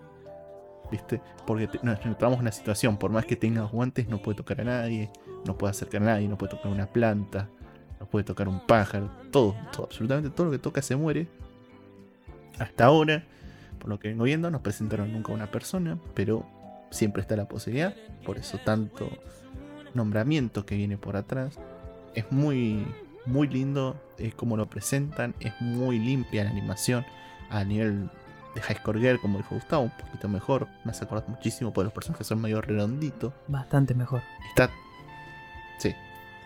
¿Viste? 0.91 1.22
Porque 1.45 1.68
te- 1.68 1.80
nos 1.84 1.99
encontramos 1.99 2.38
en 2.38 2.41
una 2.41 2.52
situación, 2.52 2.98
por 2.98 3.11
más 3.11 3.26
que 3.26 3.36
tenga 3.36 3.61
guantes, 3.64 4.07
no 4.07 4.18
puede 4.22 4.38
tocar 4.38 4.61
a 4.61 4.64
nadie, 4.64 5.10
no 5.45 5.57
puede 5.57 5.72
acercar 5.72 6.02
a 6.02 6.06
nadie, 6.06 6.28
no 6.28 6.38
puede 6.38 6.52
tocar 6.52 6.72
una 6.72 6.88
planta, 6.88 7.48
no 7.99 8.07
puede 8.07 8.24
tocar 8.26 8.48
un 8.48 8.60
pájaro, 8.66 9.10
todo, 9.32 9.56
todo, 9.72 9.86
absolutamente 9.86 10.30
todo 10.32 10.45
lo 10.45 10.52
que 10.52 10.60
toca 10.60 10.82
se 10.82 10.95
muere. 10.95 11.28
Hasta 12.57 12.86
ahora, 12.86 13.24
por 13.80 13.90
lo 13.90 13.99
que 13.99 14.10
vengo 14.10 14.24
viendo, 14.24 14.49
no 14.52 14.61
presentaron 14.64 15.14
nunca 15.14 15.32
a 15.32 15.36
una 15.36 15.52
persona, 15.52 15.98
pero 16.14 16.45
siempre 16.90 17.22
está 17.22 17.36
la 17.36 17.48
posibilidad, 17.48 17.94
por 18.26 18.38
eso 18.38 18.57
tanto 18.66 19.07
nombramiento 19.94 20.66
que 20.66 20.76
viene 20.76 20.98
por 20.98 21.16
atrás. 21.16 21.57
Es 22.16 22.32
muy, 22.32 22.86
muy 23.26 23.48
lindo 23.48 23.95
eh, 24.18 24.32
como 24.36 24.57
lo 24.57 24.70
presentan, 24.70 25.36
es 25.40 25.53
muy 25.61 25.99
limpia 25.99 26.44
la 26.44 26.49
animación 26.49 27.06
a 27.49 27.64
nivel 27.64 28.10
de 28.60 28.65
High 28.65 28.77
Score 28.77 28.99
Girl, 28.99 29.19
como 29.19 29.38
dijo 29.38 29.56
Gustavo, 29.56 29.84
un 29.84 29.91
poquito 29.91 30.27
mejor. 30.27 30.68
Me 30.84 30.91
hace 30.91 31.06
acordar 31.06 31.27
muchísimo 31.30 31.72
porque 31.73 31.86
los 31.86 31.94
personajes 31.94 32.27
son 32.27 32.41
medio 32.41 32.61
redonditos. 32.61 33.34
Bastante 33.48 33.94
mejor. 33.94 34.22
Está. 34.49 34.69
Sí. 35.77 35.95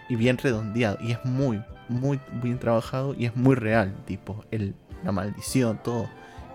Y 0.09 0.15
bien 0.15 0.37
redondeado. 0.37 0.97
Y 1.01 1.11
es 1.11 1.23
muy, 1.25 1.61
muy 1.89 2.19
bien 2.41 2.59
trabajado. 2.59 3.13
Y 3.13 3.25
es 3.25 3.35
muy 3.35 3.55
real. 3.55 3.93
Tipo, 4.05 4.45
el, 4.51 4.75
la 5.03 5.11
maldición, 5.11 5.79
todo. 5.83 6.07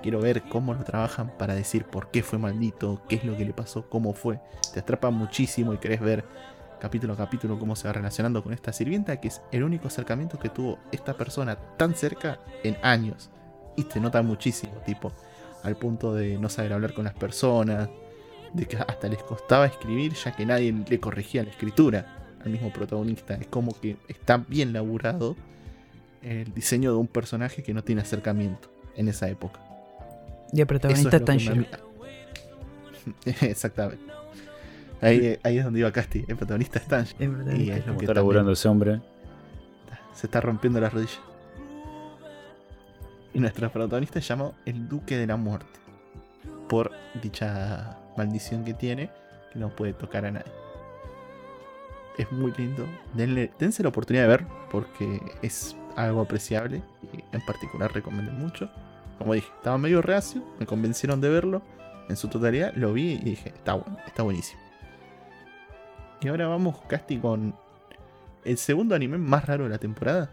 Quiero 0.03 0.21
ver 0.21 0.43
cómo 0.43 0.75
lo 0.75 0.85
trabajan 0.85 1.33
para 1.37 1.55
decir 1.55 1.85
por 1.85 2.11
qué 2.11 2.23
fue 2.23 2.39
maldito, 2.39 3.03
qué 3.09 3.17
es 3.17 3.25
lo 3.25 3.37
que 3.37 3.45
le 3.45 3.53
pasó, 3.53 3.89
cómo 3.89 4.15
fue. 4.15 4.41
Te 4.73 4.81
atrapa 4.81 5.11
muchísimo 5.11 5.73
y 5.75 5.79
querés 5.79 6.01
ver 6.01 6.25
capítulo 6.79 7.15
a 7.15 7.17
capítulo 7.17 7.59
cómo 7.59 7.75
se 7.75 7.89
va 7.89 7.93
relacionando 7.95 8.45
con 8.45 8.53
esta 8.53 8.73
sirvienta, 8.73 9.21
que 9.21 9.27
es 9.27 9.43
el 9.51 9.65
único 9.65 9.89
acercamiento 9.89 10.39
que 10.39 10.49
tuvo 10.49 10.79
esta 10.93 11.15
persona 11.15 11.57
tan 11.77 11.97
cerca 11.97 12.39
en 12.63 12.77
años. 12.83 13.31
Y 13.77 13.85
te 13.85 13.99
nota 13.99 14.23
muchísimo, 14.23 14.73
tipo, 14.87 15.13
al 15.63 15.77
punto 15.77 16.15
de 16.15 16.39
no 16.39 16.49
saber 16.49 16.73
hablar 16.73 16.95
con 16.95 17.05
las 17.05 17.15
personas, 17.15 17.89
de 18.53 18.67
que 18.67 18.77
hasta 18.77 19.09
les 19.09 19.23
costaba 19.23 19.67
escribir 19.67 20.15
ya 20.15 20.35
que 20.35 20.47
nadie 20.47 20.73
le 20.89 21.01
corregía 21.01 21.43
la 21.43 21.51
escritura 21.51 22.17
al 22.45 22.51
mismo 22.51 22.73
protagonista. 22.73 23.35
Es 23.35 23.47
como 23.49 23.79
que 23.79 23.97
está 24.09 24.39
bien 24.39 24.73
laburado 24.73 25.37
el 26.23 26.53
diseño 26.55 26.93
de 26.93 26.97
un 26.99 27.07
personaje 27.07 27.63
que 27.63 27.75
no 27.75 27.83
tiene 27.85 28.01
acercamiento 28.03 28.71
en 28.97 29.09
esa 29.09 29.29
época. 29.29 29.61
Y 30.53 30.61
el 30.61 30.67
protagonista 30.67 31.09
Eso 31.09 31.17
está 31.19 31.33
en 31.33 31.39
es 31.41 31.49
que 31.49 31.55
me- 31.55 33.49
Exactamente. 33.51 34.05
Ahí, 35.01 35.39
ahí 35.45 35.59
es 35.59 35.65
donde 35.65 35.81
iba 35.81 35.93
Casti. 35.93 36.25
El 36.27 36.37
protagonista 36.37 36.79
es 36.81 36.87
Tanji. 36.87 37.15
El 37.21 37.61
Y 37.61 37.71
es 37.71 37.87
lo 37.87 37.97
que 37.97 38.05
está 38.05 38.15
laburando 38.15 38.53
ese 38.53 38.69
hombre. 38.69 39.01
se 40.15 40.27
está 40.27 40.41
rompiendo 40.41 40.81
las 40.81 40.93
rodillas. 40.93 41.21
Y 43.39 43.41
nuestro 43.41 43.71
protagonista 43.71 44.21
se 44.21 44.27
llama 44.27 44.51
el 44.67 44.89
Duque 44.89 45.17
de 45.17 45.25
la 45.25 45.37
Muerte. 45.37 45.79
Por 46.69 46.91
dicha 47.23 47.97
maldición 48.17 48.65
que 48.65 48.75
tiene, 48.75 49.13
que 49.53 49.61
no 49.61 49.69
puede 49.69 49.93
tocar 49.93 50.27
a 50.27 50.33
nadie. 50.33 50.51
Es 52.17 52.33
muy 52.33 52.53
lindo. 52.59 52.85
Denle, 53.15 53.53
dense 53.57 53.85
la 53.85 53.91
oportunidad 53.91 54.25
de 54.25 54.29
ver, 54.29 54.47
porque 54.73 55.21
es 55.41 55.77
algo 55.95 56.23
apreciable. 56.23 56.83
Y 57.13 57.23
en 57.33 57.41
particular 57.47 57.95
recomiendo 57.95 58.33
mucho. 58.33 58.69
Como 59.19 59.35
dije, 59.35 59.47
estaba 59.57 59.79
medio 59.79 60.03
reacio, 60.03 60.43
me 60.59 60.67
convencieron 60.67 61.21
de 61.21 61.29
verlo. 61.29 61.63
En 62.09 62.17
su 62.17 62.27
totalidad 62.27 62.75
lo 62.75 62.93
vi 62.93 63.13
y 63.13 63.19
dije, 63.19 63.51
está 63.51 63.75
bueno, 63.75 63.99
está 64.05 64.25
buenísimo. 64.25 64.61
Y 66.23 66.27
ahora 66.27 66.49
vamos, 66.49 66.81
Casti, 66.89 67.19
con 67.19 67.55
el 68.45 68.59
segundo 68.59 68.97
anime 68.97 69.17
más 69.17 69.47
raro 69.47 69.63
de 69.63 69.71
la 69.71 69.79
temporada. 69.79 70.29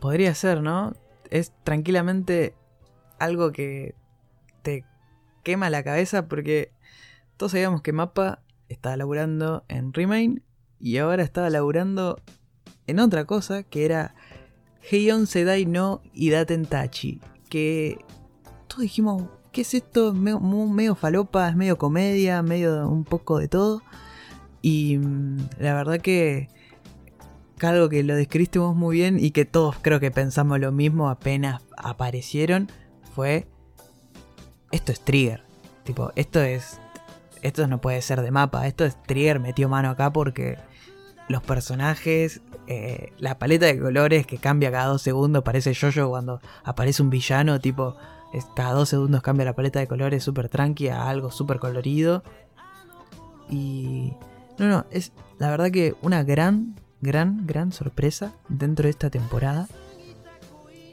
Podría 0.00 0.34
ser, 0.34 0.62
¿no? 0.62 0.94
Es 1.30 1.52
tranquilamente 1.64 2.54
algo 3.18 3.52
que 3.52 3.94
te 4.62 4.84
quema 5.42 5.70
la 5.70 5.82
cabeza 5.82 6.26
porque 6.28 6.70
todos 7.36 7.52
sabíamos 7.52 7.82
que 7.82 7.92
Mapa 7.92 8.42
estaba 8.68 8.96
laburando 8.96 9.64
en 9.68 9.92
Remain 9.92 10.42
y 10.80 10.98
ahora 10.98 11.22
estaba 11.22 11.50
laburando 11.50 12.20
en 12.86 12.98
otra 13.00 13.24
cosa 13.24 13.62
que 13.62 13.84
era 13.84 14.14
Heion 14.90 15.26
Sedai 15.26 15.66
no 15.66 16.02
Idaten 16.14 16.66
Tachi. 16.66 17.20
Que 17.48 17.98
todos 18.68 18.82
dijimos, 18.82 19.24
¿qué 19.52 19.62
es 19.62 19.74
esto? 19.74 20.12
Mu- 20.14 20.68
medio 20.68 20.94
falopa, 20.94 21.48
es 21.48 21.56
medio 21.56 21.78
comedia, 21.78 22.42
medio 22.42 22.88
un 22.88 23.04
poco 23.04 23.38
de 23.38 23.48
todo. 23.48 23.82
Y 24.62 24.98
mm, 24.98 25.48
la 25.60 25.74
verdad 25.74 26.00
que 26.00 26.48
algo 27.62 27.88
que 27.88 28.02
lo 28.02 28.14
describiste 28.14 28.58
vos 28.58 28.76
muy 28.76 28.96
bien 28.96 29.18
y 29.18 29.30
que 29.30 29.44
todos 29.44 29.76
creo 29.80 30.00
que 30.00 30.10
pensamos 30.10 30.60
lo 30.60 30.72
mismo 30.72 31.08
apenas 31.08 31.62
aparecieron 31.76 32.70
fue 33.14 33.46
esto 34.70 34.92
es 34.92 35.00
Trigger. 35.00 35.42
Tipo, 35.84 36.12
esto 36.16 36.42
es 36.42 36.80
esto 37.42 37.66
no 37.66 37.80
puede 37.80 38.02
ser 38.02 38.22
de 38.22 38.30
mapa, 38.30 38.66
esto 38.66 38.84
es 38.84 39.00
Trigger 39.04 39.40
metió 39.40 39.68
mano 39.68 39.90
acá 39.90 40.12
porque 40.12 40.58
los 41.28 41.42
personajes, 41.42 42.40
eh, 42.66 43.12
la 43.18 43.38
paleta 43.38 43.66
de 43.66 43.78
colores 43.78 44.26
que 44.26 44.38
cambia 44.38 44.70
cada 44.70 44.86
dos 44.86 45.02
segundos, 45.02 45.42
parece 45.42 45.72
yo 45.72 46.08
cuando 46.08 46.40
aparece 46.64 47.02
un 47.02 47.10
villano, 47.10 47.60
tipo, 47.60 47.96
cada 48.54 48.72
dos 48.72 48.88
segundos 48.88 49.22
cambia 49.22 49.44
la 49.44 49.54
paleta 49.54 49.78
de 49.78 49.86
colores 49.86 50.22
súper 50.22 50.48
tranqui 50.48 50.88
a 50.88 51.08
algo 51.08 51.30
súper 51.30 51.58
colorido. 51.58 52.22
Y... 53.48 54.12
No, 54.58 54.68
no, 54.68 54.86
es 54.90 55.12
la 55.38 55.50
verdad 55.50 55.70
que 55.70 55.94
una 56.00 56.24
gran, 56.24 56.76
gran, 57.00 57.46
gran 57.46 57.72
sorpresa 57.72 58.34
dentro 58.48 58.84
de 58.84 58.90
esta 58.90 59.10
temporada. 59.10 59.68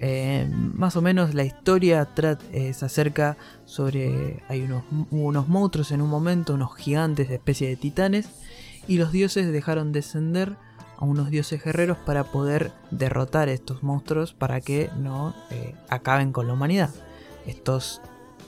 Eh, 0.05 0.49
más 0.51 0.97
o 0.97 1.01
menos 1.01 1.33
la 1.33 1.45
historia 1.45 2.09
eh, 2.51 2.73
se 2.73 2.85
acerca 2.85 3.37
sobre... 3.65 4.43
Hay 4.49 4.61
unos, 4.61 4.83
unos 5.11 5.47
monstruos 5.47 5.91
en 5.91 6.01
un 6.01 6.09
momento, 6.09 6.55
unos 6.55 6.75
gigantes 6.75 7.29
de 7.29 7.35
especie 7.35 7.69
de 7.69 7.77
titanes, 7.77 8.27
y 8.87 8.97
los 8.97 9.11
dioses 9.13 9.51
dejaron 9.51 9.93
descender 9.93 10.57
a 10.97 11.05
unos 11.05 11.29
dioses 11.29 11.63
guerreros 11.63 11.97
para 11.97 12.25
poder 12.25 12.73
derrotar 12.91 13.47
a 13.47 13.53
estos 13.53 13.81
monstruos 13.81 14.33
para 14.33 14.59
que 14.59 14.89
no 14.97 15.33
eh, 15.51 15.73
acaben 15.89 16.33
con 16.33 16.47
la 16.47 16.53
humanidad. 16.53 16.89
Estos 17.45 18.01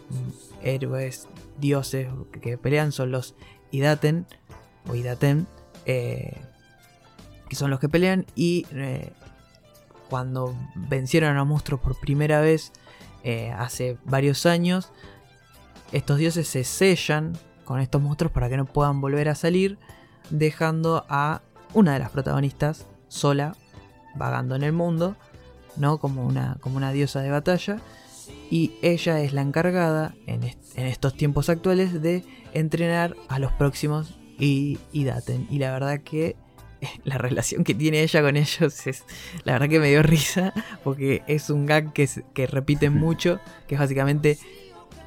mm, 0.09 0.65
héroes, 0.65 1.29
dioses 1.57 2.09
que 2.41 2.57
pelean 2.57 2.91
son 2.91 3.11
los 3.11 3.33
Idaten 3.71 4.25
o 4.89 4.95
Idaten, 4.95 5.47
que 7.49 7.55
son 7.55 7.69
los 7.69 7.79
que 7.79 7.89
pelean 7.89 8.25
y 8.35 8.65
eh, 8.71 9.11
cuando 10.09 10.55
vencieron 10.75 11.37
a 11.37 11.43
monstruos 11.43 11.81
por 11.81 11.99
primera 11.99 12.41
vez 12.41 12.71
eh, 13.23 13.51
hace 13.51 13.97
varios 14.05 14.45
años, 14.45 14.91
estos 15.91 16.17
dioses 16.17 16.47
se 16.47 16.63
sellan 16.63 17.33
con 17.63 17.79
estos 17.79 18.01
monstruos 18.01 18.31
para 18.31 18.49
que 18.49 18.57
no 18.57 18.65
puedan 18.65 19.01
volver 19.01 19.29
a 19.29 19.35
salir, 19.35 19.77
dejando 20.29 21.05
a 21.09 21.41
una 21.73 21.93
de 21.93 21.99
las 21.99 22.11
protagonistas 22.11 22.85
sola, 23.07 23.55
vagando 24.15 24.55
en 24.55 24.63
el 24.63 24.73
mundo, 24.73 25.15
¿no? 25.75 25.97
Como 25.97 26.25
una, 26.25 26.57
como 26.61 26.77
una 26.77 26.91
diosa 26.91 27.21
de 27.21 27.31
batalla. 27.31 27.81
Y 28.49 28.73
ella 28.81 29.19
es 29.19 29.33
la 29.33 29.41
encargada 29.41 30.13
en, 30.27 30.43
en 30.43 30.87
estos 30.87 31.15
tiempos 31.15 31.49
actuales 31.49 32.01
de 32.01 32.23
entrenar 32.53 33.15
a 33.27 33.39
los 33.39 33.51
próximos 33.53 34.15
y, 34.39 34.77
Daten. 34.93 35.47
Y 35.49 35.59
la 35.59 35.71
verdad 35.71 36.01
que 36.01 36.35
la 37.03 37.17
relación 37.17 37.63
que 37.63 37.73
tiene 37.73 38.01
ella 38.03 38.21
con 38.21 38.35
ellos 38.37 38.87
es. 38.87 39.03
La 39.43 39.53
verdad 39.53 39.69
que 39.69 39.79
me 39.79 39.89
dio 39.89 40.03
risa. 40.03 40.53
Porque 40.83 41.23
es 41.27 41.49
un 41.49 41.65
gag 41.65 41.93
que, 41.93 42.09
que 42.33 42.47
repiten 42.47 42.93
mucho. 42.93 43.39
Que 43.67 43.75
es 43.75 43.79
básicamente. 43.79 44.37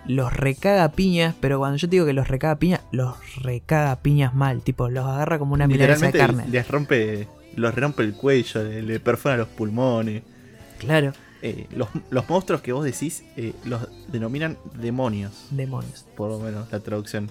Los 0.06 0.32
recaga 0.32 0.90
piñas. 0.92 1.34
Pero 1.40 1.58
cuando 1.58 1.76
yo 1.76 1.88
te 1.88 1.96
digo 1.96 2.06
que 2.06 2.12
los 2.12 2.28
recaga 2.28 2.56
piñas. 2.58 2.80
Los 2.92 3.16
recaga 3.42 3.96
piñas 3.96 4.34
mal. 4.34 4.62
Tipo, 4.62 4.88
los 4.88 5.04
agarra 5.06 5.38
como 5.38 5.54
una 5.54 5.66
milanesa 5.66 6.06
de 6.06 6.12
carne. 6.18 6.44
les 6.48 6.66
rompe, 6.68 7.28
los 7.56 7.74
rompe 7.74 8.02
el 8.04 8.14
cuello, 8.14 8.62
le, 8.64 8.82
le 8.82 9.00
perfora 9.00 9.36
los 9.36 9.48
pulmones. 9.48 10.22
Claro, 10.78 11.12
Eh, 11.42 11.66
los, 11.76 11.88
los 12.10 12.28
monstruos 12.28 12.62
que 12.62 12.72
vos 12.72 12.84
decís 12.84 13.22
eh, 13.36 13.52
los 13.64 13.86
denominan 14.10 14.56
demonios, 14.74 15.46
demonios. 15.50 16.04
por 16.16 16.30
lo 16.30 16.38
menos 16.40 16.70
la 16.72 16.80
traducción. 16.80 17.30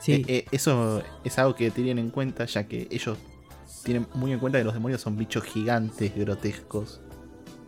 Sí, 0.00 0.12
Eh, 0.12 0.24
eh, 0.28 0.44
eso 0.52 1.02
es 1.24 1.38
algo 1.38 1.54
que 1.54 1.70
tienen 1.70 1.98
en 1.98 2.10
cuenta, 2.10 2.44
ya 2.44 2.64
que 2.64 2.86
ellos 2.90 3.18
tienen 3.84 4.06
muy 4.14 4.32
en 4.32 4.38
cuenta 4.38 4.58
que 4.58 4.64
los 4.64 4.74
demonios 4.74 5.00
son 5.00 5.16
bichos 5.16 5.44
gigantes, 5.44 6.14
grotescos. 6.14 7.00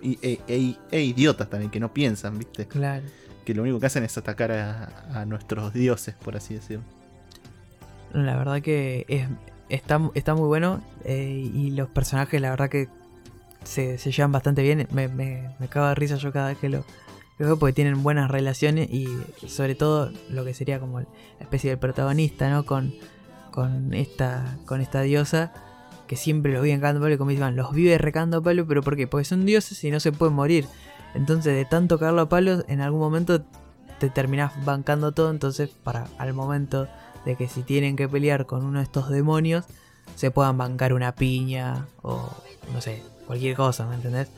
Y, 0.02 0.18
e, 0.22 0.40
e- 0.48 0.76
e 0.90 1.02
idiotas 1.02 1.50
también, 1.50 1.70
que 1.70 1.80
no 1.80 1.92
piensan, 1.92 2.38
¿viste? 2.38 2.66
claro. 2.66 3.04
Que 3.44 3.54
lo 3.54 3.62
único 3.62 3.80
que 3.80 3.86
hacen 3.86 4.04
es 4.04 4.16
atacar 4.16 4.52
a, 4.52 5.20
a 5.20 5.24
nuestros 5.24 5.72
dioses, 5.72 6.14
por 6.14 6.36
así 6.36 6.54
decirlo. 6.54 6.84
La 8.12 8.36
verdad 8.36 8.60
que 8.62 9.04
es, 9.08 9.26
está, 9.68 10.00
está 10.14 10.34
muy 10.34 10.46
bueno. 10.46 10.82
eh, 11.04 11.50
y 11.54 11.70
los 11.72 11.88
personajes, 11.88 12.40
la 12.40 12.50
verdad 12.50 12.68
que 12.68 12.88
se, 13.64 13.98
se 13.98 14.10
llevan 14.12 14.32
bastante 14.32 14.62
bien. 14.62 14.86
Me, 14.92 15.08
me, 15.08 15.50
me 15.58 15.68
cago 15.68 15.88
de 15.88 15.94
risa 15.94 16.16
yo 16.16 16.32
cada 16.32 16.48
vez 16.48 16.58
que 16.58 16.68
lo, 16.68 16.84
Que 17.40 17.46
porque 17.56 17.72
tienen 17.72 18.02
buenas 18.02 18.30
relaciones 18.30 18.90
y 18.90 19.08
sobre 19.46 19.74
todo 19.74 20.12
lo 20.28 20.44
que 20.44 20.52
sería 20.52 20.78
como 20.78 21.00
la 21.00 21.06
especie 21.40 21.70
del 21.70 21.78
protagonista, 21.78 22.50
¿no? 22.50 22.66
Con, 22.66 22.92
con, 23.50 23.94
esta, 23.94 24.58
con 24.66 24.82
esta 24.82 25.00
diosa 25.00 25.50
que 26.06 26.16
siempre 26.16 26.52
los 26.52 26.62
vive 26.62 26.78
cagando 26.78 27.00
palo 27.00 27.14
y 27.14 27.16
como 27.16 27.30
los 27.30 27.72
vive 27.72 27.96
recando 27.96 28.42
palo, 28.42 28.66
pero 28.66 28.82
¿por? 28.82 29.08
Porque 29.08 29.24
son 29.24 29.46
dioses 29.46 29.82
y 29.84 29.90
no 29.90 30.00
se 30.00 30.12
pueden 30.12 30.34
morir. 30.34 30.66
Entonces 31.14 31.54
de 31.54 31.64
tanto 31.64 31.98
cagarlo 31.98 32.20
a 32.20 32.28
palos, 32.28 32.62
en 32.68 32.82
algún 32.82 33.00
momento 33.00 33.42
te 33.98 34.10
terminás 34.10 34.62
bancando 34.66 35.12
todo, 35.12 35.30
entonces 35.30 35.70
para 35.70 36.08
al 36.18 36.34
momento 36.34 36.88
de 37.24 37.36
que 37.36 37.48
si 37.48 37.62
tienen 37.62 37.96
que 37.96 38.06
pelear 38.06 38.44
con 38.44 38.66
uno 38.66 38.80
de 38.80 38.84
estos 38.84 39.08
demonios, 39.08 39.64
se 40.14 40.30
puedan 40.30 40.58
bancar 40.58 40.92
una 40.92 41.14
piña 41.14 41.86
o 42.02 42.28
no 42.74 42.82
sé, 42.82 43.02
cualquier 43.26 43.56
cosa, 43.56 43.86
¿me 43.86 43.94
entendés? 43.94 44.28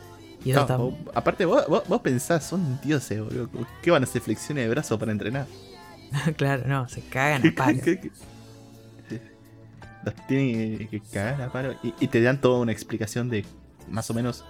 Y 0.44 0.50
eso 0.50 0.60
No, 0.60 0.62
está... 0.62 0.76
vos- 0.76 0.94
aparte, 1.14 1.44
vos, 1.44 1.66
vos, 1.68 1.82
vos 1.88 2.00
pensás, 2.00 2.44
son 2.44 2.80
dioses, 2.82 3.20
boludo. 3.22 3.48
¿Qué 3.82 3.90
van 3.90 4.02
a 4.02 4.04
hacer 4.04 4.22
flexiones 4.22 4.64
de 4.64 4.70
brazo 4.70 4.98
para 4.98 5.12
entrenar? 5.12 5.46
claro, 6.36 6.64
no, 6.66 6.88
se 6.88 7.00
cagan 7.02 7.46
a 7.46 7.54
palos. 7.54 7.82
¿Qué- 7.82 8.00
qué- 8.00 8.10
Los 10.04 10.14
tienen 10.26 10.88
que 10.88 11.00
cagar 11.00 11.42
a 11.42 11.52
palo. 11.52 11.74
Y, 11.82 11.94
y 12.00 12.08
te 12.08 12.20
dan 12.22 12.40
toda 12.40 12.58
una 12.60 12.72
explicación 12.72 13.28
de 13.30 13.44
más 13.88 14.10
o 14.10 14.14
menos 14.14 14.44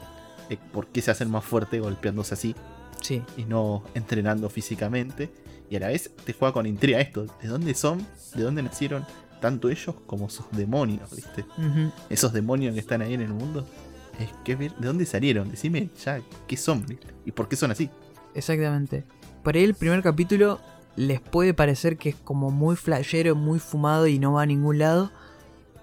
de 0.49 0.57
por 0.57 0.87
qué 0.89 1.03
se 1.03 1.11
hacen 1.11 1.31
más 1.31 1.45
fuerte 1.45 1.79
golpeándose 1.81 2.35
así 2.35 2.55
Sí, 3.01 3.23
y 3.37 3.45
no 3.45 3.83
entrenando 3.95 4.49
físicamente. 4.49 5.31
Y 5.69 5.77
a 5.77 5.81
la 5.81 5.89
vez 5.89 6.11
te 6.25 6.33
juega 6.33 6.53
con 6.53 6.67
intriga 6.67 7.01
esto. 7.01 7.27
¿De 7.43 7.49
dónde 7.49 7.75
son? 7.75 8.07
¿De 8.35 8.43
dónde 8.43 8.63
nacieron? 8.63 9.05
Tanto 9.41 9.71
ellos 9.71 9.97
como 10.07 10.31
sus 10.31 10.47
demonios, 10.53 11.11
¿viste? 11.15 11.45
Esos 12.11 12.33
demonios 12.33 12.75
que 12.75 12.81
están 12.81 13.03
ahí 13.03 13.15
en 13.15 13.23
el 13.23 13.31
mundo. 13.33 13.67
Es 14.19 14.31
que 14.45 14.57
¿de 14.57 14.71
dónde 14.79 15.07
salieron? 15.07 15.51
Decime 15.51 15.89
ya 16.05 16.21
qué 16.47 16.57
son 16.57 16.85
y 17.25 17.33
por 17.33 17.49
qué 17.49 17.57
son 17.57 17.71
así. 17.71 17.91
exactamente. 18.35 19.05
Por 19.43 19.57
ahí 19.57 19.65
el 19.65 19.75
primer 19.75 20.03
capítulo 20.03 20.61
les 20.95 21.21
puede 21.21 21.55
parecer 21.55 21.97
que 21.97 22.11
es 22.11 22.15
como 22.17 22.51
muy 22.51 22.77
flashero, 22.77 23.35
muy 23.35 23.59
fumado 23.59 24.07
y 24.07 24.19
no 24.19 24.35
va 24.35 24.43
a 24.43 24.47
ningún 24.47 24.79
lado. 24.79 25.11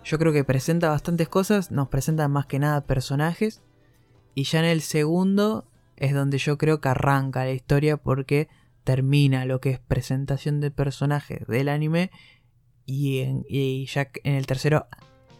Yo 0.05 0.17
creo 0.17 0.31
que 0.31 0.43
presenta 0.45 0.89
bastantes 0.89 1.27
cosas, 1.27 1.69
nos 1.71 1.89
presenta 1.89 2.27
más 2.29 2.45
que 2.45 2.59
nada 2.59 2.81
personajes. 2.81 3.61
Y 4.35 4.43
ya 4.43 4.59
en 4.59 4.65
el 4.65 4.81
segundo 4.81 5.65
es 5.97 6.13
donde 6.13 6.37
yo 6.37 6.57
creo 6.57 6.79
que 6.79 6.87
arranca 6.89 7.43
la 7.43 7.51
historia 7.51 7.97
porque 7.97 8.47
termina 8.85 9.43
lo 9.45 9.59
que 9.59 9.71
es 9.71 9.79
presentación 9.79 10.61
de 10.61 10.71
personajes 10.71 11.45
del 11.47 11.67
anime. 11.67 12.11
Y, 12.85 13.19
en- 13.19 13.45
y 13.49 13.85
ya 13.87 14.09
en 14.23 14.35
el 14.35 14.47
tercero 14.47 14.87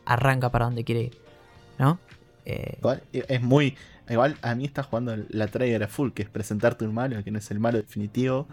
arranca 0.05 0.51
para 0.51 0.65
donde 0.65 0.83
quiere 0.83 1.03
ir. 1.03 1.17
¿No? 1.77 1.99
Eh, 2.51 2.75
Igual, 2.79 3.03
e- 3.13 3.25
es 3.27 3.41
muy. 3.41 3.75
Igual 4.09 4.37
a 4.41 4.55
mí 4.55 4.65
está 4.65 4.83
jugando 4.83 5.15
la 5.29 5.47
trailer 5.47 5.83
a 5.83 5.87
full, 5.87 6.11
que 6.11 6.23
es 6.23 6.29
presentarte 6.29 6.83
un 6.85 6.93
malo, 6.93 7.23
que 7.23 7.31
no 7.31 7.37
es 7.39 7.51
el 7.51 7.59
malo 7.59 7.77
definitivo, 7.77 8.47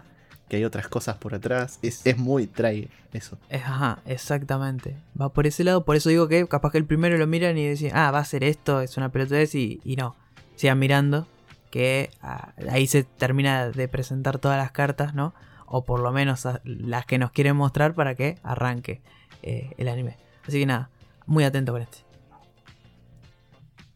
que 0.49 0.57
hay 0.57 0.63
otras 0.65 0.87
cosas 0.87 1.17
por 1.17 1.33
atrás. 1.33 1.79
Es, 1.81 2.05
es 2.05 2.17
muy 2.17 2.45
trailer 2.47 2.89
eso. 3.13 3.37
Es- 3.49 3.63
Ajá, 3.63 3.99
exactamente. 4.05 4.95
Va 5.19 5.29
por 5.29 5.47
ese 5.47 5.63
lado, 5.63 5.83
por 5.83 5.95
eso 5.95 6.09
digo 6.09 6.27
que 6.27 6.47
capaz 6.47 6.71
que 6.71 6.77
el 6.77 6.85
primero 6.85 7.17
lo 7.17 7.25
miran 7.27 7.57
y 7.57 7.67
dicen, 7.69 7.91
ah, 7.95 8.11
va 8.11 8.19
a 8.19 8.25
ser 8.25 8.43
esto, 8.43 8.81
es 8.81 8.97
una 8.97 9.09
pelotudez 9.11 9.55
y, 9.55 9.79
y 9.83 9.95
no. 9.95 10.15
Sigan 10.55 10.77
mirando, 10.79 11.27
que 11.71 12.11
ah, 12.21 12.53
ahí 12.69 12.85
se 12.87 13.03
termina 13.03 13.69
de 13.69 13.87
presentar 13.87 14.37
todas 14.37 14.57
las 14.57 14.71
cartas, 14.71 15.13
¿no? 15.15 15.33
O 15.65 15.83
por 15.85 15.99
lo 16.01 16.11
menos 16.11 16.47
las 16.63 17.05
que 17.05 17.17
nos 17.17 17.31
quieren 17.31 17.55
mostrar 17.57 17.93
para 17.93 18.15
que 18.15 18.37
arranque 18.43 19.01
eh, 19.43 19.71
el 19.77 19.87
anime. 19.87 20.17
Así 20.47 20.59
que 20.59 20.65
nada, 20.65 20.89
muy 21.25 21.43
atento 21.43 21.73
con 21.73 21.81
este. 21.81 22.06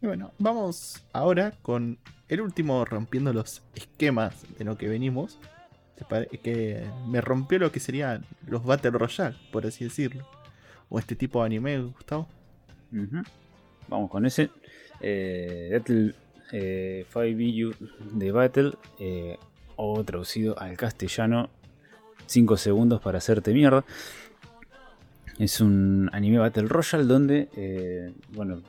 Y 0.02 0.08
bueno, 0.08 0.32
vamos 0.40 1.04
ahora 1.14 1.54
con 1.62 1.98
el 2.28 2.42
último 2.42 2.84
rompiendo 2.86 3.34
los 3.34 3.62
esquemas 3.76 4.36
de 4.58 4.66
lo 4.66 4.78
que 4.78 4.88
venimos. 4.88 5.38
¿Te 5.96 6.06
pare- 6.06 6.28
Que 6.42 6.84
me 7.08 7.22
rompió 7.22 7.60
lo 7.60 7.72
que 7.72 7.80
serían 7.80 8.26
los 8.48 8.64
Battle 8.66 8.92
Royale, 8.92 9.36
por 9.52 9.66
así 9.66 9.84
decirlo. 9.84 10.28
O 10.90 10.98
este 11.00 11.16
tipo 11.16 11.40
de 11.42 11.46
anime, 11.46 11.80
Gustavo. 11.80 12.28
Vamos 13.88 14.10
con 14.10 14.26
ese. 14.26 14.50
Eh, 15.00 15.70
Battle 15.74 16.14
eh, 16.52 17.06
5BU 17.14 17.76
de 18.14 18.32
Battle. 18.32 18.74
eh, 19.00 19.38
o 19.84 20.04
traducido 20.04 20.60
al 20.60 20.78
castellano. 20.78 21.50
5 22.28 22.58
segundos 22.58 23.02
para 23.02 23.18
hacerte 23.20 23.54
mierda. 23.54 23.84
Es 25.40 25.60
un 25.60 26.10
anime 26.14 26.38
Battle 26.40 26.68
Royale 26.68 27.06
donde, 27.06 27.50
eh, 27.56 28.14
bueno, 28.34 28.62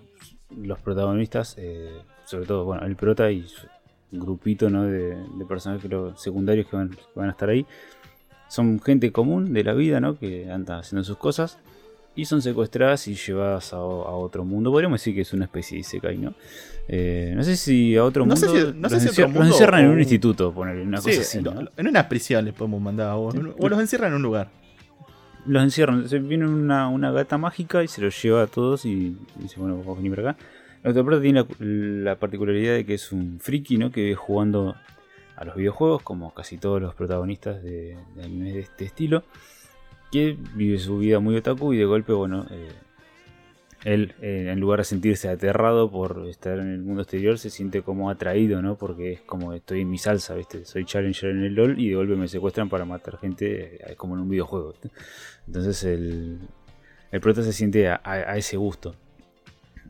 los 0.62 0.78
protagonistas, 0.80 1.54
eh, 1.58 1.90
sobre 2.24 2.46
todo, 2.46 2.64
bueno, 2.64 2.84
el 2.86 2.96
prota 2.96 3.30
y 3.30 3.42
su 3.42 3.66
grupito 4.10 4.68
¿no? 4.70 4.84
de, 4.84 5.16
de 5.16 5.44
personajes 5.48 5.90
secundarios 6.16 6.66
que 6.68 6.76
van, 6.76 6.90
que 6.90 6.96
van 7.14 7.28
a 7.28 7.32
estar 7.32 7.48
ahí, 7.48 7.64
son 8.48 8.80
gente 8.80 9.10
común 9.12 9.52
de 9.52 9.64
la 9.64 9.72
vida, 9.72 10.00
¿no? 10.00 10.18
Que 10.18 10.50
anda 10.50 10.78
haciendo 10.78 11.02
sus 11.04 11.16
cosas 11.16 11.58
y 12.14 12.26
son 12.26 12.42
secuestradas 12.42 13.08
y 13.08 13.14
llevadas 13.14 13.72
a, 13.72 13.76
a 13.78 13.80
otro 13.80 14.44
mundo. 14.44 14.70
Podríamos 14.70 15.00
decir 15.00 15.14
que 15.14 15.22
es 15.22 15.32
una 15.32 15.46
especie 15.46 15.76
de 15.76 15.80
Isekai, 15.80 16.18
¿no? 16.18 16.34
Eh, 16.88 17.32
no 17.34 17.42
sé 17.42 17.56
si 17.56 17.96
a 17.96 18.04
otro 18.04 18.26
No 18.26 18.36
sé 18.36 18.46
mundo. 18.48 18.60
si- 18.72 18.78
no 18.78 18.88
sé 18.90 18.94
los, 18.96 19.02
si 19.04 19.08
otro 19.08 19.24
encier- 19.24 19.28
los 19.28 19.32
mundo 19.34 19.48
encierran 19.54 19.80
en 19.80 19.86
o 19.86 19.88
un 19.90 19.94
un- 19.94 20.00
instituto, 20.00 20.52
ponerle 20.52 20.82
una 20.82 20.98
Sí, 21.00 21.08
cosa 21.08 21.20
así. 21.22 21.38
en, 21.38 21.44
¿no? 21.44 21.54
en 21.74 21.88
una 21.88 22.08
prisión 22.10 22.44
les 22.44 22.52
podemos 22.52 22.82
mandar. 22.82 23.12
O, 23.14 23.28
o 23.58 23.68
los 23.70 23.80
encierran 23.80 24.10
en 24.10 24.16
un 24.16 24.22
lugar. 24.22 24.50
Los 25.46 25.62
encierran. 25.62 26.08
Se 26.08 26.18
viene 26.18 26.46
una, 26.46 26.88
una 26.88 27.10
gata 27.10 27.38
mágica 27.38 27.82
y 27.82 27.88
se 27.88 28.00
los 28.00 28.20
lleva 28.22 28.42
a 28.42 28.46
todos 28.46 28.84
y, 28.84 29.16
dice, 29.36 29.58
bueno, 29.58 29.78
vamos 29.78 29.94
a 29.94 29.96
venir 29.96 30.14
para 30.14 30.30
acá. 30.30 30.44
La 30.82 30.90
otra 30.90 31.04
parte 31.04 31.20
tiene 31.20 31.40
la, 31.40 31.46
la 32.12 32.16
particularidad 32.16 32.74
de 32.74 32.84
que 32.84 32.94
es 32.94 33.12
un 33.12 33.38
friki, 33.40 33.78
¿no? 33.78 33.90
Que 33.90 34.14
jugando 34.14 34.74
a 35.36 35.44
los 35.44 35.56
videojuegos, 35.56 36.02
como 36.02 36.32
casi 36.34 36.58
todos 36.58 36.80
los 36.80 36.94
protagonistas 36.94 37.62
de, 37.62 37.96
de 38.14 38.22
animes 38.22 38.54
de 38.54 38.60
este 38.60 38.84
estilo. 38.84 39.24
Que 40.10 40.36
vive 40.54 40.78
su 40.78 40.98
vida 40.98 41.20
muy 41.20 41.36
otaku 41.36 41.72
y 41.72 41.78
de 41.78 41.84
golpe, 41.86 42.12
bueno, 42.12 42.46
eh, 42.50 42.68
él, 43.84 44.14
eh, 44.20 44.48
en 44.50 44.60
lugar 44.60 44.80
de 44.80 44.84
sentirse 44.84 45.28
aterrado 45.28 45.90
por 45.90 46.26
estar 46.28 46.58
en 46.58 46.68
el 46.68 46.82
mundo 46.82 47.02
exterior, 47.02 47.38
se 47.38 47.50
siente 47.50 47.82
como 47.82 48.10
atraído, 48.10 48.62
¿no? 48.62 48.76
Porque 48.76 49.12
es 49.12 49.20
como 49.22 49.52
estoy 49.52 49.82
en 49.82 49.90
mi 49.90 49.98
salsa, 49.98 50.34
¿viste? 50.34 50.64
Soy 50.64 50.84
challenger 50.84 51.30
en 51.30 51.44
el 51.44 51.54
LOL 51.54 51.80
y 51.80 51.88
de 51.90 51.96
golpe 51.96 52.16
me 52.16 52.28
secuestran 52.28 52.68
para 52.68 52.84
matar 52.84 53.18
gente, 53.18 53.92
eh, 53.92 53.96
como 53.96 54.14
en 54.14 54.20
un 54.20 54.28
videojuego. 54.28 54.74
Entonces 55.46 55.82
el, 55.84 56.38
el 57.10 57.20
prota 57.20 57.42
se 57.42 57.52
siente 57.52 57.88
a 57.88 58.36
ese 58.36 58.56
gusto. 58.56 58.94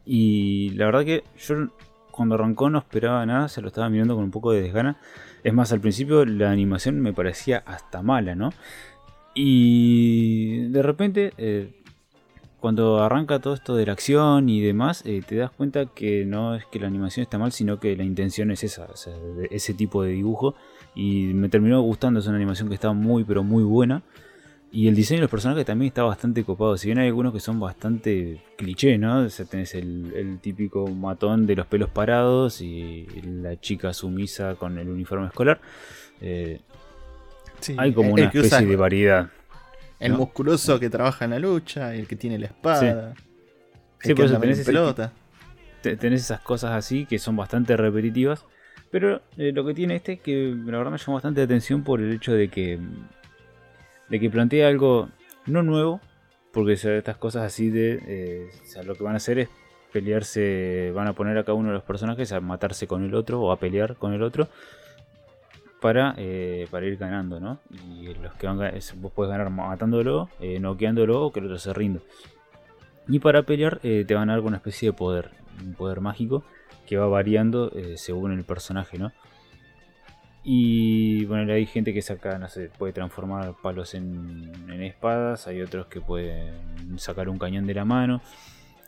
Y 0.04 0.70
la 0.70 0.86
verdad 0.86 1.04
que 1.04 1.24
yo 1.38 1.68
cuando 2.10 2.36
arrancó 2.36 2.70
no 2.70 2.78
esperaba 2.78 3.24
nada, 3.26 3.48
se 3.48 3.60
lo 3.60 3.68
estaba 3.68 3.88
mirando 3.88 4.14
con 4.14 4.24
un 4.24 4.30
poco 4.30 4.52
de 4.52 4.62
desgana. 4.62 4.98
Es 5.42 5.52
más, 5.52 5.72
al 5.72 5.80
principio 5.80 6.24
la 6.24 6.50
animación 6.50 7.00
me 7.00 7.12
parecía 7.12 7.58
hasta 7.66 8.02
mala, 8.02 8.36
¿no? 8.36 8.50
Y 9.34 10.68
de 10.68 10.82
repente, 10.82 11.32
eh, 11.38 11.81
cuando 12.62 13.02
arranca 13.02 13.38
todo 13.40 13.52
esto 13.52 13.76
de 13.76 13.84
la 13.84 13.92
acción 13.92 14.48
y 14.48 14.62
demás, 14.62 15.02
eh, 15.04 15.20
te 15.26 15.36
das 15.36 15.50
cuenta 15.50 15.84
que 15.86 16.24
no 16.24 16.54
es 16.54 16.64
que 16.64 16.78
la 16.80 16.86
animación 16.86 17.22
está 17.24 17.36
mal, 17.36 17.52
sino 17.52 17.78
que 17.78 17.94
la 17.96 18.04
intención 18.04 18.50
es 18.50 18.64
esa, 18.64 18.84
o 18.86 18.96
sea, 18.96 19.12
de- 19.14 19.48
ese 19.50 19.74
tipo 19.74 20.02
de 20.02 20.12
dibujo. 20.12 20.54
Y 20.94 21.34
me 21.34 21.50
terminó 21.50 21.80
gustando, 21.82 22.20
es 22.20 22.26
una 22.26 22.36
animación 22.36 22.68
que 22.68 22.74
está 22.74 22.92
muy, 22.92 23.24
pero 23.24 23.42
muy 23.42 23.64
buena. 23.64 24.02
Y 24.70 24.88
el 24.88 24.94
diseño 24.94 25.18
de 25.18 25.22
los 25.22 25.30
personajes 25.30 25.66
también 25.66 25.88
está 25.88 26.02
bastante 26.02 26.44
copado. 26.44 26.78
Si 26.78 26.86
bien 26.88 26.98
hay 26.98 27.08
algunos 27.08 27.34
que 27.34 27.40
son 27.40 27.60
bastante 27.60 28.40
cliché, 28.56 28.96
¿no? 28.96 29.18
O 29.18 29.28
sea, 29.28 29.44
tenés 29.44 29.74
el, 29.74 30.12
el 30.16 30.38
típico 30.38 30.86
matón 30.86 31.46
de 31.46 31.56
los 31.56 31.66
pelos 31.66 31.90
parados 31.90 32.62
y 32.62 33.06
la 33.22 33.60
chica 33.60 33.92
sumisa 33.92 34.54
con 34.54 34.78
el 34.78 34.88
uniforme 34.88 35.26
escolar. 35.26 35.60
Eh, 36.22 36.60
hay 37.76 37.92
como 37.92 38.12
una 38.14 38.22
usa 38.38 38.40
especie 38.46 38.66
de 38.70 38.76
variedad. 38.76 39.30
El 40.06 40.12
¿no? 40.12 40.18
musculoso 40.18 40.78
que 40.80 40.90
trabaja 40.90 41.24
en 41.24 41.30
la 41.32 41.38
lucha, 41.38 41.94
el 41.94 42.06
que 42.06 42.16
tiene 42.16 42.38
la 42.38 42.46
espada. 42.46 43.14
Sí, 44.00 44.10
el 44.10 44.14
por 44.16 44.24
que 44.24 44.30
eso 44.32 44.40
tenés 44.40 44.58
en 44.58 44.62
ese 44.62 44.70
pelota. 44.72 45.12
te- 45.80 45.96
tenés 45.96 46.20
esas 46.22 46.40
cosas 46.40 46.72
así 46.72 47.06
que 47.06 47.18
son 47.18 47.36
bastante 47.36 47.76
repetitivas. 47.76 48.44
Pero 48.90 49.22
eh, 49.38 49.52
lo 49.52 49.64
que 49.64 49.72
tiene 49.74 49.96
este 49.96 50.14
es 50.14 50.20
que 50.20 50.54
la 50.66 50.76
verdad 50.78 50.92
me 50.92 50.98
llamó 50.98 51.14
bastante 51.14 51.40
la 51.40 51.44
atención 51.46 51.82
por 51.82 52.00
el 52.00 52.12
hecho 52.12 52.32
de 52.32 52.48
que. 52.48 52.78
de 54.08 54.20
que 54.20 54.28
plantea 54.30 54.68
algo 54.68 55.08
no 55.46 55.62
nuevo. 55.62 56.00
Porque 56.52 56.74
estas 56.74 57.16
cosas 57.16 57.44
así 57.44 57.70
de. 57.70 57.98
eh, 58.06 58.50
o 58.62 58.66
sea, 58.66 58.82
lo 58.82 58.94
que 58.94 59.02
van 59.04 59.14
a 59.14 59.16
hacer 59.16 59.38
es 59.38 59.48
pelearse. 59.92 60.92
Van 60.94 61.06
a 61.06 61.12
poner 61.14 61.38
a 61.38 61.44
cada 61.44 61.54
uno 61.54 61.68
de 61.68 61.74
los 61.74 61.82
personajes 61.84 62.32
a 62.32 62.40
matarse 62.40 62.86
con 62.86 63.04
el 63.04 63.14
otro 63.14 63.40
o 63.40 63.52
a 63.52 63.58
pelear 63.58 63.96
con 63.96 64.12
el 64.12 64.22
otro. 64.22 64.48
Para, 65.82 66.14
eh, 66.16 66.66
para 66.70 66.86
ir 66.86 66.96
ganando, 66.96 67.40
¿no? 67.40 67.58
Y 67.98 68.14
los 68.14 68.32
que 68.34 68.46
van 68.46 68.62
es- 68.74 68.98
vos 68.98 69.12
puedes 69.12 69.30
ganar 69.30 69.50
matándolo, 69.50 70.30
eh, 70.40 70.58
noqueándolo 70.60 71.20
o 71.26 71.32
que 71.32 71.40
el 71.40 71.46
otro 71.46 71.58
se 71.58 71.74
rinda. 71.74 72.00
Y 73.08 73.18
para 73.18 73.42
pelear 73.42 73.80
eh, 73.82 74.04
te 74.06 74.14
van 74.14 74.30
a 74.30 74.34
dar 74.34 74.42
una 74.42 74.56
especie 74.56 74.90
de 74.90 74.92
poder, 74.94 75.30
un 75.60 75.74
poder 75.74 76.00
mágico 76.00 76.44
que 76.86 76.96
va 76.96 77.06
variando 77.08 77.70
según 77.96 78.32
el 78.32 78.44
personaje, 78.44 78.96
¿no? 78.98 79.12
Y 80.44 81.24
bueno, 81.26 81.52
hay 81.52 81.66
gente 81.66 81.94
que 81.94 82.02
saca, 82.02 82.38
no 82.38 82.48
sé, 82.48 82.68
puede 82.76 82.92
transformar 82.92 83.54
palos 83.62 83.94
en, 83.94 84.50
en 84.68 84.82
espadas, 84.82 85.46
hay 85.46 85.62
otros 85.62 85.86
que 85.86 86.00
pueden 86.00 86.98
sacar 86.98 87.28
un 87.28 87.38
cañón 87.38 87.66
de 87.66 87.74
la 87.74 87.84
mano 87.84 88.20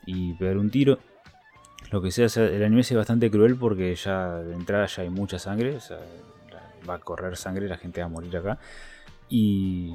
y 0.05 0.33
pegar 0.35 0.59
un 0.59 0.71
tiro. 0.71 0.99
Lo 1.93 2.03
que 2.03 2.11
sea, 2.11 2.27
el 2.45 2.65
anime 2.65 2.81
es 2.81 2.93
bastante 2.95 3.31
cruel 3.31 3.57
porque 3.57 3.95
ya 3.95 4.35
de 4.41 4.55
entrada 4.55 4.87
ya 4.87 5.03
hay 5.03 5.11
mucha 5.11 5.39
sangre, 5.39 5.77
o 5.77 5.81
sea, 5.81 5.99
va 6.89 6.95
a 6.95 6.99
correr 6.99 7.37
sangre, 7.37 7.69
la 7.69 7.77
gente 7.77 8.01
va 8.01 8.07
a 8.07 8.11
morir 8.11 8.37
acá. 8.37 8.59
Y, 9.29 9.95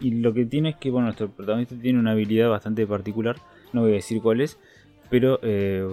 y 0.00 0.10
lo 0.10 0.32
que 0.34 0.44
tiene 0.44 0.70
es 0.70 0.76
que, 0.76 0.90
bueno, 0.90 1.06
nuestro 1.06 1.30
protagonista 1.30 1.74
tiene 1.80 1.98
una 1.98 2.12
habilidad 2.12 2.50
bastante 2.50 2.86
particular, 2.86 3.36
no 3.72 3.82
voy 3.82 3.92
a 3.92 3.94
decir 3.94 4.20
cuál 4.20 4.40
es, 4.40 4.58
pero 5.10 5.38
eh, 5.42 5.86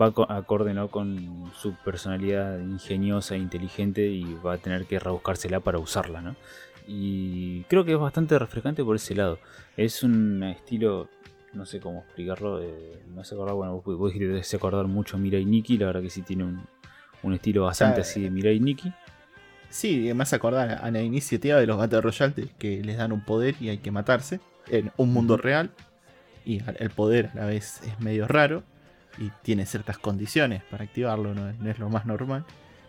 va 0.00 0.12
acorde 0.28 0.74
¿no? 0.74 0.88
con 0.88 1.50
su 1.54 1.74
personalidad 1.84 2.58
ingeniosa 2.60 3.34
e 3.34 3.38
inteligente 3.38 4.06
y 4.06 4.34
va 4.34 4.54
a 4.54 4.58
tener 4.58 4.86
que 4.86 4.98
rebuscársela 4.98 5.60
para 5.60 5.78
usarla, 5.78 6.20
¿no? 6.20 6.36
Y 6.86 7.64
creo 7.64 7.84
que 7.84 7.92
es 7.92 7.98
bastante 7.98 8.38
refrescante 8.38 8.82
por 8.82 8.96
ese 8.96 9.14
lado. 9.14 9.38
Es 9.76 10.02
un 10.02 10.42
estilo, 10.42 11.08
no 11.52 11.66
sé 11.66 11.80
cómo 11.80 12.00
explicarlo, 12.00 12.62
eh, 12.62 13.02
no 13.14 13.24
sé 13.24 13.34
acordar, 13.34 13.54
bueno, 13.54 13.82
vos, 13.84 13.98
vos 13.98 14.12
dijiste 14.12 14.56
acordar 14.56 14.86
mucho 14.86 15.16
a 15.16 15.20
Mirai 15.20 15.44
Nikki, 15.44 15.76
la 15.76 15.86
verdad 15.86 16.00
que 16.00 16.08
sí 16.08 16.22
tiene 16.22 16.44
un, 16.44 16.62
un 17.22 17.34
estilo 17.34 17.64
bastante 17.64 18.00
así 18.00 18.22
de 18.22 18.30
Mirai 18.30 18.60
Nikki. 18.60 18.92
Sí, 19.70 20.12
más 20.14 20.32
acordar 20.32 20.80
a 20.82 20.90
la 20.90 21.02
iniciativa 21.02 21.58
de 21.58 21.66
los 21.66 21.76
Battle 21.76 22.00
Royale 22.00 22.48
que 22.58 22.82
les 22.82 22.96
dan 22.96 23.12
un 23.12 23.20
poder 23.20 23.54
y 23.60 23.68
hay 23.68 23.78
que 23.78 23.90
matarse 23.90 24.40
en 24.68 24.92
un 24.96 25.12
mundo 25.12 25.36
real. 25.36 25.70
Y 26.44 26.62
el 26.78 26.90
poder 26.90 27.30
a 27.34 27.40
la 27.40 27.44
vez 27.44 27.82
es 27.86 28.00
medio 28.00 28.26
raro 28.26 28.62
y 29.18 29.30
tiene 29.42 29.66
ciertas 29.66 29.98
condiciones 29.98 30.62
para 30.70 30.84
activarlo, 30.84 31.34
no, 31.34 31.50
es 31.68 31.78
lo 31.78 31.90
más 31.90 32.06
normal. 32.06 32.44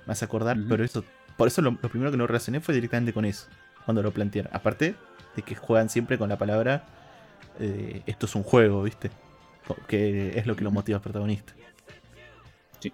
Más 0.06 0.24
acordar, 0.24 0.58
pero 0.68 0.84
eso, 0.84 1.04
por 1.38 1.48
eso 1.48 1.62
lo, 1.62 1.76
primero 1.76 2.12
que 2.12 2.18
no 2.18 2.26
relacioné 2.26 2.62
fue 2.62 2.74
directamente 2.74 3.14
con 3.14 3.26
eso, 3.26 3.48
cuando 3.84 4.02
lo 4.02 4.12
plantearon. 4.12 4.52
Aparte 4.56 4.96
de 5.36 5.42
que 5.42 5.56
juegan 5.56 5.90
siempre 5.90 6.18
con 6.18 6.30
la 6.30 6.38
palabra 6.38 6.86
eh, 7.60 8.02
esto 8.06 8.26
es 8.26 8.36
un 8.36 8.44
juego, 8.44 8.84
¿viste? 8.84 9.12
Que 9.88 10.38
es 10.38 10.48
lo 10.48 10.56
que 10.56 10.64
lo 10.64 10.72
motiva 10.72 10.98
al 10.98 11.02
protagonista. 11.02 11.54
Sí. 12.80 12.94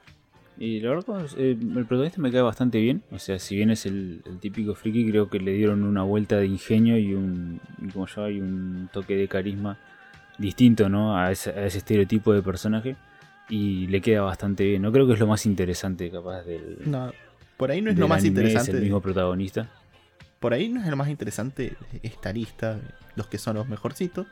Y 0.57 0.80
la 0.80 0.91
verdad, 0.91 1.26
eh, 1.38 1.57
el 1.60 1.86
protagonista 1.86 2.22
me 2.22 2.32
cae 2.32 2.41
bastante 2.41 2.80
bien. 2.80 3.03
O 3.11 3.19
sea, 3.19 3.40
si 3.40 3.56
bien 3.56 3.72
es 3.72 3.86
el, 3.86 4.23
típico 4.40 4.73
friki, 4.73 5.10
creo 5.10 5.30
que 5.30 5.40
le 5.40 5.52
dieron 5.53 5.84
una 5.84 6.03
vuelta 6.03 6.38
de 6.38 6.48
ingenio 6.48 6.98
y 6.98 7.14
un, 7.14 7.60
como 7.91 8.07
yo, 8.07 8.23
hay 8.23 8.40
un 8.40 8.90
toque 8.91 9.15
de 9.15 9.27
carisma 9.27 9.77
distinto, 10.38 10.88
¿no? 10.88 11.18
A 11.18 11.32
ese, 11.32 11.49
a 11.52 11.65
ese, 11.65 11.80
estereotipo 11.80 12.34
de 12.34 12.41
personaje. 12.41 12.95
Y 13.49 13.88
le 13.88 14.02
queda 14.02 14.22
bastante 14.22 14.64
bien. 14.64 14.82
No 14.82 14.91
creo 14.91 15.06
que 15.06 15.14
es 15.14 15.19
lo 15.19 15.27
más 15.27 15.45
interesante, 15.45 16.10
capaz, 16.10 16.44
del. 16.44 16.77
No, 16.86 17.11
por 17.57 17.72
ahí 17.72 17.82
no 17.82 17.91
es 17.91 17.98
lo 17.98 18.07
más 18.07 18.23
interesante. 18.23 18.72
Es 18.72 18.77
el 18.77 18.84
mismo 18.84 19.02
protagonista. 19.02 19.69
Por 20.40 20.53
ahí 20.53 20.69
no 20.69 20.82
es 20.82 20.88
lo 20.88 20.95
más 20.95 21.10
interesante 21.10 21.76
esta 22.02 22.32
lista, 22.32 22.80
los 23.15 23.27
que 23.27 23.38
son 23.38 23.56
los 23.56 23.68
mejorcitos. 23.68 24.26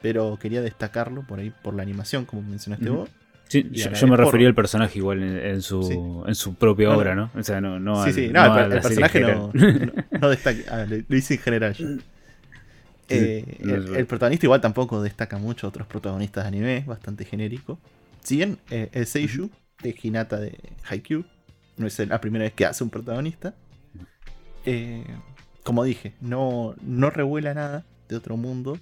Pero 0.00 0.38
quería 0.40 0.62
destacarlo 0.62 1.22
por 1.22 1.40
ahí 1.40 1.50
por 1.50 1.74
la 1.74 1.82
animación, 1.82 2.24
como 2.24 2.42
mencionaste 2.42 2.88
vos 2.88 3.10
Sí, 3.48 3.66
yo, 3.72 4.06
me 4.06 4.16
refería 4.16 4.46
al 4.46 4.54
personaje 4.54 4.98
igual 4.98 5.22
en, 5.22 5.62
su, 5.62 6.24
en 6.26 6.34
su 6.34 6.54
propia 6.54 6.90
obra, 6.90 7.14
¿no? 7.14 7.30
O 7.34 7.42
sea, 7.42 7.60
no, 7.60 7.80
no 7.80 8.04
Sí, 8.04 8.12
sí, 8.12 8.28
no, 8.28 8.58
el, 8.58 8.80
personaje 8.80 9.20
no, 9.20 9.50
no, 10.20 10.28
destaca. 10.28 10.60
Ah, 10.70 10.86
lo 10.86 11.16
hice 11.16 11.34
en 11.34 11.40
general 11.40 11.72
yo. 11.74 11.86
Eh, 13.08 13.58
el, 13.96 14.06
protagonista 14.06 14.44
igual 14.44 14.60
tampoco 14.60 15.02
destaca 15.02 15.38
mucho 15.38 15.66
otros 15.66 15.86
protagonistas 15.86 16.44
de 16.44 16.48
anime, 16.48 16.84
bastante 16.86 17.24
genérico. 17.24 17.78
Si 18.22 18.36
bien 18.36 18.58
eh, 18.70 18.90
el 18.92 19.06
Seishu 19.06 19.50
de 19.82 19.96
Hinata 20.00 20.38
de 20.38 20.58
Haikyuu 20.84 21.24
no 21.78 21.86
es 21.86 21.98
la 22.00 22.20
primera 22.20 22.44
vez 22.44 22.52
que 22.52 22.66
hace 22.66 22.84
un 22.84 22.90
protagonista, 22.90 23.54
eh, 24.66 25.04
como 25.62 25.84
dije, 25.84 26.12
no, 26.20 26.74
no 26.82 27.08
revuela 27.08 27.54
nada 27.54 27.86
de 28.08 28.16
otro 28.16 28.36
mundo 28.36 28.78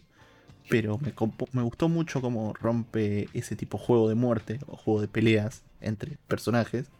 pero 0.69 0.99
me, 0.99 1.63
gustó 1.63 1.89
mucho 1.89 2.21
cómo 2.21 2.53
rompe 2.55 3.29
ese 3.33 3.57
tipo 3.57 3.79
de 3.79 3.85
juego 3.85 4.09
de 4.09 4.15
muerte 4.15 4.59
o 4.67 4.77
juego 4.77 5.01
de 5.01 5.09
peleas 5.09 5.63
entre 5.81 6.19
personajes, 6.29 6.91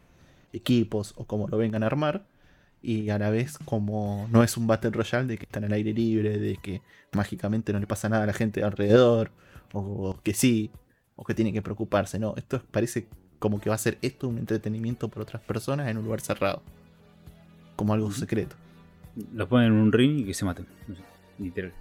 equipos 0.53 1.15
o 1.17 1.25
como 1.25 1.49
lo 1.49 1.59
vengan 1.59 1.83
a 1.83 1.87
armar. 1.87 2.27
Y 2.83 3.11
a 3.11 3.19
la 3.19 3.31
vez 3.31 3.59
como 3.65 4.29
no 4.31 4.45
es 4.45 4.57
un 4.57 4.67
Battle 4.67 4.91
Royale 4.91 5.27
de 5.27 5.39
que 5.39 5.45
están 5.45 5.65
al 5.65 5.73
aire 5.73 5.93
libre, 5.93 6.39
de 6.39 6.57
que 6.57 6.83
mágicamente 7.13 7.73
no 7.73 7.81
le 7.81 7.87
pasa 7.87 8.09
nada 8.09 8.25
a 8.25 8.27
la 8.27 8.33
gente 8.33 8.63
alrededor, 8.63 9.33
o 9.73 10.17
que 10.23 10.35
sí, 10.35 10.71
o 11.17 11.25
que 11.25 11.35
tiene 11.35 11.53
que 11.53 11.63
preocuparse. 11.63 12.19
No, 12.19 12.35
esto 12.37 12.63
parece 12.71 13.09
como 13.39 13.61
que 13.61 13.69
va 13.69 13.75
a 13.75 13.79
ser 13.79 13.99
esto 14.03 14.29
un 14.29 14.39
entretenimiento 14.39 15.09
por 15.09 15.23
otras 15.23 15.43
personas 15.43 15.89
en 15.89 15.99
un 15.99 16.05
lugar 16.05 16.21
cerrado. 16.21 16.63
Como 17.75 17.93
algo 17.93 18.11
secreto. 18.13 18.57
Los 19.33 19.49
ponen 19.49 19.69
en 19.69 19.75
un 19.75 19.93
ring 19.93 20.21
y 20.21 20.25
que 20.25 20.35
se 20.35 20.45
maten. 20.45 20.67
Literal. 21.39 21.73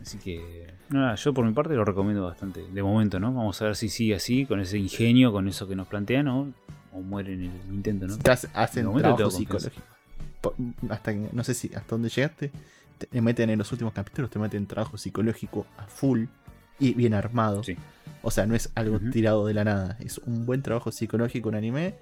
Así 0.00 0.18
que, 0.18 0.66
nada, 0.90 1.14
yo 1.14 1.32
por 1.34 1.44
mi 1.44 1.52
parte 1.52 1.74
lo 1.74 1.84
recomiendo 1.84 2.24
bastante. 2.24 2.64
De 2.72 2.82
momento, 2.82 3.18
¿no? 3.20 3.32
Vamos 3.32 3.60
a 3.62 3.66
ver 3.66 3.76
si 3.76 3.88
sigue 3.88 4.14
así, 4.14 4.46
con 4.46 4.60
ese 4.60 4.78
ingenio, 4.78 5.32
con 5.32 5.48
eso 5.48 5.66
que 5.68 5.76
nos 5.76 5.86
plantean, 5.86 6.26
¿no? 6.26 6.52
O 6.92 7.00
muere 7.00 7.34
en 7.34 7.44
el 7.44 7.74
intento, 7.74 8.06
¿no? 8.06 8.16
hacen 8.54 8.92
trabajo 8.92 9.30
psicológico. 9.30 9.86
Hasta, 10.90 11.12
no 11.12 11.44
sé 11.44 11.54
si 11.54 11.68
hasta 11.68 11.86
dónde 11.88 12.08
llegaste. 12.08 12.50
Te 12.98 13.20
meten 13.20 13.50
en 13.50 13.58
los 13.58 13.72
últimos 13.72 13.92
capítulos, 13.92 14.30
te 14.30 14.38
meten 14.38 14.66
trabajo 14.66 14.96
psicológico 14.96 15.66
a 15.76 15.84
full 15.84 16.26
y 16.78 16.94
bien 16.94 17.14
armado. 17.14 17.62
O 18.22 18.30
sea, 18.30 18.46
no 18.46 18.54
es 18.54 18.70
algo 18.74 19.00
tirado 19.10 19.46
de 19.46 19.54
la 19.54 19.64
nada. 19.64 19.96
Es 20.00 20.18
un 20.18 20.46
buen 20.46 20.62
trabajo 20.62 20.92
psicológico 20.92 21.48
en 21.48 21.54
anime 21.56 21.94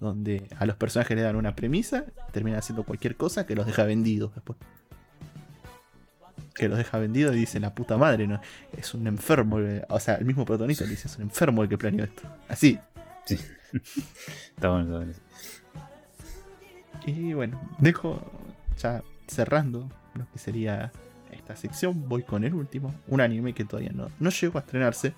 donde 0.00 0.48
a 0.58 0.66
los 0.66 0.76
personajes 0.76 1.16
le 1.16 1.22
dan 1.22 1.36
una 1.36 1.54
premisa, 1.54 2.06
terminan 2.32 2.58
haciendo 2.58 2.84
cualquier 2.84 3.16
cosa 3.16 3.46
que 3.46 3.54
los 3.54 3.66
deja 3.66 3.84
vendidos 3.84 4.34
después 4.34 4.58
que 6.54 6.68
los 6.68 6.78
deja 6.78 6.98
vendidos 6.98 7.34
y 7.36 7.40
dice 7.40 7.60
la 7.60 7.74
puta 7.74 7.96
madre, 7.96 8.26
¿no? 8.26 8.40
Es 8.76 8.94
un 8.94 9.06
enfermo, 9.06 9.58
o 9.88 10.00
sea, 10.00 10.16
el 10.16 10.24
mismo 10.24 10.44
protagonista 10.44 10.84
dice, 10.84 11.08
es 11.08 11.16
un 11.16 11.22
enfermo 11.22 11.62
el 11.62 11.68
que 11.68 11.78
planeó 11.78 12.04
esto. 12.04 12.22
Así. 12.48 12.78
Sí. 13.24 13.38
está 14.56 14.70
bueno, 14.70 15.04
Y 17.06 17.32
bueno, 17.32 17.60
dejo 17.78 18.20
ya 18.78 19.02
cerrando 19.26 19.88
lo 20.14 20.26
que 20.32 20.38
sería 20.38 20.92
esta 21.30 21.54
sección, 21.56 22.08
voy 22.08 22.22
con 22.22 22.44
el 22.44 22.54
último, 22.54 22.94
un 23.06 23.20
anime 23.20 23.54
que 23.54 23.64
todavía 23.64 23.92
no, 23.94 24.08
no 24.18 24.30
llegó 24.30 24.58
a 24.58 24.62
estrenarse, 24.62 25.14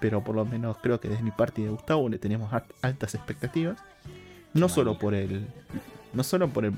pero 0.00 0.22
por 0.22 0.34
lo 0.34 0.44
menos 0.44 0.76
creo 0.82 1.00
que 1.00 1.08
desde 1.08 1.22
mi 1.22 1.30
parte 1.30 1.60
y 1.62 1.64
de 1.64 1.70
Gustavo 1.70 2.08
le 2.08 2.18
tenemos 2.18 2.52
altas 2.82 3.14
expectativas. 3.14 3.78
No 4.52 4.68
solo 4.68 4.98
por 4.98 5.14
el. 5.14 5.46
No 6.12 6.24
solo 6.24 6.48
por 6.48 6.64
el 6.64 6.74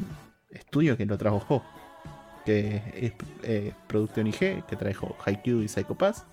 estudio 0.51 0.97
que 0.97 1.07
lo 1.07 1.19
trabajó, 1.19 1.65
que 2.45 2.83
es 2.95 3.13
eh, 3.43 3.73
producción 3.87 4.27
IG, 4.27 4.65
que 4.67 4.77
trajo 4.77 5.17
Haikyuu 5.25 5.63
y 5.63 5.69
Psycho 5.69 5.95
Pass, 5.95 6.25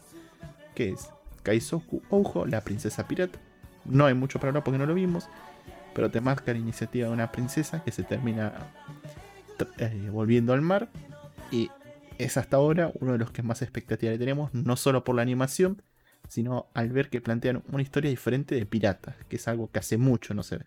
que 0.76 0.90
es 0.90 1.10
Kaisoku 1.44 2.02
Oujo, 2.10 2.46
la 2.46 2.62
princesa 2.62 3.08
pirata. 3.08 3.40
No 3.86 4.06
hay 4.06 4.14
mucho 4.14 4.40
para 4.40 4.50
hablar 4.50 4.64
porque 4.64 4.78
no 4.78 4.86
lo 4.86 4.94
vimos, 4.94 5.28
pero 5.94 6.12
te 6.12 6.22
marca 6.22 6.54
la 6.54 6.60
iniciativa 6.60 7.08
de 7.08 7.14
una 7.14 7.32
princesa 7.32 7.84
que 7.84 7.92
se 7.92 8.04
termina 8.04 8.54
eh, 9.78 10.10
volviendo 10.12 10.54
al 10.54 10.62
mar 10.62 10.90
y 11.52 11.70
es 12.18 12.38
hasta 12.38 12.58
ahora 12.58 12.92
uno 13.00 13.14
de 13.14 13.18
los 13.18 13.32
que 13.32 13.42
más 13.42 13.62
expectativa 13.62 14.12
le 14.12 14.20
tenemos, 14.20 14.54
no 14.54 14.76
solo 14.76 15.04
por 15.04 15.16
la 15.16 15.22
animación, 15.22 15.82
sino 16.28 16.68
al 16.74 16.90
ver 16.90 17.10
que 17.10 17.20
plantean 17.20 17.64
una 17.72 17.82
historia 17.82 18.10
diferente 18.10 18.56
de 18.56 18.66
piratas, 18.66 19.16
que 19.28 19.38
es 19.38 19.48
algo 19.48 19.70
que 19.72 19.80
hace 19.80 19.98
mucho 19.98 20.34
no 20.34 20.44
se 20.44 20.60
ve. 20.60 20.66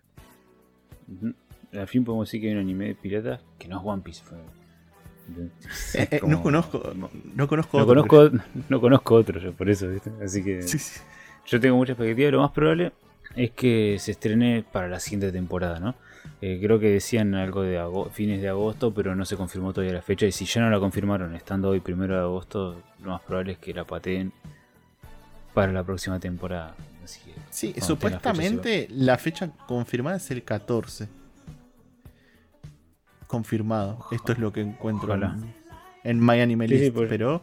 Al 1.73 1.87
fin 1.87 2.03
podemos 2.03 2.27
decir 2.27 2.41
que 2.41 2.47
hay 2.47 2.53
un 2.53 2.59
anime 2.59 2.87
de 2.87 2.95
piratas 2.95 3.41
que 3.57 3.67
no 3.67 3.79
es 3.79 3.85
One 3.85 4.01
Piece. 4.01 4.21
Eh, 5.93 6.07
eh, 6.11 6.21
no 6.25 6.41
conozco, 6.41 6.93
no, 7.35 7.47
conozco 7.47 7.77
otro. 7.77 8.05
Conozco, 8.05 8.45
no 8.69 8.81
conozco 8.81 9.15
otro 9.15 9.39
yo, 9.39 9.53
por 9.53 9.69
eso, 9.69 9.87
Así 10.23 10.43
que 10.43 10.61
yo 11.45 11.59
tengo 11.59 11.75
mucha 11.75 11.93
expectativa. 11.93 12.31
Lo 12.31 12.41
más 12.41 12.51
probable 12.51 12.93
es 13.35 13.51
que 13.51 13.97
se 13.99 14.11
estrene 14.11 14.63
para 14.69 14.87
la 14.87 14.99
siguiente 14.99 15.31
temporada, 15.31 15.79
¿no? 15.79 15.95
Eh, 16.41 16.59
creo 16.61 16.79
que 16.79 16.89
decían 16.89 17.33
algo 17.35 17.63
de 17.63 17.81
fines 18.11 18.41
de 18.41 18.49
agosto, 18.49 18.93
pero 18.93 19.15
no 19.15 19.25
se 19.25 19.35
confirmó 19.35 19.73
todavía 19.73 19.93
la 19.93 20.01
fecha. 20.01 20.25
Y 20.25 20.31
si 20.31 20.45
ya 20.45 20.61
no 20.61 20.69
la 20.69 20.79
confirmaron, 20.79 21.35
estando 21.35 21.69
hoy 21.69 21.79
primero 21.79 22.15
de 22.15 22.21
agosto, 22.21 22.81
lo 23.03 23.11
más 23.11 23.21
probable 23.21 23.53
es 23.53 23.57
que 23.57 23.73
la 23.73 23.85
pateen 23.85 24.31
para 25.53 25.71
la 25.71 25.83
próxima 25.83 26.19
temporada. 26.19 26.75
sí, 27.49 27.73
supuestamente 27.79 28.87
la 28.91 29.17
fecha 29.17 29.49
confirmada 29.67 30.17
es 30.17 30.29
el 30.31 30.43
14 30.43 31.07
confirmado. 33.27 34.05
Esto 34.11 34.31
es 34.31 34.39
lo 34.39 34.51
que 34.53 34.61
encuentro 34.61 35.13
en, 35.13 35.53
en 36.03 36.25
My 36.25 36.39
Anime 36.41 36.67
List, 36.67 36.95
pero 37.09 37.41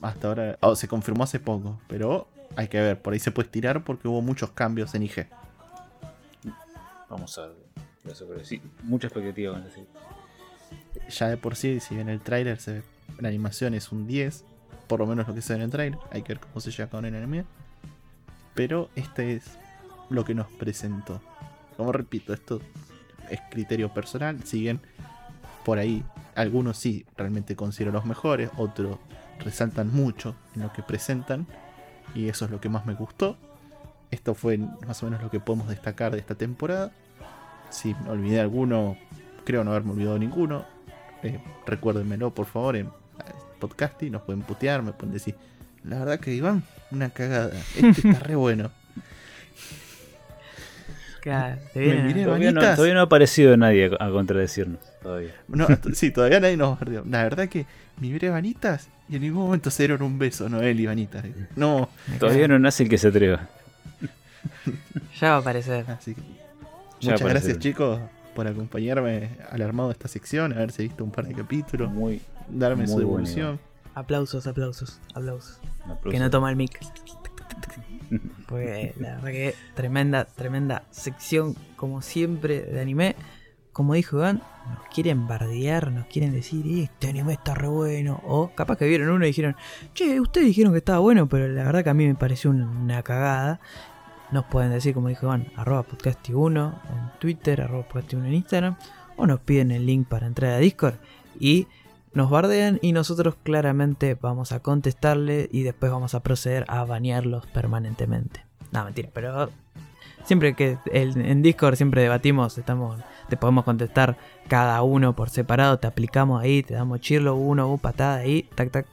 hasta 0.00 0.28
ahora 0.28 0.58
oh, 0.60 0.74
se 0.76 0.88
confirmó 0.88 1.24
hace 1.24 1.40
poco, 1.40 1.80
pero 1.88 2.28
hay 2.56 2.68
que 2.68 2.80
ver, 2.80 3.00
por 3.00 3.12
ahí 3.12 3.20
se 3.20 3.30
puede 3.30 3.46
estirar 3.46 3.84
porque 3.84 4.08
hubo 4.08 4.20
muchos 4.20 4.50
cambios 4.50 4.94
en 4.94 5.04
IG. 5.04 5.26
Vamos 7.08 7.38
a 7.38 7.46
ver. 7.46 7.62
Sí, 8.44 8.60
mucha 8.82 9.06
expectativa 9.06 9.52
con 9.52 9.64
Ya 11.08 11.28
de 11.28 11.36
por 11.36 11.54
sí, 11.54 11.78
si 11.78 11.94
bien 11.94 12.08
el 12.08 12.20
trailer 12.20 12.58
se 12.58 12.72
ve, 12.72 12.82
la 13.20 13.28
animación 13.28 13.74
es 13.74 13.92
un 13.92 14.06
10, 14.06 14.44
por 14.88 14.98
lo 15.00 15.06
menos 15.06 15.28
lo 15.28 15.34
que 15.34 15.42
se 15.42 15.52
ve 15.52 15.58
en 15.58 15.64
el 15.64 15.70
trailer, 15.70 15.98
hay 16.10 16.22
que 16.22 16.34
ver 16.34 16.40
cómo 16.40 16.60
se 16.60 16.70
llega 16.70 16.88
con 16.88 17.04
el 17.04 17.14
anime. 17.14 17.44
Pero 18.54 18.90
este 18.96 19.34
es 19.34 19.58
lo 20.10 20.24
que 20.24 20.34
nos 20.34 20.50
presentó. 20.52 21.20
Como 21.76 21.92
repito, 21.92 22.34
esto 22.34 22.60
es 23.30 23.40
criterio 23.50 23.92
personal. 23.92 24.42
Siguen 24.44 24.80
por 25.64 25.78
ahí, 25.78 26.04
algunos 26.34 26.78
sí 26.78 27.06
realmente 27.16 27.56
considero 27.56 27.92
los 27.92 28.04
mejores, 28.04 28.50
otros 28.56 28.98
resaltan 29.40 29.92
mucho 29.92 30.34
en 30.54 30.62
lo 30.62 30.72
que 30.72 30.82
presentan. 30.82 31.46
Y 32.14 32.28
eso 32.28 32.44
es 32.44 32.50
lo 32.50 32.60
que 32.60 32.68
más 32.68 32.86
me 32.86 32.94
gustó. 32.94 33.36
Esto 34.10 34.34
fue 34.34 34.58
más 34.58 35.02
o 35.02 35.06
menos 35.06 35.22
lo 35.22 35.30
que 35.30 35.40
podemos 35.40 35.68
destacar 35.68 36.12
de 36.12 36.18
esta 36.18 36.34
temporada. 36.34 36.92
si 37.70 37.94
me 37.94 38.10
olvidé 38.10 38.40
alguno, 38.40 38.98
creo 39.44 39.64
no 39.64 39.70
haberme 39.70 39.92
olvidado 39.92 40.18
ninguno. 40.18 40.66
Eh, 41.22 41.40
recuérdenmelo, 41.66 42.34
por 42.34 42.46
favor, 42.46 42.76
en 42.76 42.90
podcast 43.62 44.02
y 44.02 44.10
nos 44.10 44.22
pueden 44.22 44.42
putear, 44.42 44.82
me 44.82 44.92
pueden 44.92 45.14
decir. 45.14 45.36
La 45.84 46.00
verdad 46.00 46.18
que 46.18 46.34
Iván, 46.34 46.64
una 46.90 47.10
cagada. 47.10 47.52
Este 47.76 48.08
está 48.08 48.18
re 48.20 48.34
bueno. 48.34 48.70
Claro, 51.22 51.60
Me 51.74 52.02
miré- 52.02 52.24
Todavía 52.24 52.50
no, 52.52 52.60
Vanitas. 52.60 52.76
todavía 52.76 52.94
no 52.94 53.00
ha 53.00 53.04
aparecido 53.04 53.56
nadie 53.56 53.90
a, 53.98 54.04
a 54.06 54.10
contradecirnos. 54.10 54.80
Todavía. 55.02 55.30
No, 55.48 55.66
sí, 55.94 56.10
todavía 56.10 56.40
nadie 56.40 56.56
nos 56.56 56.78
perdió. 56.78 57.02
La 57.08 57.22
verdad 57.22 57.48
que 57.48 57.64
me 58.00 58.08
miré 58.08 58.28
Vanitas 58.30 58.88
y 59.08 59.16
en 59.16 59.22
ningún 59.22 59.44
momento 59.44 59.70
se 59.70 59.84
dieron 59.84 60.02
un 60.02 60.18
beso, 60.18 60.48
Noel 60.48 60.78
y 60.80 60.86
Vanitas. 60.86 61.24
No, 61.56 61.88
Todavía 62.18 62.48
no 62.48 62.58
nace 62.58 62.82
el 62.82 62.88
que 62.88 62.98
se 62.98 63.08
atreva. 63.08 63.48
Ya 65.20 65.30
va 65.30 65.36
a 65.36 65.38
aparecer. 65.38 65.84
así 65.88 66.14
que. 66.14 66.22
Muchas 67.02 67.22
gracias, 67.22 67.58
chicos, 67.60 68.00
por 68.34 68.46
acompañarme 68.48 69.30
al 69.50 69.62
armado 69.62 69.88
de 69.90 69.92
esta 69.92 70.08
sección, 70.08 70.52
haberse 70.52 70.82
visto 70.82 71.04
un 71.04 71.10
par 71.12 71.26
de 71.26 71.34
capítulos, 71.34 71.90
Muy. 71.90 72.20
darme 72.48 72.86
su 72.86 72.94
muy 72.94 73.02
devolución. 73.02 73.60
Aplausos, 73.94 74.46
aplausos, 74.46 74.98
aplausos. 75.14 75.60
aplauso. 75.84 76.10
Que 76.10 76.18
no 76.18 76.30
toma 76.30 76.50
el 76.50 76.56
mic. 76.56 76.78
Porque 78.48 78.94
la 78.98 79.16
verdad 79.16 79.30
que 79.30 79.54
tremenda, 79.74 80.24
tremenda 80.24 80.84
sección, 80.90 81.54
como 81.76 82.02
siempre, 82.02 82.62
de 82.62 82.80
anime. 82.80 83.16
Como 83.72 83.94
dijo 83.94 84.18
Iván, 84.18 84.42
nos 84.68 84.86
quieren 84.92 85.26
bardear, 85.26 85.92
nos 85.92 86.06
quieren 86.06 86.32
decir, 86.32 86.66
"Eh, 86.66 86.82
este 86.84 87.08
anime 87.08 87.32
está 87.32 87.54
re 87.54 87.68
bueno. 87.68 88.20
O 88.24 88.54
capaz 88.54 88.76
que 88.76 88.86
vieron 88.86 89.08
uno 89.08 89.24
y 89.24 89.28
dijeron, 89.28 89.56
che, 89.94 90.20
ustedes 90.20 90.48
dijeron 90.48 90.72
que 90.72 90.78
estaba 90.78 90.98
bueno, 90.98 91.26
pero 91.28 91.48
la 91.48 91.64
verdad 91.64 91.82
que 91.82 91.90
a 91.90 91.94
mí 91.94 92.06
me 92.06 92.14
pareció 92.14 92.50
una, 92.50 93.02
cagada. 93.02 93.60
Nos 94.30 94.44
pueden 94.46 94.72
decir, 94.72 94.94
como 94.94 95.08
dijo 95.08 95.26
Iván, 95.26 95.46
arroba 95.56 95.86
podcasti1 95.86 96.80
en 96.90 97.18
Twitter, 97.18 97.62
arroba 97.62 97.88
podcasti1 97.88 98.26
en 98.26 98.34
Instagram. 98.34 98.76
O 99.16 99.26
nos 99.26 99.40
piden 99.40 99.70
el 99.70 99.86
link 99.86 100.06
para 100.06 100.26
entrar 100.26 100.52
a 100.52 100.58
Discord. 100.58 100.96
Y 101.38 101.66
nos 102.14 102.30
bardean 102.30 102.78
y 102.82 102.92
nosotros 102.92 103.34
claramente 103.42 104.16
vamos 104.20 104.52
a 104.52 104.60
contestarle 104.60 105.48
y 105.52 105.62
después 105.62 105.90
vamos 105.90 106.14
a 106.14 106.20
proceder 106.20 106.64
a 106.68 106.84
banearlos 106.84 107.46
permanentemente. 107.46 108.44
No, 108.70 108.84
mentira, 108.84 109.08
pero 109.12 109.50
siempre 110.24 110.54
que 110.54 110.78
el- 110.92 111.16
en 111.20 111.42
Discord 111.42 111.76
siempre 111.76 112.02
debatimos, 112.02 112.56
estamos, 112.58 113.00
te 113.28 113.36
podemos 113.36 113.64
contestar 113.64 114.16
cada 114.48 114.82
uno 114.82 115.14
por 115.14 115.30
separado, 115.30 115.78
te 115.78 115.86
aplicamos 115.86 116.42
ahí, 116.42 116.62
te 116.62 116.74
damos 116.74 117.00
chirlo, 117.00 117.34
uno, 117.36 117.68
uh, 117.72 117.78
patada 117.78 118.16
ahí, 118.16 118.48
tac, 118.54 118.70
tac. 118.70 118.86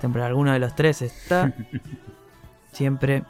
Siempre 0.00 0.22
alguno 0.22 0.52
de 0.52 0.58
los 0.58 0.74
tres 0.74 1.02
está. 1.02 1.52
Siempre. 2.72 3.22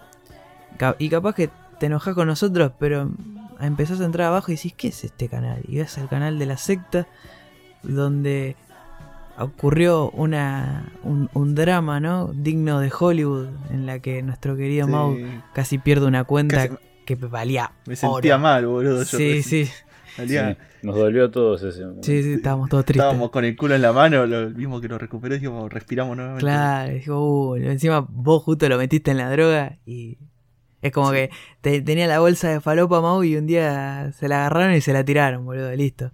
Y 0.98 1.08
capaz 1.08 1.34
que 1.34 1.50
te 1.78 1.86
enojas 1.86 2.14
con 2.14 2.26
nosotros, 2.26 2.72
pero 2.78 3.10
empezás 3.60 4.00
a 4.00 4.04
entrar 4.04 4.28
abajo 4.28 4.50
y 4.50 4.56
decís, 4.56 4.74
¿qué 4.76 4.88
es 4.88 5.04
este 5.04 5.28
canal? 5.28 5.60
Y 5.68 5.76
ves 5.78 5.96
el 5.98 6.08
canal 6.08 6.38
de 6.38 6.46
la 6.46 6.56
secta, 6.56 7.06
donde 7.82 8.56
ocurrió 9.38 10.10
una, 10.10 10.92
un, 11.02 11.28
un 11.34 11.54
drama, 11.54 12.00
¿no? 12.00 12.32
Digno 12.34 12.80
de 12.80 12.90
Hollywood, 12.98 13.48
en 13.70 13.86
la 13.86 13.98
que 14.00 14.22
nuestro 14.22 14.56
querido 14.56 14.86
Sí, 14.86 14.92
Mau 14.92 15.18
casi 15.52 15.78
pierde 15.78 16.06
una 16.06 16.24
cuenta 16.24 16.68
casi- 16.68 16.76
que 17.04 17.14
valía 17.16 17.72
me 17.86 17.96
sentía 17.96 18.34
oro. 18.36 18.42
mal, 18.42 18.66
boludo. 18.66 18.98
yo 18.98 19.04
Sí, 19.04 19.42
sí, 19.42 19.68
nos 20.82 20.94
dolió 20.96 21.24
a 21.26 21.30
todos 21.30 21.62
ese 21.62 21.80
momento. 21.80 22.02
sí, 22.04 22.22
sí, 22.22 22.32
estábamos 22.34 22.68
todos 22.70 22.84
tristes. 22.84 23.04
Estábamos 23.04 23.30
con 23.30 23.44
el 23.44 23.56
culo 23.56 23.74
en 23.74 23.82
la 23.82 23.92
mano, 23.92 24.26
lo 24.26 24.50
mismo 24.50 24.80
que 24.80 24.88
lo 24.88 24.96
recuperó, 24.98 25.34
dijimos, 25.34 25.72
respiramos 25.72 26.16
nuevamente. 26.16 26.44
Claro, 26.44 26.92
dijo, 26.92 27.48
"Uh", 27.50 27.56
encima 27.56 28.06
vos 28.08 28.42
justo 28.44 28.68
lo 28.68 28.78
metiste 28.78 29.10
en 29.10 29.18
la 29.18 29.30
droga 29.30 29.78
y 29.84 30.18
es 30.82 30.92
como 30.92 31.10
que 31.10 31.30
te- 31.60 31.80
tenía 31.82 32.06
la 32.06 32.20
bolsa 32.20 32.48
de 32.50 32.60
falopa 32.60 33.00
Mau 33.00 33.24
y 33.24 33.36
un 33.36 33.46
día 33.46 34.12
se 34.12 34.28
la 34.28 34.40
agarraron 34.46 34.74
y 34.74 34.80
se 34.80 34.92
la 34.92 35.04
tiraron, 35.04 35.44
boludo, 35.44 35.72
listo. 35.74 36.12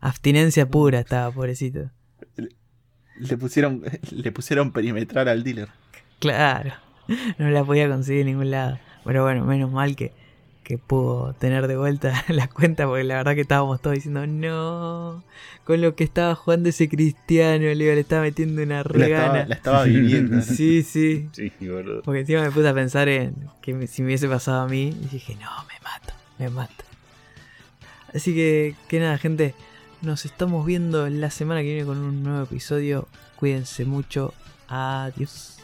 Abstinencia 0.00 0.68
pura 0.68 1.00
estaba, 1.00 1.30
pobrecito. 1.30 1.90
Le 3.18 3.36
pusieron, 3.36 3.82
le 4.10 4.32
pusieron 4.32 4.72
perimetral 4.72 5.28
al 5.28 5.42
dealer. 5.44 5.68
Claro, 6.18 6.72
no 7.38 7.48
la 7.50 7.64
podía 7.64 7.88
conseguir 7.88 8.22
en 8.22 8.26
ningún 8.28 8.50
lado. 8.50 8.78
Pero 9.04 9.22
bueno, 9.24 9.44
menos 9.44 9.70
mal 9.70 9.96
que, 9.96 10.12
que 10.64 10.76
pudo 10.78 11.32
tener 11.34 11.66
de 11.68 11.76
vuelta 11.76 12.24
la 12.28 12.48
cuenta, 12.48 12.86
porque 12.86 13.04
la 13.04 13.16
verdad 13.16 13.34
que 13.34 13.40
estábamos 13.42 13.80
todos 13.80 13.94
diciendo, 13.96 14.26
no, 14.26 15.22
con 15.64 15.80
lo 15.80 15.94
que 15.94 16.04
estaba 16.04 16.34
jugando 16.34 16.68
ese 16.68 16.88
cristiano, 16.88 17.64
le, 17.64 17.74
le 17.74 18.00
estaba 18.00 18.22
metiendo 18.22 18.62
una 18.62 18.76
La 18.76 18.80
estaba, 18.82 18.92
regana. 18.92 19.46
la 19.46 19.54
estaba 19.54 19.84
viviendo. 19.84 20.40
Sí, 20.42 20.82
sí. 20.82 21.28
Sí, 21.32 21.50
boludo. 21.68 22.02
Porque 22.02 22.20
encima 22.20 22.42
me 22.42 22.50
puse 22.50 22.68
a 22.68 22.74
pensar 22.74 23.08
en 23.08 23.34
que 23.62 23.72
me- 23.74 23.86
si 23.86 24.02
me 24.02 24.08
hubiese 24.08 24.28
pasado 24.28 24.62
a 24.62 24.68
mí, 24.68 24.88
y 24.88 25.06
dije, 25.08 25.34
no, 25.36 25.50
me 25.66 25.74
mato, 25.82 26.12
me 26.38 26.50
mato. 26.50 26.84
Así 28.14 28.34
que, 28.34 28.74
que 28.88 29.00
nada, 29.00 29.18
gente, 29.18 29.54
nos 30.02 30.24
estamos 30.24 30.64
viendo 30.64 31.08
la 31.08 31.30
semana 31.30 31.60
que 31.60 31.74
viene 31.74 31.86
con 31.86 31.98
un 31.98 32.22
nuevo 32.22 32.42
episodio. 32.44 33.08
Cuídense 33.36 33.84
mucho. 33.84 34.32
Adiós. 34.68 35.57